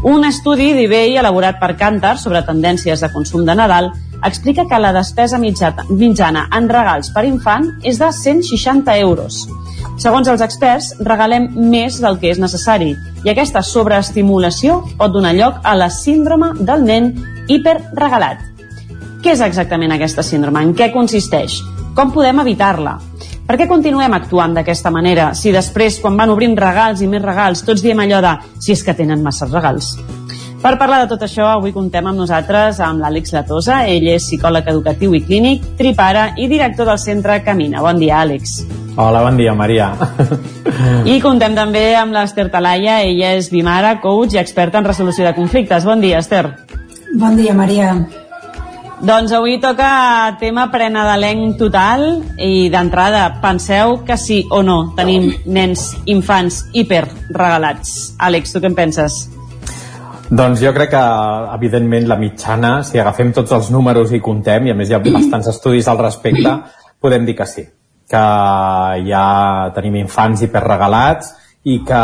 Un 0.07 0.23
estudi 0.23 0.71
d'eBay 0.77 1.17
elaborat 1.19 1.59
per 1.59 1.73
Cantar 1.75 2.15
sobre 2.21 2.43
tendències 2.47 3.01
de 3.01 3.11
consum 3.11 3.43
de 3.43 3.57
Nadal 3.59 3.91
explica 4.23 4.65
que 4.69 4.79
la 4.79 4.93
despesa 4.95 5.39
mitjana, 5.39 6.47
en 6.55 6.69
regals 6.69 7.11
per 7.13 7.25
infant 7.27 7.67
és 7.83 7.99
de 7.99 8.11
160 8.11 8.97
euros. 9.01 9.45
Segons 10.01 10.27
els 10.27 10.41
experts, 10.43 10.91
regalem 11.07 11.47
més 11.71 12.01
del 12.03 12.19
que 12.19 12.31
és 12.33 12.39
necessari 12.41 12.91
i 13.23 13.31
aquesta 13.31 13.63
sobreestimulació 13.63 14.81
pot 14.99 15.13
donar 15.13 15.35
lloc 15.37 15.61
a 15.63 15.75
la 15.77 15.89
síndrome 15.93 16.51
del 16.59 16.83
nen 16.83 17.13
hiperregalat. 17.47 18.43
Què 19.23 19.33
és 19.33 19.41
exactament 19.41 19.95
aquesta 19.95 20.23
síndrome? 20.23 20.61
En 20.61 20.75
què 20.77 20.91
consisteix? 20.93 21.61
Com 21.95 22.11
podem 22.13 22.43
evitar-la? 22.43 22.97
Per 23.45 23.55
què 23.61 23.67
continuem 23.69 24.13
actuant 24.17 24.55
d'aquesta 24.57 24.91
manera 24.91 25.29
si 25.37 25.53
després, 25.53 25.99
quan 26.01 26.17
van 26.17 26.33
obrint 26.33 26.57
regals 26.57 27.01
i 27.05 27.09
més 27.09 27.21
regals, 27.23 27.61
tots 27.65 27.83
diem 27.85 28.01
allò 28.01 28.21
de 28.25 28.35
si 28.59 28.73
és 28.73 28.83
que 28.83 28.97
tenen 28.97 29.23
massa 29.23 29.47
regals? 29.51 29.93
Per 30.61 30.71
parlar 30.79 31.01
de 31.03 31.09
tot 31.11 31.21
això, 31.25 31.45
avui 31.51 31.73
contem 31.75 32.07
amb 32.07 32.17
nosaltres 32.17 32.79
amb 32.81 33.03
l'Àlex 33.03 33.35
Latosa. 33.35 33.83
Ell 33.91 34.07
és 34.09 34.23
psicòleg 34.25 34.69
educatiu 34.71 35.13
i 35.13 35.21
clínic, 35.21 35.65
tripara 35.77 36.31
i 36.41 36.47
director 36.49 36.89
del 36.89 36.99
centre 37.01 37.41
Camina. 37.45 37.83
Bon 37.85 37.99
dia, 38.01 38.23
Àlex. 38.23 38.63
Hola, 38.95 39.21
bon 39.21 39.37
dia, 39.37 39.53
Maria. 39.53 39.91
I 41.05 41.19
contem 41.21 41.53
també 41.57 41.89
amb 41.99 42.15
l'Ester 42.15 42.47
Talaia. 42.49 43.01
Ella 43.03 43.35
és 43.35 43.51
bimara, 43.51 43.97
coach 44.01 44.37
i 44.37 44.41
experta 44.41 44.79
en 44.79 44.87
resolució 44.87 45.27
de 45.27 45.35
conflictes. 45.37 45.85
Bon 45.85 46.01
dia, 46.01 46.23
Ester. 46.23 46.45
Bon 47.19 47.35
dia, 47.35 47.53
Maria. 47.53 47.91
Doncs 49.05 49.35
avui 49.35 49.59
toca 49.59 50.37
tema 50.39 50.69
prenadalenc 50.71 51.59
total 51.59 52.23
i 52.39 52.71
d'entrada 52.71 53.27
penseu 53.43 53.99
que 54.07 54.15
sí 54.17 54.45
o 54.49 54.63
no 54.63 54.95
tenim 54.95 55.27
nens, 55.45 55.91
infants 56.07 56.63
hiperregalats. 56.73 58.15
Àlex, 58.17 58.55
tu 58.55 58.63
què 58.63 58.71
en 58.71 58.77
penses? 58.79 59.34
Doncs 60.29 60.61
jo 60.63 60.71
crec 60.73 60.89
que, 60.89 61.01
evidentment, 61.53 62.07
la 62.09 62.17
mitjana, 62.17 62.79
si 62.83 62.97
agafem 62.97 63.31
tots 63.33 63.51
els 63.53 63.69
números 63.73 64.13
i 64.15 64.21
contem, 64.25 64.65
i 64.65 64.73
a 64.73 64.77
més 64.77 64.89
hi 64.89 64.95
ha 64.97 65.01
bastants 65.03 65.51
estudis 65.51 65.87
al 65.87 65.99
respecte, 66.01 66.53
podem 67.01 67.27
dir 67.27 67.35
que 67.37 67.45
sí. 67.45 67.65
Que 68.09 68.23
ja 69.05 69.25
tenim 69.75 69.99
infants 70.01 70.41
hiperregalats 70.45 71.33
i 71.69 71.79
que 71.85 72.01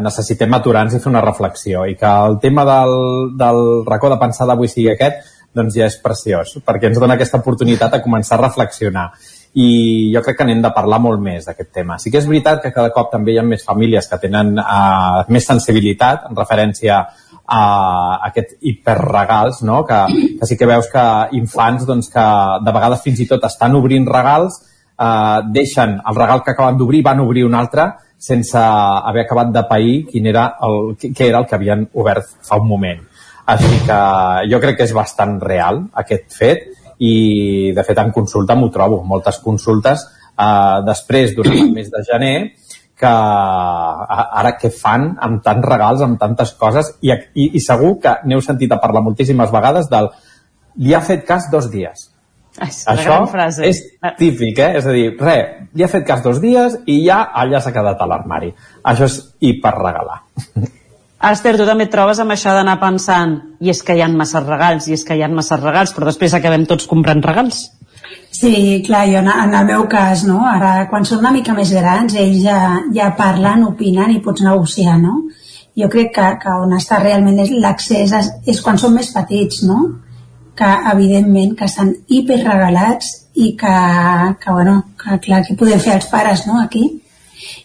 necessitem 0.00 0.56
aturar-nos 0.56 0.96
i 0.96 1.00
fer 1.00 1.12
una 1.12 1.24
reflexió. 1.24 1.86
I 1.88 1.96
que 2.00 2.10
el 2.28 2.38
tema 2.40 2.66
del, 2.68 2.94
del 3.40 3.62
racó 3.88 4.12
de 4.12 4.20
pensar 4.20 4.48
d'avui 4.48 4.68
sigui 4.68 4.92
aquest, 4.92 5.24
doncs 5.54 5.76
ja 5.78 5.88
és 5.88 5.96
preciós, 6.02 6.56
perquè 6.66 6.90
ens 6.90 7.00
dona 7.00 7.16
aquesta 7.16 7.38
oportunitat 7.40 7.94
a 7.94 8.02
començar 8.04 8.36
a 8.36 8.42
reflexionar. 8.44 9.08
I 9.54 10.10
jo 10.10 10.20
crec 10.26 10.40
que 10.40 10.46
n'hem 10.48 10.64
de 10.64 10.72
parlar 10.74 10.98
molt 11.00 11.20
més 11.22 11.46
d'aquest 11.46 11.70
tema. 11.72 11.96
Sí 12.02 12.10
que 12.10 12.18
és 12.18 12.26
veritat 12.26 12.60
que 12.60 12.72
cada 12.74 12.90
cop 12.92 13.12
també 13.12 13.32
hi 13.32 13.38
ha 13.38 13.46
més 13.46 13.62
famílies 13.64 14.08
que 14.10 14.18
tenen 14.18 14.56
uh, 14.58 15.22
més 15.30 15.46
sensibilitat 15.46 16.26
en 16.28 16.40
referència 16.40 16.96
a 16.98 17.04
aquest 17.46 18.56
hiperregals, 18.60 19.62
no? 19.62 19.84
que, 19.84 20.00
que 20.40 20.46
sí 20.46 20.56
que 20.56 20.66
veus 20.66 20.88
que 20.92 21.04
infants 21.36 21.84
doncs, 21.86 22.08
que 22.12 22.24
de 22.64 22.72
vegades 22.72 23.02
fins 23.04 23.20
i 23.20 23.28
tot 23.28 23.44
estan 23.44 23.76
obrint 23.76 24.08
regals, 24.08 24.62
eh, 24.98 25.40
deixen 25.52 25.98
el 26.00 26.16
regal 26.16 26.42
que 26.42 26.54
acaben 26.54 26.78
d'obrir, 26.78 27.02
van 27.04 27.20
obrir 27.20 27.44
un 27.44 27.54
altre 27.54 27.92
sense 28.24 28.56
haver 28.56 29.26
acabat 29.26 29.50
de 29.52 29.62
pair 29.68 29.96
quin 30.08 30.26
era 30.30 30.46
el, 30.64 30.94
què 30.96 31.28
era 31.28 31.42
el 31.42 31.46
que 31.46 31.58
havien 31.58 31.84
obert 31.92 32.30
fa 32.42 32.56
un 32.56 32.68
moment. 32.68 33.02
Així 33.52 33.80
que 33.84 34.00
jo 34.48 34.60
crec 34.62 34.78
que 34.78 34.86
és 34.88 34.94
bastant 34.96 35.36
real 35.42 35.82
aquest 36.00 36.32
fet 36.32 36.64
i 37.04 37.72
de 37.76 37.84
fet 37.84 37.98
en 38.00 38.12
consulta 38.14 38.56
m'ho 38.56 38.70
trobo, 38.72 39.02
moltes 39.04 39.42
consultes 39.44 40.06
eh, 40.06 40.78
després 40.86 41.34
durant 41.36 41.58
el 41.58 41.72
mes 41.74 41.90
de 41.92 42.04
gener 42.08 42.36
que 42.98 43.10
ara 43.10 44.54
què 44.60 44.70
fan 44.70 45.14
amb 45.26 45.42
tants 45.44 45.66
regals, 45.66 46.02
amb 46.06 46.18
tantes 46.20 46.54
coses 46.60 46.92
i, 47.02 47.10
i, 47.10 47.50
i 47.58 47.62
segur 47.62 47.96
que 48.02 48.16
n'heu 48.24 48.42
sentit 48.44 48.72
a 48.72 48.80
parlar 48.82 49.02
moltíssimes 49.02 49.52
vegades 49.54 49.90
del 49.90 50.10
li 50.78 50.94
ha 50.94 51.02
fet 51.04 51.24
cas 51.26 51.48
dos 51.52 51.70
dies 51.72 52.08
És 52.62 52.84
això 52.90 53.18
frase. 53.30 53.66
és 53.66 53.82
típic, 54.18 54.58
eh? 54.62 54.78
És 54.78 54.86
a 54.86 54.94
dir, 54.94 55.08
res, 55.18 55.66
li 55.74 55.82
ha 55.82 55.90
fet 55.90 56.06
cas 56.06 56.22
dos 56.22 56.38
dies 56.42 56.78
i 56.86 57.00
ja 57.06 57.24
allà 57.34 57.60
s'ha 57.60 57.74
quedat 57.74 57.98
a 57.98 58.06
l'armari. 58.06 58.52
Això 58.86 59.10
és 59.10 59.18
hiperregalar. 59.42 60.20
Esther, 61.24 61.54
tu 61.56 61.64
també 61.64 61.86
et 61.88 61.92
trobes 61.92 62.18
amb 62.20 62.34
això 62.34 62.52
d'anar 62.52 62.76
pensant 62.82 63.38
i 63.64 63.70
és 63.72 63.80
que 63.82 63.96
hi 63.96 64.02
ha 64.04 64.10
massa 64.12 64.42
regals, 64.44 64.86
i 64.90 64.94
és 64.96 65.04
que 65.06 65.16
hi 65.16 65.22
ha 65.24 65.30
massa 65.32 65.56
regals, 65.56 65.94
però 65.96 66.10
després 66.10 66.34
acabem 66.36 66.66
tots 66.68 66.86
comprant 66.90 67.22
regals. 67.24 67.64
Sí, 68.34 68.82
clar, 68.86 69.06
jo 69.08 69.20
en, 69.22 69.54
el 69.54 69.66
meu 69.68 69.86
cas, 69.88 70.24
no? 70.28 70.40
Ara, 70.48 70.88
quan 70.90 71.06
són 71.08 71.22
una 71.22 71.32
mica 71.32 71.54
més 71.56 71.70
grans, 71.72 72.16
ells 72.18 72.40
ja, 72.42 72.58
ja 72.96 73.12
parlen, 73.18 73.62
opinen 73.68 74.10
i 74.12 74.20
pots 74.24 74.42
negociar, 74.44 74.98
no? 75.00 75.20
Jo 75.78 75.88
crec 75.90 76.10
que, 76.16 76.26
que 76.42 76.56
on 76.64 76.74
està 76.76 76.98
realment 77.02 77.38
és 77.44 77.52
l'accés 77.62 78.12
és, 78.18 78.32
és 78.50 78.60
quan 78.62 78.78
són 78.78 78.94
més 78.98 79.12
petits, 79.14 79.62
no? 79.68 79.78
Que, 80.58 80.70
evidentment, 80.92 81.54
que 81.58 81.66
estan 81.70 81.94
hiperregalats 82.06 83.14
i 83.34 83.54
que, 83.58 83.76
que, 84.42 84.50
bueno, 84.50 84.76
que 85.00 85.18
clar, 85.24 85.42
què 85.46 85.56
podem 85.58 85.80
fer 85.82 85.96
els 85.98 86.10
pares, 86.10 86.44
no?, 86.50 86.60
aquí? 86.62 86.84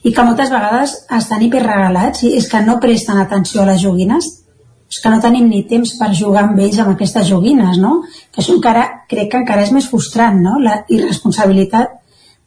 I 0.03 0.14
que 0.14 0.26
moltes 0.26 0.50
vegades 0.53 0.95
estan 1.18 1.43
hiperregalats 1.45 2.24
i 2.26 2.34
és 2.38 2.48
que 2.50 2.61
no 2.66 2.80
presten 2.82 3.19
atenció 3.22 3.61
a 3.64 3.69
les 3.69 3.82
joguines, 3.84 4.30
és 4.90 4.98
que 5.03 5.11
no 5.14 5.22
tenim 5.22 5.45
ni 5.50 5.61
temps 5.69 5.92
per 6.00 6.09
jugar 6.18 6.48
amb 6.48 6.59
ells 6.59 6.80
amb 6.82 6.95
aquestes 6.95 7.27
joguines, 7.30 7.77
no? 7.77 8.00
Que 8.34 8.42
això 8.42 8.56
encara, 8.56 8.85
crec 9.09 9.30
que 9.32 9.42
encara 9.43 9.66
és 9.68 9.74
més 9.76 9.88
frustrant, 9.90 10.40
no? 10.42 10.58
La 10.64 10.80
irresponsabilitat 10.90 11.93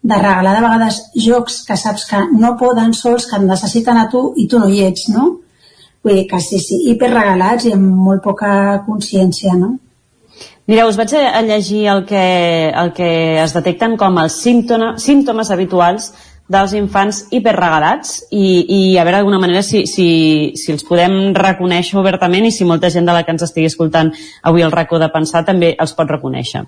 de 0.03 0.19
regalar 0.19 0.57
de 0.57 0.65
vegades 0.65 0.99
jocs 1.15 1.61
que 1.69 1.77
saps 1.79 2.09
que 2.11 2.25
no 2.35 2.57
poden 2.59 2.91
sols, 2.99 3.29
que 3.31 3.39
et 3.39 3.47
necessiten 3.47 4.01
a 4.01 4.09
tu 4.11 4.33
i 4.37 4.49
tu 4.51 4.59
no 4.59 4.69
hi 4.69 4.83
ets, 4.89 5.07
no? 5.15 5.29
Vull 6.03 6.19
dir 6.19 6.27
que 6.27 6.41
sí, 6.43 6.59
sí, 6.59 6.81
hiperregalats 6.91 7.69
i 7.69 7.77
amb 7.77 7.87
molt 8.09 8.25
poca 8.25 8.83
consciència, 8.89 9.55
no? 9.55 9.77
Mireu, 10.67 10.89
us 10.91 10.99
vaig 10.99 11.15
a 11.19 11.43
llegir 11.47 11.87
el 11.91 12.05
que, 12.07 12.25
el 12.83 12.93
que 12.97 13.09
es 13.43 13.55
detecten 13.55 13.97
com 13.99 14.19
els 14.23 14.35
símptoma, 14.43 14.93
símptomes 14.99 15.51
habituals 15.55 16.11
dels 16.53 16.75
infants 16.77 17.23
hiperregalats 17.33 18.19
i, 18.31 18.45
i 18.63 18.81
a 18.99 19.05
veure 19.07 19.19
d'alguna 19.19 19.41
manera 19.41 19.63
si, 19.65 19.87
si, 19.89 20.07
si 20.59 20.73
els 20.75 20.85
podem 20.87 21.33
reconèixer 21.37 21.99
obertament 22.01 22.47
i 22.49 22.53
si 22.55 22.69
molta 22.69 22.91
gent 22.93 23.09
de 23.09 23.17
la 23.17 23.25
que 23.25 23.33
ens 23.35 23.45
estigui 23.47 23.71
escoltant 23.71 24.13
avui 24.43 24.65
el 24.67 24.75
racó 24.75 25.01
de 25.01 25.11
pensar 25.15 25.45
també 25.49 25.73
els 25.81 25.97
pot 25.97 26.11
reconèixer. 26.11 26.65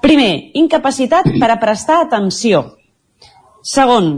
Primer, 0.00 0.32
incapacitat 0.56 1.28
per 1.40 1.50
a 1.52 1.58
prestar 1.60 2.00
atenció. 2.06 2.64
Segon, 3.60 4.12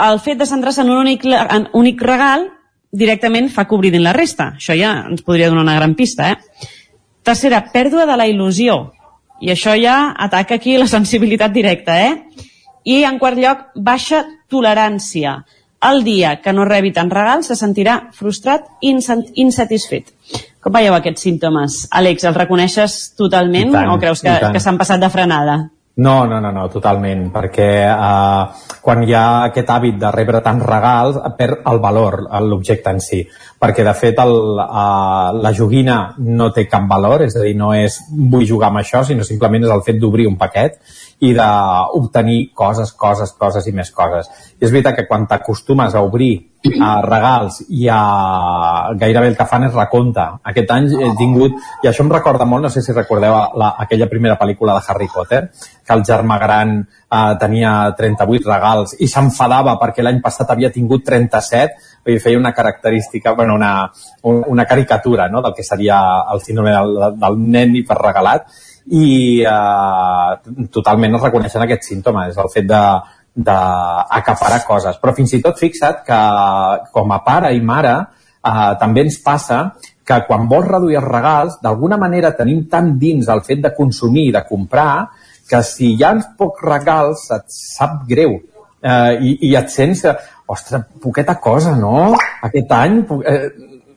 el 0.00 0.20
fet 0.24 0.38
de 0.40 0.46
centrar-se 0.48 0.80
en 0.86 0.92
un 0.94 1.02
únic, 1.02 1.26
en 1.28 1.68
únic 1.76 2.00
regal 2.02 2.48
directament 2.90 3.50
fa 3.52 3.66
oblidin 3.68 4.04
la 4.06 4.14
resta. 4.16 4.54
Això 4.56 4.76
ja 4.78 4.94
ens 5.10 5.24
podria 5.26 5.50
donar 5.50 5.66
una 5.66 5.76
gran 5.76 5.94
pista, 5.98 6.30
eh? 6.32 6.68
Tercera, 7.22 7.60
pèrdua 7.74 8.06
de 8.08 8.16
la 8.16 8.26
il·lusió. 8.30 8.78
I 9.44 9.52
això 9.52 9.74
ja 9.78 10.14
ataca 10.16 10.56
aquí 10.56 10.78
la 10.78 10.88
sensibilitat 10.88 11.52
directa, 11.52 11.98
eh? 12.00 12.46
I, 12.88 13.02
en 13.04 13.18
quart 13.20 13.36
lloc, 13.36 13.66
baixa 13.76 14.24
tolerància. 14.50 15.38
El 15.88 16.02
dia 16.02 16.40
que 16.42 16.52
no 16.52 16.66
rebi 16.66 16.90
tants 16.92 17.14
regals 17.14 17.52
se 17.52 17.56
sentirà 17.58 17.98
frustrat 18.16 18.66
i 18.82 18.90
insatisfet. 18.90 20.10
Com 20.58 20.74
veieu 20.74 20.96
aquests 20.96 21.22
símptomes? 21.28 21.84
Àlex, 21.94 22.26
els 22.26 22.36
reconeixes 22.36 22.96
totalment 23.18 23.70
tant, 23.76 23.92
o 23.94 23.98
creus 24.02 24.24
que, 24.24 24.34
tant. 24.42 24.54
que 24.54 24.62
s'han 24.62 24.80
passat 24.80 25.00
de 25.00 25.10
frenada? 25.12 25.60
No, 25.98 26.26
no, 26.30 26.38
no, 26.38 26.50
no, 26.54 26.68
totalment, 26.70 27.24
perquè 27.34 27.68
eh, 27.90 28.66
quan 28.82 29.00
hi 29.02 29.14
ha 29.18 29.24
aquest 29.48 29.70
hàbit 29.74 29.96
de 29.98 30.12
rebre 30.14 30.42
tants 30.44 30.66
regals, 30.66 31.18
perd 31.38 31.66
el 31.66 31.80
valor, 31.82 32.20
l'objecte 32.46 32.92
en 32.94 33.02
si, 33.02 33.24
perquè 33.58 33.84
de 33.84 33.94
fet 33.98 34.20
el, 34.22 34.34
eh, 34.62 35.28
la 35.42 35.52
joguina 35.54 35.98
no 36.18 36.50
té 36.54 36.68
cap 36.70 36.86
valor, 36.90 37.24
és 37.26 37.36
a 37.36 37.42
dir, 37.42 37.56
no 37.58 37.72
és 37.74 37.98
vull 38.10 38.46
jugar 38.46 38.70
amb 38.70 38.82
això, 38.82 39.02
sinó 39.04 39.26
simplement 39.26 39.66
és 39.66 39.74
el 39.74 39.84
fet 39.86 39.98
d'obrir 39.98 40.28
un 40.30 40.38
paquet 40.38 40.78
i 41.26 41.32
d'obtenir 41.34 42.52
coses, 42.54 42.92
coses, 42.94 43.32
coses 43.38 43.66
i 43.66 43.72
més 43.74 43.90
coses. 43.90 44.28
I 44.60 44.66
és 44.66 44.70
veritat 44.70 45.00
que 45.00 45.06
quan 45.08 45.26
t'acostumes 45.26 45.94
a 45.94 46.04
obrir 46.06 46.32
a 46.82 46.92
regals 47.02 47.60
i 47.68 47.88
a 47.90 48.92
gairebé 48.98 49.32
el 49.32 49.36
que 49.38 49.46
fan 49.46 49.66
és 49.66 49.74
recompte. 49.74 50.24
Aquest 50.50 50.70
any 50.74 50.88
he 50.94 51.10
tingut, 51.18 51.58
i 51.82 51.90
això 51.90 52.06
em 52.06 52.12
recorda 52.14 52.46
molt, 52.46 52.66
no 52.66 52.70
sé 52.70 52.82
si 52.82 52.94
recordeu 52.94 53.34
la, 53.34 53.74
aquella 53.84 54.10
primera 54.10 54.38
pel·lícula 54.38 54.78
de 54.78 54.86
Harry 54.86 55.10
Potter, 55.14 55.42
que 55.86 55.94
el 55.96 56.06
germà 56.06 56.38
gran 56.42 56.80
eh, 57.10 57.34
tenia 57.40 57.72
38 57.96 58.48
regals 58.48 58.94
i 59.00 59.08
s'enfadava 59.08 59.76
perquè 59.80 60.04
l'any 60.04 60.20
passat 60.24 60.50
havia 60.52 60.70
tingut 60.74 61.04
37 61.06 62.12
i 62.12 62.18
feia 62.22 62.38
una 62.38 62.54
característica, 62.56 63.34
bueno, 63.36 63.54
una, 63.54 63.90
una 64.22 64.64
caricatura 64.64 65.28
no? 65.28 65.42
del 65.42 65.52
que 65.54 65.64
seria 65.64 65.98
el 66.32 66.40
síndrome 66.40 66.72
del, 66.72 66.96
del 67.20 67.38
nen 67.38 67.76
hiperregalat 67.76 68.48
i 68.96 69.42
eh, 69.44 70.68
totalment 70.72 71.18
es 71.18 71.26
reconeixen 71.26 71.64
aquests 71.64 71.90
símptomes, 71.92 72.38
el 72.40 72.48
fet 72.54 72.68
de, 72.70 72.82
d'acaparar 73.38 74.62
coses. 74.66 74.96
Però 75.02 75.14
fins 75.14 75.34
i 75.36 75.42
tot 75.44 75.60
fixa't 75.60 76.02
que 76.06 76.22
com 76.94 77.12
a 77.12 77.20
pare 77.26 77.52
i 77.54 77.60
mare 77.60 77.94
eh, 77.98 78.72
també 78.80 79.04
ens 79.06 79.20
passa 79.24 79.66
que 80.08 80.22
quan 80.24 80.48
vols 80.48 80.70
reduir 80.70 80.96
els 81.02 81.08
regals, 81.08 81.58
d'alguna 81.62 81.98
manera 82.00 82.32
tenim 82.36 82.64
tant 82.72 82.94
dins 82.98 83.28
el 83.28 83.44
fet 83.44 83.60
de 83.60 83.74
consumir 83.76 84.30
i 84.30 84.36
de 84.38 84.44
comprar 84.48 84.92
que 85.48 85.62
si 85.66 85.94
hi 85.94 86.04
ha 86.04 86.14
pocs 86.38 86.64
regals 86.66 87.24
et 87.36 87.46
sap 87.52 88.02
greu 88.08 88.36
eh, 88.36 89.14
i, 89.20 89.32
i 89.50 89.54
et 89.58 89.72
sents, 89.72 90.04
ostres, 90.48 90.84
poqueta 91.02 91.38
cosa, 91.42 91.74
no? 91.76 92.12
Aquest 92.48 92.72
any 92.76 93.00
eh, 93.24 93.40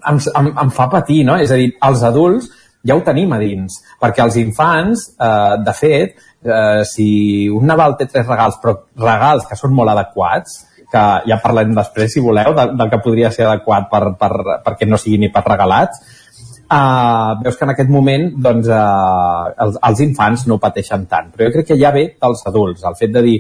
em, 0.10 0.18
em, 0.42 0.50
em 0.66 0.74
fa 0.74 0.90
patir, 0.92 1.22
no? 1.28 1.38
És 1.42 1.52
a 1.52 1.60
dir, 1.60 1.72
els 1.88 2.04
adults 2.08 2.50
ja 2.88 2.98
ho 2.98 3.04
tenim 3.06 3.34
a 3.34 3.40
dins, 3.42 3.78
perquè 4.02 4.24
els 4.26 4.38
infants, 4.42 5.12
eh, 5.22 5.56
de 5.66 5.76
fet, 5.78 6.18
eh, 6.44 6.82
si 6.88 7.08
un 7.54 7.68
Nadal 7.70 7.98
té 8.00 8.10
tres 8.10 8.28
regals, 8.28 8.58
però 8.64 8.78
regals 8.98 9.46
que 9.50 9.60
són 9.60 9.76
molt 9.78 9.94
adequats, 9.94 10.66
que 10.92 11.04
ja 11.30 11.38
parlem 11.40 11.76
després, 11.76 12.12
si 12.12 12.24
voleu, 12.24 12.52
del, 12.58 12.74
del 12.80 12.90
que 12.92 13.00
podria 13.04 13.30
ser 13.32 13.46
adequat 13.48 13.88
per, 13.92 14.02
per, 14.20 14.32
perquè 14.66 14.90
no 14.90 15.00
sigui 15.00 15.22
ni 15.22 15.30
per 15.32 15.46
regalats, 15.46 16.02
uh, 16.72 17.42
veus 17.44 17.58
que 17.58 17.68
en 17.68 17.74
aquest 17.74 17.92
moment 17.92 18.30
doncs, 18.48 18.70
uh, 18.72 19.52
els, 19.66 19.80
els 19.90 20.04
infants 20.08 20.48
no 20.50 20.60
pateixen 20.64 21.06
tant. 21.12 21.32
Però 21.34 21.48
jo 21.48 21.56
crec 21.58 21.74
que 21.74 21.80
ja 21.80 21.92
ve 21.96 22.06
dels 22.16 22.46
adults, 22.52 22.86
el 22.88 22.98
fet 23.00 23.14
de 23.16 23.26
dir 23.26 23.38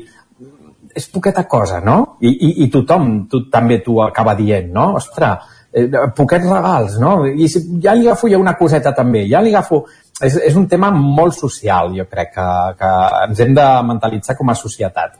és 0.95 1.07
poqueta 1.07 1.45
cosa, 1.47 1.79
no? 1.79 2.17
I, 2.19 2.29
i, 2.29 2.51
i 2.65 2.69
tothom 2.71 3.25
tu, 3.31 3.45
també 3.51 3.79
t'ho 3.83 4.01
acaba 4.03 4.35
dient, 4.35 4.71
no? 4.75 4.89
Ostres, 4.99 5.49
eh, 5.71 5.87
poquets 6.17 6.47
regals, 6.49 6.97
no? 6.99 7.13
I 7.25 7.47
si, 7.51 7.63
ja 7.83 7.95
li 7.95 8.07
agafo 8.07 8.29
ja 8.31 8.39
una 8.41 8.57
coseta 8.59 8.95
també, 8.97 9.25
ja 9.31 9.43
li 9.43 9.53
agafo... 9.55 9.85
És, 10.21 10.35
és 10.51 10.57
un 10.59 10.67
tema 10.69 10.91
molt 10.93 11.33
social, 11.33 11.95
jo 11.97 12.03
crec, 12.05 12.35
que, 12.35 12.47
que 12.77 12.89
ens 13.23 13.39
hem 13.41 13.55
de 13.57 13.63
mentalitzar 13.87 14.35
com 14.37 14.51
a 14.51 14.55
societat. 14.59 15.15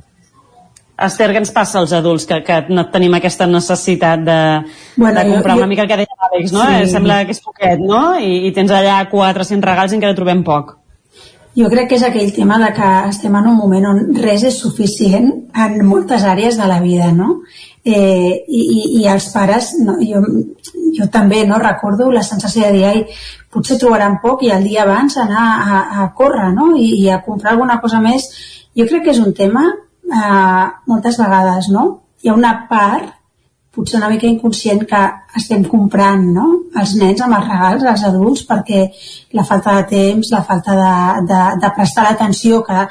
Esther, 1.06 1.30
què 1.34 1.40
ens 1.42 1.52
passa 1.56 1.80
als 1.80 1.94
adults 1.98 2.26
que, 2.30 2.42
que 2.46 2.60
no 2.70 2.86
tenim 2.94 3.14
aquesta 3.18 3.48
necessitat 3.48 4.22
de, 4.28 4.38
Bueno, 4.96 5.20
de 5.20 5.32
comprar 5.34 5.56
jo- 5.56 5.62
una 5.64 5.68
mica 5.72 5.82
el 5.86 5.90
que 5.90 5.98
deia 6.04 6.20
l'Àlex, 6.22 6.52
no? 6.54 6.66
Sí. 6.68 6.92
Sembla 6.92 7.24
que 7.26 7.32
és 7.36 7.42
poquet, 7.42 7.80
no? 7.80 8.04
I, 8.20 8.48
I 8.48 8.52
tens 8.56 8.72
allà 8.72 9.00
400 9.10 9.66
regals 9.70 9.92
i 9.92 10.00
encara 10.00 10.16
trobem 10.18 10.44
poc. 10.48 10.78
Jo 11.58 11.68
crec 11.68 11.90
que 11.92 11.98
és 12.00 12.04
aquell 12.08 12.30
tema 12.32 12.56
de 12.62 12.70
que 12.78 12.90
estem 13.10 13.34
en 13.36 13.48
un 13.50 13.58
moment 13.60 13.86
on 13.90 13.98
res 14.24 14.46
és 14.48 14.56
suficient 14.62 15.26
en 15.66 15.82
moltes 15.86 16.24
àrees 16.24 16.56
de 16.58 16.68
la 16.70 16.78
vida, 16.80 17.10
no? 17.12 17.42
Eh, 17.84 18.46
i, 18.48 18.62
I 19.02 19.08
els 19.12 19.26
pares, 19.34 19.74
no, 19.84 19.98
jo, 20.00 20.22
jo 20.96 21.08
també 21.12 21.42
no 21.50 21.58
recordo 21.60 22.08
la 22.14 22.24
sensació 22.24 22.70
de 22.70 22.72
dir, 22.78 22.86
ai, 22.86 23.04
potser 23.52 23.78
trobaran 23.82 24.20
poc 24.24 24.46
i 24.48 24.52
el 24.56 24.64
dia 24.64 24.84
abans 24.86 25.18
anar 25.20 25.44
a, 25.66 25.82
a 26.04 26.08
córrer, 26.16 26.54
no? 26.56 26.70
I, 26.78 26.88
I 27.04 27.10
a 27.10 27.20
comprar 27.26 27.52
alguna 27.58 27.82
cosa 27.82 28.00
més. 28.00 28.30
Jo 28.78 28.86
crec 28.88 29.04
que 29.10 29.12
és 29.18 29.20
un 29.20 29.34
tema 29.36 29.66
eh, 30.12 30.68
moltes 30.88 31.18
vegades, 31.22 31.70
no? 31.74 31.88
Hi 32.24 32.30
ha 32.30 32.34
una 32.38 32.54
part 32.70 33.10
potser 33.72 33.98
una 34.02 34.10
mica 34.12 34.28
inconscient 34.28 34.82
que 34.88 35.00
estem 35.40 35.62
comprant 35.64 36.26
no? 36.36 36.46
els 36.76 36.92
nens 37.00 37.22
amb 37.24 37.38
els 37.38 37.46
regals, 37.48 37.86
els 37.88 38.02
adults, 38.04 38.42
perquè 38.50 38.82
la 39.38 39.46
falta 39.48 39.78
de 39.78 39.86
temps, 39.88 40.32
la 40.34 40.42
falta 40.44 40.76
de, 40.76 40.96
de, 41.30 41.38
de 41.64 41.70
prestar 41.78 42.04
l'atenció 42.04 42.60
que 42.68 42.82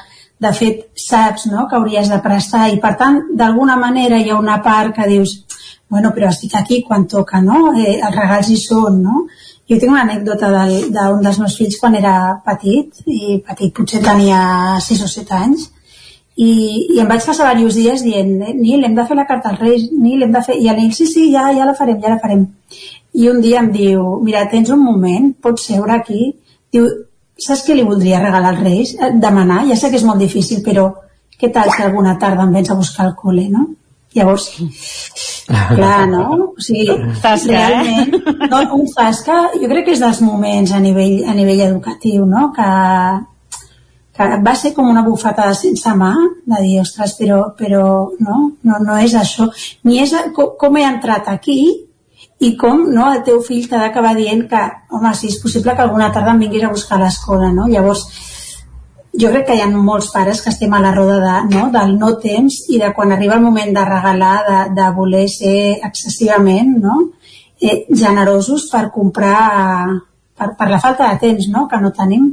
de 0.40 0.52
fet 0.56 0.86
saps 0.96 1.44
no? 1.52 1.66
que 1.68 1.76
hauries 1.76 2.08
de 2.08 2.18
prestar 2.24 2.70
i 2.72 2.78
per 2.80 2.94
tant 2.96 3.20
d'alguna 3.36 3.76
manera 3.76 4.16
hi 4.16 4.30
ha 4.32 4.38
una 4.40 4.56
part 4.64 4.94
que 4.96 5.08
dius 5.10 5.34
bueno, 5.90 6.14
però 6.16 6.30
estic 6.30 6.54
aquí 6.56 6.80
quan 6.86 7.04
toca, 7.10 7.40
no? 7.42 7.72
Eh, 7.76 7.98
els 7.98 8.14
regals 8.16 8.48
hi 8.48 8.56
són, 8.62 9.00
no? 9.02 9.24
Jo 9.68 9.76
tinc 9.76 9.90
una 9.92 10.04
anècdota 10.06 10.48
del- 10.54 10.88
d'un 10.94 11.20
dels 11.20 11.38
meus 11.42 11.56
fills 11.58 11.76
quan 11.80 11.96
era 11.98 12.14
petit, 12.46 13.02
i 13.06 13.40
petit 13.46 13.74
potser 13.74 14.00
tenia 14.04 14.78
6 14.80 15.02
o 15.02 15.08
7 15.10 15.34
anys, 15.34 15.64
i, 16.40 16.50
i 16.94 17.00
em 17.02 17.08
vaig 17.10 17.24
passar 17.26 17.50
diversos 17.52 17.76
dies 17.76 18.02
dient 18.06 18.30
eh, 18.46 18.54
Nil, 18.56 18.84
hem 18.86 18.94
de 18.96 19.04
fer 19.08 19.16
la 19.18 19.26
carta 19.28 19.50
als 19.52 19.60
Reis, 19.60 19.90
Nil, 19.92 20.24
hem 20.24 20.32
de 20.32 20.42
fer... 20.46 20.56
I 20.56 20.70
el 20.72 20.78
Nil, 20.80 20.94
sí, 20.96 21.06
sí, 21.10 21.28
ja, 21.34 21.50
ja 21.56 21.68
la 21.68 21.76
farem, 21.76 22.00
ja 22.00 22.14
la 22.14 22.20
farem. 22.22 22.46
I 23.20 23.28
un 23.28 23.42
dia 23.44 23.60
em 23.60 23.68
diu, 23.74 24.06
mira, 24.24 24.46
tens 24.48 24.70
un 24.72 24.80
moment, 24.84 25.32
pots 25.44 25.68
seure 25.68 25.98
aquí? 25.98 26.30
Diu, 26.72 26.86
saps 27.40 27.66
què 27.66 27.76
li 27.76 27.84
voldria 27.84 28.22
regalar 28.22 28.54
als 28.54 28.64
Reis? 28.64 28.94
Eh, 28.96 29.12
Demanar, 29.20 29.66
ja 29.68 29.76
sé 29.76 29.90
que 29.90 30.00
és 30.00 30.06
molt 30.06 30.22
difícil, 30.22 30.62
però 30.64 30.88
què 31.40 31.50
tal 31.52 31.72
si 31.74 31.84
alguna 31.84 32.16
tarda 32.22 32.46
em 32.48 32.56
vens 32.56 32.70
a 32.72 32.78
buscar 32.78 33.08
al 33.08 33.16
col·le, 33.18 33.48
no? 33.52 33.66
Llavors, 34.16 34.48
clar, 35.46 36.08
no? 36.10 36.24
O 36.48 36.62
sigui, 36.64 36.88
Zasca, 37.20 37.52
eh? 37.52 37.58
realment, 37.58 38.16
no, 38.50 38.62
un 38.80 38.88
zasca, 38.90 39.42
jo 39.54 39.68
crec 39.70 39.86
que 39.86 39.94
és 39.94 40.02
dels 40.02 40.22
moments 40.24 40.72
a 40.74 40.80
nivell, 40.82 41.20
a 41.28 41.36
nivell 41.36 41.62
educatiu, 41.68 42.24
no? 42.26 42.48
Que 42.56 42.70
va 44.44 44.54
ser 44.56 44.72
com 44.76 44.88
una 44.90 45.04
bufetada 45.06 45.54
sense 45.54 45.92
mà, 45.96 46.14
de 46.46 46.62
dir, 46.64 46.80
ostres, 46.82 47.14
però, 47.18 47.42
però 47.56 47.84
no, 48.20 48.40
no, 48.62 48.80
no 48.84 48.98
és 49.00 49.14
això. 49.16 49.48
Ni 49.88 50.00
és 50.02 50.12
com, 50.36 50.52
com 50.60 50.76
he 50.76 50.84
entrat 50.84 51.30
aquí 51.32 51.60
i 52.40 52.54
com 52.56 52.86
no, 52.88 53.10
el 53.12 53.22
teu 53.24 53.40
fill 53.44 53.68
t'ha 53.68 53.80
d'acabar 53.80 54.14
dient 54.16 54.46
que, 54.48 54.60
home, 54.92 55.14
si 55.16 55.28
és 55.32 55.40
possible 55.42 55.74
que 55.76 55.84
alguna 55.84 56.10
tarda 56.12 56.34
em 56.34 56.44
vinguis 56.44 56.64
a 56.64 56.72
buscar 56.72 56.98
a 56.98 57.04
l'escola, 57.04 57.50
no? 57.52 57.68
Llavors, 57.68 58.06
jo 59.20 59.30
crec 59.32 59.46
que 59.48 59.56
hi 59.58 59.62
ha 59.64 59.70
molts 59.70 60.10
pares 60.14 60.40
que 60.42 60.52
estem 60.52 60.72
a 60.74 60.80
la 60.82 60.92
roda 60.94 61.18
de, 61.22 61.36
no, 61.54 61.64
del 61.74 61.96
no 61.98 62.12
temps 62.22 62.60
i 62.70 62.78
de 62.80 62.92
quan 62.94 63.12
arriba 63.12 63.36
el 63.36 63.44
moment 63.44 63.72
de 63.74 63.84
regalar, 63.88 64.36
de, 64.46 64.60
de 64.76 64.90
voler 64.96 65.26
ser 65.28 65.56
excessivament 65.88 66.76
no? 66.84 67.00
eh, 67.60 67.86
generosos 67.90 68.68
per 68.70 68.86
comprar 68.94 69.96
per, 70.36 70.52
per 70.56 70.68
la 70.70 70.78
falta 70.80 71.10
de 71.10 71.18
temps 71.24 71.50
no? 71.50 71.66
que 71.68 71.80
no 71.82 71.90
tenim 71.96 72.30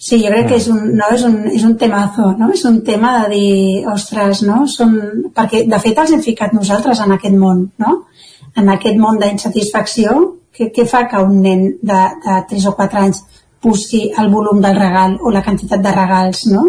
Sí, 0.00 0.16
jo 0.22 0.30
crec 0.32 0.46
que 0.48 0.56
és 0.56 0.66
un, 0.72 0.78
no, 0.96 1.10
és 1.12 1.22
un, 1.28 1.34
és 1.52 1.64
un 1.68 1.74
temazo, 1.80 2.30
no? 2.40 2.46
És 2.56 2.62
un 2.64 2.78
tema 2.84 3.10
de 3.18 3.34
dir, 3.34 3.86
ostres, 3.92 4.40
no? 4.48 4.62
Són, 4.74 4.94
perquè, 5.36 5.66
de 5.68 5.80
fet, 5.82 5.98
els 6.00 6.14
hem 6.16 6.22
ficat 6.24 6.54
nosaltres 6.56 7.02
en 7.04 7.12
aquest 7.18 7.36
món, 7.36 7.66
no? 7.82 7.96
En 8.56 8.72
aquest 8.72 8.96
món 9.02 9.20
d'insatisfacció, 9.20 10.14
què, 10.56 10.70
què 10.72 10.86
fa 10.88 11.04
que 11.10 11.20
un 11.20 11.42
nen 11.44 11.66
de, 11.84 12.00
de 12.24 12.38
3 12.54 12.70
o 12.70 12.74
4 12.80 13.02
anys 13.02 13.20
busqui 13.62 14.06
el 14.18 14.32
volum 14.32 14.64
del 14.64 14.80
regal 14.80 15.18
o 15.20 15.34
la 15.36 15.44
quantitat 15.44 15.84
de 15.84 15.92
regals, 15.92 16.46
no? 16.48 16.64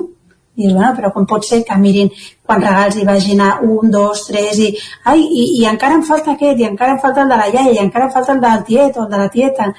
Dius, 0.60 0.74
bueno, 0.76 0.92
però 0.98 1.14
com 1.16 1.24
pot 1.24 1.48
ser 1.48 1.62
que 1.64 1.80
mirin 1.80 2.12
quants 2.44 2.68
regals 2.68 3.00
hi 3.00 3.08
vagin 3.08 3.40
a 3.48 3.52
un, 3.64 3.88
dos, 3.96 4.26
tres 4.28 4.60
i, 4.60 4.74
ai, 5.08 5.24
i, 5.24 5.46
i 5.62 5.66
encara 5.72 5.96
em 5.96 6.04
falta 6.04 6.36
aquest, 6.36 6.60
i 6.60 6.68
encara 6.68 6.98
em 6.98 7.00
falta 7.00 7.24
el 7.24 7.32
de 7.32 7.40
la 7.40 7.48
iaia, 7.48 7.78
i 7.78 7.84
encara 7.88 8.10
em 8.10 8.16
falta 8.20 8.36
el 8.36 8.44
del 8.44 8.66
tiet 8.68 9.00
o 9.00 9.06
el 9.06 9.14
de 9.14 9.22
la 9.24 9.30
tieta. 9.32 9.72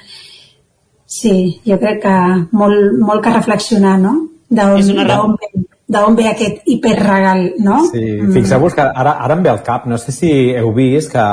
Sí, 1.13 1.61
jo 1.67 1.77
crec 1.81 2.01
que 2.07 2.15
molt, 2.57 2.97
molt 2.97 3.21
que 3.23 3.35
reflexionar, 3.35 3.99
no? 4.01 4.15
D'on 4.53 4.81
ve. 4.81 5.53
d'on 5.93 6.15
ve 6.17 6.25
aquest 6.29 6.63
hiperregal, 6.69 7.43
no? 7.61 7.83
Sí, 7.91 8.01
fixeu-vos 8.33 8.73
que 8.73 8.85
ara, 8.85 9.13
ara 9.25 9.37
em 9.37 9.43
ve 9.45 9.51
al 9.51 9.61
cap, 9.65 9.85
no 9.89 9.99
sé 10.01 10.13
si 10.15 10.31
heu 10.57 10.71
vist 10.73 11.11
que 11.13 11.25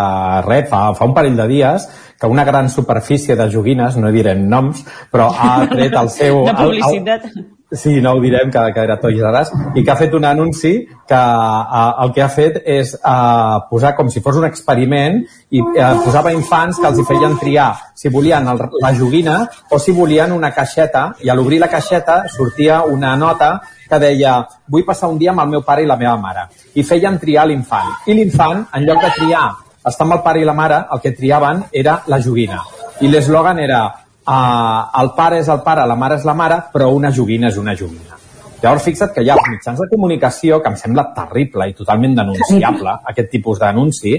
res, 0.44 0.68
fa, 0.68 0.82
fa 0.98 1.08
un 1.08 1.14
parell 1.16 1.38
de 1.38 1.46
dies 1.48 1.86
que 2.20 2.28
una 2.28 2.44
gran 2.44 2.68
superfície 2.68 3.36
de 3.36 3.48
joguines, 3.52 3.96
no 3.96 4.12
direm 4.12 4.44
noms, 4.52 4.84
però 5.12 5.30
ha 5.32 5.54
tret 5.70 5.96
el 6.02 6.12
seu... 6.12 6.42
De 6.50 6.56
publicitat. 6.58 7.30
El, 7.30 7.40
el, 7.40 7.48
Sí, 7.72 8.00
no 8.00 8.16
ho 8.16 8.20
direm, 8.20 8.50
que, 8.50 8.62
que 8.74 8.82
era 8.82 8.96
Toys 8.98 9.20
R 9.22 9.40
Us, 9.40 9.50
i 9.78 9.84
que 9.84 9.92
ha 9.92 9.98
fet 9.98 10.14
un 10.18 10.24
anunci 10.26 10.72
que 11.06 11.18
uh, 11.18 12.02
el 12.02 12.10
que 12.16 12.24
ha 12.24 12.28
fet 12.32 12.58
és 12.66 12.96
uh, 12.98 13.60
posar 13.70 13.92
com 13.94 14.10
si 14.10 14.22
fos 14.24 14.40
un 14.40 14.46
experiment 14.48 15.20
i 15.54 15.62
uh, 15.62 15.92
posava 16.02 16.32
infants 16.34 16.80
que 16.82 16.88
els 16.90 16.98
hi 16.98 17.06
feien 17.06 17.38
triar 17.38 17.68
si 17.94 18.10
volien 18.10 18.50
el, 18.50 18.64
la 18.82 18.90
joguina 18.98 19.38
o 19.70 19.78
si 19.78 19.94
volien 19.94 20.34
una 20.34 20.50
caixeta, 20.50 21.12
i 21.22 21.30
a 21.30 21.38
l'obrir 21.38 21.62
la 21.62 21.70
caixeta 21.70 22.24
sortia 22.34 22.82
una 22.82 23.14
nota 23.14 23.60
que 23.86 24.02
deia 24.02 24.40
vull 24.66 24.86
passar 24.86 25.10
un 25.14 25.18
dia 25.22 25.30
amb 25.30 25.46
el 25.46 25.54
meu 25.54 25.62
pare 25.62 25.86
i 25.86 25.90
la 25.90 25.98
meva 26.00 26.18
mare. 26.18 26.48
I 26.74 26.82
feien 26.82 27.22
triar 27.22 27.46
l'infant. 27.46 27.94
I 28.10 28.18
l'infant, 28.18 28.66
en 28.74 28.86
lloc 28.86 29.02
de 29.06 29.14
triar 29.14 29.46
estar 29.86 30.06
amb 30.08 30.18
el 30.18 30.24
pare 30.26 30.42
i 30.42 30.44
la 30.44 30.58
mare, 30.58 30.84
el 30.90 31.00
que 31.00 31.14
triaven 31.14 31.64
era 31.70 32.00
la 32.10 32.18
joguina. 32.18 32.64
I 33.00 33.08
l'eslògan 33.08 33.62
era 33.62 33.84
uh, 34.30 35.02
el 35.02 35.12
pare 35.18 35.40
és 35.42 35.50
el 35.50 35.60
pare, 35.66 35.84
la 35.90 35.98
mare 35.98 36.20
és 36.20 36.26
la 36.28 36.36
mare, 36.38 36.62
però 36.72 36.90
una 36.94 37.10
joguina 37.10 37.50
és 37.50 37.58
una 37.58 37.74
joguina. 37.74 38.18
Llavors, 38.60 38.84
fixa't 38.84 39.14
que 39.14 39.24
hi 39.24 39.30
ha 39.32 39.38
mitjans 39.48 39.78
de 39.80 39.88
comunicació 39.88 40.60
que 40.60 40.68
em 40.68 40.76
sembla 40.76 41.06
terrible 41.16 41.70
i 41.70 41.76
totalment 41.76 42.14
denunciable, 42.18 42.92
aquest 43.12 43.30
tipus 43.32 43.60
d'anunci, 43.62 44.12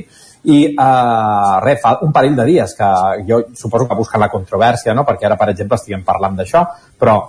i 0.49 0.57
uh, 0.71 1.59
res, 1.61 1.77
fa 1.83 1.99
un 2.01 2.13
parell 2.15 2.35
de 2.39 2.47
dies 2.49 2.73
que 2.77 2.87
jo 3.27 3.43
suposo 3.53 3.85
que 3.87 3.97
busquen 3.99 4.23
la 4.23 4.31
controvèrsia, 4.33 4.95
no? 4.97 5.05
perquè 5.05 5.29
ara, 5.29 5.37
per 5.37 5.51
exemple, 5.53 5.77
estiguem 5.77 6.01
parlant 6.07 6.39
d'això, 6.39 6.65
però 6.97 7.19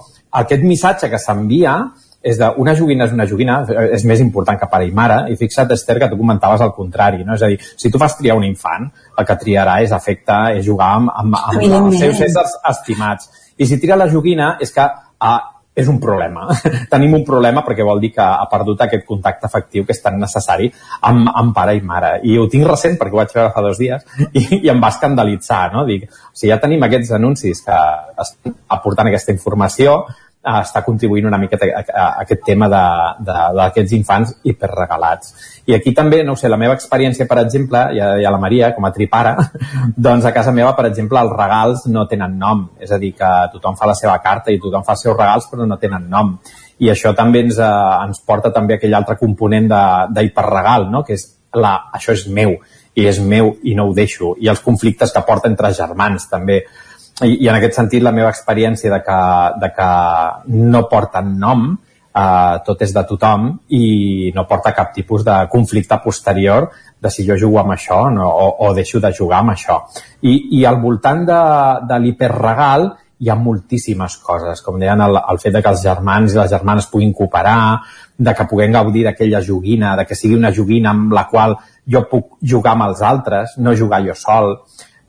aquest 0.41 0.65
missatge 0.65 1.13
que 1.13 1.21
s'envia 1.21 1.77
és 2.23 2.39
de 2.39 2.49
una 2.63 2.75
joguina 2.79 3.07
és 3.09 3.15
una 3.15 3.27
joguina, 3.27 3.61
és 3.93 4.05
més 4.09 4.23
important 4.23 4.59
que 4.59 4.69
pare 4.71 4.87
i 4.87 4.93
mare, 4.95 5.19
i 5.33 5.39
fixa't, 5.39 5.73
Esther, 5.75 5.99
que 6.01 6.11
tu 6.11 6.19
comentaves 6.21 6.63
el 6.65 6.75
contrari, 6.77 7.25
no? 7.27 7.35
És 7.35 7.43
a 7.43 7.51
dir, 7.53 7.59
si 7.77 7.91
tu 7.91 8.01
fas 8.03 8.17
triar 8.19 8.39
un 8.39 8.47
infant, 8.47 8.89
el 9.19 9.29
que 9.29 9.39
triarà 9.41 9.81
és 9.83 9.93
afecte, 9.93 10.39
és 10.57 10.67
jugar 10.67 10.93
amb, 10.99 11.11
amb, 11.11 11.39
amb 11.41 11.63
els 11.63 11.99
seus 11.99 12.21
éssers 12.29 12.59
estimats. 12.71 13.33
I 13.59 13.67
si 13.67 13.81
tira 13.83 13.99
la 13.99 14.09
joguina 14.11 14.57
és 14.63 14.73
que 14.75 14.87
uh, 14.87 15.41
és 15.75 15.89
un 15.89 15.99
problema. 16.01 16.47
Tenim 16.93 17.15
un 17.17 17.25
problema 17.25 17.63
perquè 17.65 17.85
vol 17.87 18.01
dir 18.01 18.13
que 18.15 18.25
ha 18.25 18.47
perdut 18.51 18.85
aquest 18.85 19.07
contacte 19.09 19.49
afectiu 19.49 19.87
que 19.89 19.95
és 19.97 20.03
tan 20.05 20.19
necessari 20.21 20.69
amb, 21.09 21.31
amb 21.33 21.55
pare 21.57 21.77
i 21.79 21.83
mare. 21.85 22.19
I 22.29 22.37
ho 22.39 22.49
tinc 22.53 22.69
recent 22.69 22.99
perquè 23.01 23.17
ho 23.17 23.23
vaig 23.23 23.33
veure 23.35 23.55
fa 23.55 23.65
dos 23.65 23.81
dies 23.81 24.05
i, 24.39 24.45
i 24.63 24.73
em 24.73 24.83
va 24.83 24.93
escandalitzar, 24.93 25.65
no? 25.75 25.87
Dic, 25.89 26.07
o 26.07 26.35
sigui, 26.35 26.53
ja 26.53 26.61
tenim 26.63 26.85
aquests 26.87 27.15
anuncis 27.17 27.65
que 27.65 27.79
estan 28.27 28.61
aportant 28.77 29.09
aquesta 29.09 29.35
informació, 29.35 30.03
eh, 30.43 30.59
està 30.61 30.83
contribuint 30.85 31.27
una 31.29 31.39
miqueta 31.39 31.69
a, 31.69 31.83
a, 31.83 32.05
a 32.05 32.07
aquest 32.25 32.43
tema 32.47 32.69
d'aquests 32.69 33.95
infants 33.99 34.35
hiperregalats. 34.43 35.35
I 35.71 35.77
aquí 35.77 35.95
també, 35.95 36.23
no 36.27 36.35
sé, 36.37 36.51
la 36.51 36.59
meva 36.61 36.75
experiència, 36.79 37.27
per 37.31 37.39
exemple, 37.45 37.85
i 37.97 38.03
a, 38.03 38.11
i 38.23 38.27
a 38.27 38.33
la 38.35 38.41
Maria, 38.43 38.73
com 38.75 38.87
a 38.87 38.93
tripara, 38.95 39.37
doncs 40.09 40.27
a 40.27 40.35
casa 40.35 40.55
meva, 40.55 40.75
per 40.79 40.89
exemple, 40.91 41.21
els 41.23 41.37
regals 41.39 41.87
no 41.93 42.07
tenen 42.11 42.37
nom. 42.39 42.67
És 42.83 42.93
a 42.93 43.01
dir, 43.03 43.15
que 43.19 43.31
tothom 43.55 43.79
fa 43.79 43.91
la 43.91 43.97
seva 43.99 44.19
carta 44.25 44.53
i 44.53 44.61
tothom 44.63 44.85
fa 44.87 44.97
els 44.97 45.07
seus 45.07 45.17
regals, 45.17 45.49
però 45.51 45.69
no 45.69 45.79
tenen 45.83 46.11
nom. 46.11 46.37
I 46.83 46.91
això 46.91 47.15
també 47.15 47.45
ens, 47.47 47.59
eh, 47.63 48.05
ens 48.09 48.23
porta 48.27 48.51
també 48.53 48.75
a 48.75 48.83
aquell 48.83 48.99
altre 48.99 49.19
component 49.21 49.71
d'hiperregal, 49.71 50.91
no? 50.91 51.05
que 51.07 51.15
és 51.19 51.29
la, 51.55 51.77
això 51.95 52.15
és 52.17 52.27
meu, 52.27 52.57
i 52.99 53.07
és 53.09 53.21
meu 53.21 53.55
i 53.63 53.77
no 53.77 53.89
ho 53.89 53.95
deixo. 53.95 54.35
I 54.41 54.49
els 54.53 54.63
conflictes 54.65 55.13
que 55.13 55.23
porta 55.27 55.49
entre 55.49 55.73
germans, 55.77 56.27
també 56.31 56.63
i, 57.25 57.39
i 57.45 57.49
en 57.49 57.57
aquest 57.57 57.79
sentit 57.79 58.05
la 58.05 58.13
meva 58.15 58.31
experiència 58.33 58.93
de 58.93 59.01
que, 59.07 59.23
de 59.63 59.73
que 59.77 59.89
no 60.73 60.87
porten 60.91 61.35
nom 61.41 61.67
eh, 61.73 62.57
tot 62.67 62.83
és 62.85 62.95
de 62.95 63.05
tothom 63.09 63.49
i 63.77 64.33
no 64.35 64.47
porta 64.49 64.75
cap 64.77 64.93
tipus 64.95 65.25
de 65.27 65.37
conflicte 65.53 65.99
posterior 66.05 66.71
de 67.03 67.11
si 67.11 67.27
jo 67.27 67.39
jugo 67.39 67.61
amb 67.63 67.75
això 67.75 68.05
no, 68.15 68.29
o, 68.29 68.49
o 68.69 68.73
deixo 68.75 69.01
de 69.01 69.13
jugar 69.15 69.43
amb 69.43 69.55
això. 69.55 69.81
I, 70.23 70.59
i 70.59 70.65
al 70.69 70.81
voltant 70.83 71.25
de, 71.29 71.41
de 71.89 72.03
l'hiperregal 72.05 72.93
hi 73.23 73.31
ha 73.31 73.39
moltíssimes 73.39 74.17
coses, 74.19 74.61
com 74.67 74.81
deien, 74.83 75.01
el, 75.01 75.19
el 75.31 75.39
fet 75.39 75.55
de 75.55 75.61
que 75.63 75.71
els 75.71 75.83
germans 75.87 76.33
i 76.33 76.39
les 76.41 76.51
germanes 76.51 76.89
puguin 76.91 77.13
cooperar, 77.15 77.83
de 78.19 78.33
que 78.35 78.47
puguem 78.51 78.75
gaudir 78.75 79.05
d'aquella 79.07 79.43
joguina, 79.47 79.95
de 79.99 80.07
que 80.09 80.19
sigui 80.19 80.35
una 80.35 80.51
joguina 80.55 80.91
amb 80.91 81.15
la 81.15 81.29
qual 81.31 81.55
jo 81.87 82.03
puc 82.11 82.33
jugar 82.43 82.75
amb 82.75 82.89
els 82.89 83.03
altres, 83.07 83.55
no 83.63 83.77
jugar 83.79 84.03
jo 84.07 84.17
sol, 84.19 84.57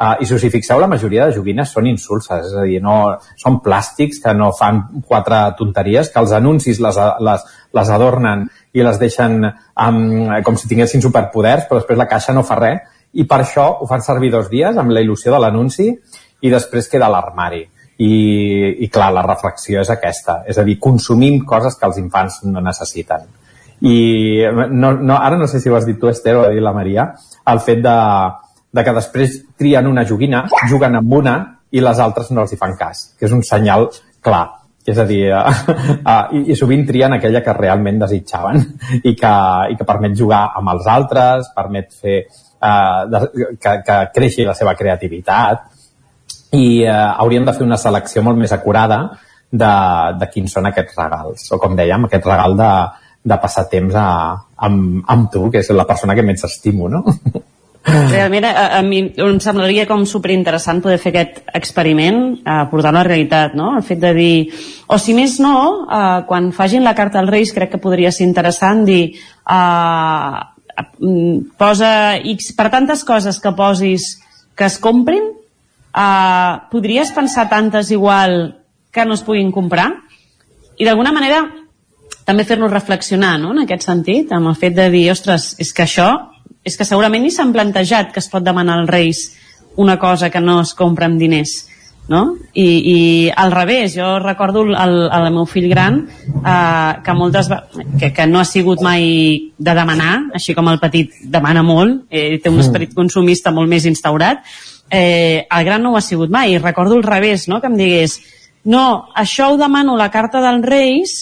Uh, 0.03 0.17
I 0.19 0.25
si 0.27 0.33
us 0.35 0.43
hi 0.43 0.49
fixeu, 0.51 0.81
la 0.81 0.89
majoria 0.91 1.29
de 1.29 1.35
joguines 1.37 1.69
són 1.71 1.85
insulses, 1.87 2.49
és 2.49 2.55
a 2.59 2.63
dir, 2.67 2.81
no, 2.83 2.95
són 3.39 3.61
plàstics 3.63 4.17
que 4.19 4.33
no 4.35 4.49
fan 4.57 4.81
quatre 5.07 5.37
tonteries, 5.55 6.09
que 6.11 6.19
els 6.19 6.33
anuncis 6.35 6.81
les, 6.83 6.99
les, 7.23 7.45
les 7.79 7.91
adornen 7.95 8.43
i 8.75 8.83
les 8.83 8.99
deixen 8.99 9.37
um, 9.45 10.01
com 10.43 10.57
si 10.59 10.67
tinguessin 10.67 11.05
superpoders, 11.05 11.69
però 11.69 11.79
després 11.79 12.01
la 12.01 12.09
caixa 12.11 12.35
no 12.35 12.43
fa 12.43 12.59
res, 12.59 12.83
i 13.13 13.23
per 13.29 13.39
això 13.45 13.69
ho 13.79 13.87
fan 13.87 14.03
servir 14.03 14.33
dos 14.33 14.49
dies 14.51 14.75
amb 14.75 14.91
la 14.91 15.05
il·lusió 15.05 15.31
de 15.31 15.39
l'anunci 15.39 15.87
i 15.87 16.51
després 16.51 16.91
queda 16.91 17.11
l'armari. 17.13 17.63
I, 18.03 18.13
I 18.83 18.91
clar, 18.91 19.13
la 19.15 19.23
reflexió 19.23 19.79
és 19.85 19.93
aquesta, 19.93 20.41
és 20.49 20.59
a 20.59 20.67
dir, 20.67 20.81
consumim 20.83 21.45
coses 21.47 21.79
que 21.79 21.87
els 21.87 22.01
infants 22.01 22.41
no 22.49 22.59
necessiten. 22.59 23.29
I 23.87 23.97
no, 24.51 24.97
no, 24.97 25.15
ara 25.15 25.37
no 25.39 25.47
sé 25.47 25.61
si 25.61 25.71
ho 25.71 25.77
has 25.77 25.87
dit 25.87 25.95
tu, 26.01 26.11
Esther, 26.11 26.35
o 26.39 26.47
ha 26.47 26.51
dit 26.51 26.63
la 26.63 26.75
Maria, 26.75 27.13
el 27.53 27.63
fet 27.63 27.83
de, 27.85 27.99
de 28.73 28.83
que 28.83 28.95
després 28.95 29.37
trien 29.59 29.87
una 29.87 30.05
joguina, 30.09 30.43
juguen 30.69 30.97
amb 30.97 31.15
una 31.21 31.35
i 31.73 31.81
les 31.81 31.99
altres 32.01 32.31
no 32.31 32.43
els 32.43 32.53
hi 32.53 32.59
fan 32.59 32.75
cas, 32.77 33.05
que 33.17 33.27
és 33.29 33.35
un 33.35 33.43
senyal 33.45 33.89
clar. 34.23 34.45
És 34.83 34.97
a 34.99 35.05
dir, 35.07 35.29
uh, 35.31 35.51
uh, 35.95 36.23
i, 36.35 36.41
i 36.51 36.55
sovint 36.59 36.83
trien 36.87 37.13
aquella 37.15 37.39
que 37.43 37.53
realment 37.55 38.01
desitjaven 38.01 38.59
i 39.03 39.13
que, 39.15 39.35
i 39.71 39.77
que 39.79 39.87
permet 39.87 40.17
jugar 40.19 40.49
amb 40.59 40.73
els 40.73 40.89
altres, 40.91 41.53
permet 41.55 41.93
fer 42.01 42.17
uh, 42.27 43.05
de, 43.07 43.21
que, 43.61 43.77
que 43.85 43.99
creixi 44.17 44.47
la 44.47 44.57
seva 44.57 44.75
creativitat 44.75 45.69
i 46.59 46.83
uh, 46.83 47.13
hauríem 47.23 47.47
de 47.47 47.55
fer 47.55 47.63
una 47.63 47.79
selecció 47.79 48.25
molt 48.25 48.41
més 48.41 48.51
acurada 48.51 48.99
de, 49.53 49.71
de 50.19 50.29
quins 50.33 50.57
són 50.57 50.67
aquests 50.67 50.99
regals. 50.99 51.47
O 51.55 51.61
com 51.61 51.79
dèiem, 51.79 52.09
aquest 52.09 52.27
regal 52.27 52.57
de, 52.59 52.71
de 53.23 53.39
passar 53.39 53.69
temps 53.71 53.95
a, 53.95 54.07
amb, 54.67 55.03
amb 55.15 55.31
tu, 55.31 55.47
que 55.53 55.63
és 55.63 55.71
la 55.71 55.87
persona 55.87 56.17
que 56.17 56.27
més 56.27 56.43
estimo, 56.49 56.91
no? 56.91 57.05
Realment, 57.83 58.45
a, 58.47 58.77
a 58.77 58.81
mi 58.85 59.01
em 59.11 59.39
semblaria 59.43 59.83
com 59.89 60.05
superinteressant 60.07 60.79
poder 60.83 60.99
fer 61.01 61.11
aquest 61.11 61.41
experiment, 61.57 62.21
eh, 62.39 62.61
portar 62.71 62.93
la 62.95 63.03
realitat, 63.03 63.57
no? 63.59 63.73
El 63.75 63.83
fet 63.83 63.99
de 63.99 64.13
dir, 64.15 64.35
o 64.87 64.99
si 65.01 65.15
més 65.17 65.35
no, 65.43 65.83
eh, 65.91 66.23
quan 66.29 66.53
fagin 66.55 66.85
la 66.87 66.95
carta 66.95 67.19
als 67.19 67.31
Reis 67.33 67.51
crec 67.51 67.73
que 67.73 67.81
podria 67.83 68.13
ser 68.15 68.23
interessant 68.29 68.85
dir 68.87 69.01
eh, 69.11 70.39
posa 71.59 71.93
X, 72.23 72.53
per 72.55 72.69
tantes 72.71 73.03
coses 73.03 73.41
que 73.43 73.51
posis 73.57 74.13
que 74.55 74.69
es 74.71 74.79
comprin, 74.79 75.33
eh, 75.91 76.51
podries 76.71 77.11
pensar 77.11 77.49
tantes 77.51 77.91
igual 77.91 78.61
que 78.93 79.03
no 79.03 79.19
es 79.19 79.27
puguin 79.27 79.51
comprar? 79.51 79.91
I 80.79 80.87
d'alguna 80.87 81.11
manera 81.11 81.43
també 82.23 82.45
fer-nos 82.47 82.71
reflexionar, 82.71 83.35
no?, 83.41 83.51
en 83.51 83.65
aquest 83.65 83.83
sentit, 83.83 84.31
amb 84.31 84.53
el 84.53 84.55
fet 84.55 84.77
de 84.77 84.87
dir, 84.93 85.09
ostres, 85.11 85.57
és 85.59 85.75
que 85.75 85.83
això 85.83 86.32
és 86.63 86.77
que 86.79 86.87
segurament 86.87 87.23
ni 87.23 87.31
s'han 87.31 87.53
plantejat 87.53 88.13
que 88.13 88.21
es 88.23 88.29
pot 88.31 88.43
demanar 88.43 88.79
als 88.79 88.89
Reis 88.89 89.23
una 89.75 89.97
cosa 89.99 90.29
que 90.29 90.41
no 90.41 90.61
es 90.61 90.73
compra 90.77 91.09
amb 91.09 91.19
diners 91.19 91.63
no? 92.07 92.35
I, 92.53 92.65
i 92.65 92.97
al 93.31 93.51
revés, 93.51 93.95
jo 93.95 94.19
recordo 94.19 94.65
el, 94.67 94.95
el 95.07 95.29
meu 95.31 95.45
fill 95.47 95.69
gran 95.71 96.01
eh, 96.03 96.91
que 97.03 97.15
moltes 97.15 97.49
que, 97.99 98.11
que 98.13 98.27
no 98.27 98.41
ha 98.41 98.45
sigut 98.45 98.83
mai 98.83 99.53
de 99.57 99.75
demanar, 99.75 100.17
així 100.35 100.55
com 100.55 100.67
el 100.71 100.81
petit 100.83 101.15
demana 101.23 101.63
molt, 101.63 102.03
eh, 102.11 102.39
té 102.43 102.51
un 102.51 102.59
mm. 102.59 102.65
esperit 102.65 102.95
consumista 102.97 103.55
molt 103.55 103.71
més 103.71 103.87
instaurat, 103.89 104.43
eh, 104.91 105.47
el 105.47 105.65
gran 105.65 105.83
no 105.83 105.93
ho 105.93 105.99
ha 105.99 106.03
sigut 106.03 106.31
mai, 106.31 106.53
i 106.53 106.61
recordo 106.61 106.99
al 106.99 107.07
revés, 107.07 107.47
no? 107.47 107.61
que 107.61 107.71
em 107.71 107.79
digués 107.79 108.19
no, 108.65 109.09
això 109.15 109.51
ho 109.51 109.57
demano 109.59 109.97
la 109.99 110.11
carta 110.11 110.43
dels 110.43 110.67
Reis 110.67 111.17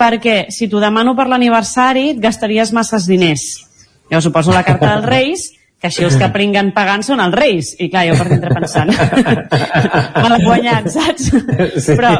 perquè 0.00 0.46
si 0.50 0.68
t'ho 0.68 0.80
demano 0.80 1.12
per 1.16 1.28
l'aniversari 1.28 2.10
et 2.14 2.20
gastaries 2.20 2.72
masses 2.72 3.06
diners 3.06 3.71
jo 4.12 4.20
suposo 4.20 4.54
la 4.54 4.64
carta 4.66 4.94
dels 4.94 5.08
Reis, 5.08 5.50
que 5.82 5.90
així 5.90 6.04
els 6.06 6.14
que 6.20 6.30
pringuen 6.30 6.70
pagant 6.76 7.02
són 7.02 7.20
els 7.24 7.34
Reis. 7.34 7.72
I 7.82 7.88
clar, 7.90 8.04
jo 8.10 8.18
per 8.20 8.28
dintre 8.30 8.52
pensant, 8.54 8.92
me 10.22 10.28
l'ha 10.30 10.42
guanyat, 10.44 10.90
saps? 10.94 11.32
Sí. 11.32 11.96
Però 11.96 12.12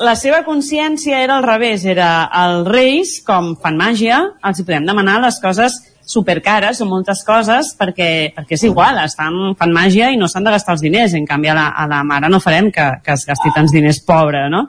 la 0.00 0.16
seva 0.16 0.40
consciència 0.46 1.20
era 1.20 1.36
al 1.36 1.44
revés, 1.44 1.84
era 1.84 2.10
els 2.42 2.66
Reis, 2.68 3.18
com 3.26 3.52
fan 3.62 3.78
màgia, 3.78 4.22
els 4.48 4.58
hi 4.58 4.66
podem 4.66 4.88
demanar 4.88 5.20
les 5.22 5.38
coses 5.42 5.76
supercares 6.10 6.80
o 6.82 6.88
moltes 6.90 7.20
coses 7.26 7.74
perquè, 7.78 8.32
perquè 8.34 8.56
és 8.56 8.64
igual, 8.66 8.98
estan, 9.04 9.52
fan 9.58 9.74
màgia 9.76 10.08
i 10.10 10.18
no 10.18 10.26
s'han 10.26 10.48
de 10.48 10.54
gastar 10.56 10.74
els 10.74 10.82
diners, 10.82 11.14
en 11.14 11.28
canvi 11.28 11.52
a 11.52 11.54
la, 11.54 11.68
a 11.76 11.86
la 11.90 12.00
mare 12.02 12.30
no 12.32 12.40
farem 12.42 12.72
que, 12.74 12.88
que 13.04 13.14
es 13.14 13.26
gasti 13.28 13.52
tants 13.54 13.76
diners 13.76 14.00
pobra, 14.08 14.48
no? 14.50 14.64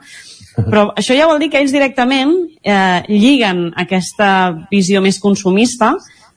Però 0.52 0.90
això 1.00 1.16
ja 1.16 1.26
vol 1.26 1.40
dir 1.40 1.48
que 1.50 1.62
ells 1.62 1.72
directament 1.72 2.34
eh, 2.60 3.00
lliguen 3.08 3.70
aquesta 3.80 4.28
visió 4.70 5.00
més 5.02 5.18
consumista 5.18 5.94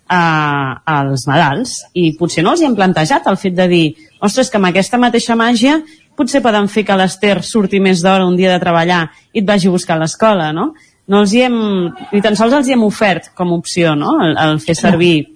eh, 0.10 0.72
als 0.86 1.28
Nadals 1.28 1.78
i 1.94 2.14
potser 2.18 2.44
no 2.44 2.52
els 2.56 2.62
hi 2.62 2.66
hem 2.70 2.76
plantejat 2.76 3.28
el 3.28 3.38
fet 3.38 3.56
de 3.58 3.68
dir 3.68 3.86
ostres, 4.22 4.50
que 4.50 4.58
amb 4.58 4.70
aquesta 4.72 4.98
mateixa 5.02 5.36
màgia 5.36 5.80
potser 6.16 6.42
poden 6.42 6.68
fer 6.72 6.86
que 6.88 6.96
l'Ester 6.96 7.42
surti 7.44 7.80
més 7.84 8.02
d'hora 8.04 8.26
un 8.26 8.38
dia 8.40 8.54
de 8.54 8.60
treballar 8.62 9.10
i 9.34 9.42
et 9.42 9.48
vagi 9.48 9.68
a 9.68 9.72
buscar 9.72 9.98
a 9.98 10.04
l'escola, 10.06 10.52
no? 10.56 10.74
no 11.08 11.20
els 11.22 11.34
hi 11.34 11.42
hem, 11.46 11.56
ni 12.14 12.22
tan 12.22 12.36
sols 12.40 12.54
els 12.54 12.68
hi 12.68 12.74
hem 12.74 12.84
ofert 12.84 13.34
com 13.36 13.52
a 13.52 13.58
opció, 13.60 13.96
no?, 13.96 14.16
el, 14.24 14.38
el 14.42 14.60
fer 14.64 14.74
servir 14.80 15.28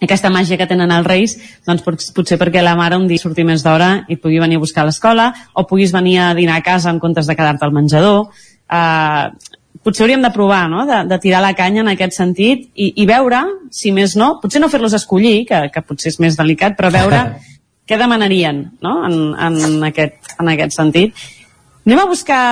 aquesta 0.00 0.30
màgia 0.32 0.56
que 0.56 0.64
tenen 0.70 0.88
els 0.94 1.04
reis, 1.04 1.34
doncs 1.66 1.82
pot- 1.84 2.06
potser 2.16 2.38
perquè 2.40 2.62
la 2.64 2.72
mare 2.78 2.96
un 2.96 3.04
dia 3.10 3.20
surti 3.20 3.44
més 3.44 3.60
d'hora 3.66 4.06
i 4.08 4.16
pugui 4.16 4.38
venir 4.40 4.56
a 4.56 4.62
buscar 4.62 4.86
a 4.86 4.88
l'escola, 4.88 5.26
o 5.52 5.66
puguis 5.68 5.92
venir 5.92 6.16
a 6.24 6.30
dinar 6.38 6.56
a 6.56 6.64
casa 6.64 6.88
en 6.88 7.02
comptes 7.02 7.26
de 7.28 7.36
quedar-te 7.36 7.66
al 7.66 7.74
menjador. 7.76 8.30
Uh, 8.70 9.28
potser 9.84 10.04
hauríem 10.04 10.22
de 10.22 10.32
provar, 10.34 10.66
no?, 10.72 10.84
de, 10.88 11.02
de 11.08 11.18
tirar 11.22 11.40
la 11.44 11.54
canya 11.56 11.84
en 11.84 11.92
aquest 11.94 12.16
sentit 12.18 12.68
i, 12.74 12.92
i 13.02 13.06
veure, 13.08 13.42
si 13.72 13.94
més 13.96 14.16
no, 14.20 14.34
potser 14.42 14.60
no 14.60 14.68
fer-los 14.72 14.96
escollir, 14.98 15.44
que, 15.48 15.66
que 15.72 15.84
potser 15.86 16.12
és 16.12 16.20
més 16.20 16.36
delicat, 16.38 16.76
però 16.78 16.92
veure 16.92 17.24
què 17.88 17.98
demanarien, 17.98 18.64
no?, 18.84 18.96
en, 19.08 19.20
en, 19.34 19.78
aquest, 19.88 20.34
en 20.38 20.52
aquest 20.52 20.76
sentit. 20.76 21.28
Anem 21.88 22.02
a 22.02 22.10
buscar 22.10 22.44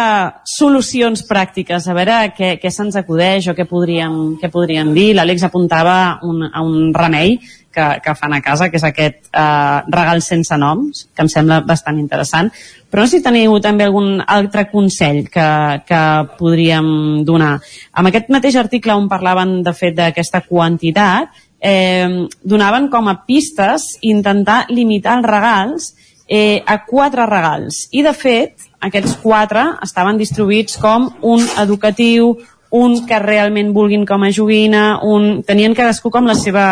solucions 0.49 1.21
pràctiques, 1.29 1.85
a 1.85 1.95
veure 1.95 2.17
què, 2.35 2.55
què 2.63 2.71
se'ns 2.73 2.97
acudeix 2.97 3.51
o 3.51 3.55
què 3.55 3.69
podríem, 3.69 4.39
què 4.41 4.49
podríem 4.51 4.95
dir. 4.97 5.11
L'Àlex 5.15 5.45
apuntava 5.47 5.99
un, 6.27 6.47
a 6.49 6.65
un 6.65 6.95
remei 6.97 7.37
que, 7.79 7.87
que 8.03 8.15
fan 8.19 8.35
a 8.35 8.43
casa, 8.43 8.69
que 8.71 8.79
és 8.81 8.87
aquest 8.87 9.31
eh, 9.31 9.79
regal 9.87 10.23
sense 10.25 10.59
noms, 10.59 11.07
que 11.15 11.23
em 11.23 11.31
sembla 11.31 11.61
bastant 11.67 12.01
interessant. 12.01 12.51
Però 12.91 13.05
si 13.07 13.23
teniu 13.23 13.59
també 13.63 13.87
algun 13.87 14.19
altre 14.27 14.67
consell 14.73 15.27
que, 15.31 15.49
que 15.87 16.03
podríem 16.41 17.23
donar. 17.29 17.59
Amb 17.95 18.11
aquest 18.11 18.33
mateix 18.35 18.59
article 18.59 18.97
on 18.99 19.07
parlaven, 19.11 19.61
de 19.63 19.75
fet, 19.77 19.95
d'aquesta 19.99 20.43
quantitat, 20.49 21.31
eh, 21.61 22.27
donaven 22.43 22.89
com 22.91 23.09
a 23.09 23.21
pistes 23.29 23.95
intentar 24.03 24.65
limitar 24.73 25.19
els 25.19 25.29
regals 25.29 25.91
eh, 26.27 26.63
a 26.67 26.83
quatre 26.87 27.27
regals. 27.27 27.87
I, 27.93 28.03
de 28.07 28.15
fet, 28.17 28.69
aquests 28.85 29.19
quatre 29.23 29.65
estaven 29.85 30.19
distribuïts 30.21 30.79
com 30.81 31.11
un 31.27 31.45
educatiu, 31.61 32.37
un 32.71 32.99
que 33.09 33.19
realment 33.21 33.73
vulguin 33.73 34.05
com 34.07 34.25
a 34.25 34.33
joguina, 34.35 35.01
un... 35.05 35.43
tenien 35.47 35.75
cadascú 35.75 36.13
com 36.13 36.29
la 36.29 36.37
seva 36.37 36.67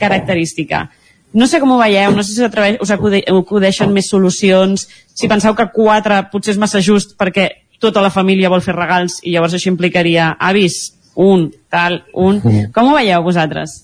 característica. 0.00 0.88
No 1.34 1.48
sé 1.50 1.58
com 1.58 1.72
ho 1.74 1.78
veieu, 1.80 2.14
no 2.14 2.22
sé 2.22 2.36
si 2.36 2.44
us, 2.46 2.90
acudeixen 2.94 3.92
més 3.92 4.08
solucions, 4.10 4.86
si 5.14 5.30
penseu 5.30 5.54
que 5.58 5.70
quatre 5.74 6.20
potser 6.30 6.54
és 6.54 6.60
massa 6.62 6.82
just 6.82 7.16
perquè 7.18 7.48
tota 7.82 8.02
la 8.04 8.12
família 8.14 8.52
vol 8.52 8.62
fer 8.62 8.76
regals 8.76 9.18
i 9.22 9.34
llavors 9.34 9.56
això 9.58 9.72
implicaria 9.72 10.34
avis, 10.38 10.94
un, 11.14 11.48
tal, 11.70 12.04
un... 12.14 12.40
Com 12.74 12.90
ho 12.90 12.94
veieu 12.96 13.22
vosaltres? 13.26 13.82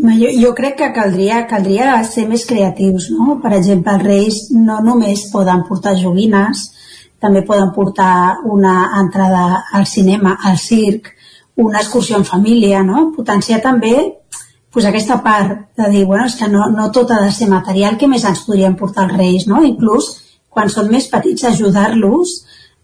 Jo, 0.00 0.28
jo 0.34 0.50
crec 0.56 0.76
que 0.80 0.90
caldria, 0.96 1.44
caldria 1.48 1.98
ser 2.08 2.26
més 2.28 2.44
creatius, 2.48 3.10
no? 3.14 3.38
Per 3.42 3.52
exemple, 3.56 3.94
els 3.94 4.04
reis 4.04 4.38
no 4.54 4.80
només 4.84 5.26
poden 5.32 5.64
portar 5.68 5.96
joguines, 6.00 6.68
també 7.20 7.42
poden 7.44 7.72
portar 7.76 8.40
una 8.48 8.90
entrada 9.00 9.64
al 9.76 9.86
cinema, 9.86 10.38
al 10.44 10.56
circ, 10.58 11.12
una 11.60 11.82
excursió 11.82 12.16
en 12.16 12.24
família, 12.24 12.82
no? 12.82 13.10
Potenciar 13.16 13.60
també 13.60 13.94
pues, 14.72 14.84
aquesta 14.86 15.20
part 15.22 15.68
de 15.76 15.88
dir, 15.90 16.04
bueno, 16.06 16.26
és 16.26 16.36
que 16.38 16.48
no, 16.48 16.68
no 16.70 16.90
tot 16.94 17.10
ha 17.10 17.20
de 17.24 17.32
ser 17.34 17.48
material, 17.50 17.96
què 17.98 18.06
més 18.08 18.24
ens 18.24 18.44
podrien 18.46 18.76
portar 18.78 19.08
els 19.08 19.16
reis, 19.18 19.46
no? 19.50 19.62
Inclús, 19.66 20.12
quan 20.50 20.68
són 20.70 20.88
més 20.90 21.08
petits, 21.10 21.44
ajudar-los 21.44 22.36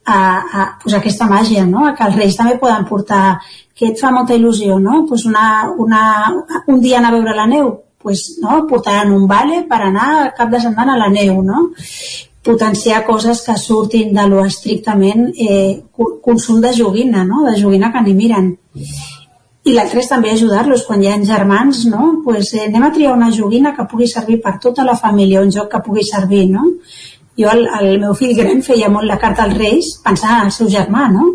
a, 0.05 0.19
a 0.19 0.67
pues, 0.83 0.95
aquesta 0.99 1.27
màgia, 1.31 1.65
no? 1.67 1.87
A 1.87 1.95
que 1.95 2.05
els 2.07 2.17
reis 2.19 2.37
també 2.39 2.59
poden 2.59 2.85
portar 2.89 3.41
que 3.77 3.91
et 3.93 3.99
fa 4.01 4.11
molta 4.11 4.35
il·lusió, 4.35 4.79
no? 4.81 5.05
Pues 5.09 5.27
una, 5.29 5.71
una, 5.77 6.03
un 6.67 6.81
dia 6.81 6.99
anar 6.99 7.11
a 7.13 7.17
veure 7.19 7.35
la 7.37 7.47
neu, 7.51 7.73
pues, 8.03 8.37
no? 8.43 8.63
portaran 8.71 9.11
un 9.13 9.27
vale 9.27 9.65
per 9.69 9.81
anar 9.83 10.33
cap 10.37 10.49
de 10.53 10.61
setmana 10.63 10.95
a 10.95 11.01
la 11.05 11.09
neu, 11.11 11.43
no? 11.43 11.71
potenciar 12.47 13.01
coses 13.05 13.41
que 13.43 13.57
surtin 13.59 14.13
de 14.15 14.23
lo 14.31 14.45
estrictament 14.47 15.33
eh, 15.35 15.83
co- 15.91 16.21
consum 16.23 16.61
de 16.63 16.71
joguina, 16.77 17.25
no? 17.27 17.43
de 17.43 17.57
joguina 17.61 17.91
que 17.93 18.03
ni 18.07 18.15
miren. 18.15 18.53
I 19.67 19.73
l'altre 19.75 19.99
és 19.99 20.09
també 20.09 20.31
ajudar-los 20.31 20.85
quan 20.87 21.01
hi 21.03 21.09
ha 21.11 21.17
germans, 21.27 21.83
no? 21.91 22.21
Pues, 22.25 22.53
eh, 22.55 22.69
anem 22.69 22.85
a 22.87 22.93
triar 22.95 23.15
una 23.17 23.33
joguina 23.35 23.75
que 23.75 23.87
pugui 23.91 24.07
servir 24.07 24.39
per 24.43 24.59
tota 24.63 24.85
la 24.87 24.95
família, 24.95 25.43
un 25.43 25.51
joc 25.51 25.73
que 25.73 25.83
pugui 25.87 26.05
servir, 26.07 26.45
no? 26.53 26.69
Jo, 27.37 27.51
el, 27.51 27.67
el 27.81 27.99
meu 28.01 28.15
fill 28.15 28.37
gran 28.37 28.63
feia 28.63 28.89
molt 28.89 29.11
la 29.11 29.19
carta 29.19 29.43
als 29.45 29.59
Reis 29.59 29.89
pensant 30.05 30.39
en 30.39 30.47
el 30.51 30.55
seu 30.55 30.71
germà, 30.73 31.09
no? 31.13 31.27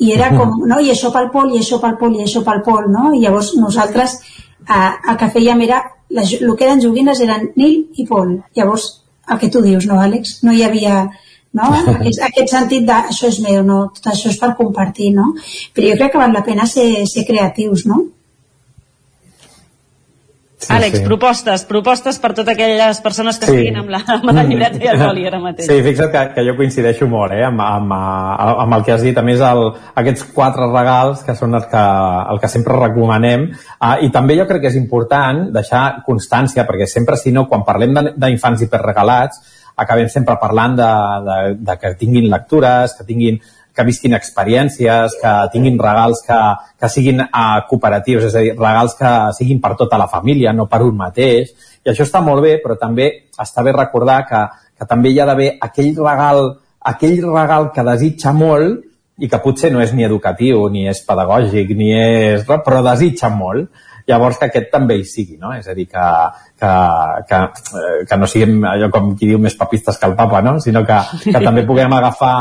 I 0.00 0.14
era 0.16 0.30
com, 0.34 0.56
no? 0.70 0.80
I 0.80 0.90
això 0.94 1.12
pel 1.12 1.28
Pol, 1.34 1.52
i 1.54 1.60
això 1.60 1.78
pel 1.82 1.98
Pol, 2.00 2.16
i 2.16 2.24
això 2.24 2.42
pel 2.46 2.64
Pol, 2.66 2.88
no? 2.90 3.12
I 3.14 3.20
llavors 3.26 3.52
nosaltres 3.60 4.16
eh, 4.24 4.90
el 5.10 5.20
que 5.20 5.30
fèiem 5.36 5.60
era, 5.68 5.82
les, 6.16 6.34
el 6.40 6.56
que 6.56 6.66
eren 6.66 6.82
joguines 6.82 7.20
eren 7.20 7.50
Nil 7.60 7.76
i 7.92 8.08
Pol. 8.08 8.38
Llavors, 8.56 8.88
el 9.28 9.38
que 9.42 9.52
tu 9.52 9.62
dius, 9.62 9.86
no, 9.90 10.00
Àlex? 10.00 10.38
No 10.48 10.56
hi 10.56 10.64
havia 10.64 11.04
no? 11.54 11.70
Aquest, 11.94 12.20
aquest 12.26 12.50
sentit 12.52 12.84
de 12.88 12.96
això 12.98 13.30
és 13.30 13.38
meu, 13.44 13.62
no? 13.66 13.78
tot 13.94 14.10
això 14.12 14.28
és 14.32 14.38
per 14.42 14.52
compartir, 14.58 15.12
no? 15.14 15.30
Però 15.74 15.88
jo 15.92 15.96
crec 16.00 16.12
que 16.16 16.18
val 16.24 16.34
la 16.34 16.42
pena 16.46 16.66
ser, 16.66 16.90
ser 17.06 17.24
creatius, 17.28 17.86
no? 17.86 18.02
Sí, 20.64 20.72
Àlex, 20.72 20.96
sí. 20.96 21.04
propostes, 21.04 21.62
propostes 21.68 22.16
per 22.22 22.30
totes 22.32 22.54
aquelles 22.54 23.00
persones 23.04 23.36
que 23.36 23.44
Sí. 23.44 23.52
estiguin 23.52 23.76
amb 23.82 23.90
la, 23.92 23.98
amb 24.14 24.30
la 24.32 24.44
llibreta 24.46 24.78
i 24.80 24.86
el 24.88 24.96
boli 25.02 25.26
ara 25.28 25.36
mateix. 25.42 25.66
Sí, 25.68 25.76
fixa't 25.84 26.08
que, 26.14 26.22
que 26.38 26.44
jo 26.46 26.54
coincideixo 26.56 27.04
molt 27.10 27.34
eh, 27.36 27.42
amb, 27.44 27.60
amb, 27.60 27.92
amb, 27.92 28.60
amb 28.62 28.76
el 28.78 28.84
que 28.86 28.94
has 28.94 29.02
dit. 29.04 29.18
A 29.20 29.24
més, 29.26 29.42
el, 29.44 29.60
aquests 30.00 30.24
quatre 30.32 30.70
regals 30.70 31.20
que 31.26 31.34
són 31.36 31.58
els 31.58 31.66
que, 31.68 31.82
el 32.32 32.40
que 32.40 32.48
sempre 32.48 32.78
recomanem. 32.80 33.44
Uh, 33.76 33.98
I 34.06 34.08
també 34.14 34.38
jo 34.38 34.46
crec 34.48 34.62
que 34.64 34.70
és 34.72 34.78
important 34.80 35.50
deixar 35.52 35.82
constància, 36.06 36.64
perquè 36.64 36.88
sempre, 36.88 37.18
si 37.20 37.34
no, 37.34 37.44
quan 37.50 37.66
parlem 37.66 37.92
de- 37.98 38.14
d'infants 38.16 38.64
hiperregalats, 38.64 39.42
acabem 39.76 40.08
sempre 40.08 40.36
parlant 40.40 40.76
de, 40.78 40.92
de, 41.26 41.36
de 41.66 41.76
que 41.80 41.94
tinguin 42.00 42.30
lectures, 42.30 42.96
que 42.98 43.06
tinguin 43.06 43.40
que 43.74 43.82
visquin 43.82 44.14
experiències, 44.14 45.16
que 45.18 45.32
tinguin 45.50 45.78
regals 45.80 46.22
que, 46.22 46.38
que 46.78 46.88
siguin 46.88 47.24
uh, 47.24 47.64
cooperatius, 47.66 48.28
és 48.28 48.36
a 48.36 48.42
dir, 48.44 48.52
regals 48.54 48.94
que 48.94 49.12
siguin 49.34 49.58
per 49.60 49.72
tota 49.80 49.98
la 49.98 50.06
família, 50.06 50.52
no 50.54 50.68
per 50.70 50.84
un 50.86 50.94
mateix. 51.00 51.50
I 51.82 51.90
això 51.90 52.06
està 52.06 52.22
molt 52.22 52.44
bé, 52.44 52.60
però 52.62 52.78
també 52.78 53.08
està 53.34 53.64
bé 53.66 53.74
recordar 53.74 54.20
que, 54.28 54.44
que 54.78 54.86
també 54.86 55.10
hi 55.10 55.18
ha 55.18 55.26
d'haver 55.26 55.56
aquell 55.66 55.90
regal, 55.98 56.44
aquell 56.94 57.18
regal 57.26 57.72
que 57.74 57.86
desitja 57.90 58.32
molt 58.36 58.84
i 59.18 59.30
que 59.30 59.42
potser 59.42 59.72
no 59.74 59.82
és 59.82 59.92
ni 59.94 60.06
educatiu, 60.06 60.68
ni 60.70 60.86
és 60.90 61.02
pedagògic, 61.06 61.74
ni 61.74 61.90
és... 61.98 62.46
però 62.46 62.78
desitja 62.86 63.30
molt. 63.30 63.70
Llavors 64.10 64.36
que 64.40 64.50
aquest 64.50 64.66
també 64.72 64.98
hi 65.00 65.04
sigui, 65.08 65.38
no? 65.40 65.54
És 65.56 65.68
a 65.68 65.74
dir, 65.76 65.86
que, 65.88 66.08
que, 66.60 66.72
que, 67.28 67.38
eh, 67.80 67.94
que 68.08 68.18
no 68.20 68.28
siguem 68.28 68.58
allò 68.68 68.90
com 68.92 69.14
qui 69.16 69.30
diu 69.30 69.40
més 69.40 69.56
papistes 69.56 69.96
que 70.00 70.10
el 70.10 70.16
papa, 70.18 70.42
no? 70.44 70.58
Sinó 70.60 70.84
que, 70.84 70.98
que 71.24 71.40
també 71.40 71.64
puguem 71.64 71.92
agafar 71.96 72.34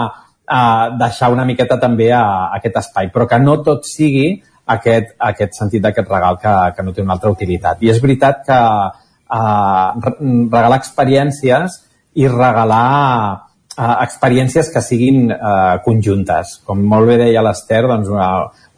a 0.43 0.63
deixar 0.99 1.31
una 1.31 1.45
miqueta 1.47 1.79
també 1.79 2.09
a, 2.11 2.23
a 2.23 2.57
aquest 2.57 2.81
espai, 2.83 3.13
però 3.13 3.29
que 3.31 3.39
no 3.39 3.61
tot 3.63 3.87
sigui 3.87 4.27
aquest, 4.75 5.15
aquest 5.31 5.55
sentit 5.59 5.83
d'aquest 5.83 6.11
regal 6.11 6.37
que, 6.41 6.53
que 6.75 6.83
no 6.83 6.91
té 6.91 7.03
una 7.03 7.15
altra 7.15 7.31
utilitat. 7.31 7.79
I 7.83 7.93
és 7.93 8.03
veritat 8.03 8.43
que 8.47 8.59
uh, 8.59 10.11
regalar 10.51 10.79
experiències 10.81 11.79
i 12.19 12.27
regalar 12.27 13.49
experiències 13.73 14.67
que 14.69 14.83
siguin 14.85 15.31
uh, 15.33 15.79
conjuntes. 15.85 16.59
Com 16.67 16.83
molt 16.85 17.09
bé 17.09 17.17
deia 17.23 17.41
l'Ester, 17.41 17.81
doncs 17.89 18.11
una, 18.11 18.27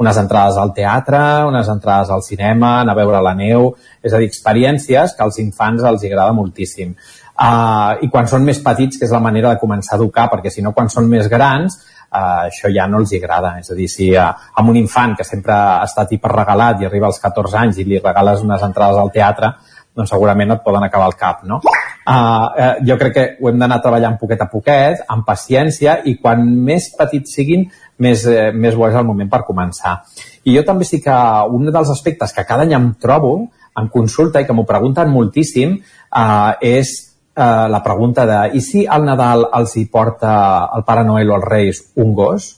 unes 0.01 0.17
entrades 0.19 0.57
al 0.59 0.74
teatre, 0.75 1.19
unes 1.48 1.69
entrades 1.72 2.09
al 2.11 2.24
cinema, 2.24 2.82
anar 2.82 2.95
a 2.95 2.99
veure 2.99 3.22
la 3.24 3.35
neu, 3.38 3.69
és 4.03 4.14
a 4.14 4.19
dir, 4.19 4.27
experiències 4.27 5.15
que 5.15 5.24
als 5.24 5.40
infants 5.40 5.85
els 5.88 6.03
agrada 6.03 6.35
moltíssim. 6.35 6.95
Uh, 7.35 7.99
I 8.03 8.09
quan 8.11 8.27
són 8.32 8.45
més 8.48 8.59
petits, 8.64 8.99
que 8.99 9.07
és 9.07 9.11
la 9.11 9.24
manera 9.24 9.53
de 9.53 9.59
començar 9.59 9.95
a 9.95 9.99
educar, 9.99 10.30
perquè 10.32 10.51
si 10.51 10.64
no, 10.64 10.72
quan 10.75 10.91
són 10.91 11.07
més 11.11 11.30
grans, 11.32 11.80
uh, 12.07 12.48
això 12.48 12.72
ja 12.75 12.88
no 12.91 12.99
els 13.03 13.11
agrada. 13.15 13.56
És 13.59 13.72
a 13.72 13.77
dir, 13.77 13.88
si 13.91 14.11
uh, 14.15 14.30
amb 14.59 14.72
un 14.72 14.80
infant 14.80 15.15
que 15.19 15.27
sempre 15.27 15.56
ha 15.56 15.83
estat 15.88 16.11
hiperregalat 16.15 16.83
i 16.83 16.90
arriba 16.90 17.07
als 17.11 17.19
14 17.24 17.59
anys 17.64 17.80
i 17.80 17.88
li 17.88 17.99
regales 18.03 18.43
unes 18.43 18.64
entrades 18.67 18.99
al 18.99 19.11
teatre, 19.15 19.53
doncs 19.95 20.11
segurament 20.11 20.51
et 20.51 20.64
poden 20.64 20.83
acabar 20.83 21.07
al 21.07 21.15
cap, 21.15 21.43
no? 21.48 21.61
Uh, 21.64 22.11
uh, 22.11 22.74
jo 22.85 22.98
crec 22.99 23.14
que 23.15 23.25
ho 23.40 23.49
hem 23.49 23.61
d'anar 23.61 23.80
treballant 23.82 24.17
poquet 24.19 24.43
a 24.43 24.49
poquet, 24.51 25.06
amb 25.11 25.25
paciència, 25.27 26.01
i 26.06 26.17
quan 26.19 26.43
més 26.67 26.91
petits 26.99 27.35
siguin, 27.38 27.64
més, 27.98 28.25
eh, 28.27 28.51
més 28.51 28.75
bo 28.75 28.88
és 28.88 28.95
el 28.95 29.06
moment 29.07 29.30
per 29.32 29.45
començar. 29.48 29.99
I 30.43 30.56
jo 30.57 30.64
també 30.67 30.85
sí 30.85 31.01
que 31.01 31.15
un 31.51 31.72
dels 31.72 31.91
aspectes 31.91 32.33
que 32.33 32.45
cada 32.45 32.64
any 32.64 32.75
em 32.75 32.93
trobo 33.01 33.49
en 33.80 33.90
consulta 33.91 34.41
i 34.41 34.48
que 34.48 34.53
m'ho 34.56 34.65
pregunten 34.67 35.11
moltíssim 35.11 35.75
uh, 35.75 36.53
és 36.64 36.91
uh, 37.35 37.67
la 37.72 37.82
pregunta 37.83 38.25
de 38.27 38.38
i 38.56 38.61
si 38.64 38.85
al 38.88 39.03
Nadal 39.07 39.49
els 39.59 39.75
hi 39.75 39.88
porta 39.91 40.35
el 40.75 40.85
Pare 40.88 41.03
Noel 41.03 41.32
o 41.32 41.40
els 41.40 41.49
Reis 41.49 41.82
un 41.95 42.14
gos? 42.15 42.53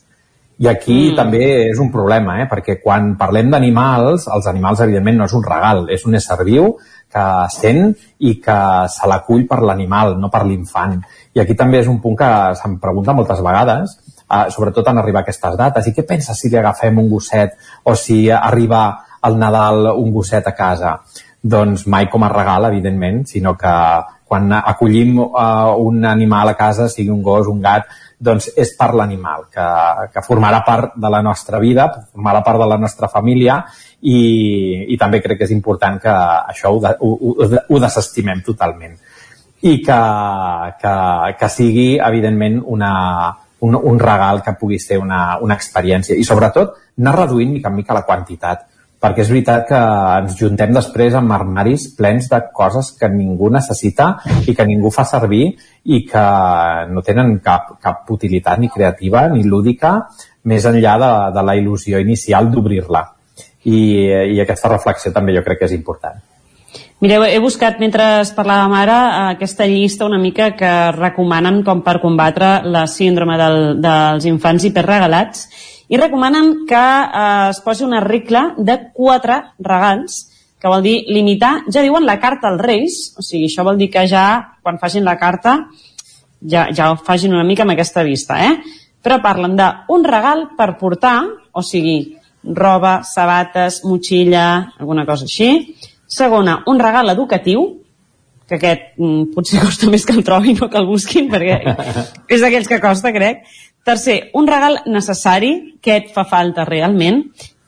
I 0.58 0.68
aquí 0.72 1.12
mm. 1.12 1.16
també 1.18 1.42
és 1.70 1.80
un 1.82 1.92
problema, 1.94 2.40
eh? 2.42 2.48
perquè 2.50 2.80
quan 2.82 3.12
parlem 3.18 3.52
d'animals, 3.54 4.26
els 4.34 4.48
animals 4.50 4.82
evidentment 4.82 5.20
no 5.22 5.28
és 5.30 5.36
un 5.38 5.46
regal, 5.46 5.84
és 5.94 6.06
un 6.10 6.18
ésser 6.18 6.38
viu 6.46 6.72
que 7.14 7.26
sent 7.54 7.94
i 8.26 8.34
que 8.42 8.58
se 8.90 9.10
l'acull 9.10 9.46
per 9.50 9.62
l'animal, 9.62 10.16
no 10.18 10.32
per 10.34 10.42
l'infant. 10.48 10.98
I 11.38 11.44
aquí 11.44 11.54
també 11.58 11.84
és 11.84 11.92
un 11.92 12.02
punt 12.02 12.18
que 12.18 12.30
se'm 12.58 12.80
pregunta 12.82 13.14
moltes 13.14 13.44
vegades, 13.46 13.94
eh, 14.30 14.48
sobretot 14.54 14.88
en 14.88 15.00
arribar 15.02 15.24
a 15.24 15.28
aquestes 15.28 15.58
dates. 15.60 15.88
I 15.88 15.96
què 15.96 16.06
penses 16.08 16.40
si 16.40 16.52
li 16.52 16.60
agafem 16.60 17.00
un 17.00 17.10
gosset 17.10 17.56
o 17.84 17.96
si 17.96 18.28
arriba 18.32 18.84
al 19.22 19.40
Nadal 19.40 19.94
un 19.96 20.12
gosset 20.14 20.48
a 20.48 20.56
casa? 20.56 20.98
Doncs 21.42 21.86
mai 21.88 22.10
com 22.12 22.24
a 22.24 22.34
regal, 22.34 22.68
evidentment, 22.72 23.24
sinó 23.28 23.56
que 23.58 23.74
quan 24.28 24.52
acollim 24.52 25.22
uh, 25.24 25.72
un 25.80 26.04
animal 26.06 26.50
a 26.52 26.58
casa, 26.60 26.90
sigui 26.92 27.14
un 27.14 27.22
gos, 27.24 27.48
un 27.48 27.62
gat, 27.64 27.88
doncs 28.20 28.50
és 28.58 28.74
per 28.76 28.90
l'animal, 28.98 29.46
que, 29.54 29.68
que 30.12 30.24
formarà 30.26 30.64
part 30.66 30.98
de 31.00 31.12
la 31.14 31.22
nostra 31.24 31.62
vida, 31.64 31.86
formarà 32.12 32.42
part 32.44 32.60
de 32.60 32.68
la 32.68 32.80
nostra 32.82 33.08
família 33.08 33.62
i, 34.02 34.18
i 34.90 34.98
també 35.00 35.22
crec 35.24 35.40
que 35.40 35.48
és 35.48 35.54
important 35.56 36.02
que 36.02 36.12
això 36.52 36.74
ho, 36.74 36.82
de, 36.84 36.96
ho, 37.00 37.14
ho, 37.14 37.48
ho 37.70 37.80
desestimem 37.80 38.42
totalment 38.46 38.98
i 39.62 39.78
que, 39.86 40.02
que, 40.82 40.96
que 41.40 41.50
sigui, 41.50 41.88
evidentment, 42.04 42.60
una, 42.66 42.92
un, 43.66 43.76
un 43.76 44.00
regal 44.00 44.44
que 44.46 44.56
pugui 44.60 44.80
ser 44.80 45.00
una, 45.02 45.38
una 45.42 45.58
experiència. 45.58 46.18
I 46.18 46.26
sobretot, 46.28 46.76
anar 47.00 47.16
reduint 47.18 47.54
mica 47.54 47.72
en 47.72 47.80
mica 47.80 47.98
la 47.98 48.06
quantitat 48.08 48.68
perquè 48.98 49.22
és 49.22 49.30
veritat 49.30 49.68
que 49.70 49.80
ens 50.22 50.38
juntem 50.40 50.72
després 50.74 51.14
amb 51.18 51.34
armaris 51.36 51.86
plens 51.98 52.30
de 52.32 52.40
coses 52.54 52.90
que 52.98 53.10
ningú 53.14 53.52
necessita 53.54 54.08
i 54.50 54.56
que 54.58 54.66
ningú 54.66 54.90
fa 54.94 55.06
servir 55.06 55.52
i 55.86 56.02
que 56.10 56.24
no 56.90 57.04
tenen 57.06 57.36
cap, 57.46 57.76
cap 57.84 58.10
utilitat 58.14 58.58
ni 58.60 58.72
creativa 58.74 59.28
ni 59.30 59.46
lúdica 59.46 59.94
més 60.50 60.66
enllà 60.66 60.96
de, 61.04 61.12
de 61.36 61.46
la 61.46 61.56
il·lusió 61.60 62.02
inicial 62.02 62.50
d'obrir-la. 62.50 63.04
I, 63.68 63.78
I 64.34 64.42
aquesta 64.42 64.72
reflexió 64.72 65.14
també 65.14 65.36
jo 65.36 65.46
crec 65.46 65.62
que 65.62 65.70
és 65.70 65.78
important. 65.78 66.18
Mireu, 66.98 67.22
he 67.30 67.38
buscat 67.38 67.76
mentre 67.78 68.04
parlàvem 68.34 68.72
ara 68.74 69.00
aquesta 69.36 69.68
llista 69.70 70.08
una 70.08 70.18
mica 70.18 70.48
que 70.58 70.70
recomanen 70.96 71.60
com 71.62 71.84
per 71.86 72.00
combatre 72.02 72.64
la 72.66 72.88
síndrome 72.90 73.36
del, 73.38 73.58
dels 73.84 74.26
infants 74.26 74.64
hiperregalats 74.66 75.44
i 75.94 76.00
recomanen 76.02 76.64
que 76.66 76.80
eh, 76.82 77.52
es 77.52 77.60
posi 77.62 77.86
una 77.86 78.00
regla 78.02 78.48
de 78.58 78.80
quatre 78.98 79.38
regals 79.62 80.24
que 80.58 80.72
vol 80.74 80.82
dir 80.82 80.96
limitar, 81.14 81.68
ja 81.70 81.84
diuen 81.86 82.08
la 82.08 82.18
carta 82.18 82.50
als 82.50 82.64
Reis, 82.66 82.96
o 83.14 83.22
sigui, 83.22 83.46
això 83.46 83.62
vol 83.68 83.78
dir 83.78 83.92
que 83.94 84.08
ja, 84.10 84.56
quan 84.66 84.80
facin 84.82 85.06
la 85.06 85.14
carta, 85.22 85.54
ja, 86.42 86.66
ja 86.74 86.88
ho 86.90 86.96
facin 86.98 87.36
una 87.36 87.46
mica 87.46 87.62
amb 87.62 87.76
aquesta 87.76 88.02
vista, 88.02 88.40
eh? 88.42 88.56
Però 89.06 89.20
parlen 89.22 89.54
d'un 89.54 90.08
regal 90.08 90.48
per 90.58 90.72
portar, 90.82 91.20
o 91.54 91.62
sigui, 91.62 92.18
roba, 92.58 93.04
sabates, 93.06 93.84
motxilla, 93.86 94.48
alguna 94.82 95.06
cosa 95.06 95.30
així. 95.30 95.78
Segona, 96.08 96.62
un 96.72 96.80
regal 96.80 97.12
educatiu, 97.12 97.68
que 98.48 98.56
aquest 98.56 98.96
mm, 98.96 99.34
potser 99.36 99.60
costa 99.62 99.90
més 99.94 100.06
que 100.08 100.16
el 100.16 100.24
trobin 100.24 100.58
o 100.64 100.70
que 100.72 100.80
el 100.80 100.88
busquin, 100.88 101.28
perquè 101.32 101.60
és 102.34 102.42
d'aquells 102.44 102.72
que 102.72 102.82
costa, 102.84 103.14
crec. 103.16 103.44
Tercer, 103.88 104.18
un 104.36 104.48
regal 104.48 104.82
necessari, 104.92 105.80
que 105.84 106.00
et 106.02 106.10
fa 106.16 106.26
falta 106.28 106.66
realment. 106.68 107.22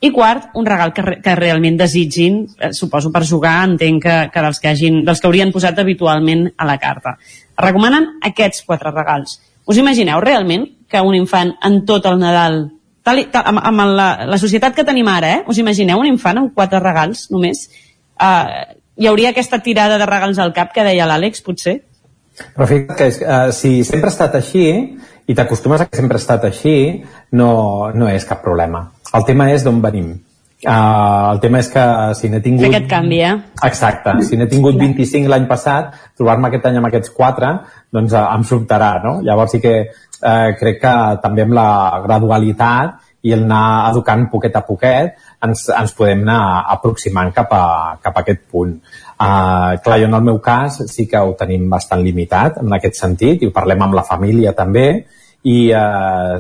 I 0.03 0.13
quart, 0.15 0.49
un 0.55 0.67
regal 0.67 0.93
que, 0.95 1.03
que 1.23 1.35
realment 1.35 1.77
desitgin, 1.79 2.41
eh, 2.59 2.71
suposo 2.75 3.11
per 3.11 3.25
jugar, 3.27 3.57
entenc 3.67 4.03
que, 4.03 4.17
que 4.31 4.43
dels, 4.45 4.59
que 4.63 4.71
hagin, 4.71 5.01
dels 5.07 5.19
que 5.19 5.27
haurien 5.27 5.51
posat 5.51 5.79
habitualment 5.83 6.45
a 6.55 6.67
la 6.67 6.77
carta. 6.79 7.17
Recomanen 7.59 8.13
aquests 8.23 8.63
quatre 8.67 8.93
regals. 8.95 9.37
Us 9.67 9.79
imagineu 9.79 10.23
realment 10.23 10.65
que 10.89 11.01
un 11.03 11.15
infant 11.15 11.51
en 11.67 11.81
tot 11.87 12.07
el 12.07 12.19
Nadal, 12.19 12.61
tal, 13.03 13.19
tal, 13.31 13.43
amb, 13.51 13.59
amb 13.69 13.83
la, 13.99 14.07
la 14.31 14.39
societat 14.39 14.75
que 14.75 14.87
tenim 14.87 15.07
ara, 15.11 15.33
eh? 15.35 15.43
us 15.51 15.59
imagineu 15.59 15.99
un 15.99 16.07
infant 16.07 16.39
amb 16.39 16.55
quatre 16.55 16.79
regals 16.79 17.27
només? 17.33 17.67
Uh, 18.19 18.75
hi 18.99 19.07
hauria 19.07 19.31
aquesta 19.31 19.61
tirada 19.63 19.97
de 19.97 20.07
regals 20.09 20.39
al 20.43 20.51
cap 20.55 20.73
que 20.75 20.83
deia 20.83 21.07
l'Àlex, 21.07 21.43
potser? 21.45 21.79
Però 22.55 22.67
fixa't 22.67 22.97
que 22.99 23.09
uh, 23.23 23.51
si 23.55 23.79
sempre 23.87 24.09
ha 24.09 24.13
estat 24.13 24.35
així, 24.39 24.65
i 25.29 25.35
t'acostumes 25.35 25.83
a 25.83 25.87
que 25.87 25.99
sempre 25.99 26.19
ha 26.19 26.23
estat 26.23 26.47
així, 26.49 26.75
no, 27.39 27.51
no 27.95 28.09
és 28.11 28.25
cap 28.27 28.43
problema. 28.43 28.89
El 29.15 29.27
tema 29.27 29.49
és 29.53 29.63
d'on 29.65 29.79
venim. 29.83 30.17
Uh, 30.59 31.31
el 31.31 31.39
tema 31.39 31.61
és 31.63 31.69
que 31.71 31.83
si 32.19 32.27
n'he 32.27 32.41
tingut... 32.43 32.67
Aquest 32.67 32.89
canvi, 32.91 33.21
eh? 33.23 33.35
Exacte. 33.63 34.17
Si 34.27 34.35
n'he 34.35 34.49
tingut 34.51 34.75
25 34.75 35.31
l'any 35.31 35.45
passat, 35.47 35.93
trobar-me 36.19 36.49
aquest 36.49 36.67
any 36.67 36.79
amb 36.81 36.89
aquests 36.89 37.13
4, 37.15 37.51
doncs 37.95 38.15
uh, 38.17 38.25
em 38.35 38.43
sobtarà, 38.47 38.97
no? 39.05 39.13
Llavors 39.23 39.55
sí 39.55 39.61
que 39.63 39.75
uh, 39.87 40.49
crec 40.59 40.81
que 40.83 40.95
també 41.23 41.47
amb 41.47 41.55
la 41.55 41.69
gradualitat 42.03 43.08
i 43.21 43.33
el 43.35 43.43
anar 43.43 43.91
educant 43.91 44.25
poquet 44.31 44.55
a 44.55 44.63
poquet 44.63 45.17
ens, 45.43 45.65
ens 45.75 45.93
podem 45.97 46.23
anar 46.23 46.65
aproximant 46.75 47.33
cap 47.35 47.51
a, 47.51 47.63
cap 48.01 48.15
a 48.15 48.23
aquest 48.23 48.45
punt. 48.51 48.77
Uh, 49.19 49.75
clar, 49.83 49.99
jo 49.99 50.07
en 50.07 50.15
el 50.15 50.23
meu 50.23 50.39
cas 50.39 50.79
sí 50.87 51.07
que 51.11 51.19
ho 51.19 51.33
tenim 51.39 51.67
bastant 51.71 52.03
limitat 52.03 52.61
en 52.63 52.71
aquest 52.77 52.99
sentit 53.01 53.43
i 53.43 53.49
ho 53.49 53.55
parlem 53.55 53.83
amb 53.83 53.97
la 53.99 54.05
família 54.07 54.55
també 54.55 54.87
i 55.43 55.57
eh, 55.71 56.35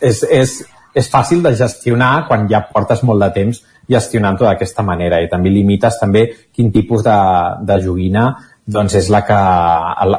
és, 0.00 0.22
és, 0.22 0.56
és 0.94 1.10
fàcil 1.10 1.42
de 1.42 1.54
gestionar 1.58 2.26
quan 2.28 2.48
ja 2.50 2.62
portes 2.70 3.02
molt 3.06 3.22
de 3.24 3.30
temps 3.34 3.62
gestionant-ho 3.90 4.46
d'aquesta 4.46 4.84
manera 4.86 5.18
i 5.22 5.28
també 5.30 5.50
limites 5.50 5.98
també 6.00 6.26
quin 6.54 6.70
tipus 6.74 7.02
de, 7.06 7.18
de 7.66 7.78
joguina 7.82 8.28
doncs 8.66 8.94
és 8.94 9.08
la 9.10 9.22
que, 9.26 9.38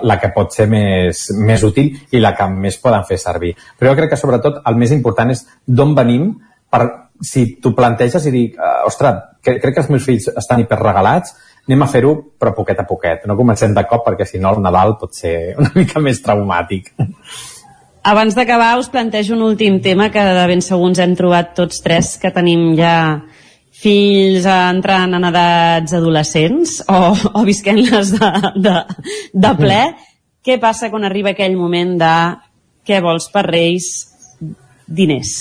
la, 0.04 0.18
que 0.20 0.32
pot 0.36 0.52
ser 0.56 0.68
més, 0.72 1.30
més 1.40 1.64
útil 1.64 1.94
i 2.12 2.20
la 2.20 2.34
que 2.36 2.48
més 2.52 2.78
poden 2.82 3.06
fer 3.08 3.18
servir. 3.22 3.54
Però 3.80 3.92
jo 3.92 4.00
crec 4.02 4.14
que 4.14 4.20
sobretot 4.20 4.60
el 4.68 4.80
més 4.80 4.92
important 4.92 5.32
és 5.32 5.46
d'on 5.66 5.96
venim 5.96 6.34
per 6.74 6.84
si 7.24 7.46
tu 7.62 7.72
planteges 7.78 8.26
i 8.28 8.34
dic, 8.34 8.60
uh, 8.60 8.84
ostres, 8.90 9.22
crec 9.46 9.64
que 9.72 9.82
els 9.84 9.90
meus 9.94 10.04
fills 10.04 10.28
estan 10.34 10.64
hiperregalats, 10.64 11.36
anem 11.70 11.86
a 11.86 11.88
fer-ho 11.88 12.14
però 12.40 12.52
poquet 12.58 12.80
a 12.82 12.88
poquet. 12.88 13.28
No 13.30 13.40
comencem 13.40 13.74
de 13.76 13.86
cop 13.88 14.04
perquè 14.08 14.28
si 14.28 14.42
no 14.42 14.52
el 14.52 14.64
Nadal 14.64 14.98
pot 15.00 15.16
ser 15.16 15.36
una 15.62 15.72
mica 15.78 16.04
més 16.04 16.22
traumàtic. 16.26 16.94
Abans 18.04 18.36
d'acabar, 18.36 18.74
us 18.82 18.90
plantejo 18.92 19.38
un 19.38 19.46
últim 19.46 19.80
tema 19.80 20.10
que 20.12 20.20
de 20.20 20.48
ben 20.50 20.62
segur 20.62 20.90
ens 20.92 21.00
hem 21.00 21.14
trobat 21.16 21.54
tots 21.56 21.80
tres, 21.86 22.18
que 22.20 22.34
tenim 22.36 22.74
ja 22.76 22.96
fills 23.84 24.48
entrant 24.48 25.18
en 25.18 25.28
edats 25.28 25.98
adolescents 25.98 26.80
o, 26.88 27.02
o 27.12 27.44
visquent-les 27.44 28.14
de, 28.16 28.32
de, 28.64 28.78
de 29.34 29.54
ple. 29.60 29.84
Què 30.44 30.58
passa 30.60 30.90
quan 30.92 31.06
arriba 31.08 31.34
aquell 31.34 31.58
moment 31.60 31.98
de 32.00 32.16
què 32.88 33.00
vols 33.04 33.30
per 33.32 33.46
Reis? 33.48 33.92
Diners. 34.88 35.36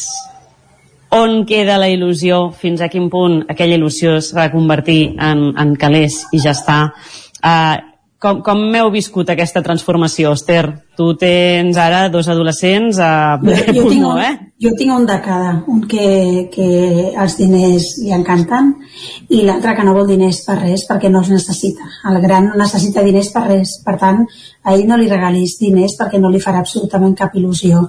On 1.13 1.43
queda 1.45 1.77
la 1.77 1.91
il·lusió? 1.93 2.47
Fins 2.57 2.81
a 2.81 2.89
quin 2.89 3.11
punt 3.13 3.43
aquella 3.53 3.77
il·lusió 3.77 4.17
es 4.21 4.31
va 4.35 4.51
convertir 4.53 5.15
en, 5.21 5.51
en 5.59 5.75
calés 5.77 6.23
i 6.33 6.41
ja 6.41 6.55
està? 6.57 6.79
Uh, 7.43 7.77
com, 8.23 8.39
com 8.47 8.63
m'heu 8.71 8.89
viscut 8.95 9.29
aquesta 9.35 9.61
transformació, 9.67 10.33
Esther? 10.39 10.65
Tu 10.97 11.09
tens 11.21 11.77
ara 11.77 12.07
dos 12.13 12.31
adolescents 12.33 13.03
a 13.03 13.13
ple 13.43 13.59
pulmó, 13.75 14.15
eh? 14.23 14.33
Jo 14.63 14.71
tinc 14.79 14.93
un 14.95 15.07
de 15.07 15.17
cada, 15.25 15.65
un 15.67 15.81
que, 15.91 16.49
que 16.53 16.67
els 17.19 17.35
diners 17.39 17.87
li 17.99 18.13
encanten 18.15 18.69
i 19.35 19.41
l'altre 19.43 19.75
que 19.75 19.87
no 19.87 19.95
vol 19.97 20.07
diners 20.07 20.39
per 20.47 20.61
res 20.61 20.85
perquè 20.87 21.11
no 21.11 21.23
els 21.25 21.33
necessita. 21.35 21.89
El 22.11 22.21
gran 22.23 22.47
no 22.47 22.61
necessita 22.61 23.03
diners 23.03 23.33
per 23.35 23.43
res, 23.49 23.73
per 23.83 23.97
tant, 23.99 24.23
a 24.63 24.77
ell 24.77 24.87
no 24.87 25.01
li 25.01 25.11
regalis 25.11 25.57
diners 25.59 25.97
perquè 25.99 26.23
no 26.23 26.31
li 26.31 26.43
farà 26.45 26.63
absolutament 26.63 27.17
cap 27.19 27.35
il·lusió. 27.35 27.83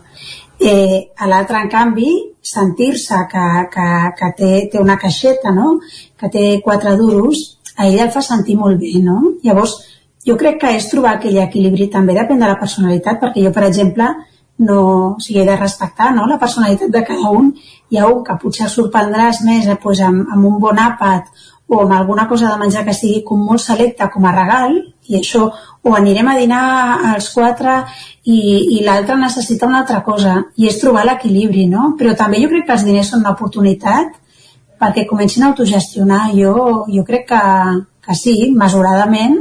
Eh, 0.57 1.13
a 1.13 1.29
l'altre, 1.29 1.61
en 1.61 1.69
canvi, 1.69 2.09
sentir-se 2.41 3.21
que, 3.29 3.47
que, 3.73 3.87
que 4.17 4.33
té, 4.37 4.51
té 4.73 4.81
una 4.81 4.97
caixeta, 4.97 5.53
no? 5.53 5.77
que 6.17 6.29
té 6.33 6.45
quatre 6.65 6.97
duros, 6.97 7.45
a 7.77 7.85
ell 7.85 8.01
el 8.01 8.13
fa 8.13 8.25
sentir 8.25 8.57
molt 8.57 8.81
bé, 8.81 8.95
no? 9.01 9.37
Llavors, 9.45 9.77
jo 10.25 10.37
crec 10.39 10.59
que 10.61 10.73
és 10.77 10.89
trobar 10.89 11.17
aquell 11.17 11.37
equilibri 11.43 11.89
també 11.93 12.17
depèn 12.17 12.41
de 12.41 12.49
la 12.49 12.59
personalitat, 12.59 13.21
perquè 13.21 13.45
jo, 13.45 13.53
per 13.53 13.65
exemple, 13.67 14.09
no, 14.59 15.15
o 15.15 15.19
sigui, 15.19 15.41
he 15.41 15.47
de 15.47 15.55
respectar 15.57 16.11
no, 16.13 16.27
la 16.29 16.39
personalitat 16.39 16.91
de 16.93 17.03
cada 17.05 17.31
un. 17.31 17.53
Hi 17.89 17.99
ha 17.99 18.07
un 18.09 18.23
que 18.25 18.37
potser 18.41 18.69
sorprendràs 18.69 19.41
més 19.47 19.67
eh, 19.67 19.77
pues, 19.81 20.01
amb, 20.01 20.27
amb 20.29 20.45
un 20.49 20.59
bon 20.61 20.79
àpat 20.79 21.31
o 21.73 21.81
amb 21.81 21.93
alguna 21.95 22.27
cosa 22.27 22.51
de 22.51 22.59
menjar 22.59 22.83
que 22.85 22.93
sigui 22.93 23.23
com 23.25 23.39
molt 23.41 23.61
selecta 23.63 24.09
com 24.13 24.25
a 24.27 24.33
regal, 24.35 24.75
i 25.09 25.17
això 25.17 25.47
o 25.83 25.93
anirem 25.95 26.27
a 26.29 26.35
dinar 26.37 26.63
als 27.13 27.29
quatre 27.33 27.79
i, 28.23 28.37
i 28.77 28.83
l'altre 28.85 29.17
necessita 29.19 29.67
una 29.67 29.81
altra 29.81 30.03
cosa, 30.03 30.35
i 30.55 30.67
és 30.69 30.79
trobar 30.79 31.05
l'equilibri, 31.07 31.65
no? 31.71 31.93
Però 31.99 32.13
també 32.19 32.43
jo 32.43 32.51
crec 32.51 32.67
que 32.67 32.77
els 32.77 32.85
diners 32.87 33.09
són 33.11 33.23
una 33.23 33.33
oportunitat 33.33 34.19
perquè 34.79 35.07
comencin 35.07 35.43
a 35.43 35.51
autogestionar. 35.51 36.27
Jo, 36.35 36.85
jo 36.91 37.03
crec 37.07 37.27
que, 37.31 37.43
que 38.05 38.17
sí, 38.19 38.35
mesuradament, 38.55 39.39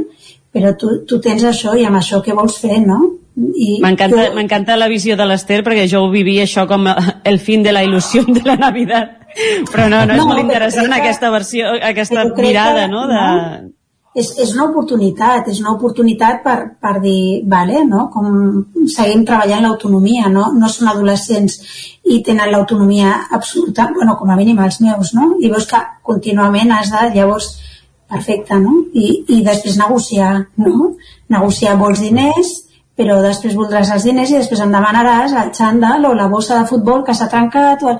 però 0.53 0.73
tu, 0.79 1.01
tu 1.07 1.19
tens 1.19 1.43
això 1.49 1.75
i 1.75 1.85
amb 1.87 1.99
això 1.99 2.21
què 2.23 2.35
vols 2.37 2.57
fer, 2.61 2.79
no? 2.87 3.01
M'encanta 3.35 4.73
tu... 4.75 4.79
la 4.79 4.87
visió 4.91 5.17
de 5.17 5.25
l'Ester 5.25 5.63
perquè 5.65 5.87
jo 5.89 6.03
ho 6.05 6.09
vivia 6.13 6.45
això 6.45 6.67
com 6.69 6.85
el 6.85 7.39
fin 7.41 7.63
de 7.65 7.73
la 7.73 7.81
il·lusió 7.85 8.21
de 8.29 8.43
la 8.45 8.57
Navidad 8.61 9.23
però 9.71 9.87
no, 9.89 10.03
no, 10.05 10.13
és 10.13 10.19
no, 10.21 10.27
molt 10.29 10.43
interessant 10.43 10.91
que, 10.91 10.99
aquesta 10.99 11.31
versió 11.33 11.71
aquesta 11.81 12.27
mirada, 12.37 12.83
que, 12.85 12.91
no? 12.91 13.07
De... 13.09 13.21
no? 13.23 13.71
És, 14.13 14.27
és 14.37 14.51
una 14.53 14.67
oportunitat, 14.67 15.47
és 15.49 15.57
una 15.63 15.71
oportunitat 15.73 16.43
per, 16.43 16.57
per 16.77 16.99
dir, 17.01 17.41
vale, 17.49 17.81
no? 17.89 18.05
com 18.13 18.27
seguim 18.93 19.23
treballant 19.25 19.65
l'autonomia, 19.65 20.27
no? 20.29 20.51
no 20.53 20.69
són 20.69 20.91
adolescents 20.91 21.57
i 22.05 22.19
tenen 22.25 22.51
l'autonomia 22.53 23.15
absoluta, 23.33 23.87
bueno, 23.95 24.13
com 24.19 24.29
a 24.29 24.37
mínim 24.37 24.61
els 24.61 24.77
meus, 24.85 25.15
no? 25.17 25.31
I 25.41 25.49
veus 25.49 25.65
que 25.65 25.81
contínuament 26.05 26.75
has 26.75 26.93
de, 26.93 27.07
llavors, 27.15 27.49
perfecte, 28.13 28.59
no? 28.61 28.83
I, 28.93 29.23
i 29.33 29.41
després 29.41 29.79
negociar, 29.81 30.35
no? 30.61 30.93
Negociar 31.33 31.73
vols 31.81 32.03
diners, 32.05 32.53
però 32.97 33.17
després 33.23 33.57
voldràs 33.57 33.89
els 33.93 34.05
diners 34.05 34.31
i 34.31 34.37
després 34.37 34.61
em 34.61 34.73
demanaràs 34.73 35.33
el 35.41 35.51
xandall 35.57 36.05
o 36.09 36.13
la 36.17 36.29
bossa 36.29 36.59
de 36.59 36.69
futbol 36.69 37.03
que 37.05 37.15
s'ha 37.17 37.29
trencat. 37.31 37.83
O... 37.83 37.97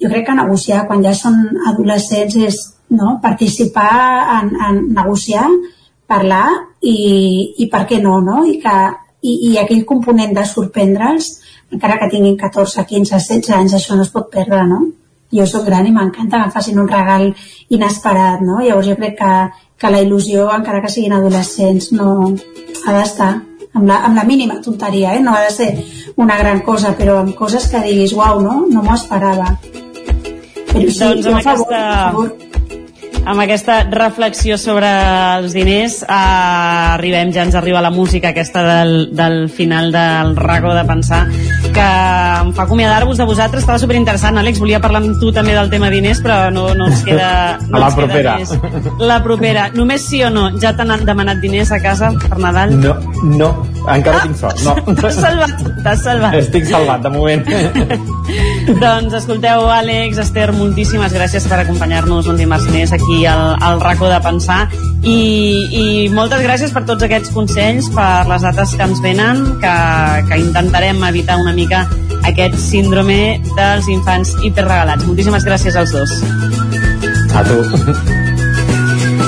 Jo 0.00 0.08
crec 0.08 0.26
que 0.28 0.36
negociar 0.38 0.86
quan 0.88 1.02
ja 1.04 1.12
són 1.16 1.36
adolescents 1.68 2.36
és 2.40 2.60
no? 2.90 3.18
participar 3.22 3.90
en, 4.38 4.54
en 4.68 4.80
negociar, 4.94 5.48
parlar 6.10 6.46
i, 6.80 6.96
i 7.58 7.68
per 7.70 7.84
què 7.90 8.00
no, 8.02 8.18
no? 8.24 8.44
I 8.46 8.56
que 8.62 8.76
i, 9.20 9.34
i 9.50 9.58
aquell 9.60 9.84
component 9.86 10.32
de 10.36 10.46
sorprendre'ls, 10.48 11.28
encara 11.74 11.98
que 12.00 12.08
tinguin 12.14 12.38
14, 12.40 12.86
15, 12.86 13.18
16 13.18 13.52
anys, 13.58 13.76
això 13.76 13.98
no 13.98 14.06
es 14.06 14.14
pot 14.14 14.30
perdre, 14.32 14.62
no? 14.70 14.80
Jo 15.30 15.44
sóc 15.46 15.68
gran 15.68 15.86
i 15.86 15.92
m'encanta 15.94 16.40
que 16.40 16.48
em 16.48 16.54
facin 16.54 16.80
un 16.82 16.88
regal 16.90 17.28
inesperat, 17.68 18.40
no? 18.46 18.62
Llavors 18.64 18.88
jo 18.88 18.96
crec 18.98 19.20
que, 19.20 19.34
que 19.78 19.92
la 19.92 20.00
il·lusió, 20.02 20.48
encara 20.56 20.80
que 20.82 20.90
siguin 20.90 21.14
adolescents, 21.18 21.92
no 21.94 22.32
ha 22.86 22.96
d'estar 22.96 23.34
amb 23.74 23.86
la, 23.86 24.00
amb 24.06 24.16
la 24.16 24.24
mínima 24.24 24.60
tonteria, 24.62 25.14
eh? 25.14 25.20
no 25.20 25.34
ha 25.34 25.44
de 25.46 25.50
ser 25.54 25.70
una 26.16 26.36
gran 26.38 26.60
cosa, 26.66 26.94
però 26.98 27.20
amb 27.22 27.34
coses 27.38 27.68
que 27.70 27.82
diguis, 27.84 28.14
uau, 28.16 28.40
no? 28.42 28.64
No 28.70 28.82
m'ho 28.82 28.96
esperava. 28.96 29.54
Però 30.70 30.86
sí, 30.86 30.98
doncs 30.98 31.26
amb 31.30 31.44
favor, 31.44 31.74
aquesta, 31.74 32.50
amb 33.30 33.44
aquesta 33.44 33.78
reflexió 33.90 34.58
sobre 34.58 34.90
els 35.38 35.54
diners 35.56 36.02
eh, 36.02 36.10
arribem, 36.96 37.32
ja 37.34 37.46
ens 37.46 37.58
arriba 37.58 37.82
la 37.82 37.94
música 37.94 38.34
aquesta 38.34 38.64
del, 38.66 39.10
del 39.16 39.48
final 39.50 39.90
del 39.94 40.36
rago 40.38 40.74
de 40.74 40.84
pensar 40.88 41.24
que 41.62 41.86
em 42.40 42.52
fa 42.56 42.64
acomiadar-vos 42.64 43.18
de 43.20 43.26
vosaltres 43.28 43.62
estava 43.64 43.78
superinteressant, 43.82 44.38
Àlex, 44.40 44.60
volia 44.62 44.80
parlar 44.80 45.02
amb 45.02 45.18
tu 45.20 45.32
també 45.34 45.54
del 45.56 45.70
tema 45.72 45.90
diners, 45.92 46.22
però 46.24 46.38
no, 46.54 46.68
no 46.74 46.88
ens 46.90 47.02
queda 47.06 47.58
no 47.68 47.78
A 47.78 47.82
la 47.84 47.90
propera. 47.94 48.36
més. 48.40 48.54
la 48.98 49.18
propera, 49.22 49.68
només 49.74 50.06
sí 50.06 50.22
o 50.24 50.30
no 50.30 50.48
ja 50.60 50.72
t'han 50.76 51.04
demanat 51.06 51.40
diners 51.42 51.72
a 51.72 51.80
casa 51.82 52.12
per 52.18 52.38
Nadal? 52.38 52.74
No, 52.80 52.96
no, 53.22 53.50
encara 53.86 54.24
tinc 54.24 54.36
sort. 54.40 54.62
No. 54.64 54.76
T'has 55.00 55.20
salvat, 55.20 55.66
t'has 55.84 56.02
salvat. 56.04 56.34
Estic 56.40 56.66
salvat, 56.70 57.02
de 57.04 57.12
moment. 57.14 57.46
Doncs 58.80 59.14
escolteu, 59.18 59.66
Àlex, 59.72 60.18
Esther, 60.22 60.50
moltíssimes 60.54 61.12
gràcies 61.12 61.46
per 61.50 61.60
acompanyar-nos 61.64 62.28
un 62.30 62.38
dimarts 62.38 62.68
més 62.70 62.92
aquí 62.94 63.24
al, 63.26 63.56
al 63.60 63.80
racó 63.82 64.08
de 64.10 64.20
pensar 64.22 64.60
i, 65.02 65.16
i 65.80 65.84
moltes 66.14 66.42
gràcies 66.44 66.72
per 66.74 66.84
tots 66.86 67.02
aquests 67.06 67.32
consells, 67.34 67.88
per 67.94 68.26
les 68.28 68.44
dates 68.46 68.74
que 68.76 68.86
ens 68.86 69.00
venen, 69.02 69.42
que, 69.62 69.74
que 70.28 70.40
intentarem 70.44 71.02
evitar 71.08 71.38
una 71.40 71.49
mica 71.56 71.86
aquest 72.28 72.56
síndrome 72.60 73.40
dels 73.56 73.88
infants 73.92 74.34
hiperregalats. 74.44 75.06
Moltíssimes 75.08 75.46
gràcies 75.46 75.76
als 75.76 75.94
dos. 75.94 76.16
A 77.34 77.44
tu. 77.46 77.60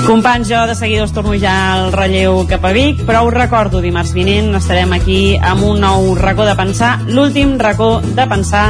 Companys, 0.03 0.49
jo 0.49 0.65
de 0.67 0.75
seguida 0.75 1.05
us 1.05 1.13
torno 1.15 1.31
ja 1.39 1.53
al 1.77 1.93
relleu 1.93 2.41
cap 2.49 2.65
a 2.67 2.73
Vic, 2.75 3.05
però 3.07 3.21
us 3.23 3.33
recordo, 3.33 3.79
dimarts 3.79 4.11
vinent 4.11 4.51
estarem 4.59 4.91
aquí 4.91 5.37
amb 5.39 5.63
un 5.63 5.79
nou 5.79 6.11
racó 6.19 6.43
de 6.43 6.57
pensar, 6.59 6.97
l'últim 7.07 7.55
racó 7.61 8.01
de 8.03 8.25
pensar 8.27 8.65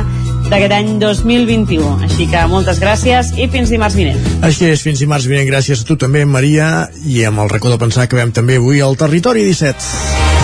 d'aquest 0.51 0.75
any 0.77 0.93
2021. 1.01 2.05
Així 2.05 2.27
que 2.29 2.45
moltes 2.51 2.77
gràcies 2.83 3.33
i 3.33 3.49
fins 3.49 3.73
dimarts 3.73 3.97
vinent. 3.97 4.21
Així 4.45 4.69
és, 4.69 4.85
fins 4.85 5.01
dimarts 5.01 5.25
vinent. 5.25 5.49
Gràcies 5.49 5.81
a 5.81 5.89
tu 5.89 5.97
també, 5.97 6.21
Maria, 6.29 6.89
i 7.01 7.23
amb 7.25 7.41
el 7.41 7.49
racó 7.49 7.73
de 7.73 7.81
pensar 7.81 8.05
que 8.07 8.19
veiem 8.19 8.35
també 8.35 8.61
avui 8.61 8.85
al 8.85 8.99
Territori 8.99 9.47
17. 9.49 10.42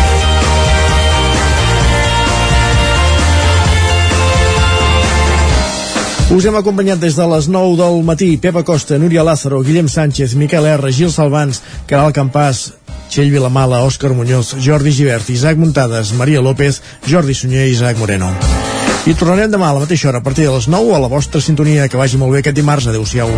Us 6.29 6.45
hem 6.45 6.53
acompanyat 6.59 6.99
des 7.01 7.15
de 7.17 7.25
les 7.25 7.47
9 7.49 7.73
del 7.79 8.03
matí 8.05 8.37
Pepa 8.37 8.61
Costa, 8.61 8.99
Núria 9.01 9.23
Lázaro, 9.25 9.63
Guillem 9.65 9.87
Sánchez, 9.89 10.35
Miquel 10.37 10.67
R, 10.69 10.91
Gil 10.93 11.09
Salvans, 11.09 11.63
Caral 11.89 12.13
Campàs, 12.13 12.75
Txell 13.09 13.31
Vilamala, 13.33 13.79
Òscar 13.81 14.13
Muñoz, 14.13 14.53
Jordi 14.61 14.93
Givert, 14.93 15.25
Isaac 15.33 15.57
Muntades, 15.57 16.13
Maria 16.13 16.43
López, 16.45 16.83
Jordi 17.09 17.33
Sunyer 17.33 17.65
i 17.65 17.71
Isaac 17.73 17.97
Moreno. 17.97 18.29
I 19.09 19.15
tornarem 19.17 19.49
demà 19.49 19.71
a 19.71 19.73
la 19.73 19.81
mateixa 19.81 20.11
hora, 20.11 20.21
a 20.21 20.23
partir 20.23 20.45
de 20.45 20.53
les 20.53 20.67
9, 20.69 20.93
a 20.93 20.99
la 21.01 21.09
vostra 21.09 21.41
sintonia. 21.41 21.87
Que 21.89 21.97
vagi 21.97 22.21
molt 22.21 22.35
bé 22.37 22.43
aquest 22.43 22.59
dimarts. 22.59 22.85
Adéu-siau. 22.91 23.31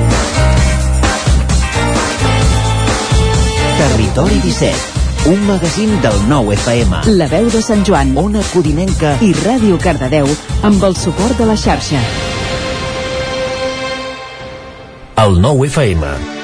Territori 3.80 4.42
17, 4.44 5.32
un 5.32 5.48
magazín 5.48 5.96
del 6.04 6.20
nou 6.28 6.52
FM. 6.52 7.06
La 7.16 7.32
veu 7.32 7.48
de 7.56 7.64
Sant 7.64 7.88
Joan, 7.88 8.12
Ona 8.20 8.44
Codinenca 8.52 9.16
i 9.24 9.32
Ràdio 9.46 9.80
Cardedeu 9.80 10.28
amb 10.68 10.84
el 10.84 11.00
suport 11.00 11.40
de 11.40 11.48
la 11.48 11.56
xarxa. 11.56 12.04
El 15.22 15.36
nou 15.38 15.62
FM. 15.68 16.41